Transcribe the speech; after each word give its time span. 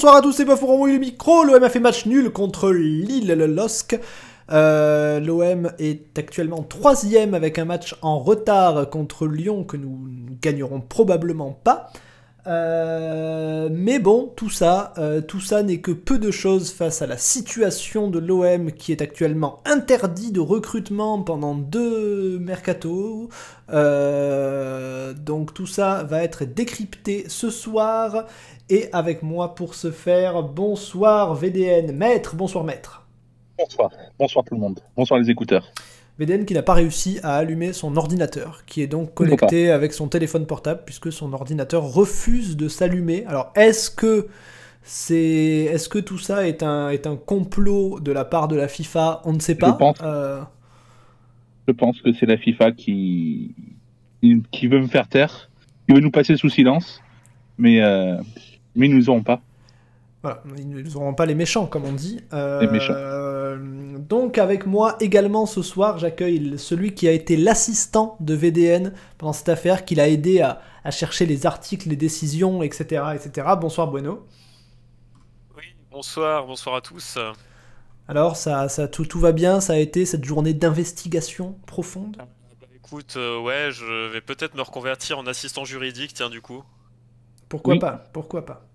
bonsoir 0.00 0.16
à 0.16 0.22
tous, 0.22 0.32
c'est 0.32 0.46
pas 0.46 0.56
pour 0.56 0.86
le 0.86 0.96
micro. 0.96 1.44
L'OM 1.44 1.62
a 1.62 1.68
fait 1.68 1.78
match 1.78 2.06
nul 2.06 2.30
contre 2.30 2.70
Lille 2.70 3.34
le 3.36 3.44
LOSC. 3.44 4.00
Euh, 4.50 5.20
L'OM 5.20 5.70
est 5.78 6.18
actuellement 6.18 6.62
troisième 6.62 7.34
avec 7.34 7.58
un 7.58 7.66
match 7.66 7.94
en 8.00 8.18
retard 8.18 8.88
contre 8.88 9.26
Lyon 9.26 9.62
que 9.62 9.76
nous 9.76 10.08
ne 10.08 10.30
gagnerons 10.40 10.80
probablement 10.80 11.52
pas. 11.52 11.92
Euh, 12.46 13.68
mais 13.70 13.98
bon, 13.98 14.32
tout 14.34 14.50
ça, 14.50 14.92
euh, 14.98 15.20
tout 15.20 15.40
ça 15.40 15.62
n'est 15.62 15.80
que 15.80 15.90
peu 15.90 16.18
de 16.18 16.30
choses 16.30 16.72
face 16.72 17.02
à 17.02 17.06
la 17.06 17.16
situation 17.16 18.08
de 18.08 18.18
l'OM 18.18 18.72
qui 18.72 18.92
est 18.92 19.02
actuellement 19.02 19.60
interdit 19.64 20.32
de 20.32 20.40
recrutement 20.40 21.22
pendant 21.22 21.54
deux 21.54 22.38
mercato. 22.38 23.28
donc 23.68 25.54
tout 25.54 25.66
ça 25.66 26.04
va 26.04 26.22
être 26.22 26.44
décrypté 26.44 27.24
ce 27.28 27.50
soir 27.50 28.26
et 28.68 28.88
avec 28.92 29.22
moi 29.22 29.54
pour 29.54 29.74
ce 29.74 29.90
faire, 29.90 30.42
bonsoir 30.42 31.34
VDN, 31.34 31.92
maître, 31.92 32.36
bonsoir 32.36 32.64
maître. 32.64 33.06
Bonsoir, 33.58 33.90
bonsoir 34.18 34.44
tout 34.44 34.54
le 34.54 34.60
monde, 34.60 34.80
bonsoir 34.96 35.20
les 35.20 35.30
écouteurs. 35.30 35.70
VDN 36.20 36.44
qui 36.44 36.52
n'a 36.52 36.62
pas 36.62 36.74
réussi 36.74 37.18
à 37.22 37.36
allumer 37.36 37.72
son 37.72 37.96
ordinateur, 37.96 38.64
qui 38.66 38.82
est 38.82 38.86
donc 38.86 39.14
connecté 39.14 39.70
avec 39.70 39.94
son 39.94 40.06
téléphone 40.06 40.44
portable, 40.44 40.82
puisque 40.84 41.10
son 41.10 41.32
ordinateur 41.32 41.82
refuse 41.82 42.58
de 42.58 42.68
s'allumer. 42.68 43.24
Alors 43.26 43.50
est-ce 43.56 43.90
que 43.90 44.28
c'est, 44.82 45.16
est-ce 45.16 45.88
que 45.88 45.98
tout 45.98 46.18
ça 46.18 46.46
est 46.46 46.62
un, 46.62 46.90
est 46.90 47.06
un 47.06 47.16
complot 47.16 48.00
de 48.00 48.12
la 48.12 48.26
part 48.26 48.48
de 48.48 48.56
la 48.56 48.68
FIFA? 48.68 49.22
On 49.24 49.32
ne 49.32 49.40
sait 49.40 49.54
pas. 49.54 49.70
Je 49.72 49.76
pense, 49.76 49.96
euh, 50.02 50.42
Je 51.66 51.72
pense 51.72 52.02
que 52.02 52.12
c'est 52.12 52.26
la 52.26 52.36
FIFA 52.36 52.72
qui, 52.72 53.54
qui 54.52 54.66
veut 54.66 54.80
me 54.80 54.88
faire 54.88 55.08
taire, 55.08 55.48
qui 55.88 55.94
veut 55.94 56.00
nous 56.00 56.10
passer 56.10 56.36
sous 56.36 56.50
silence. 56.50 57.00
Mais 57.56 57.80
euh, 57.80 58.16
mais 58.76 58.88
ils 58.88 58.94
nous 58.94 59.08
auront 59.08 59.22
pas. 59.22 59.40
Voilà, 60.22 60.42
ils 60.58 60.68
nous 60.68 60.96
auront 60.98 61.14
pas 61.14 61.24
les 61.24 61.34
méchants, 61.34 61.64
comme 61.64 61.86
on 61.86 61.92
dit. 61.92 62.20
les 62.30 62.68
méchants. 62.68 62.92
Donc, 64.00 64.38
avec 64.38 64.66
moi 64.66 64.96
également 65.00 65.44
ce 65.44 65.62
soir, 65.62 65.98
j'accueille 65.98 66.58
celui 66.58 66.94
qui 66.94 67.06
a 67.06 67.12
été 67.12 67.36
l'assistant 67.36 68.16
de 68.20 68.34
VDN 68.34 68.94
pendant 69.18 69.34
cette 69.34 69.50
affaire, 69.50 69.84
qui 69.84 69.94
l'a 69.94 70.08
aidé 70.08 70.40
à, 70.40 70.60
chercher 70.90 71.26
les 71.26 71.44
articles, 71.44 71.88
les 71.88 71.96
décisions, 71.96 72.62
etc. 72.62 73.04
etc. 73.14 73.48
Bonsoir, 73.60 73.88
Bueno. 73.88 74.26
Oui, 75.56 75.64
bonsoir, 75.90 76.46
bonsoir 76.46 76.76
à 76.76 76.80
tous. 76.80 77.18
Alors, 78.08 78.36
ça, 78.36 78.68
ça, 78.70 78.88
tout, 78.88 79.04
tout 79.04 79.20
va 79.20 79.32
bien? 79.32 79.60
Ça 79.60 79.74
a 79.74 79.76
été 79.76 80.06
cette 80.06 80.24
journée 80.24 80.54
d'investigation 80.54 81.58
profonde? 81.66 82.16
Bah, 82.16 82.26
Écoute, 82.74 83.14
euh, 83.18 83.38
ouais, 83.40 83.68
je 83.70 84.08
vais 84.08 84.22
peut-être 84.22 84.54
me 84.54 84.62
reconvertir 84.62 85.18
en 85.18 85.26
assistant 85.26 85.64
juridique, 85.64 86.14
tiens, 86.14 86.30
du 86.30 86.40
coup. 86.40 86.64
Pourquoi 87.48 87.78
pas? 87.78 88.04
Pourquoi 88.12 88.46
pas? 88.46 88.69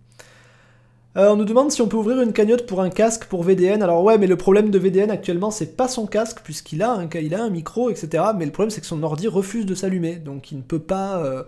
Euh, 1.17 1.31
on 1.31 1.35
nous 1.35 1.45
demande 1.45 1.71
si 1.71 1.81
on 1.81 1.87
peut 1.87 1.97
ouvrir 1.97 2.21
une 2.21 2.33
cagnotte 2.33 2.65
pour 2.65 2.81
un 2.81 2.89
casque 2.89 3.25
pour 3.25 3.43
VDN. 3.43 3.81
Alors 3.81 4.03
ouais, 4.03 4.17
mais 4.17 4.27
le 4.27 4.35
problème 4.35 4.69
de 4.69 4.77
VDN 4.77 5.11
actuellement, 5.11 5.51
c'est 5.51 5.77
pas 5.77 5.87
son 5.87 6.07
casque, 6.07 6.39
puisqu'il 6.43 6.83
a, 6.83 6.91
un, 6.91 7.09
il 7.21 7.33
a 7.35 7.43
un 7.43 7.49
micro, 7.49 7.89
etc. 7.89 8.23
Mais 8.37 8.45
le 8.45 8.51
problème, 8.51 8.69
c'est 8.69 8.81
que 8.81 8.87
son 8.87 9.01
ordi 9.03 9.27
refuse 9.27 9.65
de 9.65 9.75
s'allumer. 9.75 10.15
Donc 10.15 10.51
il 10.51 10.57
ne 10.57 10.63
peut 10.63 10.79
pas... 10.79 11.23
Euh, 11.23 11.43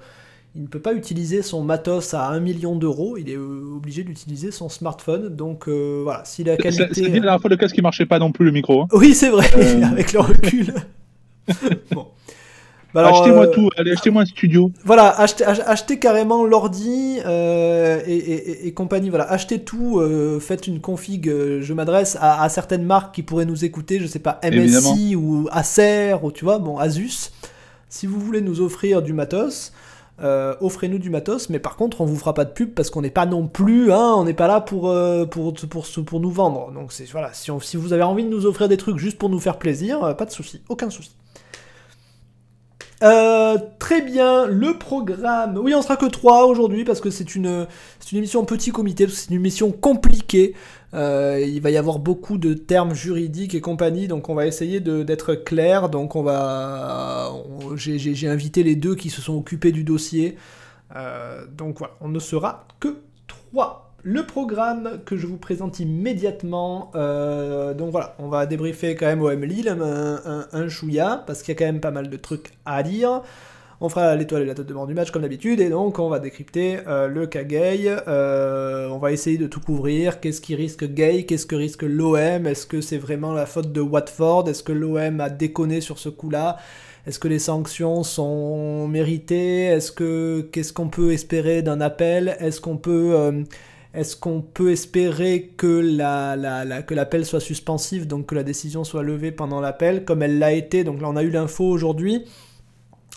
il 0.56 0.64
ne 0.64 0.68
peut 0.68 0.80
pas 0.80 0.94
utiliser 0.94 1.44
son 1.44 1.64
matos 1.64 2.16
à 2.16 2.30
1 2.30 2.40
million 2.40 2.76
d'euros, 2.76 3.16
il 3.18 3.30
est 3.30 3.36
euh, 3.36 3.76
obligé 3.76 4.04
d'utiliser 4.04 4.50
son 4.50 4.70
smartphone. 4.70 5.36
Donc 5.36 5.68
voilà, 5.68 6.24
si 6.26 6.44
la 6.44 6.58
qualité. 6.58 6.88
C'est 6.94 7.02
la 7.04 7.10
dernière 7.10 7.40
fois 7.40 7.52
le 7.52 7.58
casque 7.58 7.76
qui 7.76 7.84
marchait 7.84 8.08
pas 8.08 8.18
non 8.18 8.32
plus 8.32 8.44
le 8.44 8.52
micro. 8.52 8.82
Hein. 8.82 8.88
Oui, 8.92 9.14
c'est 9.14 9.30
vrai, 9.30 9.46
avec 9.84 10.14
le 10.14 10.20
recul. 10.22 10.74
bon. 11.92 12.08
Bah 12.94 13.08
achetez-moi 13.08 13.48
euh, 13.48 13.52
tout, 13.52 13.70
allez, 13.78 13.92
achetez-moi 13.92 14.22
un 14.22 14.25
studio. 14.25 14.72
Voilà, 14.86 15.09
achetez, 15.20 16.00
carrément 16.00 16.46
l'ordi 16.46 17.20
euh, 17.25 18.02
et, 18.08 18.72
compagnie. 18.74 19.09
Voilà, 19.09 19.30
achetez 19.30 19.59
tout, 19.59 20.00
euh, 20.00 20.40
faites 20.40 20.68
une 20.68 20.80
config. 20.80 21.28
je 21.28 21.74
m'adresse 21.74 22.18
à, 22.20 22.48
certaines 22.50 22.84
marques 22.84 23.14
qui 23.14 23.24
pourraient 23.24 23.46
nous 23.46 23.66
écouter, 23.66 24.00
je 24.00 24.08
sais 24.08 24.20
pas, 24.20 24.40
MSI 24.44 25.16
ou 25.16 25.48
Acer 25.52 26.16
ou 26.22 26.31
tu 26.31 26.46
vois, 26.46 26.59
bon, 26.59 26.78
Asus. 26.78 27.31
Si 27.90 28.06
vous 28.06 28.20
voulez 28.20 28.42
nous 28.42 28.62
offrir 28.62 29.02
du 29.02 29.14
matos, 29.14 29.74
offrez-nous 30.19 31.00
du 31.00 31.09
matos, 31.09 31.50
mais 31.50 31.59
par 31.59 31.75
contre, 31.75 32.00
on 32.02 32.06
vous 32.06 32.16
fera 32.16 32.34
pas 32.34 32.46
de 32.46 32.52
pub 32.52 32.74
parce 32.74 32.90
qu'on 32.90 33.02
n'est 33.02 33.09
pas 33.09 33.25
non 33.25 33.48
plus, 33.48 33.92
hein, 33.92 34.14
on 34.16 34.24
n'est 34.24 34.34
pas 34.34 34.48
là 34.48 34.62
pour, 34.62 34.94
pour, 35.30 35.54
pour, 35.54 35.86
pour, 36.06 36.19
nous 36.22 36.31
vendre. 36.31 36.72
Donc 36.72 36.94
c'est 36.94 37.06
voilà, 37.12 37.34
si, 37.34 37.52
si 37.62 37.75
vous 37.75 37.92
avez 37.92 38.04
envie 38.04 38.24
de 38.24 38.30
nous 38.30 38.46
offrir 38.46 38.69
des 38.69 38.78
trucs 38.78 38.98
juste 38.98 39.18
pour 39.18 39.30
nous 39.30 39.40
faire 39.40 39.58
plaisir, 39.58 40.16
pas 40.16 40.25
de 40.25 40.31
souci, 40.31 40.62
aucun 40.69 40.90
souci. 40.90 41.12
Euh, 43.03 43.58
très 43.78 44.02
bien, 44.02 44.47
le 44.47 44.78
programme. 44.78 45.58
Oui, 45.58 45.74
on 45.75 45.81
sera 45.81 45.97
que 45.97 46.08
3 46.08 46.46
aujourd'hui 46.46 46.84
parce 46.84 47.00
que 47.00 47.12
c'est 47.12 47.35
une, 47.35 47.68
une 48.12 48.18
émission 48.18 48.41
en 48.41 48.46
petit 48.46 48.72
comité, 48.72 49.08
c'est 49.08 49.30
une 49.30 49.35
émission 49.35 49.72
compliquée. 49.72 50.56
Euh, 50.94 51.44
il 51.46 51.62
va 51.62 51.69
y 51.69 51.78
avoir 51.78 52.00
beaucoup 52.00 52.38
de 52.38 52.53
termes 52.53 52.96
juridiques 52.96 53.53
et 53.53 53.62
compagnie, 53.62 54.07
donc 54.07 54.30
on 54.30 54.36
va 54.36 54.47
essayer 54.47 54.80
d'être 54.80 55.36
clair. 55.36 55.90
Donc 55.90 56.16
on 56.16 56.24
va, 56.24 57.34
j'ai 57.75 58.28
invité 58.28 58.63
les 58.63 58.75
deux 58.75 58.96
qui 58.96 59.09
se 59.09 59.22
sont 59.22 59.36
occupés 59.36 59.72
du 59.72 59.84
dossier. 59.84 60.38
Euh, 60.96 61.46
donc 61.56 61.80
voilà, 61.80 61.94
on 62.02 62.07
ne 62.07 62.19
sera 62.19 62.68
que 62.80 62.97
3 63.28 63.87
le 64.07 64.25
programme 64.25 65.01
que 65.06 65.18
je 65.18 65.28
vous 65.28 65.35
présente 65.35 65.81
immédiatement. 65.81 66.91
Euh, 66.95 67.73
donc 67.73 67.91
voilà, 67.91 68.16
on 68.19 68.29
va 68.29 68.45
débriefer 68.45 68.95
quand 68.95 69.06
même 69.06 69.22
OM 69.22 69.44
Lille, 69.44 69.68
un, 69.68 70.47
un, 70.50 70.69
chouïa, 70.69 71.25
parce 71.28 71.44
qu'il 71.44 71.53
y 71.53 71.57
a 71.57 71.59
quand 71.59 71.66
même 71.66 71.81
pas 71.81 71.91
mal 71.91 72.09
de 72.09 72.16
trucs 72.16 72.51
à 72.66 72.84
dire. 72.84 73.22
On 73.81 73.90
fera 73.90 74.16
l'étoile 74.16 74.44
et 74.44 74.45
la 74.45 74.53
tête 74.53 74.66
de 74.66 74.73
mort 74.73 74.88
du 74.88 74.94
match 74.94 75.12
comme 75.12 75.23
d'habitude, 75.23 75.59
et 75.59 75.68
donc 75.68 76.00
on 76.00 76.07
va 76.07 76.19
décrypter 76.19 76.79
euh, 76.88 77.09
le 77.09 77.28
cas 77.28 77.44
gay. 77.44 77.97
Euh, 78.07 78.88
on 78.88 78.97
va 78.97 79.12
essayer 79.12 79.38
de 79.38 79.45
tout 79.45 79.59
couvrir. 79.59 80.22
Qu'est-ce 80.22 80.39
qui 80.39 80.56
risque 80.56 80.85
gay? 80.85 81.25
Qu'est-ce 81.25 81.45
que 81.45 81.57
risque 81.57 81.84
l'OM 81.84 82.47
Est-ce 82.47 82.66
que 82.66 82.79
c'est 82.79 82.97
vraiment 82.97 83.34
la 83.34 83.45
faute 83.45 83.74
de 83.74 83.81
Watford? 83.81 84.47
Est-ce 84.47 84.63
que 84.63 84.72
l'OM 84.72 85.19
a 85.19 85.29
déconné 85.29 85.81
sur 85.81 86.00
ce 86.00 86.07
coup-là? 86.07 86.56
Est-ce 87.06 87.19
que 87.19 87.28
les 87.28 87.39
sanctions 87.39 88.03
sont 88.03 88.88
méritées? 88.88 89.66
Est-ce 89.66 89.91
que 89.91 90.47
qu'est-ce 90.53 90.72
qu'on 90.72 90.88
peut 90.88 91.12
espérer 91.12 91.62
d'un 91.62 91.81
appel? 91.81 92.38
Est-ce 92.39 92.62
qu'on 92.62 92.78
peut 92.78 93.44
est-ce 93.94 94.16
qu'on 94.16 94.42
peut 94.42 94.72
espérer 94.72 95.53
que 95.58 95.68
la, 95.68 96.81
que 96.84 96.94
l'appel 96.94 97.25
soit 97.25 97.40
suspensif, 97.40 98.08
donc 98.08 98.28
que 98.28 98.36
la 98.36 98.44
décision 98.44 98.84
soit 98.84 99.03
levée 99.03 99.31
pendant 99.31 99.59
l'appel, 99.59 100.06
comme 100.06 100.22
elle 100.22 100.39
l'a 100.39 100.51
été? 100.51 100.84
Donc 100.84 101.01
là, 101.01 101.10
on 101.10 101.16
a 101.16 101.24
eu 101.24 101.30
l'info 101.30 101.66
aujourd'hui. 101.66 102.25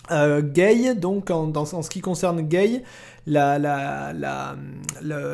Euh, 0.09 0.41
Gay, 0.41 0.95
donc 0.95 1.29
en, 1.29 1.53
ce 1.65 1.89
qui 1.89 2.01
concerne 2.01 2.41
Gay, 2.41 2.83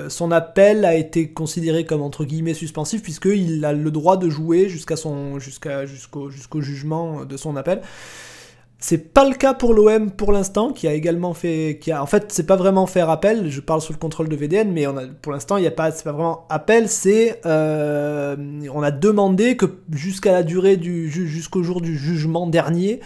son 0.09 0.31
appel 0.31 0.85
a 0.85 0.95
été 0.95 1.29
considéré 1.31 1.85
comme 1.85 2.01
entre 2.01 2.25
guillemets 2.25 2.53
suspensif 2.53 3.01
puisqu'il 3.01 3.63
a 3.63 3.71
le 3.73 3.91
droit 3.91 4.17
de 4.17 4.29
jouer 4.29 4.67
jusqu'à 4.67 4.97
son 4.97 5.39
jusqu'au 5.39 6.61
jugement 6.61 7.25
de 7.25 7.37
son 7.37 7.55
appel. 7.55 7.81
C'est 8.79 9.11
pas 9.11 9.27
le 9.27 9.33
cas 9.33 9.55
pour 9.55 9.73
l'OM 9.73 10.11
pour 10.11 10.31
l'instant, 10.31 10.71
qui 10.71 10.87
a 10.87 10.93
également 10.93 11.33
fait, 11.33 11.79
qui 11.81 11.91
a, 11.91 12.03
en 12.03 12.05
fait, 12.05 12.31
c'est 12.31 12.45
pas 12.45 12.55
vraiment 12.55 12.85
faire 12.85 13.09
appel. 13.09 13.49
Je 13.49 13.59
parle 13.59 13.81
sous 13.81 13.91
le 13.91 13.97
contrôle 13.97 14.29
de 14.29 14.35
VDN, 14.35 14.71
mais 14.71 14.85
pour 15.23 15.31
l'instant, 15.31 15.57
il 15.57 15.63
y 15.63 15.67
a 15.67 15.71
pas, 15.71 15.91
c'est 15.91 16.03
pas 16.03 16.11
vraiment 16.11 16.45
appel. 16.49 16.87
C'est, 16.87 17.41
euh, 17.47 18.35
on 18.71 18.83
a 18.83 18.91
demandé 18.91 19.57
que 19.57 19.65
jusqu'à 19.91 20.31
la 20.31 20.43
durée 20.43 20.77
du, 20.77 21.09
jusqu'au 21.09 21.63
jour 21.63 21.81
du 21.81 21.97
jugement 21.97 22.45
dernier, 22.45 22.99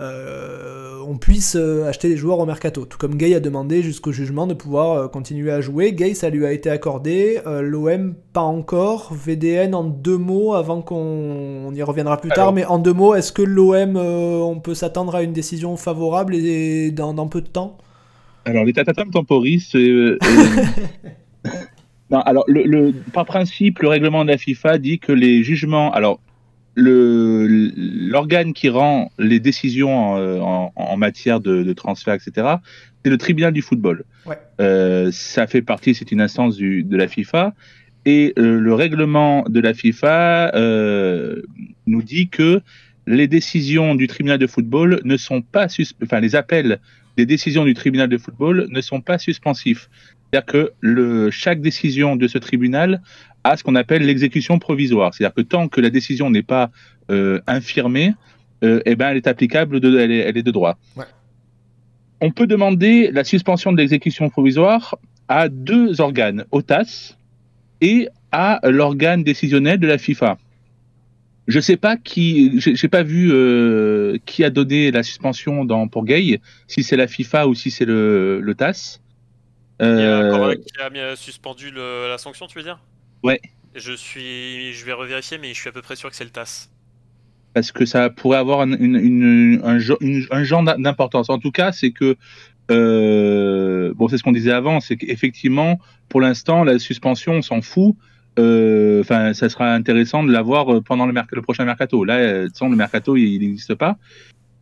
euh, 0.00 0.98
on 1.06 1.16
puisse 1.18 1.54
euh, 1.54 1.86
acheter 1.86 2.08
des 2.08 2.16
joueurs 2.16 2.40
au 2.40 2.46
mercato. 2.46 2.84
Tout 2.84 2.98
comme 2.98 3.16
Gay 3.16 3.32
a 3.34 3.40
demandé 3.40 3.80
jusqu'au 3.82 4.10
jugement 4.10 4.48
de 4.48 4.54
pouvoir 4.54 4.92
euh, 4.92 5.08
continuer 5.08 5.52
à 5.52 5.60
jouer. 5.60 5.92
Gay, 5.92 6.14
ça 6.14 6.30
lui 6.30 6.44
a 6.44 6.52
été 6.52 6.68
accordé. 6.68 7.40
L'OM, 7.46 8.14
pas 8.32 8.40
encore. 8.40 9.12
VDN, 9.14 9.74
en 9.74 9.84
deux 9.84 10.18
mots, 10.18 10.54
avant 10.54 10.82
qu'on 10.82 11.72
y 11.72 11.82
reviendra 11.82 12.20
plus 12.20 12.30
tard, 12.30 12.52
mais 12.52 12.64
en 12.64 12.78
deux 12.78 12.92
mots, 12.92 13.14
est-ce 13.14 13.32
que 13.32 13.42
l'OM, 13.42 13.96
on 13.96 14.58
peut 14.60 14.74
s'attendre 14.74 15.14
à 15.14 15.22
une 15.22 15.32
décision 15.32 15.76
favorable 15.76 16.34
et 16.34 16.90
dans, 16.90 17.28
peu 17.28 17.40
de 17.40 17.48
temps? 17.48 17.78
Alors, 18.44 18.64
l'état 18.64 18.84
temporis, 18.84 19.72
non, 22.10 22.20
alors, 22.20 22.44
le, 22.48 22.92
par 23.12 23.24
principe, 23.24 23.78
le 23.78 23.88
règlement 23.88 24.24
de 24.24 24.30
la 24.30 24.38
FIFA 24.38 24.78
dit 24.78 24.98
que 24.98 25.12
les 25.12 25.42
jugements. 25.42 25.92
Alors, 25.92 26.20
l'organe 26.76 28.52
qui 28.52 28.68
rend 28.68 29.12
les 29.18 29.40
décisions 29.40 30.14
en, 30.42 30.72
en, 30.74 30.96
matière 30.96 31.40
de, 31.40 31.62
de, 31.62 31.72
transfert, 31.72 32.14
etc., 32.14 32.56
c'est 33.04 33.10
le 33.10 33.18
tribunal 33.18 33.52
du 33.52 33.62
football. 33.62 34.04
Ouais. 34.26 34.38
Euh, 34.60 35.10
ça 35.12 35.46
fait 35.46 35.62
partie, 35.62 35.94
c'est 35.94 36.10
une 36.10 36.20
instance 36.20 36.56
du, 36.56 36.82
de 36.82 36.96
la 36.96 37.06
FIFA. 37.06 37.54
Et 38.06 38.32
euh, 38.38 38.58
le 38.58 38.74
règlement 38.74 39.44
de 39.48 39.60
la 39.60 39.74
FIFA 39.74 40.54
euh, 40.54 41.42
nous 41.86 42.02
dit 42.02 42.28
que 42.28 42.60
les 43.06 43.28
décisions 43.28 43.94
du 43.94 44.06
tribunal 44.06 44.38
de 44.38 44.46
football 44.46 45.00
ne 45.04 45.16
sont 45.16 45.42
pas, 45.42 45.66
enfin 46.02 46.20
les 46.20 46.34
appels 46.34 46.80
des 47.16 47.26
décisions 47.26 47.64
du 47.64 47.74
tribunal 47.74 48.08
de 48.08 48.18
football 48.18 48.66
ne 48.70 48.80
sont 48.80 49.00
pas 49.00 49.18
suspensifs. 49.18 49.88
C'est-à-dire 50.32 50.46
que 50.46 50.72
le, 50.80 51.30
chaque 51.30 51.60
décision 51.60 52.16
de 52.16 52.26
ce 52.26 52.38
tribunal 52.38 53.02
a 53.44 53.56
ce 53.56 53.62
qu'on 53.62 53.74
appelle 53.74 54.02
l'exécution 54.04 54.58
provisoire. 54.58 55.12
C'est-à-dire 55.14 55.34
que 55.34 55.42
tant 55.42 55.68
que 55.68 55.80
la 55.80 55.90
décision 55.90 56.30
n'est 56.30 56.42
pas 56.42 56.70
euh, 57.10 57.40
infirmée, 57.46 58.14
euh, 58.62 58.80
eh 58.86 58.96
ben, 58.96 59.10
elle 59.10 59.18
est 59.18 59.26
applicable, 59.26 59.80
de, 59.80 59.98
elle, 59.98 60.10
est, 60.10 60.18
elle 60.18 60.36
est 60.36 60.42
de 60.42 60.50
droit. 60.50 60.78
Ouais. 60.96 61.04
On 62.20 62.30
peut 62.30 62.46
demander 62.46 63.10
la 63.12 63.24
suspension 63.24 63.70
de 63.72 63.76
l'exécution 63.76 64.30
provisoire 64.30 64.96
à 65.28 65.48
deux 65.48 66.00
organes, 66.00 66.44
au 66.50 66.62
TAS 66.62 67.16
et 67.80 68.08
à 68.32 68.60
l'organe 68.64 69.22
décisionnel 69.22 69.78
de 69.78 69.86
la 69.86 69.98
FIFA. 69.98 70.38
Je 71.46 71.60
sais 71.60 71.76
pas 71.76 71.98
qui, 71.98 72.58
j'ai 72.58 72.88
pas 72.88 73.02
vu 73.02 73.30
euh, 73.30 74.16
qui 74.24 74.44
a 74.44 74.50
donné 74.50 74.90
la 74.90 75.02
suspension 75.02 75.66
dans, 75.66 75.86
pour 75.88 76.06
Gay, 76.06 76.40
si 76.66 76.82
c'est 76.82 76.96
la 76.96 77.06
FIFA 77.06 77.48
ou 77.48 77.54
si 77.54 77.70
c'est 77.70 77.84
le, 77.84 78.40
le 78.40 78.54
TAS. 78.54 79.00
Il 79.80 79.86
y 79.86 79.90
a 79.90 80.26
encore 80.28 80.48
un 80.48 80.54
qui 80.54 80.80
a 80.80 80.88
mis- 80.88 81.16
suspendu 81.16 81.70
le- 81.70 82.08
la 82.08 82.16
sanction, 82.16 82.46
tu 82.46 82.56
veux 82.56 82.64
dire? 82.64 82.78
Ouais. 83.24 83.40
Je 83.74 83.92
suis, 83.92 84.72
je 84.72 84.84
vais 84.84 84.92
revérifier, 84.92 85.38
mais 85.38 85.48
je 85.52 85.58
suis 85.58 85.68
à 85.68 85.72
peu 85.72 85.82
près 85.82 85.96
sûr 85.96 86.08
que 86.10 86.14
c'est 86.16 86.24
le 86.24 86.30
TAS. 86.30 86.68
parce 87.54 87.70
que 87.72 87.84
ça 87.86 88.10
pourrait 88.10 88.38
avoir 88.38 88.62
une, 88.64 88.76
une- 88.80 88.96
une- 88.96 89.60
un, 89.64 89.78
une- 90.00 90.26
un 90.30 90.42
genre 90.44 90.62
d'importance. 90.64 91.30
En 91.30 91.38
tout 91.38 91.50
cas, 91.52 91.70
c'est 91.72 91.92
que 91.92 92.16
euh, 92.70 93.92
bon, 93.94 94.08
c'est 94.08 94.18
ce 94.18 94.22
qu'on 94.22 94.32
disait 94.32 94.50
avant, 94.52 94.80
c'est 94.80 94.96
qu'effectivement, 94.96 95.78
pour 96.08 96.20
l'instant, 96.20 96.64
la 96.64 96.78
suspension, 96.78 97.34
on 97.34 97.42
s'en 97.42 97.60
fout. 97.62 97.94
Euh, 98.38 99.00
Enfin, 99.00 99.34
ça 99.34 99.48
sera 99.48 99.72
intéressant 99.72 100.24
de 100.24 100.32
l'avoir 100.32 100.82
pendant 100.82 101.06
le, 101.06 101.42
prochain 101.42 101.64
mercato. 101.64 102.04
Là, 102.04 102.16
euh, 102.16 102.42
de 102.42 102.46
toute 102.46 102.54
façon, 102.54 102.68
le 102.70 102.76
mercato, 102.76 103.16
il 103.16 103.38
n'existe 103.38 103.74
pas. 103.74 103.98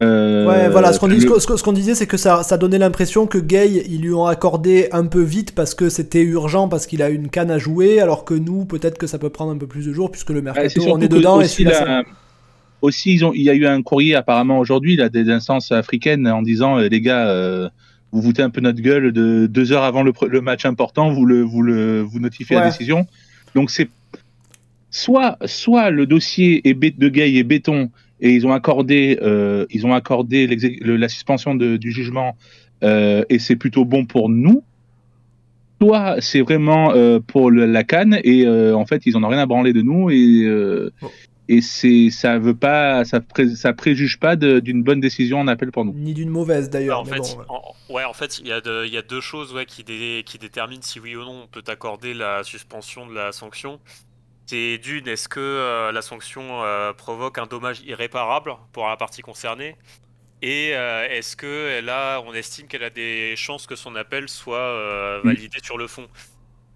Euh, 0.03 0.47
Ouais, 0.47 0.69
voilà, 0.69 0.93
ce 0.93 0.99
qu'on 1.01 1.07
le- 1.07 1.19
ce 1.21 1.57
ce 1.57 1.71
disait, 1.73 1.95
c'est 1.95 2.07
que 2.07 2.17
ça, 2.17 2.43
ça 2.43 2.59
donnait 2.59 2.79
l'impression 2.79 3.27
que 3.27 3.39
Gay, 3.39 3.85
ils 3.89 4.01
lui 4.01 4.13
ont 4.13 4.27
accordé 4.27 4.89
un 4.93 5.07
peu 5.07 5.23
vite 5.23 5.55
parce 5.55 5.75
que 5.75 5.89
c'était 5.89 6.23
urgent, 6.23 6.69
parce 6.69 6.87
qu'il 6.87 7.03
a 7.03 7.09
une 7.11 7.29
canne 7.29 7.51
à 7.51 7.59
jouer, 7.59 8.01
alors 8.01 8.25
que 8.25 8.35
nous, 8.35 8.65
peut-être 8.65 8.99
que 8.99 9.07
ça 9.07 9.19
peut 9.19 9.31
prendre 9.31 9.53
un 9.53 9.59
peu 9.59 9.67
plus 9.67 9.87
de 9.87 9.93
jours, 9.93 10.11
puisque 10.11 10.31
le 10.31 10.43
mercato, 10.43 10.69
c'est 10.69 10.91
on 10.91 10.99
est 11.01 11.09
dedans, 11.09 11.41
et 11.41 11.45
aussi, 11.45 11.63
celui-là, 11.63 11.85
la- 11.85 12.03
aussi 12.81 13.15
ils 13.15 13.25
ont, 13.25 13.33
il 13.33 13.43
y 13.43 13.51
a 13.51 13.55
eu 13.55 13.65
un 13.67 13.81
courrier 13.83 14.17
apparemment 14.17 14.59
aujourd'hui 14.59 14.97
là 14.97 15.09
des 15.09 15.31
instances 15.31 15.71
africaines 15.71 16.27
en 16.27 16.43
disant 16.43 16.79
euh, 16.79 16.89
les 16.89 17.01
gars, 17.01 17.29
euh, 17.29 17.69
vous 18.11 18.21
foutez 18.23 18.43
un 18.43 18.51
peu 18.51 18.61
notre 18.61 18.81
gueule 18.81 19.13
de 19.13 19.47
deux 19.47 19.71
heures 19.73 19.85
avant 19.85 20.03
le, 20.03 20.13
match 20.41 20.67
important, 20.67 21.13
vous 21.13 21.25
le, 21.25 21.43
vous 21.43 21.63
le, 21.63 22.01
vous 22.03 22.19
notifiez 22.19 22.57
Ouais. 22.57 22.63
la 22.63 22.71
décision. 22.71 23.07
Donc 23.55 23.71
c'est 23.71 23.89
soit, 24.91 25.39
soit 25.47 25.91
le 25.91 26.07
dossier 26.07 26.69
est 26.69 26.75
bé- 26.75 26.95
de 26.97 27.09
Gay 27.09 27.37
est 27.37 27.45
béton 27.45 27.91
et 28.23 28.31
ils 28.35 28.47
ont 28.47 28.53
accordé, 28.53 29.19
euh, 29.21 29.67
ils 29.71 29.85
ont 29.87 29.93
accordé 29.93 30.47
le- 30.47 30.97
la 30.97 31.09
suspension 31.11 31.55
de- 31.55 31.77
du 31.77 31.93
jugement 31.93 32.37
euh, 32.83 33.23
et 33.29 33.39
c'est 33.39 33.57
plutôt 33.57 33.85
bon 33.85 34.07
pour 34.07 34.31
nous. 34.31 34.63
Soit 35.81 36.17
c'est 36.21 36.41
vraiment 36.43 36.93
euh, 36.95 37.19
pour 37.19 37.51
le- 37.51 37.67
la 37.67 37.83
canne 37.83 38.19
et 38.23 38.47
euh, 38.47 38.75
en 38.77 38.87
fait 38.87 39.05
ils 39.05 39.17
en 39.17 39.25
ont 39.25 39.29
rien 39.29 39.41
à 39.41 39.47
branler 39.47 39.73
de 39.73 39.83
nous 39.83 40.11
et 40.11 40.43
euh, 40.45 40.91
et 41.49 41.61
c'est 41.61 42.09
ça 42.11 42.39
veut 42.39 42.55
pas 42.55 43.05
ça, 43.05 43.21
pré, 43.21 43.49
ça 43.57 43.73
préjuge 43.73 44.21
pas 44.21 44.37
d'une 44.37 44.85
bonne 44.85 45.01
décision 45.01 45.41
en 45.41 45.49
appel 45.49 45.73
pour 45.73 45.85
nous. 45.85 45.93
ni 45.93 46.15
d'une 46.15 46.29
mauvaise 46.29 46.71
d'ailleurs. 46.71 47.01
en 47.01 47.05
bon, 47.05 47.11
ouais. 47.11 47.45
en- 47.49 47.95
ouais, 47.95 48.05
en 48.05 48.13
fait, 48.13 48.39
il 48.39 48.47
y, 48.47 48.53
a 48.53 48.61
y 48.87 49.03
deux 49.09 49.21
choses 49.21 49.53
ouais, 49.53 49.67
qui, 49.67 49.83
dé- 49.83 50.23
qui 50.25 50.39
déterminent 50.39 50.83
si 50.83 51.01
oui 51.01 51.17
ou 51.17 51.21
non 51.25 51.43
on 51.45 51.49
peut 51.49 51.65
accorder 51.67 52.15
la 52.15 52.45
suspension 52.45 53.09
de 53.09 53.15
la 53.15 53.33
sanction. 53.33 53.81
C'est 54.53 54.77
d'une, 54.77 55.09
est-ce 55.09 55.31
que 55.31 55.41
euh, 55.41 55.93
la 55.93 56.03
sanction 56.03 56.63
euh, 56.63 56.93
provoque 56.93 57.39
un 57.39 57.47
dommage 57.47 57.81
irréparable 57.87 58.55
pour 58.73 58.87
la 58.87 58.99
partie 58.99 59.23
concernée? 59.23 59.79
Et 60.43 60.73
euh, 60.75 61.09
est-ce 61.09 61.37
que 61.37 61.81
là, 61.81 62.21
on 62.27 62.35
estime 62.35 62.69
qu'elle 62.69 62.85
a 62.85 62.91
des 62.91 63.35
chances 63.35 63.67
que 63.67 63.77
son 63.77 63.97
appel 63.97 64.29
soit 64.29 65.23
validé 65.23 65.57
sur 65.63 65.79
le 65.79 65.87
fond? 65.87 66.07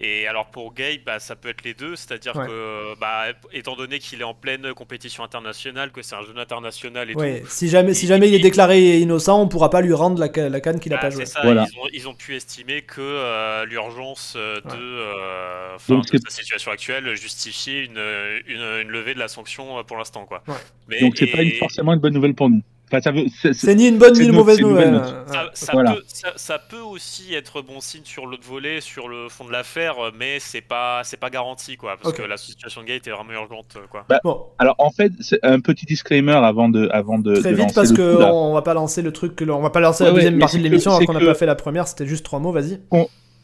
Et 0.00 0.26
alors 0.26 0.46
pour 0.50 0.74
Gay, 0.74 1.00
bah, 1.04 1.18
ça 1.18 1.36
peut 1.36 1.48
être 1.48 1.64
les 1.64 1.72
deux, 1.74 1.96
c'est-à-dire 1.96 2.36
Ouais. 2.36 2.46
que, 2.46 2.98
bah, 3.00 3.24
étant 3.52 3.76
donné 3.76 3.98
qu'il 3.98 4.20
est 4.20 4.24
en 4.24 4.34
pleine 4.34 4.74
compétition 4.74 5.24
internationale, 5.24 5.90
que 5.92 6.02
c'est 6.02 6.14
un 6.14 6.22
jeune 6.22 6.38
international 6.38 7.08
et 7.08 7.14
tout, 7.14 7.18
Ouais, 7.20 7.42
si 7.48 7.68
jamais, 7.68 7.94
si 7.94 8.04
Et- 8.04 8.08
jamais 8.08 8.28
il 8.28 8.34
est 8.34 8.38
et- 8.38 8.42
déclaré 8.42 8.98
innocent, 8.98 9.40
on 9.40 9.48
pourra 9.48 9.70
pas 9.70 9.80
lui 9.80 9.92
rendre 9.94 10.20
la, 10.20 10.28
ca- 10.32 10.48
la 10.48 10.60
canne 10.60 10.80
qu'il 10.80 10.92
a 10.92 10.96
Ah, 10.98 11.00
pas 11.00 11.10
c'est 11.10 11.16
joué. 11.18 11.26
ça, 11.26 11.40
Voilà. 11.42 11.66
ils, 11.72 11.78
ont, 11.78 11.88
ils 11.92 12.08
ont 12.08 12.14
pu 12.14 12.34
estimer 12.36 12.82
que 12.82 13.00
euh, 13.00 13.64
l'urgence 13.64 14.34
euh, 14.36 14.60
de, 14.60 14.68
Ouais. 14.68 14.74
euh, 14.76 15.74
enfin, 15.76 15.94
Donc, 15.94 16.04
de 16.04 16.18
c'est- 16.18 16.30
sa 16.30 16.36
situation 16.42 16.70
actuelle 16.70 17.14
justifiait 17.16 17.84
une, 17.84 17.98
une, 18.46 18.60
une 18.82 18.88
levée 18.88 19.14
de 19.14 19.18
la 19.18 19.28
sanction 19.28 19.82
pour 19.84 19.96
l'instant. 19.96 20.26
quoi. 20.26 20.42
Ouais. 20.48 20.54
Mais, 20.88 21.00
Donc 21.00 21.14
c'est 21.16 21.26
pas 21.26 21.42
une- 21.42 21.48
et 21.48 21.52
forcément 21.52 21.92
une 21.94 22.00
bonne 22.00 22.14
nouvelle 22.14 22.34
pour 22.34 22.50
nous. 22.50 22.62
Enfin, 22.88 23.00
ça 23.00 23.10
veut, 23.10 23.24
c'est- 23.42 23.52
c'est- 23.52 23.66
C'est 23.66 23.74
ni 23.74 23.88
une 23.88 23.98
bonne 23.98 24.12
ni 24.14 24.26
une 24.26 24.32
mauvaise 24.32 24.60
nouvelle. 24.60 25.02
ça, 25.26 25.50
ça 25.54 25.72
Voilà. 25.72 25.94
peut, 25.94 26.02
ça, 26.06 26.28
ça 26.36 26.58
peut 26.60 26.78
aussi 26.80 27.34
être 27.34 27.60
bon 27.60 27.80
signe 27.80 28.02
sur 28.04 28.26
l'autre 28.26 28.46
volet, 28.46 28.80
sur 28.80 29.08
le 29.08 29.28
fond 29.28 29.44
de 29.44 29.50
l'affaire, 29.50 29.94
mais 30.16 30.38
c'est 30.38 30.60
pas, 30.60 31.00
c'est 31.02 31.16
pas 31.18 31.28
garanti, 31.30 31.76
quoi, 31.76 31.96
parce 32.00 32.14
que 32.14 32.22
la 32.22 32.36
situation 32.36 32.82
de 32.82 32.86
Gay 32.86 32.96
était 32.96 33.10
vraiment 33.10 33.32
urgente. 33.32 33.76
Quoi. 33.90 34.06
Bon, 34.22 34.40
Alors 34.60 34.76
en 34.78 34.90
fait, 34.90 35.12
c'est 35.18 35.40
un 35.44 35.58
petit 35.58 35.84
disclaimer 35.84 36.32
avant 36.32 36.68
de 36.68 36.88
avant 36.92 37.18
de 37.18 37.34
très 37.34 37.50
de 37.50 37.56
vite 37.56 37.74
parce 37.74 37.90
que 37.92 38.14
coup, 38.14 38.20
là. 38.20 38.32
on 38.32 38.54
va 38.54 38.62
pas 38.62 38.74
lancer 38.74 39.02
le 39.02 39.10
truc, 39.12 39.32
on 39.48 39.60
va 39.62 39.70
pas 39.70 39.80
lancer 39.80 40.04
Ouais, 40.04 40.10
la 40.10 40.14
deuxième 40.14 40.38
partie 40.38 40.58
de 40.58 40.62
que- 40.62 40.68
l'émission 40.68 40.92
alors 40.92 41.04
qu'on 41.06 41.12
n'a 41.12 41.20
que- 41.20 41.24
pas 41.26 41.34
fait 41.34 41.46
la 41.46 41.56
première, 41.56 41.88
c'était 41.88 42.06
juste 42.06 42.24
trois 42.24 42.38
mots, 42.38 42.52
vas-y. 42.52 42.78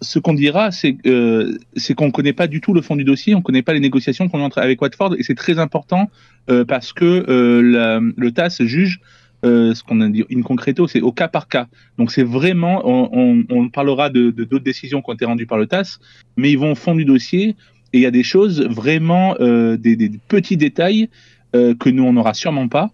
ce 0.02 0.18
qu'on 0.18 0.34
dira, 0.34 0.70
c'est 0.72 0.96
euh, 1.06 1.56
c'est 1.76 1.94
qu'on 1.94 2.10
connaît 2.10 2.32
pas 2.32 2.46
du 2.48 2.60
tout 2.60 2.74
le 2.74 2.82
fond 2.82 2.96
du 2.96 3.04
dossier, 3.04 3.34
on 3.36 3.40
connaît 3.42 3.62
pas 3.62 3.72
les 3.72 3.78
négociations 3.80 4.28
qu'on 4.28 4.40
est 4.40 4.44
en 4.44 4.50
train 4.50 4.62
avec 4.62 4.80
Watford, 4.82 5.14
et 5.18 5.22
c'est 5.22 5.34
très 5.36 5.58
important 5.60 6.10
euh, 6.50 6.64
parce 6.64 6.92
que 6.92 7.04
euh, 7.28 7.60
la- 7.62 8.00
le 8.16 8.32
TAS 8.32 8.56
juge 8.60 9.00
euh, 9.44 9.74
ce 9.74 9.82
qu'on 9.82 10.00
a 10.00 10.08
dit 10.08 10.24
in 10.32 10.42
concreto, 10.42 10.86
c'est 10.86 11.00
au 11.00 11.12
cas 11.12 11.28
par 11.28 11.48
cas. 11.48 11.66
Donc 11.98 12.12
c'est 12.12 12.22
vraiment, 12.22 12.82
on, 12.84 13.10
on, 13.12 13.44
on 13.50 13.68
parlera 13.68 14.08
de 14.10 14.30
d'autres 14.30 14.64
décisions 14.64 15.02
qui 15.02 15.10
ont 15.10 15.14
été 15.14 15.24
rendues 15.24 15.46
par 15.46 15.58
le 15.58 15.66
TAS, 15.66 15.98
mais 16.36 16.50
ils 16.50 16.58
vont 16.58 16.72
au 16.72 16.74
fond 16.76 16.94
du 16.94 17.04
dossier 17.04 17.56
et 17.92 17.98
il 17.98 18.00
y 18.00 18.06
a 18.06 18.10
des 18.10 18.22
choses 18.22 18.62
vraiment 18.62 19.36
euh, 19.40 19.76
des, 19.76 19.96
des 19.96 20.10
petits 20.28 20.56
détails 20.56 21.08
euh, 21.54 21.74
que 21.74 21.90
nous 21.90 22.04
on 22.04 22.12
n'aura 22.12 22.34
sûrement 22.34 22.68
pas. 22.68 22.90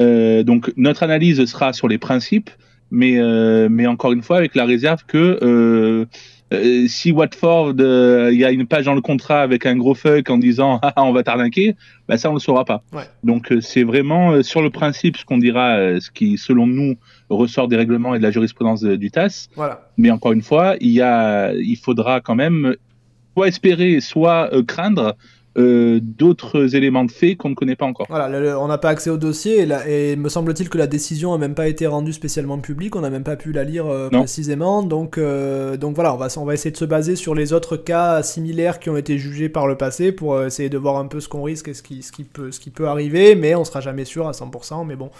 Euh, 0.00 0.42
donc 0.42 0.72
notre 0.76 1.02
analyse 1.02 1.44
sera 1.44 1.72
sur 1.72 1.88
les 1.88 1.98
principes, 1.98 2.50
mais 2.90 3.18
euh, 3.18 3.68
mais 3.70 3.86
encore 3.86 4.12
une 4.12 4.22
fois 4.22 4.38
avec 4.38 4.54
la 4.54 4.64
réserve 4.64 5.04
que 5.06 6.06
euh, 6.52 6.86
si 6.88 7.12
Watford, 7.12 7.74
euh, 7.80 8.30
il 8.32 8.38
y 8.38 8.44
a 8.44 8.50
une 8.50 8.66
page 8.66 8.84
dans 8.84 8.94
le 8.94 9.00
contrat 9.00 9.42
avec 9.42 9.66
un 9.66 9.76
gros 9.76 9.94
fuck 9.94 10.28
en 10.30 10.38
disant 10.38 10.78
ah, 10.82 10.92
on 11.04 11.12
va 11.12 11.22
t'arnaquer, 11.22 11.74
bah 12.08 12.18
ça 12.18 12.30
on 12.30 12.34
le 12.34 12.40
saura 12.40 12.64
pas. 12.64 12.82
Ouais. 12.92 13.02
Donc 13.24 13.50
euh, 13.52 13.60
c'est 13.60 13.82
vraiment 13.84 14.42
sur 14.42 14.62
le 14.62 14.70
principe 14.70 15.16
ce 15.16 15.24
qu'on 15.24 15.38
dira, 15.38 16.00
ce 16.00 16.10
qui 16.10 16.38
selon 16.38 16.66
nous 16.66 16.96
ressort 17.30 17.68
des 17.68 17.76
règlements 17.76 18.14
et 18.14 18.18
de 18.18 18.22
la 18.22 18.30
jurisprudence 18.30 18.80
de- 18.82 18.96
du 18.96 19.10
TAS. 19.10 19.48
Voilà. 19.56 19.88
Mais 19.96 20.10
encore 20.10 20.32
une 20.32 20.42
fois, 20.42 20.76
il 20.80 20.90
y 20.90 21.00
a, 21.00 21.52
il 21.54 21.76
faudra 21.76 22.20
quand 22.20 22.34
même 22.34 22.76
soit 23.34 23.48
espérer, 23.48 24.00
soit 24.00 24.50
craindre 24.66 25.16
euh, 25.58 26.00
d'autres 26.02 26.74
éléments 26.74 27.04
de 27.04 27.10
fait 27.10 27.36
qu'on 27.36 27.50
ne 27.50 27.54
connaît 27.54 27.76
pas 27.76 27.84
encore. 27.84 28.06
Voilà, 28.08 28.28
le- 28.28 28.56
on 28.56 28.68
n'a 28.68 28.78
pas 28.78 28.88
accès 28.88 29.10
au 29.10 29.16
dossier 29.18 29.60
et, 29.60 29.66
la- 29.66 29.86
et 29.88 30.16
me 30.16 30.28
semble-t-il 30.28 30.68
que 30.70 30.78
la 30.78 30.86
décision 30.86 31.34
a 31.34 31.38
même 31.38 31.54
pas 31.54 31.68
été 31.68 31.86
rendue 31.86 32.12
spécialement 32.12 32.58
publique, 32.58 32.96
on 32.96 33.00
n'a 33.00 33.10
même 33.10 33.22
pas 33.24 33.36
pu 33.36 33.52
la 33.52 33.64
lire 33.64 33.86
euh, 33.86 34.08
précisément. 34.20 34.82
Donc, 34.82 35.18
euh, 35.18 35.76
donc 35.76 35.94
voilà, 35.94 36.14
on 36.14 36.16
va, 36.16 36.26
s- 36.26 36.36
on 36.38 36.44
va 36.46 36.54
essayer 36.54 36.70
de 36.70 36.76
se 36.76 36.84
baser 36.86 37.16
sur 37.16 37.34
les 37.34 37.52
autres 37.52 37.76
cas 37.76 38.22
similaires 38.22 38.80
qui 38.80 38.88
ont 38.90 38.96
été 38.96 39.18
jugés 39.18 39.48
par 39.50 39.66
le 39.66 39.76
passé 39.76 40.10
pour 40.12 40.42
essayer 40.42 40.68
de 40.70 40.78
voir 40.78 40.96
un 40.96 41.06
peu 41.06 41.20
ce 41.20 41.28
qu'on 41.28 41.42
risque 41.42 41.68
et 41.68 41.74
ce 41.74 41.82
qui, 41.82 42.02
ce, 42.02 42.12
qui 42.12 42.24
peut, 42.24 42.50
ce 42.50 42.58
qui 42.60 42.70
peut 42.70 42.88
arriver, 42.88 43.34
mais 43.34 43.54
on 43.54 43.64
sera 43.64 43.80
jamais 43.80 44.04
sûr 44.06 44.26
à 44.28 44.32
100%. 44.32 44.86
Mais 44.86 44.96
bon, 44.96 45.10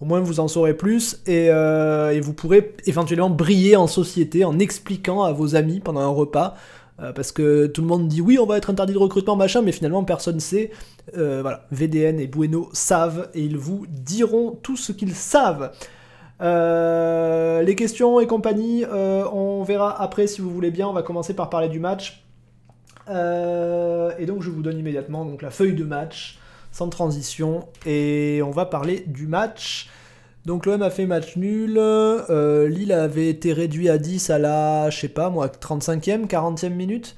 au 0.00 0.04
moins 0.04 0.20
vous 0.20 0.40
en 0.40 0.48
saurez 0.48 0.74
plus 0.74 1.20
et, 1.26 1.46
et 1.46 2.20
vous 2.20 2.32
pourrez 2.34 2.74
éventuellement 2.86 3.30
briller 3.30 3.76
en 3.76 3.86
société 3.86 4.44
en 4.44 4.58
expliquant 4.58 5.22
à 5.22 5.32
vos 5.32 5.54
amis 5.54 5.80
pendant 5.80 6.00
un 6.00 6.08
repas. 6.08 6.54
Euh, 7.00 7.12
parce 7.12 7.30
que 7.30 7.66
tout 7.66 7.82
le 7.82 7.88
monde 7.88 8.08
dit 8.08 8.20
oui, 8.20 8.38
on 8.38 8.46
va 8.46 8.56
être 8.56 8.70
interdit 8.70 8.94
de 8.94 8.98
recrutement, 8.98 9.36
machin, 9.36 9.62
mais 9.62 9.72
finalement 9.72 10.04
personne 10.04 10.40
sait. 10.40 10.70
Euh, 11.16 11.40
voilà, 11.42 11.66
VDN 11.70 12.18
et 12.18 12.26
Bueno 12.26 12.68
savent 12.72 13.28
et 13.34 13.42
ils 13.42 13.58
vous 13.58 13.86
diront 13.88 14.58
tout 14.62 14.76
ce 14.76 14.92
qu'ils 14.92 15.14
savent. 15.14 15.72
Euh, 16.42 17.62
les 17.62 17.74
questions 17.74 18.20
et 18.20 18.26
compagnie, 18.26 18.84
on 18.90 19.62
verra 19.62 20.00
après 20.00 20.26
si 20.26 20.40
vous 20.40 20.50
voulez 20.50 20.70
bien. 20.70 20.88
On 20.88 20.92
va 20.92 21.02
commencer 21.02 21.34
par 21.34 21.50
parler 21.50 21.68
du 21.68 21.80
match. 21.80 22.24
Et 23.08 24.26
donc 24.26 24.42
je 24.42 24.50
vous 24.50 24.62
donne 24.62 24.78
immédiatement 24.78 25.24
donc, 25.24 25.42
la 25.42 25.50
feuille 25.50 25.74
de 25.74 25.84
match, 25.84 26.38
sans 26.72 26.88
transition, 26.88 27.68
et 27.84 28.40
on 28.44 28.50
va 28.50 28.66
parler 28.66 29.04
du 29.06 29.26
match. 29.26 29.90
Donc 30.46 30.64
l'OM 30.64 30.80
a 30.80 30.90
fait 30.90 31.06
match 31.06 31.36
nul, 31.36 31.74
euh, 31.76 32.68
Lille 32.68 32.92
avait 32.92 33.28
été 33.28 33.52
réduit 33.52 33.88
à 33.88 33.98
10 33.98 34.30
à 34.30 34.38
la, 34.38 34.90
je 34.90 35.00
sais 35.00 35.08
pas 35.08 35.28
moi, 35.28 35.48
35e, 35.48 36.28
40e 36.28 36.68
minute. 36.68 37.16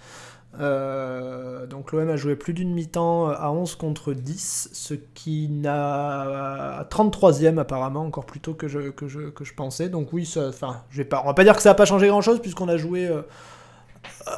Euh, 0.59 1.67
donc 1.67 1.93
l'OM 1.93 2.09
a 2.09 2.17
joué 2.17 2.37
plus 2.37 2.55
d'une 2.55 2.73
mi-temps 2.73 3.29
à 3.29 3.51
11 3.51 3.75
contre 3.75 4.15
10, 4.15 4.71
ce 4.73 4.95
qui 4.95 5.51
n'a 5.51 6.87
33e 6.91 7.59
apparemment, 7.59 8.01
encore 8.01 8.25
plus 8.25 8.41
tôt 8.41 8.55
que 8.55 8.67
je, 8.67 9.53
pensais. 9.55 9.91
Donc 9.91 10.15
oui, 10.15 10.25
ça, 10.25 10.49
enfin, 10.49 10.81
je 10.89 10.97
vais 10.97 11.05
pas, 11.05 11.21
on 11.23 11.27
va 11.27 11.35
pas 11.35 11.45
dire 11.45 11.55
que 11.55 11.61
ça 11.61 11.69
n'a 11.69 11.75
pas 11.75 11.85
changé 11.85 12.09
grand-chose 12.09 12.41
puisqu'on 12.41 12.69
a 12.69 12.79
joué... 12.79 13.09
Euh, 13.09 13.21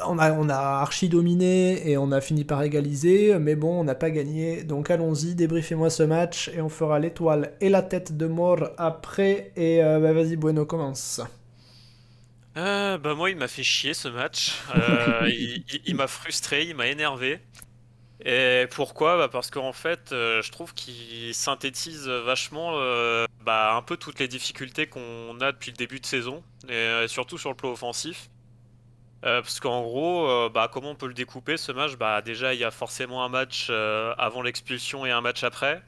on 0.07 0.17
a, 0.19 0.31
on 0.33 0.49
a 0.49 0.55
archi 0.55 1.09
dominé 1.09 1.89
et 1.89 1.97
on 1.97 2.11
a 2.11 2.21
fini 2.21 2.43
par 2.43 2.63
égaliser, 2.63 3.37
mais 3.39 3.55
bon, 3.55 3.81
on 3.81 3.83
n'a 3.83 3.95
pas 3.95 4.09
gagné. 4.09 4.63
Donc 4.63 4.89
allons-y, 4.89 5.35
débriefez-moi 5.35 5.89
ce 5.89 6.03
match 6.03 6.49
et 6.55 6.61
on 6.61 6.69
fera 6.69 6.99
l'étoile 6.99 7.53
et 7.61 7.69
la 7.69 7.81
tête 7.81 8.17
de 8.17 8.25
mort 8.25 8.69
après. 8.77 9.51
Et 9.55 9.83
euh, 9.83 9.99
bah, 9.99 10.13
vas-y, 10.13 10.35
Bueno, 10.35 10.65
commence. 10.65 11.21
Euh, 12.57 12.97
bah 12.97 13.13
moi 13.13 13.29
il 13.29 13.37
m'a 13.37 13.47
fait 13.47 13.63
chier 13.63 13.93
ce 13.93 14.09
match, 14.09 14.51
euh, 14.75 15.29
il, 15.85 15.95
m'a 15.95 16.07
frustré, 16.07 16.63
il 16.63 16.75
m'a 16.75 16.87
énervé. 16.87 17.39
Et 18.25 18.67
pourquoi? 18.71 19.17
Bah 19.17 19.29
Parce 19.29 19.49
qu'en 19.49 19.71
fait 19.71 20.11
euh, 20.11 20.41
je 20.41 20.51
trouve 20.51 20.73
qu'il 20.73 21.33
synthétise 21.33 22.07
vachement 22.07 22.73
bah, 23.45 23.75
un 23.75 23.81
peu 23.81 23.95
toutes 23.95 24.19
les 24.19 24.27
difficultés 24.27 24.87
qu'on 24.87 25.39
a 25.39 25.53
depuis 25.53 25.71
le 25.71 25.77
début 25.77 25.99
de 26.01 26.05
saison, 26.05 26.43
et 26.67 27.05
surtout 27.07 27.37
sur 27.37 27.49
le 27.49 27.55
plan 27.55 27.71
offensif. 27.71 28.29
Parce 29.21 29.59
qu'en 29.59 29.81
gros, 29.81 30.49
bah, 30.49 30.69
comment 30.71 30.91
on 30.91 30.95
peut 30.95 31.07
le 31.07 31.13
découper 31.13 31.57
ce 31.57 31.71
match? 31.71 31.95
Bah, 31.95 32.21
Déjà 32.21 32.53
il 32.53 32.59
y 32.59 32.63
a 32.63 32.71
forcément 32.71 33.23
un 33.23 33.29
match 33.29 33.69
avant 33.69 34.41
l'expulsion 34.41 35.05
et 35.05 35.11
un 35.11 35.21
match 35.21 35.43
après. 35.43 35.81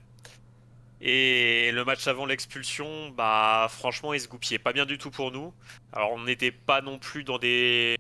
Et 1.06 1.72
le 1.74 1.84
match 1.84 2.08
avant 2.08 2.26
l'expulsion, 2.26 3.10
bah 3.10 3.68
franchement, 3.70 4.14
il 4.14 4.22
se 4.22 4.30
goupillait 4.30 4.58
pas 4.58 4.72
bien 4.72 4.86
du 4.86 4.98
tout 4.98 5.12
pour 5.12 5.34
nous. 5.34 5.54
Alors 5.92 6.14
on 6.14 6.24
n'était 6.24 6.52
pas 6.52 6.80
non 6.80 6.98
plus 6.98 7.26
dans 7.26 7.38
des 7.38 7.98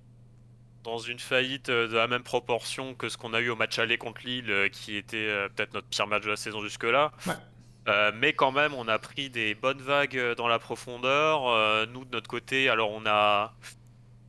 dans 0.86 1.00
une 1.00 1.20
faillite 1.20 1.70
euh, 1.70 1.88
de 1.88 1.96
la 1.96 2.08
même 2.08 2.24
proportion 2.24 2.94
que 2.94 3.10
ce 3.10 3.18
qu'on 3.18 3.34
a 3.34 3.40
eu 3.40 3.50
au 3.50 3.56
match 3.56 3.80
aller 3.80 3.98
contre 3.98 4.22
Lille, 4.26 4.52
euh, 4.52 4.70
qui 4.70 4.96
était 4.96 5.18
euh, 5.18 5.50
peut-être 5.50 5.74
notre 5.74 5.88
pire 5.88 6.08
match 6.08 6.24
de 6.24 6.30
la 6.30 6.36
saison 6.36 6.62
jusque-là. 6.62 7.12
mais 8.16 8.32
quand 8.34 8.52
même, 8.54 8.74
on 8.74 8.88
a 8.88 9.00
pris 9.00 9.30
des 9.30 9.54
bonnes 9.56 9.82
vagues 9.82 10.36
dans 10.38 10.48
la 10.48 10.60
profondeur. 10.60 11.88
nous, 11.88 12.06
de 12.06 12.12
notre 12.12 12.30
côté, 12.30 12.70
alors 12.70 12.92
on 12.92 13.06
a 13.06 13.54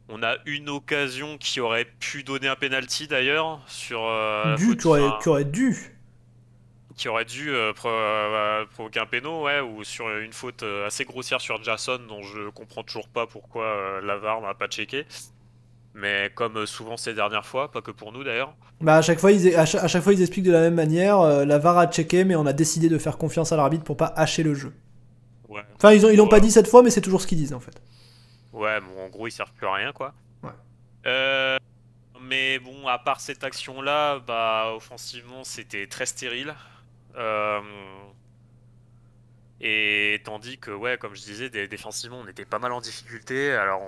on 0.08 0.22
a 0.22 0.36
une 0.46 0.68
occasion 0.68 1.38
qui 1.38 1.60
aurait 1.60 1.86
pu 1.98 2.22
donner 2.22 2.48
un 2.48 2.56
penalty 2.56 3.06
d'ailleurs 3.06 3.60
sur. 3.66 4.00
du, 4.56 4.76
qui 4.76 4.86
aurait 5.28 5.44
dû 5.44 5.94
qui 6.96 7.08
aurait 7.08 7.24
dû 7.24 7.50
euh, 7.50 7.72
euh, 7.84 8.64
provoquer 8.72 9.00
un 9.00 9.06
péno, 9.06 9.44
ouais, 9.44 9.60
ou 9.60 9.84
sur 9.84 10.08
une 10.10 10.32
faute 10.32 10.62
euh, 10.62 10.86
assez 10.86 11.04
grossière 11.04 11.40
sur 11.40 11.62
Jason, 11.62 11.98
dont 12.08 12.22
je 12.22 12.50
comprends 12.50 12.82
toujours 12.82 13.08
pas 13.08 13.26
pourquoi 13.26 14.00
Lavar 14.02 14.40
n'a 14.40 14.54
pas 14.54 14.68
checké. 14.68 15.04
Mais 15.94 16.30
comme 16.34 16.66
souvent 16.66 16.96
ces 16.96 17.14
dernières 17.14 17.46
fois, 17.46 17.70
pas 17.70 17.80
que 17.80 17.92
pour 17.92 18.12
nous 18.12 18.24
d'ailleurs. 18.24 18.54
Bah 18.80 18.96
à 18.96 19.02
chaque 19.02 19.20
fois 19.20 19.30
ils, 19.30 19.54
à 19.54 19.64
chaque, 19.64 20.02
fois 20.02 20.12
ils 20.12 20.20
expliquent 20.20 20.44
de 20.44 20.52
la 20.52 20.60
même 20.60 20.74
manière, 20.74 21.20
la 21.46 21.58
VAR 21.58 21.78
a 21.78 21.86
checké 21.86 22.24
mais 22.24 22.34
on 22.34 22.46
a 22.46 22.52
décidé 22.52 22.88
de 22.88 22.98
faire 22.98 23.16
confiance 23.16 23.52
à 23.52 23.56
l'arbitre 23.56 23.84
pour 23.84 23.96
pas 23.96 24.12
hacher 24.16 24.42
le 24.42 24.54
jeu. 24.54 24.72
Ouais. 25.48 25.62
Enfin 25.76 25.92
ils 25.92 26.04
ont, 26.04 26.10
ils 26.10 26.16
l'ont 26.16 26.26
pas 26.26 26.40
dit 26.40 26.50
cette 26.50 26.66
fois 26.66 26.82
mais 26.82 26.90
c'est 26.90 27.00
toujours 27.00 27.20
ce 27.20 27.28
qu'ils 27.28 27.38
disent 27.38 27.52
en 27.52 27.60
fait. 27.60 27.80
Ouais 28.54 28.80
bon 28.80 29.04
en 29.04 29.08
gros 29.08 29.26
ils 29.26 29.32
servent 29.32 29.52
plus 29.52 29.66
à 29.66 29.74
rien 29.74 29.92
quoi. 29.92 30.14
Ouais. 30.42 31.58
mais 32.22 32.58
bon 32.58 32.86
à 32.86 32.98
part 32.98 33.20
cette 33.20 33.44
action 33.44 33.82
là, 33.82 34.18
bah 34.20 34.72
offensivement 34.74 35.44
c'était 35.44 35.86
très 35.86 36.06
stérile. 36.06 36.54
Euh, 37.16 37.60
et 39.60 40.20
tandis 40.24 40.58
que, 40.58 40.70
ouais, 40.70 40.98
comme 40.98 41.14
je 41.14 41.22
disais, 41.22 41.48
défensivement, 41.68 42.20
on 42.20 42.28
était 42.28 42.44
pas 42.44 42.58
mal 42.58 42.72
en 42.72 42.80
difficulté. 42.80 43.52
Alors, 43.52 43.82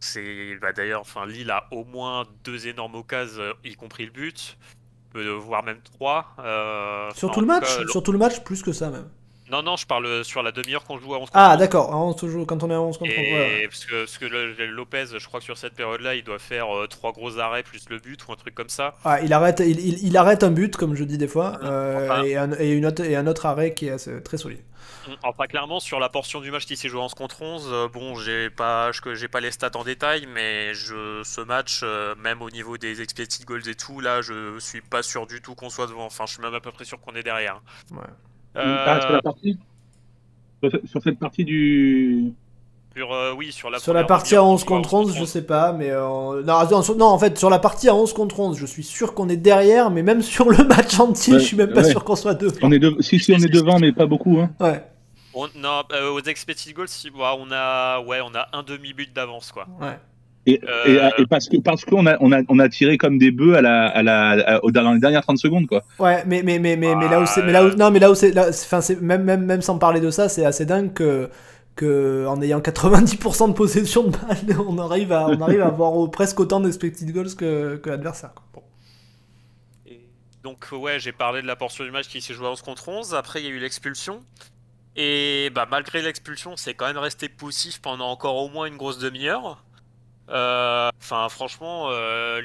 c'est 0.00 0.56
bah, 0.60 0.72
d'ailleurs, 0.72 1.00
enfin, 1.00 1.26
Lille 1.26 1.50
a 1.50 1.66
au 1.72 1.84
moins 1.84 2.24
deux 2.44 2.68
énormes 2.68 2.94
occasions, 2.94 3.54
y 3.64 3.74
compris 3.74 4.04
le 4.04 4.12
but, 4.12 4.58
voire 5.14 5.62
même 5.64 5.80
trois. 5.80 6.34
Euh, 6.38 7.10
sur 7.14 7.30
tout 7.30 7.40
le 7.40 7.46
match, 7.46 7.66
sur 7.90 8.02
tout 8.02 8.12
le 8.12 8.18
match, 8.18 8.44
plus 8.44 8.62
que 8.62 8.72
ça 8.72 8.90
même. 8.90 9.08
Non, 9.52 9.62
non, 9.62 9.76
je 9.76 9.86
parle 9.86 10.24
sur 10.24 10.42
la 10.42 10.50
demi-heure 10.50 10.82
qu'on 10.82 10.98
joue 10.98 11.12
à 11.12 11.18
11 11.18 11.28
contre 11.28 11.32
Ah, 11.34 11.58
d'accord, 11.58 11.90
quand 11.90 12.62
on 12.62 12.70
est 12.70 12.74
à 12.74 12.80
11 12.80 12.96
contre 12.96 13.12
11. 13.12 13.18
Ouais, 13.18 13.68
Parce 13.68 13.84
que, 13.84 13.98
parce 14.04 14.16
que 14.16 14.24
Lopez, 14.64 15.04
je 15.18 15.26
crois 15.26 15.40
que 15.40 15.44
sur 15.44 15.58
cette 15.58 15.74
période-là, 15.74 16.14
il 16.14 16.24
doit 16.24 16.38
faire 16.38 16.74
euh, 16.74 16.86
trois 16.86 17.12
gros 17.12 17.38
arrêts 17.38 17.62
plus 17.62 17.86
le 17.90 17.98
but 17.98 18.26
ou 18.26 18.32
un 18.32 18.36
truc 18.36 18.54
comme 18.54 18.70
ça. 18.70 18.94
Ah, 19.04 19.20
il, 19.20 19.30
arrête, 19.34 19.60
il, 19.60 20.02
il, 20.02 20.16
arrête 20.16 20.42
un 20.42 20.50
but, 20.50 20.74
comme 20.74 20.94
je 20.94 21.04
dis 21.04 21.18
des 21.18 21.28
fois, 21.28 21.58
euh, 21.64 22.22
et, 22.22 22.34
un, 22.38 22.52
et, 22.52 22.70
une 22.70 22.86
autre, 22.86 23.04
et 23.04 23.14
un 23.14 23.26
autre 23.26 23.44
arrêt 23.44 23.74
qui 23.74 23.88
est 23.88 24.22
très 24.24 24.38
solide. 24.38 24.62
Mm, 25.06 25.12
enfin, 25.22 25.46
clairement, 25.46 25.80
sur 25.80 26.00
la 26.00 26.08
portion 26.08 26.40
du 26.40 26.50
match 26.50 26.64
qui 26.64 26.78
s'est 26.78 26.88
joué 26.88 27.00
en 27.00 27.04
11 27.04 27.14
contre 27.14 27.42
11, 27.42 27.68
euh, 27.70 27.88
bon, 27.88 28.14
j'ai 28.14 28.48
pas, 28.48 28.90
j'ai 29.12 29.28
pas 29.28 29.40
les 29.40 29.50
stats 29.50 29.72
en 29.74 29.84
détail, 29.84 30.26
mais 30.32 30.72
je, 30.72 31.20
ce 31.24 31.42
match, 31.42 31.84
même 32.22 32.40
au 32.40 32.48
niveau 32.48 32.78
des 32.78 33.02
expected 33.02 33.44
goals 33.44 33.68
et 33.68 33.74
tout, 33.74 34.00
là, 34.00 34.22
je 34.22 34.58
suis 34.60 34.80
pas 34.80 35.02
sûr 35.02 35.26
du 35.26 35.42
tout 35.42 35.54
qu'on 35.54 35.68
soit 35.68 35.88
devant. 35.88 36.06
Enfin, 36.06 36.24
je 36.26 36.32
suis 36.32 36.42
même 36.42 36.54
à 36.54 36.60
peu 36.60 36.72
près 36.72 36.86
sûr 36.86 36.98
qu'on 37.02 37.14
est 37.14 37.22
derrière. 37.22 37.60
Ouais. 37.90 37.98
Euh... 38.56 39.10
la 39.10 39.22
partie 39.22 39.58
sur 40.84 41.02
cette 41.02 41.18
partie 41.18 41.44
du. 41.44 42.32
Sur, 42.94 43.12
euh, 43.12 43.32
oui, 43.34 43.52
sur 43.52 43.70
la, 43.70 43.78
sur 43.78 43.94
la 43.94 44.04
partie 44.04 44.36
à 44.36 44.44
11 44.44 44.64
contre 44.64 44.92
11, 44.92 45.16
je 45.16 45.24
sais 45.24 45.42
pas, 45.42 45.72
mais. 45.72 45.90
Euh, 45.90 46.42
non, 46.42 47.06
en 47.06 47.18
fait, 47.18 47.38
sur 47.38 47.48
la 47.48 47.58
partie 47.58 47.88
à 47.88 47.94
11 47.94 48.12
contre 48.12 48.38
11, 48.38 48.58
je 48.58 48.66
suis 48.66 48.82
sûr 48.82 49.14
qu'on 49.14 49.28
est 49.28 49.36
derrière, 49.36 49.90
mais 49.90 50.02
même 50.02 50.22
sur 50.22 50.50
le 50.50 50.62
match 50.64 51.00
entier, 51.00 51.34
je 51.34 51.44
suis 51.44 51.56
même 51.56 51.72
pas 51.72 51.84
sûr 51.84 52.04
qu'on 52.04 52.16
soit 52.16 52.34
devant. 52.34 52.56
On 52.62 52.72
est 52.72 52.78
de... 52.78 52.94
Si, 53.00 53.18
si, 53.18 53.32
on 53.32 53.38
est 53.38 53.52
devant, 53.52 53.78
mais 53.78 53.92
pas 53.92 54.06
beaucoup. 54.06 54.38
Hein. 54.38 54.50
Ouais. 54.60 54.84
non, 55.56 55.82
euh, 55.92 56.10
aux 56.10 56.20
expected 56.20 56.74
goals, 56.74 56.88
si, 56.88 57.10
on, 57.14 57.50
a, 57.50 58.00
ouais, 58.00 58.20
on 58.20 58.34
a 58.34 58.48
un 58.52 58.62
demi-but 58.62 59.12
d'avance, 59.12 59.52
quoi. 59.52 59.66
Ouais. 59.80 59.98
Et, 60.44 60.60
euh, 60.68 61.10
et, 61.18 61.26
parce 61.26 61.48
que 61.48 61.56
parce 61.58 61.84
qu'on 61.84 62.04
a 62.06 62.16
on 62.20 62.32
a 62.32 62.42
on 62.48 62.58
a 62.58 62.68
tiré 62.68 62.98
comme 62.98 63.16
des 63.16 63.30
bœufs 63.30 63.54
à 63.54 63.62
la 63.62 63.86
à 63.86 64.02
la 64.02 64.60
dans 64.60 64.92
les 64.92 64.98
dernières 64.98 65.22
30 65.22 65.38
secondes 65.38 65.68
quoi. 65.68 65.84
Ouais, 66.00 66.24
mais 66.26 66.42
mais 66.42 66.58
mais 66.58 66.76
mais, 66.76 66.96
mais 66.96 67.08
là 67.08 67.20
où 67.20 67.26
c'est 67.26 67.44
mais 67.44 67.52
là 67.52 67.64
où, 67.64 67.68
non 67.76 67.92
mais 67.92 68.00
là 68.00 68.10
où 68.10 68.16
c'est 68.16 68.36
enfin 68.36 68.80
c'est 68.80 69.00
même 69.00 69.22
même 69.22 69.44
même 69.44 69.62
sans 69.62 69.78
parler 69.78 70.00
de 70.00 70.10
ça, 70.10 70.28
c'est 70.28 70.44
assez 70.44 70.66
dingue 70.66 70.92
que 70.92 71.30
que 71.76 72.26
en 72.26 72.42
ayant 72.42 72.58
90% 72.58 73.50
de 73.50 73.52
possession 73.54 74.04
de 74.04 74.10
balle, 74.10 74.58
on 74.68 74.78
arrive 74.78 75.12
à 75.12 75.28
on 75.28 75.40
arrive 75.40 75.62
à 75.62 75.66
avoir 75.66 76.10
presque 76.10 76.40
autant 76.40 76.58
d'expected 76.58 77.12
goals 77.12 77.36
que 77.36 77.76
que 77.76 77.90
l'adversaire. 77.90 78.32
Bon. 78.52 78.62
Donc 80.42 80.66
ouais, 80.72 80.98
j'ai 80.98 81.12
parlé 81.12 81.40
de 81.40 81.46
la 81.46 81.54
portion 81.54 81.84
du 81.84 81.92
match 81.92 82.08
qui 82.08 82.20
s'est 82.20 82.34
joué 82.34 82.48
11 82.48 82.62
contre 82.62 82.88
11, 82.88 83.14
après 83.14 83.40
il 83.40 83.46
y 83.46 83.48
a 83.48 83.52
eu 83.52 83.60
l'expulsion. 83.60 84.20
Et 84.96 85.50
bah 85.54 85.68
malgré 85.70 86.02
l'expulsion, 86.02 86.56
c'est 86.56 86.74
quand 86.74 86.86
même 86.86 86.98
resté 86.98 87.28
poussif 87.28 87.80
pendant 87.80 88.10
encore 88.10 88.36
au 88.36 88.48
moins 88.48 88.66
une 88.66 88.76
grosse 88.76 88.98
demi-heure. 88.98 89.64
Euh, 90.32 90.90
enfin, 90.98 91.28
franchement, 91.28 91.88
euh, 91.90 92.40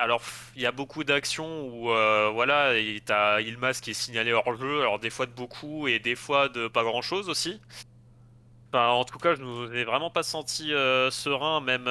alors 0.00 0.22
il 0.56 0.62
y 0.62 0.66
a 0.66 0.72
beaucoup 0.72 1.04
d'actions 1.04 1.68
où 1.68 1.92
euh, 1.92 2.30
voilà, 2.32 2.72
t'as 3.04 3.40
Ilmas 3.40 3.78
qui 3.80 3.90
est 3.90 3.94
signalé 3.94 4.32
hors 4.32 4.56
jeu, 4.56 4.80
alors 4.80 4.98
des 4.98 5.10
fois 5.10 5.26
de 5.26 5.30
beaucoup 5.30 5.86
et 5.86 6.00
des 6.00 6.16
fois 6.16 6.48
de 6.48 6.66
pas 6.66 6.82
grand 6.82 7.02
chose 7.02 7.28
aussi. 7.28 7.60
En 8.74 9.04
tout 9.04 9.18
cas, 9.18 9.34
je 9.34 9.42
ne 9.42 9.74
ai 9.74 9.84
vraiment 9.84 10.10
pas 10.10 10.22
senti 10.22 10.70
serein, 11.10 11.60
même, 11.60 11.88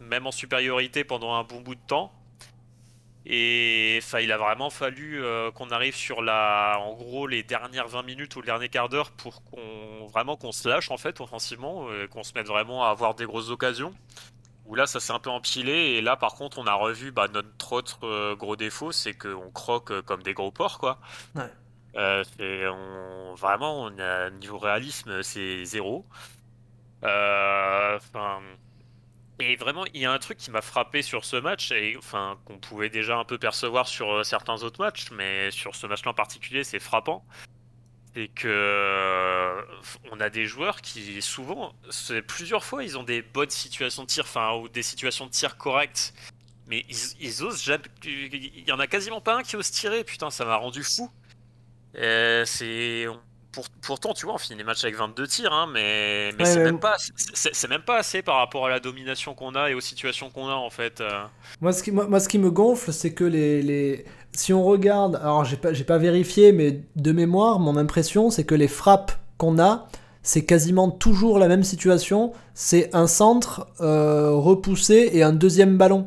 même 0.00 0.26
en 0.26 0.30
supériorité 0.30 1.02
pendant 1.02 1.34
un 1.34 1.44
bon 1.44 1.60
bout 1.60 1.74
de 1.74 1.80
temps. 1.86 2.12
Et 3.26 3.98
enfin, 4.00 4.20
il 4.20 4.30
a 4.32 4.38
vraiment 4.38 4.70
fallu 4.70 5.20
qu'on 5.54 5.70
arrive 5.70 5.96
sur 5.96 6.22
la, 6.22 6.78
en 6.80 6.94
gros, 6.94 7.26
les 7.26 7.42
dernières 7.42 7.88
20 7.88 8.02
minutes 8.04 8.36
ou 8.36 8.40
le 8.40 8.46
dernier 8.46 8.68
quart 8.68 8.88
d'heure 8.88 9.10
pour 9.10 9.42
qu'on 9.44 10.06
vraiment 10.06 10.36
qu'on 10.36 10.52
se 10.52 10.68
lâche 10.68 10.90
en 10.90 10.98
fait 10.98 11.20
offensivement, 11.20 11.88
qu'on 12.10 12.22
se 12.22 12.32
mette 12.34 12.46
vraiment 12.46 12.84
à 12.84 12.90
avoir 12.90 13.14
des 13.14 13.24
grosses 13.24 13.50
occasions 13.50 13.92
où 14.68 14.74
là 14.74 14.86
ça 14.86 15.00
s'est 15.00 15.12
un 15.12 15.18
peu 15.18 15.30
empilé 15.30 15.72
et 15.72 16.00
là 16.02 16.16
par 16.16 16.34
contre 16.34 16.58
on 16.58 16.66
a 16.66 16.74
revu 16.74 17.10
bah, 17.10 17.26
notre 17.32 17.72
autre 17.72 18.06
euh, 18.06 18.36
gros 18.36 18.54
défaut 18.54 18.92
c'est 18.92 19.14
qu'on 19.14 19.50
croque 19.50 19.90
euh, 19.90 20.02
comme 20.02 20.22
des 20.22 20.34
gros 20.34 20.52
porcs 20.52 20.78
quoi. 20.78 21.00
Ouais. 21.34 21.50
Euh, 21.96 22.22
on, 22.70 23.34
vraiment 23.34 23.82
on 23.82 23.98
a 23.98 24.30
niveau 24.30 24.58
réalisme 24.58 25.22
c'est 25.22 25.64
zéro. 25.64 26.06
et 29.40 29.56
vraiment 29.56 29.86
il 29.94 30.02
y 30.02 30.04
a 30.04 30.12
un 30.12 30.18
truc 30.18 30.36
qui 30.36 30.50
m'a 30.50 30.60
frappé 30.60 31.00
sur 31.00 31.24
ce 31.24 31.36
match 31.36 31.72
et 31.72 31.96
enfin 31.96 32.38
qu'on 32.44 32.58
pouvait 32.58 32.90
déjà 32.90 33.16
un 33.16 33.24
peu 33.24 33.38
percevoir 33.38 33.88
sur 33.88 34.24
certains 34.24 34.62
autres 34.62 34.80
matchs 34.84 35.10
mais 35.12 35.50
sur 35.50 35.74
ce 35.74 35.86
match-là 35.86 36.10
en 36.10 36.14
particulier 36.14 36.62
c'est 36.62 36.80
frappant 36.80 37.24
c'est 38.18 38.26
que 38.26 38.48
euh, 38.48 39.62
on 40.10 40.18
a 40.18 40.28
des 40.28 40.44
joueurs 40.44 40.80
qui 40.80 41.22
souvent, 41.22 41.72
plusieurs 42.26 42.64
fois, 42.64 42.82
ils 42.82 42.98
ont 42.98 43.04
des 43.04 43.22
bonnes 43.22 43.50
situations 43.50 44.02
de 44.02 44.08
tir, 44.08 44.24
enfin 44.24 44.56
ou 44.56 44.68
des 44.68 44.82
situations 44.82 45.26
de 45.26 45.30
tir 45.30 45.56
correctes, 45.56 46.12
mais 46.66 46.84
ils, 47.20 47.44
osent 47.44 47.62
jamais. 47.62 47.84
Il 48.04 48.66
y 48.66 48.72
en 48.72 48.80
a 48.80 48.88
quasiment 48.88 49.20
pas 49.20 49.36
un 49.36 49.42
qui 49.44 49.54
ose 49.54 49.70
tirer. 49.70 50.02
Putain, 50.02 50.30
ça 50.30 50.44
m'a 50.44 50.56
rendu 50.56 50.82
fou. 50.82 51.08
C'est 51.94 53.06
pourtant, 53.82 54.14
tu 54.14 54.26
vois, 54.26 54.34
on 54.34 54.38
finit 54.38 54.58
les 54.58 54.64
matchs 54.64 54.84
avec 54.84 54.96
22 54.96 55.26
tirs, 55.26 55.52
hein, 55.52 55.68
mais, 55.72 56.32
mais 56.38 56.44
c'est 56.44 56.62
même, 56.62 56.78
pas, 56.78 56.96
même 57.68 57.82
pas 57.82 57.98
assez 57.98 58.22
par 58.22 58.36
rapport 58.36 58.66
à 58.66 58.70
la 58.70 58.80
domination 58.80 59.34
qu'on 59.34 59.54
a 59.54 59.70
et 59.70 59.74
aux 59.74 59.80
situations 59.80 60.30
qu'on 60.30 60.48
a 60.48 60.54
en 60.54 60.70
fait. 60.70 61.00
Euh. 61.00 61.24
Moi, 61.60 61.72
ce 61.72 61.82
qui, 61.82 61.90
moi, 61.90 62.20
ce 62.20 62.28
qui 62.28 62.38
me 62.38 62.50
gonfle, 62.50 62.92
c'est 62.92 63.12
que 63.12 63.24
les, 63.24 63.62
les, 63.62 64.04
si 64.38 64.52
on 64.52 64.62
regarde, 64.62 65.18
alors 65.20 65.44
j'ai 65.44 65.56
pas, 65.56 65.72
pas 65.72 65.98
vérifié, 65.98 66.52
mais 66.52 66.82
de 66.94 67.12
mémoire, 67.12 67.58
mon 67.58 67.76
impression, 67.76 68.30
c'est 68.30 68.44
que 68.44 68.54
les 68.54 68.68
frappes 68.68 69.10
qu'on 69.36 69.58
a, 69.58 69.88
c'est 70.22 70.44
quasiment 70.44 70.90
toujours 70.90 71.40
la 71.40 71.48
même 71.48 71.64
situation. 71.64 72.32
C'est 72.54 72.94
un 72.94 73.08
centre 73.08 73.66
euh, 73.80 74.30
repoussé 74.30 75.10
et 75.12 75.24
un 75.24 75.32
deuxième 75.32 75.76
ballon. 75.76 76.06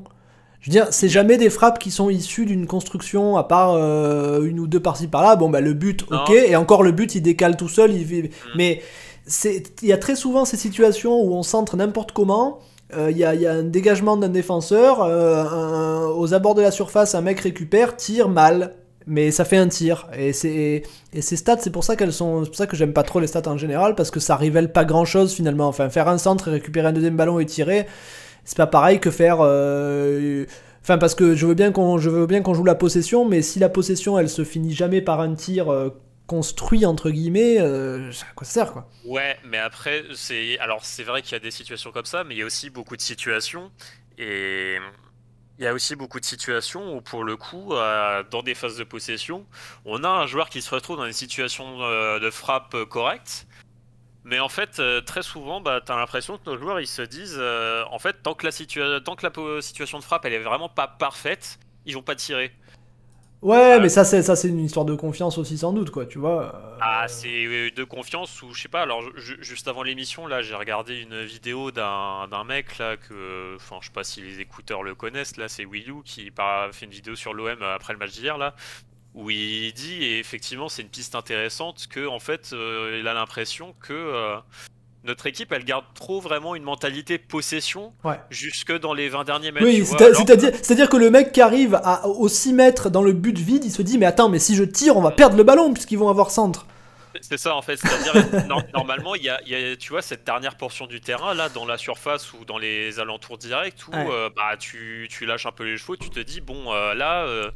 Je 0.61 0.69
veux 0.69 0.71
dire, 0.71 0.87
c'est 0.91 1.09
jamais 1.09 1.37
des 1.37 1.49
frappes 1.49 1.77
qui 1.77 1.91
sont 1.91 2.09
issues 2.09 2.45
d'une 2.45 2.67
construction, 2.67 3.35
à 3.35 3.43
part 3.43 3.73
euh, 3.73 4.43
une 4.43 4.61
ou 4.61 4.67
deux 4.67 4.79
par-ci 4.79 5.07
par-là. 5.07 5.35
Bon, 5.35 5.49
bah 5.49 5.59
le 5.59 5.73
but, 5.73 6.05
ok, 6.09 6.29
et 6.29 6.55
encore 6.55 6.83
le 6.83 6.93
but, 6.93 7.15
il 7.15 7.21
décale 7.21 7.57
tout 7.57 7.67
seul. 7.67 7.91
Il... 7.91 8.05
Mm. 8.07 8.29
Mais 8.55 8.81
il 9.81 9.87
y 9.87 9.91
a 9.93 9.97
très 9.97 10.15
souvent 10.15 10.45
ces 10.45 10.57
situations 10.57 11.21
où 11.21 11.33
on 11.33 11.43
centre 11.43 11.75
n'importe 11.75 12.13
comment. 12.13 12.59
Euh, 12.95 13.11
il 13.11 13.17
y, 13.17 13.23
a, 13.23 13.33
y, 13.35 13.45
a 13.47 13.53
un 13.53 13.63
dégagement 13.63 14.17
d'un 14.17 14.29
défenseur, 14.29 15.01
euh, 15.01 16.07
aux 16.13 16.33
abords 16.33 16.55
de 16.55 16.61
la 16.61 16.71
surface, 16.71 17.15
un 17.15 17.21
mec 17.21 17.39
récupère, 17.39 17.95
tire 17.95 18.27
mal, 18.27 18.73
mais 19.07 19.31
ça 19.31 19.45
fait 19.45 19.57
un 19.57 19.67
tir. 19.67 20.07
Et, 20.17 20.33
c'est, 20.33 20.83
ces 21.19 21.35
stats, 21.35 21.59
c'est 21.59 21.69
pour 21.69 21.83
ça 21.83 21.95
qu'elles 21.95 22.13
sont, 22.13 22.43
c'est 22.43 22.49
pour 22.49 22.57
ça 22.57 22.67
que 22.67 22.75
j'aime 22.75 22.93
pas 22.93 23.03
trop 23.03 23.19
les 23.19 23.27
stats 23.27 23.49
en 23.49 23.57
général, 23.57 23.95
parce 23.95 24.11
que 24.11 24.19
ça 24.19 24.35
révèle 24.35 24.71
pas 24.71 24.85
grand 24.85 25.05
chose 25.05 25.33
finalement. 25.33 25.67
Enfin, 25.67 25.89
faire 25.89 26.07
un 26.07 26.17
centre 26.17 26.49
et 26.49 26.51
récupérer 26.51 26.87
un 26.87 26.93
deuxième 26.93 27.15
ballon 27.15 27.39
et 27.39 27.45
tirer, 27.45 27.87
c'est 28.43 28.57
pas 28.57 28.67
pareil 28.67 28.99
que 28.99 29.11
faire. 29.11 29.37
Euh, 29.39 30.45
enfin, 30.81 30.97
parce 30.97 31.15
que 31.15 31.35
je 31.35 31.45
veux 31.45 31.55
bien 31.55 31.71
qu'on, 31.71 31.97
je 31.97 32.09
veux 32.09 32.25
bien 32.25 32.41
qu'on 32.41 32.53
joue 32.53 32.65
la 32.65 32.75
possession, 32.75 33.25
mais 33.25 33.41
si 33.41 33.59
la 33.59 33.69
possession, 33.69 34.19
elle 34.19 34.29
se 34.29 34.43
finit 34.43 34.73
jamais 34.73 35.01
par 35.01 35.21
un 35.21 35.33
tir 35.33 35.71
construit 36.31 36.85
entre 36.85 37.09
guillemets, 37.09 37.57
euh, 37.59 38.09
à 38.09 38.33
quoi 38.35 38.47
ça 38.47 38.53
sert 38.53 38.71
quoi 38.71 38.89
Ouais, 39.03 39.37
mais 39.43 39.57
après 39.57 40.05
c'est 40.13 40.57
alors 40.59 40.85
c'est 40.85 41.03
vrai 41.03 41.21
qu'il 41.21 41.33
y 41.33 41.35
a 41.35 41.39
des 41.39 41.51
situations 41.51 41.91
comme 41.91 42.05
ça, 42.05 42.23
mais 42.23 42.35
il 42.35 42.37
y 42.37 42.41
a 42.41 42.45
aussi 42.45 42.69
beaucoup 42.69 42.95
de 42.95 43.01
situations 43.01 43.69
et 44.17 44.77
il 45.59 45.65
y 45.65 45.67
a 45.67 45.73
aussi 45.73 45.97
beaucoup 45.97 46.21
de 46.21 46.25
situations 46.25 46.95
où 46.95 47.01
pour 47.01 47.25
le 47.25 47.35
coup, 47.35 47.73
euh, 47.73 48.23
dans 48.31 48.43
des 48.43 48.55
phases 48.55 48.77
de 48.77 48.85
possession, 48.85 49.45
on 49.83 50.05
a 50.05 50.07
un 50.07 50.25
joueur 50.25 50.47
qui 50.49 50.61
se 50.61 50.73
retrouve 50.73 50.95
dans 50.95 51.05
une 51.05 51.11
situation 51.11 51.81
euh, 51.81 52.19
de 52.19 52.29
frappe 52.29 52.77
correcte. 52.85 53.45
Mais 54.23 54.39
en 54.39 54.49
fait, 54.49 54.81
très 55.05 55.23
souvent, 55.23 55.59
bah, 55.59 55.81
tu 55.85 55.91
as 55.91 55.97
l'impression 55.97 56.37
que 56.37 56.49
nos 56.49 56.57
joueurs 56.57 56.79
ils 56.79 56.87
se 56.87 57.01
disent 57.01 57.41
en 57.91 57.99
fait, 57.99 58.23
tant 58.23 58.35
que, 58.35 58.45
la 58.45 59.01
tant 59.01 59.17
que 59.17 59.27
la 59.27 59.61
situation 59.61 59.99
de 59.99 60.03
frappe 60.05 60.23
elle 60.23 60.33
est 60.33 60.39
vraiment 60.39 60.69
pas 60.69 60.87
parfaite, 60.87 61.59
ils 61.85 61.93
vont 61.93 62.03
pas 62.03 62.15
tirer. 62.15 62.53
Ouais, 63.41 63.79
mais 63.79 63.89
ça 63.89 64.03
c'est 64.03 64.21
ça 64.21 64.35
c'est 64.35 64.49
une 64.49 64.59
histoire 64.59 64.85
de 64.85 64.93
confiance 64.93 65.39
aussi 65.39 65.57
sans 65.57 65.73
doute 65.73 65.89
quoi, 65.89 66.05
tu 66.05 66.19
vois. 66.19 66.53
Euh. 66.55 66.77
Ah, 66.79 67.07
c'est 67.07 67.71
de 67.71 67.83
confiance 67.83 68.41
ou 68.43 68.53
je 68.53 68.61
sais 68.61 68.69
pas. 68.69 68.83
Alors 68.83 69.01
juste 69.17 69.67
avant 69.67 69.81
l'émission 69.81 70.27
là, 70.27 70.43
j'ai 70.43 70.53
regardé 70.53 70.99
une 71.01 71.23
vidéo 71.23 71.71
d'un 71.71 72.43
mec 72.45 72.77
là 72.77 72.97
que 72.97 73.55
enfin 73.55 73.77
je 73.81 73.87
sais 73.87 73.93
pas 73.93 74.03
si 74.03 74.21
les 74.21 74.39
écouteurs 74.41 74.83
le 74.83 74.93
connaissent 74.93 75.37
là, 75.37 75.47
c'est 75.47 75.65
Wii 75.65 75.89
U 75.89 76.03
qui 76.05 76.31
a 76.37 76.69
fait 76.71 76.85
une 76.85 76.91
vidéo 76.91 77.15
sur 77.15 77.33
l'OM 77.33 77.63
après 77.63 77.93
le 77.93 77.99
match 77.99 78.11
d'hier 78.11 78.37
là 78.37 78.53
où 79.13 79.29
il 79.29 79.73
dit 79.73 80.03
et 80.03 80.19
effectivement 80.19 80.69
c'est 80.69 80.81
une 80.83 80.89
piste 80.89 81.15
intéressante 81.15 81.87
que 81.89 82.07
en 82.07 82.19
fait 82.19 82.51
euh, 82.53 82.97
il 83.01 83.07
a 83.07 83.13
l'impression 83.13 83.75
que 83.79 83.93
euh, 83.93 84.37
notre 85.03 85.25
équipe, 85.25 85.51
elle 85.51 85.63
garde 85.63 85.85
trop 85.95 86.19
vraiment 86.19 86.55
une 86.55 86.63
mentalité 86.63 87.17
possession 87.17 87.93
jusque 88.29 88.77
dans 88.77 88.93
les 88.93 89.09
20 89.09 89.23
derniers 89.23 89.51
mètres. 89.51 89.65
Oui, 89.65 89.83
c'est-à-dire 89.85 90.89
que 90.89 90.97
le 90.97 91.09
mec 91.09 91.31
qui 91.31 91.41
arrive 91.41 91.75
à, 91.75 92.07
aux 92.07 92.29
6 92.29 92.53
mètres 92.53 92.89
dans 92.89 93.01
le 93.01 93.13
but 93.13 93.37
vide, 93.37 93.65
il 93.65 93.71
se 93.71 93.81
dit 93.81 93.97
Mais 93.97 94.05
attends, 94.05 94.29
mais 94.29 94.39
si 94.39 94.55
je 94.55 94.63
tire, 94.63 94.97
on 94.97 95.01
va 95.01 95.11
perdre 95.11 95.35
le 95.35 95.43
ballon 95.43 95.73
puisqu'ils 95.73 95.97
vont 95.97 96.09
avoir 96.09 96.31
centre. 96.31 96.65
C'est 97.19 97.37
ça 97.37 97.55
en 97.55 97.61
fait, 97.61 97.75
c'est-à-dire 97.75 98.45
normalement 98.73 99.15
il 99.15 99.23
y, 99.23 99.29
a, 99.29 99.75
tu 99.75 99.89
vois 99.89 100.01
cette 100.01 100.23
dernière 100.23 100.55
portion 100.55 100.87
du 100.87 101.01
terrain 101.01 101.33
là 101.33 101.49
dans 101.49 101.65
la 101.65 101.77
surface 101.77 102.31
ou 102.33 102.45
dans 102.45 102.57
les 102.57 102.99
alentours 102.99 103.37
directs 103.37 103.85
où 103.89 103.95
euh, 103.95 104.29
bah, 104.33 104.55
tu, 104.57 105.07
tu, 105.09 105.25
lâches 105.25 105.45
un 105.45 105.51
peu 105.51 105.65
les 105.65 105.77
chevaux, 105.77 105.97
tu 105.97 106.09
te 106.09 106.21
dis 106.21 106.39
bon 106.39 106.73
euh, 106.73 106.93
là 106.93 107.25
euh, 107.25 107.51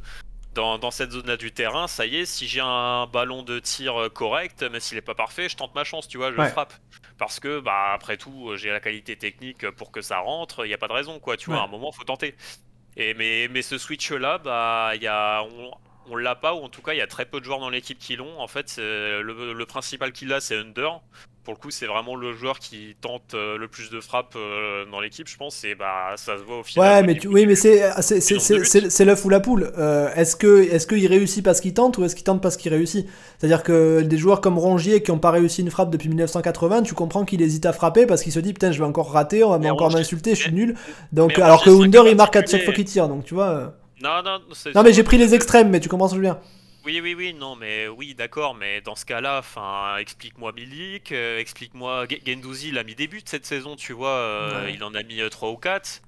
dans, 0.56 0.78
dans, 0.78 0.90
cette 0.90 1.12
zone 1.12 1.26
là 1.26 1.36
du 1.36 1.52
terrain, 1.52 1.86
ça 1.86 2.06
y 2.06 2.16
est, 2.16 2.26
si 2.26 2.48
j'ai 2.48 2.60
un 2.60 3.06
ballon 3.06 3.42
de 3.42 3.58
tir 3.60 4.08
correct, 4.12 4.64
mais 4.72 4.80
s'il 4.80 4.98
est 4.98 5.02
pas 5.02 5.14
parfait, 5.14 5.48
je 5.48 5.56
tente 5.56 5.74
ma 5.74 5.84
chance, 5.84 6.08
tu 6.08 6.16
vois, 6.18 6.32
je 6.32 6.42
frappe. 6.48 6.74
Parce 7.18 7.40
que 7.40 7.60
bah 7.60 7.92
après 7.94 8.16
tout 8.16 8.56
j'ai 8.56 8.70
la 8.70 8.80
qualité 8.80 9.16
technique 9.16 9.70
pour 9.70 9.90
que 9.90 10.00
ça 10.02 10.18
rentre, 10.18 10.64
il 10.64 10.68
n'y 10.68 10.74
a 10.74 10.78
pas 10.78 10.88
de 10.88 10.92
raison 10.92 11.18
quoi, 11.20 11.36
tu 11.36 11.50
vois, 11.50 11.60
à 11.60 11.64
un 11.64 11.68
moment 11.68 11.92
faut 11.92 12.04
tenter. 12.04 12.34
Et 12.96 13.14
mais, 13.14 13.48
mais 13.48 13.62
ce 13.62 13.78
switch 13.78 14.10
là, 14.10 14.38
bah 14.38 14.92
il 14.94 15.02
y 15.02 15.06
a 15.06 15.42
on, 15.42 15.70
on 16.10 16.16
l'a 16.16 16.34
pas 16.34 16.54
ou 16.54 16.58
en 16.58 16.68
tout 16.68 16.82
cas 16.82 16.92
il 16.92 16.98
y 16.98 17.02
a 17.02 17.06
très 17.06 17.26
peu 17.26 17.40
de 17.40 17.44
joueurs 17.44 17.60
dans 17.60 17.70
l'équipe 17.70 17.98
qui 17.98 18.16
l'ont. 18.16 18.40
En 18.40 18.48
fait, 18.48 18.76
le, 18.78 19.52
le 19.52 19.66
principal 19.66 20.12
qu'il 20.12 20.32
a 20.32 20.40
c'est 20.40 20.56
Under 20.56 21.00
pour 21.46 21.54
le 21.54 21.60
coup, 21.60 21.70
c'est 21.70 21.86
vraiment 21.86 22.16
le 22.16 22.34
joueur 22.34 22.58
qui 22.58 22.96
tente 23.00 23.34
euh, 23.34 23.56
le 23.56 23.68
plus 23.68 23.88
de 23.88 24.00
frappes 24.00 24.34
euh, 24.34 24.84
dans 24.90 24.98
l'équipe, 24.98 25.28
je 25.28 25.36
pense. 25.36 25.62
Et 25.62 25.76
bah, 25.76 26.14
ça 26.16 26.36
se 26.36 26.42
voit 26.42 26.58
au 26.58 26.62
final. 26.64 27.04
Ouais, 27.04 27.06
mais 27.06 27.24
oui, 27.24 27.46
mais 27.46 27.54
c'est 27.54 27.88
c'est 28.00 29.04
l'œuf 29.04 29.24
ou 29.24 29.28
la 29.28 29.38
poule. 29.38 29.70
Euh, 29.78 30.12
est-ce 30.16 30.34
que 30.34 30.64
est-ce 30.64 30.88
qu'il 30.88 31.06
réussit 31.06 31.44
parce 31.44 31.60
qu'il 31.60 31.72
tente 31.72 31.98
ou 31.98 32.04
est-ce 32.04 32.16
qu'il 32.16 32.24
tente 32.24 32.42
parce 32.42 32.56
qu'il 32.56 32.74
réussit? 32.74 33.06
C'est-à-dire 33.38 33.62
que 33.62 34.02
des 34.02 34.18
joueurs 34.18 34.40
comme 34.40 34.58
Rongier 34.58 35.04
qui 35.04 35.12
n'ont 35.12 35.20
pas 35.20 35.30
réussi 35.30 35.60
une 35.60 35.70
frappe 35.70 35.90
depuis 35.90 36.08
1980, 36.08 36.82
tu 36.82 36.94
comprends 36.94 37.24
qu'il 37.24 37.40
hésite 37.40 37.64
à 37.64 37.72
frapper 37.72 38.06
parce 38.06 38.24
qu'il 38.24 38.32
se 38.32 38.40
dit 38.40 38.52
putain, 38.52 38.72
je 38.72 38.80
vais 38.80 38.84
encore 38.84 39.12
rater, 39.12 39.44
on 39.44 39.56
va 39.56 39.72
encore 39.72 39.92
m'insulter, 39.92 40.34
je 40.34 40.42
suis 40.42 40.52
nul. 40.52 40.74
Donc 41.12 41.38
alors 41.38 41.62
que 41.62 41.70
Wunder 41.70 42.02
il 42.08 42.16
marque 42.16 42.34
à 42.34 42.44
chaque 42.44 42.64
fois 42.64 42.74
qu'il 42.74 42.86
tire, 42.86 43.06
donc 43.06 43.24
tu 43.24 43.34
vois. 43.34 43.76
Non, 44.02 44.22
non, 44.22 44.40
non 44.74 44.82
mais 44.82 44.92
j'ai 44.92 45.02
pris 45.02 45.18
les 45.18 45.34
extrêmes, 45.34 45.70
mais 45.70 45.80
tu 45.80 45.88
comprends 45.88 46.08
ce 46.08 46.14
que 46.14 46.22
je 46.22 46.28
veux 46.28 46.34
dire. 46.34 46.40
Oui, 46.86 47.00
oui, 47.02 47.14
oui, 47.14 47.34
non, 47.34 47.56
mais 47.56 47.88
oui, 47.88 48.14
d'accord, 48.14 48.54
mais 48.54 48.80
dans 48.80 48.94
ce 48.94 49.04
cas-là, 49.06 49.38
enfin, 49.40 49.96
explique-moi 49.96 50.52
Milik, 50.52 51.10
euh, 51.10 51.40
explique-moi 51.40 52.06
Gendouzi, 52.24 52.68
il 52.68 52.78
a 52.78 52.84
mis 52.84 52.94
des 52.94 53.08
buts 53.08 53.22
cette 53.24 53.44
saison, 53.44 53.74
tu 53.74 53.92
vois, 53.92 54.10
euh, 54.10 54.70
il 54.72 54.84
en 54.84 54.94
a 54.94 55.02
mis 55.02 55.20
3 55.28 55.48
euh, 55.48 55.52
ou 55.52 55.56
4. 55.56 56.02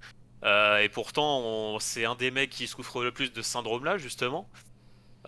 et 0.81 0.89
pourtant, 0.89 1.81
c'est 1.81 2.05
un 2.05 2.15
des 2.15 2.31
mecs 2.31 2.51
qui 2.51 2.69
souffre 2.69 3.03
le 3.03 3.11
plus 3.11 3.33
de 3.33 3.43
ce 3.43 3.51
syndrome-là, 3.51 3.99
justement. 3.99 4.49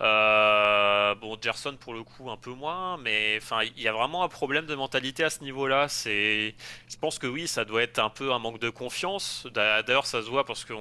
Euh, 0.01 1.13
bon, 1.15 1.37
Gerson 1.39 1.75
pour 1.79 1.93
le 1.93 2.03
coup 2.03 2.31
un 2.31 2.37
peu 2.37 2.51
moins, 2.51 2.97
mais 2.97 3.37
enfin, 3.37 3.61
il 3.63 3.81
y 3.81 3.87
a 3.87 3.93
vraiment 3.93 4.23
un 4.23 4.27
problème 4.29 4.65
de 4.65 4.73
mentalité 4.73 5.23
à 5.23 5.29
ce 5.29 5.43
niveau-là. 5.43 5.87
C'est, 5.89 6.55
je 6.89 6.97
pense 6.97 7.19
que 7.19 7.27
oui, 7.27 7.47
ça 7.47 7.65
doit 7.65 7.83
être 7.83 7.99
un 7.99 8.09
peu 8.09 8.33
un 8.33 8.39
manque 8.39 8.59
de 8.59 8.69
confiance. 8.69 9.47
D'ailleurs, 9.53 10.07
ça 10.07 10.23
se 10.23 10.29
voit 10.29 10.43
parce 10.43 10.65
que 10.65 10.73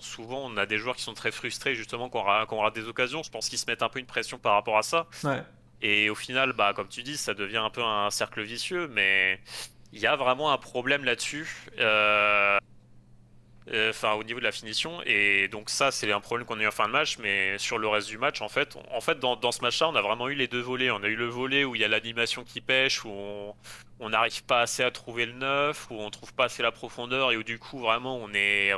souvent 0.00 0.40
on 0.44 0.56
a 0.56 0.66
des 0.66 0.78
joueurs 0.78 0.96
qui 0.96 1.02
sont 1.02 1.14
très 1.14 1.30
frustrés 1.30 1.74
justement 1.76 2.08
quand 2.08 2.24
on 2.50 2.56
aura, 2.56 2.70
des 2.72 2.88
occasions. 2.88 3.22
Je 3.22 3.30
pense 3.30 3.48
qu'ils 3.48 3.58
se 3.58 3.66
mettent 3.66 3.82
un 3.82 3.88
peu 3.88 4.00
une 4.00 4.06
pression 4.06 4.38
par 4.38 4.54
rapport 4.54 4.78
à 4.78 4.82
ça. 4.82 5.06
Et 5.80 6.10
au 6.10 6.14
final, 6.14 6.52
bah, 6.54 6.72
comme 6.74 6.88
tu 6.88 7.02
dis, 7.02 7.16
ça 7.16 7.34
devient 7.34 7.58
un 7.58 7.70
peu 7.70 7.82
un 7.82 8.10
cercle 8.10 8.42
vicieux, 8.42 8.88
mais 8.88 9.38
il 9.92 10.00
y 10.00 10.06
a 10.06 10.16
vraiment 10.16 10.50
un 10.50 10.58
problème 10.58 11.04
là-dessus. 11.04 11.68
Euh, 11.78 12.58
euh, 13.72 13.90
enfin 13.90 14.12
au 14.12 14.24
niveau 14.24 14.38
de 14.40 14.44
la 14.44 14.52
finition. 14.52 15.00
Et 15.06 15.48
donc 15.48 15.70
ça 15.70 15.90
c'est 15.90 16.10
un 16.12 16.20
problème 16.20 16.46
qu'on 16.46 16.58
a 16.58 16.62
eu 16.62 16.66
en 16.66 16.70
fin 16.70 16.86
de 16.86 16.92
match. 16.92 17.18
Mais 17.18 17.58
sur 17.58 17.78
le 17.78 17.88
reste 17.88 18.08
du 18.08 18.18
match 18.18 18.42
en 18.42 18.48
fait 18.48 18.76
en 18.92 19.00
fait 19.00 19.18
dans, 19.18 19.36
dans 19.36 19.52
ce 19.52 19.60
match 19.62 19.80
là 19.80 19.88
on 19.88 19.94
a 19.94 20.02
vraiment 20.02 20.28
eu 20.28 20.34
les 20.34 20.48
deux 20.48 20.60
volets. 20.60 20.90
On 20.90 21.02
a 21.02 21.08
eu 21.08 21.16
le 21.16 21.26
volet 21.26 21.64
où 21.64 21.74
il 21.74 21.80
y 21.80 21.84
a 21.84 21.88
l'animation 21.88 22.44
qui 22.44 22.60
pêche 22.60 23.04
où 23.04 23.10
on 24.00 24.08
n'arrive 24.08 24.44
pas 24.44 24.60
assez 24.60 24.82
à 24.82 24.90
trouver 24.90 25.26
le 25.26 25.32
neuf 25.32 25.86
où 25.90 25.94
on 25.94 26.10
trouve 26.10 26.34
pas 26.34 26.44
assez 26.44 26.62
la 26.62 26.72
profondeur. 26.72 27.32
Et 27.32 27.36
où 27.36 27.42
du 27.42 27.58
coup 27.58 27.78
vraiment 27.78 28.16
on 28.16 28.32
est 28.34 28.72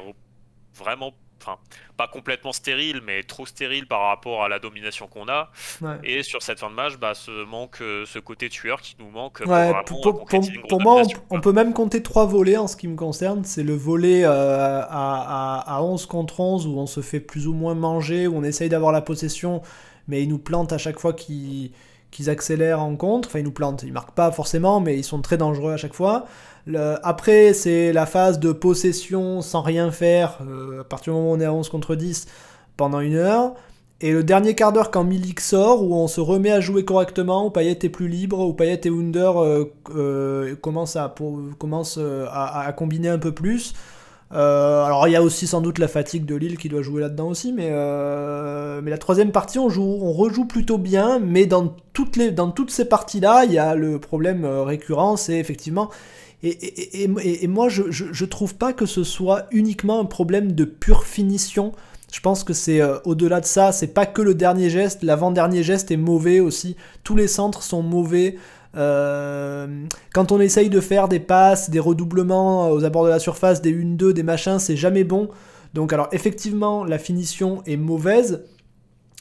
vraiment 0.75 1.15
enfin, 1.41 1.59
pas 1.97 2.09
complètement 2.09 2.53
stérile, 2.53 3.01
mais 3.05 3.23
trop 3.23 3.47
stérile 3.47 3.87
par 3.87 4.09
rapport 4.09 4.45
à 4.45 4.49
la 4.49 4.59
domination 4.59 5.07
qu'on 5.07 5.29
a. 5.29 5.51
Et 6.05 6.23
sur 6.23 6.43
cette 6.43 6.59
fin 6.59 6.71
de 6.71 6.75
match, 6.75 6.97
bah, 6.97 7.15
ce 7.15 7.45
manque, 7.45 7.81
euh, 7.81 8.05
ce 8.07 8.19
côté 8.19 8.49
tueur 8.49 8.81
qui 8.81 8.97
nous 8.99 9.11
manque. 9.11 9.43
pour, 10.69 10.81
moi, 10.81 11.03
on, 11.31 11.41
peut 11.41 11.53
même 11.53 11.73
compter 11.73 12.03
trois 12.03 12.27
volets 12.27 12.57
en 12.57 12.67
ce 12.67 12.77
qui 12.77 12.89
me 12.89 12.97
concerne. 12.97 13.45
C'est 13.45 13.63
le 13.63 13.75
volet 13.75 14.25
euh, 14.25 14.83
à, 14.83 15.77
à, 15.77 15.83
11 15.83 16.07
contre 16.07 16.41
11 16.41 16.67
où 16.67 16.79
on 16.79 16.87
se 16.87 17.01
fait 17.01 17.21
plus 17.21 17.47
ou 17.47 17.53
moins 17.53 17.75
manger, 17.75 18.27
où 18.27 18.37
on 18.37 18.45
essaye 18.45 18.69
d'avoir 18.69 18.93
la 18.93 19.01
possession, 19.01 19.63
mais 20.09 20.23
ils 20.23 20.29
nous 20.29 20.39
plantent 20.39 20.73
à 20.73 20.79
chaque 20.79 20.99
fois 20.99 21.13
qu'ils 22.17 22.31
accélèrent 22.31 22.81
en 22.81 22.97
contre. 22.97 23.29
Enfin, 23.29 23.41
ils 23.41 23.45
nous 23.45 23.53
plantent. 23.53 23.83
Ils 23.83 23.93
marquent 23.93 24.15
pas 24.15 24.31
forcément, 24.33 24.81
mais 24.81 24.97
ils 24.97 25.05
sont 25.05 25.21
très 25.21 25.37
dangereux 25.37 25.73
à 25.73 25.77
chaque 25.77 25.95
fois 25.95 26.27
après, 27.03 27.53
c'est 27.53 27.93
la 27.93 28.07
phase 28.07 28.41
de 28.41 28.53
possession 28.53 29.41
sans 29.41 29.63
rien 29.63 29.91
faire, 29.91 30.39
euh, 30.47 30.81
à 30.81 30.85
partir 30.85 31.13
du 31.13 31.19
moment 31.19 31.33
où 31.33 31.35
on 31.35 31.41
est 31.41 31.45
à 31.45 31.53
11 31.53 31.69
contre 31.69 31.95
10, 31.95 32.27
pendant 32.77 33.01
une 33.01 33.15
heure. 33.15 33.55
Et 34.01 34.13
le 34.13 34.23
dernier 34.23 34.55
quart 34.55 34.73
d'heure 34.73 34.91
quand 34.91 35.05
Milik 35.05 35.41
sort, 35.41 35.83
où 35.83 35.95
on 35.95 36.07
se 36.09 36.21
remet 36.21 36.51
à 36.51 36.61
jouer 36.61 36.85
correctement, 36.85 37.47
où 37.47 37.51
Payet 37.51 37.79
est 37.83 37.89
plus 37.89 38.09
libre, 38.09 38.41
où 38.41 38.53
Payet 38.53 38.81
et 38.85 38.91
Wunder 38.91 39.33
euh, 39.37 39.65
euh, 39.95 40.57
commencent, 40.57 40.97
à, 40.97 41.15
à, 42.67 42.73
combiner 42.73 43.09
un 43.09 43.19
peu 43.19 43.33
plus. 43.33 43.75
Alors 44.31 45.07
il 45.09 45.13
y 45.13 45.17
a 45.17 45.23
aussi 45.23 45.47
sans 45.47 45.61
doute 45.61 45.79
la 45.79 45.89
fatigue 45.89 46.25
de 46.25 46.35
Lille 46.35 46.59
qui 46.59 46.69
doit 46.69 46.83
jouer 46.83 47.01
là-dedans 47.01 47.29
aussi, 47.29 47.53
mais, 47.53 47.71
mais 48.83 48.91
la 48.91 48.99
troisième 48.99 49.33
partie 49.33 49.59
on, 49.59 49.69
joue, 49.69 49.99
on 50.01 50.13
rejoue 50.13 50.47
plutôt 50.47 50.79
bien, 50.79 51.19
mais 51.19 51.47
dans 51.47 51.77
toutes, 51.93 52.17
les, 52.17 52.31
dans 52.33 52.51
toutes 52.51 52.71
ces 52.71 52.87
parties-là, 52.87 53.45
il 53.45 53.53
y 53.53 53.59
a 53.59 53.75
le 53.75 53.99
problème 53.99 54.45
récurrent, 54.45 55.17
c'est 55.17 55.39
effectivement 55.39 55.91
et, 56.43 57.47
moi, 57.49 57.69
je, 57.69 57.85
je, 57.91 58.25
trouve 58.25 58.57
pas 58.57 58.73
que 58.73 58.87
ce 58.87 59.05
soit 59.05 59.47
uniquement 59.51 60.01
un 60.01 60.05
problème 60.05 60.53
de 60.53 60.65
pure 60.65 61.05
finition. 61.05 61.73
Je 62.13 62.21
pense 62.21 62.45
que 62.45 62.53
c'est 62.53 62.81
euh, 62.81 62.99
au-delà 63.05 63.41
de 63.41 63.47
ça, 63.47 63.73
c'est 63.73 63.89
pas 63.89 64.07
que 64.07 64.23
le 64.23 64.35
dernier 64.35 64.71
geste, 64.71 65.03
l'avant-dernier 65.03 65.63
geste 65.63 65.91
est 65.91 65.97
mauvais 65.97 66.41
aussi. 66.41 66.77
Tous 67.05 67.17
les 67.17 67.27
centres 67.27 67.63
sont 67.63 67.83
mauvais. 67.83 68.37
Euh, 68.77 69.85
quand 70.13 70.33
on 70.33 70.41
essaye 70.41 70.69
de 70.71 70.81
faire 70.81 71.09
des 71.09 71.21
passes, 71.21 71.71
des 71.71 71.81
redoublements 71.81 72.71
aux 72.71 72.85
abords 72.85 73.05
de 73.05 73.11
la 73.11 73.19
surface, 73.19 73.63
des 73.63 73.73
1-2, 73.73 74.13
des 74.13 74.23
machins, 74.23 74.59
c'est 74.59 74.77
jamais 74.77 75.05
bon. 75.05 75.29
Donc 75.75 75.93
alors 75.93 76.09
effectivement, 76.13 76.85
la 76.85 76.99
finition 76.99 77.63
est 77.67 77.77
mauvaise, 77.77 78.45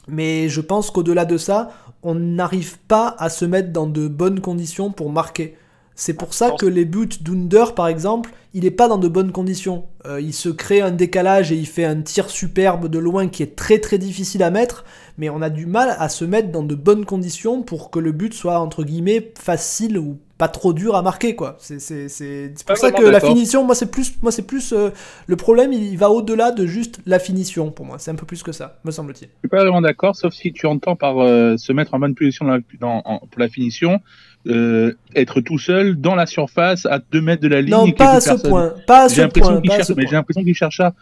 mais 0.08 0.49
je 0.49 0.62
pense 0.62 0.91
qu'au-delà 0.91 1.25
de 1.25 1.38
ça, 1.38 1.71
on 2.03 2.15
n'arrive 2.15 2.77
pas 2.88 3.15
à 3.17 3.29
se 3.29 3.45
mettre 3.45 3.71
dans 3.71 3.88
de 3.88 4.08
bonnes 4.08 4.39
conditions 4.39 4.91
pour 4.91 5.12
marquer. 5.12 5.58
C'est 5.95 6.13
pour 6.13 6.34
ça 6.34 6.51
que 6.51 6.65
les 6.65 6.84
buts 6.84 7.08
d'Under, 7.21 7.73
par 7.73 7.88
exemple, 7.88 8.31
il 8.53 8.63
n'est 8.63 8.71
pas 8.71 8.88
dans 8.88 8.97
de 8.97 9.08
bonnes 9.08 9.31
conditions. 9.31 9.86
Euh, 10.05 10.19
il 10.21 10.34
se 10.34 10.49
crée 10.49 10.81
un 10.81 10.91
décalage 10.91 11.51
et 11.51 11.55
il 11.55 11.65
fait 11.65 11.86
un 11.86 12.01
tir 12.01 12.29
superbe 12.29 12.88
de 12.88 12.99
loin 12.99 13.27
qui 13.27 13.43
est 13.43 13.55
très 13.55 13.79
très 13.79 13.97
difficile 13.97 14.43
à 14.43 14.51
mettre, 14.51 14.86
mais 15.17 15.29
on 15.29 15.41
a 15.41 15.49
du 15.49 15.65
mal 15.65 15.95
à 15.97 16.10
se 16.10 16.25
mettre 16.25 16.51
dans 16.51 16.63
de 16.63 16.75
bonnes 16.75 17.05
conditions 17.05 17.63
pour 17.63 17.91
que 17.91 17.99
le 17.99 18.12
but 18.12 18.34
soit 18.34 18.60
entre 18.60 18.84
guillemets 18.84 19.31
facile 19.38 19.97
ou 19.97 20.17
pas 20.38 20.49
trop 20.49 20.73
dur 20.73 20.95
à 20.95 21.01
marquer 21.01 21.36
quoi. 21.36 21.58
C'est 21.60 22.53
pour 22.65 22.77
ça 22.77 22.91
que 22.91 23.03
la 23.03 23.21
finition, 23.21 23.63
moi 23.63 23.75
c'est 23.75 23.89
plus, 23.89 24.21
moi 24.21 24.31
c'est 24.31 24.45
plus 24.45 24.73
euh, 24.73 24.89
le 25.27 25.36
problème, 25.38 25.71
il 25.71 25.97
va 25.97 26.10
au-delà 26.10 26.51
de 26.51 26.65
juste 26.65 26.99
la 27.05 27.19
finition 27.19 27.71
pour 27.71 27.86
moi. 27.86 27.99
C'est 27.99 28.12
un 28.12 28.15
peu 28.15 28.25
plus 28.25 28.43
que 28.43 28.51
ça, 28.51 28.79
me 28.84 28.91
semble-t-il. 28.91 29.27
Je 29.27 29.39
suis 29.39 29.49
pas 29.49 29.63
vraiment 29.63 29.81
d'accord, 29.81 30.15
sauf 30.15 30.34
si 30.34 30.51
tu 30.51 30.65
entends 30.65 30.97
par 30.97 31.19
euh, 31.19 31.55
se 31.58 31.71
mettre 31.71 31.93
en 31.93 31.99
bonne 31.99 32.15
position 32.15 32.45
dans 32.79 33.01
pour 33.01 33.39
la 33.39 33.47
finition 33.47 34.01
euh, 34.47 34.93
être 35.15 35.41
tout 35.41 35.58
seul 35.58 35.95
dans 35.95 36.15
la 36.15 36.25
surface 36.25 36.86
à 36.86 36.99
2 36.99 37.21
mètres 37.21 37.41
de 37.41 37.47
la 37.47 37.62
ligne. 37.62 37.71
Non, 37.71 37.91
pas 37.91 38.15
à, 38.15 38.21
ce 38.21 38.47
point, 38.47 38.73
pas 38.88 39.05
à 39.05 39.10
ce 39.10 39.21
point. 39.21 39.62
mais 39.95 40.05
j'ai 40.08 40.15
l'impression 40.15 40.43
qu'il 40.43 40.55
cherche 40.55 40.77
ça. 40.77 40.93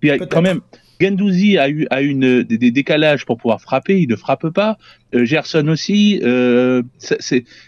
Puis, 0.00 0.10
quand 0.30 0.42
même, 0.42 0.60
Gendouzi 1.00 1.56
a 1.56 1.68
eu 1.68 1.86
a 1.90 2.02
une 2.02 2.42
des, 2.42 2.70
décalages 2.70 3.24
pour 3.24 3.38
pouvoir 3.38 3.60
frapper, 3.60 4.00
il 4.00 4.08
ne 4.08 4.16
frappe 4.16 4.48
pas. 4.50 4.76
Euh, 5.14 5.24
Gerson 5.24 5.66
aussi, 5.68 6.20
euh, 6.22 6.82
ça, 6.98 7.16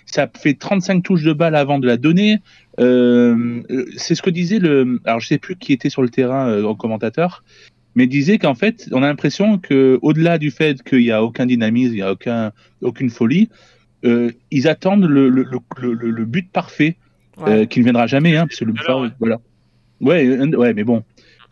ça 0.06 0.30
fait 0.36 0.54
35 0.54 1.02
touches 1.02 1.22
de 1.22 1.32
balle 1.32 1.54
avant 1.54 1.78
de 1.78 1.86
la 1.86 1.96
donner. 1.96 2.38
Euh, 2.78 3.62
c'est 3.96 4.14
ce 4.14 4.22
que 4.22 4.30
disait 4.30 4.58
le, 4.58 5.00
alors 5.04 5.20
je 5.20 5.28
sais 5.28 5.38
plus 5.38 5.56
qui 5.56 5.72
était 5.72 5.90
sur 5.90 6.02
le 6.02 6.10
terrain 6.10 6.62
en 6.62 6.74
commentateur, 6.74 7.42
mais 7.94 8.06
disait 8.06 8.38
qu'en 8.38 8.54
fait, 8.54 8.88
on 8.92 9.02
a 9.02 9.06
l'impression 9.06 9.58
que 9.58 9.98
au-delà 10.02 10.38
du 10.38 10.50
fait 10.50 10.82
qu'il 10.82 11.00
n'y 11.00 11.10
a 11.10 11.22
aucun 11.22 11.46
dynamisme, 11.46 11.92
il 11.92 11.96
n'y 11.96 12.02
a 12.02 12.12
aucun 12.12 12.52
aucune 12.82 13.10
folie, 13.10 13.48
euh, 14.04 14.30
ils 14.50 14.68
attendent 14.68 15.04
le, 15.04 15.28
le, 15.28 15.46
le, 15.78 15.92
le 15.92 16.24
but 16.24 16.50
parfait, 16.50 16.96
euh, 17.46 17.64
qui 17.66 17.80
ne 17.80 17.84
viendra 17.84 18.06
jamais, 18.06 18.36
hein, 18.36 18.46
parce 18.46 18.60
que 18.60 18.64
le 18.64 18.72
ouais. 18.72 19.10
voilà. 19.18 19.40
Ouais, 20.00 20.38
ouais, 20.56 20.74
mais 20.74 20.84
bon. 20.84 21.02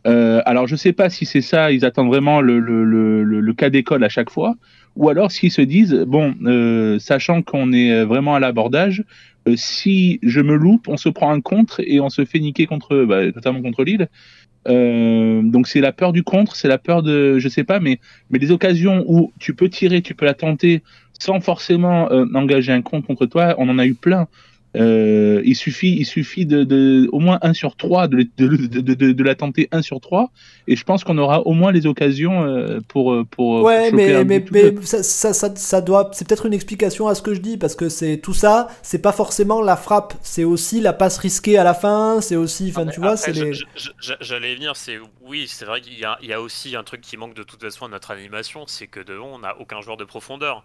Euh, 0.07 0.41
alors 0.47 0.67
je 0.67 0.77
sais 0.77 0.93
pas 0.93 1.11
si 1.11 1.27
c'est 1.27 1.43
ça, 1.43 1.73
ils 1.73 1.85
attendent 1.85 2.09
vraiment 2.09 2.41
le, 2.41 2.59
le, 2.59 2.85
le, 2.85 3.23
le 3.23 3.53
cas 3.53 3.69
d'école 3.71 4.03
à 4.03 4.09
chaque 4.09 4.31
fois, 4.31 4.57
ou 4.97 5.09
alors 5.09 5.31
s'ils 5.31 5.53
se 5.53 5.63
disent, 5.63 6.05
bon, 6.07 6.35
euh, 6.45 6.99
sachant 6.99 7.43
qu'on 7.43 7.73
est 7.73 8.05
vraiment 8.05 8.35
à 8.35 8.41
l'abordage, 8.41 9.05
euh, 9.49 9.55
si 9.57 10.19
je 10.23 10.41
me 10.41 10.55
loupe, 10.55 10.89
on 10.89 10.97
se 10.97 11.09
prend 11.09 11.31
un 11.33 11.41
contre 11.41 11.81
et 11.85 12.01
on 12.01 12.09
se 12.09 12.25
fait 12.25 12.41
niquer 12.41 12.67
contre, 12.67 13.05
bah, 13.05 13.25
notamment 13.27 13.63
contre 13.63 13.85
Lille. 13.85 14.09
Euh, 14.69 15.41
donc 15.43 15.67
c'est 15.67 15.81
la 15.81 15.93
peur 15.93 16.13
du 16.13 16.23
contre, 16.23 16.55
c'est 16.55 16.69
la 16.69 16.77
peur 16.77 17.03
de, 17.03 17.39
je 17.39 17.49
sais 17.49 17.65
pas, 17.65 17.81
mais 17.81 17.99
mais 18.29 18.39
des 18.39 18.51
occasions 18.51 19.05
où 19.09 19.33
tu 19.39 19.55
peux 19.55 19.71
tirer, 19.71 20.03
tu 20.03 20.15
peux 20.15 20.27
la 20.27 20.35
tenter, 20.35 20.83
sans 21.21 21.41
forcément 21.41 22.11
euh, 22.11 22.27
engager 22.35 22.73
un 22.73 22.83
compte 22.83 23.07
contre 23.07 23.27
toi. 23.27 23.55
On 23.59 23.69
en 23.69 23.79
a 23.79 23.87
eu 23.87 23.95
plein. 23.95 24.27
Euh, 24.77 25.43
il 25.45 25.57
suffit, 25.57 25.97
il 25.99 26.05
suffit 26.05 26.47
de, 26.47 26.63
de, 26.63 27.09
au 27.11 27.19
moins 27.19 27.41
1 27.43 27.55
sur 27.55 27.75
3 27.75 28.07
de, 28.07 28.25
de, 28.37 28.47
de, 28.47 29.13
de, 29.13 29.25
la 29.25 29.35
tenter 29.35 29.69
1 29.73 29.83
sur 29.83 30.01
3 30.01 30.31
et 30.69 30.77
je 30.77 30.85
pense 30.85 31.03
qu'on 31.03 31.19
aura 31.19 31.41
au 31.41 31.55
moins 31.55 31.73
les 31.73 31.87
occasions 31.87 32.45
euh, 32.45 32.79
pour 32.87 33.17
pour 33.33 33.63
ouais 33.63 33.91
mais 33.91 34.25
mais, 34.25 34.45
mais 34.53 34.73
ça, 34.83 35.03
ça, 35.03 35.33
ça, 35.33 35.57
ça, 35.57 35.81
doit 35.81 36.11
c'est 36.13 36.25
peut-être 36.29 36.47
une 36.47 36.53
explication 36.53 37.09
à 37.09 37.17
ce 37.17 37.23
que 37.23 37.35
je 37.35 37.41
dis 37.41 37.57
parce 37.57 37.75
que 37.75 37.89
c'est 37.89 38.19
tout 38.19 38.33
ça 38.33 38.69
c'est 38.83 39.03
pas 39.03 39.11
forcément 39.11 39.61
la 39.61 39.75
frappe 39.75 40.15
c'est 40.23 40.45
aussi 40.45 40.81
la 40.81 40.93
passe 40.93 41.19
risquée 41.19 41.59
à 41.59 41.65
la 41.65 41.75
fin 41.75 42.21
c'est 42.21 42.37
aussi 42.37 42.69
enfin 42.71 42.87
tu 42.87 43.01
vois 43.01 43.17
c'est 43.17 43.33
les 43.33 43.51
j'allais 44.21 44.55
venir 44.55 44.77
c'est 44.77 45.01
oui 45.21 45.47
c'est 45.49 45.65
vrai 45.65 45.81
qu'il 45.81 45.99
y, 45.99 46.05
a, 46.05 46.17
il 46.23 46.29
y 46.29 46.33
a 46.33 46.41
aussi 46.41 46.77
un 46.77 46.85
truc 46.85 47.01
qui 47.01 47.17
manque 47.17 47.35
de 47.35 47.43
toute 47.43 47.61
façon 47.61 47.87
à 47.87 47.89
notre 47.89 48.13
animation 48.13 48.67
c'est 48.69 48.87
que 48.87 49.01
devant 49.01 49.35
on 49.35 49.41
n'a 49.41 49.59
aucun 49.59 49.81
joueur 49.81 49.97
de 49.97 50.05
profondeur 50.05 50.65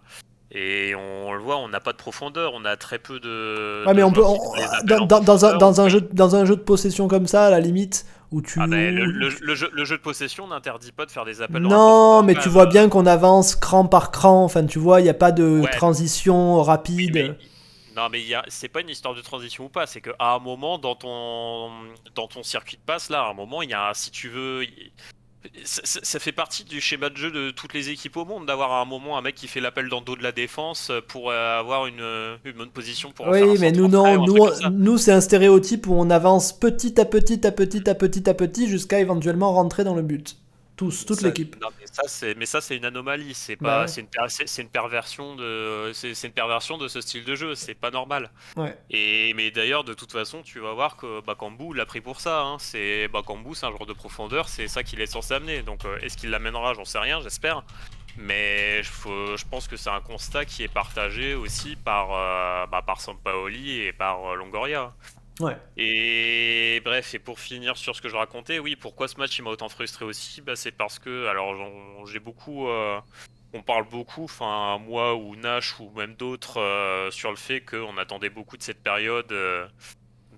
et 0.52 0.94
on, 0.94 1.32
le 1.32 1.40
voit, 1.40 1.58
on 1.58 1.68
n'a 1.68 1.80
pas 1.80 1.92
de 1.92 1.96
profondeur, 1.96 2.52
on 2.54 2.64
a 2.64 2.76
très 2.76 2.98
peu 2.98 3.18
de. 3.18 3.84
Ouais, 3.84 3.94
mais 3.94 4.04
on 4.04 4.12
peut. 4.12 4.22
dans, 4.84 5.44
un, 5.44 5.56
dans, 5.56 5.80
un 5.80 5.88
jeu, 5.88 6.00
dans 6.12 6.36
un 6.36 6.44
jeu 6.44 6.54
de 6.54 6.60
possession 6.60 7.08
comme 7.08 7.26
ça, 7.26 7.46
à 7.46 7.50
la 7.50 7.58
limite, 7.58 8.06
où 8.30 8.42
tu. 8.42 8.60
Ah, 8.60 8.66
le, 8.68 9.28
jeu, 9.28 9.68
le, 9.72 9.84
jeu, 9.84 9.96
de 9.96 10.02
possession 10.02 10.46
n'interdit 10.46 10.92
pas 10.92 11.04
de 11.04 11.10
faire 11.10 11.24
des 11.24 11.42
appels. 11.42 11.62
Non, 11.62 12.22
mais 12.22 12.34
tu 12.36 12.48
vois 12.48 12.66
bien 12.66 12.88
qu'on 12.88 13.06
avance 13.06 13.56
cran 13.56 13.86
par 13.86 14.12
cran. 14.12 14.44
Enfin, 14.44 14.64
tu 14.66 14.78
vois, 14.78 15.00
il 15.00 15.04
n'y 15.04 15.10
a 15.10 15.14
pas 15.14 15.32
de 15.32 15.62
transition 15.72 16.62
rapide. 16.62 17.36
Non, 17.96 18.08
mais 18.10 18.22
c'est 18.48 18.68
pas 18.68 18.82
une 18.82 18.90
histoire 18.90 19.14
de 19.14 19.22
transition 19.22 19.64
ou 19.64 19.68
pas, 19.70 19.86
c'est 19.86 20.02
qu'à 20.02 20.12
un 20.20 20.38
moment 20.38 20.76
dans 20.76 20.94
ton 20.94 21.70
dans 22.14 22.28
ton 22.28 22.42
circuit 22.42 22.76
de 22.76 22.82
passe 22.82 23.08
là, 23.08 23.22
à 23.22 23.30
un 23.30 23.32
moment 23.32 23.62
il 23.62 23.70
y 23.70 23.74
a 23.74 23.92
si 23.94 24.10
tu 24.10 24.28
veux 24.28 24.66
ça, 25.64 26.18
fait 26.18 26.32
partie 26.32 26.64
du 26.64 26.80
schéma 26.80 27.10
de 27.10 27.16
jeu 27.16 27.30
de 27.30 27.50
toutes 27.50 27.74
les 27.74 27.90
équipes 27.90 28.16
au 28.16 28.24
monde 28.24 28.46
d'avoir 28.46 28.72
à 28.72 28.80
un 28.80 28.84
moment 28.84 29.18
un 29.18 29.22
mec 29.22 29.34
qui 29.34 29.48
fait 29.48 29.60
l'appel 29.60 29.88
dans 29.88 30.00
le 30.00 30.04
dos 30.04 30.16
de 30.16 30.22
la 30.22 30.32
défense 30.32 30.92
pour 31.08 31.30
euh, 31.30 31.58
avoir 31.58 31.86
une, 31.86 32.04
une 32.44 32.52
bonne 32.52 32.70
position 32.70 33.12
pour 33.12 33.28
oui 33.28 33.56
mais 33.58 33.72
nous 33.72 33.88
non 33.88 34.24
nous, 34.24 34.48
nous 34.70 34.98
c'est 34.98 35.12
un 35.12 35.20
stéréotype 35.20 35.86
où 35.86 35.94
on 35.94 36.10
avance 36.10 36.52
petit 36.52 37.00
à 37.00 37.04
petit 37.04 37.46
à 37.46 37.52
petit 37.52 37.88
à 37.88 37.94
petit 37.94 38.28
à 38.28 38.34
petit 38.34 38.68
jusqu'à 38.68 39.00
éventuellement 39.00 39.52
rentrer 39.52 39.84
dans 39.84 39.94
le 39.94 40.02
but 40.02 40.36
tous, 40.76 41.06
toute 41.06 41.22
l'équipe. 41.22 41.56
Mais 42.36 42.46
ça, 42.46 42.60
c'est 42.60 42.76
une 42.76 42.84
anomalie. 42.84 43.34
C'est 43.34 43.56
pas, 43.56 43.82
bah 43.82 43.88
c'est 43.88 44.02
une, 44.02 44.08
une, 44.58 44.68
perversion 44.68 45.34
de, 45.34 45.90
c'est 45.94 46.12
une 46.24 46.32
perversion 46.32 46.78
de 46.78 46.88
ce 46.88 47.00
style 47.00 47.24
de 47.24 47.34
jeu. 47.34 47.54
C'est 47.54 47.74
pas 47.74 47.90
normal. 47.90 48.30
Ouais. 48.56 48.76
Et 48.90 49.32
mais 49.34 49.50
d'ailleurs, 49.50 49.84
de 49.84 49.94
toute 49.94 50.12
façon, 50.12 50.42
tu 50.42 50.60
vas 50.60 50.72
voir 50.72 50.96
que 50.96 51.20
Bakambu 51.22 51.74
l'a 51.74 51.86
pris 51.86 52.00
pour 52.00 52.20
ça. 52.20 52.42
Hein. 52.42 52.56
C'est 52.58 53.08
Bakambu, 53.08 53.54
c'est 53.54 53.66
un 53.66 53.70
joueur 53.70 53.86
de 53.86 53.92
profondeur. 53.92 54.48
C'est 54.48 54.68
ça 54.68 54.82
qu'il 54.82 55.00
est 55.00 55.06
censé 55.06 55.34
amener. 55.34 55.62
Donc, 55.62 55.84
euh, 55.84 55.98
est-ce 56.00 56.16
qu'il 56.16 56.30
l'amènera? 56.30 56.74
J'en 56.74 56.84
sais 56.84 56.98
rien. 56.98 57.20
J'espère. 57.20 57.64
Mais 58.18 58.82
je, 58.82 58.90
je 59.36 59.44
pense 59.44 59.68
que 59.68 59.76
c'est 59.76 59.90
un 59.90 60.00
constat 60.00 60.46
qui 60.46 60.62
est 60.62 60.72
partagé 60.72 61.34
aussi 61.34 61.76
par, 61.76 62.08
euh, 62.12 62.66
bah, 62.66 62.82
par 62.82 63.00
Sampaoli 63.00 63.80
et 63.80 63.92
par 63.92 64.24
euh, 64.24 64.36
Longoria. 64.36 64.94
Et 65.76 66.80
bref, 66.84 67.14
et 67.14 67.18
pour 67.18 67.38
finir 67.40 67.76
sur 67.76 67.94
ce 67.94 68.00
que 68.00 68.08
je 68.08 68.16
racontais, 68.16 68.58
oui, 68.58 68.76
pourquoi 68.76 69.06
ce 69.08 69.16
match 69.18 69.38
il 69.38 69.42
m'a 69.42 69.50
autant 69.50 69.68
frustré 69.68 70.04
aussi? 70.04 70.40
Bah, 70.40 70.56
C'est 70.56 70.72
parce 70.72 70.98
que, 70.98 71.26
alors 71.26 72.06
j'ai 72.06 72.20
beaucoup. 72.20 72.68
Euh, 72.68 72.98
on 73.52 73.62
parle 73.62 73.88
beaucoup, 73.88 74.24
enfin 74.24 74.78
moi 74.78 75.14
ou 75.14 75.36
Nash 75.36 75.78
ou 75.78 75.90
même 75.96 76.14
d'autres, 76.14 76.60
euh, 76.60 77.10
sur 77.10 77.30
le 77.30 77.36
fait 77.36 77.60
qu'on 77.60 77.96
attendait 77.96 78.28
beaucoup 78.30 78.56
de 78.56 78.62
cette 78.62 78.82
période 78.82 79.30
euh, 79.32 79.66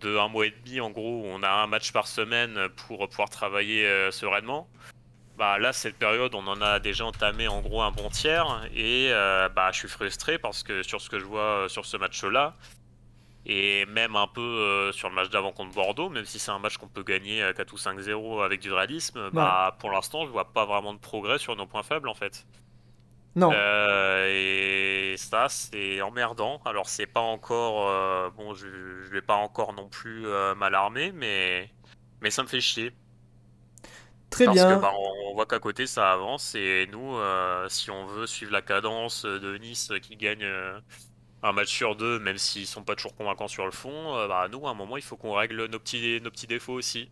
de 0.01 0.17
un 0.17 0.29
mois 0.29 0.47
et 0.47 0.55
demi 0.65 0.81
en 0.81 0.91
gros, 0.91 1.23
où 1.23 1.27
on 1.27 1.43
a 1.43 1.51
un 1.51 1.67
match 1.67 1.93
par 1.93 2.07
semaine 2.07 2.69
pour 2.71 3.09
pouvoir 3.09 3.31
travailler 3.31 4.11
sereinement. 4.11 4.69
Bah 5.37 5.59
là, 5.59 5.73
cette 5.73 5.97
période, 5.97 6.35
on 6.35 6.47
en 6.49 6.61
a 6.61 6.81
déjà 6.81 7.05
entamé 7.05 7.47
en 7.47 7.61
gros 7.61 7.83
un 7.83 7.93
bon 7.93 8.09
tiers 8.11 8.69
et 8.75 9.11
bah 9.55 9.71
je 9.73 9.79
suis 9.79 9.89
frustré 9.89 10.39
parce 10.39 10.63
que 10.63 10.83
sur 10.83 11.01
ce 11.01 11.09
que 11.09 11.19
je 11.19 11.25
vois 11.25 11.67
sur 11.69 11.87
ce 11.87 11.97
match-là, 11.97 12.55
et 13.47 13.87
même 13.87 14.17
un 14.17 14.27
peu 14.27 14.41
euh, 14.41 14.93
sur 14.93 15.09
le 15.09 15.15
match 15.15 15.31
d'avant 15.31 15.53
contre 15.53 15.75
Bordeaux, 15.75 16.09
même 16.09 16.25
si 16.25 16.39
c'est 16.39 16.51
un 16.51 16.59
match 16.59 16.77
qu'on 16.77 16.89
peut 16.89 17.03
gagner 17.03 17.43
à 17.43 17.53
4 17.53 17.73
ou 17.73 17.77
5-0 17.77 18.45
avec 18.45 18.61
du 18.61 18.73
réalisme, 18.73 19.31
bah, 19.31 19.77
pour 19.79 19.91
l'instant, 19.91 20.27
je 20.27 20.31
vois 20.31 20.53
pas 20.53 20.67
vraiment 20.67 20.93
de 20.93 20.99
progrès 20.99 21.39
sur 21.39 21.57
nos 21.57 21.67
points 21.67 21.83
faibles 21.83 22.09
en 22.09 22.15
fait. 22.15 22.47
Non. 23.37 23.51
Euh, 23.55 25.13
et 25.13 25.17
ça, 25.17 25.49
c'est 25.49 26.01
emmerdant. 26.03 26.61
Alors, 26.65 26.89
c'est 26.89 27.07
pas 27.07 27.21
encore. 27.21 27.89
Euh, 27.89 28.31
bon, 28.31 28.53
je, 28.55 28.67
je 28.67 29.11
vais 29.11 29.23
pas 29.23 29.37
encore 29.37 29.73
non 29.73 29.89
plus 29.89 30.27
m'alarmer, 30.57 31.13
mais, 31.13 31.71
mais 32.21 32.31
ça 32.31 32.43
me 32.43 32.49
fait 32.49 32.61
chier. 32.61 32.93
Très 34.31 34.47
bien. 34.49 34.65
Parce 34.65 34.77
que 34.77 34.83
bah, 34.83 34.93
on, 35.31 35.35
voit 35.35 35.47
qu'à 35.47 35.61
côté 35.61 35.87
ça 35.87 36.13
avance 36.13 36.55
et 36.57 36.89
nous, 36.91 37.17
si 37.69 37.91
on 37.91 38.07
veut 38.07 38.27
suivre 38.27 38.53
la 38.53 38.61
cadence 38.61 39.25
de 39.25 39.57
Nice 39.57 39.93
qui 40.03 40.17
gagne 40.17 40.45
un 41.43 41.53
match 41.53 41.69
sur 41.69 41.97
deux, 41.97 42.19
même 42.19 42.39
s'ils 42.39 42.67
sont 42.67 42.83
pas 42.83 42.95
toujours 42.95 43.15
convaincants 43.15 43.49
sur 43.49 43.65
le 43.65 43.71
fond, 43.71 44.17
euh, 44.17 44.29
bah, 44.29 44.49
nous, 44.51 44.67
à 44.67 44.71
un 44.71 44.75
moment, 44.75 44.97
il 44.97 45.03
faut 45.03 45.17
qu'on 45.17 45.33
règle 45.33 45.67
nos 45.67 45.79
petits, 45.79 46.21
nos 46.23 46.31
petits 46.31 46.47
défauts 46.47 46.75
aussi. 46.75 47.09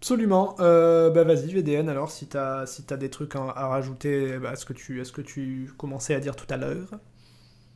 Absolument. 0.00 0.56
Euh, 0.60 1.10
bah 1.10 1.24
vas-y, 1.24 1.52
VDN, 1.52 1.88
alors, 1.88 2.10
si 2.10 2.28
tu 2.28 2.36
as, 2.36 2.66
si 2.66 2.84
as 2.90 2.96
des 2.96 3.08
trucs 3.08 3.34
à, 3.34 3.68
rajouter 3.68 4.38
bah, 4.38 4.50
à, 4.50 4.56
ce 4.56 4.64
que 4.64 4.72
tu, 4.72 5.04
ce 5.04 5.12
que 5.12 5.22
tu 5.22 5.70
commençais 5.76 6.14
à 6.14 6.20
dire 6.20 6.36
tout 6.36 6.46
à 6.50 6.56
l'heure. 6.56 6.88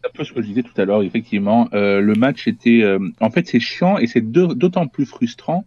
Un 0.05 0.11
peu 0.15 0.25
ce 0.25 0.33
que 0.33 0.41
je 0.41 0.47
disais 0.47 0.63
tout 0.63 0.79
à 0.81 0.85
l'heure, 0.85 1.03
effectivement. 1.03 1.69
Euh, 1.73 2.01
le 2.01 2.15
match 2.15 2.49
était. 2.49 2.85
en 3.21 3.31
fait, 3.31 3.47
c'est 3.47 3.61
chiant 3.61 3.99
et 3.99 4.07
c'est 4.07 4.23
d'autant 4.23 4.87
plus 4.87 5.07
frustrant 5.07 5.65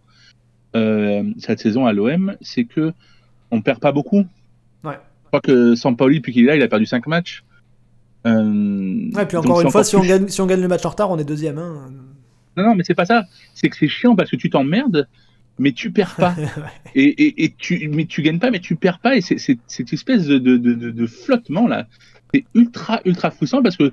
cette 0.73 1.59
saison 1.59 1.85
à 1.85 1.93
l'OM, 1.93 2.35
c'est 2.41 2.65
que 2.65 2.93
on 3.51 3.61
perd 3.61 3.79
pas 3.79 3.91
beaucoup. 3.91 4.25
Ouais. 4.83 4.97
Je 5.23 5.27
crois 5.27 5.41
que 5.41 5.75
Sampaoli, 5.75 6.17
depuis 6.17 6.33
qu'il 6.33 6.45
est 6.45 6.47
là, 6.47 6.55
il 6.55 6.63
a 6.63 6.67
perdu 6.67 6.87
5 6.87 7.05
matchs. 7.05 7.43
Euh, 8.25 9.09
ouais, 9.13 9.25
puis 9.25 9.37
encore 9.37 9.61
une 9.61 9.71
fois, 9.71 9.83
si 9.83 9.95
on, 9.95 10.01
gagne, 10.01 10.27
si 10.27 10.41
on 10.41 10.45
gagne 10.45 10.61
le 10.61 10.67
match 10.67 10.85
en 10.85 10.89
retard, 10.89 11.11
on 11.11 11.17
est 11.17 11.23
deuxième. 11.23 11.57
Hein. 11.57 11.91
Non, 12.55 12.63
non, 12.63 12.75
mais 12.75 12.83
c'est 12.83 12.95
pas 12.95 13.05
ça. 13.05 13.25
C'est 13.53 13.69
que 13.69 13.75
c'est 13.75 13.87
chiant 13.87 14.15
parce 14.15 14.29
que 14.29 14.35
tu 14.35 14.49
t'emmerdes, 14.49 15.07
mais 15.59 15.71
tu 15.71 15.91
perds 15.91 16.15
pas. 16.15 16.35
et, 16.95 17.03
et, 17.03 17.43
et, 17.43 17.53
tu, 17.57 17.89
mais 17.89 18.05
tu 18.05 18.21
gagnes 18.21 18.39
pas, 18.39 18.51
mais 18.51 18.59
tu 18.59 18.75
perds 18.75 18.99
pas. 18.99 19.15
Et 19.17 19.21
c'est 19.21 19.37
cette 19.37 19.93
espèce 19.93 20.25
de, 20.25 20.37
de, 20.37 20.57
de, 20.57 20.73
de 20.73 21.05
flottement 21.07 21.67
là, 21.67 21.87
c'est 22.33 22.45
ultra, 22.55 23.01
ultra 23.05 23.31
frustrant 23.31 23.61
parce 23.61 23.77
que 23.77 23.91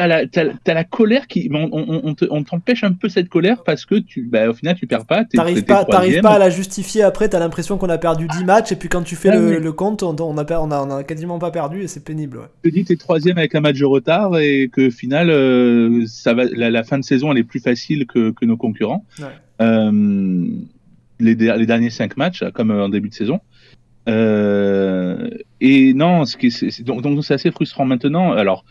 t'as 0.00 0.44
la, 0.44 0.52
as, 0.66 0.74
la 0.74 0.84
colère 0.84 1.26
qui. 1.26 1.50
On, 1.52 1.68
on, 1.72 2.14
on 2.30 2.42
t'empêche 2.42 2.84
un 2.84 2.92
peu 2.92 3.08
cette 3.08 3.28
colère 3.28 3.62
parce 3.64 3.84
que 3.84 3.96
tu, 3.96 4.22
bah, 4.22 4.48
au 4.48 4.54
final, 4.54 4.76
tu 4.76 4.86
perds 4.86 5.04
pas. 5.04 5.24
T'arrives 5.24 5.64
pas, 5.64 5.84
pas 5.84 6.30
à 6.30 6.38
la 6.38 6.50
justifier 6.50 7.02
après, 7.02 7.28
t'as 7.28 7.38
l'impression 7.38 7.78
qu'on 7.78 7.88
a 7.88 7.98
perdu 7.98 8.26
10 8.26 8.44
matchs 8.44 8.72
et 8.72 8.76
puis 8.76 8.88
quand 8.88 9.02
tu 9.02 9.16
fais 9.16 9.30
ah 9.30 9.36
le, 9.36 9.72
compte, 9.72 10.02
on, 10.02 10.16
on, 10.18 10.38
a, 10.38 10.58
on, 10.58 10.70
a, 10.70 10.82
on 10.82 10.90
a 10.90 11.04
quasiment 11.04 11.38
pas 11.38 11.50
perdu 11.50 11.82
et 11.82 11.88
c'est 11.88 12.04
pénible. 12.04 12.38
Ouais. 12.38 12.46
Tu 12.64 12.70
te 12.70 12.74
dis 12.76 12.84
t'es 12.84 12.96
troisième 12.96 13.38
avec 13.38 13.54
un 13.54 13.60
match 13.60 13.78
de 13.78 13.84
retard 13.84 14.38
et 14.38 14.70
que 14.72 14.88
au 14.88 14.90
final, 14.90 15.30
euh, 15.30 16.04
ça 16.06 16.34
va, 16.34 16.44
la, 16.44 16.82
fin 16.84 16.98
de 16.98 17.04
saison 17.04 17.32
elle 17.32 17.38
est 17.38 17.44
plus 17.44 17.60
facile 17.60 18.06
que, 18.06 18.30
que 18.30 18.44
nos 18.44 18.56
concurrents. 18.56 19.04
Euh, 19.60 20.46
les, 21.18 21.34
les, 21.34 21.66
derniers 21.66 21.90
5 21.90 22.16
matchs, 22.16 22.44
comme 22.54 22.70
en 22.70 22.88
début 22.88 23.10
de 23.10 23.14
saison. 23.14 23.40
Euh, 24.08 25.28
et 25.60 25.92
non, 25.92 26.24
ce 26.24 26.38
qui 26.38 26.50
donc 26.82 27.02
donc 27.02 27.22
c'est 27.22 27.34
assez 27.34 27.50
frustrant 27.50 27.84
maintenant. 27.84 28.32
Alors 28.32 28.64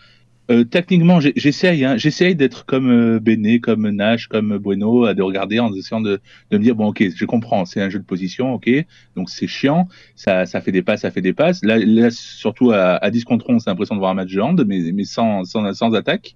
euh, 0.50 0.64
techniquement, 0.64 1.20
j'essaye, 1.20 1.86
hein, 1.86 1.98
j'essaye 1.98 2.36
d'être 2.36 2.66
comme 2.66 2.90
euh, 2.90 3.20
Benet, 3.20 3.60
comme 3.60 3.88
Nash, 3.90 4.28
comme 4.28 4.58
Bueno, 4.58 5.14
de 5.14 5.22
regarder 5.22 5.60
en 5.60 5.72
essayant 5.74 6.02
de, 6.02 6.20
de, 6.50 6.58
me 6.58 6.64
dire 6.64 6.76
bon, 6.76 6.88
ok, 6.88 7.04
je 7.16 7.26
comprends, 7.26 7.66
c'est 7.66 7.82
un 7.82 7.90
jeu 7.90 8.00
de 8.00 8.04
position, 8.04 8.54
ok, 8.54 8.70
donc 9.16 9.30
c'est 9.30 9.48
chiant, 9.48 9.88
ça, 10.16 10.46
ça 10.46 10.62
fait 10.62 10.72
des 10.72 10.82
passes, 10.82 11.02
ça 11.02 11.12
fait 11.12 11.22
des 11.22 11.34
passes. 11.34 11.64
Là, 11.64 11.78
là 11.78 12.10
surtout 12.10 12.72
à, 12.72 12.96
à 12.96 13.12
10 13.12 13.26
contre 13.26 13.50
11, 13.50 13.62
c'est 13.64 13.70
l'impression 13.70 13.96
de 13.96 14.00
voir 14.00 14.12
un 14.12 14.16
match 14.16 14.34
de 14.34 14.42
hand, 14.42 14.64
mais, 14.66 14.92
mais 14.92 15.04
sans, 15.04 15.44
sans, 15.44 15.72
sans 15.74 15.94
attaque. 15.94 16.36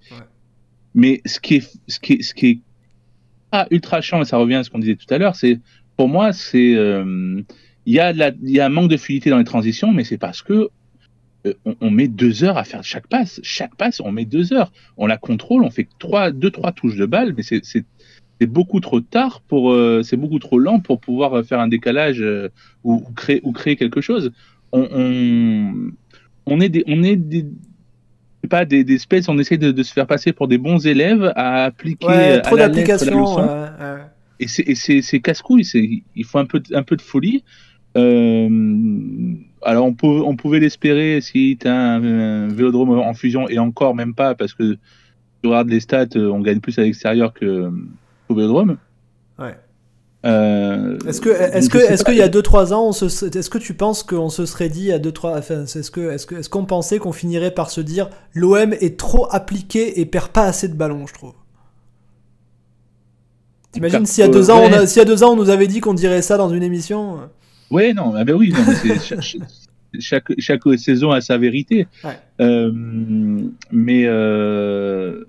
Mais 0.93 1.21
ce 1.25 1.39
qui 1.39 1.55
est, 1.55 1.71
ce 1.87 1.99
qui 1.99 2.13
est, 2.13 2.21
ce 2.21 2.35
qui 2.35 2.47
est 2.47 2.59
ah, 3.51 3.67
ultra 3.71 4.01
chiant, 4.01 4.21
et 4.21 4.25
ça 4.25 4.37
revient 4.37 4.55
à 4.55 4.63
ce 4.63 4.69
qu'on 4.69 4.79
disait 4.79 4.95
tout 4.95 5.11
à 5.11 5.17
l'heure, 5.17 5.35
c'est 5.35 5.59
pour 5.97 6.07
moi, 6.07 6.33
c'est 6.33 6.75
euh, 6.75 7.41
il 7.85 7.93
y, 7.93 7.99
a 7.99 8.13
y 8.13 8.59
a 8.59 8.65
un 8.65 8.69
manque 8.69 8.89
de 8.89 8.97
fluidité 8.97 9.29
dans 9.29 9.37
les 9.37 9.43
transitions, 9.43 9.91
mais 9.91 10.03
c'est 10.03 10.17
parce 10.17 10.41
que 10.41 10.69
euh, 11.45 11.53
on, 11.81 11.89
met 11.89 12.07
deux 12.07 12.43
heures 12.43 12.57
à 12.57 12.63
faire 12.63 12.83
chaque 12.83 13.07
passe. 13.07 13.39
Chaque 13.43 13.75
passe, 13.75 13.99
on 13.99 14.11
met 14.11 14.25
deux 14.25 14.53
heures. 14.53 14.71
On 14.97 15.07
la 15.07 15.17
contrôle, 15.17 15.63
on 15.63 15.71
fait 15.71 15.87
trois, 15.99 16.31
deux, 16.31 16.51
trois 16.51 16.71
touches 16.71 16.95
de 16.95 17.05
balle, 17.05 17.33
mais 17.35 17.43
c'est 17.43 17.85
beaucoup 18.45 18.79
trop 18.81 18.99
tard 18.99 19.41
pour, 19.47 19.71
euh, 19.71 20.01
c'est 20.03 20.17
beaucoup 20.17 20.39
trop 20.39 20.59
lent 20.59 20.79
pour 20.79 20.99
pouvoir 20.99 21.45
faire 21.45 21.59
un 21.59 21.69
décalage 21.69 22.21
euh, 22.21 22.49
ou, 22.83 22.99
créer, 23.15 23.39
ou 23.43 23.53
créer 23.53 23.75
quelque 23.75 24.01
chose. 24.01 24.31
On, 24.73 25.93
on, 26.45 26.59
est 26.59 26.69
des, 26.69 26.83
on 26.87 27.03
est 27.03 27.15
des, 27.15 27.45
pas 28.49 28.65
des, 28.65 28.83
des 28.83 28.95
espèces, 28.95 29.29
on 29.29 29.37
essaie 29.37 29.57
de, 29.57 29.83
se 29.83 29.93
faire 29.93 30.07
passer 30.07 30.33
pour 30.33 30.47
des 30.47 30.57
bons 30.57 30.85
élèves 30.85 31.31
à 31.35 31.65
appliquer 31.65 32.07
ouais, 32.07 32.41
trop 32.41 32.57
d'applications. 32.57 33.37
Et 34.39 34.47
c'est 34.47 35.19
casse-couille, 35.21 35.63
il 36.15 36.25
faut 36.25 36.39
un 36.39 36.45
peu, 36.45 36.61
un 36.73 36.83
peu 36.83 36.95
de 36.95 37.01
folie. 37.01 37.43
Euh, 37.95 38.49
alors 39.65 39.85
on, 39.85 39.93
peut, 39.93 40.07
on 40.07 40.35
pouvait 40.35 40.59
l'espérer 40.59 41.19
si 41.21 41.57
tu 41.59 41.67
as 41.67 41.75
un, 41.75 42.47
vélodrome 42.47 42.99
en 42.99 43.13
fusion 43.13 43.47
et 43.49 43.59
encore 43.59 43.95
même 43.95 44.13
pas 44.13 44.35
parce 44.35 44.53
que 44.53 44.73
tu 45.41 45.47
regardes 45.47 45.69
les 45.69 45.79
stats, 45.79 46.15
on 46.15 46.39
gagne 46.39 46.59
plus 46.59 46.77
à 46.79 46.83
l'extérieur 46.83 47.33
que 47.33 47.71
au 48.29 48.35
vélodrome. 48.35 48.77
Ouais. 49.39 49.55
Euh, 50.25 50.97
est-ce 51.05 51.19
que 51.19 51.29
est-ce 51.29 51.69
que 51.69 51.77
est-ce 51.77 52.05
qu'il 52.05 52.15
y 52.15 52.21
a 52.21 52.29
2-3 52.29 52.73
ans, 52.73 52.91
est-ce 52.91 53.49
que 53.49 53.57
tu 53.57 53.73
penses 53.73 54.03
qu'on 54.03 54.29
se 54.29 54.45
serait 54.45 54.69
dit 54.69 54.93
à 54.93 54.99
2-3 54.99 55.37
enfin, 55.37 55.63
est-ce 55.63 55.91
que 55.91 56.11
est-ce 56.11 56.25
que 56.25 56.35
est-ce 56.35 56.49
qu'on 56.49 56.63
pensait 56.63 56.97
qu'on 56.97 57.11
finirait 57.11 57.51
par 57.51 57.69
se 57.69 57.81
dire 57.81 58.09
l'OM 58.33 58.71
est 58.71 58.97
trop 58.97 59.27
appliqué 59.31 59.99
et 59.99 60.05
perd 60.05 60.29
pas 60.29 60.43
assez 60.43 60.69
de 60.69 60.75
ballons, 60.75 61.07
je 61.07 61.13
trouve? 61.13 61.33
T'imagines 63.73 64.05
s'il 64.05 64.23
y 64.23 64.27
a 64.27 64.29
deux 64.29 64.49
ans, 64.49 64.61
on 64.63 64.85
s'il 64.85 64.99
y 64.99 65.01
a 65.01 65.05
deux 65.05 65.23
ans 65.23 65.33
on 65.33 65.35
nous 65.35 65.49
avait 65.49 65.67
dit 65.67 65.81
qu'on 65.81 65.93
dirait 65.93 66.21
ça 66.21 66.37
dans 66.37 66.49
une 66.49 66.63
émission. 66.63 67.19
Ouais, 67.73 67.91
non, 67.91 68.13
ah 68.15 68.23
ben 68.23 68.35
oui, 68.35 68.53
chaque, 69.99 70.31
chaque, 70.37 70.61
saison 70.77 71.09
a 71.09 71.21
sa 71.21 71.39
vérité. 71.39 71.87
Euh, 72.39 72.71
mais 73.71 74.03
euh, 74.05 75.23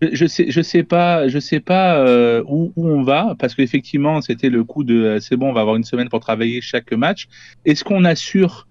je 0.00 0.24
sais, 0.26 0.52
je 0.52 0.62
sais 0.62 0.84
pas, 0.84 1.26
je 1.26 1.40
sais 1.40 1.58
pas 1.58 1.98
euh, 1.98 2.44
où, 2.46 2.72
où, 2.76 2.88
on 2.88 3.02
va 3.02 3.34
parce 3.40 3.56
qu'effectivement, 3.56 4.20
c'était 4.20 4.50
le 4.50 4.62
coup 4.62 4.84
de 4.84 5.18
c'est 5.20 5.36
bon, 5.36 5.50
on 5.50 5.52
va 5.52 5.62
avoir 5.62 5.74
une 5.74 5.82
semaine 5.82 6.08
pour 6.08 6.20
travailler 6.20 6.60
chaque 6.60 6.92
match. 6.92 7.26
Est-ce 7.64 7.82
qu'on 7.82 8.04
assure 8.04 8.68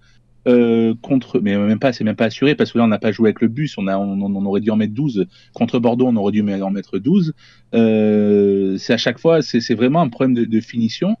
contre, 1.02 1.40
mais 1.40 1.58
même 1.58 1.78
pas, 1.78 1.92
c'est 1.92 2.04
même 2.04 2.16
pas 2.16 2.26
assuré 2.26 2.54
parce 2.54 2.72
que 2.72 2.78
là 2.78 2.84
on 2.84 2.88
n'a 2.88 2.98
pas 2.98 3.12
joué 3.12 3.28
avec 3.28 3.42
le 3.42 3.48
bus, 3.48 3.76
on, 3.76 3.86
a, 3.86 3.98
on, 3.98 4.46
aurait 4.46 4.62
dû 4.62 4.70
en 4.70 4.76
mettre 4.76 4.94
12. 4.94 5.26
Contre 5.52 5.78
Bordeaux, 5.78 6.06
on 6.06 6.16
aurait 6.16 6.32
dû 6.32 6.40
en 6.40 6.70
mettre 6.70 6.98
12. 6.98 7.34
c'est 7.72 8.92
à 8.94 8.98
chaque 8.98 9.18
fois, 9.18 9.42
c'est 9.42 9.74
vraiment 9.74 10.00
un 10.00 10.08
problème 10.08 10.34
de, 10.34 10.46
de 10.46 10.60
finition 10.60 11.16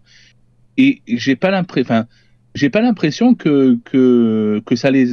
et 0.76 1.02
j'ai 1.06 1.36
pas 1.36 1.50
l'impression, 1.50 2.06
pas 2.72 2.80
l'impression 2.80 3.34
que, 3.34 3.78
ça 4.76 4.90
les, 4.90 5.08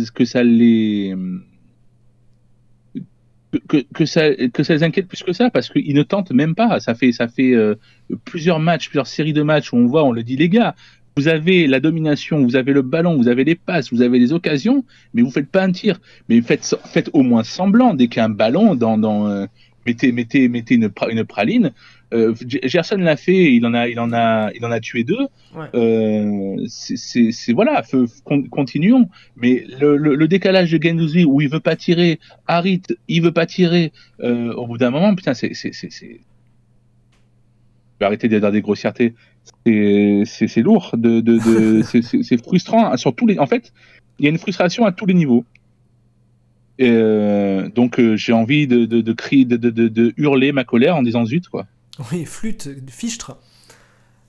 inquiète 4.83 5.07
plus 5.07 5.23
que 5.23 5.33
ça 5.33 5.49
parce 5.49 5.69
qu'ils 5.69 5.95
ne 5.95 6.03
tentent 6.03 6.31
même 6.31 6.55
pas. 6.55 6.79
Ça 6.79 6.95
fait, 6.95 7.11
ça 7.11 7.27
fait 7.27 7.53
euh, 7.53 7.75
plusieurs 8.25 8.59
matchs, 8.59 8.89
plusieurs 8.89 9.07
séries 9.07 9.33
de 9.33 9.43
matchs 9.43 9.73
où 9.73 9.77
on 9.77 9.85
voit, 9.85 10.03
on 10.03 10.11
le 10.11 10.23
dit, 10.23 10.35
les 10.35 10.49
gars, 10.49 10.75
vous 11.17 11.27
avez 11.27 11.67
la 11.67 11.79
domination, 11.79 12.43
vous 12.43 12.55
avez 12.55 12.73
le 12.73 12.81
ballon, 12.81 13.17
vous 13.17 13.27
avez 13.27 13.43
les 13.43 13.55
passes, 13.55 13.91
vous 13.91 14.01
avez 14.01 14.17
les 14.17 14.31
occasions, 14.31 14.85
mais 15.13 15.21
vous 15.21 15.31
faites 15.31 15.49
pas 15.49 15.63
un 15.63 15.71
tir. 15.71 15.99
Mais 16.29 16.41
faites, 16.41 17.09
au 17.13 17.21
moins 17.21 17.43
semblant 17.43 17.93
dès 17.93 18.07
qu'il 18.07 18.17
y 18.17 18.21
a 18.21 18.25
un 18.25 18.29
ballon 18.29 18.75
dans, 18.75 18.97
dans 18.97 19.27
euh, 19.27 19.45
mettez, 19.85 20.11
mettez, 20.11 20.47
mettez 20.47 20.75
une 20.75 20.89
praline. 21.25 21.71
Euh, 22.13 22.35
Gerson 22.45 22.97
l'a 22.97 23.15
fait, 23.15 23.53
il 23.53 23.65
en 23.65 23.73
a, 23.73 23.87
il 23.87 23.99
en 23.99 24.11
a, 24.11 24.51
il 24.53 24.65
en 24.65 24.71
a 24.71 24.79
tué 24.79 25.03
deux. 25.03 25.27
Euh, 25.75 26.57
c'est 26.67 27.53
voilà, 27.53 27.83
continuons. 28.49 29.09
Mais 29.37 29.65
le, 29.79 29.95
le, 29.97 30.27
décalage 30.27 30.71
de 30.71 30.81
Gendouzi 30.81 31.23
où 31.23 31.41
il 31.41 31.49
veut 31.49 31.59
pas 31.59 31.75
tirer, 31.75 32.19
Harit, 32.47 32.81
il 33.07 33.21
veut 33.21 33.31
pas 33.31 33.45
tirer. 33.45 33.91
Euh, 34.21 34.53
au 34.53 34.67
bout 34.67 34.77
d'un 34.77 34.91
moment, 34.91 35.15
putain, 35.15 35.33
c'est, 35.33 35.51
arrêter 38.01 38.27
d'être 38.27 38.51
des 38.51 38.61
grossièretés. 38.61 39.13
C'est 39.65 40.61
lourd, 40.61 40.95
de, 40.97 41.21
de, 41.21 41.37
de 41.37 41.81
c'est 42.23 42.43
frustrant 42.43 42.97
sur 42.97 43.15
tous 43.15 43.27
les. 43.27 43.39
En 43.39 43.47
fait, 43.47 43.71
il 44.19 44.25
y 44.25 44.27
a 44.27 44.31
une 44.31 44.37
frustration 44.37 44.85
à 44.85 44.91
tous 44.91 45.05
les 45.05 45.13
niveaux. 45.13 45.45
Euh, 46.81 47.69
donc 47.69 47.99
euh, 47.99 48.15
j'ai 48.15 48.33
envie 48.33 48.65
de, 48.65 48.85
de, 48.85 49.01
de, 49.01 49.13
crier, 49.13 49.45
de, 49.45 50.13
hurler 50.17 50.51
ma 50.51 50.63
colère 50.63 50.95
en 50.95 51.03
disant 51.03 51.25
zut 51.25 51.47
quoi. 51.47 51.67
Oui, 52.11 52.25
flûte, 52.25 52.69
fichtre. 52.89 53.37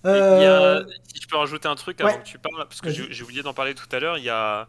Euh... 0.04 0.85
si 1.04 1.22
je 1.22 1.28
peux 1.28 1.37
rajouter 1.37 1.68
un 1.68 1.76
truc 1.76 2.00
avant 2.00 2.18
que 2.18 2.24
tu 2.24 2.38
parles, 2.38 2.56
parce 2.56 2.80
que 2.80 2.90
j'ai 2.90 3.22
oublié 3.22 3.42
d'en 3.42 3.54
parler 3.54 3.74
tout 3.74 3.87
à 3.94 4.00
l'heure, 4.00 4.18
il 4.18 4.24
y 4.24 4.30
a, 4.30 4.68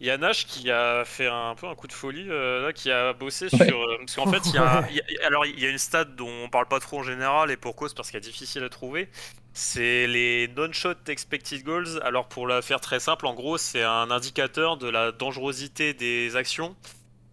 il 0.00 0.06
y 0.06 0.10
a 0.10 0.18
Nash 0.18 0.46
qui 0.46 0.70
a 0.70 1.04
fait 1.04 1.28
un, 1.28 1.54
peu 1.54 1.68
un 1.68 1.74
coup 1.76 1.86
de 1.86 1.92
folie, 1.92 2.26
euh, 2.28 2.66
là, 2.66 2.72
qui 2.72 2.90
a 2.90 3.12
bossé 3.12 3.48
sur. 3.48 3.60
Euh, 3.60 3.98
parce 3.98 4.16
qu'en 4.16 4.26
fait, 4.26 4.44
il 4.46 4.54
y, 4.54 4.58
a, 4.58 4.88
alors, 5.24 5.46
il 5.46 5.60
y 5.60 5.66
a 5.66 5.70
une 5.70 5.78
stat 5.78 6.04
dont 6.04 6.28
on 6.44 6.48
parle 6.48 6.66
pas 6.66 6.80
trop 6.80 6.98
en 6.98 7.02
général, 7.04 7.50
et 7.52 7.56
pour 7.56 7.76
cause, 7.76 7.94
parce 7.94 8.10
qu'elle 8.10 8.18
est 8.18 8.24
difficile 8.24 8.64
à 8.64 8.68
trouver. 8.68 9.08
C'est 9.54 10.06
les 10.06 10.48
non-shot 10.56 10.94
expected 11.06 11.62
goals. 11.62 12.00
Alors, 12.02 12.26
pour 12.26 12.48
la 12.48 12.62
faire 12.62 12.80
très 12.80 12.98
simple, 12.98 13.26
en 13.26 13.34
gros, 13.34 13.58
c'est 13.58 13.84
un 13.84 14.10
indicateur 14.10 14.76
de 14.76 14.88
la 14.88 15.12
dangerosité 15.12 15.94
des 15.94 16.34
actions 16.34 16.74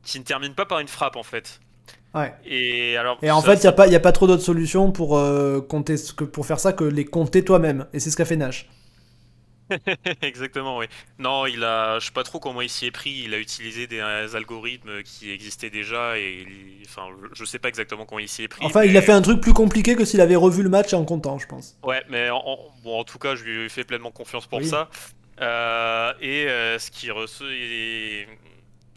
qui 0.03 0.19
ne 0.19 0.23
terminent 0.23 0.53
pas 0.53 0.65
par 0.65 0.79
une 0.79 0.87
frappe, 0.87 1.15
en 1.15 1.23
fait. 1.23 1.59
Ouais. 2.15 2.33
Et, 2.45 2.97
alors, 2.97 3.19
et 3.21 3.29
en 3.31 3.41
fait, 3.41 3.55
il 3.55 3.61
n'y 3.61 3.67
a, 3.67 3.71
pas, 3.71 3.93
a 3.93 3.99
pas 3.99 4.11
trop 4.11 4.27
d'autres 4.27 4.43
solutions 4.43 4.91
pour, 4.91 5.17
euh, 5.17 5.61
compter, 5.61 5.95
pour 6.33 6.45
faire 6.45 6.59
ça 6.59 6.73
que 6.73 6.83
les 6.83 7.05
compter 7.05 7.43
toi-même. 7.43 7.85
Et 7.93 7.99
c'est 7.99 8.09
ce 8.09 8.17
qu'a 8.17 8.25
fait 8.25 8.35
Nash. 8.35 8.67
Exactement, 10.23 10.77
oui. 10.77 10.87
Non, 11.19 11.45
il 11.45 11.63
a, 11.63 11.99
je 11.99 12.07
sais 12.07 12.11
pas 12.11 12.23
trop 12.23 12.39
comment 12.39 12.61
il 12.61 12.69
s'y 12.69 12.87
est 12.87 12.91
pris. 12.91 13.21
Il 13.25 13.33
a 13.33 13.37
utilisé 13.37 13.85
des 13.85 13.99
algorithmes 13.99 15.03
qui 15.03 15.31
existaient 15.31 15.69
déjà 15.69 16.17
et, 16.17 16.47
enfin, 16.85 17.03
je 17.33 17.45
sais 17.45 17.59
pas 17.59 17.69
exactement 17.69 18.05
comment 18.05 18.19
il 18.19 18.27
s'y 18.27 18.43
est 18.43 18.47
pris. 18.47 18.65
Enfin, 18.65 18.83
il 18.83 18.97
a 18.97 19.01
fait 19.01 19.11
un 19.11 19.21
truc 19.21 19.41
plus 19.41 19.53
compliqué 19.53 19.95
que 19.95 20.05
s'il 20.05 20.21
avait 20.21 20.35
revu 20.35 20.63
le 20.63 20.69
match 20.69 20.93
en 20.93 21.05
comptant, 21.05 21.37
je 21.37 21.45
pense. 21.45 21.77
Ouais, 21.83 22.03
mais 22.09 22.29
en, 22.31 22.41
bon, 22.83 22.99
en 22.99 23.03
tout 23.03 23.19
cas, 23.19 23.35
je 23.35 23.43
lui 23.43 23.69
fais 23.69 23.83
pleinement 23.83 24.11
confiance 24.11 24.47
pour 24.47 24.63
ça. 24.63 24.89
Euh, 25.41 26.13
et 26.19 26.47
euh, 26.47 26.79
ce 26.79 26.91
qui 26.91 27.11
ressort, 27.11 27.47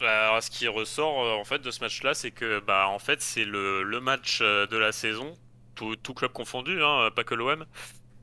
bah, 0.03 0.41
ce 0.41 0.51
qui 0.51 0.67
ressort 0.67 1.23
euh, 1.23 1.33
en 1.35 1.45
fait 1.45 1.59
de 1.59 1.71
ce 1.71 1.79
match-là, 1.79 2.13
c'est 2.13 2.31
que 2.31 2.59
bah 2.59 2.89
en 2.89 2.99
fait 2.99 3.21
c'est 3.21 3.45
le, 3.45 3.83
le, 3.83 4.01
match 4.01 4.39
euh, 4.41 4.67
de 4.67 4.75
la 4.75 4.91
saison, 4.91 5.33
tout, 5.75 5.95
tout 5.95 6.13
club 6.13 6.33
confondu, 6.33 6.83
hein, 6.83 7.09
pas 7.15 7.23
que 7.23 7.33
l'OM. 7.33 7.65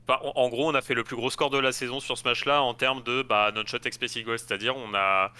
en, 0.07 0.49
gros, 0.49 0.69
on 0.69 0.75
a 0.75 0.81
fait 0.81 0.93
le 0.93 1.03
plus 1.03 1.15
gros 1.15 1.31
score 1.31 1.49
de 1.49 1.57
la 1.57 1.71
saison 1.71 1.99
sur 1.99 2.19
ce 2.19 2.23
match-là 2.23 2.61
en 2.61 2.75
termes 2.75 3.01
de 3.01 3.23
bah, 3.23 3.51
non-shot 3.55 3.79
expected 3.85 4.23
goals, 4.23 4.37
c'est-à-dire 4.37 4.77
on 4.77 4.93
a 4.93 5.33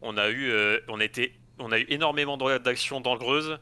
on 0.00 0.16
a 0.16 0.28
eu 0.28 0.50
euh, 0.52 0.78
on 0.86 1.00
était 1.00 1.32
on 1.58 1.72
a 1.72 1.80
eu 1.80 1.86
énormément 1.88 2.36
d'actions 2.36 3.00
dangereuses 3.00 3.58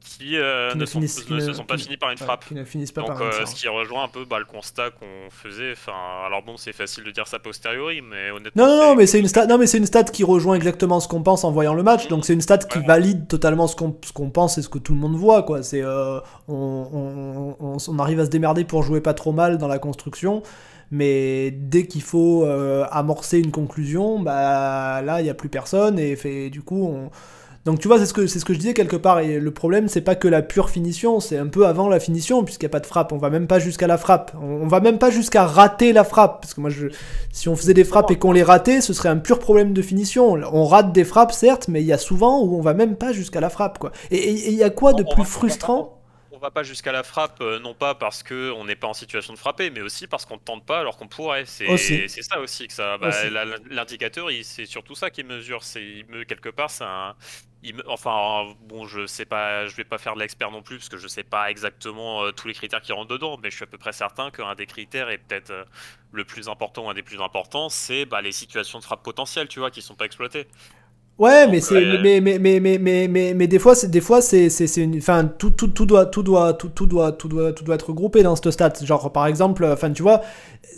qui, 0.00 0.36
euh, 0.36 0.74
ne, 0.74 0.86
sont, 0.86 1.00
se 1.00 1.52
sont 1.52 1.64
pas 1.64 1.76
finis 1.76 1.96
par 1.96 2.10
une 2.10 2.16
frappe. 2.16 2.46
Qui 2.46 2.54
ne 2.54 2.64
finissent 2.64 2.92
pas 2.92 3.02
Donc, 3.02 3.18
par 3.18 3.22
euh, 3.22 3.44
ce 3.44 3.54
qui 3.54 3.68
rejoint 3.68 4.04
un 4.04 4.08
peu 4.08 4.24
bah, 4.24 4.38
le 4.38 4.44
constat 4.44 4.90
qu'on 4.90 5.30
faisait. 5.30 5.72
Enfin, 5.72 5.92
alors 6.26 6.42
bon, 6.42 6.56
c'est 6.56 6.72
facile 6.72 7.04
de 7.04 7.10
dire 7.10 7.26
ça 7.26 7.38
posteriori, 7.38 8.00
mais 8.00 8.30
honnêtement. 8.30 8.66
Non, 8.66 8.76
non, 8.76 8.88
non, 8.88 8.96
mais 8.96 9.06
c'est 9.06 9.20
une 9.20 9.28
stat. 9.28 9.46
Non, 9.46 9.58
mais 9.58 9.66
c'est 9.66 9.78
une 9.78 9.86
stat 9.86 10.04
qui 10.04 10.24
rejoint 10.24 10.54
exactement 10.54 11.00
ce 11.00 11.08
qu'on 11.08 11.22
pense 11.22 11.44
en 11.44 11.52
voyant 11.52 11.74
le 11.74 11.82
match. 11.82 12.08
Donc 12.08 12.24
c'est 12.24 12.32
une 12.32 12.40
stat 12.40 12.58
qui 12.58 12.78
valide 12.80 13.28
totalement 13.28 13.66
ce 13.66 13.76
qu'on 13.76 13.96
qu'on 14.14 14.30
pense 14.30 14.58
et 14.58 14.62
ce 14.62 14.68
que 14.68 14.78
tout 14.78 14.94
le 14.94 15.00
monde 15.00 15.16
voit, 15.16 15.42
quoi. 15.42 15.62
C'est 15.62 15.82
euh, 15.82 16.20
on, 16.48 17.56
on, 17.60 17.76
on, 17.86 17.98
arrive 17.98 18.20
à 18.20 18.24
se 18.24 18.30
démerder 18.30 18.64
pour 18.64 18.82
jouer 18.82 19.00
pas 19.00 19.14
trop 19.14 19.32
mal 19.32 19.58
dans 19.58 19.68
la 19.68 19.78
construction. 19.78 20.42
Mais 20.92 21.52
dès 21.52 21.86
qu'il 21.86 22.02
faut 22.02 22.44
amorcer 22.90 23.38
une 23.38 23.52
conclusion, 23.52 24.18
bah 24.18 25.02
là, 25.02 25.20
il 25.20 25.24
n'y 25.24 25.30
a 25.30 25.34
plus 25.34 25.48
personne 25.48 26.00
et 26.00 26.16
fait, 26.16 26.50
du 26.50 26.62
coup, 26.62 26.84
on, 26.84 27.10
Donc 27.66 27.78
tu 27.78 27.88
vois, 27.88 27.98
c'est 27.98 28.06
ce 28.06 28.14
que 28.14 28.26
c'est 28.26 28.38
ce 28.38 28.46
que 28.46 28.54
je 28.54 28.58
disais 28.58 28.72
quelque 28.72 28.96
part. 28.96 29.20
Et 29.20 29.38
le 29.38 29.50
problème, 29.50 29.88
c'est 29.88 30.00
pas 30.00 30.14
que 30.14 30.28
la 30.28 30.40
pure 30.40 30.70
finition, 30.70 31.20
c'est 31.20 31.36
un 31.36 31.46
peu 31.46 31.66
avant 31.66 31.88
la 31.88 32.00
finition, 32.00 32.42
puisqu'il 32.42 32.64
n'y 32.64 32.70
a 32.70 32.72
pas 32.72 32.80
de 32.80 32.86
frappe. 32.86 33.12
On 33.12 33.18
va 33.18 33.28
même 33.28 33.46
pas 33.46 33.58
jusqu'à 33.58 33.86
la 33.86 33.98
frappe. 33.98 34.32
On, 34.40 34.66
va 34.66 34.80
même 34.80 34.98
pas 34.98 35.10
jusqu'à 35.10 35.44
rater 35.44 35.92
la 35.92 36.04
frappe, 36.04 36.40
parce 36.40 36.54
que 36.54 36.60
moi, 36.60 36.70
je, 36.70 36.86
si 37.32 37.48
on 37.48 37.56
faisait 37.56 37.74
des 37.74 37.84
frappes 37.84 38.10
et 38.10 38.18
qu'on 38.18 38.32
les 38.32 38.42
ratait, 38.42 38.80
ce 38.80 38.94
serait 38.94 39.10
un 39.10 39.18
pur 39.18 39.38
problème 39.38 39.74
de 39.74 39.82
finition. 39.82 40.32
On 40.32 40.64
rate 40.64 40.92
des 40.92 41.04
frappes, 41.04 41.32
certes, 41.32 41.68
mais 41.68 41.82
il 41.82 41.86
y 41.86 41.92
a 41.92 41.98
souvent 41.98 42.40
où 42.40 42.56
on 42.56 42.62
va 42.62 42.72
même 42.72 42.96
pas 42.96 43.12
jusqu'à 43.12 43.40
la 43.40 43.50
frappe, 43.50 43.78
quoi. 43.78 43.92
Et 44.10 44.30
il 44.30 44.54
y 44.54 44.62
a 44.62 44.70
quoi 44.70 44.94
de 44.94 45.02
plus 45.02 45.24
frustrant 45.24 45.96
on 46.32 46.38
va 46.46 46.50
pas 46.50 46.62
jusqu'à 46.62 46.90
la 46.90 47.02
frappe, 47.02 47.42
euh, 47.42 47.58
non 47.58 47.74
pas 47.74 47.94
parce 47.94 48.22
que 48.22 48.50
on 48.52 48.64
n'est 48.64 48.74
pas 48.74 48.86
en 48.86 48.94
situation 48.94 49.34
de 49.34 49.38
frapper, 49.38 49.68
mais 49.68 49.82
aussi 49.82 50.06
parce 50.06 50.24
qu'on 50.24 50.36
ne 50.36 50.40
tente 50.40 50.64
pas 50.64 50.80
alors 50.80 50.96
qu'on 50.96 51.06
pourrait. 51.06 51.44
C'est 51.44 51.66
ça 52.08 52.40
aussi 52.40 52.66
que 52.66 52.72
ça. 52.72 52.96
Bah, 52.96 53.10
l'indicateur, 53.68 54.28
c'est 54.42 54.64
surtout 54.64 54.94
ça 54.94 55.10
qui 55.10 55.22
mesure. 55.22 55.62
C'est 55.62 56.06
quelque 56.26 56.48
part, 56.48 56.70
c'est 56.70 56.84
un. 56.84 57.14
Enfin, 57.86 58.54
bon, 58.68 58.86
je 58.86 59.06
sais 59.06 59.24
pas, 59.24 59.66
je 59.66 59.76
vais 59.76 59.84
pas 59.84 59.98
faire 59.98 60.14
de 60.14 60.20
l'expert 60.20 60.50
non 60.50 60.62
plus 60.62 60.76
parce 60.76 60.88
que 60.88 60.96
je 60.96 61.08
sais 61.08 61.22
pas 61.22 61.50
exactement 61.50 62.24
euh, 62.24 62.32
tous 62.32 62.48
les 62.48 62.54
critères 62.54 62.80
qui 62.80 62.92
rentrent 62.92 63.10
dedans, 63.10 63.38
mais 63.42 63.50
je 63.50 63.56
suis 63.56 63.64
à 63.64 63.66
peu 63.66 63.78
près 63.78 63.92
certain 63.92 64.30
qu'un 64.30 64.54
des 64.54 64.66
critères 64.66 65.10
est 65.10 65.18
peut-être 65.18 65.50
euh, 65.50 65.64
le 66.12 66.24
plus 66.24 66.48
important, 66.48 66.88
un 66.88 66.94
des 66.94 67.02
plus 67.02 67.20
importants, 67.20 67.68
c'est 67.68 68.06
bah, 68.06 68.22
les 68.22 68.32
situations 68.32 68.78
de 68.78 68.84
frappe 68.84 69.02
potentielles, 69.02 69.48
tu 69.48 69.60
vois, 69.60 69.70
qui 69.70 69.82
sont 69.82 69.94
pas 69.94 70.06
exploitées. 70.06 70.46
Ouais, 71.20 71.46
mais 71.48 71.60
c'est 71.60 71.98
mais, 72.00 72.18
mais, 72.22 72.38
mais, 72.38 72.60
mais, 72.60 72.78
mais, 72.78 73.06
mais, 73.06 73.34
mais, 73.34 73.46
des 73.46 73.58
fois 73.58 73.74
c'est 73.74 73.90
des 73.90 74.00
fois 74.00 74.22
c'est 74.22 74.48
c'est 74.48 74.74
une 74.80 74.96
enfin 74.96 75.26
tout, 75.26 75.50
tout, 75.50 75.68
tout 75.68 75.84
doit 75.84 76.06
tout 76.06 76.22
doit 76.22 76.54
tout, 76.54 76.70
tout 76.70 76.86
doit 76.86 77.12
tout 77.12 77.28
doit 77.28 77.52
tout 77.52 77.62
doit 77.62 77.74
être 77.74 77.90
regroupé 77.90 78.22
dans 78.22 78.36
ce 78.36 78.50
stade. 78.50 78.82
Genre 78.82 79.12
par 79.12 79.26
exemple, 79.26 79.66
enfin 79.66 79.92
tu 79.92 80.00
vois, 80.00 80.22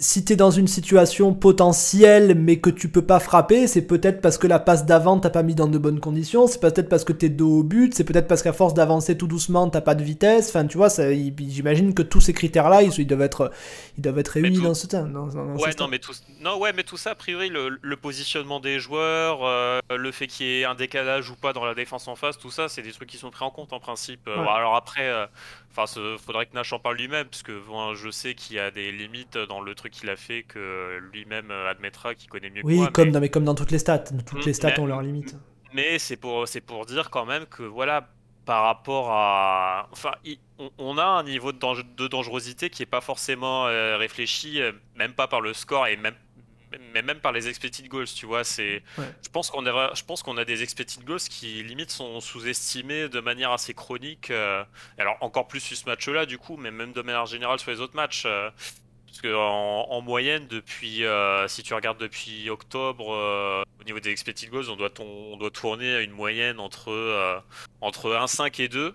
si 0.03 0.25
t'es 0.25 0.37
dans 0.37 0.51
une 0.51 0.67
situation 0.67 1.33
potentielle 1.33 2.35
mais 2.35 2.59
que 2.59 2.71
tu 2.71 2.89
peux 2.89 3.05
pas 3.07 3.21
frapper, 3.21 3.67
c'est 3.67 3.83
peut-être 3.83 4.21
parce 4.21 4.37
que 4.37 4.47
la 4.47 4.59
passe 4.59 4.85
d'avant 4.85 5.19
t'as 5.19 5.31
pas 5.31 5.43
mis 5.43 5.55
dans 5.55 5.69
de 5.69 5.79
bonnes 5.79 6.01
conditions, 6.01 6.47
c'est 6.47 6.61
peut-être 6.61 6.89
parce 6.89 7.05
que 7.05 7.13
t'es 7.13 7.29
dos 7.29 7.61
au 7.61 7.63
but, 7.63 7.95
c'est 7.95 8.05
peut-être 8.05 8.27
parce 8.27 8.43
qu'à 8.43 8.53
force 8.53 8.75
d'avancer 8.75 9.17
tout 9.17 9.29
doucement 9.29 9.71
t'as 9.71 9.81
pas 9.81 9.95
de 9.95 10.03
vitesse. 10.03 10.49
Enfin 10.49 10.67
tu 10.67 10.77
vois, 10.77 10.89
j'imagine 10.89 11.95
que 11.95 12.03
tous 12.03 12.21
ces 12.21 12.33
critères 12.33 12.69
là 12.69 12.83
ils, 12.83 13.07
doivent 13.07 13.23
être 13.23 13.53
ils 13.97 14.03
doivent 14.03 14.19
être 14.19 14.29
réunis 14.29 14.61
dans 14.61 14.75
ce 14.75 14.87
temps. 14.87 15.05
ouais 15.05 15.71
non 15.79 15.89
mais 15.89 15.99
tout 15.99 16.13
non 16.41 16.59
ouais 16.59 16.73
mais 16.73 16.83
tout 16.83 16.97
ça 16.97 17.11
a 17.11 17.15
priori 17.15 17.49
le, 17.49 17.79
le 17.81 17.97
positionnement 17.97 18.61
des 18.61 18.81
joueurs, 18.81 19.45
euh, 19.45 19.79
le 19.91 20.11
fait 20.11 20.27
qu'il 20.27 20.47
y 20.47 20.61
ait 20.61 20.65
un 20.65 20.75
décalage 20.75 21.31
ou 21.31 21.37
pas 21.37 21.53
dans 21.53 21.65
la 21.65 21.75
défense 21.75 22.09
en 22.09 22.17
face, 22.17 22.39
tout 22.39 22.51
ça 22.51 22.69
c'est 22.69 22.83
des 22.83 22.93
trucs 22.93 23.09
qui 23.09 23.19
sont 23.19 23.31
pris 23.31 23.45
en 23.45 23.51
compte 23.51 23.73
en 23.73 23.81
principe. 23.81 24.27
Euh, 24.29 24.47
alors 24.47 24.75
après 24.75 25.09
euh, 25.09 25.27
Enfin, 25.75 25.87
faudrait 26.19 26.47
que 26.47 26.55
Nash 26.55 26.73
en 26.73 26.79
parle 26.79 26.97
lui-même, 26.97 27.27
parce 27.27 27.43
que 27.43 27.61
je 27.95 28.11
sais 28.11 28.35
qu'il 28.35 28.57
y 28.57 28.59
a 28.59 28.71
des 28.71 28.93
limites 28.93 29.39
dans 29.39 29.61
le 29.61 29.75
truc 29.75 29.93
qu'il 29.93 30.11
a 30.11 30.17
fait 30.17 30.43
que 30.43 30.99
lui-même 31.13 31.51
admettra 31.51 32.15
qu'il 32.15 32.29
connaît 32.29 32.51
mieux 32.51 32.63
oui, 32.65 32.75
que 32.75 32.81
moi. 32.81 32.91
comme, 32.93 33.11
dans, 33.11 33.29
comme 33.29 33.45
dans 33.45 33.55
toutes 33.55 33.71
les 33.71 33.79
stats. 33.79 34.05
Toutes 34.27 34.45
les 34.45 34.53
stats 34.53 34.79
ont 34.79 34.87
leurs 34.87 35.03
limites. 35.03 35.35
Mais 35.75 35.99
c'est 35.99 36.17
pour, 36.17 36.45
pour 36.67 36.87
dire 36.87 37.09
quand 37.09 37.25
même 37.25 37.47
que, 37.47 37.63
voilà, 37.63 38.09
par 38.45 38.65
rapport 38.65 39.11
à. 39.11 39.89
Enfin, 39.93 40.13
on, 40.79 40.99
a 40.99 41.05
un 41.05 41.23
niveau 41.23 41.53
de, 41.53 41.59
de 41.97 42.09
dangerosité 42.09 42.71
qui 42.71 42.83
n'est 42.83 42.87
pas 42.87 43.01
forcément 43.01 43.67
euh, 43.67 43.97
réfléchi, 43.97 44.61
euh, 44.61 44.73
même 44.97 45.13
pas 45.15 45.29
par 45.29 45.41
le 45.41 45.55
score 45.55 45.87
et 45.87 45.97
même 45.97 46.15
mais 46.93 47.03
même 47.03 47.21
par 47.21 47.33
les 47.33 47.49
expected 47.49 47.89
goals, 47.89 48.07
tu 48.07 48.27
vois, 48.27 48.45
c'est. 48.45 48.83
Je 48.99 49.29
pense 49.31 49.51
qu'on 49.51 49.65
a, 49.67 49.95
je 49.95 50.05
pense 50.05 50.23
qu'on 50.23 50.37
a 50.37 50.45
des 50.45 50.63
expected 50.63 51.05
goals 51.05 51.21
qui 51.21 51.63
limite 51.63 51.91
sont 51.91 52.21
sous-estimés 52.21 53.09
de 53.09 53.21
manière 53.21 53.53
assez 53.53 53.75
chronique. 53.75 54.31
Euh, 54.31 54.65
alors 54.99 55.17
encore 55.21 55.49
plus 55.49 55.61
sur 55.61 55.77
ce 55.77 55.85
match-là, 55.87 56.27
du 56.27 56.39
coup, 56.39 56.57
mais 56.57 56.71
même 56.71 56.93
de 56.93 57.03
manière 57.03 57.27
générale 57.27 57.59
sur 57.59 57.71
les 57.71 57.81
autres 57.81 57.97
matchs. 57.97 58.25
Euh, 58.27 58.51
parce 59.07 59.21
que 59.21 59.35
en, 59.35 60.01
moyenne, 60.01 60.47
depuis, 60.49 61.05
euh, 61.05 61.47
si 61.47 61.63
tu 61.63 61.75
regardes 61.75 61.99
depuis 61.99 62.49
octobre, 62.49 63.09
au 63.09 63.85
niveau 63.85 64.01
des 64.01 64.09
expected 64.09 64.49
goals, 64.49 64.71
on 64.71 64.77
doit, 64.77 64.91
on 65.01 65.37
doit 65.37 65.51
tourner 65.51 65.97
à 65.97 66.01
une 66.01 66.13
moyenne 66.13 66.59
entre 66.59 67.43
entre 67.83 68.11
1,5 68.11 68.63
et 68.63 68.69
2 68.69 68.95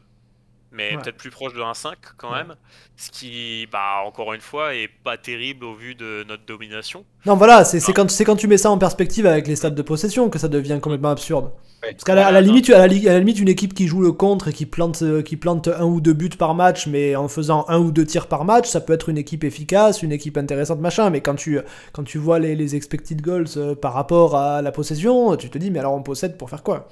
mais 0.77 0.95
peut-être 0.95 1.17
plus 1.17 1.31
proche 1.31 1.53
de 1.53 1.59
1,5 1.59 1.95
quand 2.17 2.31
même. 2.31 2.55
Ce 2.95 3.09
qui, 3.11 3.67
bah, 3.71 4.03
encore 4.05 4.33
une 4.33 4.41
fois, 4.41 4.75
est 4.75 4.89
pas 5.03 5.17
terrible 5.17 5.65
au 5.65 5.73
vu 5.73 5.95
de 5.95 6.23
notre 6.27 6.45
domination. 6.45 7.03
Non, 7.25 7.35
voilà, 7.35 7.65
c'est 7.65 7.81
quand, 7.93 8.07
quand 8.07 8.35
tu 8.35 8.47
mets 8.47 8.57
ça 8.57 8.69
en 8.69 8.77
perspective 8.77 9.25
avec 9.25 9.47
les 9.47 9.55
stades 9.55 9.75
de 9.75 9.81
possession 9.81 10.29
que 10.29 10.39
ça 10.39 10.47
devient 10.47 10.79
complètement 10.81 11.09
absurde. 11.09 11.51
Parce 11.81 12.03
qu'à 12.03 12.15
la, 12.15 12.41
limite, 12.41 12.69
à, 12.69 12.87
la, 12.87 12.87
limite, 12.87 13.39
une 13.39 13.49
équipe 13.49 13.73
qui 13.73 13.87
joue 13.87 14.01
le 14.01 14.11
contre 14.11 14.47
et 14.47 14.53
qui 14.53 14.65
plante, 14.65 15.03
qui 15.23 15.37
plante 15.37 15.67
un 15.67 15.85
ou 15.85 16.01
deux 16.01 16.13
buts 16.13 16.29
par 16.29 16.55
match, 16.55 16.87
mais 16.87 17.15
en 17.15 17.27
faisant 17.27 17.65
un 17.69 17.79
ou 17.79 17.91
deux 17.91 18.05
tirs 18.05 18.27
par 18.27 18.45
match, 18.45 18.67
ça 18.67 18.81
peut 18.81 18.93
être 18.93 19.09
une 19.09 19.17
équipe 19.17 19.43
efficace, 19.43 20.03
une 20.03 20.11
équipe 20.11 20.37
intéressante, 20.37 20.79
machin. 20.79 21.09
Mais 21.09 21.21
quand 21.21 21.35
tu, 21.35 21.59
quand 21.93 22.03
tu 22.03 22.17
vois 22.17 22.39
les, 22.39 22.55
les 22.55 22.75
expected 22.75 23.21
goals 23.21 23.45
euh, 23.57 23.75
par 23.75 23.93
rapport 23.93 24.35
à 24.35 24.61
la 24.61 24.71
possession, 24.71 25.35
tu 25.35 25.49
te 25.49 25.57
dis, 25.57 25.71
mais 25.71 25.79
alors 25.79 25.93
on 25.93 26.03
possède 26.03 26.37
pour 26.37 26.49
faire 26.49 26.63
quoi? 26.63 26.87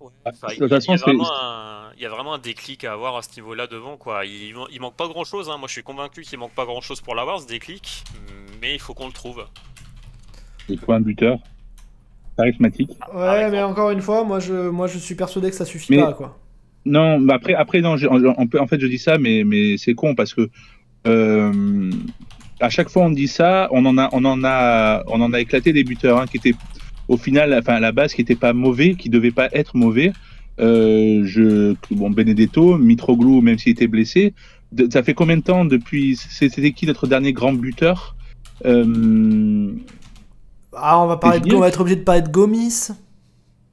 Il, 0.00 0.58
y 0.58 0.62
a, 0.62 0.96
vraiment 0.96 1.32
un, 1.32 1.90
il 1.96 2.02
y 2.02 2.06
a 2.06 2.08
vraiment 2.08 2.34
un 2.34 2.38
déclic 2.38 2.84
à 2.84 2.92
avoir 2.92 3.16
à 3.16 3.22
ce 3.22 3.34
niveau-là 3.36 3.66
devant. 3.66 3.96
Quoi. 3.96 4.24
Il, 4.24 4.54
il 4.72 4.80
manque 4.80 4.96
pas 4.96 5.08
grand-chose. 5.08 5.50
Hein. 5.50 5.58
Moi, 5.58 5.68
je 5.68 5.74
suis 5.74 5.82
convaincu 5.82 6.22
qu'il 6.22 6.38
manque 6.38 6.54
pas 6.54 6.64
grand-chose 6.64 7.00
pour 7.00 7.14
l'avoir, 7.14 7.40
ce 7.40 7.46
déclic. 7.46 8.04
Mais 8.60 8.74
il 8.74 8.80
faut 8.80 8.94
qu'on 8.94 9.06
le 9.06 9.12
trouve. 9.12 9.44
Il 10.68 10.78
faut 10.78 10.92
un 10.92 11.00
buteur. 11.00 11.38
Charismatique. 12.36 12.90
Ouais, 13.14 13.50
mais 13.50 13.62
encore 13.62 13.90
une 13.90 14.00
fois, 14.00 14.24
moi 14.24 14.40
je, 14.40 14.68
moi, 14.70 14.86
je 14.86 14.98
suis 14.98 15.14
persuadé 15.14 15.50
que 15.50 15.56
ça 15.56 15.64
suffit 15.64 15.96
pas. 15.96 16.12
Quoi. 16.12 16.38
Non, 16.84 17.18
mais 17.18 17.34
après, 17.34 17.54
après 17.54 17.80
non, 17.80 17.94
en 17.94 18.66
fait, 18.66 18.80
je 18.80 18.86
dis 18.86 18.98
ça, 18.98 19.18
mais, 19.18 19.44
mais 19.44 19.76
c'est 19.76 19.94
con 19.94 20.14
parce 20.14 20.32
que 20.32 20.48
euh, 21.06 21.90
à 22.60 22.68
chaque 22.68 22.88
fois 22.88 23.04
on 23.04 23.10
dit 23.10 23.28
ça, 23.28 23.68
on 23.70 23.84
en 23.86 23.98
a, 23.98 24.08
on 24.12 24.24
en 24.24 24.44
a, 24.44 25.02
on 25.06 25.20
en 25.20 25.32
a 25.32 25.40
éclaté 25.40 25.72
des 25.72 25.84
buteurs 25.84 26.18
hein, 26.18 26.26
qui 26.26 26.36
étaient 26.36 26.54
au 27.10 27.16
final, 27.16 27.52
enfin 27.58 27.74
à 27.74 27.80
la 27.80 27.90
base, 27.90 28.14
qui 28.14 28.20
n'était 28.20 28.36
pas 28.36 28.52
mauvais, 28.52 28.94
qui 28.94 29.10
devait 29.10 29.32
pas 29.32 29.48
être 29.52 29.76
mauvais. 29.76 30.12
Euh, 30.60 31.22
je, 31.24 31.74
bon, 31.90 32.08
Benedetto, 32.10 32.78
Mitroglou, 32.78 33.40
même 33.40 33.58
s'il 33.58 33.72
était 33.72 33.88
blessé. 33.88 34.32
ça 34.92 35.02
fait 35.02 35.14
combien 35.14 35.36
de 35.36 35.42
temps 35.42 35.64
depuis 35.64 36.16
C'était 36.16 36.70
qui 36.70 36.86
notre 36.86 37.08
dernier 37.08 37.32
grand 37.32 37.52
buteur 37.52 38.14
euh, 38.64 39.72
Ah, 40.72 41.02
on 41.02 41.08
va 41.08 41.16
parler 41.16 41.40
de, 41.40 41.52
on 41.52 41.58
va 41.58 41.68
être 41.68 41.80
obligé 41.80 41.96
de 41.96 42.04
parler 42.04 42.22
de 42.22 42.28
Gomis. 42.28 42.90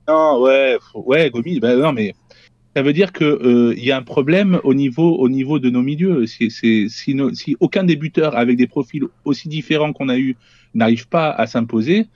Non, 0.08 0.42
ouais, 0.42 0.78
ouais, 0.96 1.30
Gomis. 1.30 1.60
Ben 1.60 1.80
non, 1.80 1.94
mais 1.94 2.16
ça 2.76 2.82
veut 2.82 2.94
dire 2.94 3.12
que 3.12 3.24
euh, 3.24 3.76
y 3.78 3.92
a 3.92 3.98
un 3.98 4.02
problème 4.02 4.60
au 4.64 4.74
niveau, 4.74 5.16
au 5.16 5.30
niveau 5.30 5.60
de 5.60 5.70
nos 5.70 5.84
milieux. 5.84 6.26
C'est, 6.26 6.50
si, 6.50 6.90
si, 6.90 7.58
aucun 7.60 7.84
des 7.84 7.98
buteurs 7.98 8.36
avec 8.36 8.58
des 8.58 8.68
profils 8.68 9.04
aussi 9.26 9.48
différents 9.48 9.94
qu'on 9.94 10.10
a 10.10 10.18
eu 10.18 10.36
n'arrive 10.74 11.08
pas 11.08 11.30
à 11.30 11.46
s'imposer, 11.46 12.08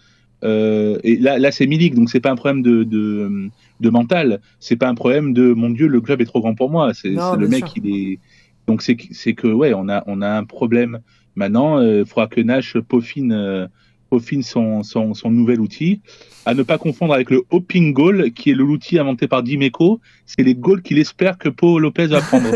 euh, 0.43 0.97
et 1.03 1.17
là, 1.17 1.37
là 1.39 1.51
c'est 1.51 1.67
Milik, 1.67 1.95
donc 1.95 2.09
c'est 2.09 2.19
pas 2.19 2.31
un 2.31 2.35
problème 2.35 2.61
de, 2.61 2.83
de, 2.83 3.49
de 3.79 3.89
mental, 3.89 4.41
c'est 4.59 4.75
pas 4.75 4.87
un 4.87 4.95
problème 4.95 5.33
de 5.33 5.53
mon 5.53 5.69
Dieu, 5.69 5.87
le 5.87 6.01
club 6.01 6.21
est 6.21 6.25
trop 6.25 6.41
grand 6.41 6.55
pour 6.55 6.69
moi. 6.69 6.93
C'est 6.93 7.09
le 7.09 7.47
mec, 7.47 7.65
il 7.75 7.87
est. 7.87 8.19
Donc 8.67 8.81
c'est 8.81 9.33
que 9.33 9.47
ouais, 9.47 9.73
on 9.73 9.89
a 9.89 10.03
on 10.07 10.21
a 10.21 10.29
un 10.29 10.43
problème. 10.43 10.99
Maintenant, 11.35 11.79
il 11.79 11.87
euh, 11.87 12.05
faudra 12.05 12.27
que 12.27 12.41
Nash 12.41 12.77
peaufine, 12.77 13.31
euh, 13.31 13.67
peaufine 14.09 14.43
son, 14.43 14.83
son, 14.83 15.13
son, 15.13 15.31
nouvel 15.31 15.61
outil. 15.61 16.01
À 16.45 16.53
ne 16.53 16.63
pas 16.63 16.77
confondre 16.77 17.13
avec 17.13 17.29
le 17.29 17.43
hopping 17.51 17.93
goal, 17.93 18.31
qui 18.31 18.51
est 18.51 18.53
l'outil 18.53 18.99
inventé 18.99 19.27
par 19.27 19.43
Dimeco. 19.43 20.01
C'est 20.25 20.43
les 20.43 20.55
goals 20.55 20.81
qu'il 20.81 20.97
espère 20.97 21.37
que 21.37 21.49
Paul 21.49 21.81
Lopez 21.81 22.07
va 22.07 22.21
prendre. 22.21 22.49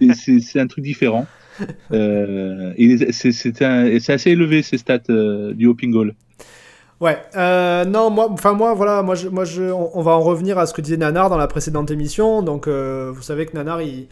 c'est 0.14 0.60
un 0.60 0.66
truc 0.66 0.84
différent. 0.84 1.26
Euh, 1.92 2.72
c'est 3.10 4.10
assez 4.10 4.30
élevé 4.30 4.62
ces 4.62 4.78
stats 4.78 4.98
du 5.54 5.66
hopping 5.66 5.90
goal. 5.90 6.14
Ouais, 7.00 7.16
euh, 7.36 7.84
non, 7.84 8.10
moi, 8.10 8.28
enfin 8.28 8.54
moi, 8.54 8.74
voilà, 8.74 9.02
moi, 9.02 9.14
moi, 9.30 9.44
je, 9.44 9.62
on, 9.62 10.02
va 10.02 10.12
en 10.12 10.20
revenir 10.20 10.58
à 10.58 10.66
ce 10.66 10.74
que 10.74 10.80
disait 10.80 10.96
Nanar 10.96 11.30
dans 11.30 11.36
la 11.36 11.46
précédente 11.46 11.92
émission. 11.92 12.42
Donc, 12.42 12.66
euh, 12.66 13.12
vous 13.14 13.22
savez 13.22 13.46
que 13.46 13.56
Nanar, 13.56 13.80
il, 13.82 14.08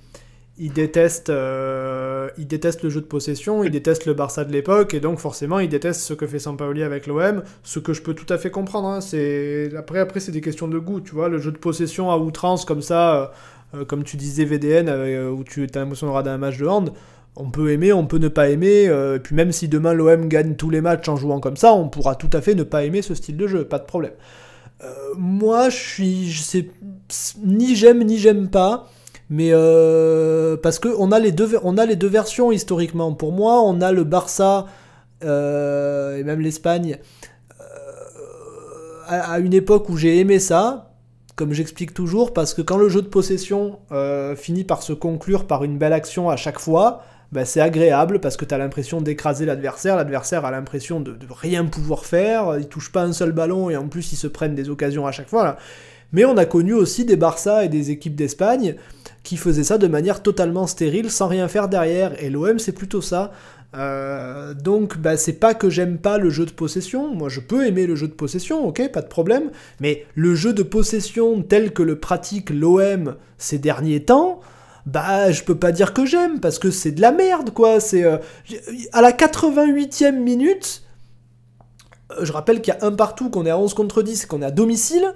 déteste, 0.72 1.28
euh, 1.28 2.28
il 2.38 2.46
déteste 2.46 2.84
le 2.84 2.90
jeu 2.90 3.00
de 3.00 3.06
possession, 3.06 3.64
il 3.64 3.72
déteste 3.72 4.06
le 4.06 4.14
Barça 4.14 4.44
de 4.44 4.52
l'époque, 4.52 4.94
et 4.94 5.00
donc 5.00 5.18
forcément, 5.18 5.58
il 5.58 5.68
déteste 5.68 6.00
ce 6.00 6.14
que 6.14 6.28
fait 6.28 6.38
Sampaoli 6.38 6.84
avec 6.84 7.08
l'OM, 7.08 7.42
ce 7.64 7.80
que 7.80 7.92
je 7.92 8.02
peux 8.02 8.14
tout 8.14 8.32
à 8.32 8.38
fait 8.38 8.50
comprendre. 8.52 8.86
Hein. 8.86 9.00
c'est 9.00 9.72
après, 9.76 9.98
après, 9.98 10.20
c'est 10.20 10.32
des 10.32 10.40
questions 10.40 10.68
de 10.68 10.78
goût, 10.78 11.00
tu 11.00 11.12
vois, 11.12 11.28
le 11.28 11.38
jeu 11.38 11.50
de 11.50 11.58
possession 11.58 12.12
à 12.12 12.18
outrance 12.18 12.64
comme 12.64 12.82
ça, 12.82 13.32
comme 13.88 14.04
tu 14.04 14.16
disais 14.16 14.44
VDN, 14.44 14.88
où 15.30 15.42
tu 15.42 15.66
as 15.74 15.78
l'impression 15.80 16.06
de 16.06 16.12
regarder 16.12 16.30
un 16.30 16.38
match 16.38 16.56
de 16.56 16.66
hand 16.66 16.92
on 17.36 17.50
peut 17.50 17.70
aimer, 17.70 17.92
on 17.92 18.06
peut 18.06 18.18
ne 18.18 18.28
pas 18.28 18.48
aimer, 18.48 18.88
euh, 18.88 19.16
et 19.16 19.18
puis 19.18 19.34
même 19.34 19.52
si 19.52 19.68
demain 19.68 19.92
l'OM 19.92 20.28
gagne 20.28 20.54
tous 20.54 20.70
les 20.70 20.80
matchs 20.80 21.08
en 21.08 21.16
jouant 21.16 21.38
comme 21.38 21.56
ça, 21.56 21.74
on 21.74 21.88
pourra 21.88 22.14
tout 22.14 22.30
à 22.32 22.40
fait 22.40 22.54
ne 22.54 22.62
pas 22.62 22.84
aimer 22.84 23.02
ce 23.02 23.14
style 23.14 23.36
de 23.36 23.46
jeu, 23.46 23.64
pas 23.64 23.78
de 23.78 23.84
problème. 23.84 24.14
Euh, 24.82 24.92
moi, 25.16 25.68
je 25.68 25.76
suis, 25.76 26.34
ni 27.44 27.76
j'aime 27.76 28.02
ni 28.04 28.18
j'aime 28.18 28.48
pas, 28.48 28.88
mais 29.28 29.50
euh, 29.52 30.56
parce 30.56 30.78
que 30.78 30.88
on 30.98 31.12
a 31.12 31.18
les 31.18 31.32
deux, 31.32 31.58
on 31.62 31.76
a 31.76 31.84
les 31.84 31.96
deux 31.96 32.08
versions 32.08 32.52
historiquement. 32.52 33.12
Pour 33.12 33.32
moi, 33.32 33.60
on 33.62 33.80
a 33.80 33.92
le 33.92 34.04
Barça 34.04 34.66
et 35.22 36.22
même 36.24 36.40
l'Espagne 36.40 36.98
à, 39.08 39.38
une 39.38 39.54
époque 39.54 39.88
où 39.88 39.96
j'ai 39.96 40.18
aimé 40.18 40.38
ça, 40.38 40.90
comme 41.36 41.52
j'explique 41.52 41.94
toujours, 41.94 42.34
parce 42.34 42.54
que 42.54 42.60
quand 42.60 42.76
le 42.76 42.88
jeu 42.88 43.02
de 43.02 43.08
possession 43.08 43.78
finit 44.36 44.64
par 44.64 44.82
se 44.82 44.92
conclure 44.92 45.46
par 45.46 45.64
une 45.64 45.78
belle 45.78 45.94
action 45.94 46.28
à 46.28 46.36
chaque 46.36 46.58
fois, 46.58 47.02
bah, 47.32 47.44
c'est 47.44 47.60
agréable 47.60 48.20
parce 48.20 48.36
que 48.36 48.44
tu 48.44 48.54
as 48.54 48.58
l'impression 48.58 49.00
d'écraser 49.00 49.46
l'adversaire, 49.46 49.96
l'adversaire 49.96 50.44
a 50.44 50.50
l'impression 50.50 51.00
de, 51.00 51.16
rien 51.30 51.64
pouvoir 51.64 52.04
faire, 52.04 52.56
il 52.58 52.68
touche 52.68 52.92
pas 52.92 53.02
un 53.02 53.12
seul 53.12 53.32
ballon 53.32 53.70
et 53.70 53.76
en 53.76 53.88
plus 53.88 54.12
ils 54.12 54.16
se 54.16 54.26
prennent 54.26 54.54
des 54.54 54.70
occasions 54.70 55.06
à 55.06 55.12
chaque 55.12 55.28
fois. 55.28 55.56
Mais 56.12 56.24
on 56.24 56.36
a 56.36 56.44
connu 56.44 56.72
aussi 56.72 57.04
des 57.04 57.16
Barça 57.16 57.64
et 57.64 57.68
des 57.68 57.90
équipes 57.90 58.14
d'Espagne 58.14 58.76
qui 59.22 59.36
faisaient 59.36 59.64
ça 59.64 59.76
de 59.76 59.88
manière 59.88 60.22
totalement 60.22 60.68
stérile, 60.68 61.10
sans 61.10 61.26
rien 61.26 61.48
faire 61.48 61.68
derrière. 61.68 62.22
Et 62.22 62.30
l'OM, 62.30 62.60
c'est 62.60 62.72
plutôt 62.72 63.02
ça. 63.02 63.32
Euh, 63.74 64.54
donc, 64.54 64.98
bah, 64.98 65.16
c'est 65.16 65.34
pas 65.34 65.52
que 65.52 65.68
j'aime 65.68 65.98
pas 65.98 66.18
le 66.18 66.30
jeu 66.30 66.46
de 66.46 66.52
possession. 66.52 67.12
Moi, 67.12 67.28
je 67.28 67.40
peux 67.40 67.66
aimer 67.66 67.86
le 67.86 67.96
jeu 67.96 68.06
de 68.06 68.12
possession, 68.12 68.66
ok, 68.66 68.90
pas 68.92 69.02
de 69.02 69.08
problème. 69.08 69.50
Mais 69.80 70.06
le 70.14 70.34
jeu 70.34 70.52
de 70.52 70.62
possession 70.62 71.42
tel 71.42 71.72
que 71.72 71.82
le 71.82 71.98
pratique 71.98 72.50
l'OM 72.50 73.16
ces 73.36 73.58
derniers 73.58 74.04
temps, 74.04 74.40
bah, 74.86 75.30
je 75.32 75.42
peux 75.42 75.56
pas 75.58 75.72
dire 75.72 75.92
que 75.92 76.06
j'aime 76.06 76.40
parce 76.40 76.58
que 76.58 76.70
c'est 76.70 76.92
de 76.92 77.00
la 77.00 77.12
merde, 77.12 77.50
quoi. 77.52 77.80
C'est 77.80 78.04
euh, 78.04 78.18
à 78.92 79.02
la 79.02 79.12
88e 79.12 80.12
minute. 80.12 80.82
euh, 82.12 82.24
Je 82.24 82.32
rappelle 82.32 82.62
qu'il 82.62 82.72
y 82.74 82.76
a 82.76 82.86
un 82.86 82.92
partout, 82.92 83.30
qu'on 83.30 83.46
est 83.46 83.50
à 83.50 83.58
11 83.58 83.74
contre 83.74 84.02
10, 84.02 84.26
qu'on 84.26 84.42
est 84.42 84.46
à 84.46 84.50
domicile. 84.50 85.14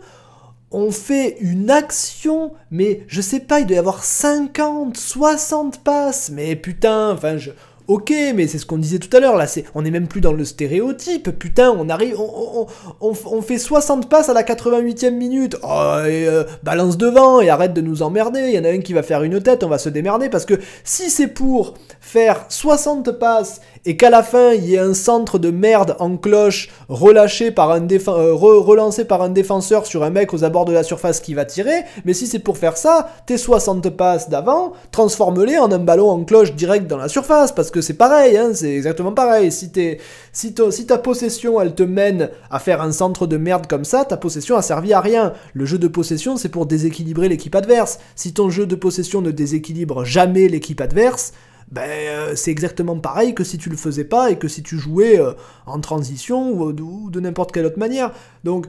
On 0.73 0.93
fait 0.93 1.37
une 1.41 1.71
action, 1.71 2.53
mais 2.71 3.05
je 3.09 3.21
sais 3.21 3.41
pas, 3.41 3.59
il 3.61 3.67
doit 3.67 3.77
y 3.77 3.79
avoir 3.79 4.05
50, 4.05 4.97
60 4.97 5.83
passes. 5.83 6.31
Mais 6.31 6.55
putain, 6.57 7.11
enfin, 7.11 7.39
je, 7.39 7.51
Ok, 7.91 8.15
mais 8.37 8.47
c'est 8.47 8.59
ce 8.59 8.67
qu'on 8.67 8.79
disait 8.79 9.01
tout 9.01 9.15
à 9.17 9.19
l'heure, 9.19 9.37
là, 9.37 9.49
c'est, 9.49 9.65
on 9.75 9.85
est 9.85 9.91
même 9.91 10.07
plus 10.07 10.21
dans 10.21 10.33
le 10.33 10.45
stéréotype, 10.45 11.37
putain, 11.37 11.75
on 11.77 11.89
arrive, 11.89 12.15
on, 12.21 13.43
fait 13.43 13.59
60 13.59 14.09
passes 14.09 14.29
à 14.29 14.33
la 14.33 14.45
88e 14.45 15.11
minute, 15.11 15.57
oh, 15.65 15.97
euh, 16.05 16.45
balance 16.63 16.99
devant, 16.99 17.41
et 17.41 17.51
arrête 17.51 17.75
de 17.75 17.81
nous 17.81 18.03
emmerder, 18.03 18.43
il 18.43 18.55
y 18.55 18.59
en 18.61 18.65
a 18.65 18.69
un 18.69 18.79
qui 18.79 18.93
va 18.93 19.03
faire 19.03 19.25
une 19.25 19.43
tête, 19.43 19.65
on 19.65 19.69
va 19.69 19.79
se 19.79 19.89
démerder, 19.89 20.29
parce 20.29 20.45
que 20.45 20.55
si 20.85 21.11
c'est 21.11 21.27
pour 21.27 21.75
faire 22.01 22.45
60 22.49 23.11
passes, 23.19 23.61
et 23.87 23.97
qu'à 23.97 24.11
la 24.11 24.23
fin, 24.23 24.53
il 24.53 24.67
y 24.67 24.75
ait 24.75 24.79
un 24.79 24.95
centre 24.95 25.39
de 25.39 25.51
merde 25.51 25.97
en 25.99 26.17
cloche, 26.17 26.69
relâché 26.89 27.51
par 27.51 27.73
un 27.73 27.89
euh, 27.91 28.35
re 28.35 28.65
relancé 28.65 29.05
par 29.05 29.23
un 29.23 29.31
défenseur 29.31 29.87
sur 29.87 30.05
un 30.05 30.11
mec 30.11 30.35
aux 30.35 30.45
abords 30.45 30.67
de 30.67 30.73
la 30.73 30.83
surface 30.83 31.19
qui 31.21 31.35
va 31.35 31.45
tirer, 31.45 31.83
mais 32.05 32.13
si 32.13 32.29
c'est 32.29 32.39
pour 32.39 32.59
faire 32.59 32.77
ça, 32.77 33.09
tes 33.27 33.39
60 33.39 33.91
passes 33.91 34.29
d'avant, 34.29 34.75
transforme-les 34.93 35.59
en 35.59 35.73
un 35.73 35.79
ballon 35.79 36.11
en 36.11 36.23
cloche 36.25 36.55
direct 36.55 36.87
dans 36.87 36.99
la 36.99 37.09
surface, 37.09 37.51
parce 37.51 37.73
que 37.73 37.80
c'est 37.81 37.95
pareil, 37.95 38.37
hein, 38.37 38.51
c'est 38.55 38.75
exactement 38.75 39.13
pareil. 39.13 39.51
Si, 39.53 39.71
t'es, 39.71 39.99
si, 40.33 40.55
si, 40.71 40.87
ta 40.87 40.99
possession, 40.99 41.61
elle 41.61 41.75
te 41.75 41.83
mène 41.83 42.31
à 42.51 42.59
faire 42.59 42.83
un 42.83 42.93
centre 42.93 43.27
de 43.27 43.37
merde 43.37 43.67
comme 43.67 43.85
ça, 43.85 44.05
ta 44.05 44.17
possession 44.17 44.57
a 44.57 44.63
servi 44.63 44.93
à 44.93 45.01
rien. 45.01 45.33
Le 45.55 45.65
jeu 45.65 45.79
de 45.79 45.89
possession, 45.89 46.37
c'est 46.37 46.49
pour 46.49 46.67
déséquilibrer 46.67 47.29
l'équipe 47.29 47.55
adverse. 47.55 47.99
Si 48.17 48.33
ton 48.33 48.51
jeu 48.51 48.67
de 48.67 48.75
possession 48.75 49.23
ne 49.23 49.31
déséquilibre 49.31 50.05
jamais 50.05 50.49
l'équipe 50.49 50.81
adverse, 50.81 51.33
ben, 51.71 51.89
euh, 51.89 52.33
c'est 52.35 52.51
exactement 52.51 52.99
pareil 52.99 53.35
que 53.35 53.45
si 53.45 53.57
tu 53.57 53.71
le 53.71 53.77
faisais 53.77 54.05
pas 54.05 54.31
et 54.31 54.39
que 54.39 54.49
si 54.49 54.63
tu 54.63 54.79
jouais 54.79 55.21
euh, 55.21 55.33
en 55.67 55.79
transition 55.81 56.51
ou, 56.51 56.73
ou 56.73 57.11
de 57.11 57.21
n'importe 57.21 57.53
quelle 57.53 57.67
autre 57.67 57.79
manière. 57.79 58.13
Donc, 58.43 58.67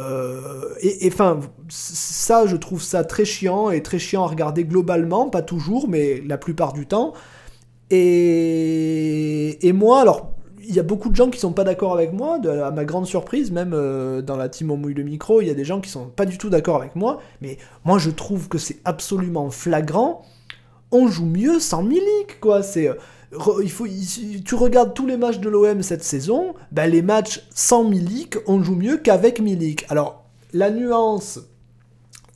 euh, 0.00 0.74
et 0.80 1.08
enfin, 1.08 1.40
ça, 1.68 2.46
je 2.46 2.56
trouve 2.56 2.82
ça 2.82 3.04
très 3.04 3.24
chiant 3.24 3.70
et 3.70 3.82
très 3.82 3.98
chiant 3.98 4.24
à 4.24 4.28
regarder 4.28 4.64
globalement, 4.64 5.28
pas 5.28 5.42
toujours, 5.42 5.88
mais 5.88 6.22
la 6.24 6.38
plupart 6.38 6.72
du 6.72 6.86
temps. 6.86 7.14
Et, 7.90 9.72
moi, 9.72 10.00
alors, 10.00 10.34
il 10.60 10.74
y 10.74 10.78
a 10.78 10.82
beaucoup 10.82 11.08
de 11.08 11.16
gens 11.16 11.30
qui 11.30 11.38
sont 11.38 11.52
pas 11.52 11.64
d'accord 11.64 11.94
avec 11.94 12.12
moi, 12.12 12.38
à 12.44 12.70
ma 12.70 12.84
grande 12.84 13.06
surprise, 13.06 13.50
même 13.50 13.72
euh, 13.72 14.20
dans 14.20 14.36
la 14.36 14.48
team 14.48 14.70
On 14.70 14.76
mouille 14.76 14.94
le 14.94 15.02
micro, 15.02 15.40
il 15.40 15.48
y 15.48 15.50
a 15.50 15.54
des 15.54 15.64
gens 15.64 15.80
qui 15.80 15.88
sont 15.88 16.06
pas 16.06 16.26
du 16.26 16.36
tout 16.36 16.50
d'accord 16.50 16.76
avec 16.76 16.94
moi, 16.94 17.20
mais 17.40 17.56
moi 17.84 17.98
je 17.98 18.10
trouve 18.10 18.48
que 18.48 18.58
c'est 18.58 18.78
absolument 18.84 19.50
flagrant. 19.50 20.22
On 20.90 21.08
joue 21.08 21.26
mieux 21.26 21.60
sans 21.60 21.82
Milik, 21.82 22.40
quoi. 22.40 22.62
C'est. 22.62 22.88
Euh, 22.88 22.94
il 23.62 23.70
faut, 23.70 23.86
tu 24.44 24.54
regardes 24.54 24.94
tous 24.94 25.06
les 25.06 25.18
matchs 25.18 25.38
de 25.38 25.50
l'OM 25.50 25.82
cette 25.82 26.02
saison, 26.02 26.54
ben 26.72 26.90
les 26.90 27.02
matchs 27.02 27.46
sans 27.54 27.84
Milik, 27.84 28.36
on 28.46 28.62
joue 28.62 28.74
mieux 28.74 28.96
qu'avec 28.96 29.40
Milik. 29.40 29.84
Alors, 29.90 30.24
la 30.54 30.70
nuance, 30.70 31.40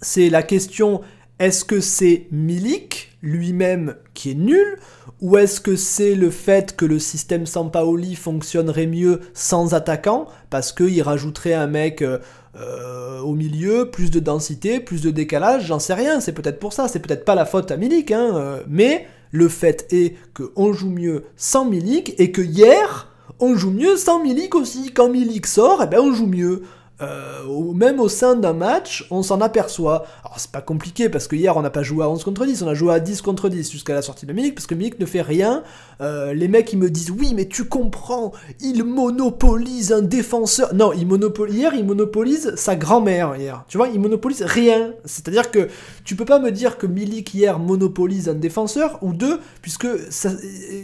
c'est 0.02 0.28
la 0.28 0.42
question 0.42 1.00
est-ce 1.38 1.64
que 1.64 1.80
c'est 1.80 2.28
Milik 2.30 3.18
lui-même 3.20 3.96
qui 4.14 4.30
est 4.30 4.34
nul 4.34 4.78
ou 5.22 5.38
est-ce 5.38 5.60
que 5.60 5.76
c'est 5.76 6.16
le 6.16 6.30
fait 6.30 6.74
que 6.74 6.84
le 6.84 6.98
système 6.98 7.46
Sampaoli 7.46 8.16
fonctionnerait 8.16 8.88
mieux 8.88 9.20
sans 9.34 9.72
attaquant 9.72 10.26
parce 10.50 10.72
qu'il 10.72 11.00
rajouterait 11.00 11.54
un 11.54 11.68
mec 11.68 12.02
euh, 12.02 12.18
euh, 12.56 13.20
au 13.20 13.34
milieu, 13.34 13.88
plus 13.88 14.10
de 14.10 14.18
densité, 14.18 14.80
plus 14.80 15.00
de 15.00 15.12
décalage, 15.12 15.66
j'en 15.66 15.78
sais 15.78 15.94
rien, 15.94 16.20
c'est 16.20 16.32
peut-être 16.32 16.58
pour 16.58 16.72
ça, 16.72 16.88
c'est 16.88 16.98
peut-être 16.98 17.24
pas 17.24 17.36
la 17.36 17.46
faute 17.46 17.70
à 17.70 17.76
Milik, 17.76 18.10
hein, 18.10 18.32
euh, 18.34 18.62
mais 18.68 19.06
le 19.30 19.48
fait 19.48 19.86
est 19.92 20.16
qu'on 20.34 20.72
joue 20.72 20.90
mieux 20.90 21.24
sans 21.36 21.64
Milik 21.64 22.14
et 22.18 22.32
que 22.32 22.42
hier, 22.42 23.08
on 23.38 23.54
joue 23.54 23.70
mieux 23.70 23.96
sans 23.96 24.22
Milik 24.22 24.56
aussi. 24.56 24.92
Quand 24.92 25.08
Milik 25.08 25.46
sort, 25.46 25.82
eh 25.84 25.86
ben 25.86 26.00
on 26.00 26.12
joue 26.12 26.26
mieux. 26.26 26.62
Euh, 27.02 27.72
même 27.74 28.00
au 28.00 28.08
sein 28.08 28.36
d'un 28.36 28.52
match, 28.52 29.06
on 29.10 29.22
s'en 29.22 29.40
aperçoit. 29.40 30.04
Alors 30.24 30.38
c'est 30.38 30.50
pas 30.50 30.60
compliqué 30.60 31.08
parce 31.08 31.26
que 31.26 31.36
hier 31.36 31.56
on 31.56 31.62
n'a 31.62 31.70
pas 31.70 31.82
joué 31.82 32.04
à 32.04 32.08
11 32.08 32.22
contre 32.22 32.46
10, 32.46 32.62
on 32.62 32.68
a 32.68 32.74
joué 32.74 32.94
à 32.94 33.00
10 33.00 33.22
contre 33.22 33.48
10 33.48 33.70
jusqu'à 33.70 33.94
la 33.94 34.02
sortie 34.02 34.26
de 34.26 34.32
Milik 34.32 34.54
parce 34.54 34.66
que 34.66 34.74
Milik 34.74 35.00
ne 35.00 35.06
fait 35.06 35.22
rien. 35.22 35.62
Euh, 36.00 36.32
les 36.32 36.48
mecs 36.48 36.72
ils 36.72 36.78
me 36.78 36.90
disent 36.90 37.10
oui 37.10 37.32
mais 37.34 37.46
tu 37.46 37.64
comprends, 37.64 38.32
il 38.60 38.84
monopolise 38.84 39.92
un 39.92 40.02
défenseur. 40.02 40.74
Non, 40.74 40.92
il 40.92 41.06
monopolise 41.06 41.56
hier 41.56 41.74
il 41.74 41.84
monopolise 41.84 42.54
sa 42.56 42.76
grand-mère 42.76 43.36
hier. 43.36 43.64
Tu 43.68 43.76
vois, 43.76 43.88
il 43.88 44.00
monopolise 44.00 44.42
rien. 44.42 44.92
C'est-à-dire 45.04 45.50
que 45.50 45.68
tu 46.04 46.14
peux 46.14 46.24
pas 46.24 46.38
me 46.38 46.50
dire 46.50 46.78
que 46.78 46.86
Milik 46.86 47.34
hier 47.34 47.58
monopolise 47.58 48.28
un 48.28 48.34
défenseur 48.34 48.98
ou 49.02 49.12
deux 49.12 49.40
puisque 49.60 49.88
ça, 50.10 50.30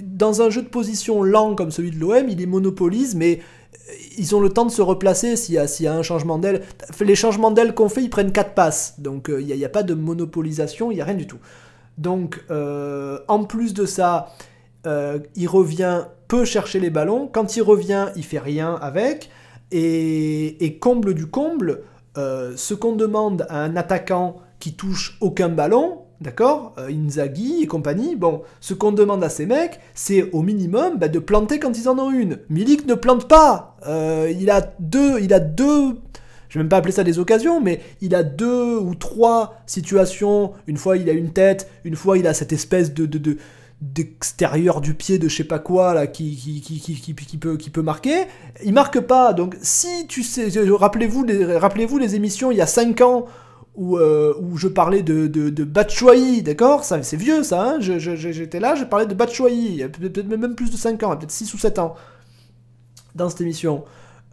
dans 0.03 0.43
un 0.43 0.51
jeu 0.51 0.62
de 0.62 0.69
position 0.69 1.23
lent 1.23 1.55
comme 1.55 1.71
celui 1.71 1.91
de 1.91 1.99
l'OM, 1.99 2.29
il 2.29 2.39
les 2.39 2.47
monopolise 2.47 3.14
mais 3.14 3.41
ils 4.16 4.35
ont 4.35 4.41
le 4.41 4.51
temps 4.51 4.66
de 4.66 4.71
se 4.71 4.83
replacer 4.83 5.37
s'il 5.37 5.55
y, 5.55 5.87
a 5.87 5.95
un 5.95 6.03
changement 6.03 6.39
d'aile. 6.39 6.62
Les 7.01 7.14
changements 7.14 7.51
d'aile 7.51 7.75
qu'on 7.75 7.89
fait, 7.89 8.03
ils 8.03 8.11
prennent 8.11 8.33
4 8.33 8.55
passes. 8.55 8.95
Donc 8.99 9.31
il 9.31 9.47
n'y 9.47 9.64
a, 9.64 9.69
pas 9.69 9.83
de 9.83 9.95
monopolisation, 9.95 10.91
il 10.91 10.97
n'y 10.97 11.01
a 11.01 11.05
rien 11.05 11.14
du 11.14 11.27
tout. 11.27 11.39
Donc 11.97 12.45
euh, 12.51 13.19
en 13.29 13.45
plus 13.45 13.75
de 13.75 13.87
ça, 13.87 14.35
euh, 14.87 15.19
il 15.35 15.49
revient, 15.49 16.05
peut 16.29 16.45
chercher 16.45 16.81
les 16.81 16.91
ballons. 16.91 17.29
Quand 17.31 17.57
il 17.57 17.62
revient, 17.62 18.09
il 18.16 18.25
fait 18.25 18.39
rien 18.39 18.75
avec. 18.81 19.31
Et, 19.71 20.64
et 20.64 20.79
comble 20.79 21.12
du 21.12 21.27
comble, 21.27 21.83
euh, 22.16 22.55
ce 22.57 22.75
qu'on 22.75 22.97
demande 22.97 23.47
à 23.49 23.61
un 23.61 23.77
attaquant 23.77 24.37
qui 24.59 24.75
touche 24.75 25.19
aucun 25.21 25.49
ballon, 25.49 26.03
D'accord? 26.21 26.75
Euh, 26.79 26.91
Inzaghi 26.91 27.62
et 27.62 27.66
compagnie. 27.66 28.16
Bon, 28.16 28.43
ce 28.61 28.75
qu'on 28.75 28.91
demande 28.91 29.23
à 29.23 29.29
ces 29.29 29.47
mecs, 29.47 29.79
c'est 29.95 30.31
au 30.33 30.43
minimum 30.43 30.99
bah, 30.99 31.09
de 31.09 31.19
planter 31.21 31.61
quand 31.61 31.79
ils 31.79 31.89
en 31.89 31.99
ont 31.99 32.11
une. 32.11 32.39
Milik 32.51 32.87
ne 32.87 32.95
plante 32.95 33.29
pas. 33.29 33.77
Euh, 33.87 34.33
il 34.37 34.51
a 34.51 34.73
deux, 34.81 35.21
il 35.21 35.33
a 35.33 35.39
deux. 35.39 35.97
Je 36.49 36.59
vais 36.59 36.64
même 36.64 36.69
pas 36.69 36.79
appeler 36.79 36.93
ça 36.93 37.05
des 37.05 37.19
occasions, 37.21 37.61
mais 37.61 37.81
il 38.01 38.14
a 38.14 38.25
deux 38.25 38.77
ou 38.79 38.95
trois 38.97 39.61
situations. 39.66 40.53
Une 40.66 40.77
fois, 40.77 40.97
il 40.97 41.09
a 41.09 41.12
une 41.12 41.33
tête. 41.33 41.71
Une 41.85 41.95
fois, 41.95 42.19
il 42.19 42.27
a 42.27 42.35
cette 42.35 42.53
espèce 42.53 42.93
de, 42.93 43.07
de, 43.07 43.19
de 43.19 43.39
d'extérieur 43.81 44.81
du 44.81 44.95
pied 44.95 45.21
de 45.21 45.29
je 45.29 45.37
sais 45.37 45.45
pas 45.45 45.61
quoi 45.61 45.95
là 45.95 46.09
qui, 46.09 46.35
qui, 46.35 46.61
qui, 46.61 47.37
peut, 47.39 47.57
qui 47.57 47.71
peut 47.71 47.81
marquer 47.81 48.25
il 48.64 48.73
marque 48.73 48.99
pas 48.99 49.33
donc 49.33 49.57
si 49.62 50.09
tu 50.09 50.25
sais 50.25 50.49
rappelez-vous 50.69 51.25
les, 51.25 51.61
les 52.01 52.14
émissions 52.16 52.51
il 52.51 52.59
y 52.59 52.61
a 52.61 52.66
5 52.66 53.01
ans 53.03 53.27
où, 53.79 53.97
euh, 53.97 54.35
où, 54.41 54.59
je 54.59 54.66
parlais 54.66 55.03
de, 55.03 55.29
de, 55.29 55.51
de 55.51 55.64
Batshuayi, 55.64 56.43
d'accord? 56.43 56.85
Ça, 56.85 57.01
C'est 57.05 57.16
vieux 57.16 57.45
ça, 57.45 57.62
hein? 57.62 57.76
J'étais 57.79 58.59
là, 58.59 58.74
je 58.74 58.85
parlais 58.85 59.07
de 59.07 59.14
Batshuayi, 59.14 59.87
peut-être 59.89 60.26
même 60.26 60.57
plus 60.57 60.70
de 60.70 60.76
5 60.76 61.01
ans, 61.05 61.16
peut-être 61.16 61.31
6 61.31 61.55
ou 61.55 61.59
7 61.59 61.79
ans, 61.79 61.95
dans 63.14 63.31
cette 63.31 63.41
émission. 63.41 63.85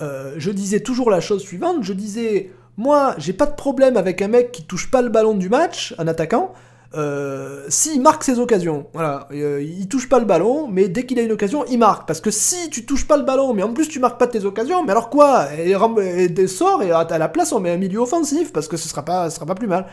Euh, 0.01 0.33
je 0.37 0.49
disais 0.49 0.79
toujours 0.79 1.11
la 1.11 1.21
chose 1.21 1.43
suivante, 1.43 1.83
je 1.83 1.93
disais, 1.93 2.51
moi, 2.75 3.13
j'ai 3.19 3.33
pas 3.33 3.45
de 3.45 3.53
problème 3.55 3.97
avec 3.97 4.23
un 4.23 4.27
mec 4.27 4.51
qui 4.51 4.63
touche 4.63 4.89
pas 4.89 5.03
le 5.03 5.09
ballon 5.09 5.35
du 5.35 5.47
match, 5.47 5.93
un 5.99 6.07
attaquant, 6.07 6.51
euh, 6.95 7.65
s'il 7.67 8.01
marque 8.01 8.23
ses 8.23 8.39
occasions, 8.39 8.87
voilà, 8.93 9.27
euh, 9.33 9.61
il 9.61 9.87
touche 9.87 10.07
pas 10.07 10.19
le 10.19 10.25
ballon, 10.25 10.67
mais 10.67 10.87
dès 10.87 11.05
qu'il 11.05 11.19
a 11.19 11.23
une 11.23 11.31
occasion, 11.31 11.65
il 11.69 11.77
marque. 11.77 12.07
Parce 12.07 12.21
que 12.21 12.31
si 12.31 12.69
tu 12.69 12.85
touches 12.85 13.05
pas 13.07 13.17
le 13.17 13.23
ballon, 13.23 13.53
mais 13.53 13.63
en 13.63 13.73
plus 13.73 13.89
tu 13.89 13.99
marques 13.99 14.17
pas 14.17 14.27
tes 14.27 14.45
occasions, 14.45 14.83
mais 14.83 14.91
alors 14.91 15.09
quoi? 15.09 15.47
Et, 15.57 15.71
et, 15.71 16.47
sort 16.47 16.83
et 16.83 16.91
à 16.91 17.17
la 17.17 17.27
place 17.27 17.51
on 17.51 17.59
met 17.59 17.71
un 17.71 17.77
milieu 17.77 17.99
offensif 17.99 18.53
parce 18.53 18.67
que 18.67 18.77
ce 18.77 18.87
sera 18.87 19.03
pas, 19.03 19.29
sera 19.29 19.45
pas 19.45 19.55
plus 19.55 19.67
mal. 19.67 19.87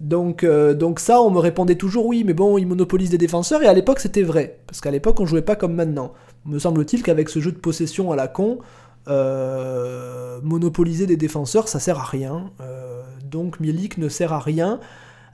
Donc, 0.00 0.42
euh, 0.42 0.74
donc 0.74 0.98
ça, 0.98 1.20
on 1.22 1.30
me 1.30 1.38
répondait 1.38 1.76
toujours 1.76 2.06
oui, 2.06 2.24
mais 2.24 2.34
bon, 2.34 2.58
il 2.58 2.66
monopolise 2.66 3.10
des 3.10 3.18
défenseurs 3.18 3.62
et 3.62 3.66
à 3.66 3.72
l'époque 3.72 4.00
c'était 4.00 4.22
vrai, 4.22 4.58
parce 4.66 4.80
qu'à 4.80 4.90
l'époque 4.90 5.20
on 5.20 5.26
jouait 5.26 5.42
pas 5.42 5.54
comme 5.54 5.74
maintenant. 5.74 6.12
Me 6.44 6.58
semble-t-il 6.58 7.04
qu'avec 7.04 7.28
ce 7.28 7.38
jeu 7.38 7.52
de 7.52 7.58
possession 7.58 8.10
à 8.10 8.16
la 8.16 8.26
con, 8.26 8.58
monopoliser 10.42 11.06
des 11.06 11.16
défenseurs, 11.16 11.68
ça 11.68 11.78
sert 11.78 12.00
à 12.00 12.04
rien. 12.04 12.50
Donc 13.30 13.60
Milik 13.60 13.98
ne 13.98 14.08
sert 14.08 14.32
à 14.32 14.40
rien. 14.40 14.80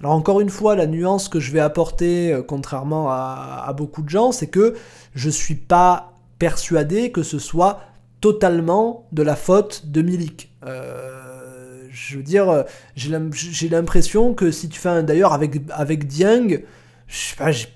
Alors 0.00 0.12
encore 0.12 0.40
une 0.40 0.50
fois, 0.50 0.76
la 0.76 0.86
nuance 0.86 1.28
que 1.28 1.40
je 1.40 1.52
vais 1.52 1.60
apporter, 1.60 2.32
euh, 2.32 2.42
contrairement 2.42 3.08
à, 3.10 3.72
beaucoup 3.76 4.02
de 4.02 4.08
gens, 4.08 4.32
c'est 4.32 4.46
que 4.46 4.74
je 5.14 5.30
suis 5.30 5.56
pas 5.56 6.14
persuadé 6.38 7.10
que 7.10 7.22
ce 7.22 7.38
soit 7.38 7.80
totalement 8.20 9.06
de 9.12 9.22
la 9.22 9.34
faute 9.34 9.86
de 9.86 10.02
Milik. 10.02 10.52
Euh, 10.64 11.88
je 11.90 12.16
veux 12.16 12.22
dire, 12.22 12.64
j'ai 12.94 13.68
l'impression 13.68 14.34
que 14.34 14.50
si 14.50 14.68
tu 14.68 14.78
fais 14.78 14.88
un... 14.88 15.02
D'ailleurs, 15.02 15.32
avec, 15.32 15.62
avec 15.70 16.06
Dieng, 16.06 16.62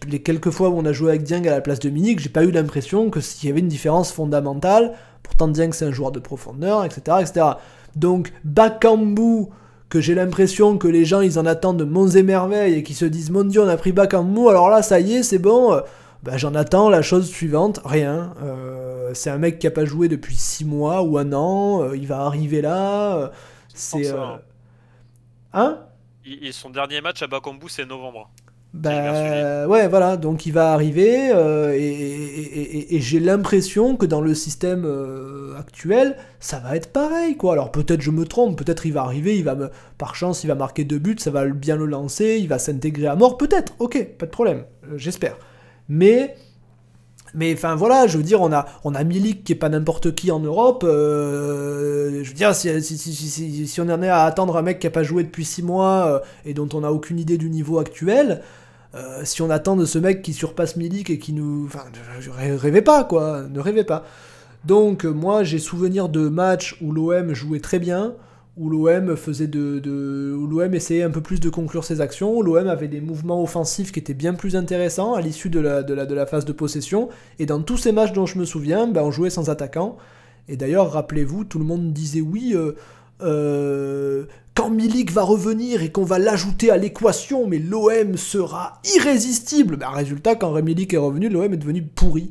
les 0.09 0.23
quelques 0.23 0.51
fois 0.51 0.69
où 0.69 0.79
on 0.79 0.85
a 0.85 0.93
joué 0.93 1.11
avec 1.11 1.23
Dieng 1.23 1.47
à 1.47 1.51
la 1.51 1.61
place 1.61 1.79
de 1.81 1.91
Milik, 1.91 2.21
j'ai 2.21 2.29
pas 2.29 2.45
eu 2.45 2.51
l'impression 2.51 3.11
que 3.11 3.21
s'il 3.21 3.49
y 3.49 3.53
avait 3.53 3.61
une 3.61 3.69
différence 3.69 4.13
fondamentale. 4.13 4.93
Pourtant, 5.23 5.49
Dieng, 5.49 5.73
c'est 5.73 5.87
un 5.87 5.93
joueur 5.93 6.13
de 6.13 6.21
profondeur, 6.21 6.85
etc., 6.85 7.19
etc. 7.21 7.47
Donc, 7.97 8.33
Bakambu 8.45 9.49
que 9.93 10.01
j'ai 10.01 10.15
l'impression 10.15 10.79
que 10.79 10.89
les 10.89 11.05
gens 11.05 11.21
ils 11.21 11.39
en 11.39 11.45
attendent 11.45 11.77
de 11.77 11.85
monts 11.85 12.09
et 12.09 12.23
merveilles 12.23 12.73
et 12.73 12.83
qui 12.83 12.95
se 12.95 13.05
disent 13.05 13.31
mon 13.31 13.45
dieu 13.45 13.61
on 13.61 13.69
a 13.69 13.77
pris 13.77 13.93
Bakambu 13.93 14.49
alors 14.49 14.71
là 14.71 14.81
ça 14.81 15.01
y 15.01 15.17
est 15.17 15.23
c'est 15.23 15.39
bon. 15.39 15.83
Bah, 16.23 16.39
j'en 16.39 16.55
attends 16.55 16.89
la 16.89 17.03
chose 17.03 17.29
suivante 17.29 17.81
rien. 17.85 18.33
Euh, 18.43 19.11
c'est 19.13 19.29
un 19.29 19.37
mec 19.37 19.59
qui 19.59 19.67
a 19.67 19.71
pas 19.71 19.85
joué 19.85 20.09
depuis 20.09 20.35
6 20.35 20.65
mois 20.65 21.03
ou 21.03 21.19
un 21.19 21.35
an 21.35 21.83
euh, 21.83 21.95
il 21.95 22.07
va 22.07 22.21
arriver 22.21 22.63
là 22.63 23.17
euh, 23.19 23.29
c'est 23.75 24.11
hein. 25.53 25.79
Et 26.25 26.47
et 26.47 26.53
son 26.53 26.71
dernier 26.71 27.03
match 27.03 27.21
à 27.21 27.27
Bakambu, 27.27 27.69
c'est 27.69 27.85
novembre. 27.85 28.31
Bah 28.75 29.67
ouais 29.69 29.87
voilà 29.87 30.17
donc 30.17 30.47
il 30.47 30.53
va 30.55 30.73
arriver 30.73 31.31
euh, 31.35 31.75
et, 31.75 31.79
et- 31.83 32.79
et- 32.79 32.95
et 32.97 33.01
j'ai 33.03 33.21
l'impression 33.21 33.97
que 33.99 34.07
dans 34.07 34.23
le 34.23 34.35
système 34.35 34.85
euh, 34.87 35.55
actuel 35.59 36.17
ça 36.41 36.59
va 36.59 36.75
être 36.75 36.91
pareil 36.91 37.37
quoi 37.37 37.53
alors 37.53 37.71
peut-être 37.71 38.01
je 38.01 38.11
me 38.11 38.25
trompe 38.25 38.57
peut-être 38.57 38.87
il 38.87 38.95
va 38.95 39.03
arriver 39.03 39.37
il 39.37 39.45
va 39.45 39.57
me 39.57 39.69
par 39.99 40.15
chance 40.15 40.43
il 40.43 40.47
va 40.47 40.55
marquer 40.55 40.85
deux 40.85 40.99
buts 40.99 41.17
ça 41.19 41.31
va 41.31 41.45
bien 41.49 41.77
le 41.77 41.85
lancer 41.85 42.39
il 42.41 42.49
va 42.49 42.59
s'intégrer 42.59 43.09
à 43.09 43.15
mort 43.15 43.37
peut-être 43.37 43.75
ok 43.79 44.07
pas 44.19 44.25
de 44.25 44.31
problème 44.31 44.65
euh, 44.85 44.97
j'espère 44.97 45.37
mais 45.91 46.35
mais 47.35 47.55
enfin 47.55 47.75
voilà, 47.77 48.07
je 48.07 48.19
veux 48.19 48.23
dire, 48.23 48.43
on 48.43 48.53
a, 48.53 48.67
on 48.85 48.95
a 48.95 49.05
Milik 49.05 49.43
qui 49.43 49.53
est 49.53 49.57
pas 49.57 49.71
n'importe 49.71 50.15
qui 50.15 50.31
en 50.31 50.39
Europe. 50.41 50.85
je 50.87 52.23
veux 52.29 52.35
dire, 52.35 52.55
si, 52.55 52.69
si, 52.83 52.99
si, 52.99 53.67
si- 53.67 53.81
on 53.81 53.89
en 53.89 54.03
est 54.03 54.09
à 54.09 54.25
attendre 54.25 54.57
un 54.57 54.63
mec 54.63 54.79
qui 54.79 54.87
a 54.87 54.91
pas 54.91 55.03
joué 55.03 55.23
depuis 55.23 55.45
6 55.47 55.63
mois 55.63 56.23
et 56.45 56.53
dont 56.55 56.69
on 56.75 56.81
n'a 56.81 56.93
aucune 56.93 57.19
idée 57.19 57.39
du 57.39 57.49
niveau 57.49 57.79
actuel, 57.79 58.43
euh, 58.95 59.23
si 59.25 59.43
on 59.43 59.51
attend 59.51 59.77
de 59.77 59.85
ce 59.85 59.99
mec 59.99 60.23
qui 60.23 60.33
surpasse 60.33 60.77
Milik 60.77 61.11
et 61.11 61.19
qui 61.19 61.33
nous. 61.33 61.65
Enfin, 61.67 61.85
je- 62.21 62.31
je- 62.31 62.31
rêvez 62.57 62.83
pas 62.83 63.05
quoi, 63.05 63.45
ne 63.51 63.61
rêvez 63.61 63.85
pas. 63.85 64.05
Donc, 64.65 65.05
euh, 65.05 65.11
moi, 65.11 65.43
j'ai 65.45 65.59
souvenir 65.59 66.09
de 66.09 66.29
matchs 66.29 66.77
où 66.81 66.93
l'OM 66.93 67.33
jouait 67.35 67.59
très 67.61 67.79
bien, 67.79 68.15
où 68.57 68.69
l'OM 68.69 69.17
faisait 69.17 69.47
de, 69.49 69.79
de- 69.79 70.37
l'OM 70.49 70.75
essayait 70.75 71.03
un 71.03 71.11
peu 71.11 71.21
plus 71.23 71.41
de 71.41 71.49
conclure 71.49 71.85
ses 71.85 72.01
actions, 72.01 72.37
où 72.37 72.43
l'OM 72.43 72.69
avait 72.69 72.87
des 72.89 73.01
mouvements 73.01 73.43
offensifs 73.43 73.91
qui 73.93 73.99
étaient 73.99 74.15
bien 74.15 74.35
plus 74.35 74.55
intéressants 74.55 75.15
à 75.15 75.21
l'issue 75.21 75.49
de 75.51 75.59
la, 75.59 75.83
de, 75.83 75.95
la, 75.95 76.27
phase 76.27 76.45
de 76.45 76.53
possession. 76.53 77.09
Et 77.39 77.47
dans 77.47 77.61
tous 77.63 77.79
ces 77.79 77.93
matchs 77.93 78.13
dont 78.13 78.27
je 78.27 78.39
me 78.39 78.45
souviens, 78.45 78.87
ben, 78.87 79.03
on 79.03 79.11
jouait 79.11 79.31
sans 79.31 79.49
attaquant. 79.51 79.97
Et 80.49 80.57
d'ailleurs, 80.57 80.93
rappelez-vous, 80.93 81.45
tout 81.45 81.59
le 81.59 81.65
monde 81.65 81.93
disait 81.93 82.21
oui. 82.21 82.55
euh, 83.23 84.27
quand 84.55 84.71
Milik 84.71 85.11
va 85.11 85.23
revenir 85.23 85.83
et 85.83 85.91
qu'on 85.91 86.05
va 86.05 86.19
l'ajouter 86.19 86.71
à 86.71 86.77
l'équation, 86.77 87.47
mais 87.47 87.59
l'OM 87.59 88.17
sera 88.17 88.81
irrésistible. 88.95 89.77
Ben, 89.77 89.89
résultat, 89.89 90.35
quand 90.35 90.53
Milik 90.61 90.93
est 90.93 90.99
revenu, 90.99 91.29
l'OM 91.29 91.53
est 91.53 91.57
devenu 91.57 91.83
pourri. 91.83 92.31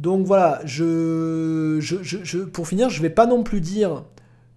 Donc 0.00 0.26
voilà, 0.26 0.60
je, 0.64 2.44
pour 2.44 2.68
finir, 2.68 2.90
je 2.90 3.02
vais 3.02 3.10
pas 3.10 3.26
non 3.26 3.42
plus 3.42 3.60
dire 3.60 4.04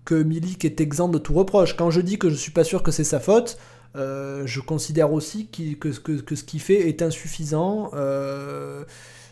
que 0.05 0.15
Milik 0.15 0.65
est 0.65 0.81
exempt 0.81 1.09
de 1.09 1.19
tout 1.19 1.33
reproche. 1.33 1.75
Quand 1.75 1.91
je 1.91 2.01
dis 2.01 2.17
que 2.17 2.29
je 2.29 2.35
suis 2.35 2.51
pas 2.51 2.63
sûr 2.63 2.81
que 2.83 2.91
c'est 2.91 3.03
sa 3.03 3.19
faute, 3.19 3.57
euh, 3.95 4.43
je 4.45 4.59
considère 4.59 5.13
aussi 5.13 5.49
que, 5.49 5.91
ce 5.91 6.43
qu'il 6.43 6.61
fait 6.61 6.89
est 6.89 7.01
insuffisant. 7.01 7.91
Euh, 7.93 8.83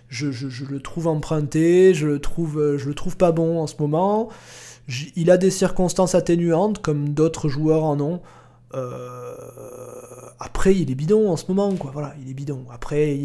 je 0.10 0.66
le 0.66 0.80
trouve 0.80 1.08
emprunté, 1.08 1.94
je 1.94 2.08
le 2.08 2.20
trouve, 2.20 2.78
je 2.78 2.88
le 2.88 2.94
trouve 2.94 3.18
pas 3.18 3.32
bon 3.32 3.60
en 3.60 3.68
ce 3.68 3.76
moment. 3.80 4.30
Il 5.16 5.30
a 5.32 5.38
des 5.38 5.52
circonstances 5.52 6.16
atténuantes 6.16 6.82
comme 6.82 7.10
d'autres 7.10 7.48
joueurs 7.48 7.84
en 7.84 8.00
ont. 8.00 8.22
Euh, 8.74 9.36
après, 10.40 10.76
il 10.76 10.90
est 10.92 10.96
bidon 10.96 11.30
en 11.30 11.38
ce 11.38 11.46
moment, 11.48 11.76
quoi. 11.76 11.92
Voilà, 11.94 12.16
il 12.22 12.30
est 12.30 12.34
bidon. 12.34 12.66
Après, 12.72 13.18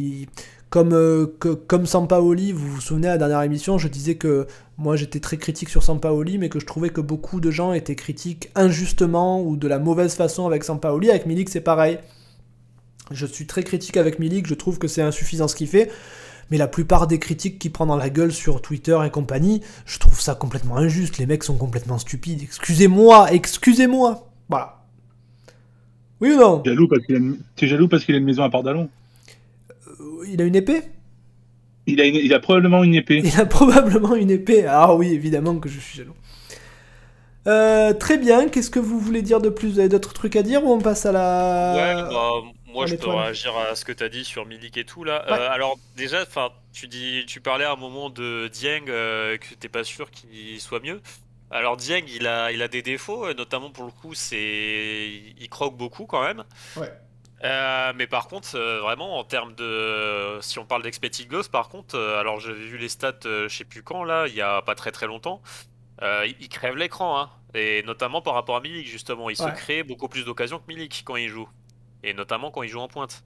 comme, 0.71 0.93
euh, 0.93 1.27
comme 1.69 1.87
Sampaoli, 1.87 2.53
vous 2.53 2.69
vous 2.69 2.81
souvenez 2.81 3.09
à 3.09 3.13
la 3.13 3.19
dernière 3.19 3.43
émission, 3.43 3.79
je 3.79 3.89
disais 3.89 4.17
que 4.17 4.47
moi 4.77 4.97
j'étais 4.97 5.21
très 5.21 5.37
critique 5.37 5.69
sur 5.69 5.83
Sampaoli, 5.83 6.37
mais 6.39 6.49
que 6.49 6.59
je 6.59 6.67
trouvais 6.67 6.91
que 6.91 7.01
beaucoup 7.01 7.41
de 7.41 7.51
gens 7.51 7.73
étaient 7.73 7.95
critiques 7.95 8.51
injustement 8.57 9.41
ou 9.41 9.57
de 9.57 9.69
la 9.69 9.79
mauvaise 9.79 10.15
façon 10.15 10.47
avec 10.47 10.65
Sampaoli. 10.65 11.11
Avec 11.11 11.27
Milik, 11.27 11.49
c'est 11.49 11.61
pareil. 11.61 11.99
Je 13.11 13.27
suis 13.27 13.47
très 13.47 13.63
critique 13.63 13.97
avec 13.97 14.19
Milik, 14.19 14.47
je 14.47 14.55
trouve 14.55 14.79
que 14.79 14.89
c'est 14.89 15.03
insuffisant 15.03 15.47
ce 15.47 15.55
qu'il 15.55 15.69
fait. 15.69 15.91
Mais 16.51 16.59
la 16.59 16.69
plupart 16.69 17.07
des 17.07 17.19
critiques 17.19 17.59
qu'il 17.59 17.73
prend 17.73 17.87
dans 17.87 17.97
la 17.97 18.11
gueule 18.11 18.33
sur 18.33 18.61
Twitter 18.63 18.99
et 19.07 19.11
compagnie, 19.11 19.63
je 19.87 19.99
trouve 19.99 20.21
ça 20.21 20.35
complètement 20.35 20.77
injuste. 20.77 21.19
Les 21.19 21.27
mecs 21.27 21.45
sont 21.45 21.57
complètement 21.57 21.99
stupides. 21.99 22.43
Excusez-moi, 22.43 23.33
excusez-moi. 23.33 24.31
Voilà. 24.49 24.83
Oui 26.21 26.33
ou 26.33 26.39
non? 26.39 26.63
Jaloux 26.65 26.89
parce 26.89 27.05
qu'il 27.07 27.15
a 27.15 27.19
une... 27.19 27.39
T'es 27.57 27.67
jaloux 27.67 27.89
parce 27.89 28.05
qu'il 28.05 28.15
a 28.15 28.19
une 28.19 28.25
maison 28.25 28.43
à 28.43 28.51
Port-d'Alon. 28.51 28.89
Euh, 29.89 30.27
Il 30.29 30.41
a 30.41 30.45
une 30.45 30.57
épée? 30.57 30.83
Il 31.87 32.01
a, 32.01 32.05
une- 32.07 32.15
il 32.15 32.33
a 32.33 32.41
probablement 32.41 32.83
une 32.83 32.95
épée. 32.95 33.21
Il 33.25 33.39
a 33.39 33.45
probablement 33.47 34.15
une 34.15 34.31
épée. 34.31 34.65
Ah 34.67 34.95
oui, 34.95 35.13
évidemment 35.13 35.57
que 35.57 35.69
je 35.69 35.79
suis 35.79 35.99
jaloux. 35.99 36.15
Euh, 37.47 37.93
très 37.93 38.17
bien, 38.17 38.49
qu'est-ce 38.49 38.71
que 38.71 38.79
vous 38.81 38.99
voulez 38.99 39.21
dire 39.21 39.41
de 39.43 39.51
plus? 39.51 39.69
Vous 39.69 39.79
avez 39.79 39.91
d'autres 39.91 40.15
trucs 40.15 40.35
à 40.37 40.43
dire 40.43 40.65
ou 40.65 40.73
on 40.73 40.79
passe 40.81 41.05
à 41.05 41.13
la... 41.13 41.75
Ouais, 41.77 41.95
bah, 42.11 42.31
moi 42.75 42.87
je 42.87 42.97
peux 42.97 43.09
réagir 43.09 43.57
à 43.57 43.75
ce 43.75 43.85
que 43.85 43.93
t'as 43.93 44.11
dit 44.11 44.25
sur 44.25 44.45
Milik 44.45 44.77
et 44.77 44.85
tout 44.85 45.05
là. 45.05 45.25
Ouais. 45.27 45.39
Euh, 45.39 45.51
alors 45.51 45.79
déjà, 45.97 46.23
enfin, 46.23 46.51
tu 46.73 46.89
dis, 46.89 47.25
tu 47.27 47.41
parlais 47.41 47.65
à 47.65 47.73
un 47.73 47.77
moment 47.77 48.11
de 48.11 48.49
Dieng 48.53 48.89
euh, 48.89 49.39
que 49.39 49.55
t'es 49.55 49.71
pas 49.71 49.85
sûr 49.85 50.11
qu'il 50.11 50.61
soit 50.61 50.81
mieux. 50.81 51.01
Alors 51.51 51.77
Dieng, 51.77 52.05
il 52.09 52.27
a, 52.27 52.53
il 52.53 52.61
a 52.61 52.69
des 52.69 52.83
défauts, 52.83 53.27
euh, 53.27 53.35
notamment 53.35 53.71
pour 53.71 53.85
le 53.85 53.93
coup, 53.93 54.13
c'est, 54.15 55.23
il 55.39 55.49
croque 55.49 55.77
beaucoup 55.77 56.05
quand 56.05 56.23
même. 56.23 56.45
Ouais. 56.77 56.93
Euh, 57.45 57.93
mais 57.95 58.07
par 58.07 58.29
contre, 58.29 58.59
vraiment 58.81 59.19
en 59.19 59.25
termes 59.25 59.55
de, 59.55 60.39
si 60.41 60.59
on 60.59 60.67
parle 60.67 60.83
d'expected 60.83 61.29
goals, 61.29 61.49
par 61.51 61.69
contre, 61.69 61.99
alors 61.99 62.41
j'avais 62.41 62.59
vu 62.59 62.79
les 62.79 62.89
stats, 62.89 63.21
je 63.23 63.49
sais 63.49 63.65
plus 63.65 63.83
quand 63.83 64.03
là, 64.05 64.27
il 64.29 64.35
y 64.35 64.43
a 64.43 64.63
pas 64.63 64.75
très 64.75 64.93
très 64.93 65.07
longtemps. 65.07 65.43
Il, 66.03 66.35
il 66.41 66.49
crève 66.49 66.77
l'écran, 66.77 67.21
hein. 67.21 67.31
Et 67.57 67.85
notamment 67.85 68.21
par 68.21 68.35
rapport 68.35 68.57
à 68.57 68.61
Milik, 68.61 68.87
justement. 68.87 69.31
Il 69.31 69.41
Ouais. 69.41 69.49
se 69.49 69.55
crée 69.57 69.85
beaucoup 69.85 70.09
plus 70.09 70.25
d'occasions 70.25 70.59
que 70.59 70.67
Milik 70.67 71.03
quand 71.05 71.15
il 71.15 71.29
joue. 71.29 71.49
Et 72.05 72.13
notamment 72.13 72.51
quand 72.51 72.63
il 72.63 72.69
joue 72.69 72.81
en 72.81 72.89
pointe. 72.89 73.25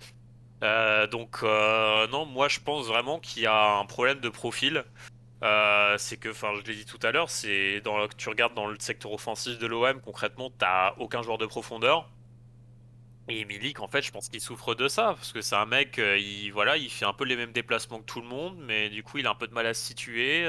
Euh, 0.63 1.07
donc, 1.07 1.39
euh, 1.43 2.07
non, 2.09 2.27
moi 2.27 2.49
je 2.49 2.61
pense 2.61 2.87
vraiment 2.87 3.19
qu'il 3.21 3.43
y 3.43 3.47
a 3.47 3.79
un 3.79 3.87
problème 3.87 4.21
de 4.21 4.29
profil. 4.29 4.85
Euh, 5.45 5.97
c'est 5.99 6.17
que, 6.17 6.31
enfin, 6.31 6.53
je 6.57 6.63
l'ai 6.63 6.77
dit 6.77 6.85
tout 6.85 6.99
à 7.03 7.13
l'heure, 7.13 7.31
c'est 7.31 7.81
dans 7.83 8.09
tu 8.09 8.29
regardes 8.29 8.55
dans 8.55 8.67
le 8.67 8.77
secteur 8.81 9.13
offensif 9.13 9.59
de 9.59 9.67
l'OM, 9.67 10.01
concrètement, 10.01 10.51
t'as 10.51 10.95
aucun 10.99 11.23
joueur 11.23 11.39
de 11.39 11.47
profondeur. 11.47 12.09
Et 13.29 13.45
Milik, 13.45 13.81
en 13.81 13.89
fait, 13.89 14.03
je 14.03 14.11
pense 14.11 14.29
qu'il 14.29 14.41
souffre 14.41 14.75
de 14.75 14.89
ça, 14.89 15.15
parce 15.15 15.33
que 15.33 15.41
c'est 15.43 15.55
un 15.55 15.67
mec, 15.67 15.99
il, 15.99 16.51
voilà, 16.51 16.77
il 16.77 16.91
fait 16.91 17.05
un 17.05 17.13
peu 17.13 17.25
les 17.25 17.37
mêmes 17.37 17.53
déplacements 17.53 17.99
que 18.01 18.07
tout 18.07 18.21
le 18.21 18.27
monde, 18.27 18.57
mais 18.59 18.89
du 18.89 19.03
coup, 19.03 19.19
il 19.19 19.27
a 19.27 19.31
un 19.31 19.35
peu 19.35 19.47
de 19.47 19.55
mal 19.55 19.67
à 19.67 19.75
se 19.75 19.85
situer. 19.85 20.49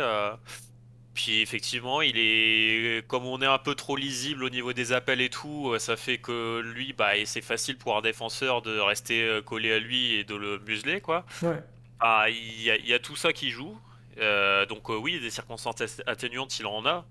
Puis 1.22 1.41
effectivement, 1.41 2.01
il 2.01 2.13
est 2.17 3.05
comme 3.09 3.26
on 3.26 3.41
est 3.41 3.45
un 3.45 3.57
peu 3.57 3.76
trop 3.76 3.97
lisible 3.97 4.41
au 4.45 4.49
niveau 4.49 4.72
des 4.72 4.93
appels 4.93 5.20
et 5.20 5.30
tout, 5.30 5.72
euh, 5.72 5.78
ça 5.78 5.97
fait 5.97 6.17
que 6.17 6.61
lui, 6.61 6.93
bah, 6.93 7.17
et 7.17 7.26
c'est 7.26 7.41
facile 7.41 7.78
pour 7.78 7.97
un 7.97 8.01
défenseur 8.01 8.61
de 8.61 8.80
rester 8.80 9.24
euh, 9.24 9.41
collé 9.41 9.74
à 9.74 9.80
lui 9.80 10.13
et 10.13 10.24
de 10.24 10.34
le 10.36 10.59
museler, 10.59 11.01
quoi. 11.01 11.26
Ouais. 11.41 11.61
Ah, 11.99 12.30
il 12.30 12.61
y 12.61 12.72
a, 12.72 12.78
il 12.78 12.88
y 12.88 12.93
a 12.93 12.99
tout 12.99 13.17
ça 13.17 13.34
qui 13.34 13.49
joue. 13.49 13.78
Euh, 14.17 14.65
donc 14.65 14.89
euh, 14.89 14.95
oui, 14.95 15.20
des 15.20 15.30
circonstances 15.30 15.82
att- 15.82 16.01
atténuantes, 16.07 16.57
il 16.57 16.65
en 16.67 16.86
a. 16.86 17.05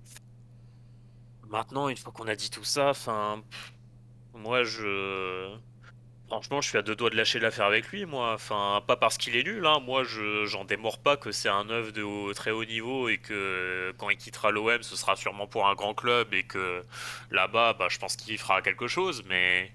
Maintenant, 1.50 1.90
une 1.90 1.98
fois 1.98 2.11
qu'on 2.11 2.28
a 2.28 2.34
dit 2.34 2.48
tout 2.48 2.64
ça, 2.64 2.88
enfin, 2.88 3.42
moi 4.32 4.64
je, 4.64 5.54
franchement, 6.28 6.60
je 6.60 6.68
suis 6.68 6.78
à 6.78 6.82
deux 6.82 6.94
doigts 6.94 7.10
de 7.10 7.16
lâcher 7.16 7.38
l'affaire 7.40 7.64
avec 7.66 7.88
lui, 7.88 8.04
moi. 8.06 8.32
Enfin, 8.34 8.82
pas 8.86 8.96
parce 8.96 9.18
qu'il 9.18 9.36
est 9.36 9.42
nul, 9.42 9.66
hein. 9.66 9.80
Moi, 9.80 10.04
je, 10.04 10.44
j'en 10.46 10.64
démords 10.64 10.98
pas 10.98 11.16
que 11.16 11.32
c'est 11.32 11.48
un 11.48 11.68
œuf 11.70 11.92
de 11.92 12.02
haut- 12.02 12.32
très 12.34 12.50
haut 12.50 12.64
niveau 12.64 13.08
et 13.08 13.18
que 13.18 13.92
quand 13.98 14.10
il 14.10 14.16
quittera 14.16 14.50
l'OM, 14.50 14.82
ce 14.82 14.96
sera 14.96 15.16
sûrement 15.16 15.46
pour 15.46 15.66
un 15.68 15.74
grand 15.74 15.94
club 15.94 16.32
et 16.34 16.44
que 16.44 16.84
là-bas, 17.30 17.74
bah, 17.74 17.88
je 17.90 17.98
pense 17.98 18.16
qu'il 18.16 18.38
fera 18.38 18.62
quelque 18.62 18.88
chose. 18.88 19.24
Mais 19.28 19.72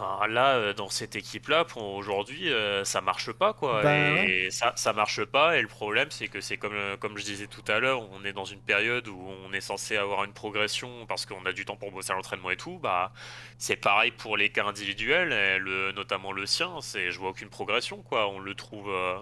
Enfin, 0.00 0.28
là, 0.28 0.54
euh, 0.56 0.72
dans 0.74 0.88
cette 0.88 1.16
équipe-là, 1.16 1.64
pour 1.64 1.82
aujourd'hui, 1.94 2.52
euh, 2.52 2.84
ça 2.84 3.00
marche 3.00 3.32
pas, 3.32 3.52
quoi. 3.52 3.82
Bah, 3.82 3.98
et 3.98 4.48
ça, 4.52 4.72
ça 4.76 4.92
marche 4.92 5.24
pas. 5.24 5.56
Et 5.58 5.62
le 5.62 5.66
problème, 5.66 6.08
c'est 6.12 6.28
que 6.28 6.40
c'est 6.40 6.56
comme, 6.56 6.74
euh, 6.74 6.96
comme 6.96 7.18
je 7.18 7.24
disais 7.24 7.48
tout 7.48 7.64
à 7.66 7.80
l'heure, 7.80 8.02
on 8.12 8.24
est 8.24 8.32
dans 8.32 8.44
une 8.44 8.60
période 8.60 9.08
où 9.08 9.18
on 9.44 9.52
est 9.52 9.60
censé 9.60 9.96
avoir 9.96 10.22
une 10.22 10.32
progression 10.32 11.04
parce 11.06 11.26
qu'on 11.26 11.44
a 11.46 11.52
du 11.52 11.64
temps 11.64 11.74
pour 11.76 11.90
bosser 11.90 12.12
à 12.12 12.14
l'entraînement 12.14 12.50
et 12.50 12.56
tout. 12.56 12.78
Bah, 12.78 13.12
c'est 13.58 13.74
pareil 13.76 14.12
pour 14.12 14.36
les 14.36 14.50
cas 14.50 14.66
individuels, 14.66 15.32
et 15.32 15.58
le, 15.58 15.90
notamment 15.90 16.30
le 16.30 16.46
sien. 16.46 16.80
C'est, 16.80 17.10
je 17.10 17.18
vois 17.18 17.30
aucune 17.30 17.48
progression, 17.50 18.00
quoi. 18.02 18.28
On 18.28 18.38
le 18.38 18.54
trouve, 18.54 18.90
euh, 18.90 19.16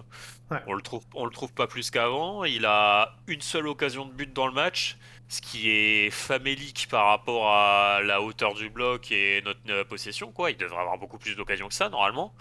Ouais. 0.51 0.59
on 0.67 0.75
le 0.75 0.83
trouve, 0.83 1.03
on 1.15 1.25
le 1.25 1.33
trouve 1.33 1.53
pas 1.55 1.67
plus 1.67 1.91
qu'avant. 1.91 2.45
Il 2.45 2.67
a 2.67 3.17
une 3.27 3.41
seule 3.41 3.67
occasion 3.67 4.05
de 4.05 4.13
but 4.13 4.33
dans 4.33 4.47
le 4.47 4.53
match 4.53 4.97
ce 5.29 5.41
qui 5.41 5.71
est 5.71 6.11
famélique 6.11 6.87
par 6.91 7.07
rapport 7.07 7.51
à 7.51 8.01
la 8.03 8.23
hauteur 8.23 8.55
du 8.55 8.71
bloc 8.71 9.11
et 9.11 9.43
notre 9.45 9.61
euh, 9.71 9.85
possession, 9.85 10.31
quoi. 10.31 10.51
Il 10.51 10.57
devrait 10.57 10.81
avoir 10.81 10.99
beaucoup 10.99 11.19
plus 11.19 11.35
d'occasions 11.35 11.69
que 11.69 11.75
ça, 11.75 11.89
normalement. 11.89 12.33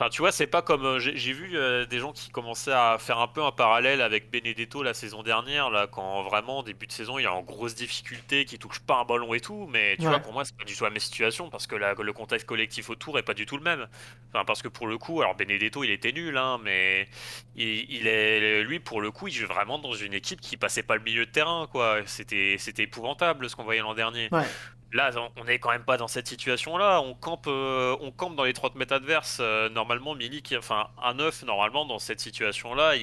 Enfin, 0.00 0.10
tu 0.10 0.22
vois, 0.22 0.30
c'est 0.30 0.46
pas 0.46 0.62
comme. 0.62 0.84
euh, 0.84 0.98
J'ai 1.00 1.32
vu 1.32 1.56
euh, 1.56 1.84
des 1.84 1.98
gens 1.98 2.12
qui 2.12 2.30
commençaient 2.30 2.70
à 2.72 2.98
faire 3.00 3.18
un 3.18 3.26
peu 3.26 3.42
un 3.42 3.50
parallèle 3.50 4.00
avec 4.00 4.30
Benedetto 4.30 4.84
la 4.84 4.94
saison 4.94 5.24
dernière, 5.24 5.70
là, 5.70 5.88
quand 5.88 6.22
vraiment, 6.22 6.62
début 6.62 6.86
de 6.86 6.92
saison, 6.92 7.18
il 7.18 7.24
est 7.24 7.26
en 7.26 7.42
grosse 7.42 7.74
difficulté, 7.74 8.44
qu'il 8.44 8.60
touche 8.60 8.78
pas 8.78 9.00
un 9.00 9.04
ballon 9.04 9.34
et 9.34 9.40
tout. 9.40 9.66
Mais 9.68 9.96
tu 9.96 10.06
Ouais. 10.06 10.08
vois, 10.10 10.20
pour 10.20 10.32
moi, 10.32 10.44
c'est 10.44 10.56
pas 10.56 10.64
du 10.64 10.76
tout 10.76 10.84
la 10.84 10.90
même 10.90 11.00
situation, 11.00 11.50
parce 11.50 11.66
que 11.66 11.74
la- 11.74 11.94
le 11.94 12.12
contexte 12.12 12.46
collectif 12.46 12.90
autour 12.90 13.18
est 13.18 13.24
pas 13.24 13.34
du 13.34 13.44
tout 13.44 13.56
le 13.56 13.64
même. 13.64 13.88
Enfin, 14.32 14.44
parce 14.44 14.62
que 14.62 14.68
pour 14.68 14.86
le 14.86 14.98
coup, 14.98 15.20
alors 15.20 15.34
Benedetto, 15.34 15.82
il 15.82 15.90
était 15.90 16.12
nul, 16.12 16.36
hein, 16.38 16.60
mais 16.62 17.08
il, 17.56 17.90
il 17.92 18.06
est, 18.06 18.62
lui, 18.62 18.78
pour 18.78 19.00
le 19.00 19.10
coup, 19.10 19.26
il 19.26 19.32
joue 19.34 19.48
vraiment 19.48 19.80
dans 19.80 19.94
une 19.94 20.14
équipe 20.14 20.40
qui 20.40 20.56
passait 20.56 20.84
pas 20.84 20.94
le 20.96 21.02
milieu 21.02 21.26
de 21.26 21.30
terrain, 21.32 21.66
quoi. 21.72 21.98
C'était, 22.06 22.54
c'était 22.58 22.84
épouvantable 22.84 23.50
ce 23.50 23.56
qu'on 23.56 23.64
voyait 23.64 23.80
l'an 23.80 23.94
dernier. 23.94 24.30
Ouais. 24.30 24.48
Là, 24.92 25.10
on 25.36 25.44
n'est 25.44 25.58
quand 25.58 25.70
même 25.70 25.84
pas 25.84 25.98
dans 25.98 26.08
cette 26.08 26.28
situation-là. 26.28 27.02
On 27.02 27.14
campe, 27.14 27.46
euh, 27.46 27.94
on 28.00 28.10
campe 28.10 28.36
dans 28.36 28.44
les 28.44 28.54
30 28.54 28.74
mètres 28.76 28.94
adverses. 28.94 29.36
Euh, 29.38 29.68
normalement, 29.68 30.14
Milik, 30.14 30.54
enfin, 30.56 30.88
un 31.02 31.14
9, 31.14 31.44
normalement, 31.44 31.84
dans 31.84 31.98
cette 31.98 32.20
situation-là, 32.20 32.94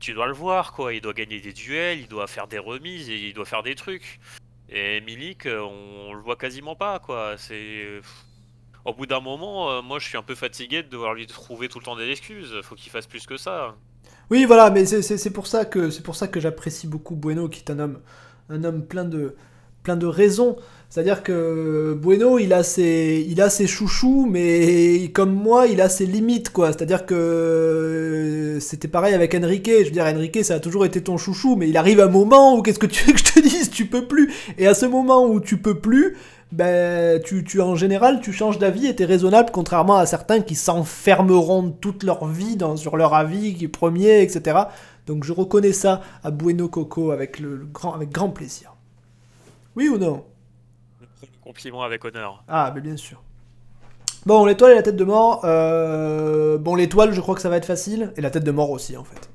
tu 0.00 0.12
dois 0.12 0.26
le 0.26 0.32
voir, 0.32 0.72
quoi. 0.72 0.92
Il 0.92 1.00
doit 1.00 1.12
gagner 1.12 1.40
des 1.40 1.52
duels, 1.52 2.00
il 2.00 2.08
doit 2.08 2.26
faire 2.26 2.48
des 2.48 2.58
remises, 2.58 3.08
et 3.10 3.28
il 3.28 3.32
doit 3.32 3.44
faire 3.44 3.62
des 3.62 3.76
trucs. 3.76 4.18
Et 4.68 5.00
Milik, 5.02 5.46
euh, 5.46 5.60
on, 5.60 6.14
le 6.14 6.20
voit 6.20 6.36
quasiment 6.36 6.74
pas, 6.74 6.98
quoi. 6.98 7.34
C'est. 7.38 8.00
Au 8.84 8.92
bout 8.92 9.06
d'un 9.06 9.20
moment, 9.20 9.82
moi, 9.82 9.98
je 9.98 10.06
suis 10.06 10.18
un 10.18 10.22
peu 10.22 10.34
fatigué 10.34 10.82
de 10.82 10.88
devoir 10.88 11.14
lui 11.14 11.26
trouver 11.26 11.68
tout 11.68 11.78
le 11.78 11.84
temps 11.84 11.96
des 11.96 12.10
excuses. 12.10 12.60
Faut 12.62 12.74
qu'il 12.74 12.90
fasse 12.90 13.06
plus 13.06 13.26
que 13.26 13.38
ça. 13.38 13.76
Oui, 14.30 14.44
voilà, 14.44 14.70
mais 14.70 14.84
c'est 14.84 15.32
pour 15.32 15.46
ça 15.46 15.64
que 15.64 15.88
c'est 15.88 16.02
pour 16.02 16.16
ça 16.16 16.28
que 16.28 16.38
j'apprécie 16.38 16.86
beaucoup 16.86 17.14
Bueno, 17.14 17.48
qui 17.48 17.60
est 17.60 17.70
un 17.70 17.78
homme, 17.78 18.02
un 18.50 18.62
homme 18.62 18.86
plein 18.86 19.06
de 19.06 19.36
plein 19.84 19.96
de 19.96 20.06
raisons. 20.06 20.56
C'est-à-dire 20.94 21.24
que 21.24 21.98
Bueno, 22.00 22.38
il 22.38 22.52
a 22.52 22.62
ses, 22.62 23.26
il 23.28 23.42
a 23.42 23.50
ses 23.50 23.66
chouchous, 23.66 24.28
mais 24.30 25.10
comme 25.12 25.34
moi, 25.34 25.66
il 25.66 25.80
a 25.80 25.88
ses 25.88 26.06
limites, 26.06 26.50
quoi. 26.50 26.68
C'est-à-dire 26.68 27.04
que 27.04 28.58
c'était 28.60 28.86
pareil 28.86 29.12
avec 29.12 29.34
Enrique. 29.34 29.68
Je 29.76 29.86
veux 29.86 29.90
dire, 29.90 30.04
Enrique, 30.04 30.44
ça 30.44 30.54
a 30.54 30.60
toujours 30.60 30.86
été 30.86 31.02
ton 31.02 31.16
chouchou, 31.16 31.56
mais 31.56 31.68
il 31.68 31.76
arrive 31.76 31.98
un 31.98 32.06
moment 32.06 32.56
où 32.56 32.62
qu'est-ce 32.62 32.78
que 32.78 32.86
tu 32.86 33.04
veux 33.06 33.12
que 33.12 33.18
je 33.18 33.24
te 33.24 33.40
dise? 33.42 33.70
Tu 33.70 33.86
peux 33.86 34.06
plus. 34.06 34.32
Et 34.56 34.68
à 34.68 34.74
ce 34.74 34.86
moment 34.86 35.26
où 35.26 35.40
tu 35.40 35.56
peux 35.56 35.80
plus, 35.80 36.16
ben, 36.52 37.20
tu, 37.20 37.42
tu 37.42 37.60
en 37.60 37.74
général, 37.74 38.20
tu 38.20 38.32
changes 38.32 38.60
d'avis 38.60 38.86
et 38.86 38.94
t'es 38.94 39.04
raisonnable, 39.04 39.50
contrairement 39.52 39.96
à 39.96 40.06
certains 40.06 40.42
qui 40.42 40.54
s'enfermeront 40.54 41.70
toute 41.72 42.04
leur 42.04 42.24
vie 42.28 42.56
sur 42.76 42.96
leur 42.96 43.14
avis 43.14 43.54
qui 43.54 43.66
premier, 43.66 44.22
etc. 44.22 44.58
Donc 45.08 45.24
je 45.24 45.32
reconnais 45.32 45.72
ça 45.72 46.02
à 46.22 46.30
Bueno 46.30 46.68
Coco 46.68 47.10
avec, 47.10 47.40
le 47.40 47.66
grand, 47.72 47.94
avec 47.94 48.10
grand 48.10 48.30
plaisir. 48.30 48.76
Oui 49.74 49.88
ou 49.88 49.98
non? 49.98 50.22
Compliment 51.44 51.82
avec 51.82 52.04
honneur. 52.04 52.42
Ah, 52.48 52.72
mais 52.74 52.80
bien 52.80 52.96
sûr. 52.96 53.22
Bon, 54.26 54.46
l'étoile 54.46 54.72
et 54.72 54.74
la 54.74 54.82
tête 54.82 54.96
de 54.96 55.04
mort. 55.04 55.42
Euh, 55.44 56.56
bon, 56.56 56.74
l'étoile, 56.74 57.12
je 57.12 57.20
crois 57.20 57.34
que 57.34 57.42
ça 57.42 57.50
va 57.50 57.56
être 57.58 57.66
facile. 57.66 58.12
Et 58.16 58.22
la 58.22 58.30
tête 58.30 58.44
de 58.44 58.50
mort 58.50 58.70
aussi, 58.70 58.96
en 58.96 59.04
fait. 59.04 59.28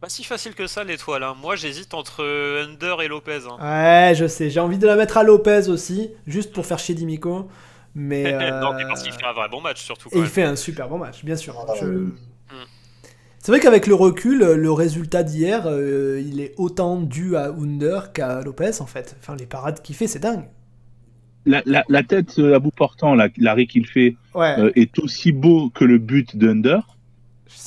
Pas 0.00 0.08
si 0.08 0.22
facile 0.22 0.54
que 0.54 0.66
ça, 0.66 0.84
l'étoile. 0.84 1.24
Hein. 1.24 1.34
Moi, 1.40 1.56
j'hésite 1.56 1.94
entre 1.94 2.22
Under 2.64 3.02
et 3.02 3.08
Lopez. 3.08 3.40
Hein. 3.50 3.58
Ouais, 3.60 4.14
je 4.14 4.26
sais. 4.28 4.48
J'ai 4.50 4.60
envie 4.60 4.78
de 4.78 4.86
la 4.86 4.94
mettre 4.94 5.18
à 5.18 5.24
Lopez 5.24 5.68
aussi, 5.68 6.10
juste 6.26 6.52
pour 6.52 6.64
faire 6.64 6.78
chier 6.78 6.94
Dimico. 6.94 7.48
Mais. 7.96 8.22
non, 8.60 8.74
mais 8.74 8.84
parce 8.84 9.02
qu'il 9.02 9.12
fait 9.12 9.26
un 9.26 9.32
vrai 9.32 9.48
bon 9.48 9.60
match, 9.60 9.82
surtout. 9.82 10.08
et 10.12 10.18
il 10.18 10.26
fait 10.26 10.44
un 10.44 10.56
super 10.56 10.88
bon 10.88 10.98
match, 10.98 11.24
bien 11.24 11.36
sûr. 11.36 11.56
Je... 11.80 12.10
C'est 13.46 13.52
vrai 13.52 13.60
qu'avec 13.60 13.86
le 13.86 13.94
recul, 13.94 14.38
le 14.40 14.72
résultat 14.72 15.22
d'hier, 15.22 15.66
euh, 15.66 16.20
il 16.20 16.40
est 16.40 16.52
autant 16.56 17.00
dû 17.00 17.36
à 17.36 17.50
Under 17.50 18.12
qu'à 18.12 18.40
Lopez 18.40 18.80
en 18.80 18.86
fait. 18.86 19.16
Enfin, 19.20 19.36
les 19.36 19.46
parades 19.46 19.82
qu'il 19.82 19.94
fait, 19.94 20.08
c'est 20.08 20.18
dingue. 20.18 20.48
La, 21.46 22.02
tête 22.02 22.38
à 22.38 22.58
bout 22.58 22.72
portant, 22.72 23.14
l'arrêt 23.14 23.66
qu'il 23.66 23.86
fait, 23.86 24.16
euh, 24.36 24.70
est 24.74 24.98
aussi 24.98 25.32
beau 25.32 25.70
que 25.70 25.84
le 25.84 25.98
but 25.98 26.36
d'Under. 26.36 26.80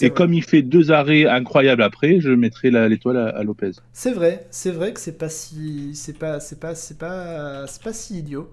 Et 0.02 0.10
comme 0.12 0.34
il 0.34 0.44
fait 0.44 0.62
deux 0.62 0.92
arrêts 0.92 1.26
incroyables 1.26 1.82
après, 1.82 2.20
je 2.20 2.30
mettrai 2.30 2.72
l'étoile 2.72 3.18
à, 3.18 3.44
Lopez. 3.44 3.72
C'est 3.94 4.12
vrai, 4.12 4.46
c'est 4.52 4.72
vrai 4.72 4.94
que 4.94 5.00
c'est 5.00 5.18
pas 5.18 5.30
si, 5.30 5.92
c'est 5.96 6.18
pas, 6.18 6.40
c'est 6.40 6.60
pas, 6.60 6.76
c'est 6.76 6.98
pas, 6.98 7.66
c'est 7.68 7.82
pas 7.82 7.94
si 7.94 8.20
idiot. 8.20 8.50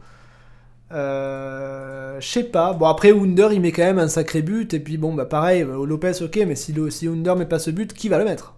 Euh, 0.93 2.21
je 2.21 2.27
sais 2.27 2.45
pas. 2.45 2.73
Bon, 2.73 2.87
après, 2.87 3.13
Wunder, 3.13 3.49
il 3.53 3.61
met 3.61 3.73
quand 3.73 3.83
même 3.83 3.99
un 3.99 4.09
sacré 4.09 4.43
but. 4.43 4.73
Et 4.75 4.81
puis, 4.81 4.99
bon, 4.99 5.15
bah 5.15 5.27
pareil, 5.27 5.63
Lopez, 5.63 6.23
ok, 6.23 6.37
mais 6.47 6.55
si, 6.55 6.75
si 6.91 7.09
Wunder 7.09 7.35
met 7.37 7.47
pas 7.47 7.59
ce 7.59 7.71
but, 7.71 7.93
qui 7.93 8.09
va 8.09 8.19
le 8.19 8.25
mettre? 8.25 8.56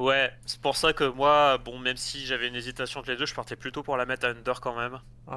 Ouais, 0.00 0.30
c'est 0.46 0.60
pour 0.62 0.76
ça 0.76 0.94
que 0.94 1.04
moi, 1.04 1.58
bon, 1.62 1.78
même 1.78 1.98
si 1.98 2.24
j'avais 2.24 2.48
une 2.48 2.54
hésitation 2.54 3.00
entre 3.00 3.10
les 3.10 3.18
deux, 3.18 3.26
je 3.26 3.34
partais 3.34 3.54
plutôt 3.54 3.82
pour 3.82 3.98
la 3.98 4.06
mettre 4.06 4.26
à 4.26 4.30
Under 4.30 4.58
quand 4.58 4.74
même. 4.74 4.98
Ouais. 5.28 5.36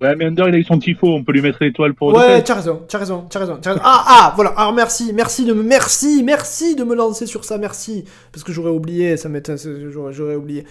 Ouais, 0.00 0.16
mais 0.16 0.24
Under, 0.24 0.48
il 0.48 0.54
a 0.54 0.58
eu 0.58 0.64
son 0.64 0.78
tifo, 0.78 1.06
on 1.06 1.22
peut 1.22 1.32
lui 1.32 1.42
mettre 1.42 1.58
l'étoile 1.60 1.92
pour. 1.92 2.14
Ouais, 2.14 2.42
t'as 2.42 2.54
raison, 2.54 2.82
t'as 2.88 2.96
raison, 2.96 3.26
t'as 3.28 3.40
raison, 3.40 3.60
raison, 3.62 3.80
Ah, 3.84 4.04
ah, 4.08 4.32
voilà. 4.36 4.54
Alors 4.56 4.72
merci, 4.72 5.12
merci 5.12 5.44
de 5.44 5.52
me, 5.52 5.62
merci, 5.62 6.22
merci 6.24 6.74
de 6.74 6.82
me 6.82 6.94
lancer 6.94 7.26
sur 7.26 7.44
ça, 7.44 7.58
merci, 7.58 8.06
parce 8.32 8.42
que 8.42 8.52
j'aurais 8.52 8.70
oublié, 8.70 9.18
ça 9.18 9.28
m'était, 9.28 9.56
j'aurais 9.90 10.34
oublié. 10.34 10.64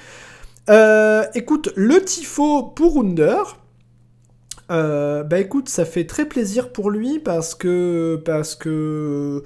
Euh, 0.72 1.24
écoute, 1.36 1.72
le 1.76 2.04
tifo 2.04 2.64
pour 2.64 3.00
Under. 3.00 3.58
Euh, 4.72 5.24
bah 5.24 5.40
écoute, 5.40 5.70
ça 5.70 5.86
fait 5.86 6.06
très 6.06 6.26
plaisir 6.26 6.72
pour 6.72 6.90
lui 6.90 7.20
parce 7.20 7.54
que 7.54 8.16
parce 8.26 8.56
que 8.56 9.44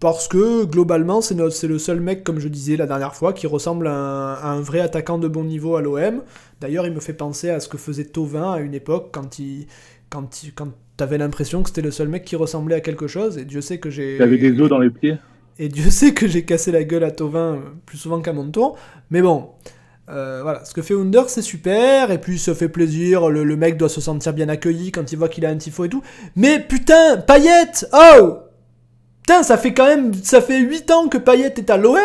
parce 0.00 0.28
que 0.28 0.64
globalement 0.64 1.20
c'est 1.20 1.34
le 1.34 1.78
seul 1.78 2.00
mec 2.00 2.22
comme 2.22 2.38
je 2.38 2.48
disais 2.48 2.76
la 2.76 2.86
dernière 2.86 3.14
fois 3.14 3.32
qui 3.32 3.46
ressemble 3.46 3.88
à 3.88 4.40
un, 4.44 4.60
vrai 4.60 4.80
attaquant 4.80 5.18
de 5.18 5.28
bon 5.28 5.44
niveau 5.44 5.76
à 5.76 5.82
l'OM. 5.82 6.22
D'ailleurs, 6.60 6.86
il 6.86 6.92
me 6.92 7.00
fait 7.00 7.12
penser 7.12 7.50
à 7.50 7.60
ce 7.60 7.68
que 7.68 7.78
faisait 7.78 8.04
Tovin 8.04 8.52
à 8.52 8.58
une 8.60 8.74
époque 8.74 9.10
quand 9.12 9.38
il 9.38 9.66
quand 10.10 10.42
il, 10.42 10.52
quand 10.54 10.68
t'avais 10.96 11.18
l'impression 11.18 11.62
que 11.62 11.68
c'était 11.68 11.82
le 11.82 11.90
seul 11.90 12.08
mec 12.08 12.24
qui 12.24 12.36
ressemblait 12.36 12.76
à 12.76 12.80
quelque 12.80 13.06
chose 13.06 13.38
et 13.38 13.44
Dieu 13.44 13.60
sait 13.60 13.78
que 13.78 13.90
j'ai. 13.90 14.16
Il 14.16 14.22
avait 14.22 14.38
des 14.38 14.60
os 14.60 14.68
dans 14.68 14.78
les 14.78 14.90
pieds. 14.90 15.16
Et 15.58 15.68
Dieu 15.68 15.90
sait 15.90 16.14
que 16.14 16.28
j'ai 16.28 16.44
cassé 16.44 16.70
la 16.70 16.84
gueule 16.84 17.04
à 17.04 17.10
Tovin 17.10 17.58
plus 17.84 17.98
souvent 17.98 18.20
qu'à 18.20 18.32
mon 18.32 18.48
tour. 18.50 18.78
Mais 19.10 19.22
bon, 19.22 19.50
euh, 20.08 20.40
voilà, 20.42 20.64
ce 20.64 20.72
que 20.72 20.82
fait 20.82 20.94
Under, 20.94 21.28
c'est 21.28 21.42
super, 21.42 22.10
et 22.10 22.18
puis 22.18 22.38
ça 22.38 22.54
fait 22.54 22.68
plaisir, 22.68 23.28
le, 23.28 23.56
mec 23.56 23.76
doit 23.76 23.88
se 23.88 24.00
sentir 24.00 24.32
bien 24.32 24.48
accueilli 24.48 24.92
quand 24.92 25.12
il 25.12 25.18
voit 25.18 25.28
qu'il 25.28 25.44
a 25.44 25.50
un 25.50 25.56
tifo 25.56 25.84
et 25.84 25.88
tout. 25.88 26.02
Mais 26.36 26.60
putain, 26.60 27.18
Payette 27.18 27.86
Oh 27.92 28.38
Putain, 29.28 29.42
ça 29.42 29.58
fait 29.58 29.74
quand 29.74 29.84
même, 29.84 30.12
ça 30.22 30.40
fait 30.40 30.58
8 30.58 30.90
ans 30.90 31.08
que 31.08 31.18
Payette 31.18 31.58
est 31.58 31.68
à 31.68 31.76
l'OM, 31.76 31.98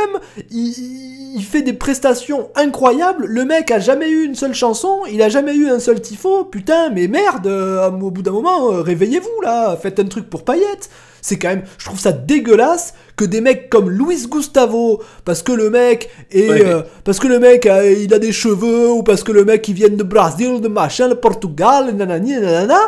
il, 0.51 1.41
fait 1.41 1.61
des 1.61 1.71
prestations 1.71 2.49
incroyables, 2.53 3.25
le 3.27 3.45
mec 3.45 3.71
a 3.71 3.79
jamais 3.79 4.09
eu 4.09 4.25
une 4.25 4.35
seule 4.35 4.53
chanson, 4.53 5.03
il 5.09 5.21
a 5.21 5.29
jamais 5.29 5.55
eu 5.55 5.69
un 5.69 5.79
seul 5.79 6.01
tifo, 6.01 6.43
putain, 6.43 6.89
mais 6.89 7.07
merde, 7.07 7.47
euh, 7.47 7.89
au 7.89 8.11
bout 8.11 8.23
d'un 8.23 8.33
moment, 8.33 8.73
euh, 8.73 8.81
réveillez-vous 8.81 9.41
là, 9.41 9.77
faites 9.81 10.01
un 10.01 10.05
truc 10.05 10.29
pour 10.29 10.43
Payette. 10.43 10.89
C'est 11.21 11.39
quand 11.39 11.47
même, 11.47 11.63
je 11.77 11.85
trouve 11.85 11.97
ça 11.97 12.11
dégueulasse 12.11 12.93
que 13.15 13.25
des 13.25 13.41
mecs 13.41 13.69
comme 13.69 13.89
Luis 13.89 14.27
Gustavo, 14.27 15.01
parce 15.25 15.43
que 15.43 15.51
le 15.51 15.69
mec 15.69 16.09
est, 16.31 16.49
euh, 16.49 16.81
parce 17.03 17.19
que 17.19 17.27
le 17.27 17.39
mec 17.39 17.65
a, 17.65 17.85
il 17.85 18.13
a 18.13 18.19
des 18.19 18.31
cheveux 18.31 18.91
ou 18.91 19.03
parce 19.03 19.23
que 19.23 19.31
le 19.31 19.45
mec 19.45 19.67
il 19.67 19.75
vient 19.75 19.89
de 19.89 20.03
Brésil, 20.03 20.61
de 20.61 20.67
machin, 20.67 21.07
le 21.07 21.15
Portugal, 21.15 21.93
nanani, 21.95 22.33
nanana, 22.33 22.79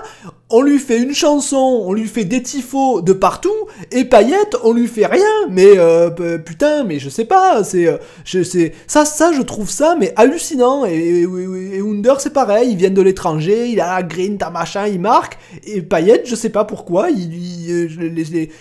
on 0.51 0.61
lui 0.61 0.77
fait 0.77 0.99
une 0.99 1.13
chanson, 1.13 1.83
on 1.85 1.93
lui 1.93 2.07
fait 2.07 2.23
des 2.23 2.43
tifos 2.43 3.01
de 3.01 3.13
partout, 3.13 3.49
et 3.91 4.05
Payette, 4.05 4.55
on 4.63 4.73
lui 4.73 4.87
fait 4.87 5.07
rien. 5.07 5.47
Mais 5.49 5.77
euh, 5.77 6.37
putain, 6.37 6.83
mais 6.83 6.99
je 6.99 7.09
sais 7.09 7.25
pas, 7.25 7.63
c'est, 7.63 7.87
euh, 7.87 7.97
je 8.23 8.43
sais, 8.43 8.73
ça, 8.85 9.05
ça, 9.05 9.31
je 9.33 9.41
trouve 9.41 9.69
ça, 9.69 9.95
mais 9.99 10.13
hallucinant. 10.15 10.85
Et, 10.85 11.23
et, 11.23 11.81
Under, 11.81 12.21
c'est 12.21 12.31
pareil, 12.31 12.69
il 12.71 12.77
vient 12.77 12.91
de 12.91 13.01
l'étranger, 13.01 13.69
il 13.69 13.81
a 13.81 14.03
green, 14.03 14.37
ta 14.37 14.51
machin, 14.51 14.85
il 14.85 14.99
marque. 14.99 15.39
Et 15.65 15.81
Payette, 15.81 16.27
je 16.27 16.35
sais 16.35 16.49
pas 16.49 16.63
pourquoi, 16.63 17.09
il, 17.09 18.13
les, 18.13 18.51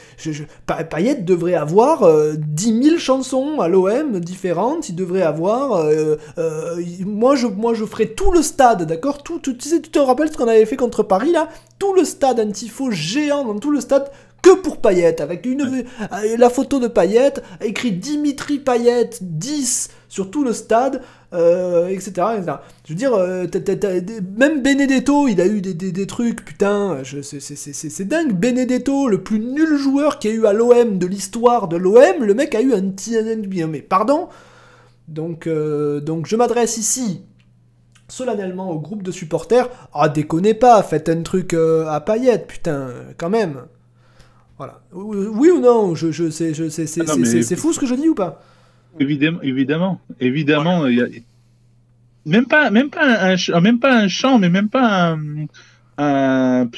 Payette 0.89 1.25
devrait 1.27 1.54
avoir 1.55 2.01
10 2.37 2.71
euh, 2.71 2.83
000 2.83 2.99
chansons 2.99 3.61
à 3.61 3.69
l'OM 3.69 4.21
différentes, 4.21 4.89
il 4.89 4.95
devrait 4.95 5.23
avoir, 5.23 5.75
euh, 5.75 6.17
euh, 6.39 6.83
moi 7.05 7.37
je, 7.37 7.47
moi 7.47 7.75
je 7.75 7.85
ferai 7.85 8.13
tout 8.15 8.33
le 8.33 8.43
stade, 8.43 8.85
d'accord? 8.85 9.23
Tout, 9.23 9.39
tu, 9.39 9.57
sais, 9.61 9.81
tu 9.81 9.91
te 9.91 9.99
rappelles 9.99 10.31
ce 10.31 10.37
qu'on 10.37 10.49
avait 10.49 10.67
fait 10.67 10.77
contre 10.77 11.03
Paris 11.03 11.33
là? 11.33 11.49
Tout 11.79 11.95
le 11.95 12.05
stade, 12.05 12.41
un 12.41 12.51
tifo 12.51 12.91
géant 12.91 13.45
dans 13.45 13.59
tout 13.59 13.71
le 13.71 13.81
stade 13.81 14.11
que 14.45 14.55
pour 14.57 14.77
Payette, 14.77 15.23
avec 15.23 15.47
une, 15.47 15.85
la 16.37 16.51
photo 16.51 16.79
de 16.79 16.87
Payette, 16.87 17.43
écrit 17.63 17.93
Dimitri 17.93 18.59
Payette 18.59 19.21
10 19.23 19.89
sur 20.11 20.31
tout 20.31 20.45
le 20.45 20.53
stade, 20.53 21.01
euh, 21.33 21.89
etc., 21.89 22.13
Je 22.85 22.93
veux 22.93 22.95
dire, 22.95 23.15
euh, 23.15 23.47
même 24.37 24.63
Benedetto, 24.63 25.29
il 25.29 25.41
a 25.41 25.47
eu 25.47 25.63
des, 25.63 26.07
trucs, 26.07 26.45
putain, 26.45 26.99
c'est 27.05 28.05
dingue. 28.07 28.35
Benedetto, 28.35 29.09
le 29.09 29.23
plus 29.23 29.41
nul 29.41 29.79
joueur 29.79 30.19
qui 30.19 30.29
a 30.29 30.33
eu 30.33 30.45
à 30.45 30.53
l'OM 30.53 30.99
de 30.99 31.07
l'histoire 31.07 31.67
de 31.67 31.79
l'OM, 31.79 32.23
le 32.23 32.35
mec 32.35 32.55
a 32.55 32.61
eu 32.61 32.75
un 32.75 32.83
petit... 32.91 33.17
Mais 33.67 33.81
pardon 33.81 34.29
donc, 35.09 35.47
euh, 35.47 36.01
donc 36.01 36.27
je 36.27 36.37
m'adresse 36.37 36.77
ici 36.77 37.23
solennellement 38.09 38.71
au 38.71 38.79
groupe 38.79 39.03
de 39.03 39.11
supporters. 39.11 39.71
Ah, 39.95 40.11
déconnez 40.11 40.53
pas, 40.53 40.83
faites 40.83 41.09
un 41.09 41.23
truc 41.23 41.55
à 41.55 41.99
paillettes, 42.01 42.47
putain, 42.47 42.91
quand 43.17 43.31
même. 43.31 43.63
Voilà. 44.57 44.81
Oui 44.93 45.51
ou 45.51 45.61
non 45.61 45.95
je, 45.95 46.13
je, 46.13 46.31
C'est 46.31 47.01
ah 47.01 47.57
fou 47.57 47.73
ce 47.73 47.79
que 47.79 47.87
je 47.87 47.95
dis 47.95 48.09
ou 48.09 48.15
pas? 48.15 48.43
Évidemment, 49.01 49.41
évidemment, 49.43 50.01
évidemment. 50.21 50.87
Y 50.87 51.01
a... 51.03 51.07
Même 52.27 52.47
pas, 52.47 52.71
même 52.71 52.91
pas 52.91 53.35
un, 53.35 53.61
même 53.61 53.81
pas 53.81 53.97
un 53.99 54.09
chant, 54.09 54.39
mais 54.39 54.49
même 54.49 54.69
pas 54.69 55.13
un. 55.13 55.47
un... 55.99 56.71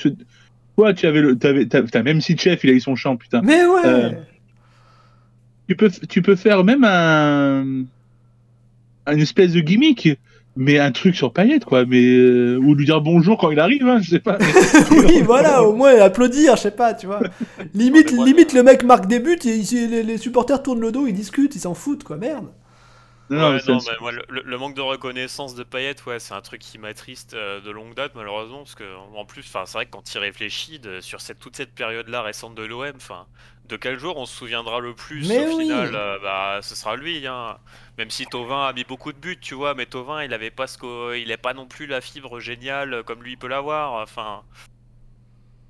Toi, 0.77 0.95
tu 0.95 1.07
avais 1.07 1.21
le, 1.21 1.39
t'avais, 1.39 1.67
t'as, 1.67 2.03
même 2.03 2.21
si 2.21 2.37
chef, 2.37 2.65
il 2.65 2.71
a 2.71 2.73
eu 2.73 2.81
son 2.81 2.97
chant, 2.97 3.17
putain. 3.17 3.43
Mais 3.43 3.65
ouais. 3.65 3.87
Euh, 3.87 4.11
tu 5.69 5.77
peux, 5.77 5.91
tu 5.91 6.23
peux 6.23 6.37
faire 6.37 6.65
même 6.65 6.85
un, 6.85 7.85
une 9.07 9.21
espèce 9.21 9.53
de 9.53 9.61
gimmick 9.61 10.19
mais 10.57 10.79
un 10.79 10.91
truc 10.91 11.15
sur 11.15 11.33
Payette, 11.33 11.65
quoi. 11.65 11.85
Mais 11.85 12.03
euh, 12.03 12.57
ou 12.57 12.75
lui 12.75 12.87
dire 12.87 13.01
bonjour 13.01 13.39
quand 13.39 13.51
il 13.51 13.61
arrive, 13.61 13.87
hein, 13.87 14.01
je 14.01 14.11
sais 14.11 14.21
pas. 14.21 14.39
oui, 14.91 15.23
voilà, 15.23 15.63
au 15.63 15.75
moins 15.75 15.95
applaudir, 16.01 16.57
je 16.57 16.63
sais 16.63 16.71
pas, 16.71 16.95
tu 16.95 17.07
vois. 17.07 17.21
Limite, 17.75 18.11
limite 18.11 18.53
le 18.53 18.63
mec 18.63 18.83
marque 18.83 19.07
des 19.07 19.21
buts, 19.21 19.39
et 19.45 19.63
les, 19.87 20.03
les, 20.03 20.19
supporters 20.19 20.63
tournent 20.63 20.81
le 20.81 20.93
dos, 20.93 21.07
ils 21.07 21.15
discutent, 21.15 21.55
ils 21.55 21.61
s'en 21.61 21.75
foutent, 21.75 22.05
quoi. 22.05 22.17
Merde. 22.17 22.47
Non, 23.29 23.39
non, 23.39 23.51
Ouais, 23.51 23.61
non, 23.67 23.79
mais 23.85 23.97
moi, 24.01 24.13
le, 24.29 24.59
manque 24.59 24.77
de 24.77 24.81
reconnaissance 24.81 25.57
de 25.57 25.65
Payet, 25.65 25.97
ouais, 26.07 26.21
c'est 26.21 26.35
un 26.35 26.41
truc 26.41 26.61
qui 26.61 26.79
m'attriste 26.79 27.35
euh, 27.35 27.61
de 27.61 27.71
longue 27.71 27.95
date, 27.95 28.13
malheureusement, 28.15 28.59
parce 28.59 28.77
que 28.77 28.85
en 29.17 29.25
plus, 29.25 29.43
enfin, 29.43 29.65
c'est 29.67 29.79
vrai 29.79 29.87
que 29.87 29.91
quand 29.91 30.15
il 30.15 30.19
réfléchit 30.19 30.79
de- 30.79 31.01
sur 31.01 31.21
cette, 31.21 31.41
toute 31.41 31.57
cette 31.57 31.75
période-là 31.75 32.23
récente 32.23 32.55
de 32.55 32.63
l'OM, 32.63 32.93
enfin, 32.95 33.27
de 33.69 33.77
quel 33.77 33.99
jour 33.99 34.17
on 34.17 34.27
se 34.27 34.35
souviendra 34.37 34.81
le 34.81 34.95
plus 34.95 35.29
Mais 35.29 35.41
au 35.41 35.47
oui. 35.57 35.65
final, 35.65 35.95
euh, 35.95 36.19
bah, 36.23 36.61
ce 36.63 36.75
sera 36.75 36.97
lui, 36.97 37.27
hein. 37.27 37.59
Même 37.99 38.11
si 38.11 38.27
Tovin 38.27 38.67
a 38.67 38.73
mis 38.73 38.85
beaucoup 38.85 39.13
de 39.13 39.19
buts, 39.19 39.39
tu 39.41 39.55
vois, 39.55 39.75
mais 39.75 39.87
Tovin, 39.87 40.23
il 40.25 40.33
avait 40.35 40.51
pas 40.51 40.67
ce 40.67 40.79
qu'au- 40.79 41.13
il 41.13 41.31
est 41.31 41.37
pas 41.37 41.55
non 41.55 41.67
plus 41.67 41.87
la 41.87 42.01
fibre 42.01 42.41
géniale 42.41 43.03
comme 43.05 43.23
lui 43.23 43.33
il 43.33 43.39
peut 43.39 43.49
l'avoir, 43.49 43.95
enfin. 44.03 44.43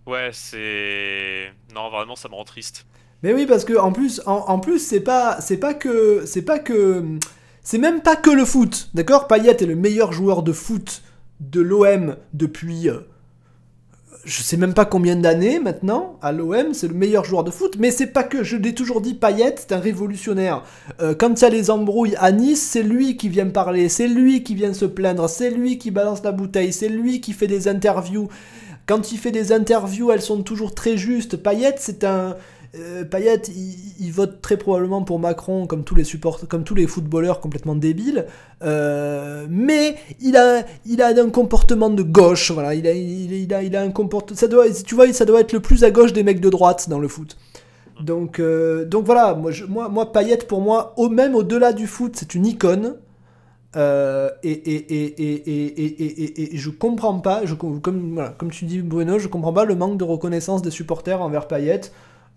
Ouais, 0.06 0.30
c'est. 0.32 1.52
Non, 1.74 1.90
vraiment, 1.90 2.16
ça 2.16 2.28
me 2.28 2.34
rend 2.34 2.44
triste. 2.44 2.86
Mais 3.22 3.32
oui, 3.32 3.46
parce 3.46 3.64
que 3.64 3.76
en 3.76 3.92
plus, 3.92 4.20
en, 4.26 4.44
en 4.48 4.60
plus, 4.60 4.78
c'est 4.78 5.00
pas, 5.00 5.40
c'est 5.40 5.58
pas 5.58 5.74
que, 5.74 6.24
c'est 6.26 6.42
pas 6.44 6.58
que, 6.58 7.02
c'est 7.62 7.78
même 7.78 8.02
pas 8.02 8.14
que 8.14 8.30
le 8.30 8.44
foot, 8.44 8.90
d'accord? 8.94 9.26
Payet 9.26 9.56
est 9.62 9.66
le 9.66 9.74
meilleur 9.74 10.12
joueur 10.12 10.42
de 10.42 10.52
foot 10.52 11.02
de 11.40 11.60
l'OM 11.60 12.16
depuis, 12.34 12.88
euh, 12.88 13.00
je 14.26 14.42
sais 14.42 14.56
même 14.56 14.74
pas 14.74 14.84
combien 14.84 15.14
d'années 15.14 15.60
maintenant 15.60 16.18
à 16.20 16.32
l'OM, 16.32 16.74
c'est 16.74 16.88
le 16.88 16.94
meilleur 16.94 17.24
joueur 17.24 17.44
de 17.44 17.52
foot. 17.52 17.76
Mais 17.78 17.92
c'est 17.92 18.08
pas 18.08 18.24
que, 18.24 18.42
je 18.42 18.56
l'ai 18.56 18.74
toujours 18.74 19.00
dit, 19.00 19.14
Payet, 19.14 19.54
c'est 19.56 19.70
un 19.70 19.78
révolutionnaire. 19.78 20.64
Euh, 21.00 21.14
quand 21.14 21.40
il 21.40 21.42
y 21.42 21.44
a 21.44 21.48
les 21.48 21.70
embrouilles 21.70 22.16
à 22.18 22.32
Nice, 22.32 22.60
c'est 22.60 22.82
lui 22.82 23.16
qui 23.16 23.28
vient 23.28 23.46
parler, 23.46 23.88
c'est 23.88 24.08
lui 24.08 24.42
qui 24.42 24.56
vient 24.56 24.74
se 24.74 24.84
plaindre, 24.84 25.30
c'est 25.30 25.50
lui 25.50 25.78
qui 25.78 25.92
balance 25.92 26.24
la 26.24 26.32
bouteille, 26.32 26.72
c'est 26.72 26.88
lui 26.88 27.20
qui 27.20 27.32
fait 27.32 27.46
des 27.46 27.68
interviews. 27.68 28.28
Quand 28.86 29.12
il 29.12 29.18
fait 29.18 29.30
des 29.30 29.52
interviews, 29.52 30.10
elles 30.10 30.22
sont 30.22 30.42
toujours 30.42 30.74
très 30.74 30.96
justes. 30.96 31.36
Payet, 31.36 31.76
c'est 31.78 32.02
un 32.02 32.36
euh, 32.74 33.04
Payet, 33.04 33.42
il, 34.00 34.10
vote 34.10 34.40
très 34.40 34.56
probablement 34.56 35.02
pour 35.02 35.18
Macron, 35.18 35.66
comme 35.66 35.84
tous 35.84 35.94
les 35.94 36.04
comme 36.48 36.64
tous 36.64 36.74
les 36.74 36.86
footballeurs 36.86 37.40
complètement 37.40 37.74
débiles. 37.74 38.26
Mais 38.62 39.96
il 40.20 40.36
a, 40.36 40.64
il 40.84 41.02
a 41.02 41.08
un 41.08 41.30
comportement 41.30 41.90
de 41.90 42.02
gauche. 42.02 42.50
Voilà, 42.50 42.74
il 42.74 42.86
a, 42.86 42.92
il, 42.92 43.54
a, 43.54 43.62
il 43.62 43.76
a 43.76 43.82
un 43.82 43.90
comportement. 43.90 44.36
Ça 44.36 44.48
doit, 44.48 44.70
tu 44.70 44.94
vois, 44.94 45.12
ça 45.12 45.24
doit 45.24 45.40
être 45.40 45.52
le 45.52 45.60
plus 45.60 45.84
à 45.84 45.90
gauche 45.90 46.12
des 46.12 46.22
mecs 46.22 46.40
de 46.40 46.50
droite 46.50 46.88
dans 46.88 46.98
le 46.98 47.08
foot. 47.08 47.36
Donc, 48.00 48.40
donc 48.40 49.04
voilà, 49.04 49.34
moi, 49.34 49.50
je, 49.52 49.64
moi, 49.64 49.88
moi, 49.88 50.12
Payet, 50.12 50.38
pour 50.38 50.60
moi, 50.60 50.92
au 50.96 51.08
même 51.08 51.34
au-delà 51.34 51.72
du 51.72 51.86
foot, 51.86 52.16
c'est 52.16 52.34
une 52.34 52.46
icône. 52.46 52.96
Et, 53.74 54.50
et, 54.50 54.94
et, 55.22 56.54
et, 56.54 56.56
je 56.56 56.70
comprends 56.70 57.20
pas, 57.20 57.42
comme, 57.58 58.32
comme 58.38 58.50
tu 58.50 58.64
dis 58.64 58.80
Bruno, 58.80 59.18
je 59.18 59.28
comprends 59.28 59.52
pas 59.52 59.64
le 59.64 59.74
manque 59.74 59.98
de 59.98 60.04
reconnaissance 60.04 60.62
des 60.62 60.70
supporters 60.70 61.22
envers 61.22 61.46
Payet. 61.46 61.82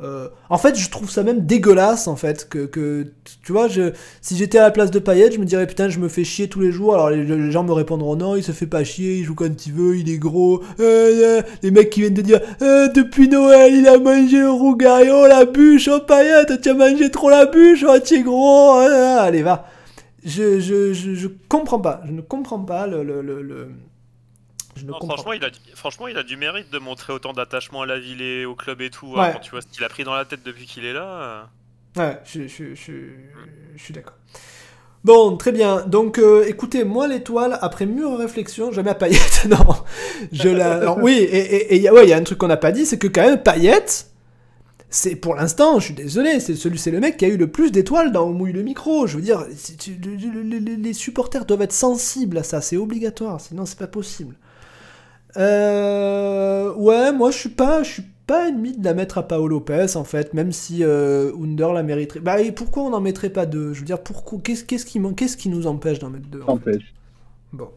Euh, 0.02 0.30
en 0.50 0.58
fait, 0.58 0.78
je 0.80 0.90
trouve 0.90 1.10
ça 1.12 1.24
même 1.24 1.46
dégueulasse, 1.46 2.08
en 2.08 2.16
fait, 2.16 2.48
que, 2.48 2.66
que 2.66 3.08
tu 3.44 3.52
vois, 3.52 3.68
je, 3.68 3.92
si 4.22 4.38
j'étais 4.38 4.58
à 4.58 4.62
la 4.62 4.72
place 4.72 4.92
de 4.92 5.00
Payet, 5.00 5.30
je 5.30 5.40
me 5.40 5.44
dirais 5.46 5.68
putain, 5.68 5.90
je 5.90 6.00
me 6.00 6.08
fais 6.08 6.24
chier 6.24 6.48
tous 6.48 6.62
les 6.62 6.72
jours. 6.72 6.94
Alors 6.94 7.10
les, 7.10 7.52
gens 7.52 7.64
me 7.66 7.74
répondront 7.74 8.16
non, 8.16 8.38
il 8.38 8.44
se 8.44 8.54
fait 8.54 8.66
pas 8.66 8.86
chier, 8.86 9.18
il 9.18 9.26
joue 9.26 9.36
quand 9.36 9.66
il 9.66 9.74
veut, 9.74 9.98
il 9.98 10.10
est 10.10 10.18
gros. 10.18 10.64
Euh, 10.80 11.40
euh, 11.40 11.42
les 11.64 11.72
mecs 11.72 11.90
qui 11.90 12.00
viennent 12.02 12.14
de 12.14 12.22
dire 12.22 12.40
euh, 12.62 12.88
depuis 12.88 13.28
Noël, 13.28 13.74
il 13.76 13.88
a 13.90 13.98
mangé 13.98 14.40
le 14.40 14.50
oh 14.50 15.28
la 15.28 15.44
bûche, 15.46 15.90
oh 15.90 16.00
Payet, 16.08 16.46
tu 16.62 16.70
as 16.70 16.74
mangé 16.74 17.12
trop 17.12 17.30
la 17.30 17.46
bûche, 17.46 17.84
oh 17.88 17.98
tu 18.04 18.16
es 18.16 18.22
gros. 18.24 18.80
euh, 18.80 19.18
allez 19.20 19.42
va. 19.44 19.68
Je, 20.24 20.60
je, 20.60 20.94
je, 20.94 21.14
je 21.14 21.28
comprends 21.50 21.80
pas, 21.80 22.02
je 22.06 22.12
ne 22.12 22.22
comprends 22.22 22.60
pas 22.60 22.88
le, 22.88 23.04
le, 23.04 23.22
le- 23.22 23.42
je 24.76 24.84
ne 24.86 24.88
Non, 24.92 25.00
comprends 25.00 25.16
franchement, 25.16 25.34
il 25.34 25.44
a, 25.44 25.50
du- 25.50 25.60
franchement, 25.76 26.08
il 26.08 26.18
a 26.18 26.24
du 26.24 26.38
mérite 26.38 26.72
de 26.72 26.80
montrer 26.80 27.12
autant 27.14 27.34
d'attachement 27.34 27.82
à 27.82 27.86
la 27.86 28.00
ville 28.00 28.22
et 28.22 28.46
au 28.46 28.56
club 28.56 28.82
et 28.82 28.90
tout. 28.90 29.08
Ouais. 29.14 29.20
hein, 29.22 29.32
quand 29.34 29.40
tu 29.40 29.52
vois 29.52 29.62
ce 29.62 29.68
qu'il 29.68 29.84
a 29.84 29.90
pris 29.90 30.04
dans 30.04 30.14
la 30.16 30.26
tête 30.26 30.42
depuis 30.46 30.66
qu'il 30.66 30.86
est 30.86 30.94
là. 30.94 31.50
Ouais, 31.98 32.18
je, 32.26 32.48
je, 32.48 32.76
je, 32.76 32.92
je 33.76 33.84
suis 33.84 33.94
d'accord. 33.94 34.14
Bon, 35.04 35.38
très 35.38 35.52
bien. 35.54 35.82
Donc, 35.88 36.20
euh, 36.20 36.44
écoutez, 36.48 36.84
moi, 36.84 37.08
l'étoile, 37.08 37.58
après 37.62 37.86
mûre 37.86 38.18
réflexion, 38.18 38.72
jamais 38.72 38.92
à 38.92 38.96
Payette, 38.96 39.46
non. 39.50 39.66
Je 40.32 40.50
la... 40.50 40.74
alors, 40.76 40.98
oui, 41.02 41.14
et 41.14 41.24
et- 41.38 41.74
et 41.74 41.76
il 41.78 41.82
y 41.82 41.88
a- 41.88 41.94
ouais, 41.94 42.04
il 42.06 42.10
y 42.10 42.14
a 42.14 42.18
un 42.18 42.24
truc 42.24 42.38
qu'on 42.38 42.48
n'a 42.48 42.58
pas 42.58 42.72
dit, 42.72 42.86
c'est 42.86 42.98
que 43.00 43.08
quand 43.08 43.22
même, 43.22 43.42
Payette, 43.42 44.08
c'est 44.90 45.16
pour 45.16 45.36
l'instant, 45.36 45.80
je 45.80 45.86
suis 45.86 45.94
désolé, 45.94 46.40
c'est 46.40 46.56
celui, 46.56 46.78
c'est 46.78 46.92
le 46.92 47.00
mec 47.00 47.16
qui 47.18 47.24
a 47.26 47.28
eu 47.30 47.38
le 47.38 47.48
plus 47.50 47.72
d'étoiles 47.72 48.12
dans 48.12 48.28
mouille 48.30 48.52
le 48.54 48.62
micro. 48.64 49.08
Je 49.08 49.16
veux 49.18 49.22
dire, 49.24 49.46
les 50.78 50.94
supporters 50.94 51.46
doivent 51.46 51.62
être 51.62 51.72
sensibles 51.74 52.38
à 52.38 52.44
ça, 52.44 52.60
c'est 52.62 52.78
obligatoire, 52.78 53.40
sinon 53.40 53.66
c'est 53.66 53.78
pas 53.80 53.88
possible. 53.88 54.36
Euh, 55.38 56.74
ouais, 56.74 57.12
moi 57.12 57.32
je 57.32 57.38
suis 57.38 57.50
pas, 57.50 57.84
je 57.84 57.92
suis 57.92 58.06
pas 58.26 58.50
ennemi 58.50 58.78
de 58.78 58.84
la 58.84 58.94
mettre 58.94 59.18
à 59.18 59.28
Paolo 59.28 59.48
Lopez 59.48 59.96
en 59.96 60.04
fait, 60.04 60.34
même 60.34 60.52
si 60.52 60.84
euh, 60.84 61.32
Under 61.42 61.74
la 61.74 61.84
mériterait. 61.84 62.20
Bah 62.20 62.42
et 62.42 62.52
pourquoi 62.52 62.84
on 62.84 62.90
n'en 62.90 63.02
mettrait 63.02 63.30
pas 63.30 63.46
deux? 63.46 63.74
Je 63.74 63.80
veux 63.80 63.86
dire, 63.86 64.02
pourquoi 64.02 64.40
Qu'est-ce 64.44 64.64
qu'est-ce 64.64 64.86
qui, 64.86 65.00
qu'est-ce 65.16 65.38
qui 65.38 65.50
nous 65.50 65.68
empêche 65.68 66.00
d'en 66.00 66.10
mettre 66.10 66.28
deux 66.28 66.42
en 66.48 66.58
fait? 66.58 66.80
Bon, 67.52 67.70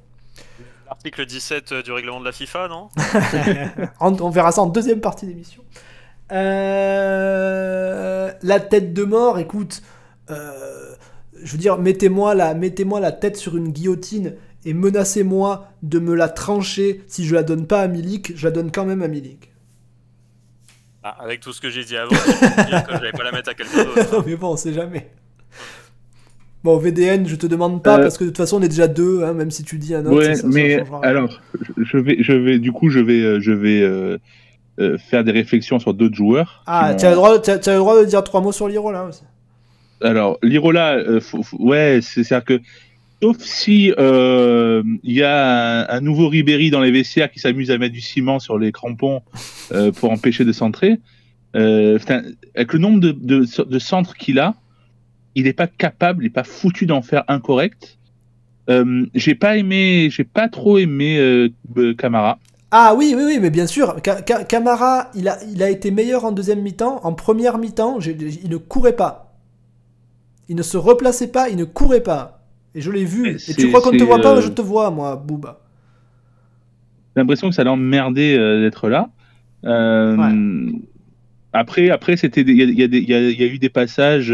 L'article 0.92 1.24
17 1.24 1.72
euh, 1.72 1.82
du 1.82 1.90
règlement 1.90 2.20
de 2.20 2.26
la 2.26 2.32
FIFA, 2.32 2.68
non? 2.68 2.90
On, 4.00 4.28
verra 4.28 4.52
ça 4.52 4.60
en 4.60 4.66
deuxième 4.66 5.00
partie 5.00 5.26
d'émission. 5.26 5.62
Euh, 6.30 8.30
la 8.42 8.60
tête 8.60 8.92
de 8.92 9.02
mort, 9.02 9.38
écoute, 9.38 9.80
euh, 10.30 10.94
je 11.42 11.52
veux 11.52 11.56
dire, 11.56 11.78
mettez-moi 11.78 12.34
la, 12.34 12.52
mettez-moi 12.52 13.00
la 13.00 13.10
tête 13.10 13.38
sur 13.38 13.56
une 13.56 13.70
guillotine 13.70 14.34
et 14.64 14.74
menacez-moi 14.74 15.68
de 15.82 15.98
me 15.98 16.14
la 16.14 16.28
trancher. 16.28 17.02
Si 17.08 17.24
je 17.24 17.34
la 17.34 17.42
donne 17.42 17.66
pas 17.66 17.80
à 17.82 17.88
Milik, 17.88 18.32
je 18.36 18.44
la 18.44 18.50
donne 18.50 18.70
quand 18.70 18.84
même 18.84 19.02
à 19.02 19.08
Milik. 19.08 19.50
Ah, 21.04 21.16
Avec 21.20 21.40
tout 21.40 21.52
ce 21.52 21.60
que 21.60 21.68
j'ai 21.68 21.84
dit 21.84 21.96
avant, 21.96 22.14
je 22.14 22.66
dire 22.70 22.84
que 22.86 22.92
j'allais 22.92 23.10
pas 23.12 23.24
la 23.24 23.32
mettre 23.32 23.50
à 23.50 23.54
quelqu'un 23.54 23.84
d'autre. 23.84 24.12
non 24.12 24.22
mais 24.24 24.36
bon, 24.36 24.52
on 24.52 24.56
sait 24.56 24.72
jamais. 24.72 25.10
Bon, 26.62 26.76
VDN, 26.78 27.26
je 27.26 27.34
te 27.34 27.46
demande 27.48 27.82
pas 27.82 27.98
Euh, 27.98 28.02
parce 28.02 28.16
que 28.16 28.22
de 28.22 28.28
toute 28.28 28.36
façon 28.36 28.58
on 28.58 28.62
est 28.62 28.68
déjà 28.68 28.86
deux, 28.86 29.24
hein, 29.24 29.32
même 29.32 29.50
si 29.50 29.64
tu 29.64 29.78
dis 29.78 29.96
un 29.96 30.06
autre. 30.06 30.16
Ouais, 30.16 30.36
ça- 30.36 30.42
ça 30.42 30.48
mais 30.48 30.80
alors, 31.02 31.40
je- 31.76 31.98
vais, 31.98 32.18
je 32.20 32.32
vais, 32.32 32.60
du 32.60 32.70
coup, 32.70 32.88
je 32.88 33.00
vais, 33.00 33.20
euh, 33.20 33.40
je 33.40 33.50
vais 33.50 33.82
euh, 33.82 34.16
euh, 34.78 34.96
faire 34.96 35.24
des 35.24 35.32
réflexions 35.32 35.80
sur 35.80 35.92
d'autres 35.92 36.14
joueurs. 36.14 36.62
Ah, 36.68 36.94
tu 36.94 37.04
as, 37.04 37.10
le 37.10 37.16
m'ont- 37.16 37.22
droit- 37.22 37.40
tu 37.40 37.50
as- 37.50 37.54
as 37.54 37.72
le 37.72 37.78
droit 37.78 37.98
de 38.00 38.04
dire 38.04 38.22
trois 38.22 38.40
mots 38.40 38.52
sur 38.52 38.68
Liro 38.68 38.92
là 38.92 39.04
aussi. 39.06 39.24
Alors, 40.02 40.38
Lirola, 40.44 40.98
euh, 40.98 41.20
ouais, 41.58 41.98
c'est 42.00 42.22
c'est-à-dire 42.22 42.44
que, 42.44 42.60
sauf 43.22 43.36
si 43.40 43.92
euh, 43.98 44.82
y 45.04 45.22
a 45.22 45.92
un, 45.92 46.00
nouveau 46.00 46.28
Ribéry 46.28 46.70
dans 46.70 46.80
les 46.80 46.90
vestiaires 46.90 47.30
qui 47.30 47.38
s'amuse 47.38 47.70
à 47.70 47.78
mettre 47.78 47.94
du 47.94 48.00
ciment 48.00 48.40
sur 48.40 48.58
les 48.58 48.72
crampons 48.72 49.22
euh, 49.70 49.92
pour 49.92 50.10
empêcher 50.10 50.44
de 50.44 50.50
centrer, 50.50 50.98
euh, 51.54 52.00
avec 52.56 52.72
le 52.72 52.78
nombre 52.80 52.98
de, 53.00 53.78
centres 53.78 54.16
qu'il 54.16 54.40
a, 54.40 54.54
il 55.36 55.44
n'est 55.44 55.52
pas 55.52 55.68
capable, 55.68 56.24
il 56.24 56.26
n'est 56.26 56.30
pas 56.30 56.42
foutu 56.42 56.84
d'en 56.84 57.00
faire 57.00 57.22
un 57.28 57.38
correct. 57.38 57.98
J'ai 59.14 59.34
pas 59.34 59.56
aimé, 59.56 60.08
j'ai 60.10 60.24
pas 60.24 60.48
trop 60.48 60.78
aimé 60.78 61.48
Camara. 61.98 62.38
Ah 62.70 62.94
oui, 62.96 63.14
oui, 63.16 63.22
oui, 63.26 63.38
mais 63.40 63.50
bien 63.50 63.66
sûr. 63.66 63.96
Ca- 64.04 64.22
Ca- 64.26 64.44
Camara, 64.44 65.10
il 65.14 65.28
a, 65.28 65.38
il 65.44 65.62
a 65.62 65.68
été 65.68 65.90
meilleur 65.90 66.24
en 66.24 66.32
deuxième 66.32 66.62
mi-temps. 66.62 67.00
En 67.04 67.12
première 67.12 67.58
mi-temps, 67.58 67.98
il 68.00 68.48
ne 68.48 68.56
courait 68.56 68.96
pas. 68.96 69.34
Il 70.48 70.56
ne 70.56 70.62
se 70.62 70.78
replaçait 70.78 71.28
pas, 71.28 71.50
il 71.50 71.56
ne 71.56 71.64
courait 71.64 72.02
pas. 72.02 72.41
Et 72.74 72.80
je 72.80 72.90
l'ai 72.90 73.04
vu. 73.04 73.36
Et 73.48 73.54
tu 73.54 73.68
crois 73.68 73.80
qu'on 73.80 73.92
ne 73.92 73.98
te 73.98 74.04
voit 74.04 74.20
pas 74.20 74.36
euh, 74.36 74.40
Je 74.40 74.48
te 74.48 74.62
vois, 74.62 74.90
moi, 74.90 75.16
Booba. 75.16 75.60
J'ai 77.14 77.20
l'impression 77.20 77.48
que 77.50 77.54
ça 77.54 77.64
l'emmerdait 77.64 78.36
euh, 78.38 78.62
d'être 78.62 78.88
là. 78.88 79.10
Euh, 79.64 80.70
Après, 81.52 81.90
après 81.90 82.16
c'était 82.16 82.40
il 82.40 82.56
y 82.56 82.82
a, 82.82 82.86
y 82.86 82.98
y 82.98 83.42
y 83.42 83.44
eu 83.44 83.58
des 83.58 83.68
passages. 83.68 84.32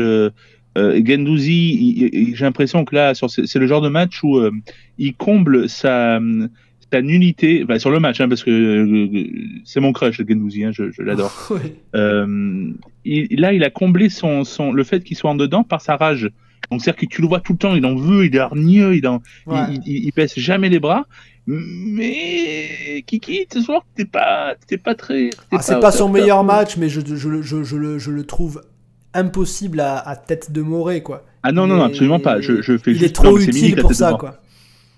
Euh, 0.79 1.03
Gendouzi, 1.05 2.35
j'ai 2.35 2.45
l'impression 2.45 2.85
que 2.85 2.95
là, 2.95 3.13
c'est 3.15 3.59
le 3.59 3.67
genre 3.67 3.81
de 3.81 3.89
match 3.89 4.23
où 4.23 4.39
euh, 4.39 4.53
il 4.99 5.15
comble 5.15 5.69
sa, 5.69 6.21
sa 6.93 7.03
nullité. 7.03 7.65
Bah, 7.65 7.79
sur 7.79 7.91
le 7.91 7.99
match, 7.99 8.21
hein, 8.21 8.29
parce 8.29 8.45
que 8.45 8.51
euh, 8.51 9.27
c'est 9.65 9.81
mon 9.81 9.93
crush, 9.93 10.19
Gendouzi, 10.19 10.65
hein, 10.65 10.71
je, 10.73 10.91
je 10.93 11.03
l'adore. 11.03 11.33
Là, 11.95 13.53
il 13.53 13.65
a 13.65 13.71
comblé 13.71 14.09
son, 14.09 14.45
son, 14.45 14.73
le 14.73 14.85
fait 14.85 15.03
qu'il 15.03 15.17
soit 15.17 15.31
en 15.31 15.35
dedans 15.35 15.65
par 15.65 15.81
sa 15.81 15.97
rage. 15.97 16.31
Donc, 16.71 16.83
c'est-à-dire 16.83 17.01
que 17.01 17.07
tu 17.07 17.23
le 17.23 17.29
vois 17.29 17.41
tout 17.41 17.53
le 17.53 17.59
temps, 17.59 17.75
il 17.75 17.85
en 17.87 17.97
veut, 17.97 18.27
il 18.27 18.37
est 18.37 18.39
hargneux, 18.39 18.95
il, 18.97 19.07
en, 19.07 19.23
Ouais. 19.47 19.59
il, 19.71 19.81
il, 19.87 20.05
il 20.07 20.13
baisse 20.15 20.39
jamais 20.39 20.69
les 20.69 20.79
bras. 20.81 21.07
Mais 21.47 23.03
Kiki, 23.07 23.47
ce 23.53 23.61
soir, 23.63 23.85
t'es 23.95 24.05
pas, 24.05 24.55
t'es 24.67 24.77
pas 24.79 24.95
très. 24.95 25.31
Ah, 25.51 25.61
c'est 25.63 25.81
pas 25.81 25.93
son 25.93 26.09
meilleur 26.09 26.45
match, 26.45 26.77
mais 26.77 26.89
je, 26.89 27.01
je, 27.05 27.29
le- 27.29 27.43
je, 27.43 27.63
je 27.65 27.77
le, 27.77 27.99
je 27.99 28.11
le 28.11 28.25
trouve 28.25 28.63
impossible 29.15 29.81
à, 29.81 29.97
à 29.99 30.17
tête 30.17 30.53
de 30.53 30.61
Morée, 30.61 31.03
quoi. 31.03 31.25
Ah 31.43 31.53
non, 31.53 31.67
non, 31.67 31.77
non, 31.77 31.85
absolument 31.85 32.21
pas. 32.21 32.41
Je, 32.41 32.61
je 32.63 32.77
fais 32.77 32.91
Il 32.91 32.99
juste 32.99 33.11
est 33.11 33.13
trop 33.15 33.31
non, 33.31 33.37
utile 33.39 33.75
pour 33.77 33.83
tête 33.85 33.91
de 33.91 33.95
ça, 33.95 34.11
mort. 34.11 34.19
quoi. 34.19 34.39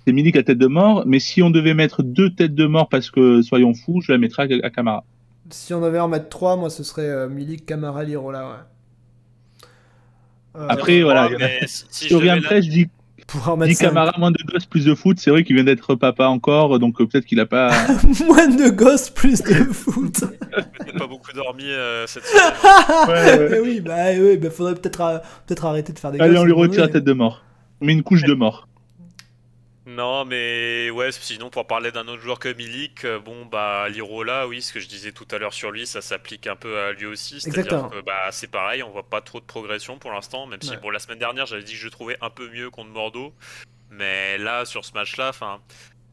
C'est 0.07 0.12
Milik 0.12 0.35
à 0.37 0.43
tête 0.43 0.59
de 0.59 0.66
mort, 0.66 1.05
mais 1.07 1.21
si 1.21 1.43
on 1.43 1.51
devait 1.51 1.75
mettre 1.75 2.03
deux 2.03 2.31
têtes 2.31 2.55
de 2.55 2.66
mort 2.66 2.89
parce 2.89 3.11
que 3.11 3.43
soyons 3.43 3.75
fous, 3.75 4.01
je 4.01 4.11
la 4.11 4.18
mettrais 4.18 4.49
à, 4.53 4.66
à 4.66 4.71
Camara. 4.71 5.05
Si 5.51 5.75
on 5.75 5.81
devait 5.81 6.01
en 6.01 6.09
mettre 6.09 6.29
trois, 6.31 6.57
moi, 6.57 6.71
ce 6.71 6.83
serait 6.83 7.09
euh, 7.09 7.29
Milik, 7.29 7.66
Camara, 7.66 8.03
Lirola, 8.05 8.49
ouais. 8.49 8.55
Euh, 10.57 10.66
Après, 10.68 11.03
voilà, 11.03 11.26
Ouais, 11.28 11.34
il 11.38 11.42
a- 11.42 11.46
mais 11.46 11.61
si, 11.66 12.14
on 12.14 12.20
je 12.20 12.26
la- 12.26 12.32
après, 12.34 12.62
je 12.62 12.70
dis, 12.70 12.88
cinq. 13.74 13.86
Camara, 13.88 14.12
moins 14.18 14.32
de 14.32 14.38
gosses, 14.44 14.66
plus 14.66 14.84
de 14.84 14.94
foot. 14.96 15.18
C'est 15.20 15.30
vrai 15.30 15.44
qu'il 15.44 15.55
vient 15.55 15.64
d'être 15.64 15.94
papa 15.94 16.26
encore, 16.26 16.78
donc 16.80 17.01
euh, 17.01 17.07
peut-être 17.07 17.24
qu'il 17.26 17.38
a 17.38 17.46
pas. 17.46 17.70
Moins 18.26 18.48
de 18.48 18.70
gosses, 18.70 19.09
plus 19.11 19.40
de 19.42 19.55
foot. 19.72 20.20
peut-être 20.20 20.98
pas 20.98 21.07
beaucoup 21.07 21.32
dormi 21.32 21.62
euh, 21.66 22.07
cette 22.09 22.24
semaine. 22.24 22.53
Ouais, 23.09 23.38
ouais. 23.38 23.57
Eh 23.57 23.61
oui, 23.61 23.80
bah 23.80 23.94
oui, 24.18 24.36
bah 24.36 24.51
faudrait 24.51 24.74
peut-être 24.74 25.22
peut-être 25.46 25.64
arrêter 25.64 25.92
de 25.92 25.98
faire 26.01 26.11
des 26.11 26.18
Allez, 26.18 26.32
gosses, 26.34 26.42
on 26.42 26.44
lui 26.46 26.53
retire 26.53 26.80
la 26.82 26.88
tête 26.88 27.05
de 27.05 27.12
mort. 27.12 27.44
Mais 27.80 27.92
une 27.92 28.03
couche 28.03 28.24
de 28.24 28.34
mort. 28.34 28.66
Non, 29.97 30.24
mais 30.24 30.88
ouais, 30.91 31.11
sinon 31.11 31.51
pour 31.51 31.66
parler 31.66 31.91
d'un 31.91 32.07
autre 32.07 32.22
joueur 32.22 32.38
que 32.38 32.53
Milik, 32.53 33.05
euh, 33.05 33.18
bon 33.18 33.45
bah 33.45 33.88
Lirola, 33.88 34.47
oui, 34.47 34.62
ce 34.62 34.72
que 34.72 34.78
je 34.78 34.86
disais 34.86 35.11
tout 35.11 35.26
à 35.32 35.38
l'heure 35.38 35.53
sur 35.53 35.72
lui, 35.72 35.84
ça 35.84 36.01
s'applique 36.01 36.47
un 36.47 36.55
peu 36.55 36.78
à 36.78 36.93
lui 36.93 37.07
aussi. 37.07 37.41
C'est-à-dire 37.41 37.88
que 37.91 38.01
bah, 38.03 38.30
c'est 38.30 38.51
pareil, 38.51 38.84
on 38.84 38.91
voit 38.91 39.09
pas 39.09 39.20
trop 39.20 39.41
de 39.41 39.45
progression 39.45 39.99
pour 39.99 40.12
l'instant, 40.12 40.47
même 40.47 40.62
si 40.62 40.76
bon 40.76 40.91
la 40.91 41.01
semaine 41.01 41.18
dernière 41.18 41.47
j'avais 41.47 41.64
dit 41.64 41.72
que 41.72 41.78
je 41.78 41.88
trouvais 41.88 42.16
un 42.20 42.30
peu 42.30 42.49
mieux 42.51 42.70
contre 42.70 42.91
Bordeaux, 42.91 43.34
mais 43.91 44.38
là 44.38 44.64
sur 44.64 44.84
ce 44.84 44.93
match-là, 44.93 45.30
enfin. 45.30 45.61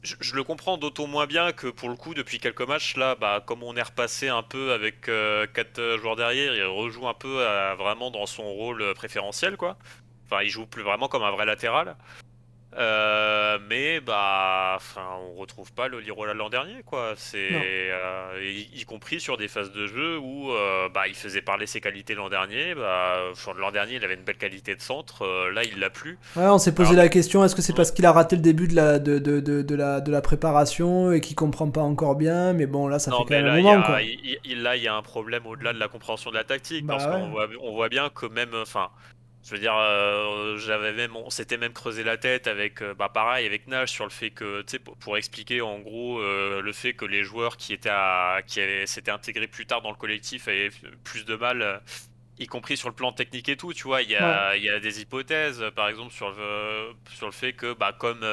Je, 0.03 0.35
le 0.35 0.43
comprends 0.43 0.77
d'autant 0.77 1.07
moins 1.07 1.25
bien 1.25 1.51
que 1.51 1.67
pour 1.67 1.89
le 1.89 1.95
coup, 1.95 2.13
depuis 2.13 2.39
quelques 2.39 2.61
matchs, 2.61 2.95
là, 2.95 3.15
bah, 3.15 3.43
comme 3.45 3.61
on 3.63 3.75
est 3.75 3.81
repassé 3.81 4.29
un 4.29 4.43
peu 4.43 4.71
avec 4.71 5.01
4 5.01 5.09
euh, 5.09 5.47
quatre 5.47 5.97
joueurs 5.97 6.15
derrière, 6.15 6.55
il 6.55 6.63
rejoue 6.63 7.07
un 7.09 7.13
peu 7.13 7.43
vraiment 7.77 8.09
dans 8.09 8.25
son 8.25 8.43
rôle 8.43 8.93
préférentiel, 8.93 9.57
quoi. 9.57 9.75
Enfin, 10.25 10.43
il 10.43 10.49
joue 10.49 10.65
plus 10.65 10.83
vraiment 10.83 11.09
comme 11.09 11.23
un 11.23 11.31
vrai 11.31 11.45
latéral. 11.45 11.97
Euh, 12.77 13.57
mais 13.67 13.99
bah, 13.99 14.73
enfin, 14.75 15.01
on 15.31 15.39
retrouve 15.39 15.71
pas 15.73 15.87
le 15.87 15.99
Lirola 15.99 16.35
l'an 16.35 16.49
dernier, 16.49 16.83
quoi. 16.85 17.13
C'est 17.15 17.49
euh, 17.51 18.53
y, 18.75 18.85
compris 18.85 19.19
sur 19.19 19.35
des 19.37 19.47
phases 19.47 19.71
de 19.71 19.87
jeu 19.87 20.19
où 20.19 20.51
euh, 20.51 20.87
bah, 20.93 21.07
il 21.07 21.15
faisait 21.15 21.41
parler 21.41 21.65
ses 21.65 21.81
qualités 21.81 22.13
l'an 22.13 22.29
dernier. 22.29 22.75
Bah, 22.75 23.15
l'an 23.57 23.71
dernier, 23.71 23.95
il 23.95 24.03
avait 24.03 24.13
une 24.13 24.23
belle 24.23 24.37
qualité 24.37 24.75
de 24.75 24.81
centre. 24.81 25.25
là, 25.53 25.63
il 25.63 25.79
l'a 25.79 25.89
plus. 25.89 26.19
Ouais, 26.35 26.45
on 26.45 26.59
s'est 26.59 26.75
posé 26.75 26.95
la 26.95 27.09
question 27.09 27.43
est-ce 27.43 27.55
que 27.55 27.61
c'est 27.61 27.75
parce 27.75 27.91
qu'il 27.91 28.05
a 28.05 28.11
raté 28.11 28.35
le 28.35 28.41
début 28.41 28.67
de 28.67 28.75
la 28.75 28.99
de, 28.99 29.17
de, 29.17 29.39
de, 29.39 29.75
la 29.75 30.01
de 30.01 30.11
la 30.11 30.21
préparation 30.21 31.11
et 31.11 31.21
qu'il 31.21 31.35
comprend 31.35 31.69
pas 31.71 31.81
encore 31.81 32.15
bien? 32.15 32.53
Mais 32.53 32.67
bon, 32.67 32.87
là, 32.87 32.99
ça 32.99 33.11
fait 33.11 33.17
quand 33.17 33.29
même 33.29 33.47
un 33.47 33.61
moment, 33.61 33.81
quoi. 33.81 34.01
Il, 34.01 34.61
là, 34.61 34.75
il 34.75 34.83
y 34.83 34.87
a 34.87 34.95
un 34.95 35.01
problème 35.01 35.47
au-delà 35.47 35.73
de 35.73 35.79
la 35.79 35.87
compréhension 35.87 36.29
de 36.29 36.35
la 36.35 36.43
tactique 36.43 36.85
bah 36.85 36.97
parce 36.97 37.07
qu'on 37.07 37.29
voit, 37.29 37.47
on 37.61 37.73
voit 37.73 37.89
bien 37.89 38.09
que 38.09 38.27
même, 38.27 38.51
enfin 38.53 38.89
je 39.47 39.53
veux 39.53 39.59
dire, 39.61 39.77
euh, 39.77 40.57
j'avais 40.57 40.91
même, 40.91 41.15
on 41.15 41.29
s'était 41.29 41.55
même 41.55 41.71
creusé 41.71 42.03
la 42.03 42.17
tête 42.17 42.47
avec, 42.47 42.81
euh, 42.81 42.93
bah 42.93 43.07
pareil, 43.07 43.45
avec 43.45 43.65
Nash 43.67 43.93
sur 43.93 44.03
le 44.03 44.09
fait 44.09 44.29
que, 44.29 44.61
tu 44.63 44.71
sais, 44.71 44.79
pour, 44.79 45.15
expliquer 45.15 45.61
en 45.61 45.79
gros 45.79 46.19
euh, 46.19 46.61
le 46.61 46.73
fait 46.73 46.93
que 46.93 47.05
les 47.05 47.23
joueurs 47.23 47.55
qui 47.55 47.71
étaient, 47.71 47.87
à, 47.89 48.41
qui 48.45 48.59
s'étaient 48.85 49.09
intégrés 49.11 49.47
plus 49.47 49.65
tard 49.65 49.81
dans 49.81 49.91
le 49.91 49.95
collectif 49.95 50.49
avaient 50.49 50.69
plus 51.05 51.23
de 51.23 51.37
mal, 51.37 51.81
y 52.37 52.47
compris 52.47 52.75
sur 52.75 52.89
le 52.89 52.95
plan 52.95 53.13
technique 53.13 53.47
et 53.47 53.55
tout. 53.55 53.71
Tu 53.73 53.83
vois, 53.83 54.01
il 54.01 54.09
y 54.09 54.17
a, 54.17 54.57
il 54.57 54.63
y 54.63 54.69
a 54.69 54.81
des 54.81 55.01
hypothèses, 55.01 55.63
par 55.73 55.87
exemple 55.87 56.13
sur 56.13 56.29
le, 56.29 56.91
sur 57.13 57.27
le 57.27 57.31
fait 57.31 57.53
que, 57.53 57.73
bah 57.73 57.95
comme 57.97 58.25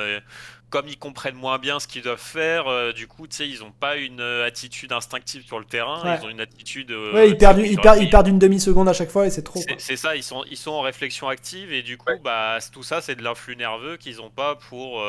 comme 0.74 0.88
ils 0.88 0.98
comprennent 0.98 1.36
moins 1.36 1.60
bien 1.60 1.78
ce 1.78 1.86
qu'ils 1.86 2.02
doivent 2.02 2.18
faire, 2.18 2.66
euh, 2.66 2.90
du 2.90 3.06
coup, 3.06 3.28
tu 3.28 3.36
sais, 3.36 3.48
ils 3.48 3.60
n'ont 3.60 3.70
pas 3.70 3.94
une 3.94 4.20
euh, 4.20 4.44
attitude 4.44 4.90
instinctive 4.90 5.46
sur 5.46 5.60
le 5.60 5.64
terrain, 5.64 6.18
ils 6.18 6.26
ont 6.26 6.28
une 6.28 6.40
attitude. 6.40 6.90
Euh, 6.90 7.14
ouais, 7.14 7.30
ils 7.30 7.38
perdent, 7.38 7.60
ils, 7.60 7.78
perdent, 7.78 8.02
ils 8.02 8.10
perdent 8.10 8.26
une 8.26 8.40
demi-seconde 8.40 8.88
à 8.88 8.92
chaque 8.92 9.10
fois 9.10 9.24
et 9.24 9.30
c'est 9.30 9.44
trop. 9.44 9.60
C'est 9.78 9.94
ça, 9.94 10.16
ils 10.16 10.24
sont, 10.24 10.42
ils 10.50 10.56
sont 10.56 10.72
en 10.72 10.80
réflexion 10.80 11.28
active 11.28 11.72
et 11.72 11.82
du 11.82 11.96
coup, 11.96 12.10
bah, 12.24 12.58
tout 12.72 12.82
ça, 12.82 13.00
c'est 13.00 13.14
de 13.14 13.22
l'influx 13.22 13.54
nerveux 13.54 13.96
qu'ils 13.98 14.16
n'ont 14.16 14.30
pas 14.30 14.56
pour 14.56 15.00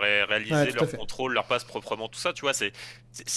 réaliser 0.00 0.70
leur 0.70 0.88
contrôle, 0.88 1.32
leur 1.32 1.46
passe 1.46 1.64
proprement, 1.64 2.06
tout 2.08 2.20
ça, 2.20 2.32
tu 2.32 2.42
vois, 2.42 2.52
c'est 2.54 2.70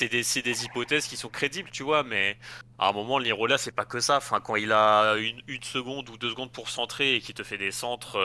des, 0.08 0.22
des 0.44 0.66
hypothèses 0.66 1.08
qui 1.08 1.18
sont 1.18 1.30
crédibles, 1.30 1.72
tu 1.72 1.82
vois, 1.82 2.04
mais 2.04 2.38
à 2.78 2.90
un 2.90 2.92
moment, 2.92 3.18
l'Irola, 3.18 3.58
c'est 3.58 3.72
pas 3.72 3.86
que 3.86 4.00
ça. 4.00 4.18
Enfin, 4.18 4.40
quand 4.40 4.56
il 4.56 4.72
a 4.72 5.16
une, 5.16 5.42
une, 5.48 5.64
seconde 5.64 6.10
ou 6.10 6.18
deux 6.18 6.30
secondes 6.30 6.52
pour 6.52 6.70
centrer 6.70 7.16
et 7.16 7.22
qu'il 7.22 7.34
te 7.34 7.42
fait 7.42 7.58
des 7.58 7.72
centres 7.72 8.20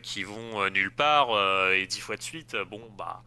qui 0.00 0.22
vont 0.22 0.70
nulle 0.70 0.94
part 0.94 1.30
et 1.72 1.86
dix 1.86 2.00
fois 2.00 2.16
de 2.16 2.22
suite, 2.22 2.56
bon, 2.70 2.80
bah 2.90 3.22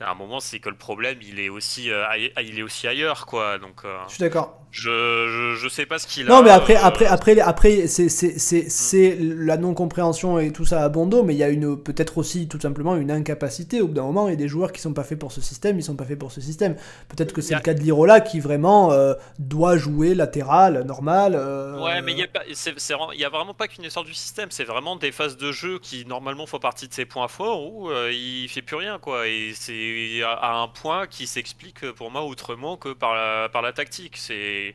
à 0.00 0.10
un 0.10 0.14
moment 0.14 0.40
c'est 0.40 0.58
que 0.58 0.68
le 0.68 0.76
problème 0.76 1.18
il 1.22 1.38
est 1.38 1.48
aussi 1.48 1.90
euh, 1.90 2.04
il 2.42 2.58
est 2.58 2.62
aussi 2.62 2.88
ailleurs 2.88 3.26
quoi 3.26 3.58
donc 3.58 3.84
euh, 3.84 3.98
je 4.08 4.14
suis 4.14 4.20
d'accord 4.20 4.58
je, 4.70 5.54
je, 5.54 5.68
sais 5.68 5.84
pas 5.84 5.98
ce 5.98 6.06
qu'il 6.06 6.26
a. 6.26 6.30
Non, 6.30 6.42
mais 6.42 6.48
après, 6.48 6.76
euh, 6.76 6.82
après, 6.82 7.04
après, 7.04 7.38
après 7.38 7.86
c'est 7.86 9.18
la 9.20 9.58
non-compréhension 9.58 10.38
et 10.38 10.50
tout 10.50 10.64
ça 10.64 10.82
à 10.82 10.88
Bondo, 10.88 11.22
mais 11.22 11.34
il 11.34 11.36
y 11.36 11.42
a 11.42 11.50
une 11.50 11.76
peut-être 11.76 12.16
aussi 12.16 12.48
tout 12.48 12.58
simplement 12.58 12.96
une 12.96 13.10
incapacité. 13.10 13.82
Au 13.82 13.88
bout 13.88 13.92
d'un 13.92 14.04
moment, 14.04 14.28
il 14.28 14.30
y 14.30 14.32
a 14.32 14.36
des 14.36 14.48
joueurs 14.48 14.72
qui 14.72 14.80
sont 14.80 14.94
pas 14.94 15.04
faits 15.04 15.18
pour 15.18 15.30
ce 15.30 15.42
système, 15.42 15.78
ils 15.78 15.82
sont 15.82 15.94
pas 15.94 16.06
faits 16.06 16.18
pour 16.18 16.32
ce 16.32 16.40
système. 16.40 16.74
Peut-être 17.10 17.34
que 17.34 17.42
c'est 17.42 17.54
le 17.54 17.60
cas 17.60 17.74
de 17.74 17.80
Lirola 17.80 18.22
qui 18.22 18.40
vraiment 18.40 18.96
doit 19.38 19.76
jouer 19.76 20.14
latéral, 20.14 20.84
normal. 20.86 21.34
Ouais, 21.78 22.00
mais 22.00 22.12
il 22.12 22.20
y, 22.20 22.22
a, 22.22 23.14
y 23.14 23.24
a 23.24 23.28
vraiment 23.28 23.52
pas 23.52 23.68
qu'une 23.68 23.84
histoire 23.84 24.06
du 24.06 24.14
système, 24.14 24.50
c'est 24.50 24.64
vraiment 24.64 24.96
des 24.96 25.12
phases 25.12 25.36
de 25.36 25.52
jeu 25.52 25.80
qui 25.80 26.06
normalement 26.06 26.46
font 26.46 26.60
partie 26.60 26.88
de 26.88 26.94
ses 26.94 27.04
points 27.04 27.28
forts 27.28 27.70
où 27.70 27.90
il 28.10 28.48
fait 28.48 28.62
plus 28.62 28.76
rien, 28.76 28.98
quoi. 28.98 29.28
Et 29.28 29.52
c'est 29.54 29.81
à 30.24 30.56
un 30.56 30.68
point 30.68 31.06
qui 31.06 31.26
s'explique 31.26 31.90
pour 31.92 32.10
moi 32.10 32.22
autrement 32.22 32.76
que 32.76 32.92
par 32.92 33.14
la, 33.14 33.48
par 33.48 33.62
la 33.62 33.72
tactique. 33.72 34.16
C'est 34.16 34.74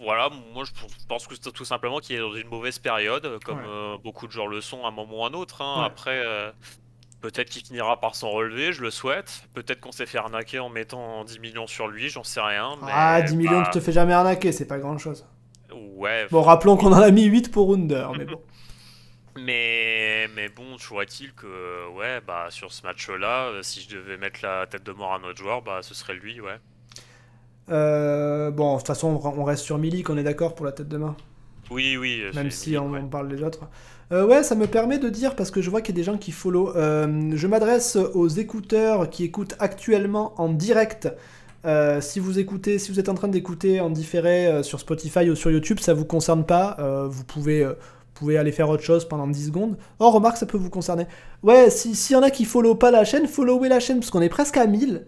voilà, 0.00 0.30
moi 0.54 0.64
je 0.64 0.70
pense 1.08 1.26
que 1.26 1.34
c'est 1.34 1.50
tout 1.50 1.64
simplement 1.64 1.98
qu'il 1.98 2.16
est 2.16 2.20
dans 2.20 2.34
une 2.34 2.48
mauvaise 2.48 2.78
période, 2.78 3.38
comme 3.44 3.62
euh, 3.66 3.96
beaucoup 4.02 4.26
de 4.26 4.32
joueurs 4.32 4.46
le 4.46 4.60
sont 4.60 4.84
à 4.84 4.88
un 4.88 4.90
moment 4.92 5.20
ou 5.20 5.24
à 5.24 5.28
un 5.28 5.32
autre. 5.32 5.62
Hein. 5.62 5.82
Après, 5.84 6.22
euh, 6.24 6.50
peut-être 7.20 7.50
qu'il 7.50 7.64
finira 7.64 7.98
par 7.98 8.14
s'en 8.14 8.30
relever, 8.30 8.72
je 8.72 8.82
le 8.82 8.90
souhaite. 8.90 9.44
Peut-être 9.54 9.80
qu'on 9.80 9.92
s'est 9.92 10.06
fait 10.06 10.18
arnaquer 10.18 10.60
en 10.60 10.68
mettant 10.68 11.24
10 11.24 11.40
millions 11.40 11.66
sur 11.66 11.88
lui, 11.88 12.08
j'en 12.08 12.22
sais 12.24 12.40
rien. 12.40 12.76
ah, 12.82 13.22
10 13.22 13.34
millions, 13.36 13.62
tu 13.64 13.70
te 13.70 13.80
fais 13.80 13.92
jamais 13.92 14.12
arnaquer, 14.12 14.52
c'est 14.52 14.66
pas 14.66 14.78
grand 14.78 14.98
chose. 14.98 15.26
Ouais. 15.96 16.26
Bon, 16.30 16.42
rappelons 16.42 16.76
qu'on 16.76 16.92
en 16.92 17.00
a 17.00 17.10
mis 17.10 17.24
8 17.24 17.50
pour 17.50 17.74
Under, 17.74 18.12
mais 18.12 18.24
bon. 18.26 18.40
Mais, 19.36 20.28
mais 20.34 20.48
bon, 20.48 20.76
toujours 20.76 21.02
est-il 21.02 21.32
que, 21.32 21.90
ouais, 21.96 22.20
bah, 22.26 22.48
sur 22.50 22.72
ce 22.72 22.82
match-là, 22.82 23.46
euh, 23.46 23.62
si 23.62 23.80
je 23.80 23.96
devais 23.96 24.18
mettre 24.18 24.40
la 24.42 24.66
tête 24.66 24.84
de 24.84 24.92
mort 24.92 25.14
à 25.14 25.16
un 25.16 25.24
autre 25.24 25.38
joueur, 25.38 25.62
bah, 25.62 25.80
ce 25.82 25.94
serait 25.94 26.14
lui, 26.14 26.40
ouais. 26.40 26.58
Euh, 27.70 28.50
bon, 28.50 28.74
de 28.74 28.78
toute 28.78 28.86
façon, 28.86 29.20
on 29.24 29.44
reste 29.44 29.64
sur 29.64 29.78
Milik, 29.78 30.10
on 30.10 30.16
est 30.16 30.22
d'accord 30.22 30.54
pour 30.54 30.66
la 30.66 30.72
tête 30.72 30.88
de 30.88 30.96
main 30.96 31.16
Oui, 31.70 31.96
oui. 31.96 32.22
Même 32.34 32.50
si 32.50 32.76
on, 32.76 33.08
parle 33.08 33.28
des 33.28 33.42
autres. 33.42 33.60
Euh, 34.12 34.26
ouais, 34.26 34.42
ça 34.42 34.54
me 34.54 34.66
permet 34.66 34.98
de 34.98 35.08
dire, 35.08 35.36
parce 35.36 35.50
que 35.50 35.62
je 35.62 35.70
vois 35.70 35.80
qu'il 35.80 35.94
y 35.94 35.98
a 35.98 36.00
des 36.00 36.04
gens 36.04 36.18
qui 36.18 36.32
follow, 36.32 36.76
euh, 36.76 37.32
je 37.34 37.46
m'adresse 37.46 37.96
aux 37.96 38.28
écouteurs 38.28 39.08
qui 39.08 39.24
écoutent 39.24 39.54
actuellement 39.58 40.34
en 40.36 40.48
direct. 40.48 41.08
si 42.00 42.20
vous 42.20 42.38
écoutez, 42.38 42.78
si 42.78 42.92
vous 42.92 43.00
êtes 43.00 43.08
en 43.08 43.14
train 43.14 43.28
d'écouter 43.28 43.80
en 43.80 43.90
différé 43.90 44.62
sur 44.62 44.80
Spotify 44.80 45.30
ou 45.30 45.36
sur 45.36 45.50
YouTube, 45.50 45.78
ça 45.78 45.94
vous 45.94 46.04
concerne 46.04 46.44
pas. 46.44 46.76
vous 47.08 47.24
pouvez, 47.24 47.66
pouvez 48.22 48.38
aller 48.38 48.52
faire 48.52 48.68
autre 48.68 48.82
chose 48.84 49.06
pendant 49.06 49.26
10 49.26 49.46
secondes. 49.46 49.76
Oh, 49.98 50.10
remarque, 50.10 50.36
ça 50.36 50.46
peut 50.46 50.58
vous 50.58 50.70
concerner. 50.70 51.06
Ouais, 51.42 51.70
s'il 51.70 52.14
y 52.14 52.16
en 52.16 52.22
a 52.22 52.30
qui 52.30 52.44
follow 52.44 52.76
pas 52.76 52.90
la 52.90 53.04
chaîne, 53.04 53.26
followez 53.26 53.68
la 53.68 53.80
chaîne, 53.80 53.98
parce 53.98 54.10
qu'on 54.10 54.22
est 54.22 54.28
presque 54.28 54.56
à 54.56 54.66
1000. 54.66 55.06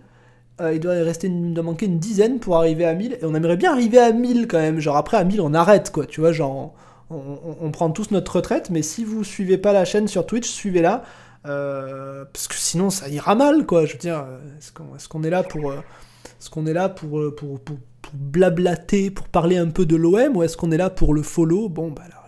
Euh, 0.60 0.74
il 0.74 0.80
doit 0.80 0.92
rester 0.94 1.28
une, 1.28 1.54
doit 1.54 1.64
manquer 1.64 1.86
une 1.86 1.98
dizaine 1.98 2.38
pour 2.38 2.56
arriver 2.56 2.84
à 2.84 2.94
1000 2.94 3.14
et 3.14 3.24
on 3.24 3.34
aimerait 3.34 3.56
bien 3.56 3.72
arriver 3.72 3.98
à 3.98 4.12
1000 4.12 4.46
quand 4.46 4.60
même 4.60 4.78
genre 4.78 4.96
après 4.96 5.16
à 5.16 5.24
1000 5.24 5.40
on 5.40 5.52
arrête 5.52 5.90
quoi 5.90 6.06
tu 6.06 6.20
vois 6.20 6.30
genre 6.30 6.74
on, 7.10 7.72
prend 7.72 7.90
tous 7.90 8.12
notre 8.12 8.36
retraite 8.36 8.70
mais 8.70 8.82
si 8.82 9.04
vous 9.04 9.24
suivez 9.24 9.58
pas 9.58 9.72
la 9.72 9.84
chaîne 9.84 10.06
sur 10.06 10.26
Twitch 10.26 10.48
suivez-la 10.48 11.02
euh, 11.44 12.24
parce 12.32 12.46
que 12.46 12.54
sinon 12.54 12.90
ça 12.90 13.08
ira 13.08 13.34
mal 13.34 13.66
quoi 13.66 13.84
je 13.84 13.94
veux 13.94 13.98
dire 13.98 14.24
est-ce 14.56 14.70
qu'on 15.08 15.24
est, 15.24 15.30
là 15.30 15.42
pour 15.42 15.72
euh, 15.72 15.80
est-ce 16.38 16.50
qu'on 16.50 16.66
est 16.66 16.72
là 16.72 16.88
pour 16.88 17.34
pour, 17.34 17.58
pour, 17.58 17.76
blablater 18.12 19.10
pour 19.10 19.26
parler 19.26 19.56
un 19.56 19.70
peu 19.70 19.86
de 19.86 19.96
l'OM 19.96 20.36
ou 20.36 20.44
est-ce 20.44 20.56
qu'on 20.56 20.70
est 20.70 20.76
là 20.76 20.88
pour 20.88 21.14
le 21.14 21.22
follow? 21.22 21.68
Bon 21.68 21.90
bah 21.90 22.02
voilà 22.06 22.24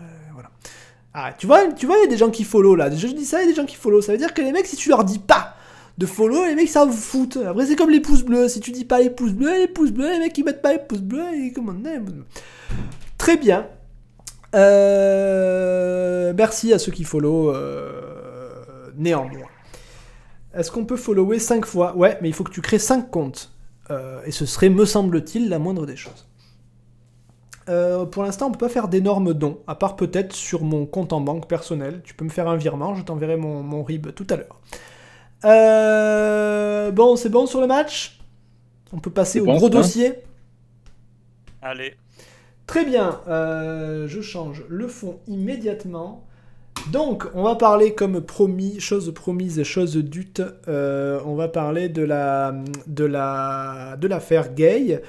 ah, 1.19 1.33
tu 1.33 1.47
vois 1.47 1.67
tu 1.73 1.87
vois 1.87 1.97
il 1.97 2.03
y 2.03 2.07
a 2.07 2.11
des 2.11 2.19
gens 2.19 2.31
qui 2.31 2.45
follow 2.45 2.77
là 2.77 2.91
je 2.95 3.07
dis 3.07 3.25
ça 3.25 3.43
il 3.43 3.47
y 3.47 3.49
a 3.49 3.51
des 3.51 3.57
gens 3.57 3.65
qui 3.65 3.77
follow 3.77 4.03
ça 4.03 4.13
veut 4.13 4.19
dire 4.19 4.35
que 4.35 4.43
les 4.43 4.53
mecs 4.53 4.67
si 4.67 4.77
tu 4.77 4.91
leur 4.91 5.03
dis 5.03 5.19
pas 5.19 5.57
de 5.99 6.07
follow, 6.07 6.45
les 6.45 6.55
mecs 6.55 6.69
ça 6.69 6.87
foutent. 6.87 7.39
Après, 7.39 7.67
c'est 7.67 7.77
comme 7.77 7.91
les 7.91 8.01
pouces 8.01 8.23
bleus. 8.23 8.49
Si 8.49 8.61
tu 8.61 8.71
dis 8.71 8.85
pas 8.85 9.01
les 9.01 9.11
pouces 9.11 9.33
bleus, 9.33 9.61
les 9.61 9.69
pouces 9.69 9.93
bleus, 9.93 10.13
les 10.13 10.19
mecs 10.19 10.37
ils 10.37 10.45
mettent 10.45 10.63
pas 10.63 10.73
les 10.73 10.79
pouces 10.79 11.01
bleus. 11.01 11.25
Et 11.35 11.53
comment 11.53 11.75
Très 13.17 13.37
bien. 13.37 13.67
Euh, 14.55 16.33
merci 16.37 16.73
à 16.73 16.79
ceux 16.79 16.93
qui 16.93 17.05
follow. 17.05 17.55
Euh, 17.55 18.93
néanmoins. 18.97 19.49
Est-ce 20.55 20.71
qu'on 20.71 20.85
peut 20.85 20.97
follower 20.97 21.39
5 21.39 21.67
fois? 21.67 21.97
Ouais, 21.97 22.19
mais 22.23 22.29
il 22.29 22.35
faut 22.35 22.45
que 22.45 22.53
tu 22.53 22.63
crées 22.63 22.79
5 22.79 23.11
comptes. 23.11 23.53
Euh, 23.91 24.21
et 24.25 24.31
ce 24.33 24.47
serait, 24.47 24.71
me 24.71 24.85
semble-t-il, 24.85 25.49
la 25.49 25.59
moindre 25.59 25.87
des 25.87 25.97
choses. 25.97 26.27
Pour 27.67 28.23
l'instant, 28.23 28.49
on 28.49 28.53
peut 28.53 28.67
pas 28.67 28.69
faire 28.69 28.89
d'énormes 28.89 29.35
dons, 29.35 29.59
à 29.67 29.75
part 29.75 29.97
peut-être 29.97 30.33
sur 30.33 30.63
mon 30.63 30.87
compte 30.87 31.13
en 31.13 31.21
banque 31.21 31.49
personnel. 31.49 32.01
Tu 32.05 32.15
peux 32.15 32.25
me 32.25 32.31
faire 32.31 32.49
un 32.49 32.57
virement, 32.57 32.95
je 32.95 33.03
t'enverrai 33.03 33.37
mon, 33.37 33.63
mon 33.63 33.83
RIB 33.83 34.15
tout 34.15 34.27
à 34.31 34.37
l'heure. 34.37 34.61
Euh, 35.45 36.91
bon, 36.91 37.17
c'est 37.17 37.29
bon 37.29 37.47
sur 37.47 37.61
le 37.61 37.67
match? 37.67 38.19
On 38.93 38.99
peut 38.99 39.11
passer 39.11 39.41
au 39.41 39.47
gros 39.47 39.69
dossier? 39.69 40.15
Allez. 41.63 41.95
Très 42.67 42.85
bien, 42.85 43.21
euh, 43.29 44.09
je 44.09 44.21
change 44.21 44.65
le 44.69 44.89
fond 44.89 45.21
immédiatement. 45.29 46.25
Donc, 46.91 47.27
on 47.35 47.43
va 47.43 47.57
parler 47.57 47.95
comme 47.95 48.21
promis, 48.21 48.81
chose 48.81 49.13
promise, 49.15 49.63
chose 49.63 49.97
dute. 49.97 50.43
Euh, 50.69 51.21
on 51.25 51.35
va 51.35 51.49
parler 51.49 51.89
de 51.89 52.03
la 52.03 52.55
de 52.87 53.05
la 53.05 53.97
de 53.99 54.07
l'affaire 54.09 54.53
Gay. 54.55 55.03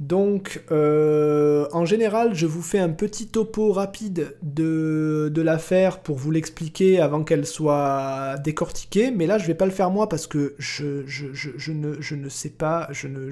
Donc, 0.00 0.62
euh, 0.70 1.66
en 1.72 1.84
général, 1.84 2.32
je 2.32 2.46
vous 2.46 2.62
fais 2.62 2.78
un 2.78 2.90
petit 2.90 3.26
topo 3.26 3.72
rapide 3.72 4.36
de, 4.42 5.28
de 5.34 5.42
l'affaire 5.42 5.98
pour 6.00 6.16
vous 6.16 6.30
l'expliquer 6.30 7.00
avant 7.00 7.24
qu'elle 7.24 7.44
soit 7.44 8.36
décortiquée. 8.44 9.10
Mais 9.10 9.26
là, 9.26 9.38
je 9.38 9.46
vais 9.46 9.56
pas 9.56 9.66
le 9.66 9.72
faire 9.72 9.90
moi 9.90 10.08
parce 10.08 10.28
que 10.28 10.54
je, 10.58 11.04
je, 11.06 11.26
je, 11.32 11.50
je 11.56 11.72
ne, 11.72 11.96
ne 12.14 12.28
sais 12.28 12.50
pas, 12.50 12.86
je 12.92 13.08
ne, 13.08 13.28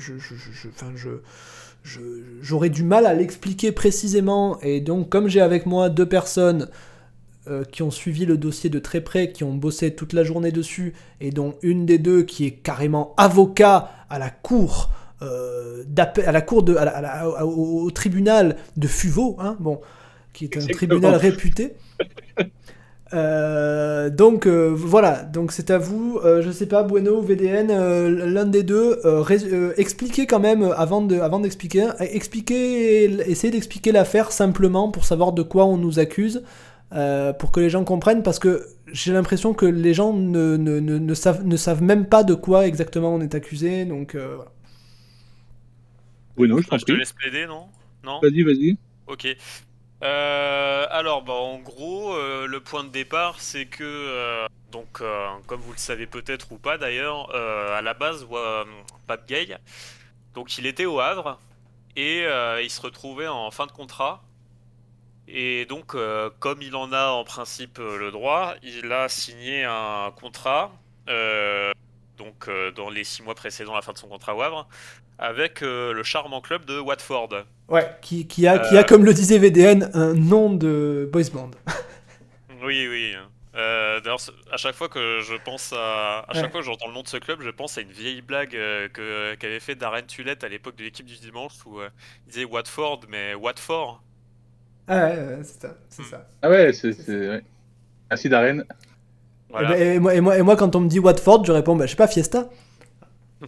enfin, 0.68 0.92
j'aurais 2.42 2.70
du 2.70 2.82
mal 2.82 3.06
à 3.06 3.14
l'expliquer 3.14 3.70
précisément. 3.70 4.58
Et 4.60 4.80
donc, 4.80 5.08
comme 5.08 5.28
j'ai 5.28 5.40
avec 5.40 5.66
moi 5.66 5.88
deux 5.88 6.08
personnes 6.08 6.68
euh, 7.46 7.62
qui 7.62 7.84
ont 7.84 7.92
suivi 7.92 8.26
le 8.26 8.36
dossier 8.36 8.70
de 8.70 8.80
très 8.80 9.02
près, 9.02 9.30
qui 9.30 9.44
ont 9.44 9.54
bossé 9.54 9.94
toute 9.94 10.12
la 10.14 10.24
journée 10.24 10.50
dessus, 10.50 10.94
et 11.20 11.30
dont 11.30 11.54
une 11.62 11.86
des 11.86 11.98
deux 11.98 12.24
qui 12.24 12.44
est 12.44 12.50
carrément 12.50 13.14
avocat 13.18 13.92
à 14.10 14.18
la 14.18 14.30
cour, 14.30 14.90
euh, 15.22 15.84
à 16.26 16.32
la 16.32 16.40
cour 16.42 16.62
de, 16.62 16.76
au, 17.42 17.90
tribunal 17.90 18.56
de 18.76 18.86
Fuveau, 18.86 19.36
hein, 19.38 19.56
bon, 19.60 19.80
qui 20.32 20.44
est 20.44 20.56
un 20.56 20.66
tribunal 20.66 21.14
réputé. 21.14 21.74
Euh, 23.14 24.10
donc 24.10 24.48
voilà, 24.48 25.22
donc 25.22 25.52
c'est 25.52 25.70
à 25.70 25.78
vous, 25.78 26.18
je 26.24 26.50
sais 26.50 26.66
pas, 26.66 26.82
Bueno 26.82 27.20
ou 27.20 27.22
VDN, 27.22 27.68
l'un 28.08 28.46
des 28.46 28.64
deux, 28.64 29.00
expliquez 29.76 30.26
quand 30.26 30.40
même, 30.40 30.74
avant 30.76 31.02
de, 31.02 31.20
avant 31.20 31.38
d'expliquer, 31.38 31.90
expliquer, 32.00 33.04
essayez 33.30 33.52
d'expliquer 33.52 33.92
l'affaire 33.92 34.32
simplement 34.32 34.90
pour 34.90 35.04
savoir 35.04 35.32
de 35.32 35.42
quoi 35.42 35.66
on 35.66 35.76
nous 35.76 36.00
accuse. 36.00 36.42
Euh, 36.94 37.32
pour 37.32 37.50
que 37.50 37.58
les 37.58 37.68
gens 37.68 37.82
comprennent, 37.82 38.22
parce 38.22 38.38
que 38.38 38.64
j'ai 38.92 39.12
l'impression 39.12 39.54
que 39.54 39.66
les 39.66 39.92
gens 39.92 40.12
ne, 40.12 40.56
ne, 40.56 40.78
ne, 40.78 41.14
savent, 41.14 41.44
ne 41.44 41.56
savent 41.56 41.82
même 41.82 42.06
pas 42.06 42.22
de 42.22 42.32
quoi 42.34 42.66
exactement 42.66 43.12
on 43.12 43.20
est 43.20 43.34
accusé, 43.34 43.84
donc 43.84 44.14
euh, 44.14 44.36
je, 46.38 46.78
je 46.78 46.84
te 46.84 46.92
laisse 46.92 47.12
plaider, 47.12 47.46
non? 47.46 47.68
Non? 48.02 48.20
Vas-y, 48.20 48.42
vas-y. 48.42 48.76
Ok. 49.06 49.26
Euh, 50.02 50.86
alors, 50.90 51.22
bah, 51.22 51.32
en 51.32 51.58
gros, 51.58 52.14
le 52.46 52.58
point 52.60 52.84
de 52.84 52.90
départ, 52.90 53.40
c'est 53.40 53.66
que, 53.66 54.46
donc, 54.70 55.02
comme 55.46 55.60
vous 55.60 55.72
le 55.72 55.78
savez 55.78 56.06
peut-être 56.06 56.52
ou 56.52 56.58
pas 56.58 56.78
d'ailleurs, 56.78 57.34
à 57.34 57.80
la 57.82 57.94
base, 57.94 58.26
Pape 59.06 59.26
Gay, 59.26 59.56
donc 60.34 60.58
il 60.58 60.66
était 60.66 60.84
au 60.84 61.00
Havre 61.00 61.40
et 61.96 62.26
il 62.62 62.70
se 62.70 62.80
retrouvait 62.80 63.28
en 63.28 63.50
fin 63.50 63.66
de 63.66 63.72
contrat 63.72 64.22
et 65.28 65.66
donc, 65.66 65.94
euh, 65.94 66.30
comme 66.38 66.62
il 66.62 66.76
en 66.76 66.92
a 66.92 67.08
en 67.08 67.24
principe 67.24 67.78
euh, 67.78 67.98
le 67.98 68.10
droit, 68.10 68.54
il 68.62 68.92
a 68.92 69.08
signé 69.08 69.64
un 69.64 70.12
contrat, 70.12 70.72
euh, 71.08 71.72
donc 72.16 72.48
dans 72.76 72.90
les 72.90 73.04
six 73.04 73.22
mois 73.22 73.34
précédant 73.34 73.74
la 73.74 73.82
fin 73.82 73.92
de 73.92 73.98
son 73.98 74.08
contrat 74.08 74.34
au 74.34 74.42
Havre, 74.42 74.68
avec 75.18 75.60
le 75.60 76.02
charmant 76.02 76.40
club 76.40 76.64
de 76.64 76.78
Watford. 76.78 77.30
Ouais, 77.68 77.88
qui, 78.02 78.26
qui, 78.26 78.46
a, 78.46 78.58
qui 78.58 78.76
a, 78.76 78.84
comme 78.84 79.04
le 79.04 79.14
disait 79.14 79.38
VDN, 79.38 79.90
un 79.94 80.14
nom 80.14 80.52
de 80.54 81.08
boys 81.12 81.30
band. 81.32 81.50
oui, 82.62 82.86
oui. 82.88 83.14
D'ailleurs, 83.54 84.20
à 84.52 84.56
chaque 84.56 84.74
fois 84.74 84.88
que 84.88 85.20
je 85.22 85.34
pense 85.42 85.72
à, 85.72 86.20
à 86.28 86.34
chaque 86.34 86.52
fois 86.52 86.60
que 86.60 86.66
j'entends 86.66 86.88
le 86.88 86.94
nom 86.94 87.02
de 87.02 87.08
ce 87.08 87.16
club, 87.16 87.40
je 87.42 87.50
pense 87.50 87.78
à 87.78 87.80
une 87.80 87.92
vieille 87.92 88.20
blague 88.20 88.50
que 88.50 89.34
qu'avait 89.36 89.60
fait 89.60 89.74
Darren 89.74 90.02
Tulette 90.06 90.44
à 90.44 90.48
l'époque 90.48 90.76
de 90.76 90.84
l'équipe 90.84 91.06
du 91.06 91.16
dimanche 91.16 91.54
où 91.64 91.80
il 91.80 92.32
disait 92.32 92.44
Watford, 92.44 93.00
mais 93.08 93.34
Watford. 93.34 94.02
Ah 94.88 95.06
ouais, 95.06 95.38
c'est 95.42 95.60
ça, 95.60 95.74
c'est 95.88 96.04
ça. 96.04 96.28
Ah 96.42 96.50
ouais, 96.50 96.72
c'est... 96.72 96.94
Ouais. 97.08 97.42
Merci 98.10 98.28
Darren. 98.28 98.62
Et, 99.78 99.98
moi, 99.98 100.14
et, 100.14 100.20
moi, 100.20 100.38
et, 100.38 100.42
moi, 100.42 100.56
quand 100.56 100.76
on 100.76 100.80
me 100.80 100.88
dit 100.88 100.98
Watford, 100.98 101.44
je 101.44 101.52
réponds, 101.52 101.76
bah, 101.76 101.86
je 101.86 101.90
sais 101.90 101.96
pas, 101.96 102.08
Fiesta. 102.08 102.48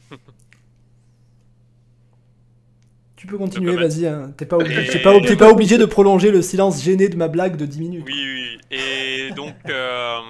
tu 3.29 3.33
peux 3.33 3.39
continuer, 3.39 3.77
vas-y. 3.77 4.07
Hein. 4.07 4.33
T'es 4.37 4.47
pas, 4.47 4.57
obligé, 4.57 4.99
pas, 5.01 5.13
pas, 5.37 5.51
obligé 5.51 5.77
de 5.77 5.85
prolonger 5.85 6.31
le 6.31 6.41
silence 6.41 6.83
gêné 6.83 7.09
de 7.09 7.17
ma 7.17 7.29
blague 7.29 7.57
de 7.57 7.67
10 7.67 7.81
minutes. 7.81 8.05
Oui, 8.07 8.15
oui. 8.15 8.59
Et 8.71 9.31
donc, 9.37 9.55
euh, 9.69 10.21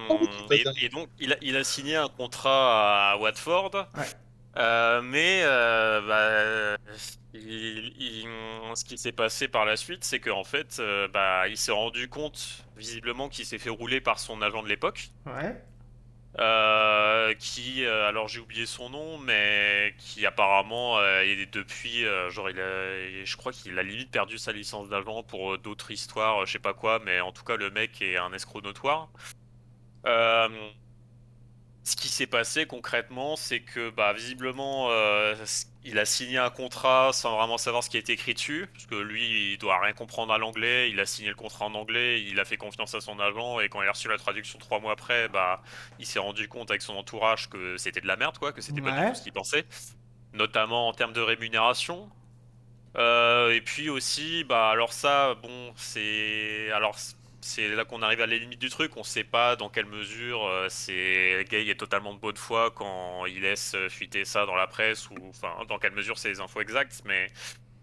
et, 0.51 0.89
donc 0.89 1.09
il, 1.21 1.33
a, 1.33 1.37
il, 1.41 1.57
a, 1.57 1.65
signé 1.65 1.97
un 1.97 2.09
contrat 2.09 3.13
à 3.13 3.17
Watford. 3.19 3.71
Ouais. 3.97 4.05
Euh, 4.57 5.01
mais 5.03 5.43
euh, 5.45 6.01
bah, 6.01 6.77
ce 8.75 8.85
qui 8.85 8.99
s'est 8.99 9.13
passé 9.13 9.47
par 9.47 9.65
la 9.65 9.77
suite, 9.77 10.05
c'est 10.05 10.19
qu'en 10.19 10.45
fait, 10.45 10.79
euh, 10.81 11.07
bah, 11.09 11.49
il 11.49 11.57
s'est 11.57 11.73
rendu 11.73 12.09
compte 12.09 12.65
visiblement 12.77 13.29
qu'il 13.29 13.45
s'est 13.45 13.59
fait 13.59 13.71
rouler 13.71 14.01
par 14.01 14.19
son 14.19 14.43
agent 14.43 14.63
de 14.63 14.69
l'époque. 14.69 15.11
Ouais. 15.27 15.57
Qui, 17.39 17.85
alors 17.87 18.29
j'ai 18.29 18.41
oublié 18.41 18.67
son 18.67 18.91
nom, 18.91 19.19
mais 19.19 19.95
qui 19.99 20.27
apparemment 20.27 21.01
est 21.03 21.47
depuis, 21.53 22.05
genre 22.31 22.51
il 22.51 22.57
je 23.25 23.37
crois 23.37 23.53
qu'il 23.53 23.79
a 23.79 23.83
limite 23.83 24.11
perdu 24.11 24.39
sa 24.39 24.53
licence 24.53 24.89
d'agent 24.89 25.23
pour 25.23 25.59
d'autres 25.59 25.91
histoires, 25.91 26.47
je 26.47 26.53
sais 26.53 26.59
pas 26.59 26.75
quoi, 26.75 27.01
mais 27.05 27.21
en 27.21 27.33
tout 27.33 27.45
cas 27.45 27.57
le 27.57 27.71
mec 27.71 28.01
est 28.03 28.17
un 28.17 28.33
escroc 28.33 28.61
notoire. 28.63 29.11
S'est 32.19 32.27
passé 32.27 32.67
concrètement, 32.67 33.37
c'est 33.37 33.61
que 33.61 33.91
bah, 33.91 34.13
visiblement, 34.13 34.89
euh, 34.91 35.37
il 35.85 36.01
a 36.01 36.05
signé 36.05 36.37
un 36.37 36.51
contrat 36.51 37.13
sans 37.13 37.37
vraiment 37.37 37.59
savoir 37.59 37.85
ce 37.85 37.91
qui 37.91 37.97
a 37.97 38.01
été 38.01 38.15
écrit 38.15 38.35
dessus, 38.35 38.67
parce 38.73 38.87
que 38.87 38.97
lui, 38.97 39.53
il 39.53 39.59
doit 39.59 39.79
rien 39.79 39.93
comprendre 39.93 40.33
à 40.33 40.39
l'anglais. 40.39 40.91
Il 40.91 40.99
a 40.99 41.07
signé 41.07 41.29
le 41.29 41.37
contrat 41.37 41.67
en 41.67 41.75
anglais, 41.75 42.21
il 42.25 42.41
a 42.41 42.45
fait 42.45 42.57
confiance 42.57 42.93
à 42.97 43.01
son 43.01 43.21
agent, 43.21 43.61
et 43.61 43.69
quand 43.69 43.83
il 43.83 43.87
a 43.87 43.93
reçu 43.93 44.09
la 44.09 44.19
traduction 44.19 44.59
trois 44.59 44.81
mois 44.81 44.95
après, 44.95 45.29
bah, 45.29 45.63
il 46.01 46.07
s'est 46.07 46.19
rendu 46.19 46.49
compte 46.49 46.71
avec 46.73 46.83
son 46.83 46.95
entourage 46.95 47.49
que 47.49 47.77
c'était 47.77 48.01
de 48.01 48.09
la 48.09 48.17
merde, 48.17 48.37
quoi, 48.37 48.53
que 48.53 48.63
c'était 48.63 48.81
pas 48.81 49.01
du 49.01 49.11
tout 49.11 49.15
ce 49.15 49.23
qu'il 49.23 49.33
pensait, 49.33 49.65
notamment 50.33 50.89
en 50.89 50.93
termes 50.93 51.13
de 51.13 51.21
rémunération. 51.21 52.11
Euh, 52.97 53.53
et 53.53 53.61
puis 53.61 53.91
aussi, 53.91 54.43
bah, 54.43 54.71
alors 54.71 54.93
ça, 54.93 55.37
bon, 55.37 55.73
c'est 55.77 56.73
alors 56.73 56.99
c'est 57.49 57.69
là 57.69 57.85
qu'on 57.85 58.03
arrive 58.03 58.21
à 58.21 58.27
la 58.27 58.37
limite 58.37 58.61
du 58.61 58.69
truc. 58.69 58.97
On 58.97 59.03
sait 59.03 59.25
pas 59.25 59.57
dans 59.57 59.71
quelle 59.71 59.87
mesure 59.87 60.47
euh, 60.47 60.67
c'est 60.69 61.45
Gay 61.49 61.67
est 61.69 61.81
totalement 61.81 62.13
de 62.13 62.19
bonne 62.21 62.37
foi 62.37 62.71
quand 62.71 63.25
il 63.27 63.41
laisse 63.41 63.75
euh, 63.75 63.89
fuiter 63.89 64.25
ça 64.25 64.45
dans 64.47 64.55
la 64.55 64.67
presse 64.67 65.09
ou 65.11 65.17
enfin 65.31 65.55
dans 65.69 65.79
quelle 65.79 65.95
mesure 65.95 66.19
c'est 66.19 66.29
les 66.29 66.41
infos 66.41 66.61
exactes. 66.61 67.03
Mais 67.07 67.29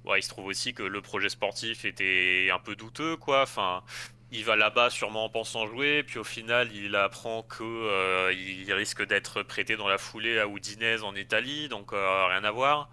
ouais, 0.06 0.20
il 0.20 0.24
se 0.24 0.30
trouve 0.30 0.46
aussi 0.46 0.74
que 0.74 0.84
le 0.84 1.02
projet 1.02 1.30
sportif 1.30 1.84
était 1.84 2.50
un 2.54 2.60
peu 2.60 2.76
douteux, 2.76 3.18
quoi. 3.18 3.42
Enfin, 3.42 3.84
il 4.32 4.46
va 4.46 4.56
là-bas 4.56 4.92
sûrement 4.92 5.26
en 5.26 5.30
pensant 5.30 5.66
jouer, 5.66 6.04
puis 6.04 6.20
au 6.20 6.24
final 6.24 6.72
il 6.72 6.96
apprend 6.96 7.42
que 7.44 7.64
euh, 7.64 8.34
il 8.34 8.72
risque 8.72 9.04
d'être 9.06 9.42
prêté 9.44 9.76
dans 9.78 9.88
la 9.88 9.98
foulée 9.98 10.40
à 10.40 10.46
Udinese 10.46 11.04
en 11.04 11.16
Italie, 11.16 11.70
donc 11.70 11.92
rien 11.92 12.44
à 12.44 12.52
voir. 12.52 12.90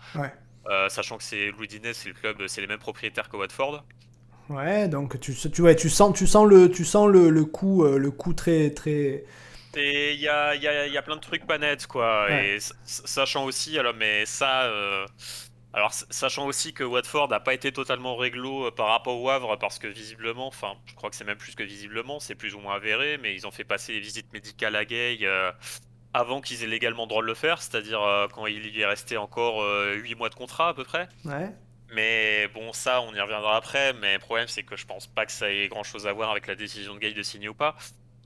sachant 0.89 1.19
que 1.19 1.25
c'est 1.25 1.51
l'Udinese, 1.51 1.99
c'est 1.99 2.09
le 2.09 2.15
club, 2.15 2.47
c'est 2.47 2.63
les 2.63 2.67
mêmes 2.67 2.79
propriétaires 2.79 3.29
que 3.29 3.37
Watford. 3.37 3.85
Ouais, 4.49 4.89
donc 4.89 5.19
tu, 5.21 5.35
tu, 5.35 5.63
ouais, 5.63 5.77
tu, 5.77 5.89
sens, 5.89 6.17
tu 6.17 6.27
sens, 6.27 6.47
le, 6.47 6.71
tu 6.71 6.85
sens 6.85 7.09
le, 7.09 7.31
le 7.31 7.45
coup, 7.45 7.85
euh, 7.85 7.99
le 7.99 8.11
coup 8.11 8.35
très. 8.35 8.71
très... 8.71 9.25
Il 9.75 10.21
y 10.21 10.29
a, 10.29 10.55
y, 10.55 10.67
a, 10.67 10.87
y 10.87 10.99
a, 10.99 11.03
plein 11.03 11.17
de 11.17 11.21
trucs 11.21 11.47
pas 11.47 11.57
nets, 11.57 11.87
quoi. 11.87 12.31
Et 12.31 12.59
sachant 12.85 13.45
aussi, 13.45 13.79
alors, 13.79 13.95
mais 13.97 14.27
ça. 14.27 14.65
Euh, 14.65 15.07
alors, 15.73 15.93
sachant 15.93 16.47
aussi 16.47 16.75
que 16.75 16.85
Watford 16.85 17.29
n'a 17.29 17.41
pas 17.41 17.55
été 17.55 17.73
totalement 17.73 18.17
réglo 18.17 18.67
euh, 18.67 18.71
par 18.71 18.89
rapport 18.89 19.19
au 19.19 19.31
Havre, 19.31 19.57
parce 19.57 19.79
que 19.79 19.87
visiblement, 19.87 20.49
enfin, 20.49 20.75
je 20.85 20.95
crois 20.95 21.09
que 21.09 21.17
c'est 21.17 21.25
même 21.25 21.39
plus 21.39 21.55
que 21.55 21.63
visiblement, 21.63 22.21
c'est 22.21 22.35
plus 22.35 22.55
ou 22.55 22.59
moins 22.59 22.75
avéré, 22.75 23.17
mais 23.17 23.35
ils 23.35 23.47
ont 23.47 23.51
fait 23.51 23.65
passer 23.65 23.95
les 23.95 24.01
visites 24.01 24.31
médicales 24.35 24.77
à 24.77 24.85
Gay 24.85 25.21
avant 26.15 26.43
qu'ils 26.43 26.63
aient 26.63 26.67
légalement 26.67 27.05
le 27.05 27.09
droit 27.09 27.23
de 27.23 27.27
le 27.27 27.33
faire, 27.33 27.63
c'est-à-dire 27.63 28.01
quand 28.35 28.47
il 28.47 28.67
y 28.67 28.83
est 28.83 28.87
resté 28.87 29.17
encore 29.17 29.65
8 29.95 30.15
mois 30.15 30.29
de 30.29 30.35
contrat 30.35 30.69
à 30.69 30.75
peu 30.75 30.85
près. 30.85 31.09
Ouais. 31.25 31.49
Mais 31.95 32.49
bon, 32.55 32.73
ça, 32.73 33.03
on 33.03 33.15
y 33.15 33.21
reviendra 33.21 33.57
après. 33.57 33.93
Mais 33.95 34.15
le 34.15 34.19
problème, 34.19 34.49
c'est 34.49 34.63
que 34.63 34.77
je 34.77 34.87
pense 34.87 35.07
pas 35.07 35.27
que 35.27 35.33
ça 35.33 35.51
ait 35.51 35.69
grand 35.69 35.83
chose 35.83 36.07
à 36.07 36.13
voir 36.13 36.31
avec 36.31 36.47
la 36.47 36.55
décision 36.55 36.95
de 36.95 36.99
Gay 36.99 37.13
de 37.13 37.23
signer 37.23 37.49
ou 37.49 37.55
pas. 37.55 37.77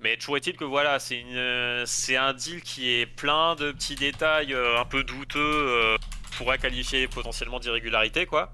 Mais 0.01 0.17
toujours 0.17 0.37
est-il 0.37 0.57
que 0.57 0.65
voilà, 0.65 0.99
c'est 0.99 2.17
un 2.17 2.33
deal 2.35 2.63
qui 2.63 2.91
est 2.91 3.07
plein 3.07 3.55
de 3.57 3.73
petits 3.73 3.95
détails 3.95 4.53
euh, 4.53 4.79
un 4.79 4.85
peu 4.85 5.03
douteux, 5.03 5.41
euh, 5.41 5.97
pourrait 6.37 6.59
qualifier 6.59 7.09
potentiellement 7.09 7.59
d'irrégularité, 7.59 8.27
quoi. 8.27 8.53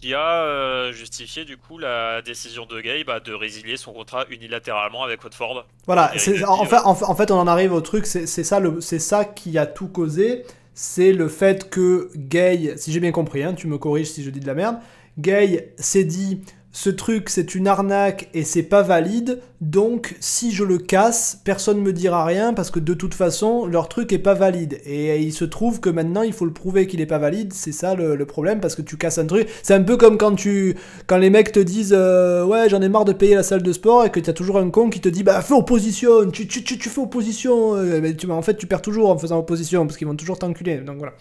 Qui 0.00 0.14
a 0.14 0.42
euh, 0.42 0.92
justifié 0.92 1.44
du 1.44 1.56
coup 1.56 1.78
la 1.78 2.22
décision 2.22 2.66
de 2.66 2.80
Gay 2.80 3.04
bah, 3.04 3.20
de 3.20 3.32
résilier 3.32 3.76
son 3.76 3.92
contrat 3.92 4.24
unilatéralement 4.30 5.02
avec 5.02 5.22
Watford. 5.22 5.66
Voilà, 5.86 6.12
en, 6.48 6.64
fait, 6.64 6.80
en, 6.82 7.14
fait, 7.14 7.30
on 7.30 7.38
en 7.38 7.46
arrive 7.46 7.72
au 7.72 7.80
truc, 7.80 8.06
c'est 8.06 8.26
ça, 8.26 8.60
c'est 8.80 8.98
ça 8.98 9.24
qui 9.24 9.58
a 9.58 9.66
tout 9.66 9.88
causé 9.88 10.44
c'est 10.74 11.12
le 11.12 11.28
fait 11.28 11.70
que 11.70 12.10
Gay, 12.16 12.74
si 12.76 12.92
j'ai 12.92 13.00
bien 13.00 13.12
compris, 13.12 13.42
hein, 13.42 13.54
tu 13.54 13.66
me 13.66 13.78
corriges 13.78 14.10
si 14.10 14.22
je 14.22 14.30
dis 14.30 14.40
de 14.40 14.46
la 14.46 14.54
merde, 14.54 14.76
Gay 15.18 15.72
s'est 15.76 16.04
dit 16.04 16.40
ce 16.74 16.90
truc 16.90 17.30
c'est 17.30 17.54
une 17.54 17.68
arnaque 17.68 18.28
et 18.34 18.42
c'est 18.42 18.64
pas 18.64 18.82
valide, 18.82 19.38
donc 19.60 20.16
si 20.18 20.50
je 20.50 20.64
le 20.64 20.76
casse, 20.78 21.40
personne 21.44 21.80
me 21.80 21.92
dira 21.92 22.24
rien 22.24 22.52
parce 22.52 22.72
que 22.72 22.80
de 22.80 22.94
toute 22.94 23.14
façon 23.14 23.64
leur 23.64 23.88
truc 23.88 24.12
est 24.12 24.18
pas 24.18 24.34
valide. 24.34 24.80
Et 24.84 25.20
il 25.20 25.32
se 25.32 25.44
trouve 25.44 25.78
que 25.78 25.88
maintenant 25.88 26.22
il 26.22 26.32
faut 26.32 26.44
le 26.44 26.52
prouver 26.52 26.88
qu'il 26.88 27.00
est 27.00 27.06
pas 27.06 27.18
valide, 27.18 27.52
c'est 27.52 27.70
ça 27.70 27.94
le, 27.94 28.26
problème 28.26 28.58
parce 28.58 28.74
que 28.74 28.82
tu 28.82 28.96
casses 28.96 29.18
un 29.18 29.26
truc. 29.26 29.48
C'est 29.62 29.74
un 29.74 29.82
peu 29.82 29.96
comme 29.96 30.18
quand 30.18 30.34
tu 30.34 30.76
quand 31.06 31.16
les 31.18 31.30
mecs 31.30 31.52
te 31.52 31.60
disent 31.60 31.94
euh, 31.96 32.44
ouais 32.44 32.68
j'en 32.68 32.82
ai 32.82 32.88
marre 32.88 33.04
de 33.04 33.12
payer 33.12 33.36
la 33.36 33.44
salle 33.44 33.62
de 33.62 33.72
sport 33.72 34.04
et 34.04 34.10
que 34.10 34.18
tu 34.18 34.28
as 34.28 34.32
toujours 34.32 34.58
un 34.58 34.68
con 34.70 34.90
qui 34.90 35.00
te 35.00 35.08
dit 35.08 35.22
bah 35.22 35.42
fais 35.42 35.54
opposition, 35.54 36.28
tu, 36.32 36.48
tu, 36.48 36.64
tu, 36.64 36.88
fais 36.88 37.00
opposition. 37.00 37.76
Euh, 37.76 38.00
mais 38.02 38.14
tu, 38.16 38.28
en 38.28 38.42
fait 38.42 38.56
tu 38.56 38.66
perds 38.66 38.82
toujours 38.82 39.10
en 39.10 39.18
faisant 39.18 39.38
opposition 39.38 39.86
parce 39.86 39.96
qu'ils 39.96 40.08
vont 40.08 40.16
toujours 40.16 40.40
t'enculer. 40.40 40.78
Donc 40.78 40.98
voilà. 40.98 41.12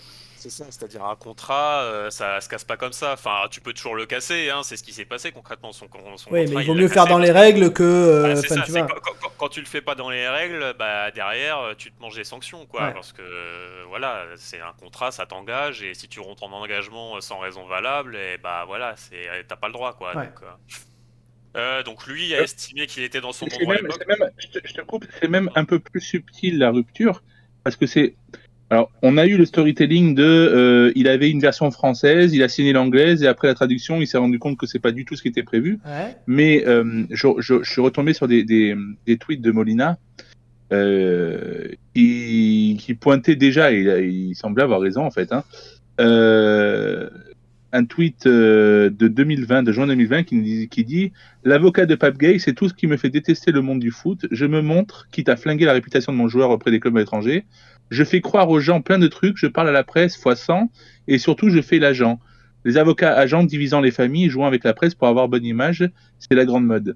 C'est 0.43 0.49
ça, 0.49 0.65
c'est-à-dire 0.69 1.05
un 1.05 1.15
contrat, 1.15 1.83
euh, 1.83 2.09
ça 2.09 2.41
se 2.41 2.49
casse 2.49 2.65
pas 2.65 2.75
comme 2.75 2.91
ça. 2.91 3.13
Enfin, 3.13 3.47
tu 3.49 3.61
peux 3.61 3.71
toujours 3.71 3.95
le 3.95 4.05
casser, 4.05 4.49
hein, 4.49 4.59
c'est 4.61 4.75
ce 4.75 4.83
qui 4.83 4.91
s'est 4.91 5.05
passé 5.05 5.31
concrètement. 5.31 5.71
Son, 5.71 5.87
son 6.17 6.31
oui, 6.31 6.47
mais 6.53 6.63
il 6.63 6.67
vaut 6.67 6.73
mieux 6.73 6.89
faire 6.89 7.05
dans 7.05 7.17
les 7.17 7.31
règles 7.31 7.71
que. 7.71 7.81
Euh, 7.81 8.41
quand, 9.37 9.47
tu 9.47 9.61
le 9.61 9.65
fais 9.65 9.79
pas 9.79 9.95
dans 9.95 10.09
les 10.09 10.27
règles, 10.27 10.73
bah, 10.77 11.11
derrière, 11.11 11.59
euh, 11.59 11.73
tu 11.77 11.93
te 11.93 12.01
manges 12.01 12.17
des 12.17 12.25
sanctions, 12.25 12.65
quoi. 12.65 12.91
Parce 12.91 13.13
que 13.13 13.21
voilà, 13.87 14.25
c'est 14.35 14.59
un 14.59 14.73
contrat, 14.77 15.11
ça 15.11 15.25
t'engage, 15.25 15.81
et 15.81 15.93
si 15.93 16.09
tu 16.09 16.19
rentres 16.19 16.43
en 16.43 16.51
engagement 16.51 17.21
sans 17.21 17.39
raison 17.39 17.65
valable, 17.65 18.17
et 18.17 18.37
bah 18.37 18.65
voilà, 18.67 18.95
t'as 19.47 19.55
pas 19.55 19.67
le 19.67 19.73
droit, 19.73 19.93
quoi. 19.93 20.13
Donc, 20.13 20.41
Euh, 21.55 21.83
donc 21.83 22.05
lui 22.07 22.33
a 22.35 22.41
estimé 22.41 22.85
qu'il 22.87 23.03
était 23.03 23.21
dans 23.21 23.31
son 23.31 23.45
C'est 23.47 23.57
endroit 23.61 23.75
à 23.75 23.77
même, 23.77 23.85
l'époque. 23.85 24.03
c'est 24.09 24.19
même- 24.19 24.31
je, 24.39 24.59
te, 24.59 24.67
je 24.67 24.73
te 24.73 24.81
coupe, 24.81 25.05
c'est 25.21 25.29
même 25.29 25.49
un 25.55 25.63
peu 25.63 25.79
plus 25.79 26.01
subtil 26.01 26.57
la 26.57 26.71
rupture, 26.71 27.23
parce 27.63 27.77
que 27.77 27.85
c'est. 27.85 28.15
Alors, 28.73 28.89
on 29.03 29.19
a 29.19 29.27
eu 29.27 29.37
le 29.37 29.45
storytelling 29.45 30.15
de. 30.15 30.23
euh, 30.23 30.91
il 30.95 31.07
avait 31.07 31.29
une 31.29 31.39
version 31.39 31.69
française, 31.69 32.33
il 32.33 32.41
a 32.41 32.47
signé 32.49 32.73
l'anglaise, 32.73 33.21
et 33.21 33.27
après 33.27 33.47
la 33.47 33.53
traduction, 33.53 34.01
il 34.01 34.07
s'est 34.07 34.17
rendu 34.17 34.39
compte 34.39 34.57
que 34.57 34.65
c'est 34.65 34.79
pas 34.79 34.91
du 34.91 35.05
tout 35.05 35.15
ce 35.15 35.21
qui 35.21 35.27
était 35.27 35.43
prévu. 35.43 35.77
Ouais. 35.85 36.15
Mais 36.25 36.63
euh, 36.65 37.03
je, 37.11 37.27
je- 37.37 37.61
je 37.61 37.71
suis 37.71 37.81
retombé 37.81 38.13
sur 38.13 38.27
des, 38.27 38.43
des, 38.43 38.75
des 39.05 39.17
tweets 39.17 39.41
de 39.41 39.51
Molina 39.51 39.99
euh, 40.71 41.67
qui, 41.93 42.77
qui 42.79 42.95
pointaient 42.95 43.35
déjà, 43.35 43.71
et 43.71 44.07
il, 44.07 44.33
semblait 44.33 44.63
avoir 44.63 44.79
raison 44.81 45.05
en 45.05 45.11
fait, 45.11 45.31
hein, 45.31 45.43
euh, 46.01 47.11
un 47.73 47.85
tweet 47.85 48.27
euh, 48.27 48.89
de 48.91 49.07
2020, 49.07 49.63
de 49.63 49.71
juin 49.71 49.87
2020, 49.87 50.23
qui, 50.23 50.35
nous 50.35 50.43
dit- 50.43 50.69
qui 50.69 50.85
dit 50.85 51.11
L'avocat 51.43 51.85
de 51.87 51.95
Pape 51.95 52.17
Gay, 52.17 52.37
c'est 52.37 52.53
tout 52.53 52.69
ce 52.69 52.73
qui 52.73 52.85
me 52.87 52.97
fait 52.97 53.09
détester 53.09 53.51
le 53.51 53.61
monde 53.61 53.79
du 53.79 53.91
foot. 53.91 54.27
Je 54.31 54.45
me 54.45 54.61
montre, 54.61 55.07
quitte 55.11 55.27
à 55.27 55.35
flinguer 55.35 55.65
la 55.65 55.73
réputation 55.73 56.13
de 56.13 56.17
mon 56.17 56.27
joueur 56.27 56.51
auprès 56.51 56.69
des 56.71 56.79
clubs 56.79 56.97
étrangers. 56.99 57.45
Je 57.89 58.03
fais 58.03 58.21
croire 58.21 58.49
aux 58.49 58.59
gens 58.59 58.81
plein 58.81 58.99
de 58.99 59.07
trucs, 59.07 59.37
je 59.37 59.47
parle 59.47 59.69
à 59.69 59.71
la 59.71 59.83
presse 59.83 60.15
fois 60.15 60.35
100, 60.35 60.69
et 61.07 61.17
surtout 61.17 61.49
je 61.49 61.61
fais 61.61 61.79
l'agent. 61.79 62.19
Les 62.63 62.77
avocats 62.77 63.13
agents 63.13 63.43
divisant 63.43 63.81
les 63.81 63.91
familles, 63.91 64.29
jouant 64.29 64.45
avec 64.45 64.63
la 64.63 64.73
presse 64.73 64.93
pour 64.95 65.07
avoir 65.07 65.27
bonne 65.27 65.43
image, 65.43 65.89
c'est 66.19 66.35
la 66.35 66.45
grande 66.45 66.65
mode. 66.65 66.95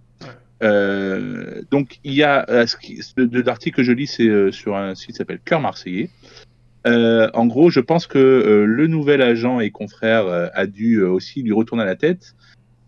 Euh, 0.63 1.61
donc 1.69 1.99
il 2.03 2.13
y 2.13 2.23
a 2.23 2.45
euh, 2.49 2.65
de, 3.17 3.41
l'article 3.41 3.77
que 3.77 3.83
je 3.83 3.91
lis, 3.91 4.07
c'est 4.07 4.51
sur 4.51 4.75
un 4.77 4.95
site 4.95 5.07
qui 5.07 5.13
s'appelle 5.13 5.39
Cœur 5.43 5.59
Marseillais. 5.59 6.09
Euh, 6.85 7.29
en 7.33 7.45
gros, 7.45 7.69
je 7.69 7.79
pense 7.79 8.07
que 8.07 8.17
euh, 8.17 8.65
le 8.65 8.87
nouvel 8.87 9.21
agent 9.21 9.59
et 9.59 9.71
confrère 9.71 10.25
euh, 10.27 10.47
a 10.53 10.67
dû 10.67 11.01
aussi 11.01 11.41
lui 11.41 11.51
retourner 11.51 11.85
la 11.85 11.95
tête 11.95 12.35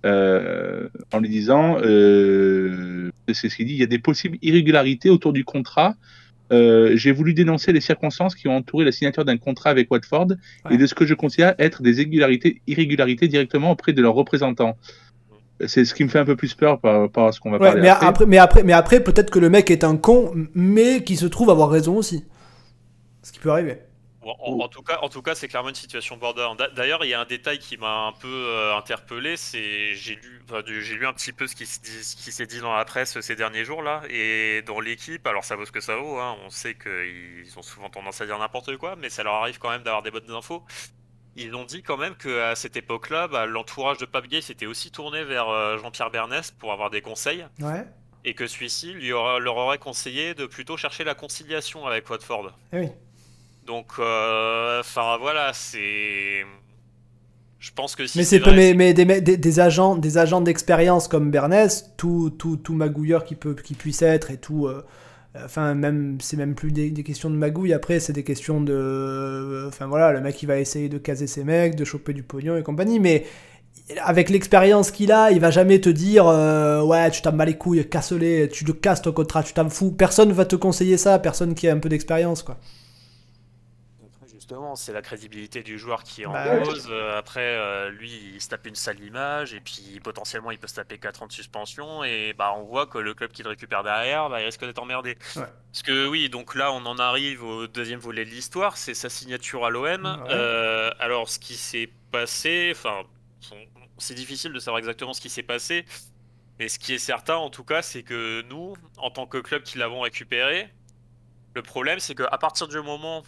en 0.05 1.19
lui 1.19 1.27
disant, 1.27 1.77
c'est 1.81 3.49
ce 3.49 3.55
qu'il 3.55 3.65
dit, 3.67 3.73
il 3.73 3.79
y 3.79 3.83
a 3.83 3.87
des 3.87 3.99
possibles 3.99 4.37
irrégularités 4.41 5.09
autour 5.09 5.33
du 5.33 5.43
contrat. 5.43 5.95
J'ai 6.51 7.11
voulu 7.11 7.33
dénoncer 7.33 7.73
les 7.73 7.81
circonstances 7.81 8.33
qui 8.35 8.47
ont 8.47 8.55
entouré 8.55 8.85
la 8.85 8.93
signature 8.93 9.25
d'un 9.25 9.37
contrat 9.37 9.71
avec 9.71 9.91
Watford 9.91 10.27
Ouais. 10.29 10.75
et 10.75 10.77
de 10.77 10.85
ce 10.85 10.93
que 10.95 11.05
je 11.05 11.13
considère 11.13 11.53
être 11.59 11.81
des 11.81 11.99
irrégularités, 11.99 12.61
irrégularités 12.65 13.27
directement 13.27 13.71
auprès 13.71 13.91
de 13.91 14.01
leurs 14.01 14.13
représentants. 14.13 14.77
C'est 15.65 15.83
ce 15.83 15.93
qui 15.93 16.05
me 16.05 16.09
fait 16.09 16.19
un 16.19 16.25
peu 16.25 16.37
plus 16.37 16.53
peur 16.53 16.79
par 16.79 17.01
rapport 17.01 17.27
à 17.27 17.31
ce 17.33 17.41
qu'on 17.41 17.51
va 17.51 17.57
Ouais, 17.57 17.67
parler 17.67 17.81
mais 17.81 17.89
après. 17.89 18.07
après, 18.07 18.25
mais 18.25 18.37
après, 18.37 18.63
mais 18.63 18.73
après 18.73 19.03
peut-être 19.03 19.29
que 19.29 19.39
le 19.39 19.49
mec 19.49 19.69
est 19.69 19.83
un 19.83 19.97
con, 19.97 20.31
mais 20.55 21.03
qui 21.03 21.17
se 21.17 21.25
trouve 21.25 21.49
avoir 21.49 21.69
raison 21.69 21.97
aussi. 21.97 22.23
Ce 23.29 23.33
qui 23.33 23.39
peut 23.39 23.51
arriver. 23.51 23.77
En, 24.21 24.59
en 24.59 24.67
tout 24.67 24.81
cas, 24.81 24.97
en 25.01 25.07
tout 25.07 25.21
cas, 25.21 25.33
c'est 25.33 25.47
clairement 25.47 25.69
une 25.69 25.75
situation 25.75 26.17
border. 26.17 26.47
D'a- 26.57 26.67
D'ailleurs, 26.71 27.05
il 27.05 27.09
y 27.09 27.13
a 27.13 27.21
un 27.21 27.25
détail 27.25 27.57
qui 27.59 27.77
m'a 27.77 28.07
un 28.07 28.11
peu 28.11 28.27
euh, 28.27 28.75
interpellé. 28.75 29.37
C'est 29.37 29.93
j'ai 29.93 30.15
lu, 30.15 30.41
enfin, 30.43 30.61
j'ai 30.65 30.95
lu 30.95 31.05
un 31.07 31.13
petit 31.13 31.31
peu 31.31 31.47
ce 31.47 31.55
qui 31.55 31.65
se 31.65 31.79
dit- 31.79 32.03
ce 32.03 32.15
qui 32.17 32.31
s'est 32.33 32.45
dit 32.45 32.59
dans 32.59 32.75
la 32.75 32.83
presse 32.85 33.17
ces 33.21 33.35
derniers 33.35 33.63
jours 33.63 33.81
là, 33.81 34.01
et 34.09 34.61
dans 34.65 34.79
l'équipe. 34.81 35.25
Alors 35.27 35.45
ça 35.45 35.55
vaut 35.55 35.65
ce 35.65 35.71
que 35.71 35.79
ça 35.79 35.95
vaut. 35.95 36.17
Hein, 36.17 36.35
on 36.43 36.49
sait 36.49 36.75
qu'ils 36.75 37.53
ont 37.57 37.61
souvent 37.61 37.89
tendance 37.89 38.19
à 38.19 38.25
dire 38.25 38.37
n'importe 38.39 38.75
quoi, 38.77 38.95
mais 38.97 39.09
ça 39.09 39.23
leur 39.23 39.35
arrive 39.35 39.57
quand 39.59 39.69
même 39.69 39.83
d'avoir 39.83 40.01
des 40.03 40.11
bonnes 40.11 40.31
infos. 40.31 40.63
Ils 41.37 41.55
ont 41.55 41.63
dit 41.63 41.81
quand 41.83 41.95
même 41.97 42.15
qu'à 42.17 42.55
cette 42.55 42.75
époque-là, 42.75 43.29
bah, 43.29 43.45
l'entourage 43.45 43.99
de 43.99 44.05
Pape 44.05 44.27
Gay 44.27 44.41
s'était 44.41 44.65
aussi 44.65 44.91
tourné 44.91 45.23
vers 45.23 45.47
euh, 45.47 45.77
Jean-Pierre 45.77 46.09
Bernès 46.11 46.51
pour 46.51 46.73
avoir 46.73 46.89
des 46.89 47.01
conseils, 47.01 47.45
Ouais. 47.61 47.85
et 48.25 48.33
que 48.33 48.47
celui-ci 48.47 48.91
lui 48.91 49.13
aura- 49.13 49.39
leur 49.39 49.55
aurait 49.55 49.77
conseillé 49.77 50.33
de 50.33 50.45
plutôt 50.45 50.75
chercher 50.75 51.05
la 51.05 51.15
conciliation 51.15 51.85
avec 51.87 52.09
Watford. 52.09 52.51
Eh 52.73 52.79
oui. 52.79 52.89
Donc, 53.69 53.87
euh, 53.99 54.79
enfin 54.81 55.17
voilà, 55.19 55.51
c'est. 55.53 56.43
Je 57.59 57.71
pense 57.75 57.95
que 57.95 58.07
si 58.07 58.17
mais 58.17 58.23
c'est 58.23 58.39
mais, 58.47 58.73
mais 58.73 58.93
des, 58.93 59.05
des, 59.21 59.37
des 59.37 59.59
agents 59.59 59.95
des 59.97 60.17
agents 60.17 60.41
d'expérience 60.41 61.07
comme 61.09 61.29
Bernès, 61.29 61.91
tout, 61.97 62.29
tout, 62.31 62.57
tout 62.57 62.73
magouilleur 62.73 63.25
qui 63.25 63.35
peut 63.35 63.53
qui 63.53 63.75
puisse 63.75 64.01
être 64.01 64.31
et 64.31 64.37
tout. 64.37 64.67
euh, 64.67 64.81
Enfin, 65.45 65.75
même 65.75 66.17
c'est 66.21 66.37
même 66.37 66.55
plus 66.55 66.71
des, 66.71 66.89
des 66.89 67.03
questions 67.03 67.29
de 67.29 67.35
magouille. 67.35 67.73
Après, 67.73 67.99
c'est 67.99 68.13
des 68.13 68.23
questions 68.23 68.61
de. 68.61 69.65
Enfin 69.67 69.85
voilà, 69.87 70.11
le 70.11 70.21
mec 70.21 70.41
il 70.41 70.47
va 70.47 70.57
essayer 70.59 70.89
de 70.89 70.97
caser 70.97 71.27
ses 71.27 71.43
mecs, 71.43 71.75
de 71.75 71.85
choper 71.85 72.13
du 72.13 72.23
pognon 72.23 72.57
et 72.57 72.63
compagnie. 72.63 72.99
Mais 72.99 73.25
avec 74.03 74.29
l'expérience 74.29 74.91
qu'il 74.91 75.11
a, 75.11 75.31
il 75.31 75.39
va 75.39 75.51
jamais 75.51 75.79
te 75.81 75.89
dire 75.89 76.27
euh, 76.27 76.81
ouais 76.83 77.11
tu 77.11 77.21
t'en 77.21 77.33
bats 77.33 77.45
les 77.45 77.57
couilles, 77.57 77.87
casse-les, 77.89 78.49
tu 78.49 78.65
te 78.65 78.71
casses 78.71 79.01
ton 79.03 79.11
contrat, 79.13 79.43
tu 79.43 79.53
t'en 79.53 79.69
fous. 79.69 79.91
Personne 79.91 80.31
va 80.31 80.45
te 80.45 80.55
conseiller 80.55 80.97
ça, 80.97 81.19
personne 81.19 81.55
qui 81.55 81.67
a 81.67 81.73
un 81.73 81.79
peu 81.79 81.89
d'expérience 81.89 82.43
quoi. 82.43 82.57
Justement, 84.49 84.75
c'est 84.75 84.93
la 84.93 85.03
crédibilité 85.03 85.61
du 85.61 85.77
joueur 85.77 86.01
qui 86.01 86.23
est 86.23 86.25
en 86.25 86.31
Bah, 86.33 86.57
cause. 86.61 86.87
Euh, 86.89 87.19
Après, 87.19 87.39
euh, 87.55 87.91
lui, 87.91 88.31
il 88.33 88.41
se 88.41 88.49
tape 88.49 88.65
une 88.65 88.73
sale 88.73 88.99
image, 88.99 89.53
et 89.53 89.59
puis 89.59 89.99
potentiellement, 90.03 90.49
il 90.49 90.57
peut 90.57 90.65
se 90.65 90.73
taper 90.73 90.97
4 90.97 91.21
ans 91.21 91.27
de 91.27 91.31
suspension, 91.31 92.03
et 92.03 92.33
bah, 92.35 92.55
on 92.57 92.63
voit 92.63 92.87
que 92.87 92.97
le 92.97 93.13
club 93.13 93.31
qui 93.31 93.43
le 93.43 93.49
récupère 93.49 93.83
derrière, 93.83 94.27
bah, 94.27 94.41
il 94.41 94.45
risque 94.45 94.61
d'être 94.65 94.79
emmerdé. 94.81 95.19
Ouais. 95.35 95.43
Parce 95.71 95.83
que 95.83 96.07
oui, 96.07 96.29
donc 96.29 96.55
là, 96.55 96.71
on 96.71 96.83
en 96.87 96.97
arrive 96.97 97.43
au 97.43 97.67
deuxième 97.67 97.99
volet 97.99 98.25
de 98.25 98.31
l'histoire, 98.31 98.75
c'est 98.75 98.95
sa 98.95 99.07
signature 99.07 99.67
à 99.67 99.69
l'OM. 99.69 100.03
Ouais. 100.03 100.31
Euh, 100.31 100.89
alors, 100.97 101.29
ce 101.29 101.37
qui 101.37 101.53
s'est 101.53 101.91
passé, 102.11 102.69
enfin, 102.75 103.03
c'est 103.99 104.15
difficile 104.15 104.51
de 104.51 104.57
savoir 104.57 104.79
exactement 104.79 105.13
ce 105.13 105.21
qui 105.21 105.29
s'est 105.29 105.43
passé, 105.43 105.85
mais 106.57 106.69
ce 106.69 106.79
qui 106.79 106.95
est 106.95 106.97
certain, 106.97 107.35
en 107.35 107.51
tout 107.51 107.63
cas, 107.63 107.83
c'est 107.83 108.01
que 108.01 108.41
nous, 108.49 108.75
en 108.97 109.11
tant 109.11 109.27
que 109.27 109.37
club 109.37 109.61
qui 109.61 109.77
l'avons 109.77 109.99
récupéré, 110.01 110.69
le 111.53 111.61
problème, 111.61 111.99
c'est 111.99 112.15
qu'à 112.15 112.37
partir 112.39 112.67
du 112.67 112.81
moment 112.81 113.23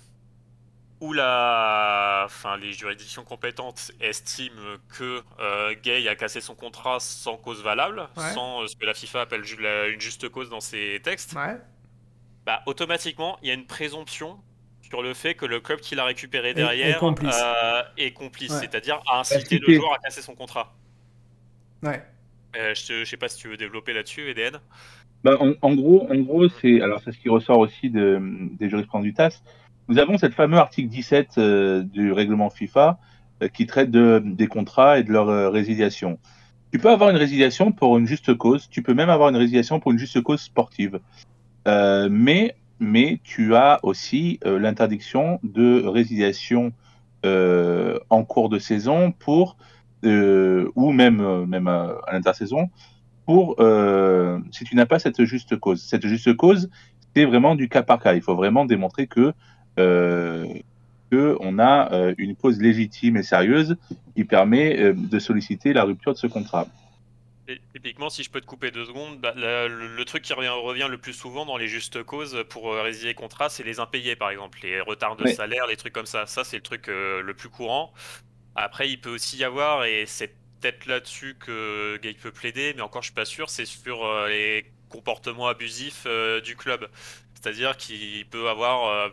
où 1.02 1.14
la, 1.14 2.24
enfin, 2.26 2.58
les 2.58 2.72
juridictions 2.74 3.24
compétentes 3.24 3.92
estiment 4.00 4.62
que 4.98 5.22
euh, 5.40 5.74
Gay 5.84 6.08
a 6.08 6.16
cassé 6.16 6.42
son 6.42 6.56
contrat 6.56 7.00
sans 7.00 7.38
cause 7.38 7.62
valable, 7.64 8.08
Ouais. 8.16 8.32
sans 8.34 8.62
euh, 8.64 8.68
ce 8.68 8.76
que 8.76 8.86
la 8.86 8.94
FIFA 8.94 9.22
appelle 9.22 9.44
ju- 9.44 9.60
la- 9.60 9.88
une 9.88 10.00
juste 10.00 10.30
cause 10.30 10.50
dans 10.50 10.60
ses 10.62 11.00
textes, 11.04 11.34
Ouais. 11.34 11.58
bah, 12.46 12.62
automatiquement, 12.68 13.38
il 13.42 13.48
y 13.48 13.52
a 13.52 13.56
une 13.56 13.66
présomption 13.66 14.40
sur 14.84 15.02
le 15.02 15.14
fait 15.16 15.34
que 15.34 15.46
le 15.48 15.60
club 15.60 15.80
qui 15.80 15.96
l'a 15.96 16.06
récupéré 16.06 16.50
est 16.52 16.54
derrière 16.54 17.00
complice. 17.00 17.36
euh, 17.42 17.82
est 17.98 18.12
complice, 18.14 18.52
Ouais. 18.52 18.60
c'est-à-dire 18.60 19.02
a 19.12 19.20
incité 19.22 19.58
le 19.58 19.74
joueur 19.74 19.94
à 19.94 19.98
casser 19.98 20.22
son 20.22 20.36
contrat. 20.36 20.74
Ouais. 21.82 22.04
Euh, 22.58 22.76
je, 22.76 23.04
je 23.04 23.06
sais 23.06 23.18
pas 23.18 23.28
si 23.30 23.38
tu 23.40 23.48
veux 23.48 23.58
développer 23.58 23.94
là-dessus, 23.94 24.30
EDN. 24.30 24.60
Bah, 25.24 25.38
en, 25.40 25.54
en 25.62 25.74
gros, 25.74 26.08
en 26.12 26.16
gros, 26.18 26.48
c'est 26.62 26.82
alors 26.82 27.00
c'est 27.04 27.12
ce 27.12 27.18
qui 27.18 27.30
ressort 27.30 27.58
aussi 27.60 27.90
de, 27.90 28.20
des 28.60 28.70
jurisprudences 28.70 29.04
du 29.04 29.14
TAS. 29.14 29.42
Nous 29.92 30.00
avons 30.00 30.18
cette 30.18 30.36
fameux 30.36 30.58
article 30.58 30.88
17 30.88 31.38
euh, 31.38 31.84
du 31.84 32.14
règlement 32.14 32.50
FIFA 32.50 32.98
euh, 33.44 33.50
qui 33.50 33.66
traite 33.66 33.92
de, 33.92 34.24
des 34.24 34.48
contrats 34.48 35.00
et 35.00 35.04
de 35.04 35.12
leur 35.12 35.28
euh, 35.28 35.50
résiliation. 35.50 36.18
Tu 36.72 36.80
peux 36.80 36.90
avoir 36.90 37.10
une 37.10 37.18
résiliation 37.18 37.74
pour 37.74 37.98
une 37.98 38.08
juste 38.08 38.34
cause. 38.34 38.70
Tu 38.70 38.84
peux 38.84 38.94
même 38.94 39.10
avoir 39.10 39.28
une 39.28 39.36
résiliation 39.36 39.82
pour 39.82 39.92
une 39.92 40.00
juste 40.00 40.22
cause 40.22 40.40
sportive. 40.40 41.02
Mais 41.66 42.56
mais 42.80 43.20
tu 43.26 43.54
as 43.54 43.80
aussi 43.84 44.40
l'interdiction 44.46 45.42
de 45.44 45.86
résiliation 45.86 46.72
en 47.26 48.24
cours 48.24 48.48
de 48.48 48.60
saison 48.60 49.12
pour 49.12 49.58
ou 50.04 50.92
même 50.94 51.46
même 51.46 51.68
à, 51.68 51.98
à 52.08 52.14
l'intersaison 52.14 52.70
pour 53.26 53.58
si 54.52 54.64
tu 54.64 54.76
n'as 54.78 54.86
pas 54.86 55.00
cette 55.00 55.26
juste 55.26 55.60
cause. 55.60 55.84
Cette 55.84 56.08
juste 56.08 56.34
cause, 56.38 56.70
c'est 57.14 57.26
vraiment 57.26 57.56
du 57.56 57.68
cas 57.68 57.84
par 57.84 58.00
cas. 58.00 58.14
Il 58.14 58.22
faut 58.22 58.36
vraiment 58.36 58.64
démontrer 58.64 59.08
que 59.08 59.34
euh, 59.82 60.46
que 61.12 61.38
on 61.40 61.60
a 61.60 61.92
euh, 61.94 62.14
une 62.18 62.36
cause 62.36 62.60
légitime 62.60 63.18
et 63.18 63.24
sérieuse 63.24 63.76
qui 64.16 64.24
permet 64.24 64.80
euh, 64.80 64.94
de 64.96 65.20
solliciter 65.20 65.74
la 65.74 65.84
rupture 65.84 66.14
de 66.14 66.18
ce 66.18 66.28
contrat. 66.28 66.68
Typiquement, 67.74 68.10
si 68.10 68.24
je 68.24 68.30
peux 68.30 68.40
te 68.40 68.46
couper 68.46 68.72
deux 68.72 68.86
secondes, 68.86 69.20
bah, 69.20 69.34
le, 69.36 69.96
le 69.98 70.06
truc 70.06 70.24
qui 70.24 70.32
revient, 70.32 70.48
revient 70.48 70.88
le 70.90 70.98
plus 70.98 71.14
souvent 71.14 71.46
dans 71.46 71.58
les 71.58 71.68
justes 71.68 72.02
causes 72.04 72.46
pour 72.50 72.72
euh, 72.72 72.82
résilier 72.82 73.10
les 73.10 73.14
contrats, 73.16 73.50
c'est 73.50 73.64
les 73.64 73.80
impayés, 73.80 74.16
par 74.16 74.30
exemple, 74.30 74.60
les 74.64 74.80
retards 74.80 75.18
de 75.18 75.26
Oui. 75.26 75.34
salaire, 75.36 75.68
les 75.68 75.76
trucs 75.76 75.92
comme 75.92 76.06
ça. 76.06 76.26
Ça, 76.28 76.44
c'est 76.46 76.58
le 76.58 76.64
truc 76.64 76.88
euh, 76.88 77.22
le 77.22 77.34
plus 77.34 77.50
courant. 77.50 77.94
Après, 78.56 78.90
il 78.90 79.02
peut 79.02 79.10
aussi 79.10 79.38
y 79.38 79.44
avoir, 79.44 79.84
et 79.84 80.06
c'est 80.06 80.34
peut-être 80.62 80.86
là-dessus 80.86 81.36
que 81.40 81.98
Gay 82.02 82.14
peut 82.14 82.32
plaider, 82.32 82.74
mais 82.76 82.84
encore, 82.84 83.02
je 83.02 83.08
suis 83.08 83.16
pas 83.16 83.26
sûr, 83.26 83.50
c'est 83.50 83.66
sur 83.66 84.06
euh, 84.06 84.30
les 84.30 84.72
comportements 84.88 85.48
abusifs 85.48 86.06
du 86.44 86.56
club. 86.56 86.88
C'est-à-dire 87.34 87.76
qu'il 87.76 88.26
peut 88.28 88.50
avoir 88.50 89.12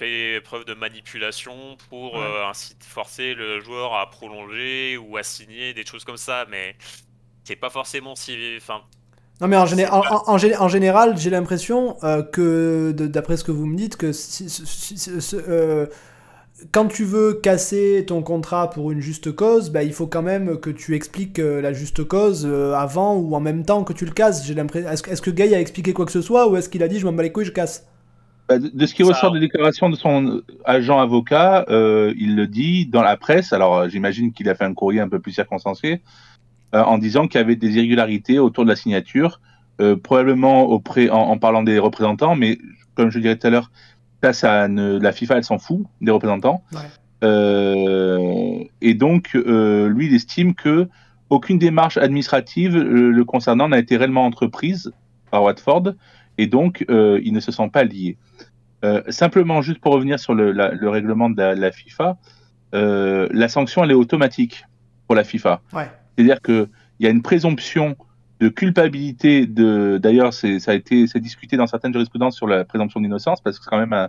fait 0.00 0.40
preuve 0.42 0.64
de 0.64 0.74
manipulation 0.74 1.76
pour 1.90 2.14
Ouais. 2.14 2.20
euh, 2.20 2.48
ainsi 2.50 2.74
forcer 2.80 3.34
le 3.34 3.60
joueur 3.60 3.94
à 3.94 4.10
prolonger 4.10 4.96
ou 4.96 5.16
à 5.16 5.22
signer 5.22 5.74
des 5.74 5.84
choses 5.84 6.04
comme 6.04 6.16
ça, 6.16 6.46
mais 6.50 6.74
c'est 7.44 7.56
pas 7.56 7.70
forcément 7.70 8.14
si. 8.16 8.32
Enfin, 8.56 8.80
Non 9.40 9.48
mais 9.48 9.56
en, 9.56 9.64
géné- 9.66 9.86
C'est 9.86 10.58
en, 10.60 10.68
général, 10.68 11.16
j'ai 11.18 11.30
l'impression 11.30 11.96
euh, 12.02 12.22
que, 12.22 12.92
d'après 12.96 13.36
ce 13.36 13.44
que 13.44 13.52
vous 13.52 13.66
me 13.66 13.76
dites, 13.76 13.96
que 13.96 14.12
si- 14.12 14.48
si- 14.50 14.66
si- 14.66 14.98
si- 14.98 15.20
si- 15.22 15.36
euh, 15.36 15.86
quand 16.72 16.88
tu 16.88 17.04
veux 17.04 17.32
casser 17.34 18.04
ton 18.06 18.22
contrat 18.22 18.68
pour 18.70 18.92
une 18.92 19.00
juste 19.00 19.32
cause, 19.32 19.70
bah, 19.70 19.82
il 19.82 19.94
faut 19.94 20.06
quand 20.06 20.22
même 20.22 20.58
que 20.60 20.68
tu 20.70 20.94
expliques 20.94 21.38
euh, 21.38 21.60
la 21.62 21.72
juste 21.72 22.04
cause 22.04 22.46
avant 22.76 23.14
ou 23.16 23.34
en 23.34 23.40
même 23.40 23.64
temps 23.64 23.82
que 23.84 23.94
tu 23.94 24.04
le 24.04 24.12
casses. 24.12 24.44
J'ai 24.46 24.54
l'impression. 24.54 24.90
Est-ce, 24.90 25.22
que- 25.22 25.30
Gay 25.30 25.54
a 25.54 25.60
expliqué 25.60 25.92
quoi 25.94 26.04
que 26.06 26.12
ce 26.12 26.20
soit 26.22 26.48
ou 26.48 26.56
est-ce 26.56 26.68
qu'il 26.68 26.82
a 26.82 26.88
dit 26.88 26.98
je 26.98 27.06
m'en 27.06 27.12
bats 27.12 27.22
les 27.22 27.32
couilles, 27.32 27.46
je 27.46 27.52
casse? 27.52 27.86
De 28.50 28.70
de 28.72 28.86
ce 28.86 28.94
qui 28.94 29.04
Ça- 29.04 29.10
ressort 29.10 29.32
des 29.32 29.40
déclarations 29.40 29.88
de 29.90 29.96
son 29.96 30.42
agent 30.64 30.98
avocat, 30.98 31.64
euh, 31.68 32.12
il 32.18 32.34
le 32.36 32.46
dit 32.46 32.86
dans 32.86 33.02
la 33.02 33.16
presse. 33.16 33.52
Alors, 33.52 33.76
euh, 33.76 33.88
j'imagine 33.88 34.32
qu'il 34.32 34.48
a 34.48 34.54
fait 34.54 34.64
un 34.64 34.74
courrier 34.74 35.00
un 35.00 35.08
peu 35.08 35.20
plus 35.20 35.32
circonstancié. 35.32 36.02
euh, 36.72 36.82
en 36.84 36.98
disant 36.98 37.26
qu'il 37.26 37.40
y 37.40 37.42
avait 37.42 37.56
des 37.56 37.76
irrégularités 37.78 38.38
autour 38.38 38.62
de 38.62 38.68
la 38.68 38.76
signature, 38.76 39.40
euh, 39.80 39.96
probablement 39.96 40.62
auprès, 40.62 41.10
en, 41.10 41.18
en, 41.18 41.36
parlant 41.36 41.64
des 41.64 41.80
représentants, 41.80 42.36
mais 42.36 42.58
comme 42.94 43.10
je 43.10 43.18
dirais 43.18 43.36
tout 43.36 43.48
à 43.48 43.50
l'heure, 43.50 43.72
ça, 44.22 44.32
ça 44.32 44.68
ne, 44.68 44.96
la 44.98 45.10
FIFA, 45.10 45.38
elle 45.38 45.44
s'en 45.44 45.58
fout 45.58 45.82
des 46.00 46.12
représentants. 46.12 46.62
Ouais. 46.72 46.80
Et 48.80 48.94
donc, 48.94 49.32
lui, 49.34 50.06
il 50.06 50.14
estime 50.14 50.54
que 50.54 50.88
aucune 51.28 51.58
démarche 51.58 51.96
administrative 51.96 52.76
le 52.78 53.24
concernant 53.24 53.68
n'a 53.68 53.78
été 53.78 53.96
réellement 53.96 54.24
entreprise 54.24 54.92
par 55.32 55.42
Watford, 55.42 55.94
et 56.38 56.46
donc 56.46 56.84
ils 56.88 57.32
ne 57.32 57.40
se 57.40 57.50
sentent 57.50 57.72
pas 57.72 57.82
liés. 57.84 58.16
Euh, 58.84 59.02
simplement, 59.08 59.62
juste 59.62 59.80
pour 59.80 59.92
revenir 59.92 60.18
sur 60.18 60.34
le, 60.34 60.52
la, 60.52 60.70
le 60.70 60.88
règlement 60.88 61.28
de 61.30 61.36
la, 61.36 61.54
la 61.54 61.70
FIFA, 61.70 62.16
euh, 62.74 63.28
la 63.30 63.48
sanction 63.48 63.84
elle 63.84 63.90
est 63.90 63.94
automatique 63.94 64.64
pour 65.06 65.14
la 65.16 65.24
FIFA. 65.24 65.60
Ouais. 65.72 65.90
C'est-à-dire 66.16 66.40
qu'il 66.40 66.68
y 67.00 67.06
a 67.06 67.10
une 67.10 67.22
présomption 67.22 67.96
de 68.40 68.48
culpabilité. 68.48 69.46
De, 69.46 69.98
d'ailleurs, 69.98 70.32
c'est, 70.32 70.58
ça 70.60 70.72
a 70.72 70.74
été, 70.74 71.04
discuté 71.16 71.56
dans 71.56 71.66
certaines 71.66 71.92
jurisprudences 71.92 72.36
sur 72.36 72.46
la 72.46 72.64
présomption 72.64 73.00
d'innocence 73.00 73.40
parce 73.40 73.58
que 73.58 73.64
c'est 73.64 73.70
quand 73.70 73.78
même 73.78 73.92
un, 73.92 74.08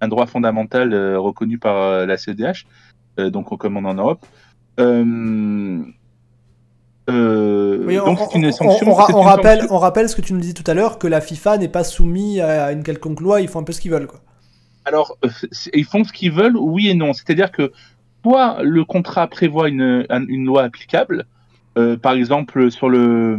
un 0.00 0.08
droit 0.08 0.26
fondamental 0.26 0.92
euh, 0.92 1.18
reconnu 1.18 1.58
par 1.58 2.06
la 2.06 2.16
CEDH, 2.16 2.66
euh, 3.18 3.30
donc 3.30 3.56
comme 3.58 3.76
on 3.76 3.84
en 3.84 3.94
Europe. 3.94 4.24
Euh, 7.08 8.04
donc 8.04 8.18
on, 8.20 8.28
c'est 8.30 8.38
une 8.38 8.46
on- 8.46 8.52
sanction. 8.52 8.86
on- 8.88 8.90
on 8.90 8.94
ra- 8.94 9.06
c'est 9.08 9.14
on 9.14 9.20
une 9.22 9.26
rappelle, 9.28 9.58
sanction- 9.60 9.76
on 9.76 9.78
rappelle 9.78 10.08
ce 10.08 10.16
que 10.16 10.20
tu 10.22 10.32
nous 10.32 10.40
dis 10.40 10.54
tout 10.54 10.68
à 10.68 10.74
l'heure, 10.74 10.98
que 10.98 11.06
la 11.06 11.20
FIFA 11.20 11.58
n'est 11.58 11.68
pas 11.68 11.84
soumise 11.84 12.40
à 12.40 12.72
une 12.72 12.82
quelconque 12.82 13.20
loi, 13.20 13.40
ils 13.40 13.48
font 13.48 13.60
un 13.60 13.64
peu 13.64 13.72
ce 13.72 13.80
qu'ils 13.80 13.90
veulent. 13.92 14.06
Quoi. 14.08 14.20
Alors, 14.84 15.16
euh, 15.24 15.28
ils 15.74 15.84
font 15.84 16.04
ce 16.04 16.12
qu'ils 16.12 16.32
veulent, 16.32 16.56
oui 16.56 16.88
et 16.88 16.94
non. 16.94 17.12
C'est-à-dire 17.12 17.50
que 17.52 17.72
soit 18.24 18.58
le 18.62 18.84
contrat 18.84 19.28
prévoit 19.28 19.68
une, 19.68 20.04
un- 20.10 20.26
une 20.26 20.44
loi 20.46 20.64
applicable, 20.64 21.26
euh, 21.78 21.96
par 21.96 22.12
exemple 22.14 22.70
sur 22.70 22.88
le 22.88 23.38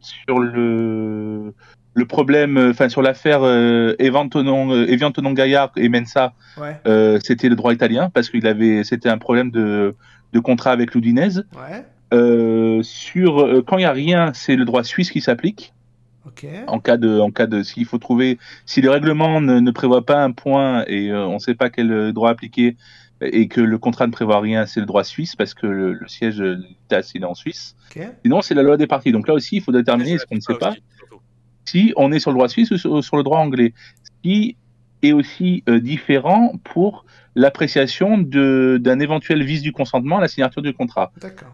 sur 0.00 0.38
le 0.38 1.52
le 1.94 2.04
problème, 2.06 2.56
enfin 2.70 2.88
sur 2.88 3.02
l'affaire 3.02 3.40
euh, 3.42 3.94
Evan 3.98 4.28
Tonon, 4.30 4.72
euh, 4.72 4.86
Evian 4.88 5.10
Tonon 5.10 5.32
Gaillard 5.32 5.72
et 5.76 5.88
Mensa, 5.88 6.32
Ouais, 6.58 6.76
euh, 6.86 7.18
c'était 7.22 7.48
le 7.48 7.56
droit 7.56 7.72
italien 7.74 8.10
parce 8.14 8.30
qu'il 8.30 8.46
avait, 8.46 8.82
c'était 8.84 9.08
un 9.10 9.18
problème 9.18 9.50
de 9.50 9.94
de 10.32 10.40
contrat 10.40 10.70
avec 10.70 10.94
l'Udinese. 10.94 11.44
ouais, 11.54 11.84
sur 12.82 13.40
euh, 13.40 13.62
quand 13.66 13.78
il 13.78 13.82
y 13.82 13.86
a 13.86 13.92
rien, 13.92 14.32
c'est 14.34 14.56
le 14.56 14.64
droit 14.64 14.84
suisse 14.84 15.10
qui 15.10 15.20
s'applique 15.20 15.72
ok. 16.26 16.46
en 16.66 16.80
cas 16.80 16.96
de, 16.96 17.18
en 17.18 17.30
cas 17.30 17.46
de, 17.46 17.62
s'il 17.62 17.86
faut 17.86 17.98
trouver, 17.98 18.38
si 18.66 18.80
le 18.80 18.90
règlement 18.90 19.40
ne, 19.40 19.60
ne 19.60 19.70
prévoit 19.70 20.04
pas 20.04 20.22
un 20.22 20.32
point 20.32 20.84
et 20.86 21.10
euh, 21.10 21.26
on 21.26 21.34
ne 21.34 21.38
sait 21.38 21.54
pas 21.54 21.70
quel 21.70 21.90
euh, 21.90 22.12
droit 22.12 22.30
appliquer 22.30 22.76
et 23.20 23.46
que 23.46 23.60
le 23.60 23.78
contrat 23.78 24.06
ne 24.06 24.12
prévoit 24.12 24.40
rien, 24.40 24.66
c'est 24.66 24.80
le 24.80 24.86
droit 24.86 25.04
suisse 25.04 25.36
parce 25.36 25.54
que 25.54 25.66
le, 25.66 25.92
le 25.92 26.08
siège 26.08 26.38
de 26.38 26.60
l'État 26.90 27.06
il 27.14 27.22
est 27.22 27.26
en 27.26 27.34
Suisse. 27.34 27.76
ok. 27.94 28.02
Sinon, 28.24 28.42
c'est 28.42 28.54
la 28.54 28.62
loi 28.62 28.76
des 28.76 28.88
parties. 28.88 29.12
Donc 29.12 29.28
là 29.28 29.34
aussi, 29.34 29.56
il 29.56 29.62
faut 29.62 29.70
déterminer 29.70 30.18
ce 30.18 30.26
qu'on 30.26 30.34
ne 30.34 30.40
sait 30.40 30.58
pas 30.58 30.70
Aussi, 30.70 30.82
si 31.64 31.92
on 31.96 32.10
est 32.10 32.18
sur 32.18 32.30
le 32.30 32.34
droit 32.34 32.48
suisse 32.48 32.72
ou 32.72 32.78
sur, 32.78 33.04
sur 33.04 33.16
le 33.16 33.22
droit 33.22 33.38
anglais. 33.38 33.74
Est 35.02 35.12
aussi 35.12 35.64
euh, 35.68 35.80
différent 35.80 36.54
pour 36.64 37.04
l'appréciation 37.34 38.18
d'un 38.18 39.00
éventuel 39.00 39.42
vice 39.42 39.62
du 39.62 39.72
consentement 39.72 40.18
à 40.18 40.20
la 40.20 40.28
signature 40.28 40.60
du 40.62 40.74
contrat. 40.74 41.12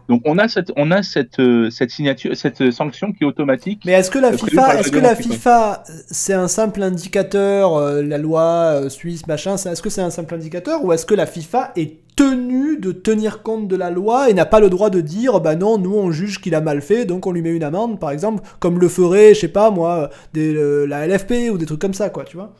Donc 0.09 0.21
on 0.25 0.37
a 0.37 0.47
cette, 0.47 0.71
on 0.75 0.91
a 0.91 1.03
cette, 1.03 1.39
euh, 1.39 1.69
cette 1.69 1.91
signature, 1.91 2.35
cette 2.35 2.71
sanction 2.71 3.13
qui 3.13 3.23
est 3.23 3.27
automatique. 3.27 3.83
Mais 3.85 3.93
est-ce 3.93 4.11
que 4.11 4.19
la 4.19 4.29
Euh, 4.29 4.37
FIFA, 4.37 4.79
est-ce 4.79 4.91
que 4.91 4.99
la 4.99 5.15
FIFA, 5.15 5.83
c'est 5.87 6.33
un 6.33 6.47
simple 6.49 6.83
indicateur, 6.83 7.75
euh, 7.77 8.01
la 8.01 8.17
loi 8.17 8.41
euh, 8.43 8.89
suisse, 8.89 9.25
machin, 9.27 9.55
est-ce 9.55 9.81
que 9.81 9.89
c'est 9.89 10.01
un 10.01 10.09
simple 10.09 10.35
indicateur 10.35 10.83
ou 10.83 10.91
est-ce 10.91 11.05
que 11.05 11.15
la 11.15 11.25
FIFA 11.25 11.71
est 11.77 11.99
tenue 12.15 12.77
de 12.77 12.91
tenir 12.91 13.41
compte 13.41 13.69
de 13.69 13.77
la 13.77 13.89
loi 13.89 14.29
et 14.29 14.33
n'a 14.33 14.45
pas 14.45 14.59
le 14.59 14.69
droit 14.69 14.89
de 14.89 14.99
dire, 14.99 15.39
bah 15.39 15.55
non, 15.55 15.77
nous 15.77 15.95
on 15.95 16.11
juge 16.11 16.41
qu'il 16.41 16.55
a 16.55 16.59
mal 16.61 16.81
fait, 16.81 17.05
donc 17.05 17.25
on 17.25 17.31
lui 17.31 17.41
met 17.41 17.55
une 17.55 17.63
amende, 17.63 17.97
par 18.01 18.11
exemple, 18.11 18.43
comme 18.59 18.79
le 18.79 18.89
ferait, 18.89 19.33
je 19.33 19.39
sais 19.39 19.47
pas 19.47 19.71
moi, 19.71 20.09
des, 20.33 20.53
la 20.85 21.07
LFP 21.07 21.49
ou 21.53 21.57
des 21.57 21.65
trucs 21.65 21.79
comme 21.79 21.93
ça, 21.93 22.09
quoi, 22.09 22.25
tu 22.25 22.35
vois? 22.35 22.53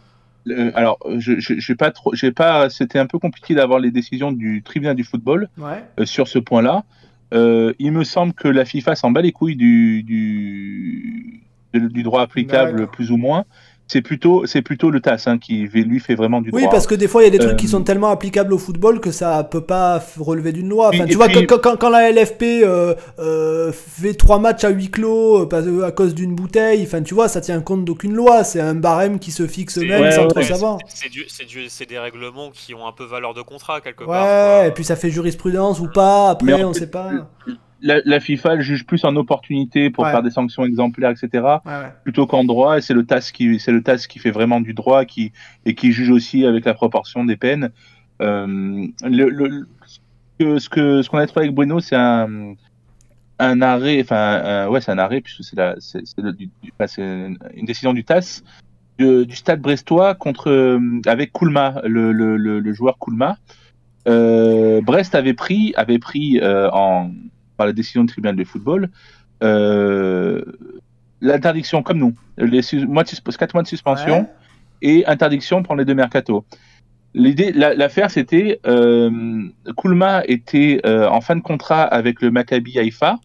Euh, 0.47 0.71
alors, 0.75 0.97
je, 1.17 1.39
je, 1.39 1.55
j'ai 1.57 1.75
pas 1.75 1.91
trop, 1.91 2.13
j'ai 2.13 2.31
pas, 2.31 2.69
c'était 2.69 2.99
un 2.99 3.05
peu 3.05 3.19
compliqué 3.19 3.55
d'avoir 3.55 3.79
les 3.79 3.91
décisions 3.91 4.31
du 4.31 4.61
tribunal 4.63 4.95
du 4.95 5.03
football 5.03 5.49
Ouais. 5.57 5.83
euh, 5.99 6.05
sur 6.05 6.27
ce 6.27 6.39
point-là. 6.39 6.83
Euh, 7.33 7.73
il 7.79 7.91
me 7.91 8.03
semble 8.03 8.33
que 8.33 8.47
la 8.47 8.65
FIFA 8.65 8.95
s'en 8.95 9.11
bat 9.11 9.21
les 9.21 9.31
couilles 9.31 9.55
du, 9.55 10.03
du, 10.03 11.43
droit 12.03 12.21
applicable, 12.21 12.87
plus 12.87 13.11
ou 13.11 13.17
moins. 13.17 13.45
C'est 13.91 14.01
plutôt, 14.03 14.45
c'est 14.45 14.61
plutôt 14.61 14.91
le 14.91 14.99
TAS 15.01 15.23
hein, 15.25 15.39
qui 15.39 15.63
lui 15.67 15.99
fait 15.99 16.13
vraiment 16.13 16.41
du 16.41 16.51
Oui, 16.53 16.61
droit. 16.61 16.71
parce 16.71 16.85
que 16.85 16.93
des 16.93 17.07
fois, 17.07 17.23
il 17.23 17.25
y 17.25 17.27
a 17.27 17.31
des 17.31 17.39
trucs 17.39 17.53
Euh, 17.53 17.55
qui 17.55 17.67
sont 17.67 17.81
tellement 17.81 18.09
applicables 18.09 18.53
au 18.53 18.59
football 18.59 18.99
que 18.99 19.09
ça 19.11 19.43
peut 19.43 19.61
pas 19.61 19.99
relever 20.19 20.51
d'une 20.51 20.69
loi. 20.69 20.89
Enfin, 20.89 21.05
Et- 21.05 21.07
tu 21.07 21.13
et 21.13 21.15
vois, 21.15 21.25
puis- 21.27 21.47
quand, 21.47 21.57
quand- 21.59 21.75
quand 21.75 21.89
la 21.89 22.07
LFP 22.11 22.61
euh, 22.63 22.93
euh, 23.17 23.71
fait 23.73 24.13
trois 24.13 24.37
matchs 24.37 24.63
à 24.63 24.69
huis 24.69 24.91
clos 24.91 25.41
euh, 25.41 25.45
parce- 25.49 25.65
à 25.83 25.91
cause 25.91 26.13
d'une 26.13 26.35
bouteille, 26.35 26.83
enfin, 26.83 27.01
tu 27.01 27.15
vois, 27.15 27.27
ça 27.27 27.41
tient 27.41 27.59
compte 27.61 27.83
d'aucune 27.83 28.13
loi. 28.13 28.43
C'est 28.43 28.61
un 28.61 28.75
barème 28.75 29.17
qui 29.17 29.31
se 29.31 29.47
fixe 29.47 29.73
C'est- 29.79 29.85
même 29.87 30.01
ouais, 30.03 30.11
sans 30.11 30.21
ouais, 30.21 30.27
trop 30.27 30.39
ouais. 30.39 30.45
savoir. 30.45 30.77
C'est- 30.87 31.09
des 31.89 31.97
règlements 31.97 32.51
qui 32.53 32.75
ont 32.75 32.85
un 32.85 32.91
peu 32.91 33.05
valeur 33.05 33.33
de 33.33 33.41
contrat 33.41 33.81
quelque 33.81 34.01
Ouais, 34.03 34.07
part. 34.11 34.23
quoi. 34.59 34.65
et 34.67 34.71
puis 34.71 34.83
ça 34.83 34.95
fait 34.95 35.09
jurisprudence 35.09 35.79
ou 35.79 35.87
pas, 35.87 36.29
après, 36.29 36.63
on 36.63 36.73
fait, 36.73 36.81
sait 36.81 36.87
pas. 36.91 37.09
La, 37.81 37.99
la 38.03 38.19
FIFA 38.19 38.55
elle 38.55 38.61
juge 38.61 38.85
plus 38.85 39.05
en 39.05 39.15
opportunité 39.15 39.89
pour 39.89 40.03
Ouais. 40.03 40.11
faire 40.11 40.21
des 40.23 40.31
sanctions 40.31 40.65
exemplaires, 40.65 41.11
etc. 41.11 41.29
ouais. 41.65 41.71
plutôt 42.03 42.27
qu'en 42.27 42.43
droit, 42.43 42.77
et 42.77 42.81
c'est 42.81 42.93
le 42.93 43.05
TAS 43.05 43.31
qui 43.33 43.59
c'est 43.59 43.71
le 43.71 43.81
TAS 43.81 44.05
qui 44.09 44.19
fait 44.19 44.31
vraiment 44.31 44.59
du 44.59 44.73
droit, 44.73 45.05
qui 45.05 45.31
et 45.65 45.75
qui 45.75 45.91
juge 45.93 46.09
aussi 46.09 46.45
avec 46.45 46.65
la 46.65 46.73
proportion 46.73 47.23
des 47.23 47.37
peines. 47.37 47.69
Euh, 48.21 48.85
le, 49.03 49.29
le- 49.29 49.67
ce 50.59 50.67
que 50.69 51.01
ce 51.01 51.09
qu'on 51.09 51.17
a 51.19 51.27
trouvé 51.27 51.45
avec 51.45 51.55
Bueno, 51.55 51.79
c'est 51.79 51.95
un 51.95 52.53
un 53.39 53.61
arrêt, 53.61 54.01
enfin 54.01 54.41
un- 54.43 54.67
ouais, 54.67 54.81
c'est 54.81 54.91
un 54.91 54.97
arrêt 54.97 55.21
puisque 55.21 55.43
c'est 55.45 55.55
la 55.55 55.75
c'est 55.79 56.03
une 57.01 57.65
décision 57.65 57.93
du 57.93 58.03
TAS 58.03 58.41
du, 58.97 59.25
du 59.25 59.35
Stade 59.37 59.61
Brestois 59.61 60.15
contre 60.15 60.49
euh, 60.49 60.79
avec 61.05 61.31
Koulma, 61.31 61.81
le, 61.85 62.11
le, 62.11 62.35
le, 62.35 62.59
le 62.59 62.73
joueur 62.73 62.97
Koulma. 62.97 63.37
Euh, 64.07 64.81
Brest 64.81 65.15
avait 65.15 65.33
pris 65.33 65.73
avait 65.77 65.99
pris 65.99 66.39
euh, 66.41 66.69
en 66.71 67.11
par 67.59 67.67
la 67.67 67.73
décision 67.73 68.01
du 68.05 68.07
tribunal 68.13 68.35
de 68.37 68.43
football 68.45 68.89
euh, 69.43 70.41
l'interdiction 71.21 71.83
comme 71.83 71.97
nous, 71.99 72.13
les 72.37 72.61
sus- 72.61 72.87
mois 72.87 73.03
de 73.03 73.09
sus- 73.09 73.21
quatre 73.37 73.53
mois 73.53 73.63
de 73.63 73.67
suspension 73.67 74.19
Ouais. 74.21 74.27
et 74.81 75.05
interdiction 75.05 75.61
pour 75.63 75.75
les 75.75 75.85
deux 75.85 75.93
mercato. 75.95 76.45
L'idée, 77.13 77.51
la- 77.51 77.73
l'affaire, 77.73 78.09
c'était 78.11 78.59
euh, 78.65 79.09
Koulma 79.75 80.23
était 80.27 80.79
euh, 80.85 81.07
en 81.09 81.21
fin 81.21 81.35
de 81.35 81.41
contrat 81.41 81.83
avec 81.83 82.21
le 82.21 82.31
Maccabi 82.31 82.77
Haïfa. 82.79 83.17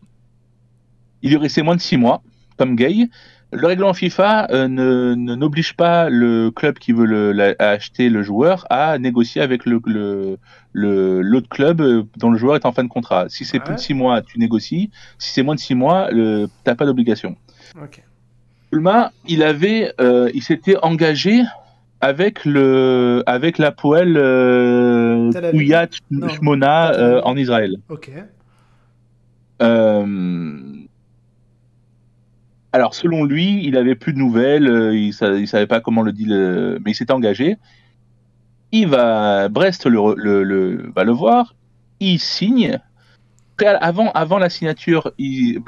Il 1.23 1.31
lui 1.31 1.37
restait 1.37 1.63
moins 1.63 1.77
de 1.77 1.81
six 1.81 1.97
mois, 1.97 2.23
comme 2.59 2.75
Gay. 2.77 3.09
Le 3.55 3.67
règlement 3.67 3.95
FIFA 3.95 4.49
euh, 4.51 4.67
ne 4.69 5.15
n'oblige 5.37 5.75
pas 5.75 6.09
le 6.11 6.51
club 6.51 6.79
qui 6.79 6.93
veut 6.93 7.07
le, 7.07 7.33
la- 7.33 7.55
à 7.59 7.69
acheter 7.69 8.09
le 8.09 8.23
joueur 8.23 8.67
à 8.71 8.99
négocier 8.99 9.41
avec 9.43 9.65
le 9.65 9.81
le- 9.87 10.37
le- 10.73 11.21
l'autre 11.23 11.49
club 11.49 11.81
euh, 11.81 12.03
dont 12.17 12.31
le 12.31 12.39
joueur 12.39 12.57
est 12.57 12.67
en 12.67 12.73
fin 12.73 12.83
de 12.85 12.89
contrat. 12.89 13.27
Si 13.29 13.45
c'est 13.45 13.61
plus 13.61 13.75
de 13.75 13.81
six 13.81 13.95
mois, 13.95 14.23
tu 14.23 14.39
négocies. 14.39 14.91
Si 15.19 15.33
c'est 15.33 15.43
moins 15.43 15.55
de 15.55 15.61
six 15.61 15.75
mois, 15.75 16.09
tu 16.11 16.47
n'as 16.67 16.75
pas 16.75 16.85
d'obligation. 16.85 17.37
Ok. 17.81 18.03
Ulma, 18.73 19.13
il 19.29 19.43
avait, 19.45 19.93
euh, 20.01 20.29
il 20.35 20.43
s'était 20.43 20.77
engagé 20.83 21.41
avec 22.01 22.45
le, 22.45 23.23
avec 23.27 23.59
la 23.59 23.71
poêle 23.71 24.17
euh, 24.17 25.31
Non, 26.11 26.29
Shmona 26.29 26.91
en 27.25 27.37
Israël. 27.37 27.77
Ok. 27.89 28.11
Euh, 29.63 30.63
alors 32.75 32.93
selon 32.93 33.23
lui, 33.23 33.65
il 33.65 33.77
avait 33.77 33.95
plus 33.95 34.13
de 34.13 34.19
nouvelles, 34.19 34.67
euh, 34.67 34.97
il, 34.97 35.15
sa- 35.15 35.35
il 35.35 35.47
savait 35.47 35.69
pas 35.69 35.81
comment 35.81 36.03
le 36.03 36.11
dit, 36.11 36.25
le, 36.25 36.81
mais 36.85 36.91
il 36.91 36.95
s'était 36.97 37.13
engagé. 37.13 37.57
Il 38.73 38.89
va, 38.89 39.49
Brest 39.49 39.87
le, 39.87 40.91
va 40.93 41.05
le 41.05 41.13
voir, 41.13 41.55
il 42.01 42.19
signe. 42.19 42.81
Avant, 43.65 44.11
avant 44.11 44.39
la 44.39 44.51
signature, 44.51 45.13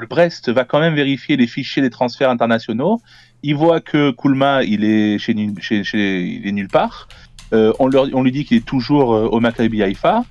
Brest 0.09 0.49
va 0.49 0.65
quand 0.65 0.81
même 0.81 0.95
vérifier 0.95 1.37
les 1.37 1.47
fichiers 1.47 1.81
des 1.81 1.89
transferts 1.89 2.29
internationaux. 2.29 2.99
Il 3.41 3.55
voit 3.55 3.79
que 3.79 4.11
Koulma, 4.11 4.63
il 4.63 4.83
est 4.83 5.17
chez, 5.17 5.31
il 5.33 6.41
est 6.45 6.51
nulle 6.51 6.67
part. 6.67 7.07
Euh, 7.53 7.71
on, 7.79 7.87
lui 8.21 8.31
dit 8.33 8.43
qu'il 8.43 8.57
est 8.57 8.65
toujours 8.65 9.13
euh, 9.13 9.27
au 9.27 9.39
Maccabi 9.39 9.81
Haïfa. 9.81 10.25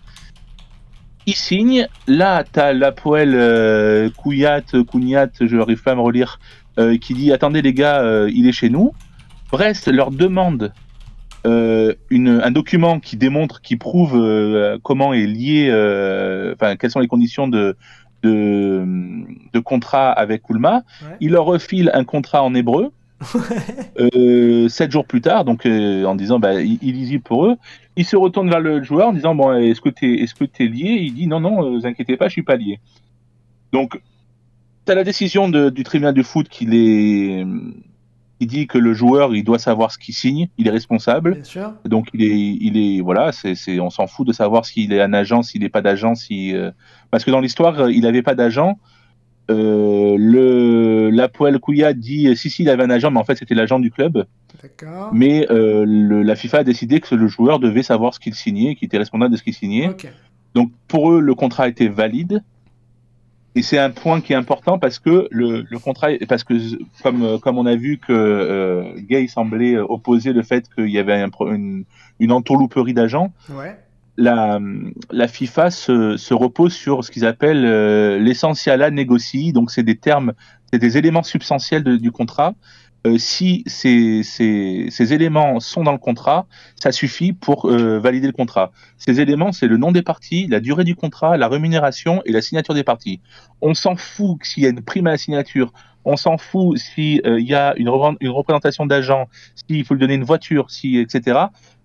Il 1.25 1.35
signe. 1.35 1.89
Là, 2.07 2.45
t'as 2.45 2.75
la 2.75 2.93
poêle 2.93 3.35
euh, 3.35 4.11
Kouyat, 4.11 4.63
Kouniat, 4.87 5.31
je 5.41 5.57
n'arrive 5.57 5.83
pas 5.83 5.93
à 5.93 5.95
me 5.95 6.03
relire, 6.03 6.39
euh, 6.79 6.99
qui 6.99 7.15
dit 7.15 7.33
Attendez 7.33 7.63
les 7.63 7.73
gars, 7.73 8.03
euh, 8.03 8.31
il 8.33 8.47
est 8.47 8.53
chez 8.53 8.71
nous. 8.71 8.93
Brest 9.51 9.89
leur 9.89 10.11
demande 10.11 10.73
euh, 11.47 11.95
une, 12.11 12.41
un 12.43 12.51
document 12.51 12.99
qui 13.01 13.17
démontre, 13.17 13.61
qui 13.61 13.77
prouve 13.77 14.21
comment 14.83 15.13
est 15.13 15.27
lié, 15.27 15.71
enfin, 16.55 16.77
quelles 16.77 16.91
sont 16.91 17.01
les 17.01 17.07
conditions 17.07 17.47
de, 17.47 17.77
de, 18.23 18.85
de 19.53 19.59
contrat 19.61 20.11
avec 20.11 20.43
Koulma. 20.43 20.83
Ouais. 21.03 21.17
Il 21.21 21.31
leur 21.33 21.45
refile 21.45 21.91
un 21.95 22.05
contrat 22.05 22.43
en 22.43 22.55
hébreu. 22.55 22.91
sept 24.69 24.93
jours 24.93 25.07
plus 25.07 25.23
tard, 25.23 25.47
donc 25.47 25.65
en 25.65 26.15
disant 26.17 26.39
bah, 26.39 26.61
illisible 26.61 27.23
pour 27.23 27.47
eux, 27.47 27.57
il 27.97 28.05
se 28.05 28.17
retourne 28.17 28.49
vers 28.51 28.61
le 28.61 28.83
joueur 28.83 29.09
en 29.09 29.13
disant 29.13 29.35
bon 29.35 29.55
est-ce 29.55 29.81
que 29.81 29.89
t'es 29.89 30.15
est-ce 30.17 30.35
que 30.35 30.45
t'es 30.45 30.67
lié? 30.67 30.99
Il 31.01 31.15
dit 31.15 31.27
non 31.27 31.41
non, 31.41 31.65
euh, 31.65 31.71
vous 31.71 31.87
inquiétez 31.87 32.17
pas, 32.17 32.29
je 32.29 32.33
suis 32.33 32.43
pas 32.43 32.57
lié. 32.57 32.79
Donc 33.73 34.01
as 34.89 34.95
la 34.95 35.05
décision 35.05 35.49
de- 35.49 35.71
du 35.71 35.83
tribunal 35.83 36.15
du 36.15 36.23
foot 36.23 36.49
qui, 36.49 36.67
les, 36.67 37.45
qui 38.41 38.47
dit 38.47 38.67
que 38.67 38.79
le 38.79 38.93
joueur 38.95 39.35
il 39.35 39.45
doit 39.45 39.59
savoir 39.59 39.91
ce 39.91 39.99
qu'il 39.99 40.15
signe, 40.15 40.49
il 40.59 40.67
est 40.67 40.71
responsable. 40.71 41.35
Bien 41.35 41.45
sûr. 41.45 41.73
Donc 41.85 42.09
il 42.15 42.23
est, 42.23 42.37
il 42.61 42.77
est, 42.77 43.01
voilà, 43.01 43.33
c'est, 43.33 43.55
on 43.81 43.91
s'en 43.91 44.07
fout 44.07 44.27
de 44.27 44.33
savoir 44.33 44.65
s'il 44.67 44.93
est 44.93 45.01
un 45.01 45.13
agent, 45.13 45.43
s'il 45.43 45.63
n'est 45.63 45.69
pas 45.69 45.83
d'agent, 45.83 46.15
si, 46.15 46.55
euh, 46.55 46.71
parce 47.11 47.25
que 47.25 47.31
dans 47.31 47.41
l'histoire, 47.41 47.91
il 47.91 48.03
n'avait 48.03 48.23
pas 48.23 48.35
d'agent. 48.35 48.79
Euh, 49.49 50.17
le, 50.19 51.09
la 51.11 51.29
Poel 51.29 51.61
Kouya 51.61 51.93
dit 51.93 52.27
euh, 52.27 52.35
si 52.35 52.51
si 52.51 52.65
il 52.65 52.69
avait 52.69 52.83
un 52.83 52.91
agent, 52.91 53.13
mais 53.13 53.21
en 53.21 53.25
fait 53.25 53.37
c'était 53.37 53.55
l'agent 53.55 53.79
du 53.79 53.93
club. 53.93 54.27
D'accord. 54.61 55.11
Mais 55.13 55.47
euh, 55.51 55.85
le- 55.87 56.23
la 56.23 56.35
FIFA 56.35 56.59
a 56.59 56.65
décidé 56.65 56.99
que 56.99 57.15
le 57.15 57.29
joueur 57.29 57.61
devait 57.61 57.85
savoir 57.85 58.13
ce 58.13 58.19
qu'il 58.19 58.35
signait, 58.35 58.75
qu'il 58.75 58.87
était 58.87 58.99
responsable 58.99 59.31
de 59.33 59.37
ce 59.37 59.45
qu'il 59.45 59.55
signait. 59.55 59.87
Donc 60.55 60.73
pour 60.89 61.13
eux, 61.13 61.21
le 61.21 61.35
contrat 61.37 61.69
était 61.69 61.87
valide. 61.89 62.43
Et 63.57 63.63
c'est 63.63 63.79
un 63.79 63.91
point 63.91 64.21
qui 64.21 64.35
est 64.35 64.37
important 64.37 64.79
parce 64.79 64.99
que 64.99 65.29
le, 65.31 65.65
le 65.69 65.79
contrat, 65.79 66.09
parce 66.29 66.45
que 66.45 66.55
comme, 67.03 67.41
comme 67.41 67.57
on 67.59 67.65
a 67.67 67.75
vu 67.75 67.97
que 67.99 68.13
euh, 68.13 68.93
Gay 68.99 69.27
semblait 69.29 69.79
opposer 69.79 70.35
le 70.35 70.43
fait 70.43 70.69
qu'il 70.75 70.91
y 70.91 70.99
avait 70.99 71.15
un 71.15 71.31
une, 71.41 71.85
une 72.21 72.33
entourlouperie 72.33 72.93
d'agents, 72.93 73.33
Ouais. 73.51 73.75
la, 74.19 74.61
la 75.11 75.27
FIFA 75.27 75.71
se, 75.71 76.19
se 76.19 76.35
repose 76.35 76.75
sur 76.75 77.03
ce 77.03 77.11
qu'ils 77.11 77.25
appellent 77.25 77.65
euh, 77.65 78.19
l'essentialat 78.19 78.91
négocie. 78.91 79.53
Donc 79.55 79.71
c'est 79.71 79.83
des 79.83 79.97
termes, 79.97 80.35
c'est 80.71 80.79
des 80.79 80.99
éléments 80.99 81.23
substantiels 81.23 81.83
de- 81.83 81.97
du 81.97 82.13
contrat. 82.13 82.55
Euh, 83.07 83.19
si 83.19 83.63
ces, 83.67 85.13
éléments 85.13 85.61
sont 85.61 85.85
dans 85.85 85.93
le 85.93 85.99
contrat, 85.99 86.47
ça 86.75 86.91
suffit 86.91 87.33
pour 87.33 87.71
euh, 87.71 88.01
valider 88.01 88.27
le 88.27 88.33
contrat. 88.33 88.73
Ces 88.99 89.21
éléments, 89.21 89.53
c'est 89.53 89.69
le 89.69 89.77
nom 89.77 89.93
des 89.93 90.03
parties, 90.03 90.49
la 90.49 90.59
durée 90.61 90.83
du 90.85 90.97
contrat, 90.97 91.37
la 91.37 91.47
rémunération 91.47 92.21
et 92.25 92.33
la 92.33 92.43
signature 92.43 92.75
des 92.75 92.83
parties. 92.83 93.21
On 93.61 93.75
s'en 93.75 93.97
fout 93.97 94.39
s'il 94.43 94.65
y 94.65 94.67
a 94.67 94.71
une 94.71 94.83
prime 94.83 95.07
à 95.07 95.11
la 95.11 95.19
signature, 95.19 95.73
on 96.05 96.17
s'en 96.17 96.37
fout 96.37 96.79
s'il 96.79 97.21
y 97.25 97.55
a 97.55 97.75
une, 97.77 97.89
repré- 97.89 98.17
une 98.21 98.31
représentation 98.31 98.87
d'agent, 98.87 99.29
s'il 99.55 99.85
faut 99.85 99.95
lui 99.95 100.01
donner 100.01 100.15
une 100.15 100.25
voiture, 100.25 100.71
si, 100.71 100.99
etc. 100.99 101.39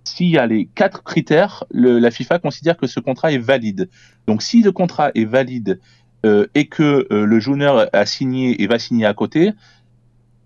S'il 0.03 0.29
y 0.29 0.37
a 0.39 0.47
les 0.47 0.65
quatre 0.73 1.03
critères, 1.03 1.65
la 1.71 2.09
FIFA 2.09 2.39
considère 2.39 2.77
que 2.77 2.87
ce 2.87 2.99
contrat 2.99 3.31
est 3.31 3.37
valide. 3.37 3.89
Donc 4.27 4.41
si 4.41 4.63
le 4.63 4.71
contrat 4.71 5.11
est 5.13 5.25
valide 5.25 5.79
euh, 6.25 6.47
et 6.55 6.65
que 6.67 7.07
euh, 7.11 7.25
le 7.25 7.39
joueur 7.39 7.89
a 7.93 8.05
signé 8.05 8.61
et 8.61 8.67
va 8.67 8.79
signer 8.79 9.05
à 9.05 9.13
côté, 9.13 9.51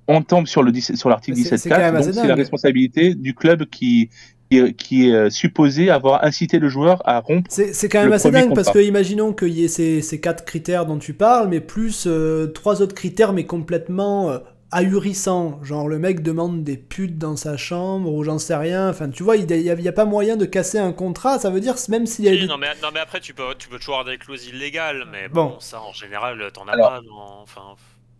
on 0.07 0.21
tombe 0.21 0.47
sur 0.47 0.63
le 0.63 0.71
17 0.71 0.97
sur 0.97 1.09
l'article 1.09 1.37
C'est- 1.37 1.57
c'est 1.57 1.69
quand 1.69 1.77
même 1.77 1.95
17.4, 1.95 1.99
assez 1.99 2.11
donc 2.11 2.21
c'est 2.21 2.27
la 2.27 2.35
responsabilité 2.35 3.15
du 3.15 3.33
club 3.33 3.65
qui, 3.65 4.09
qui, 4.51 4.73
qui 4.75 5.09
est 5.09 5.13
euh, 5.13 5.29
supposé 5.29 5.89
avoir 5.89 6.23
incité 6.23 6.59
le 6.59 6.69
joueur 6.69 7.01
à 7.07 7.19
rompre. 7.19 7.49
C'est 7.49 7.89
quand 7.89 7.99
même 7.99 8.09
Le 8.09 8.15
assez 8.15 8.29
dingue 8.31 8.53
parce 8.53 8.69
que 8.71 8.79
imaginons 8.79 9.33
qu'il 9.33 9.49
y 9.49 9.63
ait 9.65 9.67
ces, 9.67 10.01
ces 10.01 10.19
quatre 10.21 10.45
critères 10.45 10.85
dont 10.85 10.99
tu 10.99 11.13
parles, 11.13 11.47
mais 11.49 11.59
plus 11.61 12.05
euh, 12.07 12.47
trois 12.47 12.81
autres 12.81 12.93
critères, 12.95 13.33
mais 13.33 13.45
complètement 13.45 14.29
euh, 14.29 14.37
ahurissants. 14.71 15.59
Genre 15.63 15.87
le 15.87 15.97
mec 15.99 16.21
demande 16.21 16.63
des 16.63 16.77
putes 16.77 17.17
dans 17.17 17.35
sa 17.35 17.57
chambre 17.57 18.11
ou 18.13 18.23
j'en 18.23 18.37
sais 18.37 18.55
rien. 18.55 18.89
Enfin, 18.89 19.09
tu 19.09 19.23
vois, 19.23 19.37
il 19.37 19.45
n'y 19.47 19.53
a, 19.69 19.73
il 19.73 19.81
y 19.81 19.87
a 19.87 19.91
pas 19.93 20.05
moyen 20.05 20.35
de 20.37 20.45
casser 20.45 20.77
un 20.77 20.91
contrat. 20.93 21.39
Ça 21.39 21.49
veut 21.49 21.59
dire 21.61 21.75
même 21.89 22.05
s'il 22.05 22.25
y 22.25 22.29
a 22.29 22.33
Si, 22.33 22.41
des- 22.41 22.47
non, 22.47 22.57
mais, 22.59 22.67
non, 22.83 22.89
mais 22.93 22.99
après, 22.99 23.19
tu 23.21 23.33
peux, 23.33 23.55
tu 23.57 23.67
peux 23.69 23.77
toujours 23.79 23.95
avoir 23.99 24.11
des 24.13 24.19
clauses 24.19 24.47
illégales, 24.47 25.05
mais 25.11 25.27
Bon. 25.29 25.45
bon, 25.45 25.55
ça 25.59 25.81
en 25.81 25.93
général, 25.93 26.37
t'en 26.53 26.67
as 26.67 26.73
Alors- 26.73 26.89
pas. 26.91 26.99
dans- 27.01 27.41
Enfin, 27.43 27.61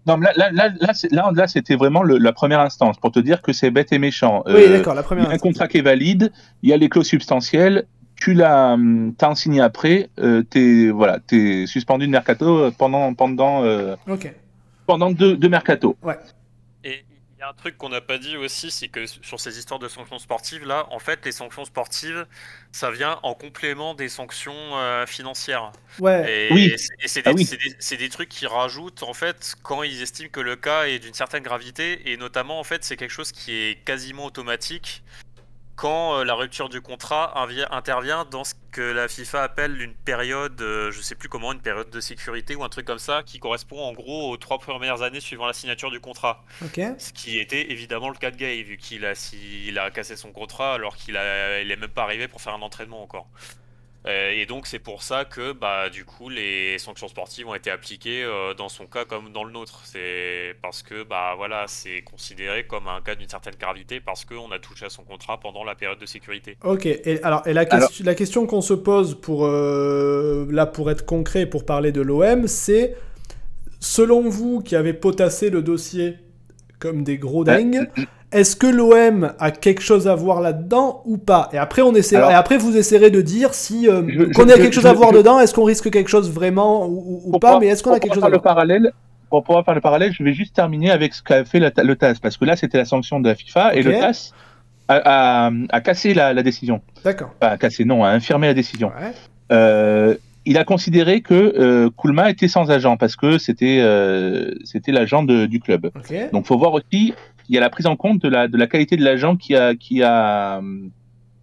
Non, 0.07 0.18
mais 0.18 0.27
là, 0.36 0.52
là, 0.52 0.69
là, 1.34 1.48
c'était 1.48 1.76
vraiment 1.76 2.03
le- 2.03 2.18
la 2.18 2.32
première 2.32 2.60
instance 2.60 2.98
pour 2.98 3.11
te 3.11 3.19
dire 3.19 3.41
que 3.41 3.53
c'est 3.53 3.72
bête 3.72 3.91
et 3.91 3.98
méchant. 3.99 4.44
Oui, 4.45 4.53
Euh, 4.53 4.69
d'accord, 4.77 4.94
la 4.94 5.02
Il 5.02 5.03
y 5.03 5.07
première. 5.07 5.30
a 5.30 5.34
un 5.34 5.38
contrat 5.40 5.68
qui 5.68 5.77
est 5.80 5.82
valide, 5.82 6.32
il 6.61 6.69
y 6.69 6.73
a 6.73 6.77
les 6.77 6.90
clauses 6.90 7.07
substantielles. 7.07 7.86
Tu 8.15 8.34
l'as, 8.34 8.73
hum, 8.73 9.14
t'as 9.18 9.30
en 9.30 9.36
signé 9.36 9.61
après, 9.61 10.10
euh, 10.19 10.41
t'es 10.44 10.90
voilà, 10.90 11.19
t'es 11.19 11.65
suspendu 11.68 12.06
de 12.06 12.11
mercato 12.11 12.45
euh, 12.60 12.72
pendant 12.77 13.14
pendant 13.14 13.64
euh, 13.64 13.95
Ok. 14.07 14.32
pendant 14.86 15.10
deux, 15.11 15.36
deux 15.36 15.49
mercato. 15.49 15.98
Et 16.84 16.90
y 16.90 16.91
a 16.91 16.95
un 17.48 17.54
truc 17.54 17.78
qu'on 17.78 17.90
n'a 17.90 18.02
pas 18.02 18.18
dit 18.18 18.38
aussi, 18.38 18.72
c'est 18.72 18.88
que 18.88 19.06
sur 19.06 19.40
ces 19.40 19.58
histoires 19.60 19.80
de 19.80 19.88
sanctions 19.88 20.20
sportives, 20.20 20.66
là, 20.66 20.88
en 20.92 21.00
fait, 21.00 21.24
les 21.26 21.32
sanctions 21.32 21.66
sportives, 21.66 22.26
ça 22.72 22.92
vient 22.92 23.20
en 23.24 23.34
complément 23.34 23.94
des 23.94 24.10
sanctions 24.10 24.54
euh, 24.78 25.06
financières. 25.06 25.72
Ouais. 26.00 26.48
Et, 26.50 26.54
Oui. 26.54 26.74
et 27.02 27.08
c'est- 27.08 27.24
Ah 27.28 27.32
oui. 27.34 27.46
des- 27.46 27.76
c'est 27.80 27.98
des 27.98 28.10
trucs 28.10 28.30
qui 28.30 28.48
rajoutent, 28.48 29.04
en 29.04 29.14
fait, 29.14 29.56
quand 29.64 29.84
ils 29.84 30.02
estiment 30.02 30.30
que 30.30 30.40
le 30.40 30.56
cas 30.56 30.86
est 30.88 31.00
d'une 31.00 31.14
certaine 31.14 31.44
gravité, 31.44 32.12
et 32.12 32.18
notamment, 32.18 32.60
en 32.60 32.64
fait, 32.64 32.84
c'est 32.84 32.98
quelque 32.98 33.12
chose 33.12 33.32
qui 33.32 33.54
est 33.54 33.84
quasiment 33.86 34.26
automatique 34.26 35.04
quand 35.76 36.19
euh, 36.19 36.23
la 36.23 36.34
rupture 36.35 36.69
du 36.69 36.81
contrat 36.81 37.34
intervient 37.72 38.26
dans 38.26 38.43
ce 38.43 38.53
que 38.72 38.81
la 38.81 39.07
FIFA 39.07 39.43
appelle 39.43 39.81
une 39.81 39.93
période, 39.93 40.61
euh, 40.61 40.91
je 40.91 41.02
sais 41.02 41.15
plus 41.15 41.30
comment, 41.30 41.52
une 41.53 41.61
période 41.61 41.89
de 41.89 41.99
sécurité 41.99 42.56
ou 42.56 42.64
un 42.64 42.69
truc 42.69 42.85
comme 42.85 42.99
ça, 42.99 43.23
qui 43.23 43.39
correspond 43.39 43.81
en 43.81 43.93
gros 43.93 44.31
aux 44.31 44.38
trois 44.38 44.60
premières 44.60 45.02
années 45.02 45.19
suivant 45.19 45.47
la 45.47 45.53
signature 45.53 45.91
du 45.91 45.99
contrat. 45.99 46.43
Ce 46.97 47.11
qui 47.14 47.39
était 47.39 47.72
évidemment 47.72 48.10
le 48.10 48.15
cas 48.15 48.31
de 48.31 48.38
Gay, 48.38 48.64
vu 48.64 48.77
qu'il 48.77 49.06
a, 49.06 49.15
si- 49.15 49.68
il 49.68 49.77
a 49.80 49.91
cassé 49.91 50.15
son 50.15 50.31
contrat 50.31 50.73
alors 50.73 50.95
qu'il 50.95 51.18
a, 51.18 51.60
il 51.61 51.72
est 51.72 51.76
même 51.77 51.89
pas 51.89 52.03
arrivé 52.03 52.27
pour 52.27 52.41
faire 52.41 52.53
un 52.53 52.61
entraînement 52.61 53.02
encore. 53.02 53.27
Euh, 54.07 54.30
et 54.32 54.45
donc 54.45 54.68
c'est 54.68 54.77
pour 54.77 55.02
ça 55.02 55.26
que 55.26 55.52
bah 55.52 55.90
du 55.90 56.06
coup 56.06 56.30
les 56.30 56.77
sanctions 56.77 57.07
sportives 57.07 57.48
ont 57.48 57.56
été 57.56 57.72
appliquées 57.72 58.23
euh, 58.23 58.53
dans 58.53 58.69
son 58.69 58.86
cas 58.86 59.03
comme 59.03 59.32
dans 59.32 59.44
le 59.44 59.52
nôtre. 59.52 59.82
C'est 59.84 60.56
parce 60.61 60.84
que 60.84 61.03
bah 61.03 61.34
voilà 61.36 61.65
c'est 61.68 62.03
considéré 62.03 62.68
comme 62.68 62.88
un 62.88 63.02
cas 63.02 63.15
d'une 63.15 63.27
certaine 63.30 63.56
gravité 63.60 63.99
parce 63.99 64.23
qu'on 64.23 64.52
a 64.52 64.60
touché 64.60 64.86
à 64.86 64.90
son 64.90 65.03
contrat 65.03 65.40
pendant 65.40 65.64
la 65.64 65.73
période 65.73 65.98
de 65.98 66.06
sécurité. 66.06 66.56
Ok, 66.64 66.86
et, 66.86 67.19
alors, 67.23 67.48
et 67.48 67.53
la, 67.53 67.61
Alors- 67.61 67.88
question- 67.90 68.06
la 68.06 68.14
question 68.15 68.45
qu'on 68.45 68.61
se 68.61 68.76
pose 68.76 69.19
pour, 69.19 69.45
euh, 69.48 70.45
là, 70.52 70.68
pour 70.68 70.91
être 70.91 71.06
concret, 71.06 71.48
pour 71.48 71.65
parler 71.65 71.91
de 71.91 72.02
l'OM, 72.02 72.48
c'est, 72.48 72.95
selon 73.80 74.30
vous 74.30 74.61
qui 74.61 74.76
avez 74.76 74.94
potassé 74.94 75.49
le 75.49 75.61
dossier 75.64 76.18
comme 76.77 77.03
des 77.03 77.18
gros 77.18 77.40
Ouais. 77.44 77.64
dingues, 77.64 77.90
est-ce 78.36 78.56
que 78.56 78.68
l'OM 78.68 79.34
a 79.40 79.52
quelque 79.52 79.82
chose 79.82 80.07
à 80.07 80.16
voir 80.16 80.41
là-dedans 80.41 81.02
ou 81.06 81.18
pas? 81.18 81.49
Et 81.53 81.57
après, 81.57 81.82
on 81.82 81.94
essaie, 81.95 82.18
Alors- 82.18 82.32
et 82.32 82.34
après, 82.34 82.57
vous 82.57 82.76
essaierez 82.78 83.10
de 83.10 83.22
dire 83.22 83.53
si 83.53 83.88
euh, 83.90 84.02
qu'on 84.36 84.48
a 84.49 84.56
je- 84.56 84.62
quelque 84.62 84.74
chose 84.74 84.84
je- 84.84 84.88
à 84.90 84.94
voir 84.94 85.12
je- 85.14 85.18
dedans, 85.18 85.40
est-ce 85.40 85.53
qu'on 85.53 85.64
risque 85.64 85.90
quelque 85.90 86.10
chose 86.10 86.30
vraiment 86.32 86.86
ou, 86.88 87.38
pas, 87.40 87.60
mais 87.60 87.68
est-ce 87.68 87.82
qu'on 87.84 87.91
a 87.94 87.99
quelque 87.99 88.14
chose 88.16 88.24
à 88.24 88.28
faire 88.28 88.30
le 88.36 88.41
voir? 88.41 88.56
parallèle 88.56 88.91
Pour 89.30 89.44
pouvoir 89.44 89.66
faire 89.66 89.74
le 89.76 89.82
parallèle, 89.82 90.14
je 90.14 90.24
vais 90.24 90.34
juste 90.34 90.56
terminer 90.56 90.91
avec 90.91 91.14
ce 91.14 91.24
qu'a 91.24 91.44
fait 91.45 91.60
la- 91.60 91.72
le 91.84 91.95
TAS, 91.95 92.16
parce 92.22 92.38
que 92.38 92.45
là 92.45 92.56
c'était 92.56 92.78
la 92.78 92.86
sanction 92.86 93.20
de 93.20 93.28
la 93.28 93.36
FIFA 93.36 93.74
et 93.76 93.82
le 93.82 93.91
TAS 93.94 94.32
a, 94.88 95.48
a- 95.48 95.52
a 95.70 95.82
cassé 95.82 96.14
la, 96.14 96.34
la 96.34 96.44
décision. 96.44 96.82
D'accord. 97.03 97.30
Pas 97.40 97.57
cassé, 97.57 97.86
non, 97.86 98.03
a 98.03 98.10
infirmé 98.10 98.45
la 98.48 98.53
décision. 98.53 98.90
Ouais. 98.90 99.12
Euh, 99.52 100.16
il 100.45 100.57
a 100.60 100.64
considéré 100.64 101.22
que 101.22 101.34
euh, 101.34 101.90
Koulma 101.90 102.30
était 102.30 102.48
sans 102.48 102.70
agent 102.70 102.98
parce 102.98 103.16
que 103.16 103.40
c'était 103.40 103.80
euh, 103.82 104.52
c'était 104.64 104.91
l'agent 104.91 105.24
du 105.24 105.60
club. 105.60 105.90
Ok. 105.95 106.14
Donc, 106.32 106.45
faut 106.45 106.57
voir 106.57 106.74
aussi, 106.74 107.16
il 107.50 107.56
y 107.56 107.58
a 107.58 107.62
la 107.62 107.70
prise 107.70 107.86
en 107.88 107.96
compte 107.96 108.22
de 108.22 108.30
la, 108.30 108.48
de 108.48 108.58
la 108.58 108.68
qualité 108.68 108.98
de 108.98 109.04
l'agent 109.04 109.36
qui 109.36 109.56
a, 109.56 109.76
qui 109.76 110.02
a, 110.04 110.62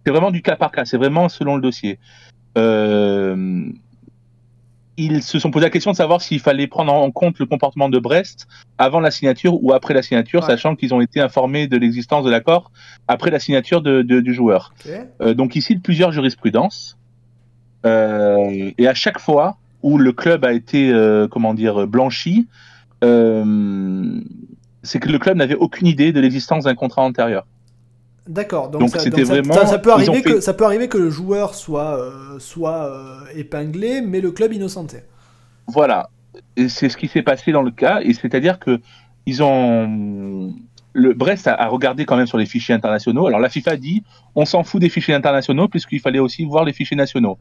c'est 0.05 0.11
vraiment 0.11 0.31
du 0.31 0.41
cas 0.41 0.55
par 0.55 0.71
cas, 0.71 0.85
c'est 0.85 0.97
vraiment 0.97 1.29
selon 1.29 1.55
le 1.55 1.61
dossier. 1.61 1.97
Euh, 2.57 3.65
ils 4.95 5.23
se 5.23 5.39
sont 5.39 5.49
posé 5.49 5.65
la 5.65 5.69
question 5.71 5.89
de 5.91 5.95
savoir 5.95 6.21
s'il 6.21 6.39
fallait 6.39 6.67
prendre 6.67 6.93
en 6.93 7.09
compte 7.09 7.39
le 7.39 7.47
comportement 7.47 7.89
de 7.89 7.97
Brest 7.97 8.47
avant 8.77 8.99
la 8.99 9.09
signature 9.09 9.63
ou 9.63 9.73
après 9.73 9.95
la 9.95 10.03
signature, 10.03 10.41
Ouais. 10.41 10.47
sachant 10.49 10.75
qu'ils 10.75 10.93
ont 10.93 11.01
été 11.01 11.19
informés 11.19 11.67
de 11.67 11.77
l'existence 11.77 12.23
de 12.23 12.29
l'accord 12.29 12.71
après 13.07 13.31
la 13.31 13.39
signature 13.39 13.81
de- 13.81 14.03
de- 14.03 14.19
du 14.19 14.33
joueur. 14.35 14.73
Ok. 14.85 14.91
Euh, 15.21 15.33
donc 15.33 15.55
ici, 15.55 15.77
plusieurs 15.77 16.11
jurisprudences. 16.11 16.97
Euh, 17.87 18.71
et 18.77 18.87
à 18.87 18.93
chaque 18.93 19.19
fois 19.19 19.57
où 19.81 19.97
le 19.97 20.11
club 20.13 20.45
a 20.45 20.53
été, 20.53 20.91
euh, 20.91 21.27
comment 21.27 21.53
dire, 21.55 21.87
blanchi, 21.87 22.47
c'est 24.83 24.99
que 24.99 25.09
le 25.09 25.19
club 25.19 25.37
n'avait 25.37 25.55
aucune 25.55 25.87
idée 25.87 26.11
de 26.11 26.19
l'existence 26.19 26.65
d'un 26.65 26.75
contrat 26.75 27.01
antérieur. 27.01 27.45
D'accord, 28.27 28.69
donc, 28.69 28.81
Donc, 28.81 28.89
ça, 28.91 29.09
donc 29.09 29.19
vraiment- 29.21 29.53
ça, 29.53 29.65
ça 29.65 29.79
peut 29.79 29.91
arriver 29.91 30.21
que 30.21 30.35
fait- 30.35 30.41
ça 30.41 30.53
peut 30.53 30.63
arriver 30.63 30.87
que 30.87 30.97
le 30.97 31.09
joueur 31.09 31.55
soit 31.55 31.97
euh, 31.99 32.39
soit 32.39 32.85
euh, 32.85 33.19
épinglé, 33.35 34.01
mais 34.01 34.21
le 34.21 34.31
club 34.31 34.53
innocenté. 34.53 34.99
Voilà. 35.67 36.09
C'est 36.67 36.87
ce 36.89 36.95
qui 36.97 37.07
s'est 37.07 37.21
passé 37.21 37.51
dans 37.51 37.61
le 37.61 37.71
cas, 37.71 37.99
et 38.01 38.13
c'est-à-dire 38.13 38.59
que 38.59 38.79
ils 39.25 39.43
ont 39.43 40.53
le 40.95 41.13
Brest 41.13 41.47
a, 41.47 41.53
a 41.55 41.67
regardé 41.67 42.05
quand 42.05 42.15
même 42.15 42.27
sur 42.27 42.37
les 42.37 42.45
fichiers 42.45 42.75
internationaux. 42.75 43.25
Alors 43.27 43.39
la 43.39 43.49
FIFA 43.49 43.77
dit, 43.77 44.03
on 44.35 44.45
s'en 44.45 44.63
fout 44.63 44.79
des 44.79 44.89
fichiers 44.89 45.15
internationaux 45.15 45.67
puisqu'il 45.67 45.99
fallait 45.99 46.19
aussi 46.19 46.45
voir 46.45 46.63
les 46.65 46.71
fichiers 46.73 46.95
nationaux. 46.97 47.39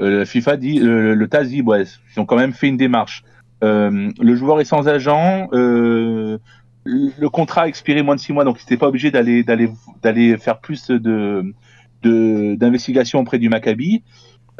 Euh, 0.00 0.20
la 0.20 0.24
FIFA 0.24 0.56
dit, 0.56 0.80
euh, 0.80 1.14
le 1.14 1.28
TAS 1.28 1.44
dit, 1.44 1.60
ouais, 1.62 1.84
ils 2.16 2.20
ont 2.20 2.24
quand 2.26 2.36
même 2.36 2.52
fait 2.54 2.66
une 2.68 2.76
démarche. 2.78 3.22
Euh, 3.62 4.10
le 4.20 4.34
joueur 4.36 4.60
est 4.60 4.64
sans 4.64 4.88
agent. 4.88 5.48
euh, 5.52 6.38
le 6.84 7.28
contrat 7.28 7.62
a 7.62 7.66
expiré 7.68 8.02
moins 8.02 8.14
de 8.16 8.20
six 8.20 8.32
mois, 8.32 8.44
donc 8.44 8.58
il 8.58 8.62
n'était 8.64 8.76
pas 8.76 8.88
obligé 8.88 9.10
d'aller 9.10 9.42
d'aller 9.42 9.70
d'aller 10.02 10.36
faire 10.36 10.58
plus 10.58 10.88
de 10.88 11.44
de- 12.02 12.54
d'investigation 12.56 13.20
auprès 13.20 13.38
du 13.38 13.48
Maccabi. 13.48 14.02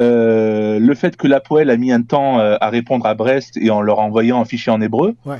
Euh, 0.01 0.77
le 0.79 0.93
fait 0.95 1.15
que 1.15 1.27
la 1.27 1.39
Poel 1.39 1.69
a 1.69 1.77
mis 1.77 1.91
un 1.91 2.01
temps 2.01 2.39
euh, 2.39 2.57
à 2.59 2.69
répondre 2.69 3.05
à 3.05 3.13
Brest 3.13 3.55
et 3.57 3.69
en 3.69 3.81
leur 3.81 3.99
envoyant 3.99 4.41
un 4.41 4.45
fichier 4.45 4.71
en 4.71 4.81
hébreu. 4.81 5.15
Ouais. 5.25 5.37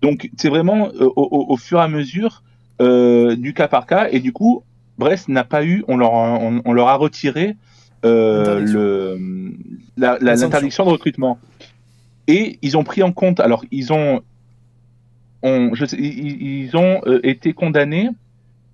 Donc 0.00 0.30
c'est 0.38 0.48
vraiment 0.48 0.88
euh, 1.00 1.10
au, 1.16 1.28
au- 1.30 1.46
au 1.52 1.56
fur 1.56 1.78
et 1.78 1.82
à 1.82 1.88
mesure 1.88 2.42
euh, 2.80 3.34
du 3.36 3.52
cas 3.52 3.68
par 3.68 3.86
cas 3.86 4.08
et 4.10 4.20
du 4.20 4.32
coup 4.32 4.62
Brest 4.96 5.28
n'a 5.28 5.44
pas 5.44 5.64
eu, 5.64 5.84
on 5.88 5.96
leur 5.96 6.14
a, 6.14 6.38
on, 6.40 6.62
on 6.64 6.72
leur 6.72 6.88
a 6.88 6.94
retiré 6.96 7.56
euh, 8.04 8.60
le 8.60 9.52
l'interdiction 9.96 10.84
de 10.84 10.90
recrutement 10.90 11.38
et 12.28 12.58
ils 12.62 12.76
ont 12.78 12.84
pris 12.84 13.02
en 13.02 13.12
compte. 13.12 13.40
Alors 13.40 13.64
ils 13.72 13.92
ont 13.92 14.22
ont, 15.42 15.74
je 15.74 15.84
sais- 15.86 15.96
ils, 15.98 16.42
ils 16.64 16.76
ont 16.76 17.00
euh, 17.06 17.20
été 17.22 17.52
condamnés. 17.52 18.08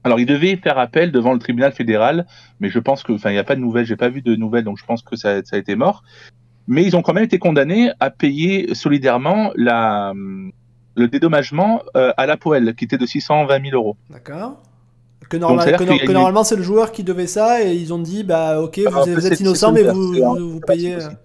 Alors, 0.02 0.20
ils 0.20 0.26
devaient 0.26 0.56
faire 0.56 0.78
appel 0.78 1.12
devant 1.12 1.32
le 1.32 1.38
tribunal 1.38 1.72
fédéral, 1.72 2.26
mais 2.60 2.68
je 2.68 2.78
pense 2.78 3.02
que, 3.02 3.12
enfin, 3.12 3.30
il 3.30 3.34
n'y 3.34 3.38
a 3.38 3.44
pas 3.44 3.56
de 3.56 3.60
nouvelles, 3.60 3.86
j'ai 3.86 3.96
pas 3.96 4.10
vu 4.10 4.20
de 4.22 4.36
nouvelles, 4.36 4.64
donc 4.64 4.78
je 4.78 4.84
pense 4.84 5.02
que 5.02 5.16
ça, 5.16 5.42
ça 5.44 5.56
a 5.56 5.58
été 5.58 5.76
mort. 5.76 6.02
Mais 6.68 6.84
ils 6.84 6.94
ont 6.96 7.02
quand 7.02 7.14
même 7.14 7.24
été 7.24 7.38
condamnés 7.38 7.90
à 8.00 8.10
payer 8.10 8.74
solidairement 8.74 9.50
la, 9.56 10.12
le 10.96 11.08
dédommagement 11.08 11.82
euh, 11.96 12.12
à 12.16 12.26
la 12.26 12.36
Poel, 12.36 12.74
qui 12.74 12.84
était 12.84 12.98
de 12.98 13.06
620 13.06 13.62
000 13.70 13.74
euros. 13.76 13.96
D'accord. 14.10 14.62
Que, 15.30 15.38
normal- 15.38 15.74
une- 15.80 16.12
normalement 16.12 16.44
c'est 16.44 16.54
le 16.56 16.62
joueur 16.62 16.92
qui 16.92 17.02
devait 17.02 17.26
ça 17.26 17.62
et 17.62 17.74
ils 17.74 17.94
ont 17.94 17.98
dit 17.98 18.24
bah 18.24 18.60
ok 18.60 18.78
vous, 18.80 18.88
Alors, 18.88 19.08
vous 19.08 19.20
c'est- 19.20 19.32
êtes 19.32 19.40
innocent 19.40 19.72
mais 19.72 19.82
vous, 19.82 20.12
vous, 20.12 20.60
payez. 20.60 20.96
possible. 20.96 21.18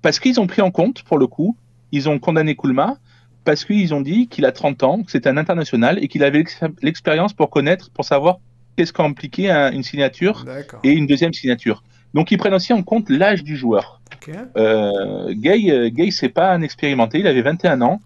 Parce 0.00 0.18
qu'ils 0.20 0.40
ont 0.40 0.46
pris 0.46 0.62
en 0.62 0.70
compte, 0.70 1.02
pour 1.02 1.18
le 1.18 1.26
coup, 1.26 1.54
ils 1.92 2.08
ont 2.08 2.18
condamné 2.18 2.56
Kulma, 2.56 2.96
parce 3.44 3.64
qu'ils 3.64 3.94
ont 3.94 4.00
dit 4.00 4.28
qu'il 4.28 4.44
a 4.44 4.52
30 4.52 4.82
ans, 4.82 5.02
que 5.02 5.10
c'était 5.10 5.28
un 5.28 5.36
international 5.36 5.98
et 6.02 6.08
qu'il 6.08 6.22
avait 6.24 6.38
l'ex- 6.38 6.60
l'expérience 6.82 7.32
pour 7.32 7.50
connaître, 7.50 7.90
pour 7.90 8.04
savoir 8.04 8.38
qu'est-ce 8.76 8.92
qu'impliquait 8.92 9.50
un- 9.50 9.72
une 9.72 9.82
signature 9.82 10.44
et 10.84 10.92
une 10.92 11.06
deuxième 11.06 11.32
signature. 11.32 11.82
Donc 12.14 12.30
ils 12.30 12.38
prennent 12.38 12.54
aussi 12.54 12.72
en 12.72 12.82
compte 12.82 13.10
l'âge 13.10 13.44
du 13.44 13.56
joueur. 13.56 14.00
Ok. 14.14 14.34
Euh, 14.56 15.32
Gay, 15.34 15.70
euh, 15.70 15.88
Gay 15.90 16.10
c'est 16.10 16.30
pas 16.30 16.50
un 16.52 16.62
expérimenté, 16.62 17.18
il 17.18 17.26
avait 17.26 17.42
21 17.42 17.82
ans, 17.82 18.00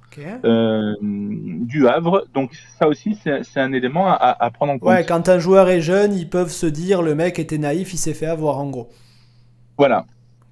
euh, 0.44 0.94
du 1.00 1.86
Havre, 1.88 2.26
donc 2.34 2.50
ça 2.78 2.88
aussi 2.88 3.16
c'est 3.22 3.44
c'est 3.44 3.60
un 3.60 3.72
élément 3.72 4.08
à, 4.08 4.12
à- 4.14 4.44
à 4.44 4.50
prendre 4.50 4.72
en 4.72 4.78
compte. 4.78 4.88
Ouais, 4.90 5.04
quand 5.06 5.28
un 5.28 5.38
joueur 5.38 5.68
est 5.68 5.80
jeune, 5.80 6.14
ils 6.14 6.28
peuvent 6.28 6.50
se 6.50 6.66
dire 6.66 7.00
le 7.02 7.14
mec 7.14 7.38
était 7.38 7.58
naïf, 7.58 7.94
il 7.94 7.98
s'est 7.98 8.14
fait 8.14 8.26
avoir 8.26 8.58
en 8.58 8.68
gros. 8.68 8.90
Voilà. 9.78 10.04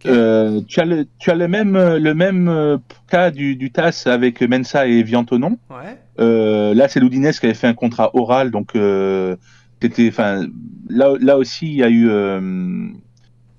Euh, 0.06 0.60
tu 0.66 0.80
as 0.80 0.84
le, 0.84 1.06
tu 1.18 1.30
as 1.30 1.34
le 1.34 1.48
même, 1.48 1.76
le 1.76 2.14
même 2.14 2.48
euh, 2.48 2.78
cas 3.08 3.30
du, 3.30 3.56
du 3.56 3.70
TAS 3.70 4.04
avec 4.06 4.40
Mensa 4.40 4.86
et 4.86 5.02
Viantonon. 5.02 5.58
Ouais. 5.68 5.98
Euh, 6.20 6.74
là, 6.74 6.88
c'est 6.88 7.00
Loudinez 7.00 7.32
qui 7.32 7.46
avait 7.46 7.54
fait 7.54 7.66
un 7.66 7.74
contrat 7.74 8.10
oral, 8.14 8.50
donc 8.50 8.76
euh, 8.76 9.36
c'était, 9.82 10.08
enfin, 10.08 10.46
là, 10.88 11.14
là 11.20 11.36
aussi, 11.36 11.66
il 11.66 11.76
y 11.76 11.82
a 11.82 11.88
eu 11.88 12.08
euh, 12.08 12.88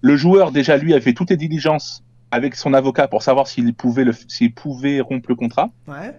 le 0.02 0.16
joueur 0.16 0.52
déjà 0.52 0.78
lui 0.78 0.94
avait 0.94 1.02
fait 1.02 1.14
toutes 1.14 1.30
les 1.30 1.38
diligences 1.38 2.04
avec 2.32 2.56
son 2.56 2.74
avocat 2.74 3.08
pour 3.08 3.24
savoir 3.24 3.48
s'il 3.48 3.74
pouvait 3.74 4.06
le, 4.06 4.14
s'il 4.28 4.54
pouvait 4.54 5.02
rompre 5.02 5.30
le 5.30 5.36
contrat. 5.36 5.70
Ouais. 5.88 6.16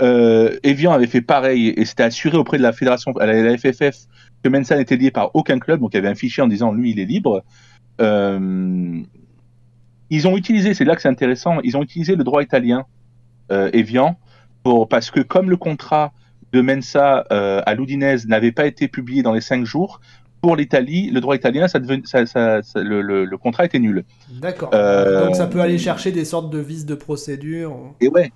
Euh, 0.00 0.56
Evian 0.64 0.92
avait 0.92 1.06
fait 1.06 1.20
pareil 1.20 1.68
et 1.76 1.84
c'était 1.84 2.02
assuré 2.02 2.36
auprès 2.36 2.58
de 2.58 2.62
la 2.62 2.72
fédération, 2.72 3.12
à 3.18 3.26
la, 3.26 3.42
la 3.42 3.56
FFF, 3.56 4.06
que 4.42 4.48
Mensa 4.48 4.76
n'était 4.76 4.96
lié 4.96 5.12
par 5.12 5.30
aucun 5.34 5.58
club, 5.60 5.80
donc 5.80 5.90
il 5.92 5.96
y 5.96 5.98
avait 5.98 6.08
un 6.08 6.16
fichier 6.16 6.42
en 6.42 6.48
disant 6.48 6.72
lui 6.72 6.90
il 6.90 6.98
est 6.98 7.04
libre. 7.04 7.44
Euh, 8.00 9.02
ils 10.14 10.28
ont 10.28 10.36
utilisé, 10.36 10.74
c'est 10.74 10.84
là 10.84 10.94
que 10.94 11.02
c'est 11.02 11.08
intéressant, 11.16 11.54
ils 11.64 11.74
ont 11.76 11.82
utilisé 11.82 12.16
le 12.16 12.24
droit 12.24 12.42
italien, 12.42 12.84
euh, 13.50 13.70
Evian, 13.72 14.16
pour, 14.62 14.86
parce 14.88 15.10
que 15.10 15.20
comme 15.20 15.48
le 15.50 15.56
contrat 15.56 16.12
de 16.52 16.60
Mensa 16.60 17.24
euh, 17.32 17.62
à 17.64 17.74
l'Udinez 17.74 18.16
n'avait 18.26 18.52
pas 18.52 18.66
été 18.66 18.86
publié 18.88 19.22
dans 19.22 19.32
les 19.32 19.40
cinq 19.40 19.64
jours, 19.64 20.00
pour 20.42 20.54
l'Italie, 20.56 21.10
le 21.10 21.20
droit 21.20 21.34
italien, 21.36 21.66
ça 21.68 21.78
deven- 21.78 22.04
ça- 22.04 22.26
ça- 22.26 22.62
ça- 22.62 22.82
le, 22.82 23.00
le- 23.00 23.24
le 23.24 23.38
contrat 23.38 23.64
était 23.64 23.78
nul. 23.78 24.04
D'accord. 24.28 24.70
Euh, 24.74 25.24
Donc 25.26 25.36
ça 25.36 25.46
peut 25.46 25.60
aller 25.60 25.78
chercher 25.78 26.10
des 26.12 26.24
sortes 26.24 26.50
de 26.50 26.58
vices 26.58 26.84
de 26.84 26.96
procédure. 26.96 27.76
Et 28.00 28.08
ouais. 28.08 28.32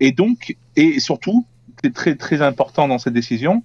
Et 0.00 0.12
donc, 0.12 0.56
et 0.76 1.00
surtout, 1.00 1.44
c'est 1.82 1.92
très 1.92 2.14
très 2.14 2.40
important 2.42 2.86
dans 2.88 2.98
cette 2.98 3.12
décision, 3.12 3.64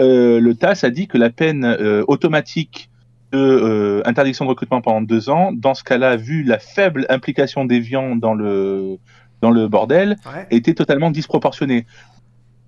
euh, 0.00 0.40
le 0.40 0.54
TAS 0.54 0.80
a 0.84 0.90
dit 0.90 1.08
que 1.08 1.18
la 1.18 1.30
peine 1.30 1.64
euh, 1.64 2.04
automatique 2.06 2.88
de 3.32 3.38
euh, 3.38 4.02
interdiction 4.04 4.44
de 4.44 4.50
recrutement 4.50 4.80
pendant 4.80 5.00
deux 5.00 5.30
ans, 5.30 5.52
dans 5.52 5.74
ce 5.74 5.82
cas-là, 5.84 6.16
vu 6.16 6.42
la 6.42 6.58
faible 6.58 7.06
implication 7.08 7.64
des 7.64 7.80
viands 7.80 8.16
dans 8.16 8.34
le 8.34 8.98
dans 9.40 9.50
le 9.50 9.66
bordel, 9.66 10.16
Ouais. 10.26 10.46
était 10.50 10.74
totalement 10.74 11.10
disproportionnée. 11.10 11.84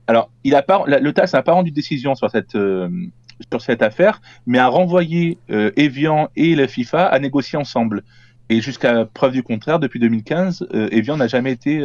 Alors, 0.06 0.30
il 0.42 0.54
a 0.54 0.64
le 1.00 1.12
TAS 1.12 1.30
n'a 1.32 1.42
pas 1.42 1.52
rendu 1.52 1.70
de 1.70 1.74
décision 1.76 2.14
sur 2.14 2.30
cette 2.30 2.56
euh, 2.56 2.88
sur 3.50 3.60
cette 3.62 3.82
affaire, 3.82 4.20
mais 4.46 4.58
a 4.58 4.66
renvoyé 4.68 5.38
euh, 5.50 5.70
Evian 5.76 6.28
et 6.36 6.54
la 6.56 6.66
FIFA 6.66 7.06
à 7.06 7.18
négocier 7.18 7.58
ensemble. 7.58 8.02
Et 8.50 8.60
jusqu'à 8.60 9.06
preuve 9.06 9.32
du 9.32 9.42
contraire, 9.42 9.78
depuis 9.78 9.98
2015, 10.00 10.66
euh, 10.74 10.88
Evian 10.92 11.16
n'a 11.16 11.28
jamais 11.28 11.52
été. 11.52 11.78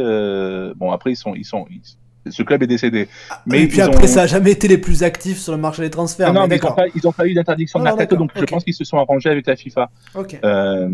Bon, 0.76 0.90
après, 0.90 1.12
ils 1.12 1.16
sont, 1.16 1.34
ils 1.34 1.44
sont, 1.46 1.66
ils- 1.70 1.96
ce 2.28 2.42
club 2.42 2.62
est 2.62 2.66
décédé. 2.66 3.08
Mais 3.46 3.62
et 3.62 3.66
puis 3.68 3.80
après, 3.80 4.04
ont- 4.04 4.06
ça 4.06 4.22
a 4.22 4.26
jamais 4.26 4.50
été 4.52 4.68
les 4.68 4.78
plus 4.78 5.02
actifs 5.02 5.38
sur 5.38 5.52
le 5.52 5.58
marché 5.58 5.82
des 5.82 5.90
transferts. 5.90 6.32
non, 6.32 6.40
non, 6.42 6.46
mais 6.46 6.56
mais 6.62 6.90
ils 6.94 7.00
n'ont 7.04 7.12
pas, 7.12 7.26
eu 7.26 7.34
d'interdiction 7.34 7.78
de 7.78 7.84
mercato, 7.84 8.16
donc 8.16 8.30
je 8.36 8.44
pense 8.44 8.62
qu'ils 8.64 8.74
se 8.74 8.84
sont 8.84 8.98
arrangés 8.98 9.30
avec 9.30 9.46
la 9.46 9.56
FIFA. 9.56 9.90
Ok. 10.14 10.38
Euh, 10.44 10.88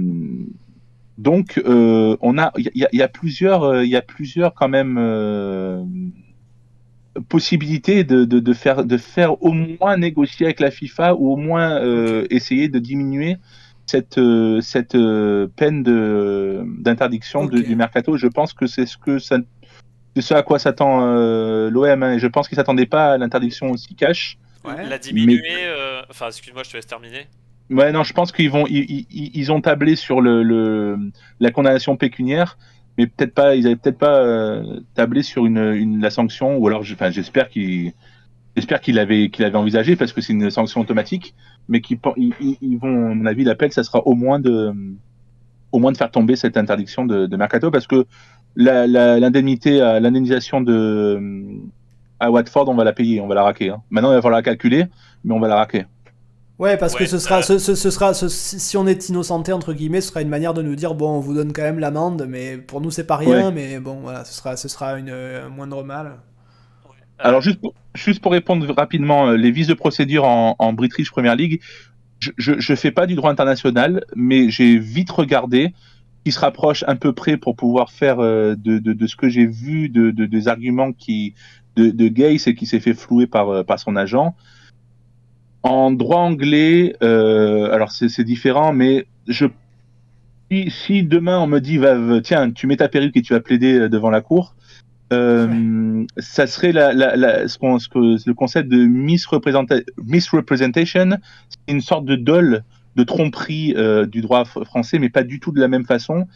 donc, 1.19 1.61
euh, 1.67 2.17
on 2.21 2.37
a, 2.39 2.53
il 2.59 2.71
y, 2.75 2.85
a- 2.85 2.89
il 2.93 2.99
y 2.99 3.03
a 3.03 3.09
plusieurs, 3.09 3.63
euh, 3.65 3.85
il 3.85 3.91
y 3.91 3.97
a 3.97 4.03
plusieurs 4.03 4.53
quand 4.55 4.69
même 4.69 4.97
euh, 5.01 5.83
possibilités 7.29 8.05
de, 8.05 8.25
de, 8.25 8.39
de 8.41 8.53
faire, 8.53 8.85
de 8.85 8.97
faire 8.99 9.43
au 9.43 9.53
moins 9.53 9.97
négocier 9.97 10.47
avec 10.47 10.61
la 10.61 10.71
FIFA 10.71 11.15
ou 11.15 11.33
au 11.33 11.37
moins 11.37 11.81
essayer 12.31 12.69
de 12.69 12.79
diminuer 12.79 13.37
cette, 13.87 14.21
cette 14.61 14.93
peine 15.57 15.83
d'interdiction 16.83 17.47
du 17.47 17.75
mercato. 17.77 18.17
Je 18.19 18.27
pense 18.27 18.53
que 18.53 18.67
c'est 18.67 18.85
ce 18.85 18.99
que 18.99 19.19
ça, 19.19 19.39
c'est 20.17 20.23
ce 20.23 20.35
à 20.35 20.43
quoi 20.43 20.59
s'attend 20.59 21.03
euh, 21.07 21.69
l'OM. 21.71 22.03
hein, 22.03 22.17
je 22.19 22.27
pense 22.27 22.49
qu'ils 22.49 22.57
s'attendaient 22.57 22.87
pas 22.87 23.13
à 23.13 23.19
l'interdiction 23.19 23.71
aussi 23.71 23.95
cash. 23.95 24.39
Ouais. 24.65 24.85
La 24.89 24.99
diminuer, 24.99 25.43
euh, 25.67 26.01
enfin 26.11 26.29
excuse-moi, 26.29 26.63
je 26.65 26.71
te 26.71 26.77
laisse 26.77 26.87
terminer. 26.87 27.27
Ouais, 27.71 27.93
non, 27.93 28.03
je 28.03 28.13
pense 28.15 28.33
qu'ils 28.33 28.51
vont, 28.51 28.65
ils, 28.67 29.07
ils- 29.11 29.31
ils 29.35 29.53
ont 29.53 29.61
tablé 29.61 29.95
sur 29.95 30.21
le, 30.21 30.43
le 30.43 30.99
la 31.39 31.51
condamnation 31.51 31.97
pécuniaire, 31.97 32.57
mais 32.97 33.07
peut-être 33.07 33.35
pas, 33.35 33.55
ils 33.57 33.67
avaient 33.67 33.77
peut-être 33.77 33.99
pas 33.99 34.21
euh, 34.23 34.81
tablé 34.95 35.23
sur 35.23 35.45
une, 35.47 35.59
une 35.75 36.01
la 36.01 36.11
sanction, 36.11 36.57
ou 36.57 36.67
alors, 36.67 36.81
enfin, 36.81 37.11
j'espère 37.11 37.49
qu'ils, 37.51 37.93
j'espère 38.57 38.81
qu'il 38.81 38.99
avait, 38.99 39.29
qu'il 39.29 39.45
avait 39.45 39.57
envisagé 39.59 39.97
parce 39.97 40.13
que 40.13 40.21
c'est 40.23 40.33
une 40.33 40.51
sanction 40.51 40.81
automatique, 40.81 41.35
mais 41.69 41.81
qu'ils, 41.81 41.99
ils, 42.17 42.33
ils- 42.63 42.79
vont, 42.79 43.11
à 43.11 43.15
mon 43.15 43.27
avis, 43.27 43.45
l'appel, 43.45 43.71
ça 43.73 43.85
sera 43.85 44.01
au 44.07 44.15
moins 44.15 44.41
de, 44.41 44.73
au 45.73 45.79
moins 45.79 45.93
de 45.93 45.97
faire 45.97 46.11
tomber 46.11 46.37
cette 46.37 46.57
interdiction 46.57 47.05
de, 47.05 47.27
de 47.27 47.37
mercato, 47.37 47.71
parce 47.71 47.87
que 47.87 48.07
l'indemnité, 48.57 49.81
à- 49.81 50.01
l'indemnisation 50.01 50.61
de 50.61 51.21
à 52.19 52.31
Watford, 52.31 52.69
on 52.69 52.75
va 52.75 52.85
la 52.85 52.93
payer, 52.95 53.21
on 53.21 53.27
va 53.29 53.35
la 53.35 53.43
raquer. 53.43 53.71
hein. 53.71 53.83
Maintenant, 53.91 54.11
il 54.11 54.15
va 54.15 54.23
falloir 54.23 54.39
la 54.39 54.43
calculer, 54.43 54.87
mais 55.25 55.35
on 55.35 55.41
va 55.41 55.49
la 55.49 55.57
raquer. 55.57 55.85
Ouais, 56.59 56.79
parce 56.79 56.95
que 56.95 57.05
Ouais, 57.05 57.07
ce 57.07 57.19
sera, 57.19 57.39
euh, 57.39 57.43
ce, 57.43 57.59
ce- 57.59 57.75
ce 57.75 57.91
sera, 57.91 58.15
ce- 58.15 58.29
si 58.31 58.77
on 58.79 58.87
est 58.87 59.11
innocenté 59.11 59.53
entre 59.53 59.75
guillemets, 59.75 60.01
ce 60.01 60.09
sera 60.09 60.23
une 60.23 60.31
manière 60.31 60.55
de 60.55 60.63
nous 60.63 60.75
dire 60.75 60.95
bon, 60.95 61.11
on 61.17 61.21
vous 61.21 61.35
donne 61.35 61.53
quand 61.53 61.63
même 61.63 61.79
l'amende, 61.79 62.25
mais 62.29 62.57
pour 62.57 62.81
nous 62.81 62.91
c'est 62.91 63.05
pas 63.07 63.17
rien, 63.17 63.51
mais 63.51 63.79
bon, 63.79 64.01
voilà, 64.01 64.25
ce 64.25 64.33
sera, 64.33 64.57
ce 64.57 64.69
sera 64.69 64.99
une, 64.99 65.11
un 65.11 65.51
moindre 65.51 65.83
mal. 65.85 66.17
Alors 67.19 67.41
juste 67.41 67.61
pour, 67.61 67.75
juste 67.95 68.21
pour 68.21 68.33
répondre 68.33 68.67
rapidement, 68.75 69.29
euh, 69.29 69.37
les 69.37 69.51
vices 69.51 69.67
de 69.69 69.75
procédure 69.75 70.25
en, 70.25 70.57
en 70.59 70.73
British 70.73 71.11
Premier 71.11 71.35
League, 71.37 71.61
je, 72.19 72.31
je, 72.37 72.59
je 72.59 72.75
fais 72.75 72.91
pas 72.91 73.07
du 73.07 73.15
droit 73.15 73.31
international, 73.31 74.05
mais 74.15 74.51
j'ai 74.51 74.79
vite 74.79 75.11
regardé 75.11 75.73
qui 76.27 76.33
se 76.33 76.41
rapproche 76.41 76.83
un 76.89 76.97
peu 76.97 77.13
près 77.13 77.37
pour 77.37 77.55
pouvoir 77.55 77.93
faire 77.93 78.19
euh, 78.19 78.57
de, 78.57 78.81
de, 78.81 78.93
de 78.95 79.07
ce 79.07 79.15
que 79.15 79.29
j'ai 79.29 79.47
vu 79.47 79.89
de, 79.89 80.11
de, 80.11 80.27
des 80.27 80.49
arguments 80.49 80.93
qui 80.93 81.35
de, 81.77 81.91
de 81.91 82.09
Gay, 82.09 82.37
c'est 82.39 82.53
qui 82.57 82.67
s'est 82.67 82.81
fait 82.81 82.95
flouer 82.95 83.29
par, 83.29 83.49
euh, 83.49 83.63
par 83.63 83.79
son 83.79 83.95
agent. 83.95 84.35
En 85.63 85.93
droit 85.93 86.19
anglais, 86.19 86.97
euh, 87.01 87.71
alors 87.71 87.93
c'est 87.93 88.25
différent, 88.25 88.73
mais 88.73 89.07
je 89.29 89.47
si, 90.51 90.69
si 90.69 91.05
demain 91.05 91.39
on 91.39 91.47
me 91.47 91.61
dit 91.61 91.79
va, 91.79 91.95
tiens 92.23 92.51
tu 92.51 92.67
mets 92.67 92.79
ta 92.79 92.89
perruque 92.89 93.17
et 93.17 93.23
tu 93.23 93.33
vas 93.33 93.39
plaider 93.39 93.89
devant 93.89 94.11
la 94.11 94.21
cour, 94.21 94.57
euh, 95.13 96.05
ça 96.19 96.49
serait 96.49 96.73
la, 96.73 96.93
la, 96.93 97.15
la- 97.15 97.47
ce 97.47 97.57
qu'on- 97.57 97.79
ce 97.79 97.89
que, 97.89 97.99
le 98.29 98.35
concept 98.35 98.69
de 98.69 98.85
misrepresenta- 98.85 99.85
misrepresentation, 100.03 101.19
c'est 101.51 101.73
une 101.73 101.81
sorte 101.83 102.05
de 102.05 102.17
dol, 102.17 102.65
de 102.97 103.05
tromperie 103.05 103.75
euh, 103.77 104.07
du 104.07 104.21
droit 104.23 104.43
fr- 104.45 104.65
français, 104.65 104.99
mais 104.99 105.09
pas 105.11 105.23
du 105.23 105.39
tout 105.41 105.53
de 105.53 105.61
la 105.61 105.69
même 105.69 105.85
façon. 105.85 106.27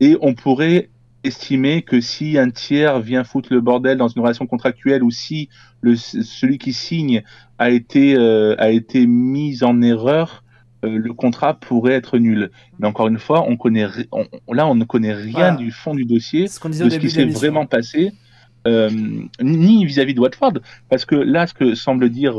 Et 0.00 0.16
on 0.20 0.34
pourrait 0.34 0.90
estimer 1.22 1.82
que 1.82 2.00
si 2.00 2.38
un 2.38 2.50
tiers 2.50 2.98
vient 3.00 3.24
foutre 3.24 3.52
le 3.52 3.60
bordel 3.60 3.98
dans 3.98 4.08
une 4.08 4.22
relation 4.22 4.46
contractuelle 4.46 5.02
ou 5.02 5.10
si 5.10 5.48
le, 5.82 5.94
celui 5.96 6.58
qui 6.58 6.72
signe 6.72 7.22
a 7.58 7.70
été, 7.70 8.14
euh, 8.16 8.54
a 8.58 8.70
été 8.70 9.06
mis 9.06 9.62
en 9.62 9.82
erreur, 9.82 10.42
euh, 10.84 10.96
le 10.96 11.12
contrat 11.12 11.54
pourrait 11.60 11.92
être 11.92 12.16
nul. 12.18 12.50
Mais 12.78 12.86
encore 12.86 13.08
une 13.08 13.18
fois, 13.18 13.44
on 13.46 13.56
connaît, 13.58 13.86
on- 14.12 14.26
là, 14.54 14.66
on 14.66 14.74
ne 14.74 14.84
connaît 14.84 15.12
rien 15.14 15.32
Voilà. 15.32 15.56
du 15.56 15.70
fond 15.70 15.94
du 15.94 16.06
dossier 16.06 16.46
ce 16.48 16.58
de 16.66 16.88
ce 16.90 16.96
qui 16.98 17.10
s'est 17.10 17.26
vraiment 17.26 17.66
passé, 17.66 18.12
euh, 18.66 18.88
ni 19.42 19.84
vis-à-vis 19.84 20.14
de 20.14 20.20
Watford, 20.20 20.54
parce 20.88 21.04
que 21.04 21.14
là, 21.16 21.46
ce 21.46 21.52
que 21.54 21.74
semble 21.74 22.08
dire 22.08 22.34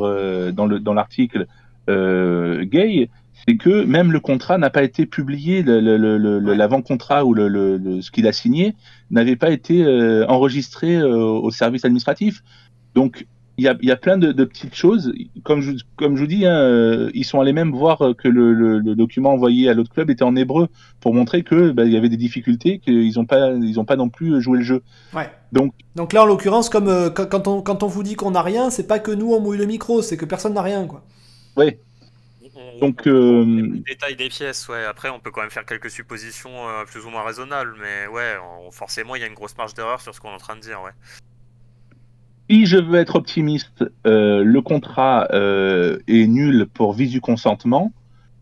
dans 0.54 0.66
le 0.66 0.80
dans 0.80 0.94
l'article 0.96 1.46
euh, 1.90 2.64
Gay, 2.64 3.10
c'est 3.48 3.58
que 3.58 3.84
même 3.84 4.12
le 4.12 4.20
contrat 4.20 4.58
n'a 4.58 4.70
pas 4.70 4.84
été 4.84 5.06
publié, 5.06 5.64
l'avant-contrat 5.64 7.26
ou 7.26 7.34
le, 7.34 7.48
le- 7.48 7.78
le- 7.78 8.02
ce 8.02 8.12
qu'il 8.12 8.28
a 8.28 8.32
signé 8.34 8.76
n'avait 9.10 9.36
pas 9.36 9.50
été 9.52 9.84
euh, 9.84 10.26
enregistré 10.28 10.96
euh, 10.98 11.16
au 11.18 11.52
service 11.52 11.86
administratif. 11.86 12.44
Donc 12.96 13.26
il 13.58 13.66
y 13.66 13.68
a, 13.68 13.76
il 13.82 13.88
y 13.90 13.92
a 13.92 13.96
plein 13.98 14.18
de, 14.18 14.32
de 14.32 14.44
petites 14.46 14.74
choses. 14.76 15.14
Comme 15.44 15.62
je, 15.62 15.72
comme 15.98 16.16
je 16.16 16.22
vous 16.22 16.28
dis, 16.28 16.46
hein, 16.46 16.56
euh, 16.58 17.12
ils 17.14 17.26
sont 17.26 17.40
allés 17.42 17.54
même 17.54 17.72
voir 17.72 18.00
que 18.18 18.28
le, 18.28 18.82
document 18.96 19.34
envoyé 19.34 19.70
à 19.70 19.74
l'autre 19.74 19.92
club 19.92 20.10
était 20.10 20.24
en 20.24 20.36
hébreu 20.36 20.68
pour 21.00 21.14
montrer 21.14 21.44
que 21.44 21.72
bah, 21.72 21.84
y 21.86 21.98
avait 21.98 22.10
des 22.10 22.18
difficultés, 22.18 22.80
qu'ils 22.80 23.14
n'ont 23.18 23.26
pas, 23.26 23.52
ils 23.52 23.80
ont 23.80 23.86
pas 23.86 23.98
non 23.98 24.10
plus 24.10 24.42
joué 24.42 24.60
le 24.60 24.64
jeu. 24.64 24.82
Ouais. 25.14 25.30
Donc- 25.52 25.74
Donc 25.96 26.14
là, 26.14 26.24
en 26.24 26.26
l'occurrence, 26.26 26.70
comme 26.70 26.88
euh, 26.88 27.10
quand, 27.10 27.48
on, 27.48 27.62
quand 27.62 27.84
on 27.84 27.88
vous 27.88 28.04
dit 28.04 28.16
qu'on 28.16 28.32
n'a 28.32 28.42
rien, 28.42 28.70
c'est 28.70 28.88
pas 28.88 29.00
que 29.00 29.12
nous 29.12 29.32
on 29.34 29.42
mouille 29.42 29.58
le 29.58 29.66
micro, 29.66 30.02
c'est 30.02 30.18
que 30.18 30.26
personne 30.26 30.54
n'a 30.54 30.62
rien, 30.64 30.86
quoi. 30.88 31.04
Ouais. 31.58 31.80
On- 32.76 32.80
Donc, 32.80 33.02
on- 33.06 33.10
euh, 33.10 33.44
on- 33.44 33.84
détail 33.88 34.16
des 34.16 34.30
pièces, 34.30 34.68
ouais. 34.70 34.86
Après, 34.86 35.10
on 35.10 35.20
peut 35.20 35.32
quand 35.32 35.42
même 35.42 35.50
faire 35.52 35.66
quelques 35.66 35.90
suppositions 35.90 36.68
euh, 36.70 36.84
plus 36.86 37.06
ou 37.06 37.10
moins 37.10 37.24
raisonnables, 37.24 37.76
mais 37.80 38.08
ouais, 38.08 38.36
forcément, 38.72 39.16
il 39.16 39.22
y 39.22 39.24
a 39.24 39.28
une 39.28 39.34
grosse 39.34 39.58
marge 39.58 39.74
d'erreur 39.74 40.02
sur 40.02 40.14
ce 40.14 40.20
qu'on 40.20 40.30
est 40.30 40.36
en 40.36 40.38
train 40.38 40.56
de 40.56 40.62
dire, 40.62 40.82
ouais. 40.82 40.92
Si 42.50 42.66
je 42.66 42.78
veux 42.78 43.00
être 43.00 43.16
optimiste, 43.16 43.86
euh, 44.06 44.44
le 44.44 44.62
contrat 44.62 45.28
euh, 45.32 46.00
est 46.08 46.28
nul 46.28 46.68
pour 46.74 46.92
visu 46.94 47.22
consentement, 47.22 47.94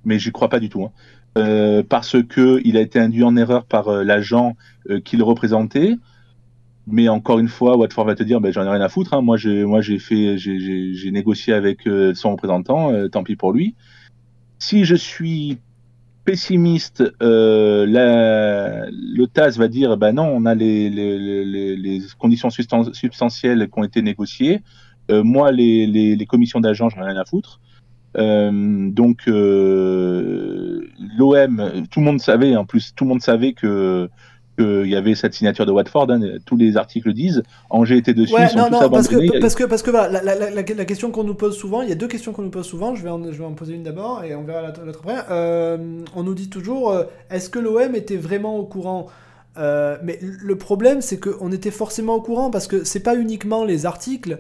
mais 0.04 0.18
j'y 0.18 0.32
crois 0.32 0.50
pas 0.50 0.60
du 0.60 0.70
tout. 0.70 0.84
hein. 0.84 0.92
Euh, 1.38 1.84
parce 1.88 2.18
que 2.24 2.60
il 2.66 2.76
a 2.76 2.82
été 2.82 3.00
induit 3.00 3.24
en 3.24 3.36
erreur 3.36 3.66
par 3.66 3.88
euh, 3.88 4.04
l'agent 4.04 4.58
euh, 4.90 5.00
qui 5.00 5.16
le 5.16 5.24
représentait. 5.24 5.96
Mais 6.88 7.08
encore 7.08 7.38
une 7.38 7.50
fois, 7.50 7.78
Watford 7.78 8.06
va 8.06 8.16
te 8.16 8.24
dire, 8.24 8.42
ben, 8.42 8.52
j'en 8.52 8.64
ai 8.64 8.70
rien 8.70 8.82
à 8.82 8.90
foutre. 8.90 9.14
hein. 9.14 9.22
Moi, 9.22 9.38
j'ai, 9.38 9.64
moi, 9.64 9.82
j'ai 9.82 10.00
fait, 10.00 10.40
j'ai, 10.40 11.12
négocié 11.12 11.54
avec 11.54 11.88
son 12.16 12.32
représentant. 12.32 13.08
tant 13.10 13.24
pis 13.24 13.36
pour 13.36 13.54
lui. 13.54 13.76
Si 14.60 14.86
je 14.86 14.96
suis 14.96 15.58
pessimiste, 16.26 17.04
euh, 17.24 17.86
la- 17.88 18.88
le 18.92 19.26
TAS 19.26 19.58
va 19.58 19.68
dire, 19.68 19.98
ben 19.98 20.12
non, 20.14 20.26
on 20.28 20.46
a 20.46 20.54
les, 20.54 20.90
les, 20.90 21.18
les- 21.46 21.76
les- 21.76 22.02
conditions 22.20 22.50
substan- 22.50 22.94
substantielles 22.94 23.70
qui 23.72 23.80
ont 23.80 23.84
été 23.84 24.02
négociées. 24.02 24.62
Euh, 25.10 25.24
moi, 25.24 25.52
les 25.52 26.26
commissions 26.30 26.60
d'agents, 26.60 26.90
j'en 26.90 27.02
ai 27.02 27.06
rien 27.06 27.18
à 27.18 27.26
foutre. 27.26 27.60
Euh, 28.18 28.90
donc, 28.92 29.28
euh, 29.28 30.82
l'OM, 31.18 31.72
tout 31.90 32.00
le 32.00 32.06
monde 32.06 32.20
savait, 32.20 32.56
en 32.56 32.66
plus, 32.66 32.94
tout 32.96 33.06
le 33.06 33.10
monde 33.10 33.22
savait 33.22 33.54
que 33.54 34.10
qu'il 34.60 34.90
y 34.90 34.96
avait 34.96 35.16
cette 35.16 35.34
signature 35.34 35.66
de 35.66 35.72
Watford. 35.72 36.12
hein, 36.12 36.20
tous 36.46 36.58
les 36.58 36.76
articles 36.78 37.08
le 37.08 37.14
disent. 37.14 37.44
Angers 37.70 37.98
était 37.98 38.14
dessus, 38.14 38.34
Ouais, 38.34 38.44
ils 38.46 38.50
sont 38.50 38.58
non, 38.60 38.66
tous 38.70 38.82
non, 38.82 38.90
parce 38.90 39.08
que, 39.08 39.40
parce 39.40 39.56
que, 39.56 39.64
parce 39.64 39.82
que 39.84 39.92
voilà, 39.92 40.22
la, 40.22 40.36
la, 40.36 40.50
la, 40.50 40.62
la 40.62 40.86
question 40.86 41.12
qu'on 41.12 41.24
nous 41.24 41.34
pose 41.36 41.58
souvent, 41.58 41.82
il 41.82 41.90
y 41.90 41.92
a 41.92 41.96
deux 41.96 42.08
questions 42.08 42.34
qu'on 42.34 42.42
nous 42.44 42.50
pose 42.50 42.66
souvent, 42.66 42.96
je 42.96 43.04
vais 43.04 43.10
en, 43.10 43.24
je 43.24 43.38
vais 43.38 43.44
en 43.46 43.54
poser 43.54 43.74
une 43.76 43.84
d'abord 43.84 44.24
et 44.24 44.36
on 44.36 44.44
verra 44.44 44.62
la- 44.62 44.74
l'autre 44.86 45.00
après. 45.04 45.16
Euh, 45.32 45.78
on 46.16 46.24
nous 46.24 46.34
dit 46.34 46.50
toujours, 46.50 46.92
euh, 46.92 47.04
est-ce 47.30 47.50
que 47.50 47.60
l'OM 47.60 47.96
était 47.96 48.18
vraiment 48.18 48.58
au 48.58 48.66
courant? 48.66 49.08
Euh, 49.58 49.98
Mais 50.04 50.20
le 50.22 50.56
problème, 50.58 51.02
c'est 51.02 51.20
qu'on 51.20 51.52
était 51.52 51.72
forcément 51.72 52.16
au 52.16 52.22
courant 52.22 52.50
parce 52.52 52.68
que 52.68 52.84
c'est 52.84 53.02
pas 53.04 53.16
uniquement 53.16 53.66
les 53.66 53.86
articles, 53.86 54.40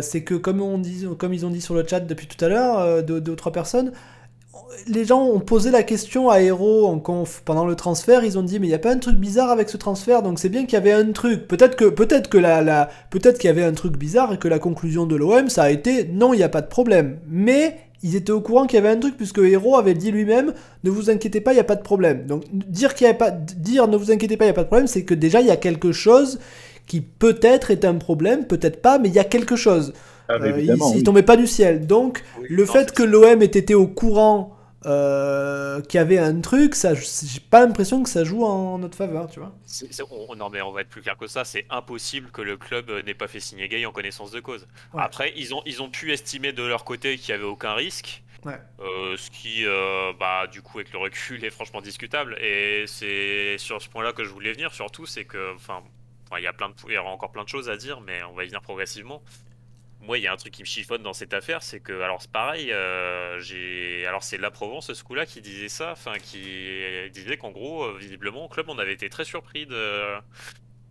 c'est 0.00 0.22
que 0.24 0.34
comme, 0.34 0.60
on 0.60 0.78
dit, 0.78 1.06
comme 1.18 1.32
ils 1.32 1.46
ont 1.46 1.50
dit 1.50 1.60
sur 1.60 1.74
le 1.74 1.84
chat 1.86 2.00
depuis 2.00 2.26
tout 2.26 2.42
à 2.44 2.48
l'heure, 2.48 3.02
deux, 3.04 3.20
deux 3.20 3.32
ou 3.32 3.36
trois 3.36 3.52
personnes, 3.52 3.92
les 4.86 5.04
gens 5.04 5.22
ont 5.22 5.40
posé 5.40 5.70
la 5.70 5.82
question 5.82 6.28
à 6.28 6.40
Hero 6.40 6.86
en 6.86 6.98
conf 6.98 7.42
pendant 7.44 7.64
le 7.64 7.74
transfert. 7.74 8.24
Ils 8.24 8.38
ont 8.38 8.42
dit 8.42 8.58
mais 8.58 8.66
il 8.66 8.70
y 8.70 8.74
a 8.74 8.78
pas 8.78 8.92
un 8.92 8.98
truc 8.98 9.16
bizarre 9.16 9.50
avec 9.50 9.68
ce 9.68 9.76
transfert. 9.76 10.22
Donc 10.22 10.38
c'est 10.38 10.48
bien 10.48 10.64
qu'il 10.64 10.74
y 10.74 10.76
avait 10.76 10.92
un 10.92 11.12
truc. 11.12 11.48
Peut-être 11.48 11.76
que 11.76 11.86
peut-être 11.86 12.28
que 12.28 12.38
la, 12.38 12.62
la 12.62 12.90
peut-être 13.10 13.38
qu'il 13.38 13.48
y 13.48 13.50
avait 13.50 13.64
un 13.64 13.72
truc 13.72 13.96
bizarre 13.96 14.32
et 14.34 14.38
que 14.38 14.48
la 14.48 14.58
conclusion 14.58 15.06
de 15.06 15.16
l'OM 15.16 15.48
ça 15.48 15.64
a 15.64 15.70
été 15.70 16.04
non 16.04 16.34
il 16.34 16.38
n'y 16.38 16.42
a 16.42 16.48
pas 16.48 16.60
de 16.60 16.66
problème. 16.66 17.18
Mais 17.28 17.76
ils 18.02 18.16
étaient 18.16 18.32
au 18.32 18.40
courant 18.40 18.66
qu'il 18.66 18.76
y 18.76 18.78
avait 18.78 18.90
un 18.90 18.98
truc 18.98 19.16
puisque 19.16 19.38
Hero 19.38 19.76
avait 19.76 19.94
dit 19.94 20.10
lui-même 20.10 20.52
ne 20.84 20.90
vous 20.90 21.10
inquiétez 21.10 21.40
pas 21.40 21.52
il 21.52 21.56
n'y 21.56 21.60
a 21.60 21.64
pas 21.64 21.76
de 21.76 21.82
problème. 21.82 22.26
Donc 22.26 22.44
dire 22.52 22.94
qu'il 22.94 23.06
y 23.06 23.10
a 23.10 23.14
pas 23.14 23.30
dire 23.30 23.88
ne 23.88 23.96
vous 23.96 24.10
inquiétez 24.10 24.36
pas 24.36 24.44
il 24.44 24.48
n'y 24.48 24.52
a 24.52 24.54
pas 24.54 24.64
de 24.64 24.68
problème 24.68 24.88
c'est 24.88 25.04
que 25.04 25.14
déjà 25.14 25.40
il 25.40 25.46
y 25.46 25.52
a 25.52 25.56
quelque 25.56 25.92
chose 25.92 26.38
qui 26.86 27.00
peut-être 27.00 27.70
est 27.70 27.84
un 27.84 27.94
problème 27.94 28.46
peut-être 28.46 28.82
pas 28.82 28.98
mais 28.98 29.08
il 29.08 29.14
y 29.14 29.20
a 29.20 29.24
quelque 29.24 29.56
chose. 29.56 29.92
Ah, 30.28 30.34
Euh, 30.34 30.60
il, 30.60 30.72
oui. 30.80 31.02
tombait 31.02 31.22
pas 31.22 31.36
du 31.36 31.46
ciel. 31.46 31.86
Donc 31.86 32.22
Oui, 32.38 32.46
le 32.48 32.64
non, 32.64 32.72
fait 32.72 32.92
que 32.94 33.02
l'OM 33.02 33.42
ait 33.42 33.46
été 33.46 33.74
au 33.74 33.86
courant 33.86 34.56
euh, 34.84 35.80
qu'il 35.82 35.98
y 35.98 36.00
avait 36.00 36.18
un 36.18 36.40
truc, 36.40 36.74
ça, 36.74 36.94
j'ai 36.94 37.40
pas 37.40 37.60
l'impression 37.60 38.02
que 38.02 38.08
ça 38.08 38.24
joue 38.24 38.44
en 38.44 38.78
notre 38.78 38.96
faveur, 38.96 39.28
tu 39.28 39.38
vois. 39.38 39.52
c'est- 39.64 39.92
c'est- 39.92 40.02
on- 40.10 40.34
non, 40.34 40.50
mais 40.50 40.60
on 40.60 40.72
va 40.72 40.80
être 40.80 40.88
plus 40.88 41.02
clair 41.02 41.16
que 41.16 41.26
ça. 41.28 41.44
C'est 41.44 41.66
impossible 41.70 42.30
que 42.32 42.42
le 42.42 42.56
club 42.56 42.90
euh, 42.90 43.02
n'ait 43.02 43.14
pas 43.14 43.28
fait 43.28 43.38
signer 43.40 43.68
Gay 43.68 43.86
en 43.86 43.92
connaissance 43.92 44.30
de 44.32 44.40
cause. 44.40 44.66
Ouais. 44.92 45.02
Après, 45.02 45.32
ils 45.36 45.54
ont, 45.54 45.62
ils 45.66 45.82
ont 45.82 45.88
pu 45.90 46.12
estimer 46.12 46.52
de 46.52 46.64
leur 46.64 46.84
côté 46.84 47.16
qu'il 47.16 47.32
n'y 47.34 47.40
avait 47.40 47.48
aucun 47.48 47.74
risque. 47.74 48.22
Ouais. 48.44 48.58
Euh, 48.80 49.16
ce 49.16 49.30
qui, 49.30 49.64
euh, 49.66 50.12
bah, 50.18 50.48
du 50.50 50.62
coup, 50.62 50.78
avec 50.80 50.92
le 50.92 50.98
recul, 50.98 51.44
est 51.44 51.50
franchement 51.50 51.80
discutable. 51.80 52.36
Et 52.42 52.82
c'est 52.88 53.56
sur 53.58 53.80
ce 53.80 53.88
point-là 53.88 54.12
que 54.12 54.24
je 54.24 54.30
voulais 54.30 54.52
venir, 54.52 54.74
surtout, 54.74 55.06
c'est 55.06 55.24
que, 55.24 55.54
enfin, 55.54 55.80
enfin, 56.28 56.40
il 56.40 56.42
y 56.42 56.48
a 56.48 56.52
plein 56.52 56.70
de, 56.70 56.74
il 56.88 56.94
y 56.94 56.98
aura 56.98 57.10
encore 57.10 57.30
plein 57.30 57.44
de 57.44 57.48
choses 57.48 57.68
à 57.70 57.76
dire, 57.76 58.00
mais 58.00 58.20
on 58.28 58.34
va 58.34 58.42
y 58.42 58.46
venir 58.48 58.60
progressivement. 58.62 59.22
Moi, 60.02 60.18
il 60.18 60.24
y 60.24 60.26
a 60.26 60.32
un 60.32 60.36
truc 60.36 60.52
qui 60.52 60.62
me 60.62 60.66
chiffonne 60.66 61.02
dans 61.02 61.12
cette 61.12 61.32
affaire, 61.32 61.62
c'est 61.62 61.78
que, 61.78 62.00
alors 62.02 62.20
c'est 62.20 62.30
pareil, 62.30 62.72
euh, 62.72 63.38
j'ai, 63.40 64.04
alors 64.06 64.24
c'est 64.24 64.36
la 64.36 64.50
Provence, 64.50 64.92
ce 64.92 65.04
coup-là, 65.04 65.26
qui 65.26 65.40
disait 65.40 65.68
ça, 65.68 65.92
enfin, 65.92 66.14
qui 66.18 66.40
disait 67.12 67.36
qu'en 67.36 67.52
gros, 67.52 67.84
euh, 67.84 67.96
visiblement, 67.98 68.46
au 68.46 68.48
club, 68.48 68.68
on 68.68 68.78
avait 68.78 68.94
été 68.94 69.08
très 69.08 69.24
surpris 69.24 69.66
de 69.66 70.16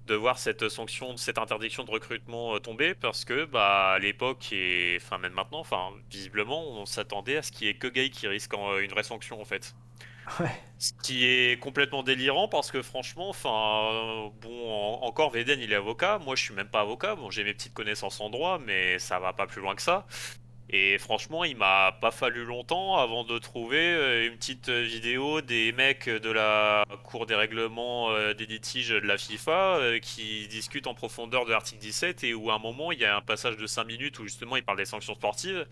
de 0.08 0.16
voir 0.16 0.40
cette 0.40 0.68
sanction, 0.68 1.16
cette 1.16 1.38
interdiction 1.38 1.84
de 1.84 1.92
recrutement 1.92 2.56
euh, 2.56 2.60
tomber 2.60 2.96
parce 2.96 3.24
que 3.24 3.46
bah 3.46 3.92
à 3.92 4.00
l'époque 4.00 4.52
et 4.52 4.98
enfin 5.00 5.18
même 5.20 5.34
maintenant, 5.34 5.60
enfin 5.60 5.92
visiblement 6.10 6.64
on 6.82 6.86
s'attendait 6.86 7.38
à 7.38 7.42
ce 7.44 7.52
qu'il 7.52 7.68
y 7.68 7.70
ait 7.70 7.76
que 7.76 7.88
Gay 7.88 8.10
qui 8.10 8.28
risque 8.28 8.54
une 8.54 8.90
vraie 8.92 9.04
sanction 9.04 9.40
en 9.40 9.46
fait. 9.46 9.76
Ouais. 10.39 10.52
Ce 10.77 10.93
qui 11.03 11.26
est 11.26 11.60
complètement 11.60 12.03
délirant 12.03 12.48
parce 12.48 12.72
que 12.72 12.81
franchement, 12.81 13.30
enfin 13.30 14.31
bon 14.41 14.72
en- 14.72 15.03
encore 15.06 15.30
Veden 15.31 15.60
il 15.60 15.72
est 15.73 15.76
avocat, 15.76 16.19
moi 16.19 16.35
je 16.35 16.43
suis 16.43 16.53
même 16.53 16.69
pas 16.69 16.81
avocat, 16.81 17.15
bon 17.15 17.30
j'ai 17.30 17.43
mes 17.43 17.53
petites 17.53 17.73
connaissances 17.73 18.19
en 18.22 18.30
droit 18.30 18.60
mais 18.60 18.98
ça 18.99 19.19
va 19.19 19.34
pas 19.34 19.45
plus 19.48 19.61
loin 19.61 19.76
que 19.76 19.81
ça. 19.81 20.06
Et 20.73 20.98
franchement, 20.99 21.43
il 21.43 21.57
m'a 21.57 21.91
pas 21.99 22.11
fallu 22.11 22.45
longtemps 22.45 22.95
avant 22.95 23.26
de 23.26 23.38
trouver 23.39 23.77
euh, 23.77 24.27
une 24.27 24.38
petite 24.38 24.69
vidéo 24.69 25.41
des 25.41 25.73
mecs 25.73 26.07
de 26.07 26.31
la 26.31 26.85
Cour 27.03 27.26
des 27.26 27.35
règlements 27.35 28.11
euh, 28.11 28.34
des 28.34 28.45
litiges 28.45 28.89
de 28.89 29.06
la 29.06 29.18
FIFA 29.18 29.52
euh, 29.52 29.99
qui 29.99 30.48
discutent 30.48 30.88
en 30.88 30.93
profondeur 30.93 31.45
de 31.45 31.52
l'article 31.52 31.81
17 31.81 32.23
et 32.23 32.34
où 32.34 32.52
à 32.52 32.56
un 32.56 32.60
moment 32.60 32.93
il 32.93 32.99
y 32.99 33.06
a 33.06 33.18
un 33.18 33.22
passage 33.22 33.57
de 33.57 33.68
5 33.68 33.84
minutes 33.84 34.19
où 34.19 34.23
justement 34.23 34.56
il 34.56 34.64
parle 34.64 34.77
des 34.77 34.85
sanctions 34.85 35.14
sportives 35.14 35.68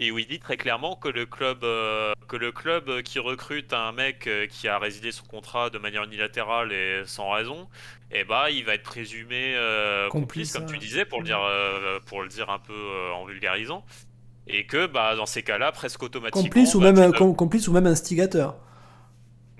et 0.00 0.10
où 0.10 0.18
il 0.18 0.26
dit 0.26 0.40
très 0.40 0.56
clairement 0.56 0.96
que 0.96 1.08
le 1.08 1.26
club 1.26 1.60
que 1.60 2.36
le 2.36 2.50
club 2.50 3.02
qui 3.02 3.18
recrute 3.18 3.72
un 3.72 3.92
mec 3.92 4.28
qui 4.48 4.66
a 4.66 4.78
résilié 4.78 5.12
son 5.12 5.26
contrat 5.26 5.70
de 5.70 5.78
manière 5.78 6.04
unilatérale 6.04 6.72
et 6.72 7.02
sans 7.04 7.30
raison, 7.30 7.68
eh 8.12 8.24
bah 8.24 8.50
il 8.50 8.64
va 8.64 8.74
être 8.74 8.82
présumé 8.82 9.54
euh, 9.54 10.08
Complice, 10.08 10.52
complice, 10.52 10.52
comme 10.52 10.62
hein. 10.64 10.78
tu 10.78 10.78
disais 10.78 11.04
pour 11.04 11.20
le 11.20 11.26
dire 11.26 11.40
euh, 11.42 12.00
pour 12.06 12.22
le 12.22 12.28
dire 12.28 12.50
un 12.50 12.58
peu 12.58 12.72
euh, 12.72 13.12
en 13.12 13.24
vulgarisant. 13.24 13.84
Et 14.52 14.66
que 14.66 14.86
bah 14.86 15.14
dans 15.16 15.26
ces 15.26 15.42
cas-là, 15.42 15.72
presque 15.72 16.02
automatiquement. 16.02 16.42
Complice 16.42 16.74
ou 16.74 16.80
bah, 16.80 16.92
même, 16.92 17.12
com- 17.14 17.34
complice 17.36 17.68
ou 17.68 17.72
même 17.72 17.86
instigateur. 17.86 18.56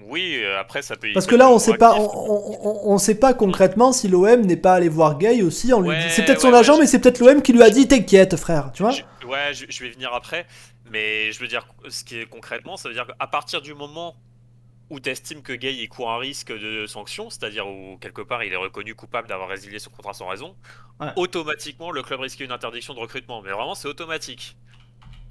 Oui, 0.03 0.41
euh, 0.43 0.59
après 0.59 0.83
ça 0.83 0.97
peut. 0.97 1.09
Parce 1.15 1.27
que 1.27 1.37
là, 1.37 1.49
on 1.51 1.59
sait 1.61 1.77
pas, 1.77 1.95
on, 1.97 2.91
on- 2.93 2.99
sait 2.99 3.15
pas 3.15 3.33
concrètement 3.33 3.93
si 3.93 4.09
l'OM 4.09 4.41
n'est 4.41 4.57
pas 4.57 4.75
allé 4.75 4.89
voir 4.89 5.17
Gay 5.19 5.43
aussi. 5.43 5.73
On 5.73 5.81
lui 5.81 5.91
Ouais, 5.91 5.99
dit, 6.03 6.11
c'est 6.11 6.25
peut-être 6.25 6.41
son 6.41 6.53
agent, 6.53 6.75
ouais, 6.75 6.81
mais 6.81 6.87
c'est 6.87 6.99
peut-être 6.99 7.21
l'OM 7.21 7.43
qui 7.43 7.53
lui 7.53 7.63
a 7.63 7.71
dit, 7.71 7.87
t'inquiète, 7.87 8.35
frère, 8.37 8.73
tu 8.73 8.83
vois. 8.83 8.91
Je- 8.93 9.27
ouais, 9.27 9.53
je, 9.55 9.67
je 9.69 9.85
vais 9.85 9.91
venir 9.91 10.13
après, 10.13 10.47
mais 10.91 11.31
je 11.31 11.39
veux 11.39 11.47
dire, 11.47 11.69
ce 11.89 12.03
qui 12.03 12.19
est 12.19 12.27
concrètement, 12.27 12.77
ça 12.77 12.89
veut 12.89 12.95
dire 12.95 13.07
qu'à 13.07 13.27
partir 13.29 13.63
du 13.63 13.73
moment 13.75 14.17
où 14.89 14.99
tu 14.99 15.09
estimes 15.11 15.43
que 15.43 15.53
Gay 15.53 15.75
il 15.75 15.89
court 15.89 16.11
un 16.11 16.19
risque 16.19 16.51
de 16.51 16.85
sanction, 16.89 17.31
c'est-à-dire 17.31 17.69
où 17.69 17.97
quelque 18.01 18.23
part 18.23 18.43
il 18.43 18.53
est 18.53 18.57
reconnu 18.57 18.97
coupable 18.97 19.29
d'avoir 19.29 19.49
résilié 19.49 19.79
son 19.79 19.91
contrat 19.91 20.15
sans 20.15 20.27
raison, 20.27 20.57
automatiquement 21.15 21.93
le 21.93 22.03
club 22.03 22.19
risque 22.21 22.41
une 22.41 22.51
interdiction 22.51 22.95
de 22.95 22.99
recrutement. 22.99 23.43
Mais 23.43 23.53
vraiment, 23.53 23.77
c'est 23.77 23.87
automatique. 23.87 24.57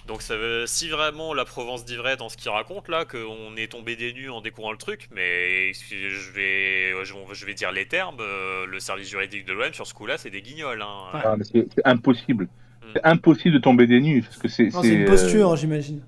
Donc 0.10 0.24
ça 0.24 0.36
veut, 0.36 0.66
si 0.66 0.90
vraiment 0.90 1.36
la 1.36 1.46
Provence 1.46 1.86
dit 1.86 1.96
vrai 1.96 2.18
dans 2.18 2.30
ce 2.30 2.36
qu'il 2.36 2.50
raconte 2.50 2.88
là, 2.88 3.06
qu'on 3.06 3.56
est 3.56 3.72
tombé 3.72 3.96
des 3.96 4.12
nues 4.12 4.32
en 4.32 4.42
découvrant 4.42 4.72
le 4.72 4.78
truc, 4.80 5.08
mais 5.12 5.72
je 5.72 6.32
vais, 6.34 7.06
je, 7.06 7.14
je 7.32 7.46
vais 7.46 7.54
dire 7.54 7.72
les 7.72 7.88
termes, 7.88 8.18
euh, 8.20 8.66
le 8.66 8.80
service 8.80 9.08
juridique 9.08 9.46
de 9.46 9.54
l'OM 9.54 9.72
sur 9.72 9.86
ce 9.86 9.94
coup-là, 9.94 10.18
c'est 10.18 10.32
des 10.32 10.42
guignols. 10.42 10.82
Hein. 10.82 11.14
Ouais. 11.14 11.20
Ah, 11.24 11.36
c'est 11.44 11.68
impossible. 11.86 12.46
Mm. 12.46 12.86
C'est 12.96 13.06
impossible 13.06 13.54
de 13.54 13.60
tomber 13.62 13.86
des 13.86 14.02
nues 14.02 14.24
parce 14.24 14.38
que 14.38 14.48
c'est. 14.48 14.70
Une 14.84 15.04
euh, 15.04 15.06
posture, 15.06 15.56
j'imagine. 15.56 16.02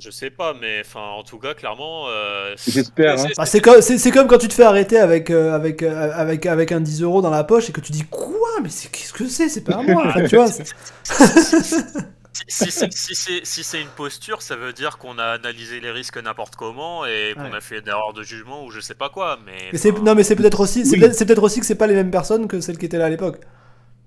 Je 0.00 0.10
sais 0.10 0.30
pas, 0.30 0.52
mais 0.60 0.80
enfin, 0.80 1.10
en 1.16 1.22
tout 1.22 1.38
cas, 1.38 1.54
clairement. 1.54 2.06
euh, 2.08 2.56
J'espère, 2.66 3.20
c'est- 3.20 3.28
hein. 3.28 3.30
Bah, 3.36 3.46
c'est 3.46 4.10
comme, 4.10 4.26
quand 4.26 4.38
tu 4.38 4.48
te 4.48 4.54
fais 4.54 4.64
arrêter 4.64 4.98
avec, 4.98 5.30
euh, 5.30 5.54
avec, 5.54 5.84
euh, 5.84 6.10
avec, 6.12 6.44
avec 6.46 6.72
un 6.72 6.80
10 6.80 7.02
euros 7.02 7.22
dans 7.22 7.30
la 7.30 7.44
poche 7.44 7.70
et 7.70 7.72
que 7.72 7.80
tu 7.80 7.92
dis 7.92 8.04
quoi? 8.10 8.34
Mais 8.64 8.68
c'est, 8.68 8.90
qu'est-ce 8.90 9.12
que 9.12 9.28
c'est? 9.28 9.48
C'est 9.48 9.62
pas 9.62 9.76
à 9.76 9.82
moi. 9.82 10.08
Enfin, 10.08 10.24
tu 10.26 10.34
vois, 10.34 10.48
Si, 12.34 12.64
si 12.66 12.70
c'est 12.72 12.92
si 12.92 13.14
c'est- 13.14 13.44
si 13.44 13.62
c'est 13.62 13.80
une 13.80 13.88
posture, 13.88 14.42
ça 14.42 14.56
veut 14.56 14.72
dire 14.72 14.98
qu'on 14.98 15.18
a 15.18 15.24
analysé 15.24 15.80
les 15.80 15.90
risques 15.92 16.20
n'importe 16.22 16.56
comment 16.56 17.06
et 17.06 17.32
qu'on 17.36 17.50
Ouais. 17.50 17.56
a 17.56 17.60
fait 17.60 17.78
une 17.78 17.88
erreur 17.88 18.12
de 18.12 18.22
jugement 18.24 18.64
ou 18.64 18.70
je 18.70 18.80
sais 18.80 18.94
pas 18.96 19.08
quoi. 19.08 19.38
Mais, 19.46 19.52
mais 19.72 19.78
c'est, 19.78 19.92
enfin, 19.92 20.02
non, 20.02 20.14
mais 20.16 20.24
c'est 20.24 20.34
peut-être 20.34 20.58
aussi, 20.60 20.84
c'est 20.84 20.96
Oui. 20.96 21.00
peut-être, 21.00 21.42
aussi 21.42 21.60
que 21.60 21.66
c'est 21.66 21.76
pas 21.76 21.86
les 21.86 21.94
mêmes 21.94 22.10
personnes 22.10 22.48
que 22.48 22.60
celles 22.60 22.76
qui 22.78 22.86
étaient 22.86 22.98
là 22.98 23.06
à 23.06 23.10
l'époque. 23.10 23.38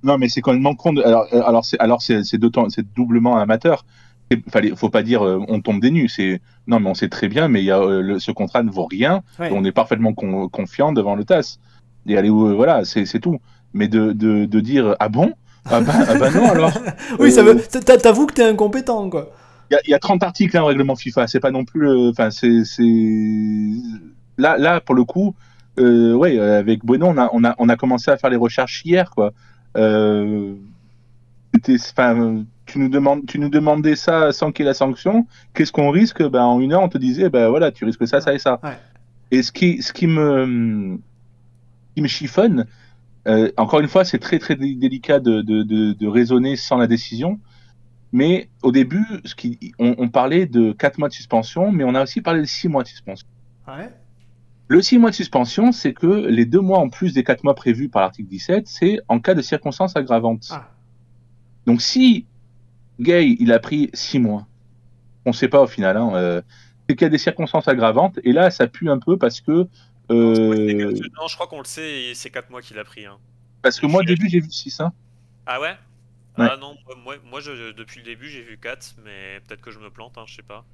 Non, 0.04 0.18
mais 0.18 0.28
c'est 0.30 0.42
complètement 0.42 0.76
con. 0.76 0.94
de- 0.94 1.02
Alors, 1.02 1.26
euh, 1.34 1.42
alors 1.42 1.64
c'est 1.66 1.80
alors 1.80 2.02
c'est 2.02 2.24
c'est 2.24 2.38
d'autant 2.38 2.70
c'est 2.70 2.86
doublement 2.94 3.38
amateur. 3.38 3.86
Il 4.30 4.44
fallait, 4.52 4.76
faut 4.76 4.90
pas 4.90 5.04
dire 5.04 5.26
euh, 5.26 5.40
on 5.48 5.62
tombe 5.62 5.80
des 5.82 5.90
nues. 5.92 6.10
C'est 6.10 6.42
non, 6.68 6.80
mais 6.82 6.90
on 6.90 6.94
sait 6.96 7.08
très 7.10 7.30
bien, 7.30 7.48
mais 7.48 7.62
il 7.62 7.66
y 7.66 7.72
a, 7.72 7.80
euh, 7.80 8.02
le- 8.02 8.20
ce 8.20 8.32
contrat 8.32 8.62
ne 8.62 8.70
vaut 8.70 8.86
rien. 8.86 9.24
Ouais. 9.40 9.50
et 9.50 9.54
on 9.54 9.64
est 9.64 9.72
parfaitement 9.72 10.14
con- 10.14 10.50
confiant 10.50 10.92
devant 10.92 11.16
le 11.16 11.24
TAS. 11.24 11.60
Et 12.06 12.18
allez, 12.18 12.30
euh, 12.30 12.54
voilà, 12.54 12.84
c'est 12.84 13.06
c'est 13.06 13.20
tout. 13.20 13.40
Mais 13.74 13.88
de, 13.88 14.12
de, 14.12 14.46
de 14.46 14.60
dire 14.60 14.96
ah 15.00 15.08
bon, 15.10 15.34
Ah 15.70 15.82
bah, 15.82 15.94
ah 16.08 16.14
bah 16.16 16.32
non 16.32 16.50
alors. 16.52 16.72
Oui, 17.20 17.32
ça 17.32 17.42
Euh, 17.42 17.54
veut. 17.54 17.62
t'a- 17.62 17.98
T'avoues 17.98 18.26
que 18.28 18.34
t'es 18.34 18.44
incompétent, 18.44 19.10
quoi. 19.10 19.30
Il 19.70 19.74
y, 19.74 19.78
a- 19.78 19.82
il 19.86 19.90
y 19.92 19.94
a 19.94 20.00
30 20.00 20.24
articles 20.24 20.56
hein, 20.58 20.62
au 20.64 20.68
règlement 20.68 20.96
FIFA, 20.96 21.28
c'est 21.28 21.40
pas 21.40 21.52
non 21.52 21.66
plus. 21.66 21.88
euh, 21.90 22.10
Enfin, 22.12 22.30
c'est. 22.32 22.64
c'est- 22.64 22.84
Là, 24.38 24.58
là, 24.58 24.80
pour 24.82 24.96
le 24.96 25.04
coup, 25.04 25.36
euh, 25.80 26.14
ouais, 26.14 26.38
euh, 26.40 26.60
avec 26.60 26.86
Bueno, 26.86 27.08
on 27.08 27.18
a, 27.18 27.30
on, 27.34 27.44
a, 27.44 27.56
on 27.58 27.70
a 27.70 27.76
commencé 27.76 28.12
à 28.12 28.18
faire 28.18 28.30
les 28.30 28.38
recherches 28.38 28.84
hier, 28.86 29.10
quoi. 29.10 29.34
Euh, 29.76 30.54
euh, 31.70 32.42
tu, 32.66 32.80
nous 32.80 32.90
demandes, 32.90 33.26
tu 33.26 33.40
nous 33.40 33.50
demandais 33.50 33.96
ça 33.96 34.32
sans 34.32 34.52
qu'il 34.52 34.64
y 34.64 34.68
ait 34.68 34.70
la 34.70 34.74
sanction. 34.74 35.26
Qu'est-ce 35.54 35.72
qu'on 35.72 35.90
risque? 35.90 36.22
Ben, 36.28 36.44
En 36.44 36.60
une 36.60 36.74
heure, 36.74 36.82
on 36.84 36.90
te 36.90 36.98
disait, 36.98 37.30
ben 37.30 37.50
voilà, 37.50 37.72
tu 37.72 37.86
risques 37.86 38.08
ça, 38.08 38.22
ça 38.22 38.34
et 38.34 38.40
ça. 38.40 38.60
Ouais. 38.64 38.78
Et 39.32 39.42
ce 39.44 39.52
qui, 39.52 39.82
ce 39.82 39.92
qui 39.94 40.08
me, 40.08 40.98
qui 41.96 42.02
me 42.02 42.08
chiffonne, 42.08 42.66
euh, 43.28 43.52
encore 43.58 43.80
une 43.80 43.88
fois, 43.88 44.06
c'est 44.06 44.20
très 44.20 44.40
très 44.40 44.56
dé- 44.56 44.76
délicat 44.76 45.20
de, 45.20 45.42
de, 45.42 45.64
de, 45.64 45.94
de 45.94 46.08
raisonner 46.08 46.56
sans 46.56 46.78
la 46.78 46.88
décision. 46.88 47.40
Mais 48.14 48.50
au 48.64 48.72
début, 48.72 49.06
ce 49.26 49.36
qui, 49.36 49.74
on, 49.80 49.96
on 49.98 50.08
parlait 50.10 50.46
de 50.46 50.72
4 50.72 50.98
mois 50.98 51.10
de 51.10 51.14
suspension, 51.14 51.72
mais 51.72 51.84
on 51.84 51.94
a 51.94 52.04
aussi 52.04 52.22
parlé 52.22 52.40
de 52.40 52.46
6 52.46 52.70
mois 52.70 52.84
de 52.84 52.88
suspension. 52.88 53.28
Ouais. 53.68 53.92
Le 54.70 54.82
6 54.82 54.98
mois 54.98 55.10
de 55.10 55.16
suspension, 55.16 55.72
c'est 55.72 55.94
que 55.94 56.08
les 56.28 56.46
2 56.46 56.60
mois 56.62 56.80
en 56.80 56.90
plus 56.90 57.14
des 57.14 57.24
4 57.24 57.44
mois 57.44 57.54
prévus 57.56 57.90
par 57.90 58.02
l'article 58.02 58.30
17, 58.30 58.68
c'est 58.68 59.00
en 59.10 59.20
cas 59.20 59.34
de 59.34 59.42
circonstances 59.42 59.96
aggravantes. 59.98 60.48
Ah. 60.52 60.70
Donc 61.66 61.82
si 61.82 62.26
Gay, 63.00 63.36
il 63.40 63.52
a 63.52 63.60
pris 63.60 63.90
6 63.94 64.20
mois, 64.20 64.48
on 65.26 65.32
ne 65.32 65.36
sait 65.36 65.50
pas 65.50 65.62
au 65.62 65.68
final, 65.68 65.98
hein, 65.98 66.12
euh, 66.16 66.42
c'est 66.88 66.96
qu'il 66.96 67.06
y 67.06 67.08
a 67.08 67.10
des 67.10 67.18
circonstances 67.18 67.68
aggravantes, 67.68 68.20
et 68.24 68.32
là, 68.32 68.50
ça 68.52 68.68
pue 68.68 68.90
un 68.90 69.00
peu 69.00 69.18
parce 69.18 69.42
que... 69.42 69.68
euh, 70.12 70.92
Non, 71.18 71.28
je 71.28 71.36
crois 71.36 71.48
qu'on 71.48 71.60
le 71.60 71.66
sait, 71.66 72.14
c'est 72.16 72.30
4 72.30 72.50
mois 72.50 72.62
qu'il 72.62 72.78
a 72.80 72.84
pris. 72.84 73.06
hein. 73.06 73.18
parce 73.62 73.80
que 73.80 73.86
moi, 73.86 74.02
au 74.02 74.06
début, 74.06 74.30
j'ai 74.30 74.40
vu 74.40 74.50
6. 74.52 74.80
Hein. 74.80 74.94
Ah 75.46 75.60
ouais? 75.62 75.76
Ouais. 76.38 76.48
Ah 76.52 76.58
non, 76.60 76.76
moi, 76.86 76.96
moi, 77.04 77.16
moi, 77.26 77.40
je, 77.42 77.72
depuis 77.74 78.00
le 78.00 78.06
début 78.06 78.30
j'ai 78.30 78.44
vu 78.44 78.58
4, 78.58 78.98
mais 79.04 79.40
peut-être 79.48 79.62
que 79.62 79.72
je 79.72 79.80
me 79.80 79.90
plante, 79.90 80.18
hein, 80.18 80.24
je 80.28 80.36
sais 80.36 80.44
pas. 80.44 80.66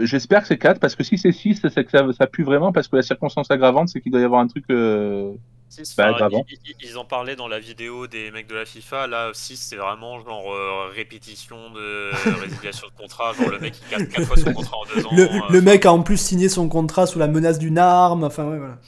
J'espère 0.00 0.42
que 0.42 0.48
c'est 0.48 0.58
4, 0.58 0.80
parce 0.80 0.96
que 0.96 1.02
si 1.04 1.16
c'est 1.18 1.32
6, 1.32 1.62
c'est 1.72 1.84
que 1.84 1.90
ça, 1.90 2.06
ça 2.12 2.26
pue 2.26 2.42
vraiment, 2.44 2.72
parce 2.72 2.88
que 2.88 2.96
la 2.96 3.02
circonstance 3.02 3.50
aggravante, 3.50 3.88
c'est 3.88 4.00
qu'il 4.00 4.12
doit 4.12 4.20
y 4.20 4.24
avoir 4.24 4.40
un 4.42 4.46
truc... 4.48 4.64
euh, 4.70 5.32
Six, 5.68 5.94
Bah, 5.96 6.04
enfin, 6.10 6.26
aggravant. 6.26 6.44
ils, 6.80 6.98
en 6.98 7.04
parlaient 7.04 7.36
dans 7.36 7.48
la 7.48 7.58
vidéo 7.60 8.06
des 8.06 8.30
mecs 8.30 8.46
de 8.46 8.54
la 8.54 8.64
FIFA. 8.64 9.06
Là, 9.06 9.30
6, 9.34 9.56
c'est 9.56 9.76
vraiment 9.76 10.18
genre 10.24 10.52
euh, 10.52 10.88
répétition 10.94 11.70
de 11.70 12.10
résiliation 12.40 12.86
de 12.88 12.92
contrat. 12.92 13.34
Genre 13.34 13.50
le 13.50 13.58
mec 13.58 13.74
qui 13.74 13.86
gagne 13.86 14.06
4 14.08 14.24
fois 14.26 14.36
son 14.36 14.50
contrat 14.50 14.78
en 14.78 14.86
2 14.86 15.04
ans. 15.06 15.10
Le, 15.10 15.22
euh, 15.24 15.40
le 15.50 15.60
mec 15.60 15.84
a 15.86 15.92
en 15.92 16.02
plus 16.02 16.16
signé 16.16 16.48
son 16.48 16.68
contrat 16.68 17.06
sous 17.06 17.18
la 17.18 17.28
menace 17.28 17.58
d'une 17.58 17.78
arme. 17.78 18.24
Enfin, 18.24 18.44
ouais, 18.48 18.58
voilà. 18.58 18.78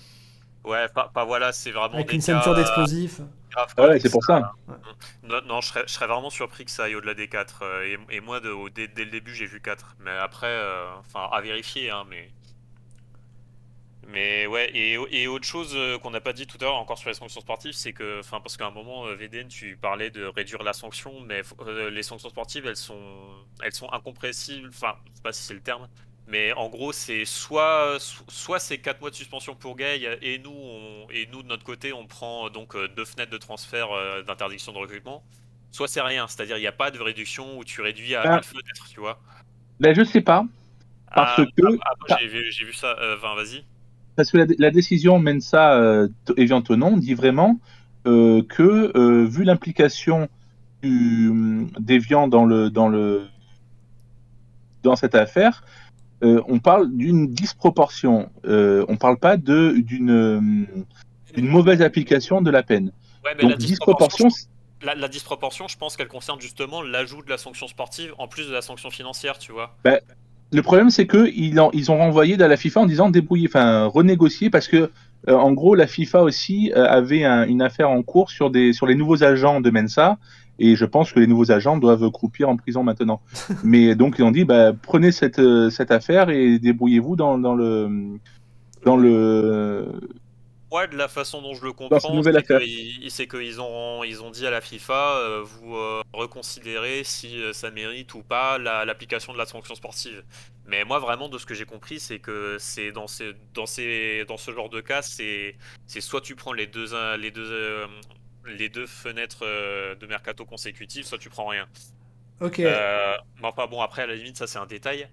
Ouais, 0.64 0.88
pas, 0.88 1.08
pas 1.08 1.24
voilà, 1.24 1.52
c'est 1.52 1.70
vraiment. 1.70 1.94
Avec 1.94 2.08
des 2.08 2.14
une 2.16 2.20
cas 2.22 2.26
ceinture 2.34 2.54
d'explosifs. 2.54 3.20
graves, 3.50 3.74
Ah 3.76 3.88
ouais, 3.88 3.98
c'est 4.00 4.10
pour 4.10 4.24
ça. 4.24 4.52
Non, 5.22 5.40
non 5.46 5.60
je, 5.60 5.68
serais, 5.68 5.84
je 5.86 5.92
serais 5.92 6.06
vraiment 6.06 6.30
surpris 6.30 6.64
que 6.64 6.70
ça 6.70 6.84
aille 6.84 6.94
au-delà 6.94 7.14
des 7.14 7.28
4. 7.28 7.62
euh, 7.62 7.96
et, 8.10 8.16
et 8.16 8.20
moi, 8.20 8.40
de, 8.40 8.50
au- 8.50 8.68
dès, 8.70 8.88
dès 8.88 9.04
le 9.04 9.10
début, 9.10 9.34
j'ai 9.34 9.46
vu 9.46 9.60
4. 9.60 9.96
Mais 10.00 10.10
après, 10.10 10.46
euh, 10.48 10.86
enfin, 10.98 11.28
à 11.32 11.40
vérifier, 11.40 11.90
hein, 11.90 12.04
mais. 12.08 12.30
Mais 14.08 14.46
ouais, 14.46 14.70
et, 14.74 14.94
et 15.10 15.26
autre 15.28 15.44
chose 15.46 15.72
euh, 15.76 15.98
qu'on 15.98 16.10
n'a 16.10 16.20
pas 16.22 16.32
dit 16.32 16.46
tout 16.46 16.56
à 16.60 16.64
l'heure 16.64 16.74
encore 16.76 16.98
sur 16.98 17.08
les 17.10 17.14
sanctions 17.14 17.40
sportives, 17.40 17.72
c'est 17.74 17.92
que, 17.92 18.20
enfin, 18.20 18.40
parce 18.40 18.56
qu'à 18.56 18.66
un 18.66 18.70
moment, 18.70 19.06
euh, 19.06 19.14
VDN, 19.14 19.48
tu 19.48 19.76
parlais 19.76 20.10
de 20.10 20.24
réduire 20.24 20.62
la 20.62 20.72
sanction, 20.72 21.20
mais 21.20 21.42
euh, 21.60 21.90
les 21.90 22.02
sanctions 22.02 22.30
sportives, 22.30 22.66
elles 22.66 22.76
sont, 22.76 22.98
elles 23.62 23.72
sont 23.74 23.92
incompressibles, 23.92 24.70
enfin, 24.70 24.96
je 25.10 25.16
sais 25.16 25.22
pas 25.22 25.32
si 25.32 25.42
c'est 25.42 25.54
le 25.54 25.60
terme, 25.60 25.86
mais 26.26 26.52
en 26.54 26.68
gros, 26.70 26.92
c'est 26.92 27.24
soit, 27.26 27.98
so- 28.00 28.24
soit 28.28 28.58
c'est 28.58 28.78
4 28.78 29.00
mois 29.00 29.10
de 29.10 29.14
suspension 29.16 29.54
pour 29.54 29.76
Gay, 29.76 30.18
et 30.22 30.38
nous, 30.38 30.50
on, 30.50 31.06
et 31.10 31.26
nous 31.26 31.42
de 31.42 31.48
notre 31.48 31.64
côté, 31.64 31.92
on 31.92 32.06
prend 32.06 32.48
donc 32.50 32.74
deux 32.96 33.04
fenêtres 33.04 33.30
de 33.32 33.38
transfert 33.38 33.88
d'interdiction 34.24 34.72
de 34.72 34.78
recrutement, 34.78 35.22
soit 35.70 35.88
c'est 35.88 36.00
rien, 36.00 36.26
c'est-à-dire 36.26 36.56
il 36.56 36.60
n'y 36.62 36.66
a 36.66 36.72
pas 36.72 36.90
de 36.90 36.98
réduction 37.00 37.58
où 37.58 37.64
tu 37.64 37.80
réduis 37.82 38.14
à 38.14 38.22
Ah. 38.24 38.36
une 38.38 38.42
fenêtre, 38.42 38.88
tu 38.90 38.98
vois. 39.00 39.20
Là, 39.78 39.92
je 39.94 40.04
sais 40.04 40.20
pas, 40.22 40.44
parce 41.14 41.40
Ah, 41.40 41.44
que... 41.56 41.62
ah, 41.82 41.90
moi, 42.00 42.18
j'ai 42.20 42.28
vu, 42.64 42.72
ça, 42.72 42.96
euh, 42.98 43.16
enfin, 43.16 43.34
vas-y. 43.34 43.64
Parce 44.20 44.32
que 44.32 44.36
la, 44.36 44.44
la 44.58 44.70
décision 44.70 45.18
Mensa 45.18 45.80
euh, 45.80 46.06
Evian 46.36 46.60
Tonon 46.60 46.98
dit 46.98 47.14
vraiment 47.14 47.58
euh, 48.06 48.42
que, 48.42 48.92
euh, 48.94 49.24
vu 49.24 49.44
l'implication 49.44 50.28
du- 50.82 51.66
d'Evian 51.78 52.28
dans, 52.28 52.44
le, 52.44 52.68
dans, 52.68 52.90
le, 52.90 53.22
dans 54.82 54.94
cette 54.94 55.14
affaire, 55.14 55.64
euh, 56.22 56.42
on 56.48 56.58
parle 56.58 56.94
d'une 56.94 57.28
disproportion. 57.28 58.28
On 58.44 58.96
parle 58.98 59.16
pas 59.16 59.38
de- 59.38 59.76
d'une 59.78 60.66
mauvaise 61.38 61.80
application 61.80 62.42
de 62.42 62.50
la 62.50 62.62
peine. 62.62 62.92
Ouais, 63.24 63.30
mais 63.38 63.44
Donc, 63.44 63.52
la 63.52 63.56
disproportion, 63.56 64.28
la, 64.82 64.94
la 64.94 65.08
disproportion, 65.08 65.66
je 65.66 65.78
pense 65.78 65.96
qu'elle 65.96 66.08
concerne 66.08 66.42
justement 66.42 66.82
l'ajout 66.82 67.22
de 67.22 67.30
la 67.30 67.38
sanction 67.38 67.68
sportive 67.68 68.12
en 68.18 68.28
plus 68.28 68.48
de 68.48 68.52
la 68.52 68.60
sanction 68.60 68.90
financière, 68.90 69.38
tu 69.38 69.52
vois. 69.52 69.78
Le 70.52 70.62
problème, 70.62 70.90
c'est 70.90 71.06
que 71.06 71.28
ils, 71.34 71.60
ont 71.60 71.96
renvoyé 71.98 72.40
à 72.42 72.48
la 72.48 72.56
FIFA 72.56 72.80
en 72.80 72.86
disant 72.86 73.08
débrouiller, 73.10 73.46
enfin 73.48 73.84
renégocier, 73.86 74.50
parce 74.50 74.66
que 74.68 74.90
euh, 75.28 75.34
en 75.34 75.52
gros, 75.52 75.74
la 75.74 75.86
FIFA 75.86 76.22
aussi 76.22 76.72
euh, 76.74 76.86
avait 76.88 77.24
un- 77.24 77.46
une 77.46 77.62
affaire 77.62 77.90
en 77.90 78.02
cours 78.02 78.30
sur 78.30 78.50
des 78.50 78.72
sur 78.72 78.86
les 78.86 78.94
nouveaux 78.96 79.22
agents 79.22 79.60
de 79.60 79.70
Mensa, 79.70 80.18
et 80.58 80.74
je 80.76 80.84
pense 80.84 81.12
que 81.12 81.20
les 81.20 81.26
nouveaux 81.28 81.52
agents 81.52 81.76
doivent 81.78 82.10
croupir 82.10 82.48
en 82.48 82.56
prison 82.56 82.82
maintenant. 82.82 83.20
Mais 83.64 83.94
donc 83.94 84.16
ils 84.18 84.22
ont 84.24 84.30
dit, 84.32 84.44
bah, 84.44 84.72
prenez 84.72 85.12
cette 85.12 85.38
euh, 85.38 85.70
cette 85.70 85.90
affaire 85.92 86.30
et 86.30 86.58
débrouillez-vous 86.58 87.14
dans, 87.16 87.38
dans 87.38 87.54
le 87.54 87.88
dans 88.84 88.96
le 88.96 89.86
Ouais, 90.70 90.86
de 90.86 90.96
la 90.96 91.08
façon 91.08 91.42
dont 91.42 91.52
je 91.54 91.64
le 91.64 91.72
comprends, 91.72 92.22
c'est 92.22 92.44
qu'ils 92.44 93.10
c'est 93.10 93.26
qu'ils 93.26 93.60
ont, 93.60 94.04
ils 94.04 94.22
ont 94.22 94.30
dit 94.30 94.46
à 94.46 94.50
la 94.50 94.60
FIFA, 94.60 95.16
euh, 95.18 95.42
vous 95.42 95.74
euh, 95.76 96.00
reconsidérez 96.12 97.02
si 97.02 97.42
euh, 97.42 97.52
ça 97.52 97.72
mérite 97.72 98.14
ou 98.14 98.22
pas 98.22 98.56
la- 98.56 98.84
l'application 98.84 99.32
de 99.32 99.38
la 99.38 99.46
sanction 99.46 99.74
sportive. 99.74 100.22
Mais 100.66 100.84
moi, 100.84 101.00
vraiment, 101.00 101.28
de 101.28 101.38
ce 101.38 101.46
que 101.46 101.54
j'ai 101.54 101.64
compris, 101.66 101.98
c'est 101.98 102.20
que 102.20 102.56
c'est 102.60 102.92
dans, 102.92 103.08
ces, 103.08 103.32
dans, 103.52 103.66
ces, 103.66 104.24
dans 104.28 104.36
ce 104.36 104.52
genre 104.52 104.68
de 104.70 104.80
cas, 104.80 105.02
c'est 105.02 105.56
c'est 105.86 106.00
soit 106.00 106.20
tu 106.20 106.36
prends 106.36 106.52
les 106.52 106.68
deux, 106.68 106.86
les 107.16 107.32
deux, 107.32 107.50
euh, 107.50 107.86
les 108.46 108.68
deux 108.68 108.86
fenêtres 108.86 109.40
euh, 109.44 109.96
de 109.96 110.06
mercato 110.06 110.44
consécutives, 110.46 111.04
soit 111.04 111.18
tu 111.18 111.30
prends 111.30 111.46
rien. 111.48 111.68
Ok. 112.40 112.60
Euh, 112.60 113.16
enfin 113.42 113.66
bon, 113.66 113.80
après, 113.80 114.02
à 114.02 114.06
la 114.06 114.14
limite, 114.14 114.36
ça 114.36 114.46
c'est 114.46 114.58
un 114.58 114.66
détail. 114.66 115.08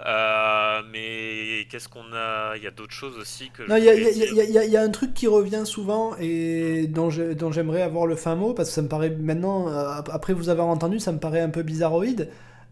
Euh, 0.00 0.80
mais 0.90 1.66
qu'est-ce 1.70 1.88
qu'on 1.88 2.12
a? 2.14 2.56
Il 2.56 2.62
y 2.62 2.66
a 2.66 2.70
d'autres 2.70 2.92
choses 2.94 3.16
aussi 3.18 3.50
que 3.50 3.62
Non, 3.68 3.76
il 3.76 3.84
y 3.84 4.58
a, 4.58 4.64
y 4.64 4.76
un 4.76 4.88
truc 4.90 5.14
qui 5.14 5.28
revient 5.28 5.62
souvent 5.64 6.12
et 6.18 6.86
dont 6.88 7.10
j'aimerais 7.10 7.82
avoir 7.82 8.06
le 8.06 8.16
fin 8.16 8.34
mot 8.34 8.52
parce 8.54 8.70
que 8.70 8.74
ça 8.74 8.82
me 8.82 8.88
paraît 8.88 9.10
maintenant, 9.10 9.68
euh, 9.68 9.90
ap- 9.98 10.10
après 10.12 10.32
vous 10.32 10.48
avoir 10.48 10.66
entendu, 10.68 10.98
ça 10.98 11.12
me 11.12 11.18
paraît 11.18 11.40
un 11.40 11.50
peu 11.50 11.62
bizarroïde. 11.62 12.28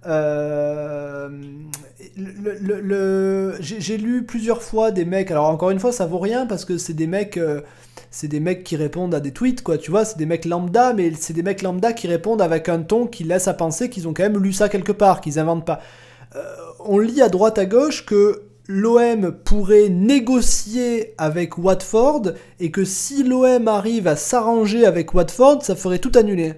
Euh, 0.07 1.29
le, 2.17 2.55
le- 2.59 2.81
le- 2.81 3.57
j'ai 3.61 3.81
j'ai 3.81 3.99
lu 3.99 4.25
plusieurs 4.25 4.63
fois 4.63 4.91
des 4.91 5.05
mecs, 5.05 5.31
alors 5.31 5.47
encore 5.47 5.71
une 5.71 5.79
fois, 5.79 5.93
ça 5.93 6.07
vaut 6.07 6.19
rien 6.19 6.47
parce 6.47 6.65
que 6.65 6.79
c'est 6.79 6.95
des 6.95 7.07
mecs, 7.07 7.37
euh, 7.37 7.61
c'est 8.11 8.29
des 8.29 8.41
mecs 8.41 8.65
qui 8.65 8.77
répondent 8.77 9.15
à 9.15 9.21
des 9.21 9.33
tweets, 9.33 9.63
quoi, 9.63 9.79
tu 9.79 9.91
vois, 9.91 10.05
c'est 10.05 10.19
des 10.19 10.27
mecs 10.27 10.45
lambda, 10.47 10.95
mais 10.95 11.13
c'est 11.15 11.35
des 11.35 11.43
mecs 11.43 11.63
lambda 11.63 11.93
qui 11.93 12.07
répondent 12.09 12.43
avec 12.43 12.69
un 12.69 12.81
ton 12.83 13.07
qui 13.07 13.25
laisse 13.25 13.47
à 13.49 13.55
penser 13.55 13.91
qu'ils 13.91 14.09
ont 14.09 14.15
quand 14.15 14.23
même 14.23 14.39
lu 14.43 14.53
ça 14.53 14.69
quelque 14.69 14.93
part, 14.93 15.21
qu'ils 15.21 15.39
inventent 15.39 15.67
pas. 15.67 15.81
Euh, 16.37 16.41
on 16.85 16.99
lit 16.99 17.23
à 17.23 17.29
droite 17.29 17.59
à 17.59 17.67
gauche 17.67 18.05
que 18.07 18.43
l'OM 18.67 19.33
pourrait 19.33 19.89
négocier 19.89 21.15
avec 21.19 21.59
Watford 21.59 22.33
et 22.61 22.71
que 22.71 22.85
si 22.85 23.25
l'OM 23.25 23.67
arrive 23.69 24.07
à 24.07 24.17
s'arranger 24.17 24.87
avec 24.87 25.13
Watford, 25.13 25.63
ça 25.63 25.75
ferait 25.75 25.99
tout 25.99 26.13
annuler. 26.15 26.55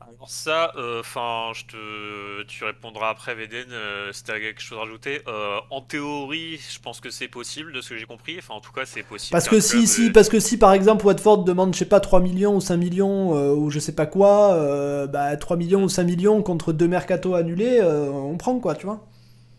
Alors 0.00 0.28
ça, 0.28 0.72
enfin, 0.98 1.52
je 1.54 1.66
te, 1.66 2.42
tu 2.48 2.64
répondras 2.64 3.10
après, 3.10 3.36
VDN, 3.36 3.66
euh, 3.70 4.12
si 4.12 4.24
t'as 4.24 4.40
quelque 4.40 4.60
chose 4.60 4.78
à 4.78 4.80
rajouter. 4.80 5.20
Euh, 5.28 5.58
en 5.70 5.80
théorie, 5.80 6.58
je 6.58 6.80
pense 6.80 7.00
que 7.00 7.10
c'est 7.10 7.28
possible, 7.28 7.72
de 7.72 7.80
ce 7.80 7.90
que 7.90 7.96
j'ai 7.96 8.06
compris. 8.06 8.34
Enfin, 8.38 8.54
en 8.54 8.60
tout 8.60 8.72
cas, 8.72 8.84
c'est 8.84 9.04
possible. 9.04 9.30
Parce 9.30 9.48
que 9.48 9.60
si, 9.60 9.86
si, 9.86 10.08
euh, 10.08 10.12
parce 10.12 10.28
que 10.28 10.40
si 10.40 10.58
par 10.58 10.72
exemple 10.72 11.06
Watford 11.06 11.44
demande, 11.44 11.74
je 11.74 11.78
sais 11.78 11.84
pas, 11.84 12.00
3 12.00 12.20
millions 12.20 12.56
ou 12.56 12.60
5 12.60 12.76
millions 12.76 13.36
euh, 13.36 13.54
ou 13.54 13.70
je 13.70 13.78
sais 13.78 13.94
pas 13.94 14.06
quoi, 14.06 14.54
euh, 14.54 15.06
bah 15.06 15.36
3 15.36 15.56
millions 15.56 15.84
ou 15.84 15.88
5 15.88 16.02
millions 16.02 16.42
contre 16.42 16.72
deux 16.72 16.88
mercato 16.88 17.34
annulés, 17.34 17.78
euh, 17.80 18.10
on 18.10 18.36
prend 18.36 18.58
quoi, 18.58 18.74
tu 18.74 18.86
vois. 18.86 19.06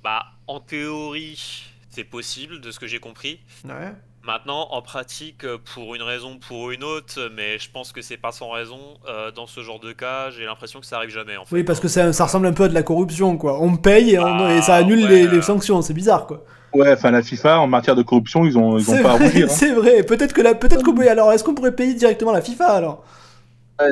Bah, 0.07 0.23
en 0.47 0.61
théorie, 0.61 1.65
c'est 1.89 2.05
possible, 2.05 2.61
de 2.61 2.71
ce 2.71 2.79
que 2.79 2.87
j'ai 2.87 2.99
compris. 2.99 3.41
Ouais. 3.65 3.91
Maintenant, 4.23 4.69
en 4.71 4.81
pratique, 4.81 5.43
euh, 5.43 5.57
pour 5.75 5.95
une 5.95 6.01
raison, 6.01 6.35
ou 6.35 6.39
pour 6.39 6.71
une 6.71 6.85
autre, 6.85 7.29
mais 7.35 7.59
je 7.59 7.69
pense 7.69 7.91
que 7.91 8.01
c'est 8.01 8.15
pas 8.15 8.31
sans 8.31 8.49
raison. 8.51 8.79
euh, 9.09 9.31
dans 9.33 9.47
ce 9.47 9.59
genre 9.63 9.81
de 9.81 9.91
cas, 9.91 10.29
j'ai 10.29 10.45
l'impression 10.45 10.79
que 10.79 10.85
ça 10.85 10.95
arrive 10.95 11.09
jamais. 11.09 11.35
En 11.35 11.43
fait. 11.43 11.53
Oui, 11.55 11.63
parce 11.65 11.81
que 11.81 11.89
ça, 11.89 12.13
ça 12.13 12.23
ressemble 12.23 12.47
un 12.47 12.53
peu 12.53 12.63
à 12.63 12.67
de 12.69 12.73
la 12.73 12.83
corruption, 12.83 13.35
quoi. 13.37 13.61
On 13.61 13.75
paye 13.75 14.11
et, 14.11 14.19
on- 14.19 14.25
Ah, 14.25 14.53
et 14.55 14.61
ça 14.61 14.75
annule 14.75 15.01
ouais. 15.03 15.09
les, 15.09 15.27
les 15.27 15.41
sanctions, 15.41 15.81
c'est 15.81 15.93
bizarre, 15.93 16.25
quoi. 16.25 16.45
Ouais, 16.73 16.93
enfin 16.93 17.11
la 17.11 17.21
FIFA 17.21 17.59
en 17.59 17.67
matière 17.67 17.95
de 17.97 18.01
corruption, 18.03 18.45
ils 18.45 18.57
ont 18.57 18.77
ils 18.77 18.89
ont 18.89 19.03
pas 19.03 19.11
à 19.11 19.17
rougir. 19.17 19.47
hein. 19.47 19.53
c'est 19.53 19.73
vrai. 19.73 20.03
Peut-être 20.03 20.31
que 20.31 20.41
la, 20.41 20.55
peut-être 20.55 20.83
qu'on 20.83 20.95
peut- 20.95 21.09
alors, 21.09 21.33
est-ce 21.33 21.43
qu'on 21.43 21.53
pourrait 21.53 21.75
payer 21.75 21.95
directement 21.95 22.31
la 22.31 22.41
FIFA 22.41 22.65
alors? 22.67 23.03
Euh, 23.81 23.91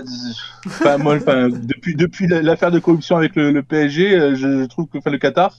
Enfin, 0.65 0.97
moi, 0.97 1.17
enfin, 1.17 1.49
depuis, 1.49 1.93
depuis 1.95 2.25
la- 2.27 2.41
l'affaire 2.41 2.71
de 2.71 2.79
corruption 2.79 3.17
avec 3.17 3.35
le, 3.35 3.51
le 3.51 3.63
PSG, 3.63 4.15
euh, 4.17 4.33
je, 4.35 4.61
je 4.61 4.65
trouve 4.65 4.87
que 4.87 4.97
enfin, 4.97 5.11
le 5.11 5.17
Qatar, 5.17 5.53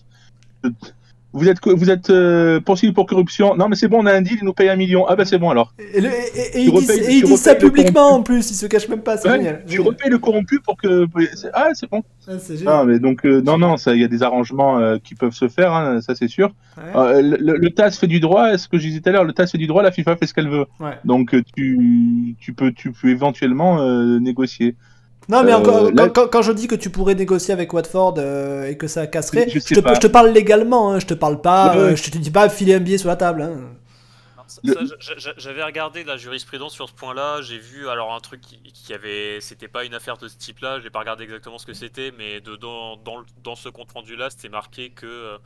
vous 1.32 1.48
êtes, 1.50 1.58
vous 1.66 1.90
êtes 1.90 2.08
euh, 2.08 2.60
poursuivi 2.60 2.94
pour 2.94 3.04
corruption. 3.04 3.56
Non, 3.56 3.68
mais 3.68 3.76
c'est 3.76 3.88
bon, 3.88 3.98
on 4.02 4.06
a 4.06 4.12
un 4.14 4.22
deal, 4.22 4.38
il 4.40 4.44
nous 4.46 4.54
paye 4.54 4.70
un 4.70 4.76
million. 4.76 5.04
Ah 5.06 5.16
bah 5.16 5.26
c'est 5.26 5.36
bon 5.36 5.50
alors. 5.50 5.74
Et, 5.92 6.00
le- 6.00 6.08
et- 6.08 6.60
il 6.62 6.72
dit, 6.72 6.90
et 6.92 7.12
il 7.16 7.24
dit 7.24 7.36
ça 7.36 7.54
publiquement 7.54 8.12
en 8.14 8.22
plus, 8.22 8.50
il 8.50 8.54
se 8.54 8.64
cache 8.64 8.88
même 8.88 9.02
pas, 9.02 9.18
c'est 9.18 9.28
Ouais, 9.28 9.36
génial. 9.36 9.62
tu 9.68 9.80
repayes 9.80 10.08
le 10.08 10.16
corrompu 10.18 10.60
pour 10.60 10.78
que. 10.78 11.06
Ah, 11.52 11.68
c'est 11.74 11.90
bon. 11.90 12.02
Ah. 12.26 12.32
Ah, 12.66 12.84
mais 12.86 12.98
donc, 13.00 13.26
euh, 13.26 13.42
non, 13.42 13.58
non, 13.58 13.76
il 13.76 14.00
y 14.00 14.04
a 14.04 14.08
des 14.08 14.22
arrangements 14.22 14.78
euh, 14.78 14.96
qui 15.02 15.14
peuvent 15.14 15.34
se 15.34 15.48
faire, 15.48 15.74
hein, 15.74 16.00
ça 16.00 16.14
c'est 16.14 16.28
sûr. 16.28 16.54
Ouais. 16.78 16.84
Euh, 16.96 17.20
le, 17.22 17.36
le- 17.38 17.58
le 17.58 17.70
TAS 17.70 17.90
fait 17.90 18.06
du 18.06 18.18
droit, 18.20 18.56
ce 18.56 18.66
que 18.68 18.78
je 18.78 18.86
disais 18.86 19.00
tout 19.00 19.08
à 19.10 19.12
l'heure, 19.12 19.24
le 19.24 19.34
TAS 19.34 19.48
fait 19.48 19.58
du 19.58 19.66
droit, 19.66 19.82
la 19.82 19.92
FIFA 19.92 20.16
fait 20.16 20.26
ce 20.26 20.32
qu'elle 20.32 20.48
veut. 20.48 20.64
Ouais. 20.80 20.92
Donc, 21.04 21.34
tu, 21.54 22.34
tu, 22.40 22.52
peux, 22.54 22.72
tu 22.72 22.92
peux 22.92 23.08
éventuellement 23.10 23.84
négocier. 24.20 24.74
Non, 25.28 25.42
mais 25.42 25.52
Euh, 25.52 25.56
encore, 25.56 25.82
là- 25.90 26.08
quand, 26.08 26.22
quand- 26.22 26.28
quand 26.30 26.42
je 26.42 26.52
dis 26.52 26.68
que 26.68 26.76
tu 26.76 26.88
pourrais 26.90 27.14
négocier 27.16 27.52
avec 27.52 27.72
Watford 27.72 28.14
euh, 28.18 28.68
et 28.68 28.76
que 28.76 28.86
ça 28.86 29.06
casserait, 29.08 29.48
Je 29.48 29.58
je, 29.58 29.74
te, 29.74 29.94
je 29.94 30.00
te 30.00 30.06
parle 30.06 30.30
légalement, 30.30 30.92
hein, 30.92 30.98
je 31.00 31.06
te 31.06 31.14
parle 31.14 31.40
pas, 31.40 31.70
Ouais, 31.72 31.76
ouais. 31.76 31.82
euh, 31.92 31.96
je 31.96 32.10
te 32.10 32.16
dis 32.18 32.30
pas 32.30 32.48
filer 32.48 32.74
un 32.74 32.78
billet 32.80 32.98
sur 32.98 33.08
la 33.08 33.16
table. 33.16 33.42
Hein. 33.42 33.50
Ça- 34.46 34.62
Le- 34.64 34.86
ça, 35.00 35.32
J'avais 35.36 35.62
regardé 35.64 36.04
la 36.04 36.16
jurisprudence 36.16 36.72
sur 36.74 36.88
ce 36.88 36.94
point-là. 36.94 37.42
J'ai 37.42 37.58
vu 37.58 37.88
alors 37.88 38.14
un 38.14 38.20
truc 38.20 38.40
qui, 38.40 38.58
qui 38.62 38.94
avait, 38.94 39.40
c'était 39.40 39.68
pas 39.68 39.84
une 39.84 39.94
affaire 39.94 40.16
de 40.18 40.28
ce 40.28 40.36
type-là. 40.36 40.80
J'ai 40.80 40.90
pas 40.90 41.00
regardé 41.00 41.24
exactement 41.24 41.58
ce 41.58 41.66
que 41.66 41.72
c'était, 41.74 42.12
mais 42.12 42.40
dedans, 42.40 42.96
dans, 42.96 43.56
ce 43.56 43.68
compte 43.68 43.90
rendu-là, 43.92 44.30
c'était 44.30 44.48
marqué 44.48 44.90
que, 44.90 45.06
euh, 45.06 45.38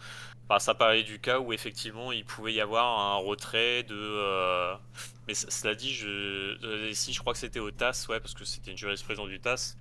bah, 0.49 0.59
ça 0.59 0.75
parlait 0.75 1.03
du 1.05 1.21
cas 1.21 1.39
où 1.41 1.53
effectivement 1.53 2.13
il 2.13 2.25
pouvait 2.25 2.53
y 2.55 2.61
avoir 2.61 2.87
un 3.01 3.17
retrait 3.17 3.85
de. 3.85 3.95
euh, 3.97 4.75
Mais 5.29 5.35
cela 5.35 5.75
dit, 5.75 5.95
je, 5.95 6.09
euh, 6.09 6.93
si 6.95 7.13
je 7.13 7.21
crois 7.21 7.33
que 7.33 7.39
c'était 7.39 7.61
au 7.61 7.71
TAS, 7.71 8.07
ouais, 8.09 8.21
parce 8.21 8.35
que 8.35 8.45
c'était 8.45 8.71
une 8.73 8.77
jurisprudence 8.79 9.29
du 9.29 9.41
TAS. 9.41 9.77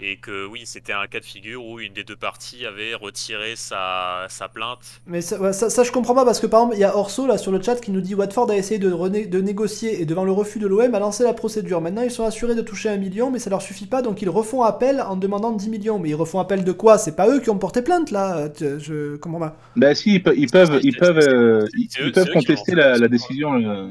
Et 0.00 0.16
que 0.16 0.46
oui, 0.46 0.62
c'était 0.64 0.92
un 0.92 1.06
cas 1.06 1.20
de 1.20 1.24
figure 1.24 1.64
où 1.64 1.78
une 1.78 1.92
des 1.92 2.02
deux 2.02 2.16
parties 2.16 2.66
avait 2.66 2.94
retiré 2.94 3.54
sa, 3.56 4.26
sa 4.28 4.48
plainte 4.48 5.00
Mais 5.06 5.20
ça, 5.20 5.40
ouais, 5.40 5.52
ça, 5.52 5.70
ça, 5.70 5.84
je 5.84 5.92
comprends 5.92 6.14
pas 6.14 6.24
parce 6.24 6.40
que 6.40 6.46
par 6.46 6.60
exemple, 6.62 6.76
il 6.76 6.80
y 6.80 6.84
a 6.84 6.96
Orso 6.96 7.26
là 7.26 7.38
sur 7.38 7.52
le 7.52 7.62
chat 7.62 7.76
qui 7.76 7.92
nous 7.92 8.00
dit 8.00 8.14
Watford 8.14 8.50
a 8.50 8.56
essayé 8.56 8.80
de, 8.80 9.40
négocier 9.40 10.02
et 10.02 10.04
devant 10.04 10.24
le 10.24 10.32
refus 10.32 10.58
de 10.58 10.66
l'OM 10.66 10.94
a 10.94 10.98
lancé 10.98 11.22
la 11.24 11.34
procédure. 11.34 11.80
Maintenant, 11.80 12.02
ils 12.02 12.10
sont 12.10 12.24
assurés 12.24 12.54
de 12.54 12.62
toucher 12.62 12.88
un 12.88 12.96
million, 12.96 13.30
mais 13.30 13.38
ça 13.38 13.50
leur 13.50 13.62
suffit 13.62 13.86
pas 13.86 14.02
donc 14.02 14.22
ils 14.22 14.28
refont 14.30 14.62
appel 14.62 15.00
en 15.00 15.16
demandant 15.16 15.52
10 15.52 15.68
millions. 15.68 15.98
Mais 15.98 16.10
ils 16.10 16.14
refont 16.14 16.40
appel 16.40 16.64
de 16.64 16.72
quoi? 16.72 16.98
C'est 16.98 17.14
pas 17.14 17.28
eux 17.28 17.40
qui 17.40 17.50
ont 17.50 17.58
porté 17.58 17.82
plainte 17.82 18.10
là 18.10 18.48
Je 18.58 19.16
comprends 19.16 19.40
pas. 19.40 19.56
Ben 19.76 19.94
si, 19.94 20.14
ils, 20.14 20.22
pe- 20.22 20.34
ils 20.36 20.50
peuvent, 20.50 20.80
ils 20.82 20.96
peuvent, 20.96 21.18
euh, 21.18 21.66
ils, 21.76 21.88
C'est 21.88 22.02
eux- 22.02 22.06
ils 22.08 22.12
peuvent 22.12 22.30
contester 22.30 22.74
la, 22.74 23.08
décision 23.08 23.54
euh, 23.54 23.88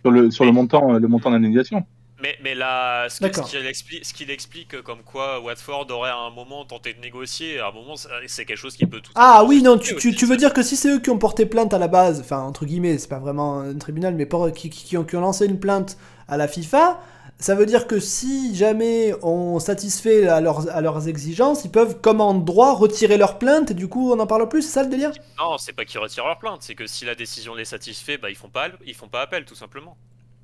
sur 0.00 0.10
le 0.10 0.30
sur 0.30 0.44
le 0.44 0.52
montant, 0.52 0.94
euh, 0.94 0.98
le 0.98 1.08
montant 1.08 1.30
d'indemnisation. 1.30 1.84
Mais, 2.22 2.38
mais 2.40 2.54
là, 2.54 3.08
ce 3.10 3.20
qu'il 3.20 4.30
explique, 4.30 4.80
comme 4.82 5.02
quoi 5.02 5.40
Watford 5.40 5.90
aurait 5.90 6.10
à 6.10 6.16
un 6.16 6.30
moment 6.30 6.64
tenté 6.64 6.94
de 6.94 7.00
négocier, 7.00 7.58
à 7.58 7.68
un 7.68 7.72
moment, 7.72 7.96
c'est 8.26 8.44
quelque 8.46 8.56
chose 8.56 8.76
qui 8.76 8.86
peut 8.86 9.00
tout 9.00 9.12
Ah 9.14 9.44
oui, 9.44 9.62
non, 9.62 9.78
tu, 9.78 9.94
aussi, 9.94 9.96
tu, 9.96 10.14
tu 10.14 10.24
veux 10.26 10.36
dire 10.38 10.54
que 10.54 10.62
si 10.62 10.74
c'est 10.76 10.88
eux 10.90 10.98
qui 10.98 11.10
ont 11.10 11.18
porté 11.18 11.44
plainte 11.44 11.74
à 11.74 11.78
la 11.78 11.86
base, 11.88 12.20
enfin 12.20 12.40
entre 12.40 12.64
guillemets, 12.64 12.96
c'est 12.96 13.08
pas 13.08 13.18
vraiment 13.18 13.60
un 13.60 13.74
tribunal, 13.76 14.14
mais 14.14 14.24
pour- 14.24 14.50
qui, 14.52 14.70
qui, 14.70 14.84
qui 14.86 14.96
ont, 14.96 15.04
qui 15.04 15.16
ont 15.16 15.20
lancé 15.20 15.44
une 15.46 15.60
plainte 15.60 15.98
à 16.28 16.38
la 16.38 16.48
FIFA, 16.48 16.98
ça 17.38 17.54
veut 17.54 17.66
dire 17.66 17.86
que 17.86 18.00
si 18.00 18.54
jamais 18.54 19.14
on 19.22 19.58
satisfait 19.58 20.28
à 20.28 20.40
leurs, 20.40 20.70
à 20.74 20.80
leurs 20.80 21.08
exigences, 21.08 21.64
ils 21.64 21.70
peuvent, 21.70 22.00
comme 22.00 22.22
en 22.22 22.32
droit, 22.34 22.72
retirer 22.72 23.18
leur 23.18 23.38
plainte 23.38 23.70
et 23.72 23.74
du 23.74 23.86
coup 23.88 24.12
on 24.12 24.18
en 24.18 24.26
parle 24.26 24.48
plus, 24.48 24.62
c'est 24.62 24.72
ça 24.72 24.82
le 24.82 24.88
délire? 24.88 25.12
Non, 25.38 25.58
c'est 25.58 25.72
pas 25.74 25.84
qu'ils 25.84 25.98
retirent 26.00 26.26
leur 26.26 26.38
plainte, 26.38 26.62
c'est 26.62 26.74
que 26.74 26.86
si 26.86 27.04
la 27.04 27.14
décision 27.14 27.54
les 27.54 27.64
satisfait, 27.66 28.16
bah 28.18 28.30
ils 28.30 28.36
font 28.36 28.50
pas, 28.50 28.68
ils 28.86 28.94
font 28.94 29.08
pas 29.08 29.22
appel 29.22 29.44
tout 29.44 29.54
simplement. 29.54 29.98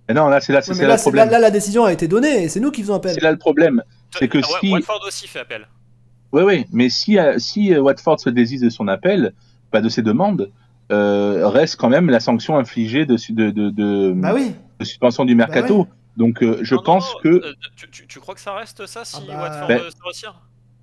Mais 0.09 0.14
non, 0.14 0.28
là 0.28 0.40
c'est 0.40 0.52
là, 0.52 0.62
c'est 0.62 0.72
là 0.72 0.78
là, 0.80 0.85
le 0.85 0.89
là, 0.89 0.98
problème. 0.98 1.30
là, 1.30 1.39
la 1.39 1.51
décision 1.51 1.85
a 1.85 1.93
été 1.93 2.09
donnée 2.09 2.44
et 2.44 2.48
c'est 2.48 2.60
nous 2.60 2.70
qui 2.70 2.80
faisons 2.82 2.94
appel. 2.94 3.12
C'est 3.14 3.20
là 3.22 3.30
le 3.30 3.36
problème. 3.39 3.82
C'est 4.18 4.28
que 4.28 4.39
Ah 4.43 4.59
si- 4.60 4.72
Watford 4.72 5.02
aussi 5.06 5.28
fait 5.28 5.40
appel. 5.40 5.68
Oui, 6.32 6.43
oui, 6.43 6.66
mais 6.72 6.89
si, 6.90 7.18
euh, 7.18 7.39
si 7.39 7.74
euh, 7.74 7.80
Watford 7.80 8.18
se 8.20 8.30
désiste 8.30 8.64
de 8.64 8.70
son 8.70 8.89
appel, 8.89 9.32
pas 9.70 9.80
de 9.80 9.89
ses 9.89 10.02
demandes, 10.02 10.51
euh, 10.93 11.47
reste 11.48 11.76
quand 11.76 11.89
même 11.90 12.09
la 12.10 12.20
sanction 12.20 12.56
infligée 12.59 13.05
de, 13.06 13.16
de, 13.32 13.51
de, 13.51 13.70
de- 13.70 14.12
Bah 14.14 14.32
oui. 14.35 14.55
de 14.78 14.85
suspension 14.85 15.24
du 15.26 15.35
mercato. 15.35 15.80
ouais. 15.80 15.86
Donc 16.16 16.43
euh, 16.43 16.59
je 16.62 16.74
Non, 16.74 16.82
pense 16.82 17.12
non, 17.14 17.20
que 17.22 17.28
euh, 17.28 17.52
tu, 17.76 17.89
tu- 17.90 18.06
tu 18.06 18.18
crois 18.18 18.35
que 18.35 18.40
ça 18.40 18.55
reste 18.55 18.86
ça 18.86 19.05
si 19.05 19.16
Ah 19.18 19.22
bah, 19.26 19.40
Watford 19.43 19.68
Ben, 19.68 19.78
se 19.90 20.02
retire? 20.02 20.40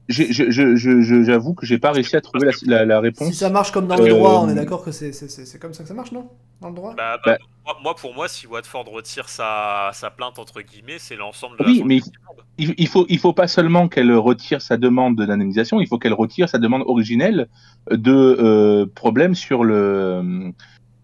J'ai- 0.08 0.32
je- 0.32 0.52
je- 0.52 0.76
je- 0.76 1.24
j'avoue 1.24 1.54
que 1.54 1.66
j'ai 1.66 1.80
pas 1.80 1.92
réussi 1.92 2.16
à 2.16 2.22
trouver 2.22 2.48
la, 2.48 2.78
la- 2.80 2.86
la 2.86 3.00
réponse. 3.00 3.28
Si 3.28 3.34
ça 3.34 3.50
marche 3.50 3.72
comme 3.72 3.88
dans 3.88 3.96
le 3.98 4.04
Euh, 4.06 4.10
droit, 4.10 4.42
on 4.44 4.50
est 4.50 4.56
d'accord 4.56 4.84
que 4.84 4.92
c'est, 4.92 5.12
comme 5.60 5.74
ça 5.74 5.84
que 5.84 5.90
ça 5.90 5.96
marche, 5.96 6.12
non? 6.12 6.30
Dans 6.62 6.70
le 6.70 6.76
droit? 6.76 6.94
Bah, 6.96 7.18
Bah. 7.26 7.38
bah, 7.38 7.38
moi, 7.66 7.78
moi, 7.84 7.96
pour 7.96 8.14
moi, 8.14 8.28
si 8.28 8.46
Watford 8.48 8.86
retire 8.90 9.28
sa, 9.30 9.90
sa 9.94 10.12
plainte 10.12 10.38
entre 10.38 10.62
guillemets, 10.62 11.00
c'est 11.00 11.16
l'ensemble 11.16 11.58
de 11.58 11.66
Oui, 11.66 11.80
la 11.80 11.86
mais 11.86 12.00
qui 12.02 12.12
tombe. 12.12 12.44
il, 12.58 12.74
il 12.78 12.88
faut, 12.88 13.06
il 13.10 13.18
faut 13.20 13.34
pas 13.34 13.48
seulement 13.48 13.88
qu'elle 13.88 14.12
retire 14.14 14.62
sa 14.62 14.78
demande 14.78 15.16
d'indemnisation, 15.16 15.82
il 15.82 15.88
faut 15.88 15.98
qu'elle 15.98 16.14
retire 16.14 16.48
sa 16.50 16.60
demande 16.60 16.84
originelle 16.86 17.48
de 17.90 18.12
euh, 18.14 18.86
problème 18.94 19.34
sur 19.36 19.64
le 19.64 20.52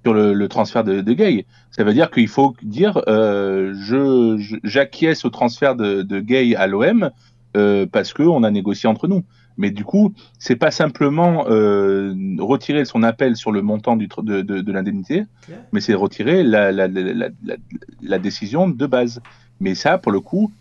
sur 0.03 0.13
le, 0.15 0.33
le 0.33 0.47
transfert 0.47 0.83
de, 0.83 1.01
de 1.01 1.13
Gay. 1.13 1.45
Ça 1.71 1.83
veut 1.83 1.93
dire 1.93 2.09
qu'il 2.09 2.27
faut 2.27 2.55
dire 2.63 3.01
euh, 3.07 3.73
je 3.75 4.37
je- 4.39 4.55
j'acquiesce 4.63 5.25
au 5.25 5.29
transfert 5.29 5.75
de, 5.75 6.01
de 6.01 6.19
Gay 6.19 6.55
à 6.55 6.65
l'OM 6.67 7.11
euh, 7.57 7.85
parce 7.91 8.13
que 8.13 8.23
on 8.23 8.43
a 8.43 8.51
négocié 8.51 8.87
entre 8.89 9.07
nous. 9.07 9.23
Mais 9.57 9.69
du 9.71 9.83
coup, 9.83 10.13
c'est 10.39 10.55
pas 10.55 10.71
simplement 10.71 11.45
euh, 11.49 12.13
retirer 12.39 12.85
son 12.85 13.03
appel 13.03 13.35
sur 13.35 13.51
le 13.51 13.61
montant 13.61 13.97
du, 13.97 14.07
de, 14.07 14.41
de, 14.41 14.61
de 14.61 14.71
l'indemnité, 14.71 15.25
mais 15.73 15.81
c'est 15.81 15.93
retirer 15.93 16.43
la, 16.43 16.71
la, 16.71 16.87
la, 16.87 17.01
la, 17.13 17.27
la- 17.45 17.55
la 18.01 18.19
décision 18.19 18.69
de 18.69 18.85
base. 18.85 19.21
Mais 19.59 19.75
ça, 19.75 19.97
pour 19.97 20.11
le 20.13 20.21
coup, 20.21 20.51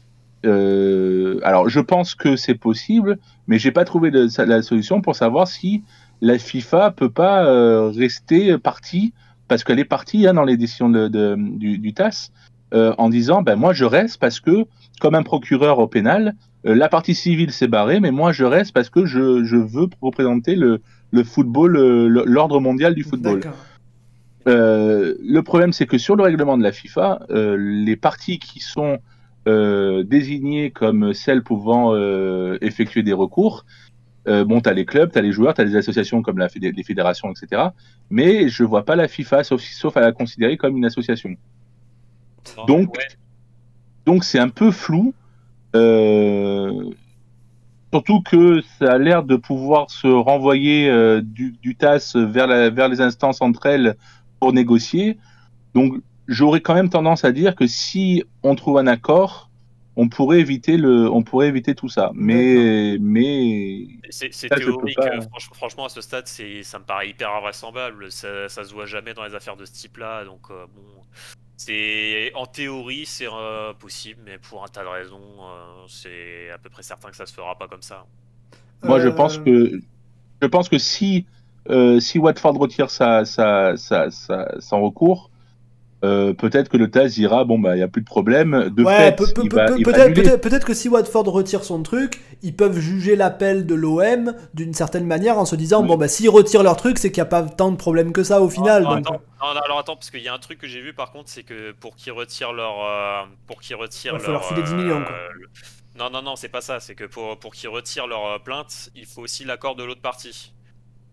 euh, 0.47 1.39
alors 1.43 1.69
je 1.69 1.81
pense 1.81 2.15
que 2.15 2.37
c'est 2.37 2.55
possible, 2.55 3.19
mais 3.47 3.59
j'ai 3.59 3.71
pas 3.73 3.85
trouvé 3.85 4.11
de- 4.11 4.29
la 4.45 4.62
solution 4.62 5.01
pour 5.01 5.15
savoir 5.17 5.47
si 5.49 5.83
la 6.21 6.39
FIFA 6.39 6.91
peut 6.91 7.11
pas 7.11 7.45
euh, 7.45 7.91
rester 7.91 8.59
partie, 8.59 9.12
parce 9.49 9.65
qu'elle 9.65 9.79
est 9.79 9.85
partie 9.85 10.27
hein, 10.27 10.35
dans 10.35 10.45
les 10.45 10.57
décisions 10.57 10.89
de, 10.91 11.37
du, 11.39 11.79
du 11.79 11.95
TAS, 11.95 12.31
en 12.73 13.09
disant 13.09 13.43
ben 13.43 13.57
moi 13.57 13.73
je 13.73 13.85
reste 13.85 14.19
parce 14.21 14.39
que 14.39 14.65
comme 15.01 15.17
un 15.17 15.25
procureur 15.25 15.81
au 15.81 15.89
pénal, 15.89 16.35
la 16.65 16.89
partie 16.89 17.15
civile 17.15 17.53
s'est 17.53 17.69
barrée, 17.69 18.01
mais 18.01 18.11
moi 18.11 18.32
je 18.32 18.45
reste 18.45 18.73
parce 18.73 18.91
que 18.91 19.07
je, 19.07 19.45
je 19.45 19.57
veux 19.57 19.89
représenter 20.03 20.55
le, 20.57 20.81
le 21.11 21.24
football, 21.24 21.77
euh, 21.77 22.09
le- 22.09 22.24
l'ordre 22.27 22.61
mondial 22.61 22.95
du 22.95 23.03
football. 23.03 23.41
Euh, 24.47 25.15
le 25.23 25.43
problème, 25.43 25.73
c'est 25.73 25.87
que 25.87 25.99
sur 25.99 26.16
le 26.16 26.23
règlement 26.23 26.57
de 26.57 26.62
la 26.62 26.73
FIFA, 26.73 27.20
euh, 27.31 27.57
les 27.59 27.97
parties 27.97 28.39
qui 28.39 28.61
sont 28.61 28.99
euh, 29.49 30.03
désignées 30.03 30.70
comme 30.70 31.12
celles 31.15 31.43
pouvant 31.43 31.95
euh, 31.95 32.57
effectuer 32.61 33.03
des 33.03 33.12
recours, 33.12 33.65
euh, 34.28 34.45
bon, 34.45 34.61
t'as 34.61 34.73
les 34.74 34.85
clubs, 34.85 35.11
t'as 35.11 35.20
les 35.23 35.32
joueurs, 35.32 35.55
t'as 35.55 35.65
les 35.65 35.77
associations 35.77 36.20
comme 36.23 36.39
la 36.39 36.49
fédé- 36.49 36.73
les 36.74 36.82
fédérations, 36.82 37.31
etc. 37.31 37.62
Mais 38.11 38.49
je 38.49 38.65
vois 38.65 38.85
pas 38.85 38.97
la 38.97 39.09
FIFA, 39.09 39.45
sauf, 39.45 39.62
sauf 39.62 39.97
à 39.97 40.01
la 40.01 40.12
considérer 40.12 40.57
comme 40.57 40.77
une 40.77 40.85
association. 40.85 41.31
Donc, 42.66 42.97
Ouais. 42.97 43.05
donc 44.07 44.24
c'est 44.24 44.39
un 44.39 44.49
peu 44.49 44.70
flou. 44.70 45.15
Euh, 45.76 46.90
surtout 47.92 48.22
que 48.22 48.60
ça 48.78 48.92
a 48.92 48.98
l'air 48.98 49.22
de 49.22 49.36
pouvoir 49.36 49.90
se 49.90 50.06
renvoyer 50.06 50.88
euh, 50.88 51.20
du, 51.22 51.52
du 51.62 51.76
TAS 51.76 52.14
vers, 52.14 52.47
la, 52.47 52.70
vers 52.70 52.88
les 52.88 53.01
instances 53.01 53.40
entre 53.40 53.66
elles 53.66 53.97
pour 54.40 54.52
négocier. 54.52 55.18
Donc 55.74 55.94
j'aurais 56.28 56.60
quand 56.60 56.74
même 56.74 56.90
tendance 56.90 57.24
à 57.24 57.32
dire 57.32 57.55
que 57.55 57.66
si 57.66 58.24
on 58.42 58.55
trouve 58.55 58.78
un 58.78 58.86
accord, 58.86 59.51
on 59.97 60.09
pourrait 60.09 60.40
éviter 60.40 60.76
le, 60.76 61.10
on 61.10 61.22
pourrait 61.22 61.48
éviter 61.48 61.74
tout 61.74 61.88
ça. 61.88 62.12
Mais, 62.14 62.97
mais 63.01 63.88
C'est 64.09 64.30
théorique. 64.48 64.97
pas. 64.97 65.06
euh, 65.06 65.20
franch- 65.20 65.52
franchement, 65.52 65.86
à 65.86 65.88
ce 65.88 66.01
stade, 66.01 66.26
c'est, 66.26 66.62
ça 66.62 66.78
me 66.78 66.84
paraît 66.84 67.10
hyper 67.10 67.30
invraisemblable. 67.34 68.10
Ça, 68.10 68.48
ça 68.48 68.64
se 68.64 68.72
voit 68.72 68.86
jamais 68.86 69.14
dans 69.14 69.24
les 69.24 69.34
affaires 69.34 69.56
de 69.56 69.64
ce 69.64 69.72
type-là. 69.72 70.24
Donc, 70.24 70.42
euh, 70.51 70.64
bon, 70.74 70.82
c'est 71.65 72.32
en 72.35 72.47
théorie, 72.47 73.07
c'est 73.07 73.27
euh, 73.28 73.73
possible, 73.74 74.20
mais 74.24 74.39
pour 74.39 74.65
un 74.65 74.69
tas 74.69 74.82
de 74.85 74.89
raisons, 74.89 75.20
euh, 75.43 75.87
c'est 75.89 76.51
à 76.51 76.59
peu 76.59 76.70
près 76.70 76.82
certain 76.82 77.11
que 77.11 77.16
ça 77.16 77.27
se 77.27 77.35
fera 77.35 77.57
pas 77.59 77.69
comme 77.69 77.82
ça. 77.82 78.07
Moi, 78.82 78.99
je 79.01 79.09
Euh, 79.09 79.09
pense 79.09 79.39
que 79.39 79.81
je 80.43 80.47
pense 80.49 80.69
que 80.69 80.78
si 80.78 81.27
euh, 81.70 82.01
si 82.01 82.19
Watford 82.19 82.59
retire 82.59 82.91
sa, 82.91 83.24
sa, 83.24 83.77
sa, 83.77 84.11
sa- 84.11 84.61
son 84.61 84.82
recours, 84.82 85.30
euh, 86.02 86.32
peut-être 86.32 86.68
que 86.68 86.77
le 86.77 86.90
TAS 86.90 87.09
dira 87.09 87.44
bon 87.44 87.59
bah 87.59 87.77
il 87.77 87.81
y 87.81 87.82
a 87.82 87.89
plus 87.89 88.01
de 88.01 88.06
problème. 88.06 88.70
De 88.74 88.82
ouais, 88.85 89.14
il 89.18 89.24
il 89.44 89.48
peut-être, 89.48 90.01
annuler. 90.01 90.22
peut-être, 90.22 90.40
peut-être 90.40 90.66
que 90.66 90.74
si 90.74 90.89
Watford 90.89 91.24
retire 91.28 91.62
son 91.64 91.82
truc, 91.82 92.20
ils 92.43 92.55
peuvent 92.56 92.78
juger 92.78 93.16
l'appel 93.16 93.66
de 93.66 93.74
l'OM 93.74 94.35
d'une 94.55 94.72
certaine 94.74 95.06
manière 95.06 95.39
en 95.39 95.44
se 95.44 95.56
disant 95.56 95.82
Oui. 95.82 95.89
bon 95.89 95.97
bah 95.97 96.09
s'ils 96.09 96.31
retirent 96.31 96.62
leur 96.62 96.77
truc, 96.77 96.98
c'est 96.98 97.10
qu'il 97.10 97.20
n'y 97.22 97.27
a 97.27 97.31
pas 97.31 97.43
tant 97.43 97.70
de 97.70 97.77
problèmes 97.77 98.12
que 98.12 98.22
ça 98.22 98.40
au 98.40 98.48
final. 98.48 98.82
non, 98.85 98.90
donc- 98.97 98.98
attends, 99.06 99.20
non, 99.43 99.55
non, 99.55 99.60
alors 99.60 99.78
attends, 99.78 99.97
parce 99.97 100.10
qu'il 100.10 100.22
y 100.22 100.28
a 100.28 100.35
un 100.35 100.39
truc 100.39 100.59
que 100.59 100.66
j'ai 100.66 100.81
vu 100.81 100.93
par 100.94 101.12
contre, 101.12 101.28
c'est 101.28 101.43
que 101.43 101.72
pour 101.72 101.97
qu'ils 101.97 102.12
retirent 102.12 102.52
leur. 102.52 102.74
euh, 102.85 103.22
pour 103.47 103.60
qu'ils 103.60 103.77
retirent 103.77 104.14
Ouais, 104.14 104.18
faut 104.20 104.32
leur. 104.32 104.40
leur 104.40 104.48
filer 104.48 104.62
10 104.62 104.74
millions, 104.74 105.02
quoi. 105.02 105.12
euh, 105.12 105.28
le- 105.35 105.48
Non, 105.98 106.09
non, 106.10 106.22
non, 106.22 106.36
c'est 106.36 106.48
pas 106.48 106.60
ça. 106.62 106.81
C'est 106.81 106.94
que 106.94 107.05
pour, 107.05 107.39
pour 107.39 107.52
qu'ils 107.52 107.68
retirent 107.68 108.06
leur 108.06 108.24
euh, 108.27 108.39
plainte, 108.39 108.89
il 108.94 109.05
faut 109.05 109.20
aussi 109.22 109.44
l'accord 109.44 109.77
de 109.77 109.85
l'autre 109.85 110.01
partie. 110.01 110.52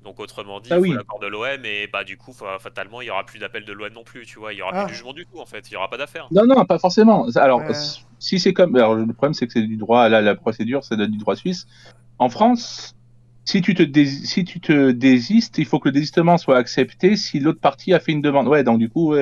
Donc 0.07 0.21
autrement 0.21 0.61
dit, 0.61 0.69
Ah 0.71 0.75
il 0.75 0.77
faut 0.77 0.83
oui. 0.83 0.93
l'accord 0.93 1.19
de 1.19 1.27
l'OM 1.27 1.65
et 1.65 1.89
bah 1.91 2.05
du 2.05 2.15
coup, 2.15 2.31
fa- 2.31 2.59
fatalement, 2.59 3.01
il 3.01 3.07
y 3.07 3.09
aura 3.09 3.25
plus 3.25 3.39
d'appel 3.39 3.65
de 3.65 3.73
l'OM 3.73 3.91
non 3.93 4.05
plus, 4.05 4.25
tu 4.25 4.39
vois. 4.39 4.53
Il 4.53 4.59
y 4.59 4.61
aura 4.61 4.71
Ah. 4.73 4.83
plus 4.85 4.91
de 4.91 4.95
jugement 4.95 5.11
du 5.11 5.25
tout 5.25 5.37
en 5.41 5.45
fait. 5.45 5.69
Il 5.69 5.73
y 5.73 5.75
aura 5.75 5.89
pas 5.89 5.97
d'affaire. 5.97 6.29
Non, 6.31 6.45
non, 6.45 6.63
pas 6.63 6.79
forcément. 6.79 7.27
Alors, 7.35 7.59
Ouais. 7.59 7.73
si 8.19 8.39
c'est 8.39 8.53
comme. 8.53 8.73
Alors, 8.77 8.95
le 8.95 9.05
problème, 9.11 9.33
c'est 9.33 9.47
que 9.47 9.51
c'est 9.53 9.61
du 9.63 9.75
droit. 9.75 10.07
Là, 10.07 10.21
la 10.21 10.35
procédure, 10.35 10.85
c'est 10.85 10.95
du 10.95 11.17
droit 11.17 11.35
suisse. 11.35 11.67
En 12.19 12.29
France, 12.29 12.95
si 13.43 13.61
tu 13.61 13.75
te 13.75 13.83
dés- 13.83 14.05
si 14.05 14.45
tu 14.45 14.61
te 14.61 14.91
désistes, 14.91 15.57
il 15.57 15.65
faut 15.65 15.79
que 15.79 15.89
le 15.89 15.93
désistement 15.93 16.37
soit 16.37 16.55
accepté 16.57 17.17
si 17.17 17.41
l'autre 17.41 17.59
partie 17.59 17.93
a 17.93 17.99
fait 17.99 18.13
une 18.13 18.21
demande. 18.21 18.47
Ouais, 18.47 18.63
donc 18.63 18.79
du 18.79 18.87
coup, 18.89 19.13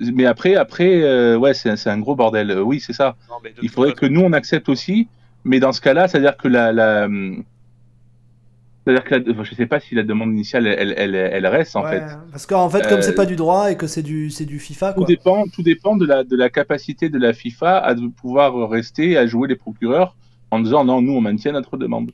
mais 0.00 0.26
après, 0.26 0.54
après, 0.54 1.02
euh, 1.02 1.36
ouais, 1.38 1.54
c'est 1.54 1.86
un 1.88 1.98
gros 1.98 2.14
bordel. 2.14 2.50
Euh, 2.50 2.60
Oui, 2.62 2.78
c'est 2.80 2.92
ça. 2.92 3.16
Non, 3.30 3.36
Il 3.62 3.68
faudrait 3.70 3.94
que 3.94 4.04
nous 4.06 4.20
on 4.20 4.32
accepte 4.32 4.68
aussi, 4.68 5.08
mais 5.44 5.60
dans 5.60 5.72
ce 5.72 5.80
cas-là, 5.80 6.08
c'est-à-dire 6.08 6.36
que 6.36 6.48
la, 6.48 6.72
la 6.72 7.06
hum, 7.06 7.42
c'est-à-dire 8.88 9.04
que 9.04 9.14
la- 9.14 9.44
je 9.44 9.54
sais 9.54 9.66
pas 9.66 9.80
si 9.80 9.94
la 9.94 10.02
demande 10.02 10.32
initiale 10.32 10.66
elle, 10.66 10.94
elle, 10.96 11.14
elle 11.14 11.46
reste 11.46 11.76
en 11.76 11.84
Ouais, 11.84 11.90
fait. 12.00 12.02
Parce 12.30 12.46
qu'en 12.46 12.70
fait, 12.70 12.88
comme 12.88 13.00
Euh, 13.00 13.02
c'est 13.02 13.14
pas 13.14 13.26
du 13.26 13.36
droit 13.36 13.70
et 13.70 13.76
que 13.76 13.86
c'est 13.86 14.02
du, 14.02 14.30
c'est 14.30 14.46
du 14.46 14.58
FIFA, 14.58 14.94
Tout 14.94 15.04
dépend, 15.04 15.44
tout 15.46 15.62
dépend 15.62 15.94
de 15.96 16.06
la, 16.06 16.24
de 16.24 16.36
la 16.36 16.48
capacité 16.48 17.10
de 17.10 17.18
la 17.18 17.34
FIFA 17.34 17.78
à 17.78 17.94
pouvoir 18.16 18.70
rester, 18.70 19.18
à 19.18 19.26
jouer 19.26 19.46
les 19.46 19.56
procureurs 19.56 20.16
en 20.50 20.60
disant 20.60 20.84
non, 20.84 21.02
nous 21.02 21.12
on 21.12 21.20
maintient 21.20 21.52
notre 21.52 21.76
demande. 21.76 22.12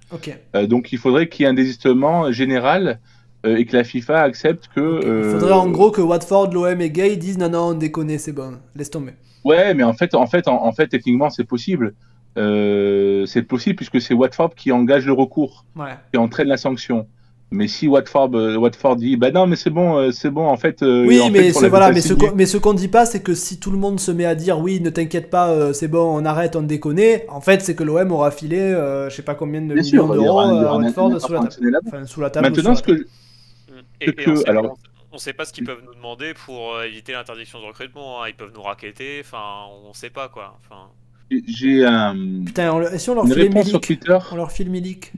Euh, 0.57 0.67
donc 0.67 0.93
il 0.93 0.99
faudrait 0.99 1.29
qu'il 1.29 1.45
y 1.45 1.47
ait 1.47 1.51
un 1.51 1.55
désistement 1.55 2.33
général 2.33 2.99
euh, 3.47 3.57
et 3.57 3.67
que 3.67 3.77
la 3.77 3.85
FIFA 3.85 4.23
accepte 4.23 4.69
que. 4.75 4.81
Il 4.81 5.09
euh, 5.09 5.33
faudrait 5.33 5.53
en 5.53 5.69
gros 5.69 5.93
que 5.93 6.01
Watford, 6.01 6.53
l'OM 6.53 6.81
et 6.81 6.91
Gay 6.91 7.17
disent 7.17 7.39
non, 7.39 7.51
non, 7.51 7.69
on 7.69 7.75
déconne, 7.75 8.19
c'est 8.19 8.33
bon, 8.33 8.55
laisse 8.75 8.91
tomber. 8.91 9.13
Ouais, 9.45 9.75
mais 9.75 9.85
en 9.85 9.93
fait, 9.93 10.15
en 10.15 10.27
fait, 10.27 10.49
en, 10.49 10.65
en 10.65 10.73
fait, 10.73 10.89
techniquement, 10.89 11.31
c'est 11.31 11.45
possible. 11.45 11.95
Euh, 12.37 13.27
c'est 13.27 13.43
possible 13.43 13.77
puisque 13.77 14.01
c'est 14.01 14.15
Watford 14.15 14.55
qui 14.55 14.73
engage 14.73 15.07
le 15.07 15.13
recours, 15.13 15.65
Ouais. 15.77 15.95
qui 16.13 16.19
entraîne 16.19 16.49
la 16.49 16.57
sanction. 16.57 17.07
Mais 17.51 17.69
si 17.69 17.87
Watford, 17.87 18.31
euh, 18.35 18.57
Watford 18.57 18.97
dit, 18.97 19.17
bah 19.17 19.31
non, 19.31 19.47
mais 19.47 19.55
c'est 19.55 19.71
bon, 19.71 19.97
euh, 19.97 20.11
c'est 20.11 20.31
bon, 20.31 20.45
en 20.45 20.57
fait. 20.57 20.79
Oui, 20.83 21.21
en 21.21 21.31
mais, 21.31 21.53
fait, 21.53 21.53
ce, 21.53 21.67
voilà, 21.67 21.93
mais, 21.93 22.01
ce 22.01 22.13
mais 22.35 22.47
ce 22.47 22.57
qu'on 22.57 22.75
dit 22.75 22.89
pas, 22.89 23.07
c'est 23.07 23.23
que 23.23 23.35
si 23.35 23.61
tout 23.61 23.71
le 23.71 23.79
monde 23.79 24.01
se 24.01 24.11
met 24.11 24.25
à 24.25 24.35
dire 24.35 24.59
oui, 24.59 24.81
ne 24.81 24.91
t'inquiète 24.91 25.31
pas, 25.31 25.51
euh, 25.51 25.73
c'est 25.73 25.87
bon, 25.87 26.01
on 26.21 26.25
arrête, 26.25 26.57
on 26.57 26.63
déconne, 26.63 27.01
en 27.29 27.41
fait, 27.41 27.61
c'est 27.63 27.77
que 27.77 27.85
l'OM 27.85 28.11
aura 28.11 28.33
filé 28.33 28.59
euh, 28.59 29.09
je 29.09 29.15
sais 29.15 29.23
pas 29.23 29.37
combien 29.37 29.61
de 29.63 29.73
Bien 29.73 29.83
millions 29.83 30.09
d'euros 30.09 30.41
à 30.41 30.77
Watford 30.79 31.21
sous 31.21 31.33
la 31.33 31.39
table. 31.39 31.43
fonctionnaire 31.43 31.73
là-bas. 31.73 31.89
Enfin, 31.99 32.07
sous 32.07 32.21
la 32.21 32.31
table. 32.31 32.47
ou 32.47 32.51
Maintenant, 32.51 32.75
sous 32.75 32.85
ce 32.85 32.91
la 32.91 32.97
que, 32.97 33.03
table. 33.03 33.11
Et, 34.01 34.13
que- 34.13 34.21
et 34.23 34.33
on, 34.33 34.37
sait, 34.37 34.49
alors- 34.49 34.65
on- 34.65 34.75
on 35.13 35.19
sait 35.19 35.33
pas 35.33 35.45
ce 35.45 35.53
qu'ils 35.53 35.65
peuvent 35.65 35.83
nous 35.87 35.95
demander 35.95 36.35
pour 36.35 36.83
éviter 36.83 37.13
l'interdiction 37.13 37.61
de 37.61 37.67
recrutement. 37.67 38.21
hein. 38.23 38.27
Ils 38.29 38.35
peuvent 38.35 38.53
nous 38.53 38.63
raqueter, 38.63 39.21
enfin, 39.21 39.67
on 39.89 39.93
sait 39.93 40.11
pas 40.11 40.29
quoi. 40.29 40.59
Enfin, 40.65 40.89
j'ai 41.31 41.85
un, 41.85 42.15
Putain, 42.45 42.73
on 42.73 42.99
si 42.99 43.11
on 43.11 43.15
leur 43.15 43.27
une 43.27 43.33
réponse 43.33 43.69
sur 43.69 43.81
Milik 43.81 43.87
Twitter 44.01 44.19
On 44.33 44.37
leur 44.37 44.53
file 44.53 44.71
Milik. 44.71 45.13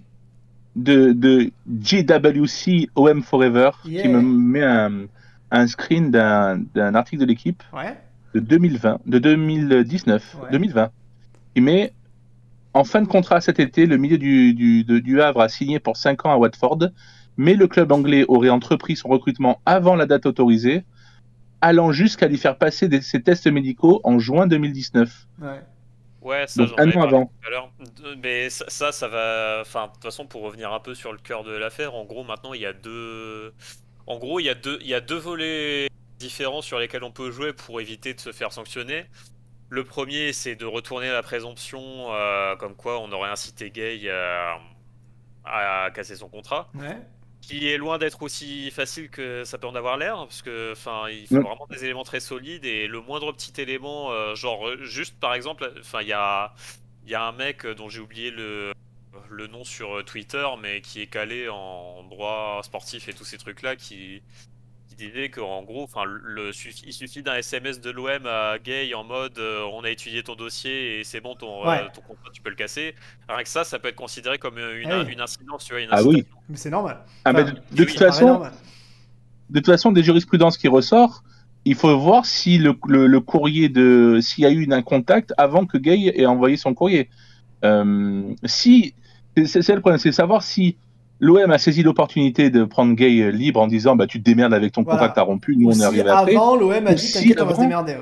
de, 0.77 1.13
de 1.13 1.51
JWC 1.83 2.89
OM 2.95 3.23
Forever 3.23 3.71
Yeah. 3.85 4.03
qui 4.03 4.09
me 4.09 4.21
met 4.23 4.63
un, 4.63 5.07
un 5.51 5.67
screen 5.67 6.11
d'un, 6.11 6.59
d'un 6.75 6.95
article 6.95 7.21
de 7.23 7.27
l'équipe 7.27 7.63
Ouais. 7.73 7.97
de 8.35 8.41
2020, 8.41 9.01
de 9.07 9.19
2019, 9.19 10.37
Ouais. 10.43 10.49
2020. 10.53 10.91
Il 11.57 11.63
met 11.63 11.93
en 12.75 12.85
fin 12.85 13.01
de 13.01 13.09
contrat 13.09 13.41
cet 13.41 13.59
été, 13.59 13.87
le 13.87 13.97
milieu 13.97 14.19
du, 14.19 14.53
du, 14.55 14.85
de- 14.85 14.99
du 14.99 15.21
Havre 15.23 15.41
a 15.41 15.49
signé 15.49 15.81
pour 15.81 15.97
5 15.97 16.27
ans 16.27 16.33
à 16.33 16.37
Watford, 16.37 16.79
mais 17.39 17.55
le 17.55 17.67
club 17.69 17.91
anglais 17.93 18.25
aurait 18.29 18.51
entrepris 18.51 18.97
son 18.97 19.09
recrutement 19.09 19.61
avant 19.65 19.97
la 19.97 20.05
date 20.07 20.27
autorisée, 20.27 20.85
allant 21.63 21.91
jusqu'à 21.91 22.29
lui 22.29 22.37
faire 22.37 22.59
passer 22.59 22.89
des- 22.89 23.01
ses 23.01 23.23
tests 23.23 23.47
médicaux 23.47 24.01
en 24.05 24.19
juin 24.19 24.47
2019. 24.47 25.27
Ouais. 25.41 25.49
Ouais, 26.27 26.47
ça 26.47 26.63
Donc 26.63 26.69
j'en 26.71 26.77
avais 26.77 26.93
parlé 26.93 27.15
avant. 27.17 27.27
tout 27.27 27.47
à 27.47 27.51
l'heure. 27.51 27.71
De- 28.03 28.15
Mais 28.17 28.51
ça, 28.51 28.65
ça, 28.69 28.93
ça 28.93 29.09
va. 29.09 29.59
Enfin, 29.63 29.87
de 29.89 29.93
toute 29.93 30.03
façon, 30.03 30.27
pour 30.27 30.43
revenir 30.43 30.73
un 30.73 30.81
peu 30.81 30.95
sur 30.95 31.13
le 31.13 31.19
cœur 31.19 31.45
de 31.45 31.53
l'affaire, 31.53 31.95
en 31.95 32.05
gros, 32.05 32.25
maintenant, 32.25 32.53
il 32.55 32.61
y 32.61 32.67
a 32.67 32.73
deux. 32.73 33.55
En 34.07 34.19
gros, 34.19 34.39
il 34.41 34.45
y 34.45 34.51
a 34.51 34.55
deux, 34.55 34.79
il 34.83 34.87
y 34.89 34.95
a 34.95 35.01
deux 35.01 35.17
volets 35.17 35.89
différents 36.19 36.63
sur 36.63 36.79
lesquels 36.79 37.03
on 37.05 37.11
peut 37.11 37.31
jouer 37.31 37.53
pour 37.53 37.81
éviter 37.81 38.15
de 38.15 38.21
se 38.21 38.33
faire 38.33 38.53
sanctionner. 38.53 39.07
Le 39.69 39.83
premier, 39.85 40.33
c'est 40.33 40.55
de 40.55 40.65
retourner 40.65 41.11
la 41.11 41.23
présomption, 41.23 42.15
euh, 42.15 42.55
comme 42.57 42.77
quoi 42.77 43.01
on 43.01 43.11
aurait 43.11 43.31
incité 43.31 43.71
Gay 43.71 44.01
euh, 44.05 44.53
à 45.45 45.91
casser 45.93 46.17
son 46.17 46.29
contrat. 46.29 46.71
Ouais. 46.75 46.97
Qui 47.47 47.69
est 47.69 47.77
loin 47.79 47.99
d'être 47.99 48.23
aussi 48.23 48.71
facile 48.73 49.09
que 49.09 49.45
ça 49.45 49.59
peut 49.59 49.69
en 49.69 49.75
avoir 49.77 49.97
l'air, 49.99 50.17
parce 50.17 50.43
que 50.43 50.73
enfin, 50.73 51.09
il 51.11 51.29
faut 51.29 51.41
Ouais. 51.41 51.43
vraiment 51.43 51.67
des 51.71 51.85
éléments 51.85 52.03
très 52.05 52.19
solides 52.21 52.65
et 52.65 52.89
le 52.89 53.01
moindre 53.01 53.33
petit 53.33 53.61
élément, 53.61 54.11
euh, 54.13 54.35
genre 54.35 54.67
euh, 54.69 54.85
juste 54.85 55.19
par 55.21 55.35
exemple, 55.35 55.73
enfin 55.79 56.03
il 56.03 56.09
y 56.09 56.13
a, 56.13 56.55
y 57.07 57.15
a 57.15 57.23
un 57.25 57.33
mec 57.33 57.65
dont 57.67 57.89
j'ai 57.89 58.01
oublié 58.01 58.31
le, 58.33 58.73
le 59.31 59.47
nom 59.47 59.65
sur 59.65 59.99
euh, 59.99 60.03
Twitter, 60.03 60.47
mais 60.61 60.81
qui 60.81 61.01
est 61.03 61.07
calé 61.07 61.49
en 61.49 62.03
droit 62.05 62.61
sportif 62.65 63.09
et 63.09 63.15
tous 63.15 63.25
ces 63.25 63.39
trucs 63.39 63.63
là, 63.63 63.77
qui 63.77 64.23
disait 64.97 65.29
qu'en 65.29 65.63
gros, 65.63 65.83
enfin 65.85 66.05
le, 66.05 66.51
il 66.87 66.93
suffit 66.93 67.23
d'un 67.23 67.35
SMS 67.37 67.81
de 67.81 67.91
l'OM 67.91 68.27
à 68.27 68.59
Gay 68.59 68.93
en 68.95 69.05
mode 69.05 69.39
euh, 69.39 69.63
on 69.73 69.85
a 69.85 69.91
étudié 69.91 70.23
ton 70.23 70.35
dossier 70.35 71.01
et 71.01 71.05
c'est 71.05 71.21
bon 71.21 71.35
ton, 71.35 71.69
euh, 71.69 71.77
ton 71.95 72.01
contrat 72.03 72.31
tu 72.33 72.43
peux 72.43 72.51
le 72.51 72.57
casser. 72.57 72.95
Rien 73.29 73.43
que 73.43 73.49
ça, 73.49 73.65
ça 73.65 73.79
peut 73.79 73.89
être 73.89 73.97
considéré 73.97 74.39
comme 74.39 74.59
euh, 74.59 74.81
une, 74.81 74.91
Ah 74.91 75.03
oui. 75.07 75.13
une 75.13 75.21
incidence, 75.21 75.65
tu 75.65 75.73
vois, 75.73 75.83
une 75.83 75.89
Ah 75.93 76.03
oui. 76.03 76.25
Mais 76.49 76.57
c'est 76.57 76.71
normal. 76.71 76.99
Ah, 77.25 77.33
Enfin, 77.33 77.45
mais 77.45 77.45
de, 77.45 77.51
de 77.77 77.85
oui, 77.85 77.87
toute 77.87 77.99
ça 77.99 78.07
paraît 78.07 78.13
façon, 78.13 78.27
normal. 78.27 78.53
de 79.51 79.59
toute 79.61 79.67
façon, 79.67 79.93
des 79.93 80.03
jurisprudences 80.03 80.59
qui 80.59 80.69
ressortent, 80.69 81.23
il 81.65 81.75
faut 81.75 81.97
voir 81.99 82.27
si 82.27 82.59
le, 82.59 82.75
le, 82.87 83.07
le 83.07 83.21
courrier 83.21 83.69
de, 83.69 84.19
s'il 84.23 84.45
y 84.45 84.47
a 84.47 84.51
eu 84.51 84.67
un 84.73 84.83
contact 84.83 85.33
avant 85.37 85.67
que 85.67 85.79
Gay 85.79 86.13
ait 86.15 86.27
envoyé 86.27 86.57
son 86.57 86.75
courrier. 86.75 87.09
Euh, 87.65 88.23
si, 88.45 88.95
c'est 89.45 89.75
le 89.75 89.81
problème, 89.81 89.99
c'est 89.99 90.13
savoir 90.13 90.43
si 90.43 90.77
l'OM 91.21 91.51
a 91.51 91.59
saisi 91.59 91.83
l'opportunité 91.83 92.51
de 92.51 92.65
prendre 92.65 92.95
Gay 92.95 93.31
libre 93.33 93.61
en 93.61 93.67
disant, 93.67 93.97
bah, 93.97 94.07
tu 94.07 94.19
te 94.21 94.25
démerdes 94.25 94.53
avec 94.55 94.73
ton 94.73 94.83
Voilà. 94.83 94.99
contrat 95.01 95.15
t'as 95.15 95.23
rompu, 95.23 95.57
nous 95.57 95.69
on 95.69 95.73
est 95.73 95.83
arrivé 95.85 96.09
après. 96.09 96.35
avant, 96.35 96.57
l'OM 96.57 96.73
a 96.73 96.93
Ou 96.93 96.95
dit 96.95 97.13
t'inquiète, 97.13 97.41
on 97.41 97.45
va 97.47 97.51
se 97.51 97.55
avant- 97.55 97.63
démerder. 97.63 97.93
ouais. 97.95 97.99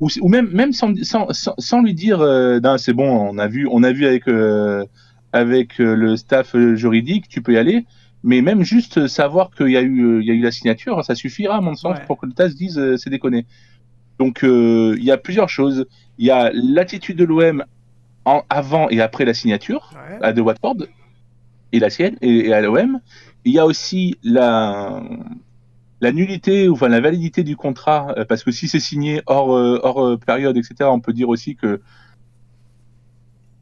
ou, 0.00 0.08
ou 0.20 0.28
même 0.28 0.48
même 0.52 0.72
sans, 0.72 0.94
sans, 1.02 1.26
sans, 1.32 1.54
sans 1.58 1.82
lui 1.82 1.94
dire 1.94 2.20
euh, 2.20 2.60
c'est 2.78 2.92
bon 2.92 3.08
on 3.10 3.36
a 3.38 3.48
vu 3.48 3.66
on 3.70 3.82
a 3.82 3.90
vu 3.90 4.06
avec 4.06 4.28
euh, 4.28 4.84
avec 5.32 5.80
euh, 5.80 5.96
le 5.96 6.16
staff 6.16 6.54
euh, 6.54 6.76
juridique 6.76 7.28
tu 7.28 7.42
peux 7.42 7.54
y 7.54 7.58
aller 7.58 7.84
mais 8.22 8.40
même 8.40 8.62
juste 8.62 9.08
savoir 9.08 9.50
qu'il 9.50 9.70
y 9.70 9.76
a 9.76 9.80
eu 9.82 10.04
euh, 10.04 10.20
il 10.22 10.28
y 10.28 10.30
a 10.30 10.34
eu 10.34 10.40
la 10.42 10.52
signature 10.52 11.04
ça 11.04 11.16
suffira 11.16 11.56
à 11.56 11.60
mon 11.60 11.74
sens 11.74 11.96
Ouais. 11.98 12.04
pour 12.06 12.16
que 12.18 12.26
le 12.26 12.32
TAS 12.32 12.50
dise 12.50 12.78
euh, 12.78 12.96
c'est 12.96 13.10
déconné 13.10 13.44
donc 14.20 14.44
euh, 14.44 14.94
il 14.98 15.04
y 15.04 15.10
a 15.10 15.16
plusieurs 15.16 15.48
choses 15.48 15.84
il 16.18 16.26
y 16.26 16.30
a 16.30 16.50
l'attitude 16.54 17.16
de 17.18 17.24
l'OM 17.24 17.64
en 18.24 18.42
avant 18.50 18.88
et 18.90 19.00
après 19.00 19.24
la 19.24 19.34
signature 19.34 19.92
Ouais. 19.94 20.18
à 20.24 20.32
de 20.32 20.40
Watford 20.40 20.76
et 21.72 21.78
la 21.78 21.90
sienne 21.90 22.16
et, 22.20 22.48
et 22.48 22.52
à 22.52 22.60
l'OM. 22.60 23.00
Il 23.44 23.52
y 23.52 23.58
a 23.58 23.66
aussi 23.66 24.16
la 24.22 25.02
la 26.00 26.12
nullité 26.12 26.68
ou 26.68 26.74
enfin 26.74 26.88
la 26.88 27.00
validité 27.00 27.42
du 27.42 27.56
contrat 27.56 28.14
euh, 28.16 28.24
parce 28.24 28.44
que 28.44 28.50
si 28.52 28.68
c'est 28.68 28.78
signé 28.80 29.22
hors 29.26 29.54
euh, 29.56 29.80
hors 29.82 30.04
euh, 30.04 30.16
période 30.16 30.56
etc. 30.56 30.88
On 30.92 31.00
peut 31.00 31.12
dire 31.12 31.28
aussi 31.28 31.56
que 31.56 31.80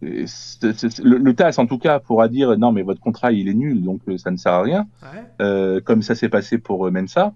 le, 0.02 1.16
le 1.18 1.34
TAS 1.34 1.54
en 1.58 1.66
tout 1.66 1.78
cas 1.78 1.98
pourra 2.00 2.28
dire 2.28 2.56
non 2.58 2.70
mais 2.72 2.82
votre 2.82 3.00
contrat 3.00 3.32
il 3.32 3.48
est 3.48 3.54
nul 3.54 3.82
donc 3.82 4.00
ça 4.18 4.30
ne 4.30 4.36
sert 4.36 4.52
à 4.52 4.62
rien 4.62 4.86
Ouais. 5.02 5.22
euh, 5.40 5.80
comme 5.80 6.02
ça 6.02 6.14
s'est 6.14 6.28
passé 6.28 6.58
pour 6.58 6.90
Mensa. 6.90 7.32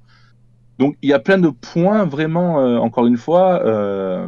Donc 0.78 0.96
il 1.02 1.08
y 1.08 1.12
a 1.12 1.18
plein 1.18 1.38
de 1.38 1.48
points 1.50 2.04
vraiment, 2.06 2.60
euh, 2.60 2.78
encore 2.78 3.06
une 3.06 3.18
fois, 3.18 3.62
euh, 3.66 4.26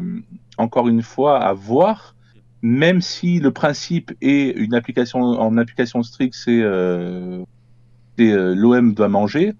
encore 0.58 0.88
une 0.88 1.00
fois 1.02 1.38
à 1.40 1.52
voir, 1.54 2.14
même 2.62 3.00
si 3.00 3.40
le 3.40 3.50
principe 3.50 4.12
est 4.20 4.56
une 4.56 4.74
application 4.74 5.20
en 5.20 5.56
application 5.58 6.02
stricte, 6.02 6.34
c'est 6.34 6.60
euh, 6.62 7.44
euh, 8.20 8.54
l'OM 8.54 8.94
doit 8.94 9.08
manger. 9.08 9.54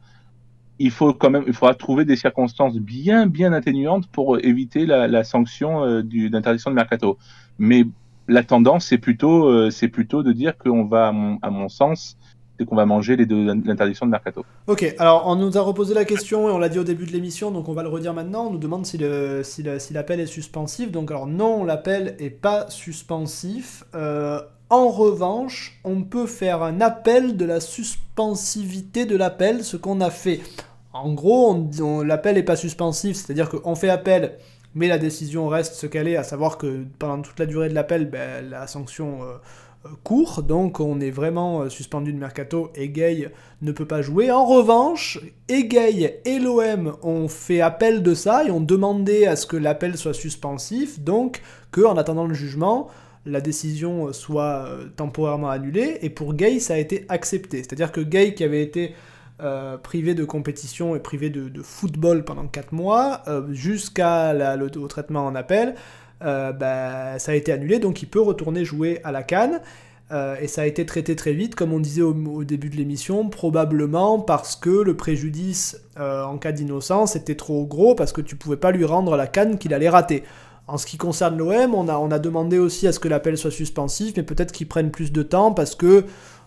Il 0.78 0.90
faut 0.90 1.12
quand 1.12 1.30
même, 1.30 1.44
il 1.46 1.52
faudra 1.52 1.74
trouver 1.74 2.04
des 2.04 2.16
circonstances 2.16 2.78
bien 2.78 3.26
bien 3.26 3.52
atténuantes 3.52 4.08
pour 4.08 4.38
éviter 4.44 4.86
la, 4.86 5.08
la 5.08 5.24
sanction 5.24 5.84
euh, 5.84 6.02
d'interdiction 6.02 6.70
de 6.70 6.76
mercato. 6.76 7.18
Mais 7.58 7.84
la 8.28 8.42
tendance, 8.42 8.86
c'est 8.86 8.98
plutôt, 8.98 9.46
euh, 9.48 9.70
c'est 9.70 9.88
plutôt 9.88 10.22
de 10.22 10.32
dire 10.32 10.56
qu'on 10.56 10.84
va, 10.84 11.08
à 11.08 11.50
mon 11.50 11.68
sens, 11.68 12.16
qu'on 12.64 12.76
va 12.76 12.86
manger 12.86 13.16
les 13.16 13.26
deux 13.26 13.44
l'interdiction 13.44 14.06
de 14.06 14.10
mercato. 14.10 14.44
Ok, 14.66 14.94
alors 14.98 15.24
on 15.26 15.36
nous 15.36 15.56
a 15.58 15.60
reposé 15.60 15.94
la 15.94 16.04
question 16.04 16.48
et 16.48 16.52
on 16.52 16.58
l'a 16.58 16.68
dit 16.68 16.78
au 16.78 16.84
début 16.84 17.06
de 17.06 17.12
l'émission, 17.12 17.50
donc 17.50 17.68
on 17.68 17.72
va 17.72 17.82
le 17.82 17.88
redire 17.88 18.14
maintenant. 18.14 18.46
On 18.46 18.50
nous 18.52 18.58
demande 18.58 18.86
si 18.86 18.98
le- 18.98 19.42
si 19.44 19.62
l'appel 19.92 20.20
est 20.20 20.26
suspensif. 20.26 20.90
Donc 20.90 21.10
alors 21.10 21.26
non, 21.26 21.64
l'appel 21.64 22.16
est 22.18 22.30
pas 22.30 22.66
suspensif. 22.70 23.84
Euh, 23.94 24.40
en 24.70 24.88
revanche, 24.88 25.78
on 25.84 26.02
peut 26.02 26.26
faire 26.26 26.62
un 26.62 26.80
appel 26.80 27.36
de 27.36 27.44
la 27.44 27.60
suspensivité 27.60 29.04
de 29.06 29.16
l'appel, 29.16 29.64
ce 29.64 29.76
qu'on 29.76 30.00
a 30.00 30.10
fait. 30.10 30.40
En 30.94 31.12
gros, 31.12 31.68
l'appel 32.04 32.38
est 32.38 32.42
pas 32.42 32.56
suspensif, 32.56 33.16
c'est-à-dire 33.16 33.48
qu'on 33.48 33.74
fait 33.74 33.88
appel, 33.88 34.34
mais 34.74 34.88
la 34.88 34.98
décision 34.98 35.48
reste 35.48 35.74
ce 35.74 35.86
qu'elle 35.86 36.08
est, 36.08 36.16
à 36.16 36.22
savoir 36.22 36.58
que 36.58 36.84
pendant 36.98 37.20
toute 37.22 37.38
la 37.38 37.46
durée 37.46 37.68
de 37.68 37.74
l'appel, 37.74 38.08
ben, 38.10 38.48
la 38.48 38.66
sanction 38.66 39.22
euh, 39.22 39.36
court, 40.04 40.42
donc 40.42 40.80
on 40.80 41.00
est 41.00 41.10
vraiment 41.10 41.62
euh, 41.62 41.68
suspendu 41.68 42.12
de 42.12 42.18
mercato 42.18 42.70
et 42.74 42.88
Gay 42.88 43.30
ne 43.62 43.72
peut 43.72 43.86
pas 43.86 44.02
jouer. 44.02 44.30
En 44.30 44.46
revanche, 44.46 45.20
et 45.48 45.66
Gay 45.66 46.20
et 46.24 46.38
l'OM 46.38 46.96
ont 47.02 47.28
fait 47.28 47.60
appel 47.60 48.02
de 48.02 48.14
ça 48.14 48.44
et 48.44 48.50
ont 48.50 48.60
demandé 48.60 49.26
à 49.26 49.36
ce 49.36 49.46
que 49.46 49.56
l'appel 49.56 49.96
soit 49.96 50.14
suspensif, 50.14 51.00
donc 51.00 51.42
que 51.70 51.80
en 51.82 51.96
attendant 51.96 52.26
le 52.26 52.34
jugement, 52.34 52.88
la 53.26 53.40
décision 53.40 54.12
soit 54.12 54.66
euh, 54.66 54.88
temporairement 54.96 55.50
annulée. 55.50 55.98
Et 56.02 56.10
pour 56.10 56.34
Gay, 56.34 56.58
ça 56.60 56.74
a 56.74 56.78
été 56.78 57.04
accepté. 57.08 57.58
C'est-à-dire 57.58 57.92
que 57.92 58.00
Gay, 58.00 58.34
qui 58.34 58.44
avait 58.44 58.62
été 58.62 58.94
euh, 59.40 59.76
privé 59.76 60.14
de 60.14 60.24
compétition 60.24 60.94
et 60.94 61.00
privé 61.00 61.28
de, 61.30 61.62
football 61.62 62.24
pendant 62.24 62.46
4 62.46 62.72
mois, 62.72 63.22
euh, 63.26 63.52
jusqu'à 63.52 64.34
traitement 64.88 65.26
en 65.26 65.34
appel, 65.34 65.74
euh, 66.24 66.52
bah, 66.52 67.18
ça 67.18 67.32
a 67.32 67.34
été 67.34 67.52
annulé, 67.52 67.78
donc 67.78 68.02
il 68.02 68.06
peut 68.06 68.20
retourner 68.20 68.64
jouer 68.64 69.00
à 69.04 69.12
la 69.12 69.22
Cannes. 69.22 69.60
Euh, 70.12 70.36
et 70.42 70.46
ça 70.46 70.62
a 70.62 70.66
été 70.66 70.84
traité 70.84 71.16
très 71.16 71.32
vite, 71.32 71.54
comme 71.54 71.72
on 71.72 71.80
disait 71.80 72.02
au, 72.02 72.44
début 72.44 72.68
de 72.68 72.76
l'émission, 72.76 73.28
probablement 73.30 74.20
parce 74.20 74.56
que 74.56 74.68
le 74.68 74.94
préjudice 74.94 75.80
euh, 75.98 76.22
en 76.24 76.36
cas 76.36 76.52
d'innocence 76.52 77.16
était 77.16 77.34
trop 77.34 77.64
gros, 77.64 77.94
parce 77.94 78.12
que 78.12 78.20
tu 78.20 78.36
pouvais 78.36 78.58
pas 78.58 78.72
lui 78.72 78.84
rendre 78.84 79.16
la 79.16 79.26
canne 79.26 79.56
qu'il 79.56 79.72
allait 79.72 79.88
rater. 79.88 80.22
En 80.68 80.76
ce 80.76 80.84
qui 80.86 80.98
concerne 80.98 81.38
l'OM, 81.38 81.74
on 81.74 81.88
a, 81.88 81.96
on 81.96 82.10
a 82.10 82.18
demandé 82.18 82.58
aussi 82.58 82.86
à 82.86 82.92
ce 82.92 83.00
que 83.00 83.08
l'appel 83.08 83.38
soit 83.38 83.50
suspensif, 83.50 84.12
mais 84.16 84.22
peut-être 84.22 84.52
qu'il 84.52 84.68
prenne 84.68 84.90
plus 84.90 85.12
de 85.12 85.22
temps 85.22 85.52
parce 85.52 85.74
que 85.74 86.04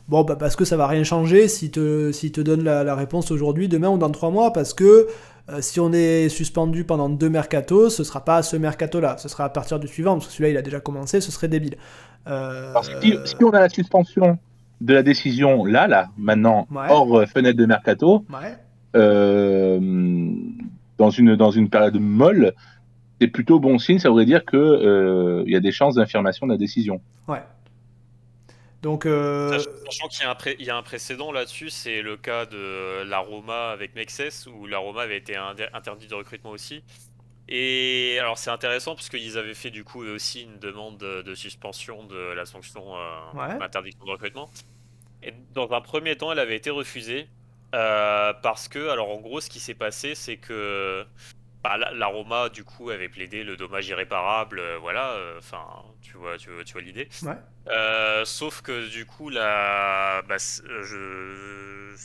bon 0.07 0.23
bah 0.23 0.35
parce 0.35 0.55
que 0.55 0.65
ça 0.65 0.77
va 0.77 0.87
rien 0.87 1.03
changer 1.03 1.47
si 1.47 1.71
te 1.71 2.11
si 2.11 2.31
te 2.31 2.41
donne 2.41 2.63
la, 2.63 2.95
réponse 2.95 3.31
aujourd'hui, 3.31 3.67
demain 3.67 3.89
ou 3.89 3.97
dans 3.97 4.11
trois 4.11 4.31
mois, 4.31 4.53
parce 4.53 4.73
que 4.73 5.07
euh, 5.49 5.61
si 5.61 5.79
on 5.79 5.93
est 5.93 6.29
suspendu 6.29 6.83
pendant 6.83 7.09
deux 7.09 7.29
mercatos, 7.29 7.89
ce 7.95 8.03
sera 8.03 8.25
pas 8.25 8.41
ce 8.43 8.57
mercato-là, 8.57 9.17
ce 9.17 9.29
sera 9.29 9.45
à 9.45 9.49
partir 9.49 9.79
du 9.79 9.87
suivant, 9.87 10.13
parce 10.13 10.27
que 10.27 10.33
celui-là 10.33 10.49
il 10.49 10.57
a 10.57 10.61
déjà 10.61 10.79
commencé, 10.79 11.21
ce 11.21 11.31
serait 11.31 11.47
débile. 11.47 11.77
Euh, 12.27 12.73
si, 13.01 13.35
on 13.43 13.51
a 13.51 13.59
la 13.59 13.69
suspension 13.69 14.39
de 14.81 14.93
la 14.93 15.03
décision 15.03 15.63
là, 15.63 15.87
là, 15.87 16.09
maintenant, 16.17 16.67
hors 16.89 17.19
euh, 17.19 17.25
fenêtre 17.27 17.57
de 17.57 17.65
mercato, 17.65 18.25
dans, 20.97 21.09
une, 21.09 21.35
dans 21.35 21.51
une 21.51 21.69
période 21.69 21.99
molle, 21.99 22.53
c'est 23.19 23.27
plutôt 23.27 23.59
bon 23.59 23.79
signe, 23.79 23.99
ça 23.99 24.09
voudrait 24.09 24.25
dire 24.25 24.45
qu'il 24.45 24.59
euh, 24.59 25.43
y 25.47 25.55
a 25.55 25.59
des 25.59 25.71
chances 25.71 25.95
d'infirmation 25.95 26.47
de 26.47 26.51
la 26.51 26.57
décision. 26.57 27.01
Ouais. 27.27 27.41
Donc, 28.85 29.07
euh... 29.07 29.57
Sachant 29.89 30.07
qu'il 30.09 30.61
y, 30.61 30.65
y, 30.65 30.69
a 30.69 30.77
un 30.77 30.83
précédent 30.83 31.31
là-dessus, 31.31 31.71
c'est 31.71 32.03
le 32.03 32.17
cas 32.17 32.45
de 32.45 33.01
l'Aroma 33.01 33.71
avec 33.71 33.95
Mexes, 33.95 34.45
où 34.45 34.67
l'Aroma 34.67 35.01
avait 35.01 35.17
été 35.17 35.35
interdit 35.35 36.05
de 36.05 36.13
recrutement 36.13 36.51
aussi. 36.51 36.83
Et 37.47 38.19
alors 38.19 38.37
c'est 38.37 38.51
intéressant 38.51 38.93
parce 38.93 39.09
qu'ils 39.09 39.39
avaient 39.39 39.55
fait 39.55 39.71
du 39.71 39.83
coup 39.83 40.03
aussi 40.03 40.43
une 40.43 40.59
demande 40.59 40.99
de, 40.99 41.33
suspension 41.33 42.03
de 42.05 42.33
la 42.33 42.45
sanction 42.45 42.95
euh, 42.95 43.57
d'interdiction 43.57 44.05
de 44.05 44.11
recrutement. 44.11 44.51
Et 45.23 45.33
dans 45.55 45.71
un 45.71 45.81
premier 45.81 46.15
temps, 46.15 46.31
elle 46.31 46.37
avait 46.37 46.55
été 46.55 46.69
refusée 46.69 47.27
euh, 47.73 48.33
parce 48.43 48.67
que, 48.67 48.89
alors 48.89 49.09
en 49.09 49.19
gros, 49.19 49.41
ce 49.41 49.49
qui 49.49 49.59
s'est 49.59 49.73
passé, 49.73 50.13
c'est 50.13 50.37
que 50.37 51.03
bah, 51.65 51.77
l'aroma 51.93 52.49
du 52.49 52.63
coup 52.63 52.91
avait 52.91 53.09
plaidé 53.09 53.43
le 53.43 53.57
dommage 53.57 53.87
irréparable, 53.87 54.59
euh, 54.59 54.77
voilà, 54.77 55.13
euh, 55.13 55.39
enfin 55.39 55.65
tu 55.99 56.15
vois, 56.15 56.37
tu, 56.37 56.49
tu 56.63 56.73
vois 56.73 56.81
l'idée. 56.83 57.09
Euh, 57.67 58.23
sauf 58.23 58.61
que 58.61 58.87
du 58.87 59.07
coup 59.07 59.29
la, 59.29 60.21
bah, 60.27 60.37
je, 60.37 61.95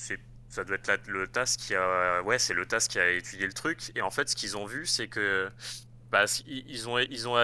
ça 0.48 0.64
doit 0.64 0.78
être 0.88 1.08
le 1.08 1.28
TAS 1.28 1.56
qui 1.58 1.74
a, 1.74 2.22
ouais 2.22 2.38
c'est 2.38 2.54
le 2.54 2.64
TAS 2.64 2.86
qui 2.88 2.98
a 2.98 3.10
étudié 3.10 3.46
le 3.46 3.52
truc 3.52 3.92
et 3.94 4.00
en 4.00 4.10
fait 4.10 4.30
ce 4.30 4.34
qu'ils 4.34 4.56
ont 4.56 4.64
vu 4.64 4.86
c'est 4.86 5.08
que 5.08 5.50
bah, 6.10 6.24
ils 6.46 6.88
ont, 6.88 6.98
ils 6.98 7.28
ont 7.28 7.38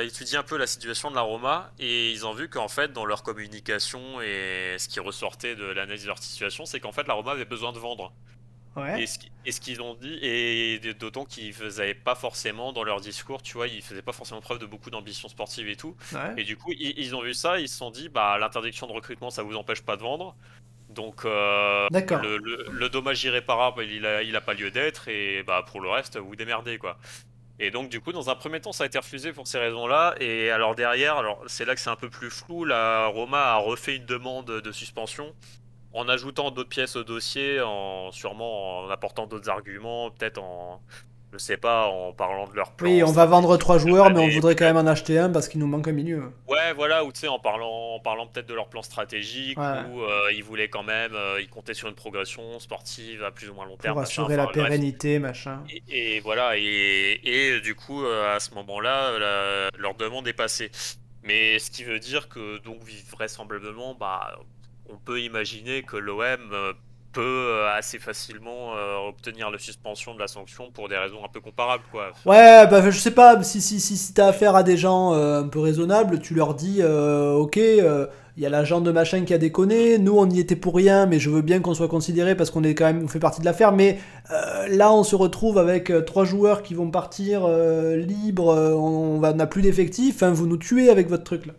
étudié 0.00 0.36
un 0.36 0.42
peu 0.42 0.58
la 0.58 0.66
situation 0.66 1.10
de 1.10 1.14
l'aroma 1.14 1.72
et 1.78 2.12
ils 2.12 2.26
ont 2.26 2.34
vu 2.34 2.50
qu'en 2.50 2.68
fait 2.68 2.92
dans 2.92 3.06
leur 3.06 3.22
communication 3.22 4.20
et 4.20 4.76
ce 4.78 4.88
qui 4.88 5.00
ressortait 5.00 5.56
de 5.56 5.64
l'analyse 5.64 6.02
de 6.02 6.08
leur 6.08 6.18
situation 6.18 6.66
c'est 6.66 6.80
qu'en 6.80 6.92
fait 6.92 7.08
l'aroma 7.08 7.32
avait 7.32 7.46
besoin 7.46 7.72
de 7.72 7.78
vendre. 7.78 8.12
Et 8.96 9.06
ce, 9.52 9.60
qu'ils 9.60 9.82
ont 9.82 9.94
dit, 9.94 10.18
et 10.22 10.78
d'autant 10.94 11.24
qu'ils 11.24 11.52
faisaient 11.52 11.94
pas 11.94 12.14
forcément 12.14 12.72
dans 12.72 12.84
leur 12.84 13.00
discours, 13.00 13.42
tu 13.42 13.54
vois, 13.54 13.68
ils 13.68 13.82
faisaient 13.82 14.02
pas 14.02 14.12
forcément 14.12 14.40
preuve 14.40 14.58
de 14.58 14.66
beaucoup 14.66 14.90
d'ambition 14.90 15.28
sportive 15.28 15.68
et 15.68 15.76
tout. 15.76 15.94
Et 16.36 16.44
du 16.44 16.56
coup, 16.56 16.72
ils, 16.78 17.14
ont 17.14 17.22
vu 17.22 17.34
ça, 17.34 17.58
ils 17.58 17.68
se 17.68 17.76
sont 17.76 17.90
dit, 17.90 18.08
bah 18.08 18.38
l'interdiction 18.38 18.86
de 18.86 18.92
recrutement, 18.92 19.30
ça 19.30 19.42
vous 19.42 19.56
empêche 19.56 19.82
pas 19.82 19.96
de 19.96 20.02
vendre. 20.02 20.34
Donc 20.88 21.24
euh, 21.24 21.88
le, 21.90 22.88
dommage 22.88 23.24
irréparable, 23.24 23.84
il 23.84 24.04
a, 24.04 24.22
il 24.22 24.36
a 24.36 24.40
pas 24.40 24.54
lieu 24.54 24.70
d'être, 24.70 25.08
et 25.08 25.42
bah 25.42 25.64
pour 25.66 25.80
le 25.80 25.88
reste, 25.88 26.18
vous 26.18 26.36
démerdez 26.36 26.78
quoi. 26.78 26.98
Et 27.58 27.70
donc 27.70 27.90
du 27.90 28.00
coup, 28.00 28.12
dans 28.12 28.28
un 28.28 28.34
premier 28.34 28.60
temps, 28.60 28.72
ça 28.72 28.84
a 28.84 28.86
été 28.86 28.98
refusé 28.98 29.32
pour 29.32 29.46
ces 29.46 29.58
raisons-là. 29.58 30.14
Et 30.20 30.50
alors 30.50 30.74
derrière, 30.74 31.16
alors 31.16 31.42
c'est 31.46 31.64
là 31.64 31.74
que 31.74 31.80
c'est 31.80 31.90
un 31.90 31.96
peu 31.96 32.10
plus 32.10 32.30
flou. 32.30 32.64
La 32.64 33.06
Roma 33.06 33.38
a 33.38 33.56
refait 33.56 33.96
une 33.96 34.06
demande 34.06 34.46
de 34.46 34.72
suspension 34.72 35.34
en 35.92 36.08
ajoutant 36.08 36.50
d'autres 36.50 36.68
pièces 36.68 36.96
au 36.96 37.04
dossier, 37.04 37.60
en 37.60 38.10
sûrement 38.12 38.80
en 38.80 38.90
apportant 38.90 39.26
d'autres 39.26 39.50
arguments, 39.50 40.10
peut-être 40.10 40.38
en 40.38 40.80
je 41.32 41.38
sais 41.38 41.56
pas, 41.56 41.86
en 41.86 42.12
parlant 42.12 42.46
de 42.46 42.54
leur 42.54 42.72
plan. 42.72 42.90
Oui, 42.90 43.02
on 43.02 43.10
va 43.10 43.24
vendre 43.24 43.56
trois 43.56 43.78
joueurs, 43.78 44.10
mais 44.10 44.20
on 44.20 44.28
voudrait 44.28 44.54
quand 44.54 44.66
même 44.66 44.76
en 44.76 44.86
acheter 44.86 45.18
un 45.18 45.30
parce 45.30 45.48
qu'il 45.48 45.60
nous 45.60 45.66
manque 45.66 45.88
un 45.88 45.92
milieu. 45.92 46.30
Ouais, 46.46 46.74
voilà, 46.76 47.04
ou 47.04 47.12
tu 47.12 47.20
sais, 47.20 47.28
en 47.28 47.38
parlant, 47.38 47.94
en 47.94 48.00
parlant 48.00 48.26
peut-être 48.26 48.48
de 48.48 48.54
leur 48.54 48.68
plan 48.68 48.82
stratégique, 48.82 49.56
où 49.56 50.02
euh, 50.02 50.30
ils 50.34 50.44
voulaient 50.44 50.68
quand 50.68 50.82
même, 50.82 51.14
euh, 51.14 51.40
ils 51.40 51.48
comptaient 51.48 51.74
sur 51.74 51.88
une 51.88 51.94
progression 51.94 52.60
sportive 52.60 53.24
à 53.24 53.30
plus 53.30 53.48
ou 53.48 53.54
moins 53.54 53.64
long 53.64 53.78
terme. 53.78 53.94
Pour 53.94 54.02
assurer 54.02 54.36
la 54.36 54.46
pérennité, 54.46 55.18
machin. 55.18 55.64
Et, 55.88 56.20
voilà, 56.20 56.58
et, 56.58 57.20
et, 57.24 57.60
du 57.60 57.74
coup, 57.74 58.04
euh, 58.04 58.36
à 58.36 58.38
ce 58.38 58.54
moment-là, 58.54 59.70
leur 59.78 59.94
demande 59.94 60.28
est 60.28 60.34
passée. 60.34 60.70
Mais 61.22 61.58
ce 61.58 61.70
qui 61.70 61.84
veut 61.84 62.00
dire 62.00 62.28
que, 62.28 62.58
donc, 62.58 62.78
vraisemblablement, 63.10 63.94
bah, 63.94 64.38
on 64.92 64.98
peut 65.04 65.20
imaginer 65.20 65.82
que 65.82 65.96
l'OM 65.96 66.20
euh, 66.52 66.72
peut 67.12 67.22
euh, 67.22 67.74
assez 67.74 67.98
facilement 67.98 68.76
euh, 68.76 69.08
obtenir 69.08 69.50
la 69.50 69.58
suspension 69.58 70.14
de 70.14 70.18
la 70.18 70.28
sanction 70.28 70.70
pour 70.70 70.88
des 70.88 70.96
raisons 70.96 71.24
un 71.24 71.28
peu 71.28 71.40
comparables 71.40 71.84
quoi. 71.90 72.10
Ouais, 72.26 72.66
bah 72.66 72.90
je 72.90 72.98
sais 72.98 73.10
pas 73.10 73.42
si 73.42 73.60
si 73.60 73.80
si, 73.80 74.12
t'as 74.12 74.28
affaire 74.28 74.54
à 74.54 74.62
des 74.62 74.76
gens 74.76 75.12
un 75.12 75.48
peu 75.48 75.60
raisonnables, 75.60 76.20
tu 76.20 76.34
leur 76.34 76.54
dis 76.54 76.82
OK, 76.82 77.56
il 77.56 78.42
y 78.42 78.46
a 78.46 78.48
l'agent 78.48 78.80
de 78.80 78.90
machin 78.90 79.24
qui 79.24 79.34
a 79.34 79.38
déconné, 79.38 79.98
nous 79.98 80.18
on 80.18 80.28
y 80.28 80.40
était 80.40 80.56
pour 80.56 80.74
rien, 80.74 81.06
mais 81.06 81.18
je 81.18 81.30
veux 81.30 81.42
bien 81.42 81.60
qu'on 81.60 81.74
soit 81.74 81.88
considéré 81.88 82.34
parce 82.34 82.50
qu'on 82.50 82.64
est 82.64 82.74
quand 82.74 82.86
même 82.86 83.04
on 83.04 83.08
fait 83.08 83.18
partie 83.18 83.40
de 83.40 83.46
l'affaire, 83.46 83.72
mais 83.72 83.98
là 84.68 84.92
on 84.92 85.04
se 85.04 85.16
retrouve 85.16 85.58
avec 85.58 85.92
trois 86.06 86.24
joueurs 86.24 86.62
qui 86.62 86.74
vont 86.74 86.90
partir 86.90 87.46
libres, 87.48 88.54
on, 88.76 89.20
n'a 89.20 89.46
plus 89.46 89.62
d'effectifs, 89.62 90.22
vous 90.22 90.46
nous 90.46 90.58
tuez 90.58 90.90
avec 90.90 91.08
votre 91.08 91.24
truc 91.24 91.46
là. 91.46 91.52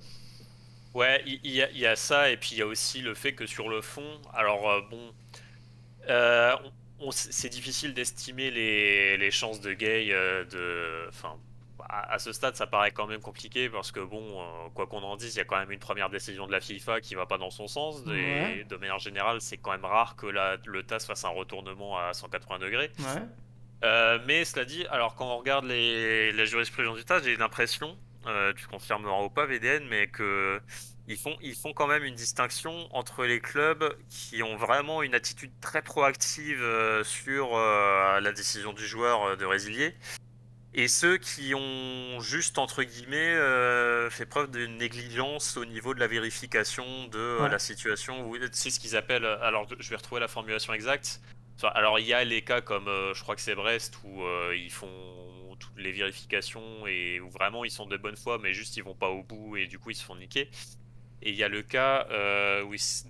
Ouais, 0.94 1.24
il 1.26 1.52
y, 1.52 1.86
a 1.88 1.96
ça, 1.96 2.30
et 2.30 2.38
puis 2.38 2.50
il 2.52 2.58
y 2.60 2.62
a 2.62 2.68
aussi 2.68 3.02
le 3.02 3.16
fait 3.16 3.34
que 3.34 3.48
sur 3.48 3.68
le 3.68 3.82
fond, 3.82 4.22
alors 4.32 4.70
euh, 4.70 4.82
bon, 4.92 5.14
euh, 6.08 6.56
c'est 7.10 7.50
difficile 7.50 7.96
d'estimer 7.96 8.52
les, 8.52 9.32
chances 9.32 9.60
de 9.60 9.74
Gay 9.74 10.10
euh, 10.12 10.46
de. 10.46 11.10
Enfin, 11.10 11.36
à, 11.90 12.20
ce 12.20 12.32
stade, 12.32 12.56
ça 12.56 12.68
paraît 12.68 12.92
quand 12.92 13.08
même 13.08 13.22
compliqué 13.22 13.70
parce 13.70 13.92
que, 13.92 14.00
bon, 14.02 14.46
quoi 14.76 14.86
qu'on 14.86 15.02
en 15.02 15.16
dise, 15.16 15.34
il 15.34 15.40
y 15.40 15.42
a 15.42 15.46
quand 15.46 15.58
même 15.58 15.72
une 15.72 15.80
première 15.80 16.12
décision 16.12 16.46
de 16.46 16.52
la 16.52 16.62
FIFA 16.62 17.02
qui 17.02 17.16
va 17.16 17.26
pas 17.26 17.40
dans 17.40 17.50
son 17.50 17.68
sens, 17.68 18.04
et 18.08 18.64
de 18.64 18.76
manière 18.78 19.00
générale, 19.00 19.42
c'est 19.42 19.58
quand 19.58 19.72
même 19.72 19.86
rare 19.86 20.16
que 20.16 20.28
la, 20.28 20.58
le 20.66 20.84
TAS 20.84 21.00
fasse 21.00 21.26
un 21.26 21.30
retournement 21.30 21.98
à 21.98 22.14
180 22.14 22.60
degrés. 22.60 22.92
mais 24.28 24.46
cela 24.46 24.64
dit, 24.64 24.86
alors 24.92 25.16
quand 25.16 25.26
on 25.26 25.40
regarde 25.40 25.66
les, 25.66 26.32
la 26.32 26.46
jurisprudence 26.46 26.98
du 26.98 27.04
TAS, 27.04 27.22
j'ai 27.24 27.36
l'impression 27.36 27.98
euh, 28.26 28.54
tu 28.54 28.68
confirmeras 28.68 29.24
ou 29.24 29.30
pas 29.30 29.46
VDN, 29.46 29.86
mais 29.90 30.08
que 30.08 30.62
ils 31.08 31.18
font, 31.18 31.36
ils 31.42 31.56
font 31.56 31.74
quand 31.74 31.88
même 31.88 32.04
une 32.04 32.16
distinction 32.16 32.88
entre 32.96 33.26
les 33.26 33.42
clubs 33.42 33.96
qui 34.10 34.42
ont 34.42 34.56
vraiment 34.56 35.04
une 35.04 35.14
attitude 35.14 35.52
très 35.60 35.82
proactive 35.82 36.62
euh, 36.62 37.04
sur 37.04 37.56
euh, 37.56 38.22
la 38.22 38.32
décision 38.32 38.72
du 38.72 38.86
joueur 38.86 39.36
de 39.36 39.46
résilier 39.46 39.96
et 40.74 40.88
ceux 40.88 41.18
qui 41.18 41.54
ont 41.54 42.20
juste 42.22 42.58
entre 42.58 42.84
guillemets 42.84 43.38
fait 44.10 44.26
preuve 44.26 44.50
de 44.50 44.66
négligence 44.66 45.56
au 45.58 45.66
niveau 45.66 45.94
de 45.94 46.00
la 46.00 46.08
vérification 46.08 47.08
de 47.10 47.46
la 47.46 47.60
situation. 47.60 48.32
C'est 48.52 48.72
ce 48.72 48.80
qu'ils 48.80 48.96
appellent. 48.96 49.26
Alors, 49.26 49.68
je 49.78 49.90
vais 49.90 49.96
retrouver 49.98 50.20
la 50.20 50.28
formulation 50.28 50.74
exacte. 50.74 51.22
Alors, 51.76 52.00
il 52.00 52.08
y 52.08 52.14
a 52.14 52.24
les 52.24 52.42
cas 52.42 52.62
comme, 52.62 52.86
je 52.88 53.22
crois 53.22 53.36
que 53.36 53.42
c'est 53.42 53.54
Brest, 53.54 54.00
où 54.04 54.24
ils 54.56 54.72
font 54.72 55.33
toutes 55.64 55.84
les 55.84 55.92
vérifications 55.92 56.88
et 56.88 57.20
où 57.20 57.30
vraiment 57.30 57.64
ils 57.64 57.72
sont 57.72 57.86
de 57.86 57.98
bonne 57.98 58.16
foi, 58.16 58.40
mais 58.42 58.54
juste 58.54 58.78
ils 58.78 58.84
vont 58.84 58.96
pas 58.96 59.10
au 59.10 59.24
bout 59.24 59.58
et 59.58 59.68
du 59.68 59.80
coup 59.80 59.92
ils 59.92 59.96
se 59.96 60.04
font 60.04 60.16
niquer. 60.16 60.50
Et 61.26 61.30
il 61.30 61.36
y 61.36 61.44
a 61.44 61.48
le 61.48 61.62
cas 61.62 62.06
euh, 62.12 62.64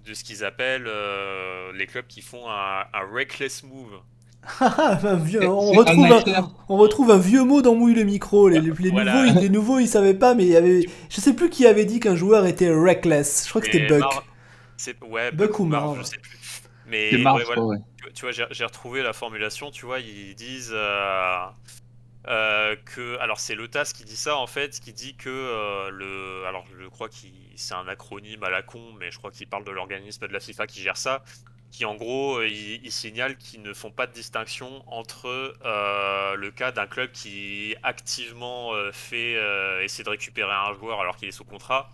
de 0.06 0.14
ce 0.14 0.24
qu'ils 0.24 0.46
appellent 0.46 0.88
euh, 0.88 1.74
les 1.74 1.88
clubs 1.88 2.06
qui 2.06 2.22
font 2.22 2.48
un, 2.48 2.86
reckless 3.12 3.64
move. 3.64 4.02
on, 4.62 5.72
retrouve 5.72 6.12
un, 6.12 6.52
on 6.70 6.78
retrouve 6.78 7.12
un 7.12 7.18
vieux 7.18 7.44
mot 7.44 7.62
dans 7.62 7.76
Mouille 7.76 7.96
le 7.96 8.04
micro. 8.04 8.50
Les, 8.50 8.62
nouveaux, 8.62 9.24
ils, 9.26 9.40
les 9.40 9.50
nouveaux, 9.50 9.80
ils 9.80 9.88
savaient 9.88 10.14
pas, 10.14 10.36
mais 10.36 10.44
il 10.44 10.52
y 10.52 10.58
avait. 10.58 10.86
Je 11.10 11.22
sais 11.22 11.34
plus 11.34 11.50
qui 11.50 11.66
avait 11.66 11.86
dit 11.86 12.02
qu'un 12.02 12.16
joueur 12.16 12.46
était 12.46 12.70
reckless. 12.70 13.46
Je 13.46 13.50
crois 13.50 13.62
que 13.62 13.72
c'était 13.72 13.88
Buck. 13.88 14.04
Ouais, 15.10 15.32
Buck, 15.32 15.60
ou 15.60 15.66
Mar, 15.66 15.96
je 15.96 16.04
sais 16.04 16.18
plus. 16.18 16.38
Mais 16.86 17.12
tu, 18.14 18.26
vois, 18.26 18.32
j'ai 18.32 18.66
retrouvé 18.66 19.02
la 19.02 19.14
formulation. 19.14 19.72
Tu 19.72 19.86
vois, 19.86 20.00
ils 20.00 20.36
disent. 20.36 20.74
Euh, 20.74 21.46
euh, 22.28 22.78
que, 22.86 23.18
alors 23.20 23.38
c'est 23.40 23.56
le 23.56 23.68
TAS 23.68 23.92
qui 23.94 24.06
dit 24.06 24.16
ça 24.16 24.38
en 24.38 24.48
fait, 24.48 24.80
qui 24.80 24.94
dit 24.94 25.16
que 25.16 25.30
euh, 25.30 25.90
le, 25.90 26.46
alors 26.48 26.66
je 26.80 26.88
crois 26.88 27.10
que 27.10 27.16
c'est 27.56 27.74
un 27.74 27.88
acronyme 27.90 28.42
à 28.44 28.50
la 28.50 28.62
con, 28.62 28.94
mais 28.98 29.12
je 29.12 29.18
crois 29.18 29.30
qu'il 29.30 29.48
parle 29.48 29.66
de 29.66 29.72
l'organisme 29.72 30.26
de 30.26 30.32
la 30.32 30.40
FIFA 30.40 30.66
qui 30.66 30.82
gère 30.82 30.96
ça, 30.96 31.22
qui 31.72 31.84
en 31.84 31.96
gros 31.96 32.38
euh, 32.38 32.48
il, 32.48 32.92
signale 32.94 33.38
qu'ils 33.38 33.62
ne 33.62 33.74
font 33.74 33.92
pas 33.92 34.08
de 34.08 34.14
distinction 34.14 34.86
entre 34.88 35.54
le 36.38 36.50
cas 36.52 36.72
d'un 36.72 36.88
club 36.88 37.12
qui 37.12 37.76
activement 37.84 38.72
fait 38.94 39.34
essayer 39.84 40.06
de 40.06 40.10
récupérer 40.10 40.54
un 40.54 40.74
joueur 40.76 41.02
alors 41.02 41.18
qu'il 41.18 41.28
est 41.28 41.32
sous 41.32 41.44
contrat, 41.44 41.90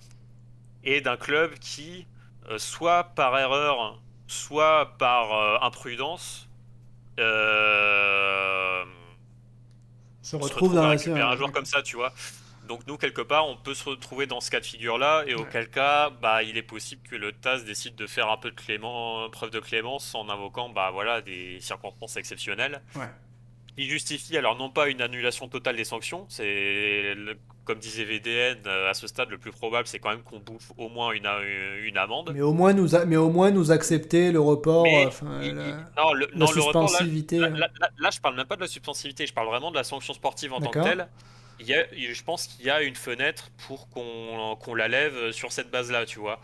et 0.84 1.02
d'un 1.02 1.18
club 1.18 1.58
qui 1.58 2.06
soit 2.58 3.04
par 3.16 3.38
erreur, 3.40 4.00
soit 4.28 4.96
par 5.00 5.64
imprudence 5.64 6.48
se 10.22 10.36
retrouve 10.36 10.76
dans 10.76 10.84
un 10.84 10.98
joueur 10.98 11.52
comme 11.52 11.66
ça, 11.66 11.82
tu 11.82 11.96
vois. 11.96 12.14
Donc 12.68 12.86
nous, 12.86 12.98
quelque 12.98 13.22
part, 13.22 13.48
on 13.48 13.58
peut 13.58 13.74
se 13.74 13.84
retrouver 13.90 14.28
dans 14.28 14.42
ce 14.42 14.52
cas 14.52 14.60
de 14.60 14.66
figure-là, 14.66 15.24
et 15.26 15.34
auquel 15.34 15.70
cas, 15.70 16.12
bah, 16.12 16.44
il 16.44 16.56
est 16.56 16.64
possible 16.64 17.02
que 17.10 17.16
le 17.16 17.32
TAS 17.32 17.62
décide 17.62 17.96
de 17.96 18.06
faire 18.06 18.30
un 18.30 18.38
peu 18.38 18.52
de 18.52 18.56
clément, 18.56 19.28
preuve 19.32 19.50
de 19.50 19.60
clémence 19.60 20.14
en 20.14 20.30
invoquant 20.30 20.70
bah, 20.70 20.92
voilà, 20.92 21.22
des 21.22 21.60
circonstances 21.62 22.16
exceptionnelles. 22.18 22.82
Ouais. 22.96 23.10
Il 23.78 23.90
justifie 23.90 24.38
alors 24.38 24.58
non 24.58 24.70
pas 24.70 24.90
une 24.90 25.02
annulation 25.02 25.48
totale 25.48 25.76
des 25.78 25.86
sanctions, 25.86 26.26
c'est 26.28 27.16
comme 27.64 27.80
disait 27.80 28.04
VDN, 28.04 28.58
euh, 28.66 28.90
à 28.90 28.94
ce 28.96 29.06
stade, 29.08 29.30
le 29.30 29.38
plus 29.38 29.52
probable, 29.52 29.88
c'est 29.88 30.00
quand 30.00 30.10
même 30.10 30.24
qu'on 30.24 30.40
bouffe 30.40 30.72
au 30.78 30.90
moins 30.90 31.12
une, 31.12 31.30
une 31.86 31.98
amende. 31.98 32.32
Mais 32.34 32.42
au 32.42 32.52
moins 32.52 32.74
nous, 32.74 32.96
a- 32.96 33.06
mais 33.06 33.16
au 33.16 33.30
moins 33.30 33.52
nous 33.52 33.72
accepter 33.72 34.32
le 34.32 34.40
report, 34.40 34.84
Mais 34.84 35.06
euh, 35.06 35.08
enfin, 35.08 35.40
il- 35.44 35.54
la, 35.54 35.68
il- 35.68 35.76
non, 35.98 36.14
le, 36.14 36.28
la 36.34 36.38
non, 36.38 36.52
le 36.52 36.62
report, 36.62 36.82
là, 36.84 36.88
suspensivité. 36.90 37.38
Là, 37.38 37.50
là- 37.50 37.70
là- 37.80 37.90
là, 38.00 38.10
je 38.12 38.20
parle 38.20 38.36
même 38.36 38.48
pas 38.48 38.56
de 38.56 38.62
la 38.62 38.68
suspensivité, 38.68 39.28
je 39.28 39.34
parle 39.34 39.48
vraiment 39.48 39.70
de 39.70 39.76
la 39.76 39.84
sanction 39.84 40.14
sportive 40.14 40.52
en 40.54 40.60
tant 40.60 40.72
que 40.72 40.80
telle. 40.84 41.08
Il 41.60 41.68
y 41.68 41.74
a, 41.76 41.84
je 41.94 42.24
pense 42.24 42.48
qu'il 42.48 42.66
y 42.66 42.70
a 42.70 42.82
une 42.82 42.96
fenêtre 42.96 43.52
pour 43.68 43.88
qu'on 43.90 44.74
la 44.76 44.88
lève 44.88 45.32
sur 45.32 45.52
cette 45.52 45.70
base-là, 45.70 46.06
tu 46.06 46.18
vois. 46.20 46.40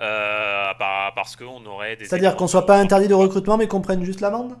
Euh, 0.00 0.74
par- 0.78 1.14
parce 1.14 1.34
qu'on 1.36 1.64
aurait 1.66 1.96
des. 1.96 2.04
C'est-à-dire 2.04 2.36
qu'on 2.36 2.46
soit 2.48 2.66
pas 2.66 2.78
interdit 2.78 3.08
de 3.08 3.14
recrutement, 3.14 3.56
mais 3.56 3.68
qu'on 3.68 3.80
prenne 3.80 4.04
juste 4.04 4.20
l'amende? 4.20 4.56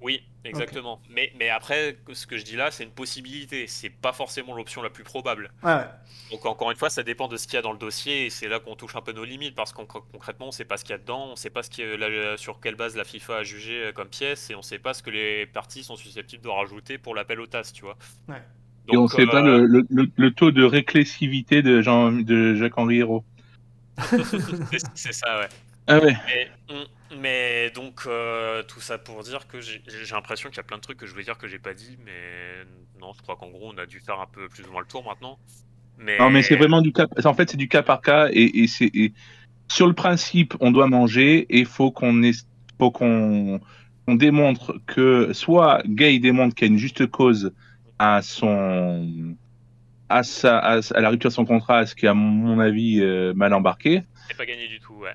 Oui, 0.00 0.22
exactement. 0.48 1.00
Mais, 1.10 1.32
mais 1.38 1.48
après, 1.48 1.96
ce 2.12 2.26
que 2.26 2.36
je 2.36 2.44
dis 2.44 2.56
là, 2.56 2.70
c'est 2.70 2.84
une 2.84 2.90
possibilité. 2.90 3.66
C'est 3.66 3.90
pas 3.90 4.12
forcément 4.12 4.54
l'option 4.54 4.82
la 4.82 4.90
plus 4.90 5.04
probable. 5.04 5.50
Ouais, 5.62 5.74
ouais. 5.74 5.84
Donc 6.30 6.44
encore 6.46 6.70
une 6.70 6.76
fois, 6.76 6.90
ça 6.90 7.02
dépend 7.02 7.28
de 7.28 7.36
ce 7.36 7.46
qu'il 7.46 7.54
y 7.54 7.58
a 7.58 7.62
dans 7.62 7.72
le 7.72 7.78
dossier 7.78 8.26
et 8.26 8.30
c'est 8.30 8.48
là 8.48 8.58
qu'on 8.58 8.74
touche 8.74 8.96
un 8.96 9.00
peu 9.00 9.12
nos 9.12 9.24
limites 9.24 9.54
parce 9.54 9.72
qu'on 9.72 9.86
concrètement, 9.86 10.48
on 10.48 10.50
sait 10.52 10.64
pas 10.64 10.76
ce 10.76 10.84
qu'il 10.84 10.92
y 10.92 10.94
a 10.94 10.98
dedans, 10.98 11.28
on 11.32 11.36
sait 11.36 11.50
pas 11.50 11.62
ce 11.62 11.70
qui 11.70 11.82
est- 11.82 11.96
la- 11.96 12.36
sur 12.36 12.60
quelle 12.60 12.74
base 12.74 12.96
la 12.96 13.04
FIFA 13.04 13.36
a 13.38 13.42
jugé 13.44 13.84
euh, 13.86 13.92
comme 13.92 14.08
pièce 14.08 14.50
et 14.50 14.54
on 14.54 14.62
sait 14.62 14.78
pas 14.80 14.92
ce 14.94 15.02
que 15.02 15.10
les 15.10 15.46
parties 15.46 15.84
sont 15.84 15.96
susceptibles 15.96 16.42
de 16.42 16.48
rajouter 16.48 16.98
pour 16.98 17.14
l'appel 17.14 17.40
au 17.40 17.46
TAS, 17.46 17.70
tu 17.72 17.82
vois. 17.82 17.96
Ouais. 18.28 18.42
Et 18.88 18.96
on 18.96 19.02
Donc, 19.02 19.12
sait 19.12 19.26
pas 19.26 19.42
euh, 19.44 19.66
le, 19.66 19.66
le- 19.66 19.86
le- 19.90 20.10
le 20.16 20.30
taux 20.32 20.50
de 20.52 20.64
réclessivité 20.64 21.62
de, 21.62 21.80
Jean, 21.82 22.12
de 22.12 22.54
Jacques-Henri 22.56 22.98
Hérault. 22.98 23.24
c'est 24.94 25.12
ça, 25.12 25.40
ouais. 25.40 25.48
Ah 25.86 25.98
ouais. 26.00 26.16
Mais, 26.26 26.48
mais 27.20 27.70
donc 27.70 28.02
euh, 28.06 28.62
tout 28.64 28.80
ça 28.80 28.98
pour 28.98 29.22
dire 29.22 29.46
que 29.46 29.60
j'ai 29.60 29.80
l'impression 30.12 30.48
qu'il 30.48 30.56
y 30.56 30.60
a 30.60 30.64
plein 30.64 30.78
de 30.78 30.82
trucs 30.82 30.98
que 30.98 31.06
je 31.06 31.12
voulais 31.12 31.24
dire 31.24 31.38
que 31.38 31.46
j'ai 31.46 31.58
pas 31.58 31.74
dit, 31.74 31.96
mais 32.04 32.64
non, 33.00 33.12
je 33.16 33.22
crois 33.22 33.36
qu'en 33.36 33.48
gros 33.48 33.72
on 33.72 33.78
a 33.78 33.86
dû 33.86 34.00
faire 34.00 34.20
un 34.20 34.26
peu 34.26 34.48
plus 34.48 34.66
ou 34.66 34.72
moins 34.72 34.80
le 34.80 34.86
tour 34.86 35.04
maintenant. 35.04 35.38
Mais, 35.98 36.18
Non, 36.18 36.30
mais 36.30 36.42
c'est 36.42 36.56
vraiment 36.56 36.82
du 36.82 36.92
cas. 36.92 37.06
En 37.24 37.34
fait, 37.34 37.50
c'est 37.50 37.56
du 37.56 37.68
cas 37.68 37.82
par 37.82 38.02
cas 38.02 38.28
et, 38.32 38.62
et 38.62 38.66
c'est 38.66 38.90
sur 39.68 39.86
le 39.86 39.94
principe, 39.94 40.54
on 40.60 40.70
doit 40.70 40.86
manger 40.86 41.46
et 41.48 41.64
faut 41.64 41.90
qu'on 41.90 42.20
faut 42.78 42.90
qu'on 42.90 43.60
démontre 44.06 44.78
que 44.86 45.32
soit 45.32 45.82
Gay 45.86 46.18
démontre 46.18 46.54
qu'il 46.54 46.68
y 46.68 46.70
a 46.70 46.72
une 46.72 46.78
juste 46.78 47.06
cause 47.06 47.52
à 47.98 48.22
son 48.22 49.34
à 50.08 50.22
sa 50.22 50.58
à, 50.58 51.00
la 51.00 51.08
rupture 51.08 51.30
de 51.30 51.34
son 51.34 51.44
contrat, 51.44 51.86
ce 51.86 51.94
qui 51.94 52.06
à 52.06 52.14
mon 52.14 52.60
avis 52.60 53.00
euh, 53.00 53.32
mal 53.34 53.52
embarqué. 53.54 54.02
c'est 54.28 54.36
pas 54.36 54.46
gagné 54.46 54.68
du 54.68 54.78
tout, 54.80 54.94
ouais. 54.94 55.14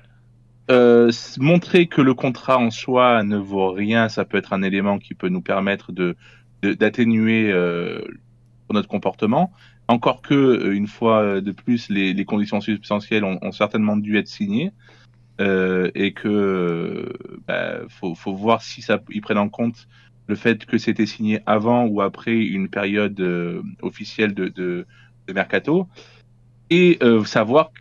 Euh, 0.70 1.10
montrer 1.38 1.88
que 1.88 2.00
le 2.00 2.14
contrat 2.14 2.58
en 2.58 2.70
soi 2.70 3.24
ne 3.24 3.36
vaut 3.36 3.72
rien, 3.72 4.08
ça 4.08 4.24
peut 4.24 4.38
être 4.38 4.52
un 4.52 4.62
élément 4.62 4.98
qui 4.98 5.14
peut 5.14 5.28
nous 5.28 5.42
permettre 5.42 5.92
de 5.92 6.16
d'atténuer 6.62 7.50
euh, 7.50 8.00
notre 8.70 8.86
comportement. 8.86 9.52
Encore 9.88 10.22
que, 10.22 10.34
euh, 10.34 10.72
une 10.72 10.86
fois 10.86 11.40
de 11.40 11.50
plus, 11.50 11.88
les, 11.88 12.24
conditions 12.24 12.60
substantielles 12.60 13.24
ont, 13.24 13.50
certainement 13.50 13.96
dû 13.96 14.16
être 14.16 14.28
signées 14.28 14.72
et 15.40 16.12
que 16.12 17.12
bah, 17.48 17.80
faut, 17.88 18.14
faut 18.14 18.32
voir 18.32 18.62
si 18.62 18.80
ça, 18.80 19.00
ils 19.10 19.20
prennent 19.20 19.38
en 19.38 19.48
compte 19.48 19.88
le 20.28 20.36
fait 20.36 20.64
que 20.66 20.78
c'était 20.78 21.06
signé 21.06 21.40
avant 21.46 21.84
ou 21.86 22.00
après 22.00 22.36
une 22.36 22.68
période 22.68 23.20
officielle 23.82 24.34
de, 24.34 24.86
mercato 25.34 25.88
et 26.70 27.00
savoir 27.24 27.72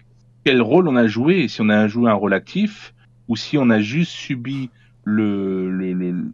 quel 0.43 0.61
rôle 0.61 0.87
on 0.87 0.95
a 0.95 1.07
joué, 1.07 1.47
si 1.47 1.61
on 1.61 1.69
a 1.69 1.87
joué 1.87 2.09
un 2.09 2.13
rôle 2.15 2.33
actif 2.33 2.93
ou 3.27 3.35
si 3.35 3.57
on 3.57 3.69
a 3.69 3.79
juste 3.79 4.11
subi 4.11 4.69
le, 5.03 5.69
le, 5.71 5.93
le- 5.93 6.31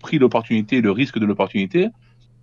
pris 0.00 0.18
l'opportunité, 0.18 0.80
le 0.80 0.90
risque 0.90 1.18
de 1.18 1.26
l'opportunité, 1.26 1.88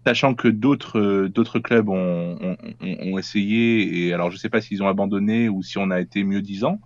sachant 0.05 0.35
que 0.35 0.47
d'autres 0.47 0.99
euh, 0.99 1.29
d'autres 1.29 1.59
clubs 1.59 1.89
ont, 1.89 2.37
ont, 2.41 2.57
ont- 2.81 2.97
ont 3.13 3.17
essayé 3.17 4.07
et 4.07 4.13
alors 4.13 4.31
je 4.31 4.37
sais 4.37 4.49
pas 4.49 4.61
s'ils 4.61 4.83
ont 4.83 4.87
abandonné 4.87 5.49
ou 5.49 5.63
si 5.63 5.77
on 5.77 5.91
a 5.91 5.99
été 5.99 6.23
mieux 6.23 6.41
disant. 6.41 6.79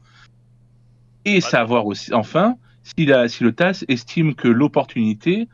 Et 1.26 1.42
savoir 1.42 1.86
aussi 1.86 2.14
enfin 2.14 2.56
si, 2.84 3.06
la, 3.06 3.28
si 3.28 3.44
le 3.44 3.52
TAS 3.54 3.84
estime 3.88 4.36
que 4.36 4.48
l'opportunité 4.48 5.48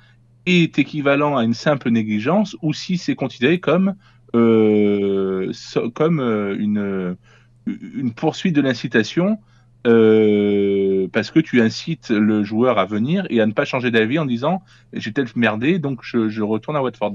est 0.46 0.78
équivalent 0.80 1.38
à 1.38 1.44
une 1.44 1.54
simple 1.56 1.90
négligence 1.90 2.56
ou 2.62 2.72
si 2.74 2.98
c'est 2.98 3.16
considéré 3.16 3.60
comme 3.60 3.96
euh, 4.36 5.52
comme 5.96 6.20
euh, 6.20 6.56
une 6.60 7.18
une 7.66 8.14
poursuite 8.14 8.56
de 8.56 8.62
l'incitation 8.62 9.40
euh, 9.86 11.08
parce 11.12 11.30
que 11.30 11.40
tu 11.40 11.62
incites 11.62 12.10
le 12.10 12.44
joueur 12.44 12.80
à 12.80 12.86
venir 12.86 13.28
et 13.30 13.40
à 13.40 13.46
ne 13.46 13.52
pas 13.52 13.66
changer 13.66 13.92
d'avis 13.92 14.18
en 14.18 14.26
disant 14.26 14.64
j'ai 14.94 15.14
tel 15.14 15.28
merdé 15.36 15.78
donc 15.78 16.00
je, 16.02 16.42
retourne 16.42 16.76
à 16.76 16.82
Watford. 16.82 17.14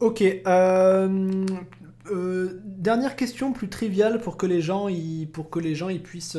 Ok. 0.00 0.22
euh, 0.22 1.46
euh, 2.10 2.60
dernière 2.64 3.16
question 3.16 3.52
plus 3.52 3.68
triviale 3.68 4.20
pour 4.20 4.36
que 4.36 4.46
les 4.46 4.60
gens 4.60 4.88
y, 4.88 5.26
pour 5.26 5.50
que 5.50 5.58
les 5.58 5.74
gens 5.74 5.88
y 5.88 5.98
puissent 5.98 6.38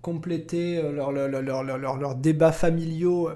compléter 0.00 0.78
euh, 0.78 0.92
leur, 0.92 1.12
leur, 1.12 1.28
leur, 1.28 1.62
leur, 1.62 1.96
leurs 1.96 2.14
débats 2.16 2.52
familiaux. 2.52 3.30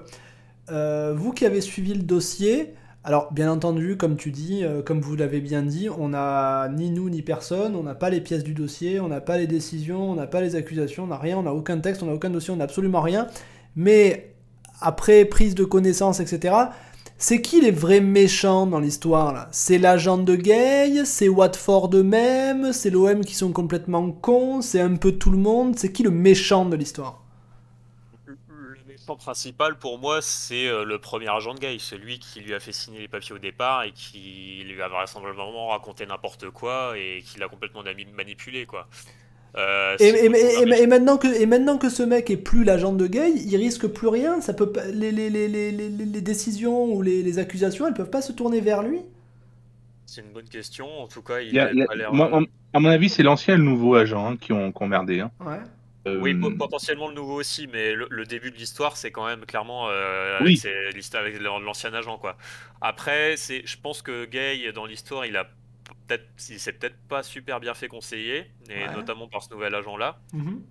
Vous 0.69 1.31
qui 1.31 1.45
avez 1.45 1.61
suivi 1.61 1.93
le 1.93 2.03
dossier, 2.03 2.73
alors 3.07 3.31
bien 3.31 3.49
entendu, 3.49 3.95
comme 3.95 4.17
tu 4.17 4.31
dis, 4.31 4.65
euh, 4.65 4.81
comme 4.81 4.99
vous 4.99 5.15
l'avez 5.15 5.39
bien 5.39 5.61
dit, 5.61 5.87
on 5.97 6.09
n'a 6.09 6.67
ni 6.67 6.91
nous 6.91 7.09
ni 7.09 7.21
personne, 7.21 7.73
on 7.77 7.83
n'a 7.83 7.95
pas 7.95 8.09
les 8.09 8.19
pièces 8.19 8.43
du 8.43 8.53
dossier, 8.53 8.99
on 8.99 9.07
n'a 9.07 9.21
pas 9.21 9.37
les 9.37 9.47
décisions, 9.47 10.11
on 10.11 10.15
n'a 10.15 10.27
pas 10.27 10.41
les 10.41 10.55
accusations, 10.55 11.05
on 11.05 11.07
n'a 11.07 11.17
rien, 11.17 11.37
on 11.37 11.43
n'a 11.43 11.53
aucun 11.53 11.77
texte, 11.79 12.03
on 12.03 12.07
n'a 12.07 12.13
aucun 12.13 12.29
dossier, 12.29 12.53
on 12.53 12.57
n'a 12.57 12.65
absolument 12.65 12.99
rien. 12.99 13.27
Mais 13.77 14.33
après 14.81 15.23
prise 15.23 15.55
de 15.55 15.63
connaissance, 15.63 16.19
etc., 16.19 16.53
c'est 17.17 17.41
qui 17.41 17.61
les 17.61 17.71
vrais 17.71 18.01
méchants 18.01 18.67
dans 18.67 18.81
l'histoire 18.81 19.31
là? 19.31 19.47
C'est 19.53 19.77
l'agent 19.77 20.17
de 20.17 20.35
Gay, 20.35 21.05
c'est 21.05 21.29
Watford 21.29 21.91
eux-mêmes, 21.93 22.73
c'est 22.73 22.89
l'OM 22.89 23.23
qui 23.23 23.35
sont 23.35 23.53
complètement 23.53 24.11
cons, 24.11 24.61
c'est 24.61 24.81
un 24.81 24.97
peu 24.97 25.13
tout 25.13 25.31
le 25.31 25.37
monde, 25.37 25.79
c'est 25.79 25.93
qui 25.93 26.03
le 26.03 26.11
méchant 26.11 26.65
de 26.65 26.75
l'histoire? 26.75 27.26
Principal 29.15 29.77
pour 29.77 29.97
moi, 29.99 30.21
c'est 30.21 30.67
euh, 30.67 30.83
le 30.83 30.99
premier 30.99 31.29
agent 31.29 31.53
de 31.53 31.59
Guy, 31.59 31.79
celui 31.79 32.19
qui 32.19 32.41
lui 32.41 32.53
a 32.53 32.59
fait 32.59 32.71
signer 32.73 32.99
les 32.99 33.07
papiers 33.07 33.33
au 33.35 33.39
départ 33.39 33.83
et 33.83 33.91
qui 33.91 34.63
lui 34.65 34.81
a 34.81 34.87
vraisemblablement 34.89 35.69
raconté 35.69 36.05
n'importe 36.05 36.49
quoi 36.49 36.93
et 36.97 37.21
qui 37.25 37.39
l'a 37.39 37.47
complètement 37.47 37.83
mani- 37.83 38.05
manipulé 38.15 38.65
quoi. 38.65 38.87
Euh, 39.55 39.95
Et, 39.99 40.09
et- 40.25 40.87
maintenant 40.87 41.17
que, 41.17 41.27
et 41.27 41.45
maintenant 41.47 41.77
que 41.79 41.89
ce 41.89 42.03
mec 42.03 42.29
est 42.29 42.37
plus 42.37 42.63
l'agent 42.63 42.93
de 42.93 43.07
Gay, 43.07 43.31
il 43.35 43.55
risque 43.55 43.87
plus 43.87 44.07
rien. 44.09 44.39
Ça 44.41 44.53
peut 44.53 44.71
pas- 44.71 44.85
les, 44.85 45.11
les, 45.11 45.29
les, 45.29 45.47
les, 45.47 46.21
décisions 46.21 46.85
ou 46.93 47.01
les, 47.01 47.23
les 47.23 47.39
accusations, 47.39 47.87
elles 47.87 47.93
peuvent 47.95 48.09
pas 48.11 48.21
se 48.21 48.33
tourner 48.33 48.59
vers 48.61 48.83
lui. 48.83 48.99
C'est 50.05 50.21
une 50.21 50.31
bonne 50.31 50.47
question. 50.49 50.87
En 51.01 51.07
tout 51.07 51.21
cas, 51.21 51.39
il 51.39 51.57
a- 51.59 51.69
a 51.69 52.11
moi, 52.11 52.29
en- 52.35 52.43
à 52.73 52.79
mon 52.79 52.89
avis, 52.89 53.09
c'est 53.09 53.23
l'ancien 53.23 53.55
et 53.55 53.57
le 53.57 53.63
nouveau 53.63 53.95
agent 53.95 54.31
hein, 54.33 54.37
qui, 54.37 54.53
ont, 54.53 54.71
qui 54.71 54.83
ont 54.83 54.87
merdé. 54.87 55.21
hein. 55.21 55.31
Ouais. 55.39 55.57
Euh, 56.07 56.19
Oui, 56.19 56.33
po- 56.35 56.51
potentiellement 56.51 57.07
le 57.09 57.13
nouveau 57.15 57.35
aussi, 57.39 57.67
mais 57.67 57.93
le, 57.93 58.07
le 58.09 58.25
début 58.25 58.51
de 58.51 58.55
l'histoire, 58.57 58.97
c'est 58.97 59.11
quand 59.11 59.25
même 59.25 59.45
clairement 59.45 59.89
euh, 59.89 60.37
Oui. 60.41 60.57
c'est 60.57 60.89
l'histoire 60.91 61.23
avec 61.23 61.39
l'an- 61.39 61.59
l'ancien 61.59 61.93
agent, 61.93 62.17
quoi. 62.17 62.37
Après, 62.81 63.35
c'est, 63.37 63.65
je 63.65 63.77
pense 63.77 64.01
que 64.01 64.25
Gay, 64.25 64.71
dans 64.73 64.85
l'histoire, 64.85 65.25
il 65.25 65.35
a 65.37 65.45
peut-être, 66.07 66.25
s'est 66.37 66.73
peut-être 66.73 66.97
pas 67.07 67.23
super 67.23 67.59
bien 67.59 67.73
fait 67.73 67.87
conseiller, 67.87 68.49
et 68.69 68.73
Ouais. 68.87 68.93
notamment 68.93 69.27
par 69.27 69.43
ce 69.43 69.49
nouvel 69.53 69.73
agent-là. 69.75 70.19
Mhm. 70.33 70.61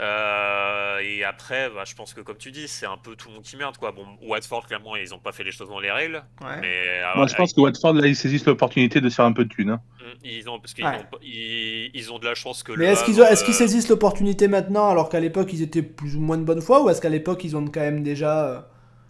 Euh, 0.00 0.98
et 1.02 1.24
après, 1.24 1.68
bah, 1.68 1.82
je 1.86 1.94
pense 1.94 2.14
que 2.14 2.20
comme 2.22 2.36
tu 2.38 2.50
dis, 2.50 2.68
c'est 2.68 2.86
un 2.86 2.96
peu 2.96 3.16
tout 3.16 3.28
le 3.28 3.34
monde 3.34 3.42
qui 3.42 3.56
merde, 3.56 3.76
quoi. 3.76 3.92
Bon, 3.92 4.06
Watford, 4.22 4.66
clairement, 4.66 4.96
ils 4.96 5.12
ont 5.14 5.18
pas 5.18 5.32
fait 5.32 5.44
les 5.44 5.52
choses 5.52 5.68
dans 5.68 5.80
les 5.80 5.90
règles, 5.90 6.22
Ouais. 6.40 6.60
mais 6.60 7.00
Moi, 7.14 7.24
euh, 7.24 7.28
je 7.28 7.34
pense 7.34 7.52
que 7.52 7.60
Watford, 7.60 7.94
là, 7.94 8.06
ils 8.06 8.16
saisissent 8.16 8.46
l'opportunité 8.46 9.00
de 9.00 9.08
se 9.08 9.16
faire 9.16 9.24
un 9.26 9.32
peu 9.32 9.44
de 9.44 9.50
thunes. 9.52 9.70
hein. 9.70 9.80
ils 10.24 10.48
ont, 10.48 10.58
parce 10.58 10.74
qu'ils 10.74 10.84
Ouais. 10.84 10.96
ont, 10.96 11.04
pas- 11.10 11.18
ils, 11.22 11.90
ils 11.94 12.12
ont 12.12 12.18
de 12.18 12.24
la 12.26 12.34
chance 12.34 12.62
que 12.62 12.72
Mais 12.72 12.86
le 12.86 12.90
est-ce 12.92 13.04
qu'ils 13.04 13.14
qu'ils 13.14 13.22
euh, 13.24 13.52
saisissent 13.52 13.88
l'opportunité 13.88 14.48
maintenant 14.48 14.90
alors 14.90 15.08
qu'à 15.08 15.20
l'époque 15.20 15.52
ils 15.52 15.62
étaient 15.62 15.82
plus 15.82 16.16
ou 16.16 16.20
moins 16.20 16.36
de 16.38 16.42
bonne 16.42 16.60
foi 16.62 16.82
ou 16.82 16.90
est-ce 16.90 17.00
qu'à 17.00 17.08
l'époque 17.10 17.44
ils 17.44 17.56
ont 17.56 17.64
quand 17.66 17.80
même 17.80 18.02
déjà. 18.02 18.68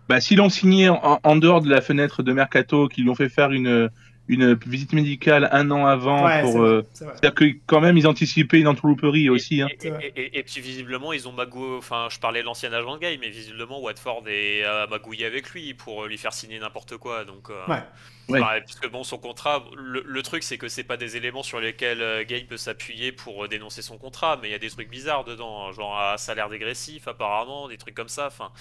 Bah, 0.08 0.20
s'ils 0.20 0.38
l'ont 0.38 0.48
signé 0.50 0.88
en, 0.88 1.18
en 1.22 1.36
dehors 1.36 1.60
de 1.62 1.70
la 1.70 1.80
fenêtre 1.80 2.22
de 2.22 2.32
Mercato, 2.32 2.88
qu'ils 2.88 3.04
lui 3.04 3.10
ont 3.10 3.14
fait 3.14 3.28
faire 3.28 3.50
une, 3.52 3.88
une 4.32 4.54
visite 4.66 4.92
médicale 4.92 5.48
un 5.52 5.70
an 5.70 5.86
avant 5.86 6.24
Ouais, 6.24 6.42
pour. 6.42 6.62
euh. 6.62 6.82
C'est-à-dire 6.94 7.34
que 7.34 7.44
quand 7.66 7.80
même, 7.80 7.96
ils 7.98 8.06
anticipaient 8.06 8.60
une 8.60 8.68
entourlouperie 8.68 9.28
aussi. 9.28 9.60
Hein. 9.62 9.68
Et, 9.82 9.88
et- 9.88 10.12
et- 10.16 10.38
et 10.38 10.42
puis 10.42 10.60
visiblement, 10.60 11.12
ils 11.12 11.28
ont 11.28 11.32
magouillé. 11.32 11.76
Enfin, 11.76 12.08
je 12.10 12.18
parlais 12.18 12.40
de 12.40 12.46
l'ancien 12.46 12.72
agent 12.72 12.96
de 12.96 13.00
Guy, 13.00 13.18
mais 13.18 13.28
visiblement, 13.30 13.80
Watford 13.80 14.22
est 14.28 14.64
euh, 14.64 14.86
magouillé 14.86 15.26
avec 15.26 15.50
lui 15.50 15.74
pour 15.74 16.04
euh, 16.04 16.08
lui 16.08 16.16
faire 16.18 16.32
signer 16.32 16.58
n'importe 16.58 16.96
quoi. 16.96 17.24
Donc, 17.24 17.50
euh, 17.50 17.54
Ouais. 17.68 17.82
Ouais. 18.28 18.40
enfin, 18.40 18.60
puisque 18.64 18.88
bon, 18.88 19.02
son 19.02 19.18
contrat, 19.18 19.64
le, 19.76 20.04
le 20.06 20.22
truc, 20.22 20.44
c'est 20.44 20.56
que 20.56 20.68
c'est 20.68 20.84
pas 20.84 20.96
des 20.96 21.16
éléments 21.16 21.42
sur 21.42 21.58
lesquels 21.58 22.00
euh, 22.00 22.22
Gay 22.24 22.46
peut 22.48 22.56
s'appuyer 22.56 23.10
pour 23.10 23.44
euh, 23.44 23.48
dénoncer 23.48 23.82
son 23.82 23.98
contrat, 23.98 24.38
mais 24.40 24.48
il 24.48 24.52
y 24.52 24.54
a 24.54 24.58
des 24.60 24.70
trucs 24.70 24.88
bizarres 24.88 25.24
dedans, 25.24 25.66
hein, 25.66 25.72
genre 25.72 26.00
un 26.00 26.16
salaire 26.16 26.48
dégressif 26.48 27.08
apparemment, 27.08 27.66
des 27.68 27.76
trucs 27.76 27.94
comme 27.94 28.08
ça. 28.08 28.28
Enfin, 28.28 28.52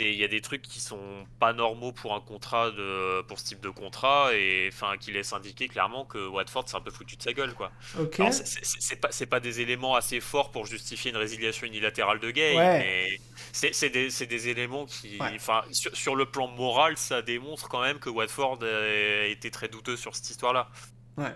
il 0.00 0.14
y 0.16 0.24
a 0.24 0.28
des 0.28 0.40
trucs 0.40 0.62
qui 0.62 0.80
sont 0.80 1.26
pas 1.40 1.52
normaux 1.52 1.92
pour 1.92 2.14
un 2.14 2.20
contrat 2.20 2.70
de 2.70 3.22
pour 3.22 3.38
ce 3.38 3.44
type 3.44 3.60
de 3.60 3.70
contrat 3.70 4.30
et 4.34 4.68
enfin 4.72 4.96
qui 4.98 5.12
laissent 5.12 5.32
indiquer 5.32 5.68
clairement 5.68 6.04
que 6.04 6.18
Watford 6.28 6.64
c'est 6.66 6.76
un 6.76 6.80
peu 6.80 6.90
foutu 6.90 7.16
de 7.16 7.22
sa 7.22 7.32
gueule 7.32 7.54
quoi. 7.54 7.70
Ok. 7.98 8.20
C'est 8.30 9.00
pas 9.00 9.08
c'est 9.10 9.26
pas 9.26 9.40
des 9.40 9.60
éléments 9.60 9.94
assez 9.94 10.20
forts 10.20 10.50
pour 10.50 10.66
justifier 10.66 11.10
une 11.10 11.16
résiliation 11.16 11.66
unilatérale 11.66 12.20
de 12.20 12.30
Gay, 12.30 12.56
Ouais. 12.56 12.78
mais 12.78 13.20
c'est 13.52 13.90
des, 13.90 14.10
c'est 14.10 14.26
des 14.26 14.48
éléments 14.48 14.86
qui 14.86 15.18
Ouais. 15.20 15.32
enfin 15.34 15.62
sur, 15.72 15.94
sur 15.96 16.14
le 16.16 16.26
plan 16.26 16.48
moral 16.48 16.96
ça 16.96 17.22
démontre 17.22 17.68
quand 17.68 17.80
même 17.82 17.98
que 17.98 18.10
Watford 18.10 18.58
a 18.62 19.26
été 19.26 19.50
très 19.50 19.68
douteux 19.68 19.96
sur 19.96 20.14
cette 20.14 20.30
histoire 20.30 20.52
là. 20.52 20.68
Ouais. 21.16 21.34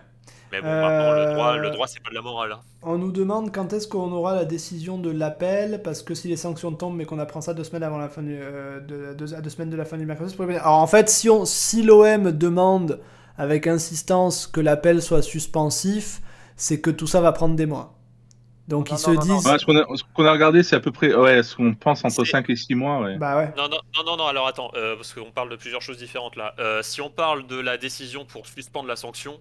Mais 0.52 0.60
bon 0.60 0.68
maintenant 0.68 1.12
le 1.12 1.18
Euh, 1.20 1.32
droit 1.34 1.56
le 1.56 1.70
droit 1.70 1.86
c'est 1.86 2.00
pas 2.02 2.10
de 2.10 2.14
la 2.14 2.20
morale. 2.22 2.52
hein. 2.52 2.60
On 2.82 2.98
nous 2.98 3.10
demande 3.12 3.52
quand 3.52 3.72
est-ce 3.72 3.88
qu'on 3.88 4.12
aura 4.12 4.34
la 4.34 4.44
décision 4.44 4.98
de 4.98 5.10
l'appel, 5.10 5.80
parce 5.82 6.02
que 6.02 6.14
si 6.14 6.28
les 6.28 6.36
sanctions 6.36 6.72
tombent, 6.72 6.96
mais 6.96 7.04
qu'on 7.06 7.18
apprend 7.18 7.40
ça 7.40 7.54
deux 7.54 7.64
semaines 7.64 7.82
avant 7.84 7.98
la 7.98 8.08
fin 8.08 8.22
du, 8.22 8.36
euh, 8.38 8.80
de, 8.80 9.14
deux, 9.14 9.34
à 9.34 9.40
deux 9.40 9.50
semaines 9.50 9.70
de 9.70 9.76
la 9.76 9.84
fin 9.86 9.96
du 9.96 10.04
mercato, 10.06 10.30
bien- 10.46 10.58
Alors 10.58 10.78
en 10.78 10.86
fait, 10.86 11.08
si, 11.08 11.30
on, 11.30 11.44
si 11.46 11.82
l'OM 11.82 12.32
demande 12.32 13.00
avec 13.38 13.66
insistance 13.66 14.46
que 14.46 14.60
l'appel 14.60 15.00
soit 15.00 15.22
suspensif, 15.22 16.20
c'est 16.56 16.80
que 16.80 16.90
tout 16.90 17.06
ça 17.06 17.20
va 17.22 17.32
prendre 17.32 17.56
des 17.56 17.66
mois. 17.66 17.94
Donc 18.68 18.90
Non, 18.90 18.96
ils 18.96 19.00
non, 19.14 19.20
se 19.22 19.26
non, 19.28 19.36
disent, 19.38 19.46
Ouais, 19.46 19.58
ce 19.58 19.64
qu'on 20.14 20.24
a, 20.26 20.32
regardé, 20.32 20.62
c'est 20.62 20.76
à 20.76 20.80
peu 20.80 20.92
près, 20.92 21.12
ouais, 21.14 21.42
ce 21.42 21.56
qu'on 21.56 21.74
pense 21.74 22.04
entre 22.04 22.24
C'est- 22.24 22.30
5 22.30 22.48
et 22.50 22.56
6 22.56 22.74
mois, 22.76 23.00
ouais. 23.00 23.16
bah 23.18 23.36
ouais. 23.36 23.52
Non, 23.56 23.64
non, 23.68 23.78
non, 23.96 24.04
non, 24.04 24.16
non, 24.18 24.26
alors 24.26 24.46
attends, 24.46 24.70
euh, 24.76 24.94
parce 24.96 25.12
qu'on 25.14 25.32
parle 25.32 25.48
de 25.50 25.56
plusieurs 25.56 25.82
choses 25.82 25.98
différentes 25.98 26.36
là. 26.36 26.54
Euh, 26.60 26.80
si 26.82 27.00
on 27.00 27.10
parle 27.10 27.46
de 27.48 27.58
la 27.58 27.76
décision 27.76 28.24
pour 28.24 28.46
suspendre 28.46 28.86
la 28.86 28.96
sanction, 28.96 29.40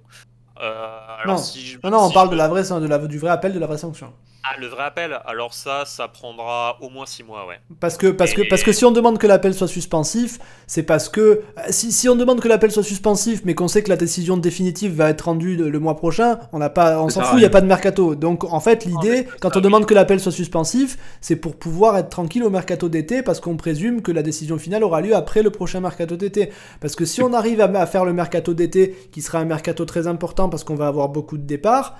euh, 0.59 0.97
alors 1.23 1.35
Non. 1.37 1.41
si 1.41 1.61
je- 1.65 1.79
Non, 1.83 1.89
non, 1.91 2.03
on 2.05 2.11
parle 2.11 2.29
de 2.29 2.35
la 2.35 2.47
vraie, 2.47 2.63
de 2.63 2.87
la, 2.87 2.97
du 2.99 3.17
vrai 3.19 3.29
appel, 3.29 3.53
de 3.53 3.59
la 3.59 3.67
vraie 3.67 3.77
sanction. 3.77 4.11
Ah, 4.43 4.59
le 4.59 4.65
vrai 4.65 4.83
appel, 4.83 5.19
alors 5.27 5.53
ça, 5.53 5.83
ça 5.85 6.07
prendra 6.07 6.77
au 6.81 6.89
moins 6.89 7.05
6 7.05 7.21
mois, 7.21 7.45
ouais. 7.47 7.59
Parce 7.79 7.95
que, 7.95 8.07
parce, 8.07 8.33
que, 8.33 8.41
Et- 8.41 8.47
parce 8.47 8.63
que 8.63 8.71
si 8.71 8.83
on 8.85 8.91
demande 8.91 9.19
que 9.19 9.27
l'appel 9.27 9.53
soit 9.53 9.67
suspensif, 9.67 10.39
c'est 10.65 10.81
parce 10.81 11.09
que 11.09 11.21
euh, 11.21 11.41
si, 11.69 11.91
si 11.91 12.09
on 12.09 12.15
demande 12.15 12.39
que 12.39 12.47
l'appel 12.47 12.71
soit 12.71 12.81
suspensif, 12.81 13.41
mais 13.45 13.53
qu'on 13.53 13.67
sait 13.67 13.83
que 13.83 13.89
la 13.89 13.97
décision 13.97 14.37
définitive 14.37 14.95
va 14.95 15.09
être 15.11 15.21
rendue 15.21 15.55
le, 15.57 15.79
mois 15.79 15.95
prochain, 15.95 16.39
on 16.53 16.57
n'a 16.57 16.71
pas, 16.71 16.99
on 17.03 17.09
s'en 17.09 17.21
fout, 17.21 17.35
il 17.35 17.41
n'y 17.41 17.45
a 17.45 17.51
pas 17.51 17.61
de 17.61 17.67
mercato. 17.67 18.15
Donc 18.15 18.43
en 18.43 18.59
fait, 18.59 18.85
l'idée, 18.85 19.27
quand 19.41 19.51
ça, 19.53 19.59
on 19.59 19.61
demande 19.61 19.83
oui. 19.83 19.87
que 19.89 19.93
l'appel 19.93 20.19
soit 20.19 20.31
suspensif, 20.31 20.97
c'est 21.21 21.35
pour 21.35 21.55
pouvoir 21.55 21.95
être 21.99 22.09
tranquille 22.09 22.43
au 22.43 22.49
mercato 22.49 22.89
d'été, 22.89 23.21
parce 23.21 23.41
qu'on 23.41 23.57
présume 23.57 24.01
que 24.01 24.11
la 24.11 24.23
décision 24.23 24.57
finale 24.57 24.83
aura 24.83 25.01
lieu 25.01 25.15
après 25.15 25.43
le 25.43 25.51
prochain 25.51 25.81
mercato 25.81 26.17
d'été. 26.17 26.49
Parce 26.79 26.95
que 26.95 27.05
si 27.05 27.21
on 27.21 27.33
arrive 27.33 27.61
à, 27.61 27.65
à 27.65 27.85
faire 27.85 28.05
le 28.05 28.13
mercato 28.13 28.55
d'été, 28.55 28.95
qui 29.11 29.21
sera 29.21 29.37
un 29.37 29.45
mercato 29.45 29.85
très 29.85 30.07
important 30.07 30.49
parce 30.49 30.63
qu'on 30.63 30.75
va 30.75 30.87
avoir 30.87 31.09
beaucoup 31.09 31.37
de 31.37 31.43
départs, 31.43 31.95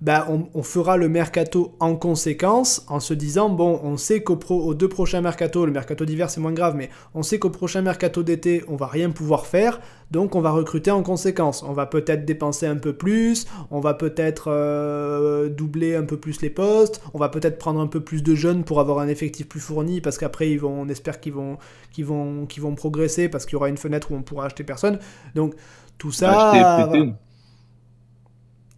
bah, 0.00 0.26
on, 0.54 0.62
fera 0.62 0.96
le 0.96 1.08
mercato 1.10 1.76
en 1.78 1.94
conséquence 1.94 2.86
en 2.88 3.00
se 3.00 3.12
disant 3.12 3.50
bon, 3.50 3.80
on 3.82 3.98
sait 3.98 4.22
qu'aux 4.22 4.36
pro- 4.36 4.72
deux 4.72 4.88
prochains 4.88 5.20
mercato, 5.20 5.66
le 5.66 5.72
mercato 5.72 6.06
d'hiver 6.06 6.30
c'est 6.30 6.40
moins 6.40 6.52
grave, 6.52 6.74
mais 6.74 6.88
on 7.14 7.22
sait 7.22 7.38
qu'au 7.38 7.50
prochain 7.50 7.82
mercato 7.82 8.22
d'été 8.22 8.64
on 8.68 8.76
va 8.76 8.86
rien 8.86 9.10
pouvoir 9.10 9.46
faire, 9.46 9.78
donc 10.10 10.34
on 10.36 10.40
va 10.40 10.52
recruter 10.52 10.90
en 10.90 11.02
conséquence. 11.02 11.62
On 11.62 11.72
va 11.74 11.84
peut-être 11.84 12.24
dépenser 12.24 12.66
un 12.66 12.76
peu 12.76 12.94
plus, 12.94 13.46
on 13.70 13.80
va 13.80 13.92
peut-être 13.92 14.44
euh, 14.50 15.48
doubler 15.50 15.94
un 15.96 16.04
peu 16.04 16.16
plus 16.16 16.40
les 16.40 16.50
postes, 16.50 17.02
on 17.12 17.18
va 17.18 17.28
peut-être 17.28 17.58
prendre 17.58 17.80
un 17.80 17.86
peu 17.86 18.00
plus 18.00 18.22
de 18.22 18.34
jeunes 18.34 18.64
pour 18.64 18.80
avoir 18.80 19.00
un 19.00 19.08
effectif 19.08 19.48
plus 19.48 19.60
fourni 19.60 20.00
parce 20.00 20.16
qu'après 20.16 20.50
ils 20.50 20.58
vont, 20.58 20.80
on 20.80 20.88
espère 20.88 21.20
qu'ils 21.20 21.34
vont, 21.34 21.58
qu'ils 21.92 22.06
vont, 22.06 22.46
qu'ils 22.46 22.62
vont 22.62 22.74
progresser 22.74 23.28
parce 23.28 23.44
qu'il 23.44 23.52
y 23.54 23.56
aura 23.56 23.68
une 23.68 23.76
fenêtre 23.76 24.12
où 24.12 24.14
on 24.14 24.22
pourra 24.22 24.46
acheter 24.46 24.64
personne. 24.64 24.98
Donc 25.34 25.54
tout 25.98 26.10
ça. 26.10 26.30
va 26.30 26.38
acheter 26.48 26.58
et 26.58 26.60
voilà. 26.60 26.86
prêter. 26.88 27.12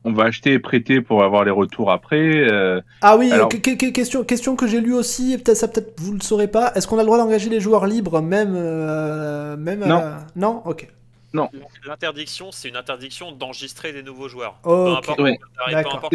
On 0.04 0.12
va 0.12 0.24
acheter 0.24 0.52
et 0.54 0.58
prêter 0.58 1.00
pour 1.00 1.22
avoir 1.22 1.44
les 1.44 1.52
retours 1.52 1.90
après. 1.92 2.16
euh, 2.50 2.80
Ah 3.02 3.16
oui, 3.16 3.30
Alors- 3.30 3.48
question, 3.48 4.24
question 4.24 4.56
que 4.56 4.66
j'ai 4.66 4.80
lue 4.80 4.94
aussi, 4.94 5.32
et 5.34 5.38
peut-être 5.38 5.56
ça 5.56 5.68
peut-être 5.68 5.94
vous 6.00 6.12
le 6.14 6.20
saurez 6.20 6.48
pas. 6.48 6.72
Est-ce 6.74 6.88
qu'on 6.88 6.96
a 6.98 7.02
le 7.02 7.06
droit 7.06 7.18
d'engager 7.18 7.48
les 7.48 7.60
joueurs 7.60 7.86
libres 7.86 8.20
même 8.20 8.54
euh, 8.56 9.56
même 9.56 9.80
Non. 9.80 9.86
la- 10.00 10.26
non, 10.34 10.62
ok. 10.64 10.88
L'interdiction, 11.86 12.50
c'est 12.52 12.68
une 12.68 12.76
interdiction 12.76 13.32
d'enregistrer 13.32 13.92
des 13.92 14.02
nouveaux 14.02 14.28
joueurs. 14.28 14.56
Ok. 14.64 14.70
Peu 14.86 14.90
importe, 14.96 15.20
Ouais. 15.20 15.30
le 15.30 15.36
date 15.36 15.56
d'arrivée, 15.56 15.72
peu 15.72 15.72
D'accord. 15.72 15.94
importe 15.96 16.14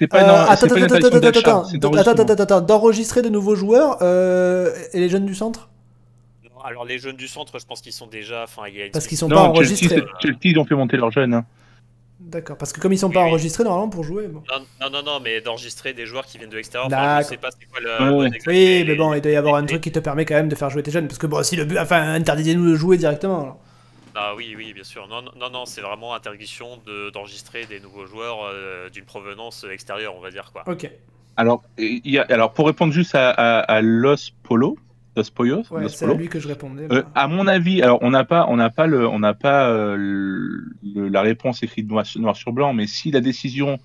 C'est 0.00 0.06
pas, 0.06 0.18
Euh, 0.18 0.22
une- 0.22 0.52
attends, 0.52 0.68
pas 0.68 2.58
une 2.60 2.66
d'enregistrer 2.66 3.20
de 3.22 3.28
nouveaux 3.28 3.56
joueurs 3.56 3.98
euh, 4.00 4.70
et 4.92 5.00
les 5.00 5.08
jeunes 5.08 5.26
du 5.26 5.34
centre? 5.34 5.68
Non, 6.44 6.60
Alors 6.64 6.84
les 6.84 6.98
jeunes 7.00 7.16
du 7.16 7.26
centre, 7.26 7.58
je 7.58 7.66
pense 7.66 7.80
qu'ils 7.80 7.92
sont 7.92 8.06
déjà, 8.06 8.44
enfin, 8.44 8.62
il 8.68 8.76
y 8.76 8.82
a 8.82 8.86
une 8.86 8.92
Parce 8.92 9.06
qu'ils 9.08 9.18
sont 9.18 9.26
Non, 9.28 9.34
pas 9.34 9.42
Chelsea, 9.42 9.56
enregistrés. 9.56 9.88
c'est- 9.96 10.22
Chelsea, 10.22 10.38
ils 10.44 10.58
ont 10.60 10.64
fait 10.64 10.74
monter 10.76 10.96
leurs 10.96 11.10
jeunes. 11.10 11.34
hein. 11.34 11.44
D'accord, 12.28 12.58
parce 12.58 12.72
que 12.74 12.80
comme 12.80 12.92
ils 12.92 12.98
sont 12.98 13.08
Oui, 13.08 13.14
pas 13.14 13.22
oui. 13.24 13.30
enregistrés 13.30 13.64
normalement 13.64 13.88
pour 13.88 14.04
jouer. 14.04 14.28
Bon. 14.28 14.42
Non, 14.50 14.64
non, 14.82 14.90
non, 14.90 15.02
non, 15.02 15.20
mais 15.20 15.40
d'enregistrer 15.40 15.94
des 15.94 16.04
joueurs 16.04 16.26
qui 16.26 16.36
viennent 16.36 16.50
de 16.50 16.56
l'extérieur. 16.56 16.86
Enfin, 16.88 16.96
je 16.98 17.02
D'accord. 17.06 17.28
sais 17.30 17.36
pas 17.38 17.48
c'est 17.50 17.66
quoi 17.66 17.80
le. 17.80 18.16
Ouais. 18.18 18.28
Oui, 18.46 18.84
mais 18.86 18.94
bon, 18.96 19.14
il 19.14 19.20
doit 19.22 19.32
y 19.32 19.36
avoir 19.36 19.54
un 19.54 19.62
les- 19.62 19.66
truc 19.66 19.80
qui 19.82 19.90
te 19.92 19.98
permet 19.98 20.26
quand 20.26 20.34
même 20.34 20.48
de 20.50 20.54
faire 20.54 20.68
jouer 20.68 20.82
tes 20.82 20.90
jeunes, 20.90 21.08
parce 21.08 21.18
que 21.18 21.26
bon, 21.26 21.42
si 21.42 21.56
le 21.56 21.64
but, 21.64 21.78
enfin, 21.78 22.02
interdisez-nous 22.12 22.70
de 22.70 22.74
jouer 22.76 22.98
directement. 22.98 23.40
alors. 23.40 23.58
Ah 24.14 24.34
oui, 24.36 24.54
oui, 24.56 24.72
bien 24.74 24.84
sûr. 24.84 25.06
Non, 25.08 25.22
non, 25.22 25.50
non, 25.50 25.64
c'est 25.64 25.80
vraiment 25.80 26.12
interdiction 26.14 26.78
de- 26.86 27.08
d'enregistrer 27.10 27.64
des 27.66 27.80
nouveaux 27.80 28.04
joueurs 28.06 28.40
euh, 28.44 28.90
d'une 28.90 29.04
provenance 29.04 29.64
extérieure, 29.70 30.14
on 30.16 30.20
va 30.20 30.30
dire 30.30 30.50
quoi. 30.52 30.64
Ok, 30.66 30.90
Alors, 31.36 31.62
il 31.78 32.00
y 32.04 32.18
a, 32.18 32.22
alors, 32.28 32.52
pour 32.52 32.66
répondre 32.66 32.92
juste 32.92 33.14
à, 33.14 33.30
à, 33.30 33.60
à 33.60 33.80
Los 33.80 34.32
Polo, 34.42 34.76
Los 35.18 35.30
Poyos, 35.34 35.62
ouais, 35.70 35.82
Los 35.82 35.88
c'est 35.90 36.04
à 36.04 36.14
lui 36.14 36.28
que 36.28 36.38
je 36.40 36.48
répondais. 36.48 36.86
euh, 36.90 37.02
à 37.14 37.28
mon 37.28 37.46
avis, 37.46 37.82
alors 37.82 37.98
on 38.02 38.10
n'a 38.10 38.24
pas, 38.24 38.46
on 38.48 38.56
n'a 38.56 38.70
pas 38.70 38.86
le, 38.86 39.06
on 39.06 39.18
n'a 39.18 39.34
pas 39.34 39.68
euh, 39.68 39.96
le- 39.98 41.08
la 41.08 41.20
réponse 41.22 41.62
écrite 41.62 41.88
noir, 41.88 42.04
noir 42.16 42.36
sur 42.36 42.52
blanc, 42.52 42.72
mais 42.72 42.86
si 42.86 43.10
la 43.10 43.20
décision 43.20 43.78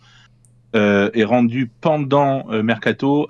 euh, 0.76 1.10
est 1.14 1.24
rendue 1.24 1.70
pendant 1.82 2.46
euh, 2.52 2.64
mercato, 2.64 3.28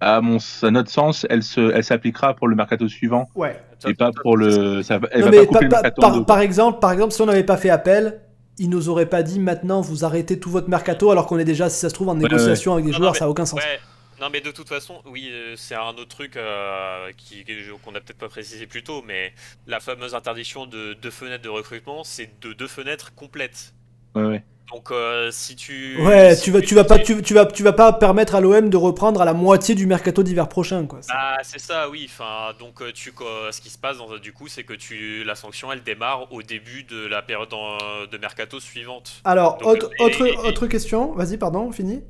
à 0.00 0.20
mon, 0.20 0.38
à 0.62 0.70
notre 0.70 0.90
sens, 0.90 1.26
elle 1.28 1.42
se, 1.42 1.60
elle 1.72 1.84
s'appliquera 1.84 2.34
pour 2.34 2.48
le 2.48 2.56
mercato 2.56 2.88
suivant 2.88 3.28
Ouais. 3.34 3.60
et 3.86 3.94
pas 3.94 4.10
pour 4.22 4.36
le, 4.36 4.82
ça, 4.82 4.98
va- 4.98 5.08
elle 5.12 5.20
Non, 5.20 5.26
va 5.26 5.30
mais 5.32 5.36
pas 5.38 5.46
couper 5.46 5.52
par, 5.52 5.62
le 5.62 5.68
par- 5.68 5.82
mercato 5.82 6.00
en 6.02 6.08
par- 6.08 6.18
deux. 6.18 6.24
par 6.24 6.40
exemple, 6.40 6.78
par 6.80 6.92
exemple, 6.92 7.12
si 7.12 7.20
on 7.22 7.26
n'avait 7.26 7.44
pas 7.44 7.56
fait 7.56 7.70
appel, 7.70 8.20
ils 8.58 8.70
nous 8.70 8.88
auraient 8.88 9.06
pas 9.06 9.22
dit 9.22 9.40
maintenant 9.40 9.80
vous 9.80 10.04
arrêtez 10.04 10.38
tout 10.38 10.50
votre 10.50 10.68
mercato 10.68 11.10
alors 11.10 11.26
qu'on 11.26 11.38
est 11.38 11.44
déjà, 11.44 11.68
si 11.68 11.78
ça 11.78 11.88
se 11.88 11.94
trouve, 11.94 12.08
en 12.08 12.14
ouais. 12.16 12.22
négociation 12.22 12.72
avec 12.74 12.84
des 12.86 12.90
Non, 12.92 12.96
joueurs, 12.98 13.12
non, 13.12 13.18
ça 13.18 13.24
a 13.26 13.28
aucun 13.28 13.44
sens. 13.46 13.58
Ouais. 13.60 13.78
Non, 14.20 14.28
mais 14.30 14.42
de 14.42 14.50
toute 14.50 14.68
façon, 14.68 15.00
oui, 15.06 15.30
euh, 15.32 15.54
c'est 15.56 15.74
un 15.74 15.88
autre 15.90 16.08
truc 16.08 16.36
euh, 16.36 17.10
qui 17.16 17.44
qu'on 17.82 17.94
a 17.94 18.00
peut-être 18.00 18.18
pas 18.18 18.28
précisé 18.28 18.66
plus 18.66 18.82
tôt, 18.82 19.02
mais 19.06 19.32
la 19.66 19.80
fameuse 19.80 20.14
interdiction 20.14 20.66
de 20.66 20.92
deux 20.92 21.10
fenêtres 21.10 21.42
de 21.42 21.48
recrutement, 21.48 22.04
c'est 22.04 22.30
de 22.42 22.52
deux 22.52 22.68
fenêtres 22.68 23.14
complètes. 23.14 23.72
Ouais, 24.14 24.24
ouais. 24.24 24.44
Donc, 24.70 24.90
euh, 24.90 25.30
si 25.32 25.56
tu. 25.56 25.96
Ouais, 26.02 26.36
si 26.36 26.42
tu 26.42 26.50
vas, 26.50 26.60
tu 26.60 26.74
vas 26.74 26.84
pas, 26.84 26.98
tu, 26.98 27.22
tu 27.22 27.32
vas, 27.34 27.46
tu 27.46 27.62
vas 27.62 27.72
pas 27.72 27.92
permettre 27.94 28.34
à 28.34 28.40
l'OM 28.40 28.68
de 28.68 28.76
reprendre 28.76 29.22
à 29.22 29.24
la 29.24 29.32
moitié 29.32 29.74
du 29.74 29.86
mercato 29.86 30.22
d'hiver 30.22 30.48
prochain, 30.48 30.86
quoi. 30.86 31.00
Ah, 31.08 31.38
c'est 31.42 31.58
ça, 31.58 31.88
oui. 31.88 32.06
Enfin, 32.08 32.54
donc 32.58 32.80
tu, 32.92 33.12
quoi, 33.12 33.50
ce 33.50 33.60
qui 33.62 33.70
se 33.70 33.78
passe 33.78 33.96
dans, 33.98 34.18
du 34.18 34.32
coup, 34.34 34.48
c'est 34.48 34.64
que 34.64 34.74
tu, 34.74 35.24
la 35.24 35.34
sanction, 35.34 35.72
elle 35.72 35.82
démarre 35.82 36.30
au 36.30 36.42
début 36.42 36.84
de 36.84 37.06
la 37.06 37.22
période 37.22 37.52
en- 37.54 37.78
de 38.06 38.18
mercato 38.18 38.60
suivante. 38.60 39.22
Alors, 39.24 39.56
Donc, 39.58 39.68
autre, 39.68 39.90
et- 39.98 40.02
autre, 40.04 40.26
et- 40.26 40.36
autre 40.36 40.66
question. 40.66 41.14
Vas-y, 41.14 41.36
pardon, 41.38 41.72
fini. 41.72 42.02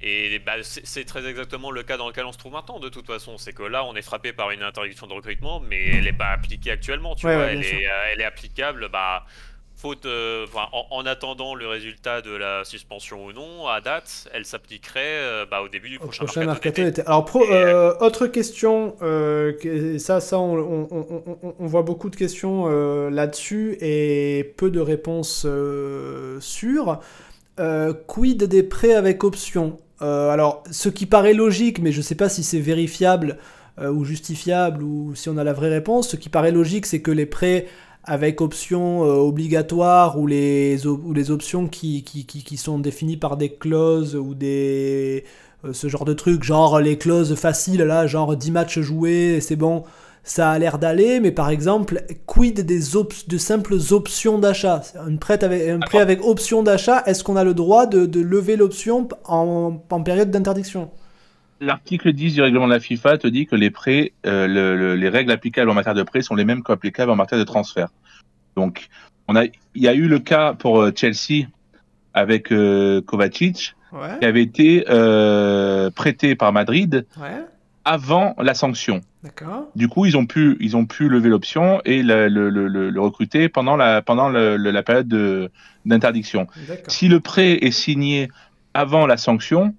Et 0.00 0.38
bah, 0.38 0.52
c'est 0.62 1.04
très 1.04 1.26
exactement 1.26 1.70
le 1.72 1.82
cas 1.82 1.96
dans 1.96 2.08
lequel 2.08 2.24
on 2.24 2.32
se 2.32 2.38
trouve 2.38 2.52
maintenant, 2.52 2.78
de 2.78 2.88
toute 2.88 3.06
façon. 3.06 3.36
C'est 3.36 3.52
que 3.52 3.64
là, 3.64 3.84
on 3.84 3.94
est 3.96 4.02
frappé 4.02 4.32
par 4.32 4.50
une 4.52 4.62
interdiction 4.62 5.06
de 5.08 5.12
recrutement, 5.12 5.58
mais 5.60 5.86
elle 5.88 6.04
n'est 6.04 6.12
pas 6.12 6.28
appliquée 6.30 6.70
actuellement. 6.70 7.16
Tu 7.16 7.26
Ouais, 7.26 7.34
vois, 7.34 7.46
ouais, 7.46 7.52
elle, 7.52 7.58
bien 7.60 7.68
sûr. 7.68 7.78
est, 7.80 7.86
euh, 7.86 8.04
elle 8.12 8.20
est 8.20 8.24
applicable, 8.24 8.88
bah, 8.90 9.24
faute, 9.76 10.06
euh, 10.06 10.46
en, 10.54 10.86
en 10.90 11.06
attendant 11.06 11.54
le 11.54 11.66
résultat 11.66 12.20
de 12.22 12.30
la 12.30 12.64
suspension 12.64 13.24
ou 13.26 13.32
non, 13.32 13.66
à 13.66 13.80
date, 13.80 14.28
elle 14.32 14.44
s'appliquerait 14.44 15.00
euh, 15.04 15.46
bah, 15.50 15.62
au 15.62 15.68
début 15.68 15.88
du 15.88 15.96
Au 15.96 16.00
prochain, 16.00 16.24
prochain 16.24 16.44
mercato 16.44 16.82
d'été. 16.82 17.02
Alors, 17.02 17.24
pro- 17.24 17.44
euh, 17.50 17.94
autre 18.00 18.26
question, 18.28 18.92
que- 19.00 19.98
ça, 19.98 20.20
ça, 20.20 20.38
on, 20.38 20.56
on- 20.58 20.88
on- 20.90 21.36
on- 21.42 21.54
on 21.58 21.66
voit 21.66 21.82
beaucoup 21.82 22.10
de 22.10 22.16
questions 22.16 22.66
là-dessus 23.10 23.78
et 23.80 24.52
peu 24.56 24.70
de 24.70 24.80
réponses 24.80 25.46
sûres. 26.40 27.00
Quid 28.06 28.44
des 28.44 28.62
prêts 28.62 28.94
avec 28.94 29.24
option? 29.24 29.78
Euh, 30.02 30.30
Alors, 30.30 30.62
ce 30.70 30.88
qui 30.88 31.06
paraît 31.06 31.34
logique, 31.34 31.80
mais 31.80 31.92
je 31.92 32.00
sais 32.00 32.14
pas 32.14 32.28
si 32.28 32.42
c'est 32.42 32.60
vérifiable 32.60 33.38
euh, 33.80 33.90
ou 33.90 34.04
justifiable 34.04 34.82
ou 34.82 35.14
si 35.14 35.28
on 35.28 35.36
a 35.36 35.44
la 35.44 35.52
vraie 35.52 35.70
réponse, 35.70 36.08
ce 36.10 36.16
qui 36.16 36.28
paraît 36.28 36.52
logique, 36.52 36.86
c'est 36.86 37.00
que 37.00 37.10
les 37.10 37.26
prêts 37.26 37.66
avec 38.04 38.40
options 38.40 39.04
euh, 39.04 39.14
obligatoires 39.16 40.18
ou 40.18 40.26
les, 40.26 40.86
ou 40.86 41.12
les 41.12 41.30
options 41.30 41.68
qui, 41.68 42.04
qui, 42.04 42.24
qui, 42.24 42.56
sont 42.56 42.78
définies 42.78 43.16
par 43.16 43.36
des 43.36 43.50
clauses 43.50 44.16
ou 44.16 44.34
des 44.34 45.24
ce 45.72 45.88
genre 45.88 46.04
de 46.04 46.12
trucs, 46.12 46.44
genre 46.44 46.78
les 46.78 46.96
clauses 46.96 47.34
faciles 47.34 47.82
là, 47.82 48.06
genre 48.06 48.36
10 48.36 48.52
matchs 48.52 48.78
joués, 48.78 49.40
c'est 49.40 49.56
bon, 49.56 49.82
ça 50.22 50.50
a 50.50 50.58
l'air 50.58 50.78
d'aller, 50.78 51.20
mais 51.20 51.30
par 51.32 51.48
exemple, 51.50 52.02
quid 52.26 52.60
des 52.60 52.96
op- 52.96 53.14
de 53.28 53.38
simples 53.38 53.76
options 53.90 54.38
d'achat? 54.38 54.82
Avec, 54.96 55.68
Un 55.68 55.78
prêt 55.80 56.00
avec 56.00 56.22
option 56.24 56.62
d'achat, 56.62 57.02
est-ce 57.06 57.24
qu'on 57.24 57.36
a 57.36 57.44
le 57.44 57.54
droit 57.54 57.86
de, 57.86 58.06
de 58.06 58.20
lever 58.20 58.56
l'option 58.56 59.08
en, 59.24 59.80
en 59.90 60.02
période 60.02 60.30
d'interdiction? 60.30 60.90
L'article 61.60 62.12
10 62.12 62.34
du 62.34 62.42
règlement 62.42 62.66
de 62.68 62.72
la 62.72 62.80
FIFA 62.80 63.18
te 63.18 63.26
dit 63.26 63.46
que 63.46 63.56
les 63.56 63.70
prêts, 63.70 64.12
euh, 64.26 64.46
le- 64.46 64.76
le- 64.76 64.94
les 64.96 65.08
règles 65.08 65.32
applicables 65.32 65.68
en 65.70 65.74
matière 65.74 65.94
de 65.94 66.02
prêts 66.04 66.22
sont 66.22 66.36
les 66.36 66.44
mêmes 66.44 66.62
qu'applicables 66.62 67.10
en 67.10 67.16
matière 67.16 67.40
de 67.40 67.44
transfert. 67.44 67.88
Donc, 68.56 68.88
on 69.26 69.34
a, 69.36 69.44
il 69.44 69.82
y 69.82 69.88
a 69.88 69.94
eu 69.94 70.06
le 70.08 70.18
cas 70.20 70.54
pour 70.54 70.80
euh, 70.82 70.92
Chelsea 70.94 71.46
avec 72.14 72.52
euh, 72.52 73.00
Kovacic, 73.02 73.74
Ouais, 73.90 74.18
qui 74.20 74.26
avait 74.26 74.42
été 74.42 74.84
euh, 74.90 75.88
prêté 75.90 76.34
par 76.36 76.52
Madrid 76.52 77.06
ouais. 77.18 77.42
Avant 77.88 78.34
la 78.38 78.52
sanction. 78.54 79.00
Du 79.74 79.88
coup, 79.88 80.04
ils 80.04 80.16
ont 80.16 80.26
pu, 80.26 80.56
ils 80.60 80.76
ont 80.76 80.84
pu 80.84 81.08
lever 81.08 81.30
l'option 81.30 81.80
et 81.86 82.02
le, 82.02 82.28
le- 82.28 82.50
le- 82.50 82.68
le- 82.68 82.90
le 82.90 83.00
recruter 83.00 83.48
pendant 83.48 83.76
la, 83.76 84.02
pendant 84.02 84.28
la 84.28 84.82
période 84.82 85.08
de- 85.08 85.50
d'interdiction. 85.86 86.46
Si 86.86 87.08
le 87.08 87.20
prêt 87.20 87.52
est 87.62 87.70
signé 87.70 88.28
avant 88.74 89.06
la 89.06 89.16
sanction, 89.16 89.74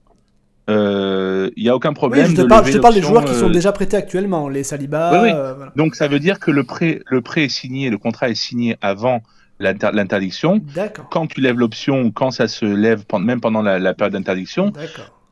euh, 0.70 1.50
il 1.56 1.64
n'y 1.64 1.70
a 1.70 1.76
aucun 1.76 1.94
problème. 1.94 2.26
Oui, 2.26 2.32
je 2.32 2.36
te 2.38 2.42
de 2.42 2.48
parle, 2.48 2.62
lever 2.62 2.72
je 2.74 2.78
te 2.78 2.82
parle 2.82 2.94
des 2.96 3.02
joueurs 3.02 3.26
qui 3.26 3.34
sont 3.36 3.50
euh, 3.50 3.54
déjà 3.54 3.72
prêtés 3.72 3.98
actuellement, 3.98 4.50
les 4.50 4.64
Saliba. 4.64 5.12
Oui, 5.14 5.20
oui. 5.30 5.32
euh, 5.34 5.54
voilà. 5.56 5.72
Donc 5.76 5.96
ça 5.96 6.08
veut 6.08 6.20
dire 6.20 6.40
que 6.40 6.52
le 6.52 6.64
prêt, 6.64 7.02
le 7.08 7.22
prêt 7.22 7.46
est 7.46 7.50
signé, 7.50 7.90
le 7.90 7.98
contrat 7.98 8.30
est 8.30 8.36
signé 8.36 8.78
avant 8.82 9.22
l'inter- 9.60 9.92
l'interdiction. 9.94 10.62
D'accord. 10.76 11.10
Quand 11.10 11.28
tu 11.28 11.42
lèves 11.42 11.58
l'option 11.58 12.02
ou 12.02 12.12
quand 12.12 12.32
ça 12.32 12.48
se 12.48 12.66
lève, 12.66 13.04
même 13.20 13.40
pendant 13.42 13.62
la, 13.62 13.78
la 13.80 13.94
période 13.94 14.14
d'interdiction. 14.14 14.72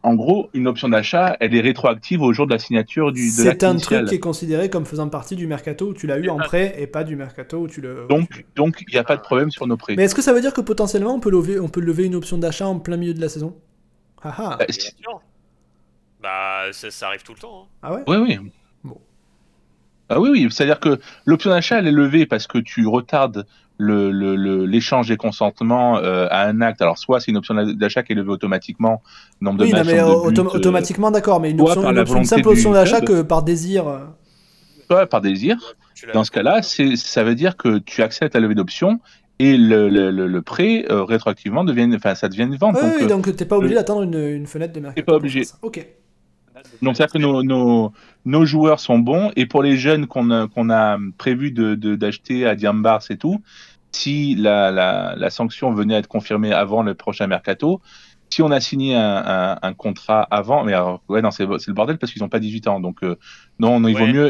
En 0.07 0.15
gros, 0.15 0.49
une 0.53 0.67
option 0.67 0.87
d'achat, 0.87 1.35
elle 1.41 1.53
est 1.53 1.59
rétroactive 1.61 2.21
au 2.21 2.31
jour 2.31 2.47
de 2.47 2.53
la 2.53 2.59
signature 2.59 3.11
du, 3.11 3.27
C'est 3.29 3.63
un 3.63 3.75
truc 3.75 4.05
qui 4.05 4.15
est 4.15 4.19
considéré 4.19 4.69
comme 4.69 4.85
faisant 4.85 5.09
partie 5.09 5.35
du 5.35 5.47
mercato 5.47 5.89
où 5.89 5.93
tu 5.93 6.07
l'as 6.07 6.17
eu 6.17 6.29
en 6.29 6.37
prêt 6.37 6.75
et 6.77 6.87
pas 6.87 7.03
du 7.03 7.15
mercato 7.15 7.57
où 7.57 7.67
tu 7.67 7.81
le. 7.81 8.05
Donc, 8.09 8.45
donc 8.55 8.81
il 8.87 8.93
n'y 8.93 8.99
a 8.99 9.03
pas 9.03 9.17
de 9.17 9.21
problème 9.21 9.51
sur 9.51 9.67
nos 9.67 9.75
prêts. 9.77 9.95
Mais 9.97 10.05
est-ce 10.05 10.15
que 10.15 10.21
ça 10.21 10.33
veut 10.33 10.41
dire 10.41 10.53
que 10.53 10.61
potentiellement 10.61 11.13
on 11.13 11.19
peut 11.19 11.29
lever, 11.29 11.59
on 11.59 11.67
peut 11.67 11.81
lever 11.81 12.05
une 12.05 12.15
option 12.15 12.37
d'achat 12.37 12.67
en 12.67 12.79
plein 12.79 12.97
milieu 12.97 13.13
de 13.13 13.21
la 13.21 13.29
saison? 13.29 13.55
Ah 14.23 14.35
ah. 14.37 14.57
Bah. 14.59 14.65
Bah, 16.21 16.63
ça, 16.71 16.89
ça 16.89 17.07
arrive 17.07 17.23
tout 17.23 17.33
le 17.33 17.39
temps. 17.39 17.63
hein. 17.63 17.67
Ah 17.83 17.93
ouais? 17.93 18.03
Oui, 18.07 18.17
oui. 18.17 18.39
Ah 20.09 20.19
oui, 20.19 20.29
oui. 20.31 20.47
C'est-à-dire 20.49 20.79
que 20.79 20.99
l'option 21.25 21.49
d'achat, 21.49 21.79
elle 21.79 21.87
est 21.87 21.91
levée 21.91 22.25
parce 22.25 22.47
que 22.47 22.57
tu 22.59 22.87
retardes 22.87 23.45
le- 23.79 24.09
le- 24.11 24.35
le- 24.35 24.65
l'échange 24.65 25.07
des 25.09 25.17
consentements 25.17 25.97
euh, 25.99 26.27
à 26.31 26.43
un 26.47 26.61
acte. 26.61 26.81
Alors, 26.81 26.97
soit 26.97 27.19
c'est 27.19 27.29
une 27.31 27.37
option 27.37 27.53
d'achat 27.75 28.01
qui 28.03 28.13
est 28.13 28.15
levée 28.15 28.29
automatiquement, 28.31 29.03
nombre 29.41 29.59
de 29.59 29.65
Oui, 29.65 29.71
non, 29.71 29.77
matchs, 29.77 29.87
mais 29.87 30.01
nombre 30.01 30.31
de 30.31 30.35
autom- 30.35 30.43
buts, 30.45 30.49
euh, 30.53 30.57
automatiquement 30.57 31.11
d'accord, 31.11 31.39
mais 31.39 31.51
une, 31.51 31.61
option, 31.61 31.81
par 31.81 31.91
une, 31.91 31.95
la 31.97 32.01
option- 32.01 32.17
une 32.17 32.25
simple 32.25 32.47
option 32.49 32.71
d'achat 32.71 33.01
que 33.01 33.21
par 33.21 33.43
désir. 33.43 33.87
euh, 33.87 33.99
soit 34.89 35.05
par 35.05 35.21
désir. 35.21 35.57
Dans 36.13 36.23
ce 36.23 36.31
cas-là, 36.31 36.61
c'est- 36.61 36.95
ça 36.95 37.23
veut 37.23 37.35
dire 37.35 37.57
que 37.57 37.77
tu 37.79 38.01
acceptes 38.01 38.33
la 38.35 38.39
levée 38.39 38.55
d'option 38.55 38.99
et 39.39 39.57
le, 39.57 39.89
le- 39.89 40.09
le- 40.11 40.27
le 40.27 40.41
prêt 40.41 40.85
euh, 40.89 41.03
rétroactivement 41.03 41.63
devient, 41.63 41.87
enfin, 41.95 42.15
ça 42.15 42.29
devient 42.29 42.43
une 42.43 42.55
vente. 42.55 42.75
Ouais, 42.75 42.81
donc, 42.81 42.93
oui, 42.97 43.03
euh, 43.03 43.07
donc 43.07 43.35
t'es 43.35 43.45
pas 43.45 43.57
obligé 43.57 43.75
d'attendre 43.75 44.03
une, 44.03 44.15
une 44.17 44.47
fenêtre 44.47 44.73
de 44.73 44.79
mercato. 44.79 45.01
pas 45.05 45.11
pour 45.11 45.17
obligé. 45.17 45.43
Ok. 45.61 45.85
Donc, 46.81 46.95
c'est-à-dire 46.95 47.13
que 47.13 47.17
nos, 47.19 47.43
nos, 47.43 47.91
nos 48.25 48.45
joueurs 48.45 48.79
sont 48.79 48.99
bons. 48.99 49.31
Et 49.35 49.45
pour 49.45 49.63
les 49.63 49.77
jeunes 49.77 50.07
qu'on 50.07 50.29
a, 50.31 50.47
qu'on 50.47 50.69
a 50.69 50.97
prévu 51.17 51.51
de, 51.51 51.75
de- 51.75 51.95
d'acheter 51.95 52.45
à 52.45 52.55
Diambars 52.55 53.03
et 53.09 53.17
tout, 53.17 53.41
si 53.91 54.35
la, 54.35 54.71
la, 54.71 55.15
la 55.15 55.29
sanction 55.29 55.73
venait 55.73 55.95
à 55.95 55.99
être 55.99 56.07
confirmée 56.07 56.53
avant 56.53 56.83
le 56.83 56.93
prochain 56.93 57.27
mercato, 57.27 57.81
si 58.29 58.41
on 58.41 58.51
a 58.51 58.59
signé 58.59 58.93
un, 58.95 59.23
un, 59.25 59.57
un 59.61 59.73
contrat 59.73 60.21
avant, 60.29 60.65
mais 60.65 60.73
alors, 60.73 61.01
ouais, 61.07 61.21
non, 61.21 61.31
c'est, 61.31 61.45
le 61.45 61.73
bordel 61.73 61.97
parce 61.97 62.11
qu'ils 62.11 62.21
n'ont 62.21 62.29
pas 62.29 62.39
18 62.39 62.67
ans. 62.67 62.79
Donc, 62.81 62.97
euh, 63.03 63.15
non, 63.59 63.79
non, 63.79 63.87
il 63.87 63.95
vaut 63.97 64.05
mieux. 64.13 64.27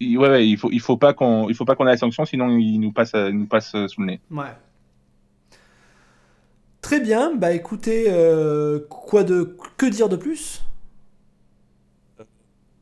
ouais, 0.00 0.16
ouais, 0.28 0.48
il 0.48 0.56
faut, 0.56 0.70
il 0.72 0.80
faut 0.80 0.96
pas 0.96 1.12
qu'on, 1.12 1.48
il 1.50 1.54
faut 1.54 1.66
pas 1.66 1.76
qu'on 1.76 1.86
ait 1.86 1.90
la 1.90 1.96
sanction, 1.98 2.24
sinon 2.24 2.48
ils 2.56 2.78
nous 2.78 2.90
passent, 2.92 3.12
ils 3.14 3.36
nous 3.38 3.46
passent 3.46 3.76
sous 3.88 4.00
le 4.00 4.06
nez. 4.06 4.20
Ouais. 4.30 4.46
Très 6.80 7.00
bien, 7.00 7.34
bah 7.34 7.52
écoutez, 7.52 8.06
euh, 8.08 8.80
quoi 8.90 9.24
de 9.24 9.56
que 9.78 9.86
dire 9.86 10.08
de 10.08 10.16
plus? 10.16 10.62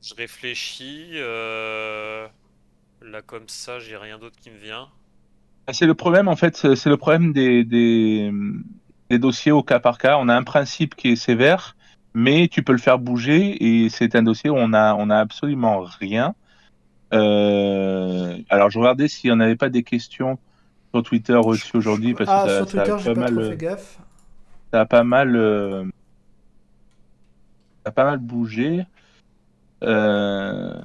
Je 0.02 0.14
réfléchis. 0.14 1.10
euh, 1.14 2.26
Là, 3.02 3.22
comme 3.22 3.48
ça, 3.48 3.78
j'ai 3.80 3.96
rien 3.96 4.18
d'autre 4.18 4.36
qui 4.40 4.50
me 4.50 4.56
vient. 4.58 4.88
Ah, 5.66 5.72
C'est 5.72 5.86
le 5.86 5.94
problème, 5.94 6.28
en 6.28 6.36
fait, 6.36 6.56
c'est 6.56 6.88
le 6.88 6.96
problème 6.96 7.32
des, 7.32 7.64
des, 7.64 8.30
des 9.10 9.18
dossiers 9.18 9.52
au 9.52 9.62
cas 9.62 9.80
par 9.80 9.98
cas. 9.98 10.16
On 10.18 10.28
a 10.28 10.36
un 10.36 10.42
principe 10.44 10.94
qui 10.94 11.08
est 11.10 11.16
sévère, 11.16 11.76
mais 12.14 12.48
tu 12.48 12.62
peux 12.62 12.72
le 12.72 12.78
faire 12.78 12.98
bouger 12.98 13.84
et 13.84 13.88
c'est 13.88 14.14
un 14.14 14.22
dossier 14.22 14.50
où 14.50 14.56
on 14.56 14.72
a, 14.72 14.94
on 14.94 15.10
a 15.10 15.18
absolument 15.18 15.80
rien. 15.82 16.34
Euh, 17.14 18.38
alors, 18.50 18.70
je 18.70 18.78
regardais 18.78 19.08
s'il 19.08 19.30
n'y 19.30 19.36
en 19.36 19.40
avait 19.40 19.56
pas 19.56 19.68
des 19.68 19.82
questions 19.82 20.38
sur 20.94 21.02
Twitter 21.02 21.34
reçues 21.34 21.76
aujourd'hui 21.76 22.14
parce 22.14 22.34
que 22.34 22.40
Ah, 22.40 22.48
ça, 22.48 22.56
sur 22.58 22.66
Twitter, 22.66 22.96
j'ai 22.98 23.10
pas 23.12 23.14
pas 23.14 23.20
mal, 23.20 23.32
trop 23.32 23.42
fait 23.42 23.56
gaffe. 23.56 23.98
ça 24.72 24.80
a 24.80 24.86
pas 24.86 25.04
mal, 25.04 25.36
euh, 25.36 25.84
ça 27.84 27.90
a 27.90 27.92
pas 27.92 28.04
mal 28.04 28.18
bougé. 28.18 28.84
Euh, 29.82 30.80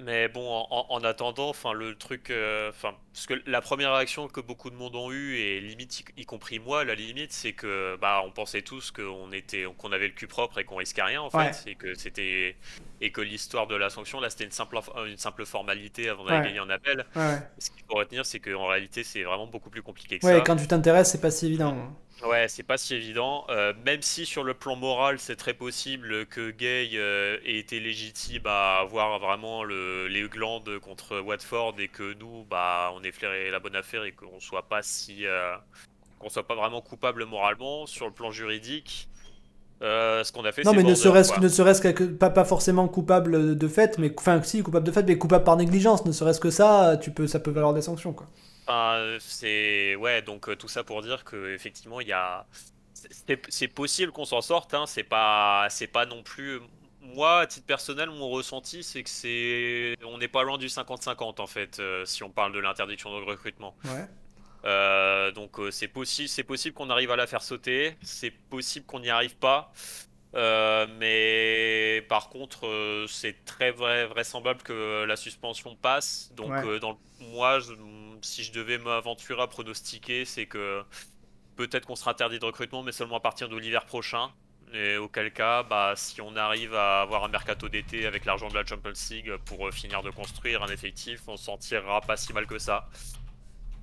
Mais 0.00 0.28
bon, 0.28 0.48
en, 0.48 0.66
en- 0.70 0.86
en 0.90 1.02
attendant, 1.02 1.48
enfin 1.48 1.72
le 1.72 1.96
truc, 1.98 2.30
euh, 2.30 2.70
enfin 2.70 2.94
parce 3.12 3.26
que 3.26 3.34
la 3.46 3.60
première 3.60 3.92
réaction 3.92 4.28
que 4.28 4.40
beaucoup 4.40 4.70
de 4.70 4.76
monde 4.76 4.94
ont 4.94 5.10
eue 5.10 5.34
et 5.36 5.60
limite 5.60 6.00
y, 6.16 6.20
y 6.22 6.24
compris 6.24 6.60
moi, 6.60 6.84
la 6.84 6.94
limite, 6.94 7.32
c'est 7.32 7.52
que 7.52 7.96
bah 8.00 8.22
on 8.24 8.30
pensait 8.30 8.62
tous 8.62 8.92
qu'on 8.92 9.32
était, 9.32 9.64
qu'on 9.76 9.90
avait 9.90 10.06
le 10.06 10.14
cul 10.14 10.28
propre 10.28 10.58
et 10.60 10.64
qu'on 10.64 10.76
risquait 10.76 11.02
rien 11.02 11.20
en 11.20 11.30
fait, 11.30 11.64
et 11.66 11.74
que 11.74 11.94
c'était 11.94 12.56
et 13.00 13.10
que 13.10 13.20
l'histoire 13.20 13.66
de 13.66 13.74
la 13.74 13.90
sanction 13.90 14.20
là 14.20 14.30
c'était 14.30 14.44
une 14.44 14.52
simple 14.52 14.78
une 15.08 15.16
simple 15.18 15.44
formalité 15.44 16.08
avant 16.08 16.24
d'aller 16.24 16.38
Ouais. 16.38 16.42
gagner 16.42 16.60
en 16.60 16.70
appel. 16.70 17.04
Ouais. 17.16 17.42
Ce 17.58 17.70
qu'il 17.70 17.82
faut 17.88 17.96
retenir, 17.96 18.24
c'est 18.24 18.38
qu'en 18.40 18.68
réalité 18.68 19.02
c'est 19.02 19.24
vraiment 19.24 19.48
beaucoup 19.48 19.70
plus 19.70 19.82
compliqué 19.82 20.20
que 20.20 20.26
Ouais, 20.26 20.42
ça. 20.42 20.44
quand 20.44 20.56
tu 20.56 20.66
t'intéresses, 20.68 21.10
c'est 21.12 21.20
pas 21.20 21.30
si 21.30 21.46
évident. 21.46 21.96
Ouais, 22.24 22.48
c'est 22.48 22.64
pas 22.64 22.78
si 22.78 22.94
évident. 22.96 23.44
Euh, 23.48 23.72
même 23.84 24.02
si 24.02 24.26
sur 24.26 24.42
le 24.42 24.52
plan 24.54 24.74
moral, 24.74 25.20
c'est 25.20 25.36
très 25.36 25.54
possible 25.54 26.26
que 26.26 26.50
Gay 26.50 26.90
euh, 26.94 27.38
ait 27.44 27.58
été 27.58 27.78
légitime 27.78 28.42
à 28.46 28.78
avoir 28.80 29.20
vraiment 29.20 29.62
le, 29.62 30.08
les 30.08 30.28
glandes 30.28 30.80
contre 30.80 31.20
Watford 31.20 31.76
et 31.78 31.88
que 31.88 32.14
nous, 32.14 32.44
bah, 32.50 32.90
on 32.94 33.04
ait 33.04 33.12
flairé 33.12 33.50
la 33.52 33.60
bonne 33.60 33.76
affaire 33.76 34.02
et 34.02 34.10
qu'on 34.12 34.40
soit 34.40 34.68
pas 34.68 34.82
si, 34.82 35.26
euh, 35.26 35.56
qu'on 36.18 36.30
soit 36.30 36.46
pas 36.46 36.56
vraiment 36.56 36.82
coupable 36.82 37.24
moralement 37.26 37.86
sur 37.86 38.06
le 38.06 38.12
plan 38.14 38.30
juridique. 38.32 39.10
euh, 39.82 40.24
ce 40.24 40.32
qu'on 40.32 40.44
a 40.44 40.52
fait, 40.52 40.64
Non, 40.64 40.74
mais 40.74 40.82
ne 40.82 40.94
serait-ce 40.94 41.38
ne 41.40 41.48
serait-ce 41.48 41.80
que 41.82 42.04
pas, 42.04 42.30
pas 42.30 42.44
forcément 42.44 42.88
coupable 42.88 43.56
de 43.56 43.68
fait, 43.68 43.98
mais 43.98 44.12
enfin 44.18 44.42
si 44.42 44.62
coupable 44.62 44.86
de 44.86 44.92
fait, 44.92 45.04
mais 45.04 45.18
coupable 45.18 45.44
par 45.44 45.56
négligence. 45.56 46.04
Ne 46.04 46.12
serait-ce 46.12 46.40
que 46.40 46.50
ça, 46.50 46.96
tu 47.00 47.12
peux, 47.12 47.26
ça 47.28 47.38
peut 47.40 47.50
valoir 47.52 47.74
des 47.74 47.82
sanctions 47.82 48.12
quoi. 48.12 48.28
Enfin, 48.68 49.16
c'est 49.20 49.96
ouais, 49.96 50.20
donc 50.20 50.48
euh, 50.48 50.56
tout 50.56 50.68
ça 50.68 50.84
pour 50.84 51.00
dire 51.00 51.24
que 51.24 51.54
effectivement 51.54 52.02
il 52.02 52.08
y 52.08 52.12
a, 52.12 52.46
c'est 52.92 53.40
c'est 53.48 53.68
possible 53.68 54.12
qu'on 54.12 54.26
s'en 54.26 54.42
sorte. 54.42 54.74
Hein, 54.74 54.84
c'est 54.86 55.04
pas, 55.04 55.66
c'est 55.70 55.86
pas 55.86 56.04
non 56.04 56.22
plus. 56.22 56.60
Moi, 57.00 57.40
à 57.40 57.46
titre 57.46 57.64
personnel, 57.66 58.10
mon 58.10 58.28
ressenti, 58.28 58.82
c'est 58.82 59.02
que 59.02 59.08
c'est, 59.08 59.96
on 60.04 60.18
n'est 60.18 60.28
pas 60.28 60.42
loin 60.42 60.58
du 60.58 60.66
50-50 60.66 61.40
en 61.40 61.46
fait, 61.46 61.78
euh, 61.78 62.04
si 62.04 62.22
on 62.22 62.30
parle 62.30 62.52
de 62.52 62.58
l'interdiction 62.58 63.18
de 63.18 63.24
recrutement. 63.24 63.74
Ouais. 63.86 64.06
Euh, 64.64 65.30
donc 65.30 65.60
euh, 65.60 65.70
c'est 65.70 65.88
possible, 65.88 66.28
c'est 66.28 66.42
possible 66.42 66.74
qu'on 66.74 66.90
arrive 66.90 67.10
à 67.10 67.16
la 67.16 67.26
faire 67.26 67.42
sauter. 67.42 67.96
C'est 68.02 68.30
possible 68.30 68.84
qu'on 68.84 69.00
n'y 69.00 69.10
arrive 69.10 69.36
pas. 69.36 69.72
Euh, 70.38 70.86
mais 70.98 72.02
par 72.08 72.28
contre, 72.28 72.66
euh, 72.66 73.06
c'est 73.08 73.44
très 73.44 73.72
vrai, 73.72 74.06
vraisemblable 74.06 74.62
que 74.62 75.04
la 75.04 75.16
suspension 75.16 75.74
passe. 75.76 76.30
Donc, 76.36 76.50
Ouais. 76.50 76.64
euh, 76.64 76.78
dans 76.78 76.92
le- 76.92 77.26
moi, 77.32 77.58
je- 77.58 77.72
si 78.22 78.44
je 78.44 78.52
devais 78.52 78.78
m'aventurer 78.78 79.42
à 79.42 79.48
pronostiquer, 79.48 80.24
c'est 80.24 80.46
que 80.46 80.82
peut-être 81.56 81.86
qu'on 81.86 81.96
sera 81.96 82.12
interdit 82.12 82.38
de 82.38 82.44
recrutement, 82.44 82.82
mais 82.84 82.92
seulement 82.92 83.16
à 83.16 83.20
partir 83.20 83.48
de 83.48 83.56
l'hiver 83.56 83.84
prochain. 83.84 84.30
Et 84.72 84.96
auquel 84.98 85.32
cas, 85.32 85.62
bah, 85.62 85.94
si 85.96 86.20
on 86.20 86.36
arrive 86.36 86.74
à 86.74 87.00
avoir 87.00 87.24
un 87.24 87.28
mercato 87.28 87.68
d'été 87.68 88.06
avec 88.06 88.24
l'argent 88.26 88.48
de 88.48 88.54
la 88.54 88.64
Champions 88.66 88.92
League 89.10 89.34
pour 89.46 89.70
finir 89.72 90.02
de 90.02 90.10
construire 90.10 90.62
un 90.62 90.68
effectif, 90.68 91.22
on 91.26 91.36
s'en 91.38 91.56
tirera 91.56 92.00
pas 92.02 92.16
si 92.18 92.32
mal 92.32 92.46
que 92.46 92.58
ça. 92.58 92.88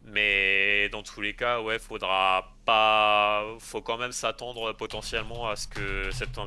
Mais 0.08 0.88
dans 0.90 1.02
tous 1.02 1.22
les 1.22 1.34
cas, 1.34 1.62
ouais, 1.62 1.80
faudra 1.80 2.54
pas, 2.66 3.44
faut 3.60 3.82
quand 3.82 3.98
même 3.98 4.12
s'attendre 4.12 4.74
potentiellement 4.74 5.50
à 5.50 5.56
ce 5.56 5.68
que 5.68 6.10
cette, 6.12 6.38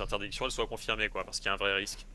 interdiction 0.00 0.44
elle 0.44 0.50
soit 0.50 0.66
confirmée, 0.66 1.08
quoi, 1.08 1.24
parce 1.24 1.38
qu'il 1.40 1.46
y 1.46 1.50
a 1.50 1.54
un 1.54 1.56
vrai 1.56 1.74
risque. 1.74 2.06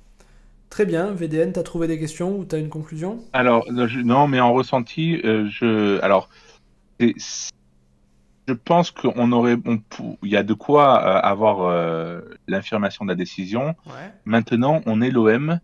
Très 0.69 0.85
bien, 0.85 1.11
VDN, 1.11 1.51
t'as 1.51 1.63
trouvé 1.63 1.87
des 1.87 1.99
questions 1.99 2.37
ou 2.37 2.45
t'as 2.45 2.59
une 2.59 2.69
conclusion? 2.69 3.19
Alors, 3.33 3.65
euh, 3.69 3.87
je- 3.87 3.99
non, 3.99 4.27
mais 4.27 4.39
en 4.39 4.53
ressenti, 4.53 5.21
euh, 5.23 5.47
je, 5.49 5.99
alors, 6.01 6.29
c'est- 6.99 7.51
je 8.47 8.53
pense 8.53 8.91
qu'on 8.91 9.31
aurait, 9.31 9.57
on 9.65 9.77
pou- 9.77 10.17
il 10.23 10.29
y 10.29 10.37
a 10.37 10.43
de 10.43 10.53
quoi 10.53 11.03
euh, 11.03 11.19
avoir 11.19 11.61
euh, 11.61 12.21
l'infirmation 12.47 13.05
de 13.05 13.09
la 13.09 13.15
décision. 13.15 13.75
Ouais. 13.85 14.11
Maintenant, 14.25 14.81
on 14.85 15.01
est 15.01 15.11
l'OM. 15.11 15.59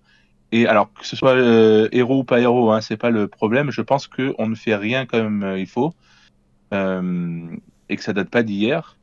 Et 0.52 0.68
alors, 0.68 0.92
que 0.94 1.06
ce 1.06 1.16
soit 1.16 1.36
euh, 1.36 1.88
héros 1.92 2.20
ou 2.20 2.24
pas 2.24 2.40
héros, 2.42 2.72
hein, 2.72 2.82
c'est 2.82 2.98
pas 2.98 3.10
le 3.10 3.28
problème. 3.28 3.72
Je 3.72 3.82
pense 3.82 4.08
qu'on 4.08 4.48
ne 4.48 4.56
fait 4.56 4.76
rien 4.76 5.06
comme 5.06 5.44
euh, 5.44 5.60
il 5.60 5.68
faut. 5.68 5.94
Euh, 6.74 7.48
et 7.90 7.96
que 7.98 8.04
ça 8.04 8.14
date 8.14 8.30
pas 8.30 8.44
d'hier. 8.44 8.98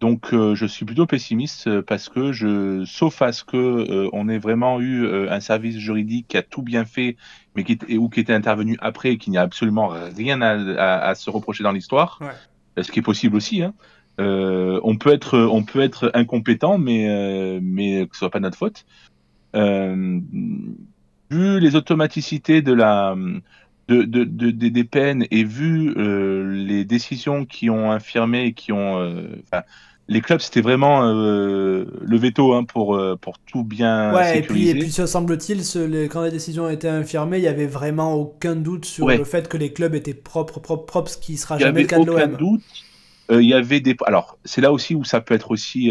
Donc, 0.00 0.28
je 0.32 0.64
suis 0.66 0.84
plutôt 0.84 1.06
pessimiste 1.06 1.80
parce 1.80 2.08
que 2.08 2.30
je, 2.30 2.84
sauf 2.84 3.20
à 3.20 3.32
ce 3.32 3.42
que 3.42 4.08
on 4.12 4.28
ait 4.28 4.38
vraiment 4.38 4.80
eu 4.80 5.28
un 5.28 5.40
service 5.40 5.76
juridique 5.76 6.28
qui 6.28 6.36
a 6.36 6.42
tout 6.42 6.62
bien 6.62 6.84
fait, 6.84 7.16
mais 7.56 7.64
qui 7.64 7.72
était, 7.72 7.96
ou 7.96 8.08
qui 8.08 8.20
était 8.20 8.32
intervenu 8.32 8.76
après 8.80 9.12
et 9.12 9.18
qui 9.18 9.30
n'y 9.30 9.38
a 9.38 9.42
absolument 9.42 9.88
rien 10.16 10.40
à, 10.40 10.52
à- 10.52 11.08
à 11.08 11.14
se 11.16 11.28
reprocher 11.30 11.64
dans 11.64 11.72
l'histoire, 11.72 12.20
Ouais. 12.20 12.82
ce 12.84 12.92
qui 12.92 13.00
est 13.00 13.02
possible 13.02 13.34
aussi. 13.34 13.60
Hein. 13.60 13.74
Euh, 14.20 14.78
on 14.84 14.96
peut 14.96 15.12
être, 15.12 15.36
on 15.36 15.64
peut 15.64 15.80
être 15.80 16.12
incompétent, 16.14 16.78
mais 16.78 17.08
euh, 17.08 17.58
mais 17.60 18.06
que 18.06 18.14
ce 18.14 18.20
soit 18.20 18.30
pas 18.30 18.38
notre 18.40 18.56
faute. 18.58 18.84
Euh, 19.56 20.20
vu 21.30 21.60
les 21.60 21.76
automaticités 21.76 22.62
de 22.62 22.72
la 22.72 23.14
de, 23.88 24.02
de, 24.02 24.24
de- 24.24 24.50
des- 24.50 24.70
des 24.70 24.84
peines 24.84 25.24
et 25.30 25.44
vu 25.44 25.94
euh, 25.96 26.52
les 26.52 26.84
décisions 26.84 27.46
qui 27.46 27.70
ont 27.70 27.90
infirmé 27.90 28.44
et 28.46 28.52
qui 28.52 28.72
ont 28.72 28.98
euh, 29.00 29.22
les 30.08 30.20
clubs, 30.20 30.40
c'était 30.40 30.60
vraiment 30.62 31.04
euh, 31.04 31.84
le 32.00 32.16
veto 32.18 32.54
hein, 32.54 32.64
pour, 32.64 33.00
pour 33.20 33.38
tout 33.40 33.64
bien 33.64 34.14
Ouais, 34.14 34.38
et 34.38 34.42
puis, 34.42 34.68
et 34.68 34.74
puis 34.74 34.90
semble-t-il, 34.90 35.60
quand 36.08 36.22
les 36.22 36.30
décisions 36.30 36.64
ont 36.64 36.70
été 36.70 36.88
infirmées, 36.88 37.38
il 37.38 37.44
y 37.44 37.48
avait 37.48 37.66
vraiment 37.66 38.14
aucun 38.14 38.56
doute 38.56 38.86
sur 38.86 39.06
Ouais. 39.06 39.18
le 39.18 39.24
fait 39.24 39.48
que 39.48 39.56
les 39.58 39.72
clubs 39.74 39.94
étaient 39.94 40.14
propres, 40.14 40.60
propres, 40.60 40.86
propres, 40.86 41.10
ce 41.10 41.18
qui 41.18 41.36
sera 41.36 41.58
Il 41.58 41.62
n'y 41.62 41.64
jamais 41.64 41.80
le 41.82 41.86
avait 41.86 41.88
cas 41.88 41.98
de 41.98 42.04
aucun 42.10 42.26
l'OM. 42.26 42.36
doute. 42.38 42.62
Euh, 43.30 43.42
il 43.42 43.48
y 43.48 43.54
avait 43.54 43.80
des. 43.80 43.96
Alors, 44.06 44.38
c'est 44.44 44.60
là 44.62 44.72
aussi 44.72 44.94
où 44.94 45.04
ça 45.04 45.20
peut 45.20 45.34
être 45.34 45.50
aussi 45.50 45.90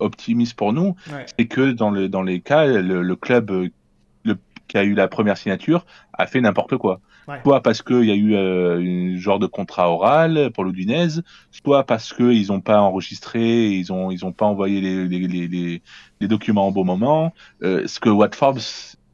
optimiste 0.00 0.54
pour 0.54 0.72
nous. 0.72 0.96
Ouais. 1.12 1.26
C'est 1.38 1.46
que 1.46 1.72
dans, 1.72 1.90
le, 1.90 2.08
dans 2.08 2.22
les 2.22 2.40
cas, 2.40 2.66
le, 2.66 3.02
le 3.02 3.16
club 3.16 3.50
euh, 3.50 3.68
le- 4.24 4.38
qui 4.68 4.78
a 4.78 4.84
eu 4.84 4.94
la 4.94 5.08
première 5.08 5.36
signature 5.36 5.84
a 6.12 6.26
fait 6.26 6.40
n'importe 6.40 6.76
quoi. 6.76 7.00
Ouais. 7.28 7.40
Soit 7.44 7.62
parce 7.62 7.82
qu'il 7.82 8.04
y 8.04 8.10
a 8.10 8.14
eu 8.14 8.34
euh, 8.34 8.78
un 8.80 9.16
genre 9.18 9.38
de 9.38 9.46
contrat 9.46 9.90
oral 9.90 10.50
pour 10.54 10.64
l'Udinese, 10.64 11.22
soit 11.50 11.84
parce 11.84 12.12
qu'ils 12.12 12.48
n'ont 12.48 12.60
pas 12.60 12.80
enregistré, 12.80 13.68
ils 13.70 13.86
n'ont 13.90 14.10
ils 14.10 14.24
ont 14.24 14.32
pas 14.32 14.46
envoyé 14.46 14.80
les, 14.80 15.06
les, 15.06 15.28
les, 15.28 15.46
les- 15.48 15.82
les 16.20 16.28
documents 16.28 16.68
au 16.68 16.72
bon 16.72 16.84
moment. 16.84 17.32
Euh, 17.62 17.86
ce 17.86 18.00
que 18.00 18.08
Watford 18.08 18.58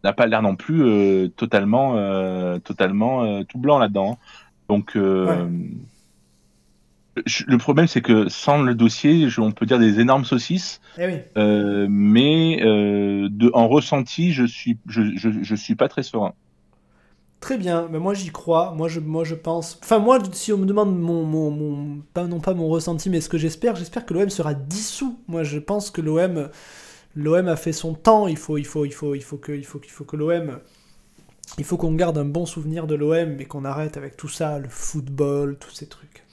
n'a 0.05 0.13
pas 0.13 0.27
l'air 0.27 0.41
non 0.43 0.57
plus 0.57 0.83
euh, 0.83 1.29
totalement, 1.29 1.97
totalement 2.61 3.43
tout 3.45 3.59
blanc 3.59 3.79
là-dedans. 3.79 4.19
Donc, 4.69 4.97
le 7.47 7.59
problème, 7.59 7.87
c'est 7.87 8.03
que 8.03 8.29
sans 8.29 8.63
le 8.63 8.75
dossier, 8.75 9.29
je- 9.29 9.41
on 9.41 9.53
peut 9.53 9.67
dire 9.67 9.79
des 9.79 10.01
énormes 10.01 10.25
saucisses. 10.25 10.81
Eh 10.99 11.07
oui. 11.07 11.21
Euh, 11.37 11.87
mais 11.91 12.61
euh, 12.63 13.29
de, 13.31 13.51
en 13.55 13.69
ressenti, 13.69 14.33
je 14.33 14.45
suis, 14.45 14.79
je, 14.89 15.17
je, 15.17 15.31
je 15.43 15.55
suis 15.55 15.75
pas 15.77 15.89
très 15.89 16.03
serein. 16.03 16.35
Très 17.41 17.59
bien, 17.59 17.87
mais 17.93 17.99
moi 17.99 18.15
j'y 18.15 18.31
crois, 18.31 18.73
moi 18.75 18.89
je, 18.89 18.99
moi 18.99 19.23
je 19.23 19.35
pense... 19.35 19.79
Enfin 19.83 19.99
moi, 19.99 20.19
si 20.33 20.53
on 20.53 20.59
me 20.59 20.67
demande 20.67 20.99
mon, 20.99 21.23
mon, 21.25 21.51
mon- 21.51 22.03
pas, 22.15 22.25
non 22.27 22.41
pas 22.41 22.55
mon 22.55 22.69
ressenti, 22.69 23.11
mais 23.11 23.21
ce 23.21 23.29
que 23.29 23.39
j'espère, 23.39 23.77
j'espère 23.77 24.07
que 24.07 24.15
l'OM 24.15 24.31
sera 24.31 24.55
dissous. 24.55 25.19
Moi 25.29 25.43
je 25.45 25.59
pense 25.59 25.91
que 25.91 26.01
l'OM 26.01 26.49
l'OM 27.17 27.49
a 27.49 27.57
fait 27.57 27.73
son 27.73 27.95
temps, 27.95 28.29
il 28.29 28.39
faut, 28.39 28.59
il 28.59 28.67
faut, 28.67 28.85
il 28.87 28.93
faut, 28.93 29.15
il 29.15 29.23
faut 29.23 29.39
que, 29.39 29.53
il 29.53 29.65
faut, 29.67 29.81
il 29.85 29.91
faut 29.91 30.05
que 30.05 30.17
l'OM... 30.17 30.61
Il 31.59 31.65
faut 31.65 31.79
qu'on 31.79 31.95
garde 31.95 32.19
un 32.19 32.27
bon 32.27 32.47
souvenir 32.47 32.87
de 32.87 32.95
l'OM, 32.95 33.37
mais 33.37 33.47
qu'on 33.47 33.65
arrête 33.65 33.97
avec 33.97 34.17
tout 34.17 34.29
ça, 34.29 34.59
le 34.61 34.69
football, 34.69 35.59
tous 35.59 35.71
ces 35.73 35.89
trucs. 35.89 36.26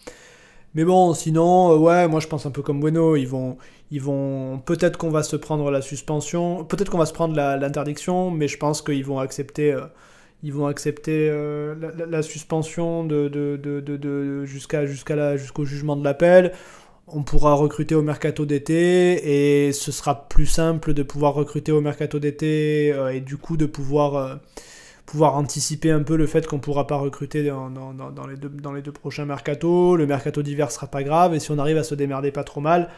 Mais 0.76 0.86
bon, 0.86 1.14
sinon, 1.14 1.74
euh, 1.74 1.78
ouais, 1.78 2.08
moi 2.08 2.20
je 2.20 2.28
pense 2.28 2.46
un 2.46 2.52
peu 2.52 2.62
comme 2.62 2.80
Bueno, 2.80 3.16
ils 3.16 3.28
vont... 3.28 3.58
Ils 3.92 4.02
vont 4.02 4.58
peut-être 4.66 4.98
qu'on 4.98 5.12
va 5.12 5.22
se 5.22 5.36
prendre 5.36 5.70
la 5.70 5.82
suspension, 5.84 6.64
peut-être 6.66 6.90
qu'on 6.90 6.98
va 6.98 7.06
se 7.06 7.14
prendre 7.14 7.36
l'interdiction, 7.36 8.32
mais 8.32 8.48
je 8.48 8.58
pense 8.58 8.82
qu'ils 8.82 9.06
vont 9.06 9.20
accepter 9.20 9.72
euh, 9.72 9.82
ils 10.44 10.52
vont 10.54 10.66
accepter 10.68 11.30
euh, 11.30 11.76
la, 12.10 12.22
suspension 12.24 13.06
de, 13.06 13.28
de, 13.30 13.56
de, 13.58 13.80
de- 13.82 14.46
jusqu'à 14.46 14.86
jusqu'à 14.86 15.38
jusqu'au 15.38 15.64
jugement 15.66 15.96
de 15.96 16.04
l'appel. 16.04 16.54
On 17.08 17.24
pourra 17.24 17.54
recruter 17.54 17.96
au 17.96 18.02
mercato 18.02 18.46
d'été 18.46 19.68
et 19.68 19.74
ce 19.74 19.92
sera 19.92 20.28
plus 20.30 20.46
simple 20.48 20.94
de 20.94 21.04
pouvoir 21.04 21.34
recruter 21.34 21.72
au 21.72 21.82
mercato 21.82 22.20
d'été 22.20 22.96
et 23.14 23.20
du 23.22 23.38
coup 23.38 23.58
de 23.58 23.66
pouvoir, 23.66 24.40
pouvoir 25.14 25.36
anticiper 25.38 25.92
un 25.92 26.02
peu 26.02 26.16
le 26.18 26.26
fait 26.26 26.48
qu'on 26.48 26.56
ne 26.56 26.62
pourra 26.62 26.88
pas 26.88 26.96
recruter 26.98 27.44
dans, 27.44 27.70
dans- 27.70 27.94
dans- 27.94 28.10
dans 28.10 28.26
les 28.26 28.36
deux, 28.36 28.50
dans 28.50 28.74
les 28.74 28.82
deux 28.82 28.92
prochains 28.92 29.26
mercatos. 29.26 29.96
Le 29.96 30.08
mercato 30.08 30.42
d'hiver 30.42 30.72
sera 30.72 30.88
pas 30.88 31.04
grave 31.04 31.36
et 31.36 31.40
si 31.40 31.52
on 31.52 31.60
arrive 31.60 31.78
à 31.78 31.84
se 31.84 31.94
démerder 31.94 32.32
pas 32.32 32.44
trop 32.44 32.62
mal, 32.62 32.90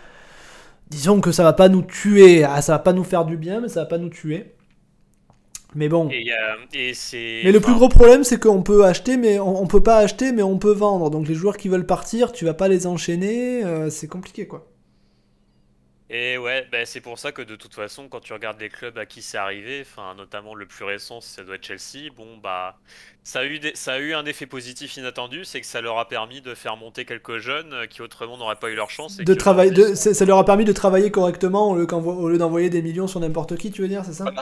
disons 0.90 1.20
que 1.20 1.32
ça 1.34 1.44
va 1.44 1.52
pas 1.54 1.68
nous 1.70 1.82
tuer. 1.82 2.46
Ah, 2.46 2.62
ça 2.62 2.74
va 2.74 2.80
pas 2.80 2.94
nous 2.94 3.04
faire 3.04 3.26
du 3.26 3.36
bien, 3.38 3.60
mais 3.60 3.68
ça 3.70 3.82
va 3.82 3.86
pas 3.86 3.98
nous 3.98 4.10
tuer. 4.10 4.54
Mais 5.76 5.90
bon. 5.90 6.10
Et, 6.10 6.32
euh, 6.32 6.56
et. 6.74 7.42
Mais 7.44 7.52
le 7.52 7.60
plus 7.60 7.74
gros 7.74 7.90
problème, 7.90 8.24
c'est 8.24 8.40
qu'on 8.40 8.62
peut 8.64 8.86
acheter, 8.86 9.18
mais 9.18 9.40
on, 9.40 9.62
on 9.62 9.68
peut 9.68 9.84
pas 9.84 9.98
acheter, 9.98 10.32
mais 10.32 10.42
on 10.44 10.58
peut 10.58 10.72
vendre. 10.72 11.10
Donc 11.10 11.28
les 11.28 11.36
joueurs 11.36 11.58
qui 11.58 11.68
veulent 11.68 11.86
partir, 11.86 12.32
tu 12.32 12.46
vas 12.46 12.54
pas 12.54 12.70
les 12.70 12.88
enchaîner, 12.88 13.62
euh, 13.66 13.90
c'est 13.90 14.08
compliqué 14.08 14.48
quoi. 14.48 14.66
Et 16.18 16.38
ouais, 16.38 16.66
bah, 16.72 16.86
c'est 16.86 17.02
pour 17.02 17.18
ça 17.20 17.32
que 17.32 17.42
de 17.42 17.56
toute 17.56 17.74
façon, 17.74 18.08
quand 18.10 18.20
tu 18.22 18.32
regardes 18.34 18.60
les 18.60 18.70
clubs 18.70 18.98
à 18.98 19.06
qui 19.06 19.22
c'est 19.22 19.38
arrivé, 19.38 19.82
enfin 19.82 20.14
notamment 20.16 20.56
le 20.56 20.66
plus 20.68 20.86
récent, 20.86 21.20
ça 21.20 21.44
doit 21.44 21.56
être 21.56 21.66
Chelsea. 21.66 22.10
Bon 22.16 22.38
bah, 22.38 22.80
ça 23.24 23.40
a 23.40 23.46
eu 23.46 23.60
des- 23.60 23.76
ça 23.76 23.94
a 23.94 24.00
eu 24.00 24.14
un 24.14 24.26
effet 24.26 24.46
positif 24.46 24.96
inattendu, 24.98 25.44
c'est 25.46 25.60
que 25.62 25.68
ça 25.68 25.82
leur 25.82 25.98
a 26.00 26.08
permis 26.08 26.42
de 26.42 26.54
faire 26.56 26.78
monter 26.78 27.06
quelques 27.06 27.40
jeunes 27.40 27.74
euh, 27.74 27.88
qui 27.88 28.02
autrement 28.02 28.38
n'auraient 28.38 28.56
pas 28.60 28.70
eu 28.70 28.76
leur 28.76 28.92
chance. 28.92 29.20
et 29.20 29.26
De 29.26 29.36
ça 29.96 30.26
leur 30.26 30.38
a 30.38 30.46
permis 30.46 30.66
de 30.66 30.72
travailler 30.74 31.12
correctement 31.12 31.70
au 31.72 31.76
lieu, 31.76 31.86
qu'envo- 31.86 32.14
au 32.14 32.30
lieu 32.30 32.38
d'envoyer 32.38 32.70
des 32.70 32.82
millions 32.82 33.08
sur 33.08 33.20
n'importe 33.20 33.58
qui, 33.58 33.72
tu 33.72 33.82
veux 33.82 33.88
dire, 33.88 34.04
c'est 34.06 34.14
ça? 34.14 34.34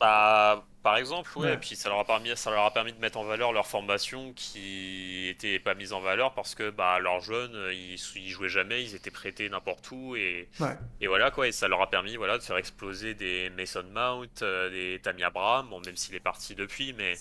Bah, 0.00 0.66
par 0.82 0.96
exemple, 0.96 1.30
ouais, 1.36 1.46
Ouais. 1.48 1.54
et 1.54 1.56
puis 1.58 1.76
ça 1.76 1.88
leur 1.90 1.98
a 1.98 2.04
permis, 2.04 2.30
ça 2.36 2.50
leur 2.50 2.64
a 2.64 2.72
permis 2.72 2.92
de 2.92 2.98
mettre 2.98 3.18
en 3.18 3.24
valeur 3.24 3.52
leur 3.52 3.66
formation 3.66 4.32
qui 4.34 5.28
était 5.28 5.58
pas 5.58 5.74
mise 5.74 5.92
en 5.92 6.00
valeur 6.00 6.32
parce 6.34 6.54
que 6.54 6.70
bah 6.70 6.98
leurs 7.00 7.20
jeunes, 7.20 7.54
euh, 7.54 7.72
ils, 7.74 7.98
ils 8.16 8.30
jouaient 8.30 8.48
jamais, 8.48 8.82
ils 8.82 8.94
étaient 8.94 9.10
prêtés 9.10 9.48
n'importe 9.50 9.90
où 9.90 10.16
et, 10.16 10.48
Ouais. 10.58 10.76
et 11.00 11.06
voilà 11.06 11.30
quoi, 11.30 11.48
et 11.48 11.52
ça 11.52 11.68
leur 11.68 11.82
a 11.82 11.90
permis 11.90 12.16
voilà 12.16 12.38
de 12.38 12.42
faire 12.42 12.56
exploser 12.56 13.14
des 13.14 13.50
Mason 13.56 13.84
Mount, 13.94 14.42
euh, 14.42 14.70
des 14.70 15.00
Tammy 15.02 15.22
Abraham, 15.22 15.68
bon 15.70 15.80
même 15.84 15.96
s'il 15.96 16.14
est 16.14 16.20
parti 16.20 16.54
depuis, 16.54 16.92
mais 16.94 17.14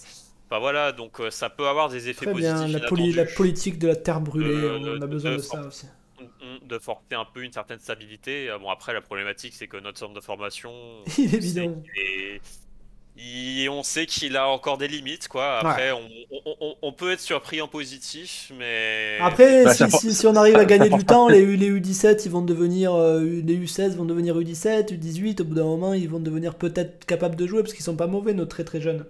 bah 0.50 0.60
voilà, 0.60 0.92
donc 0.94 1.20
euh, 1.20 1.30
ça 1.30 1.50
peut 1.50 1.68
avoir 1.68 1.90
des 1.90 2.10
effets 2.10 2.26
Très 2.26 2.34
bien, 2.34 2.54
positifs 2.56 2.82
la, 2.82 2.88
poli- 2.88 3.02
la 3.04 3.10
inattendus. 3.24 3.36
politique 3.36 3.78
de 3.80 3.88
la 3.90 3.96
terre 3.96 4.22
brûlée, 4.22 4.48
De- 4.62 4.70
on 4.70 4.80
de- 4.98 5.04
a 5.04 5.08
besoin 5.08 5.32
de 5.32 5.36
de 5.38 5.42
ça 5.42 5.62
aussi. 5.62 5.86
Mm, 6.20 6.66
de 6.68 6.80
forcer 6.80 7.14
un 7.16 7.24
peu 7.26 7.44
une 7.44 7.54
certaine 7.54 7.80
stabilité. 7.80 8.50
Euh, 8.50 8.58
Bon, 8.58 8.70
après, 8.70 8.94
la 8.94 9.00
problématique, 9.02 9.54
c'est 9.54 9.68
que 9.68 9.78
notre 9.78 9.98
centre 10.00 10.14
de 10.14 10.20
formation, 10.20 10.72
Il 11.18 11.34
est 11.36 11.40
qu'il 11.40 11.60
est- 11.60 12.42
il- 13.20 13.70
on 13.70 13.84
sait 13.84 14.06
qu'il 14.06 14.36
a 14.38 14.48
encore 14.48 14.78
des 14.78 14.88
limites, 14.88 15.28
quoi. 15.28 15.60
Après, 15.60 15.92
on, 15.92 16.02
on- 16.46 16.56
on- 16.62 16.76
on 16.82 16.94
peut 16.94 17.12
être 17.12 17.20
surpris 17.20 17.62
en 17.62 17.68
positif, 17.68 18.52
mais. 18.58 19.18
Après, 19.22 19.64
Bah, 19.66 19.74
si, 19.74 20.26
on 20.28 20.36
arrive 20.36 20.56
à 20.56 20.66
gagner 20.66 20.90
du 20.90 21.04
temps, 21.06 21.28
les, 21.28 21.40
U- 21.40 21.56
les 21.58 21.70
U17 21.70 22.22
ils 22.26 22.32
vont 22.32 22.42
devenir 22.42 22.94
euh, 22.94 23.20
les 23.24 23.58
U16 23.58 23.96
vont 23.96 24.06
devenir 24.06 24.36
U17, 24.38 24.94
U18. 24.98 25.42
Au 25.42 25.46
bout 25.46 25.56
d'un 25.56 25.64
moment, 25.66 25.94
ils 25.94 26.10
vont 26.10 26.20
devenir 26.20 26.56
peut-être 26.56 27.06
capables 27.06 27.36
de 27.36 27.46
jouer 27.46 27.62
parce 27.62 27.74
qu'ils 27.74 27.84
sont 27.86 27.96
pas 27.96 28.08
mauvais, 28.08 28.34
nos 28.34 28.46
très 28.46 28.64
très 28.64 28.82
jeunes. 28.82 29.06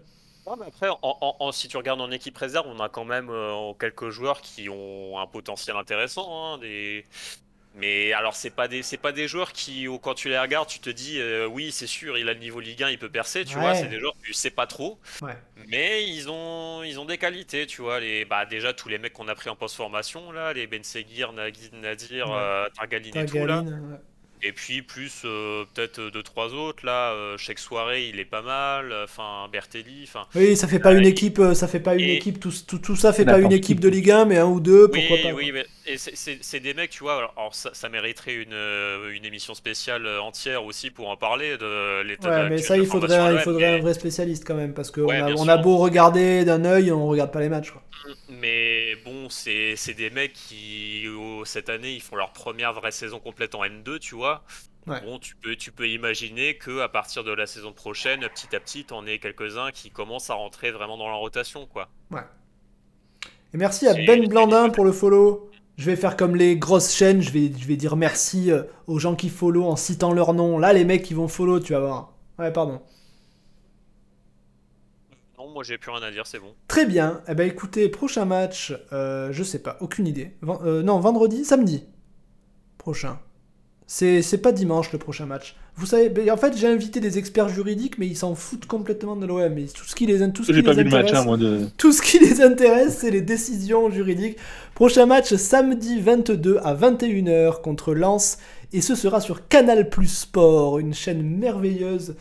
Ouais, 0.45 0.55
mais 0.59 0.65
après, 0.67 0.89
en- 0.89 0.97
en- 1.03 1.35
en- 1.39 1.51
si 1.51 1.67
tu 1.67 1.77
regardes 1.77 2.01
en 2.01 2.09
équipe 2.09 2.35
réserve, 2.35 2.65
on 2.67 2.79
a 2.79 2.89
quand 2.89 3.05
même 3.05 3.29
euh, 3.29 3.73
quelques 3.79 4.09
joueurs 4.09 4.41
qui 4.41 4.67
ont 4.69 5.19
un 5.19 5.27
potentiel 5.27 5.75
intéressant. 5.77 6.27
hein, 6.53 6.57
des... 6.57 7.05
Mais 7.79 8.13
alors, 8.13 8.35
c'est 8.35 8.49
pas 8.49 8.67
des, 8.67 8.83
c'est 8.83 8.97
pas 8.97 9.11
des 9.11 9.27
joueurs 9.27 9.53
qui, 9.53 9.87
au- 9.87 9.99
quand 9.99 10.13
tu 10.13 10.29
les 10.29 10.37
regardes, 10.37 10.67
tu 10.67 10.79
te 10.79 10.89
dis, 10.89 11.19
euh, 11.19 11.45
oui, 11.47 11.71
c'est 11.71 11.87
sûr, 11.87 12.17
il 12.17 12.27
a 12.29 12.33
le 12.33 12.39
niveau 12.39 12.59
Ligue 12.59 12.83
1, 12.83 12.89
il 12.89 12.99
peut 12.99 13.09
percer, 13.09 13.45
tu 13.45 13.57
vois. 13.57 13.73
C'est 13.75 13.87
des 13.87 13.99
joueurs 13.99 14.13
que 14.19 14.25
tu 14.25 14.33
sais 14.33 14.49
pas 14.49 14.67
trop. 14.67 14.99
Ouais. 15.21 15.35
Mais 15.67 16.07
ils 16.07 16.29
ont, 16.29 16.83
ils 16.83 16.99
ont 16.99 17.05
des 17.05 17.17
qualités, 17.17 17.65
tu 17.67 17.81
vois. 17.81 17.99
Les, 17.99 18.25
bah, 18.25 18.45
déjà, 18.45 18.73
tous 18.73 18.89
les 18.89 18.97
mecs 18.97 19.13
qu'on 19.13 19.27
a 19.27 19.35
pris 19.35 19.49
en 19.49 19.55
post-formation, 19.55 20.31
là, 20.31 20.51
les 20.53 20.67
Ben 20.67 20.83
Seguir, 20.83 21.31
Nadir, 21.33 22.29
Ouais. 22.29 22.35
euh, 22.37 22.69
Targaline 22.75 23.15
et 23.17 23.25
tout, 23.25 23.45
là. 23.45 23.63
Et 24.41 24.53
puis, 24.53 24.81
plus 24.81 25.23
euh, 25.25 25.65
peut-être 25.73 25.99
deux, 26.11 26.23
trois 26.23 26.53
autres, 26.53 26.85
là. 26.85 27.11
Euh, 27.11 27.37
Cheikh 27.37 27.59
Soirée, 27.59 28.07
il 28.07 28.19
est 28.21 28.25
pas 28.25 28.41
mal. 28.41 28.93
Enfin, 29.03 29.49
Bertelli, 29.51 30.03
enfin. 30.07 30.27
Oui, 30.33 30.55
ça 30.55 30.67
fait 30.67 30.79
pas 30.79 30.93
Euh, 30.93 30.97
une 30.97 31.05
équipe, 31.05 31.39
euh, 31.39 31.53
ça 31.53 31.67
fait 31.67 31.81
pas 31.81 31.95
une 31.95 32.01
et- 32.01 32.15
équipe, 32.15 32.39
tout, 32.39 32.53
tout, 32.65 32.79
tout 32.79 32.95
ça 32.95 33.11
fait 33.11 33.25
pas 33.25 33.39
une 33.39 33.51
équipe 33.51 33.77
qui. 33.79 33.83
de 33.83 33.89
Ligue 33.89 34.11
1, 34.11 34.23
mais 34.25 34.37
un 34.37 34.45
ou 34.45 34.61
deux, 34.61 34.89
Oui, 34.93 35.01
pourquoi 35.07 35.29
pas. 35.31 35.35
oui, 35.35 35.51
mais 35.53 35.65
et 35.85 35.97
c'est- 35.97 36.59
des 36.61 36.73
mecs, 36.73 36.89
tu 36.91 37.03
vois, 37.03 37.17
alors, 37.17 37.33
alors 37.37 37.53
ça, 37.53 37.71
ça 37.73 37.89
mériterait 37.89 38.35
une, 38.35 38.53
euh, 38.53 39.11
une 39.11 39.25
émission 39.25 39.53
spéciale 39.53 40.05
euh, 40.05 40.21
entière 40.21 40.63
aussi 40.63 40.89
pour 40.89 41.09
en 41.09 41.17
parler 41.17 41.57
de 41.57 42.01
l'état 42.03 42.29
Ouais, 42.29 42.49
mais 42.49 42.55
actuel 42.55 42.63
ça, 42.63 42.77
de 42.77 42.81
il 42.81 42.85
faudrait, 42.87 43.33
il 43.33 43.39
faudrait 43.39 43.65
un 43.65 43.71
mais- 43.75 43.79
vrai 43.81 43.93
spécialiste 43.93 44.45
quand 44.47 44.55
même, 44.55 44.73
parce 44.73 44.89
qu'on 44.91 45.01
Ouais, 45.01 45.17
a, 45.17 45.25
bien 45.27 45.35
on 45.37 45.47
a 45.49 45.57
beau 45.57 45.77
regarder 45.77 46.45
d'un 46.45 46.63
œil, 46.63 46.91
on 46.93 47.07
regarde 47.07 47.31
pas 47.33 47.41
les 47.41 47.49
matchs. 47.49 47.71
Quoi. 47.71 47.81
Mais 48.29 48.95
bon, 49.03 49.29
c'est 49.29 49.73
c'est 49.75 49.93
des 49.93 50.09
mecs 50.09 50.33
qui, 50.33 51.05
oh, 51.17 51.43
cette 51.45 51.69
année, 51.69 51.91
ils 51.93 52.01
font 52.01 52.15
leur 52.15 52.31
première 52.31 52.71
vraie 52.73 52.91
saison 52.91 53.19
complète 53.19 53.55
en 53.55 53.63
N2, 53.65 53.99
tu 53.99 54.15
vois. 54.15 54.28
Ouais. 54.87 55.01
Bon, 55.01 55.19
tu 55.19 55.35
peux, 55.35 55.55
tu 55.55 55.71
peux 55.71 55.87
imaginer 55.87 56.57
que 56.57 56.79
à 56.79 56.89
partir 56.89 57.23
de 57.23 57.31
la 57.31 57.45
saison 57.45 57.73
prochaine, 57.73 58.21
petit 58.33 58.55
à 58.55 58.59
petit, 58.59 58.85
t'en 58.85 59.05
aies 59.05 59.19
quelques-uns 59.19 59.71
qui 59.71 59.91
commencent 59.91 60.29
à 60.29 60.33
rentrer 60.33 60.71
vraiment 60.71 60.97
dans 60.97 61.07
la 61.07 61.15
rotation, 61.15 61.67
quoi. 61.67 61.89
Et 63.53 63.57
merci 63.57 63.87
à 63.87 63.93
Ben 63.93 64.27
Blandin 64.27 64.69
pour 64.69 64.85
le 64.85 64.91
follow. 64.91 65.49
Je 65.77 65.85
vais 65.85 65.95
faire 65.95 66.17
comme 66.17 66.35
les 66.35 66.57
grosses 66.57 66.93
chaînes, 66.93 67.21
je 67.21 67.31
vais, 67.31 67.51
je 67.57 67.65
vais 67.67 67.77
dire 67.77 67.95
merci 67.95 68.51
euh, 68.51 68.63
aux 68.87 68.99
gens 68.99 69.15
qui 69.15 69.29
follow 69.29 69.65
en 69.65 69.75
citant 69.75 70.11
leur 70.11 70.33
nom. 70.33 70.57
Là, 70.57 70.73
les 70.73 70.85
mecs 70.85 71.03
qui 71.03 71.13
vont 71.13 71.27
follow, 71.27 71.59
tu 71.59 71.73
vas 71.73 71.79
voir. 71.79 72.13
Ouais, 72.37 72.51
pardon. 72.51 72.81
Non, 75.37 75.49
moi 75.49 75.63
j'ai 75.63 75.77
plus 75.77 75.91
rien 75.91 76.01
à 76.03 76.11
dire, 76.11 76.27
c'est 76.27 76.39
bon. 76.39 76.53
Très 76.67 76.85
bien. 76.85 77.21
Eh 77.27 77.33
ben 77.35 77.47
écoutez, 77.47 77.87
prochain 77.89 78.25
match, 78.25 78.73
euh, 78.91 79.31
je 79.31 79.43
sais 79.43 79.59
pas, 79.61 79.77
aucune 79.79 80.05
idée. 80.07 80.35
Ven- 80.41 80.59
euh, 80.63 80.83
non, 80.83 80.99
vendredi, 80.99 81.45
samedi. 81.45 81.85
Prochain. 82.77 83.19
C'est 83.91 84.41
pas 84.41 84.51
dimanche 84.51 84.91
le 84.91 84.99
prochain 84.99 85.25
match. 85.25 85.55
Vous 85.75 85.87
savez, 85.87 86.09
ben, 86.09 86.29
en 86.29 86.37
fait, 86.37 86.55
j'ai 86.55 86.67
invité 86.67 86.99
des 86.99 87.17
experts 87.17 87.49
juridiques, 87.49 87.97
mais 87.97 88.05
ils 88.05 88.15
s'en 88.15 88.35
foutent 88.35 88.67
complètement 88.67 89.15
de 89.15 89.25
l'OM. 89.25 89.57
Et 89.57 89.65
Tout 89.65 89.83
ce 89.83 89.95
qui 89.95 90.05
les, 90.05 90.19
tout 90.31 90.43
ce 90.43 90.51
qui 90.51 90.57
J'ai 90.57 90.61
pas 90.61 90.73
les 90.73 90.83
vu 90.83 90.89
le 90.89 90.95
match, 90.95 91.05
intéresse, 91.07 91.21
hein, 91.21 91.25
moi. 91.25 91.37
De... 91.37 91.65
tout 91.75 91.91
ce 91.91 92.03
qui 92.03 92.19
les 92.19 92.39
intéresse, 92.43 92.99
c'est 92.99 93.09
les 93.09 93.21
décisions 93.21 93.89
juridiques. 93.89 94.37
Prochain 94.75 95.07
match 95.07 95.33
samedi 95.33 95.99
22 95.99 96.59
à 96.63 96.75
21h 96.75 97.61
contre 97.61 97.95
Lens. 97.95 98.37
Et 98.73 98.81
ce 98.81 98.93
sera 98.93 99.21
sur 99.21 99.47
Canal 99.47 99.89
Plus 99.89 100.19
Sport, 100.19 100.77
une 100.77 100.93
chaîne 100.93 101.23
merveilleuse. 101.23 102.15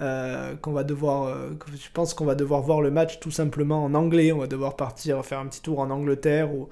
euh, 0.00 0.54
qu'on 0.54 0.70
va 0.70 0.84
devoir, 0.84 1.24
euh, 1.24 1.50
je 1.72 1.88
pense 1.92 2.14
qu'on 2.14 2.26
va 2.26 2.36
devoir 2.36 2.62
voir 2.62 2.80
le 2.80 2.92
match 2.92 3.18
tout 3.18 3.32
simplement 3.32 3.84
en 3.84 3.94
anglais. 3.94 4.30
On 4.30 4.38
va 4.38 4.46
devoir 4.46 4.76
partir 4.76 5.24
faire 5.24 5.40
un 5.40 5.46
petit 5.46 5.62
tour 5.62 5.80
en 5.80 5.90
Angleterre 5.90 6.54
ou, 6.54 6.68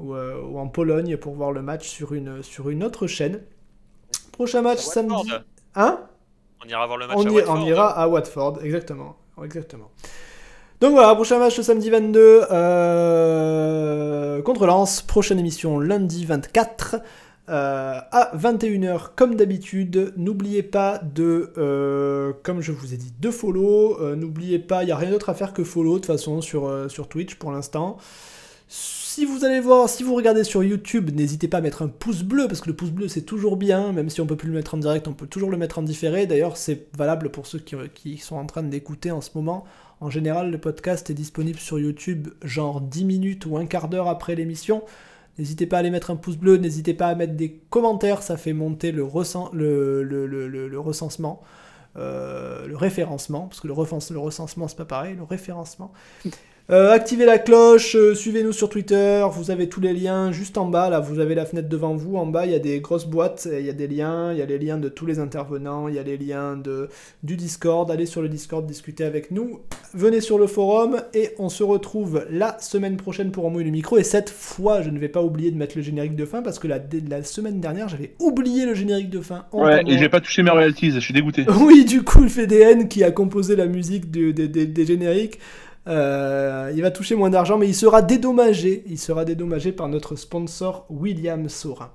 ou, 0.00 0.14
euh, 0.14 0.40
ou 0.42 0.58
en 0.58 0.66
Pologne 0.66 1.16
pour 1.16 1.34
voir 1.34 1.52
le 1.52 1.62
match 1.62 1.86
sur 1.88 2.12
une, 2.14 2.42
sur 2.42 2.70
une 2.70 2.82
autre 2.82 3.06
chaîne. 3.06 3.40
Prochain 4.34 4.62
match 4.62 4.80
samedi. 4.80 5.30
Hein? 5.76 6.00
On 6.64 6.68
ira 6.68 6.86
voir 6.86 6.98
le 6.98 7.06
match 7.06 7.16
on, 7.18 7.26
à 7.26 7.30
Watford. 7.30 7.56
on 7.56 7.66
ira 7.66 7.88
à 7.88 8.08
Watford, 8.08 8.58
exactement. 8.64 9.16
exactement. 9.42 9.90
Donc 10.80 10.92
voilà, 10.92 11.14
prochain 11.14 11.38
match 11.38 11.56
le 11.56 11.62
samedi 11.62 11.88
22 11.88 12.46
euh, 12.50 14.42
contre 14.42 14.66
Lens. 14.66 15.02
Prochaine 15.02 15.38
émission 15.38 15.78
lundi 15.78 16.24
24 16.24 16.96
euh, 17.48 18.00
à 18.10 18.36
21h 18.36 19.10
comme 19.14 19.36
d'habitude. 19.36 20.12
N'oubliez 20.16 20.64
pas 20.64 20.98
de, 20.98 21.52
euh, 21.56 22.32
comme 22.42 22.60
je 22.60 22.72
vous 22.72 22.92
ai 22.92 22.96
dit, 22.96 23.14
de 23.18 23.30
follow. 23.30 24.16
N'oubliez 24.16 24.58
pas, 24.58 24.82
il 24.82 24.86
n'y 24.86 24.92
a 24.92 24.96
rien 24.96 25.10
d'autre 25.10 25.30
à 25.30 25.34
faire 25.34 25.52
que 25.52 25.62
follow 25.62 25.94
de 25.94 25.98
toute 25.98 26.06
façon 26.06 26.40
sur, 26.40 26.90
sur 26.90 27.08
Twitch 27.08 27.36
pour 27.36 27.52
l'instant. 27.52 27.98
Si 29.14 29.24
vous 29.26 29.44
allez 29.44 29.60
voir, 29.60 29.88
si 29.88 30.02
vous 30.02 30.16
regardez 30.16 30.42
sur 30.42 30.64
YouTube, 30.64 31.12
n'hésitez 31.14 31.46
pas 31.46 31.58
à 31.58 31.60
mettre 31.60 31.82
un 31.82 31.86
pouce 31.86 32.24
bleu, 32.24 32.48
parce 32.48 32.60
que 32.60 32.66
le 32.66 32.74
pouce 32.74 32.90
bleu 32.90 33.06
c'est 33.06 33.22
toujours 33.22 33.56
bien, 33.56 33.92
même 33.92 34.10
si 34.10 34.20
on 34.20 34.26
peut 34.26 34.34
plus 34.34 34.48
le 34.48 34.54
mettre 34.56 34.74
en 34.74 34.78
direct, 34.78 35.06
on 35.06 35.12
peut 35.12 35.28
toujours 35.28 35.52
le 35.52 35.56
mettre 35.56 35.78
en 35.78 35.82
différé. 35.82 36.26
D'ailleurs, 36.26 36.56
c'est 36.56 36.88
valable 36.98 37.30
pour 37.30 37.46
ceux 37.46 37.60
qui, 37.60 38.18
sont 38.18 38.34
en 38.34 38.44
train 38.44 38.64
d'écouter 38.64 39.12
en 39.12 39.20
ce 39.20 39.30
moment. 39.36 39.66
En 40.00 40.10
général, 40.10 40.50
le 40.50 40.58
podcast 40.58 41.10
est 41.10 41.14
disponible 41.14 41.60
sur 41.60 41.78
YouTube 41.78 42.26
genre 42.42 42.80
10 42.80 43.04
minutes 43.04 43.46
ou 43.46 43.56
un 43.56 43.66
quart 43.66 43.88
d'heure 43.88 44.08
après 44.08 44.34
l'émission. 44.34 44.82
N'hésitez 45.38 45.66
pas 45.66 45.76
à 45.76 45.78
aller 45.78 45.90
mettre 45.90 46.10
un 46.10 46.16
pouce 46.16 46.36
bleu, 46.36 46.56
n'hésitez 46.56 46.92
pas 46.92 47.06
à 47.06 47.14
mettre 47.14 47.34
des 47.34 47.52
commentaires, 47.70 48.20
ça 48.20 48.36
fait 48.36 48.52
monter 48.52 48.90
le, 48.90 49.04
recen- 49.04 49.48
le, 49.52 50.02
le- 50.02 50.26
le- 50.26 50.48
le- 50.48 50.66
le 50.66 50.80
recensement, 50.80 51.40
euh, 51.96 52.66
le 52.66 52.76
référencement, 52.76 53.42
parce 53.42 53.60
que 53.60 53.68
le 53.68 53.74
recensement 53.74 54.66
c'est 54.66 54.76
pas 54.76 54.84
pareil, 54.86 55.14
le 55.14 55.22
référencement. 55.22 55.92
Euh, 56.70 56.92
activez 56.92 57.26
la 57.26 57.36
cloche, 57.36 57.94
euh, 57.94 58.14
suivez-nous 58.14 58.52
sur 58.52 58.70
Twitter, 58.70 59.22
vous 59.30 59.50
avez 59.50 59.68
tous 59.68 59.82
les 59.82 59.92
liens 59.92 60.32
juste 60.32 60.56
en 60.56 60.64
bas, 60.64 60.88
là 60.88 60.98
vous 60.98 61.18
avez 61.18 61.34
la 61.34 61.44
fenêtre 61.44 61.68
devant 61.68 61.94
vous, 61.94 62.16
en 62.16 62.24
bas 62.24 62.46
il 62.46 62.52
y 62.52 62.54
a 62.54 62.58
des 62.58 62.80
grosses 62.80 63.04
boîtes, 63.06 63.46
il 63.52 63.66
y 63.66 63.68
a 63.68 63.74
des 63.74 63.86
liens, 63.86 64.32
il 64.32 64.38
y 64.38 64.42
a 64.42 64.46
les 64.46 64.58
liens 64.58 64.78
de 64.78 64.88
tous 64.88 65.04
les 65.04 65.18
intervenants, 65.18 65.88
il 65.88 65.94
y 65.96 65.98
a 65.98 66.02
les 66.02 66.16
liens 66.16 66.56
de, 66.56 66.88
du 67.22 67.36
Discord, 67.36 67.90
allez 67.90 68.06
sur 68.06 68.22
le 68.22 68.30
Discord 68.30 68.64
discuter 68.66 69.04
avec 69.04 69.30
nous, 69.30 69.60
venez 69.92 70.22
sur 70.22 70.38
le 70.38 70.46
forum 70.46 71.02
et 71.12 71.32
on 71.38 71.50
se 71.50 71.62
retrouve 71.62 72.24
la 72.30 72.56
semaine 72.60 72.96
prochaine 72.96 73.30
pour 73.30 73.44
Embrouiller 73.44 73.66
le 73.66 73.70
micro 73.72 73.98
et 73.98 74.02
cette 74.02 74.30
fois 74.30 74.80
je 74.80 74.88
ne 74.88 74.98
vais 74.98 75.08
pas 75.10 75.20
oublier 75.22 75.50
de 75.50 75.58
mettre 75.58 75.76
le 75.76 75.82
générique 75.82 76.16
de 76.16 76.24
fin 76.24 76.40
parce 76.40 76.58
que 76.58 76.66
la, 76.66 76.78
la 77.10 77.22
semaine 77.24 77.60
dernière 77.60 77.90
j'avais 77.90 78.14
oublié 78.20 78.64
le 78.64 78.72
générique 78.72 79.10
de 79.10 79.20
fin. 79.20 79.44
Ouais, 79.52 79.82
et 79.86 79.98
j'ai 79.98 80.08
pas 80.08 80.22
touché 80.22 80.42
mes 80.42 80.50
royalties, 80.50 80.92
je 80.92 81.00
suis 81.00 81.12
dégoûté. 81.12 81.44
oui, 81.60 81.84
du 81.84 82.02
coup, 82.04 82.22
le 82.22 82.28
FDN 82.30 82.88
qui 82.88 83.04
a 83.04 83.10
composé 83.10 83.54
la 83.54 83.66
musique 83.66 84.10
du- 84.10 84.32
des- 84.32 84.48
des- 84.48 84.64
des 84.64 84.86
génériques, 84.86 85.38
euh, 85.86 86.72
il 86.74 86.82
va 86.82 86.90
toucher 86.90 87.14
moins 87.14 87.30
d'argent, 87.30 87.58
mais 87.58 87.68
il 87.68 87.74
sera 87.74 88.02
dédommagé. 88.02 88.84
Il 88.86 88.98
sera 88.98 89.24
dédommagé 89.24 89.72
par 89.72 89.88
notre 89.88 90.16
sponsor 90.16 90.86
William 90.88 91.48
Sorin. 91.48 91.90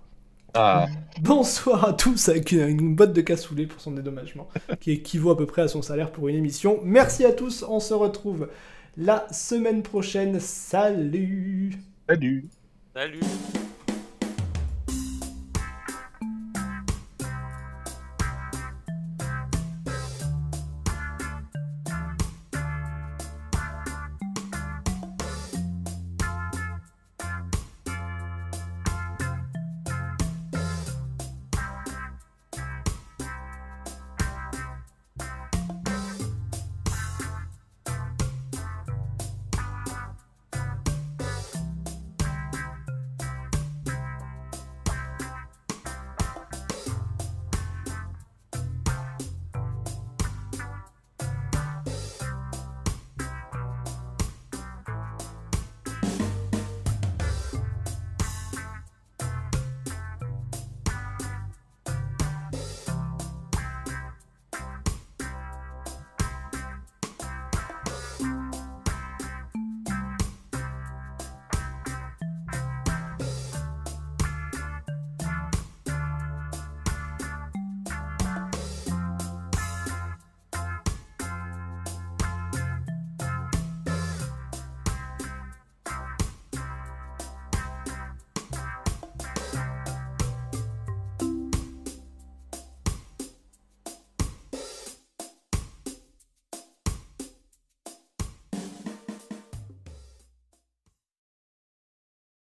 Ah. 0.56 0.88
Bonsoir 1.22 1.86
à 1.86 1.94
tous 1.94 2.30
avec 2.30 2.52
une, 2.52 2.68
une 2.68 2.96
botte 2.96 3.14
de 3.14 3.22
cassoulet 3.22 3.68
pour 3.68 3.82
son 3.82 3.92
dédommagement, 3.92 4.48
qui 4.80 4.92
équivaut 4.92 5.32
à 5.32 5.38
peu 5.38 5.46
près 5.46 5.62
à 5.62 5.68
son 5.68 5.82
salaire 5.82 6.12
pour 6.12 6.28
une 6.28 6.36
émission. 6.36 6.80
Merci 6.84 7.24
à 7.26 7.32
tous, 7.32 7.64
on 7.68 7.80
se 7.80 7.94
retrouve 7.94 8.50
la 8.98 9.28
semaine 9.32 9.84
prochaine. 9.84 10.40
Salut 10.40 11.72
Salut. 12.08 12.50
Salut. 12.96 13.20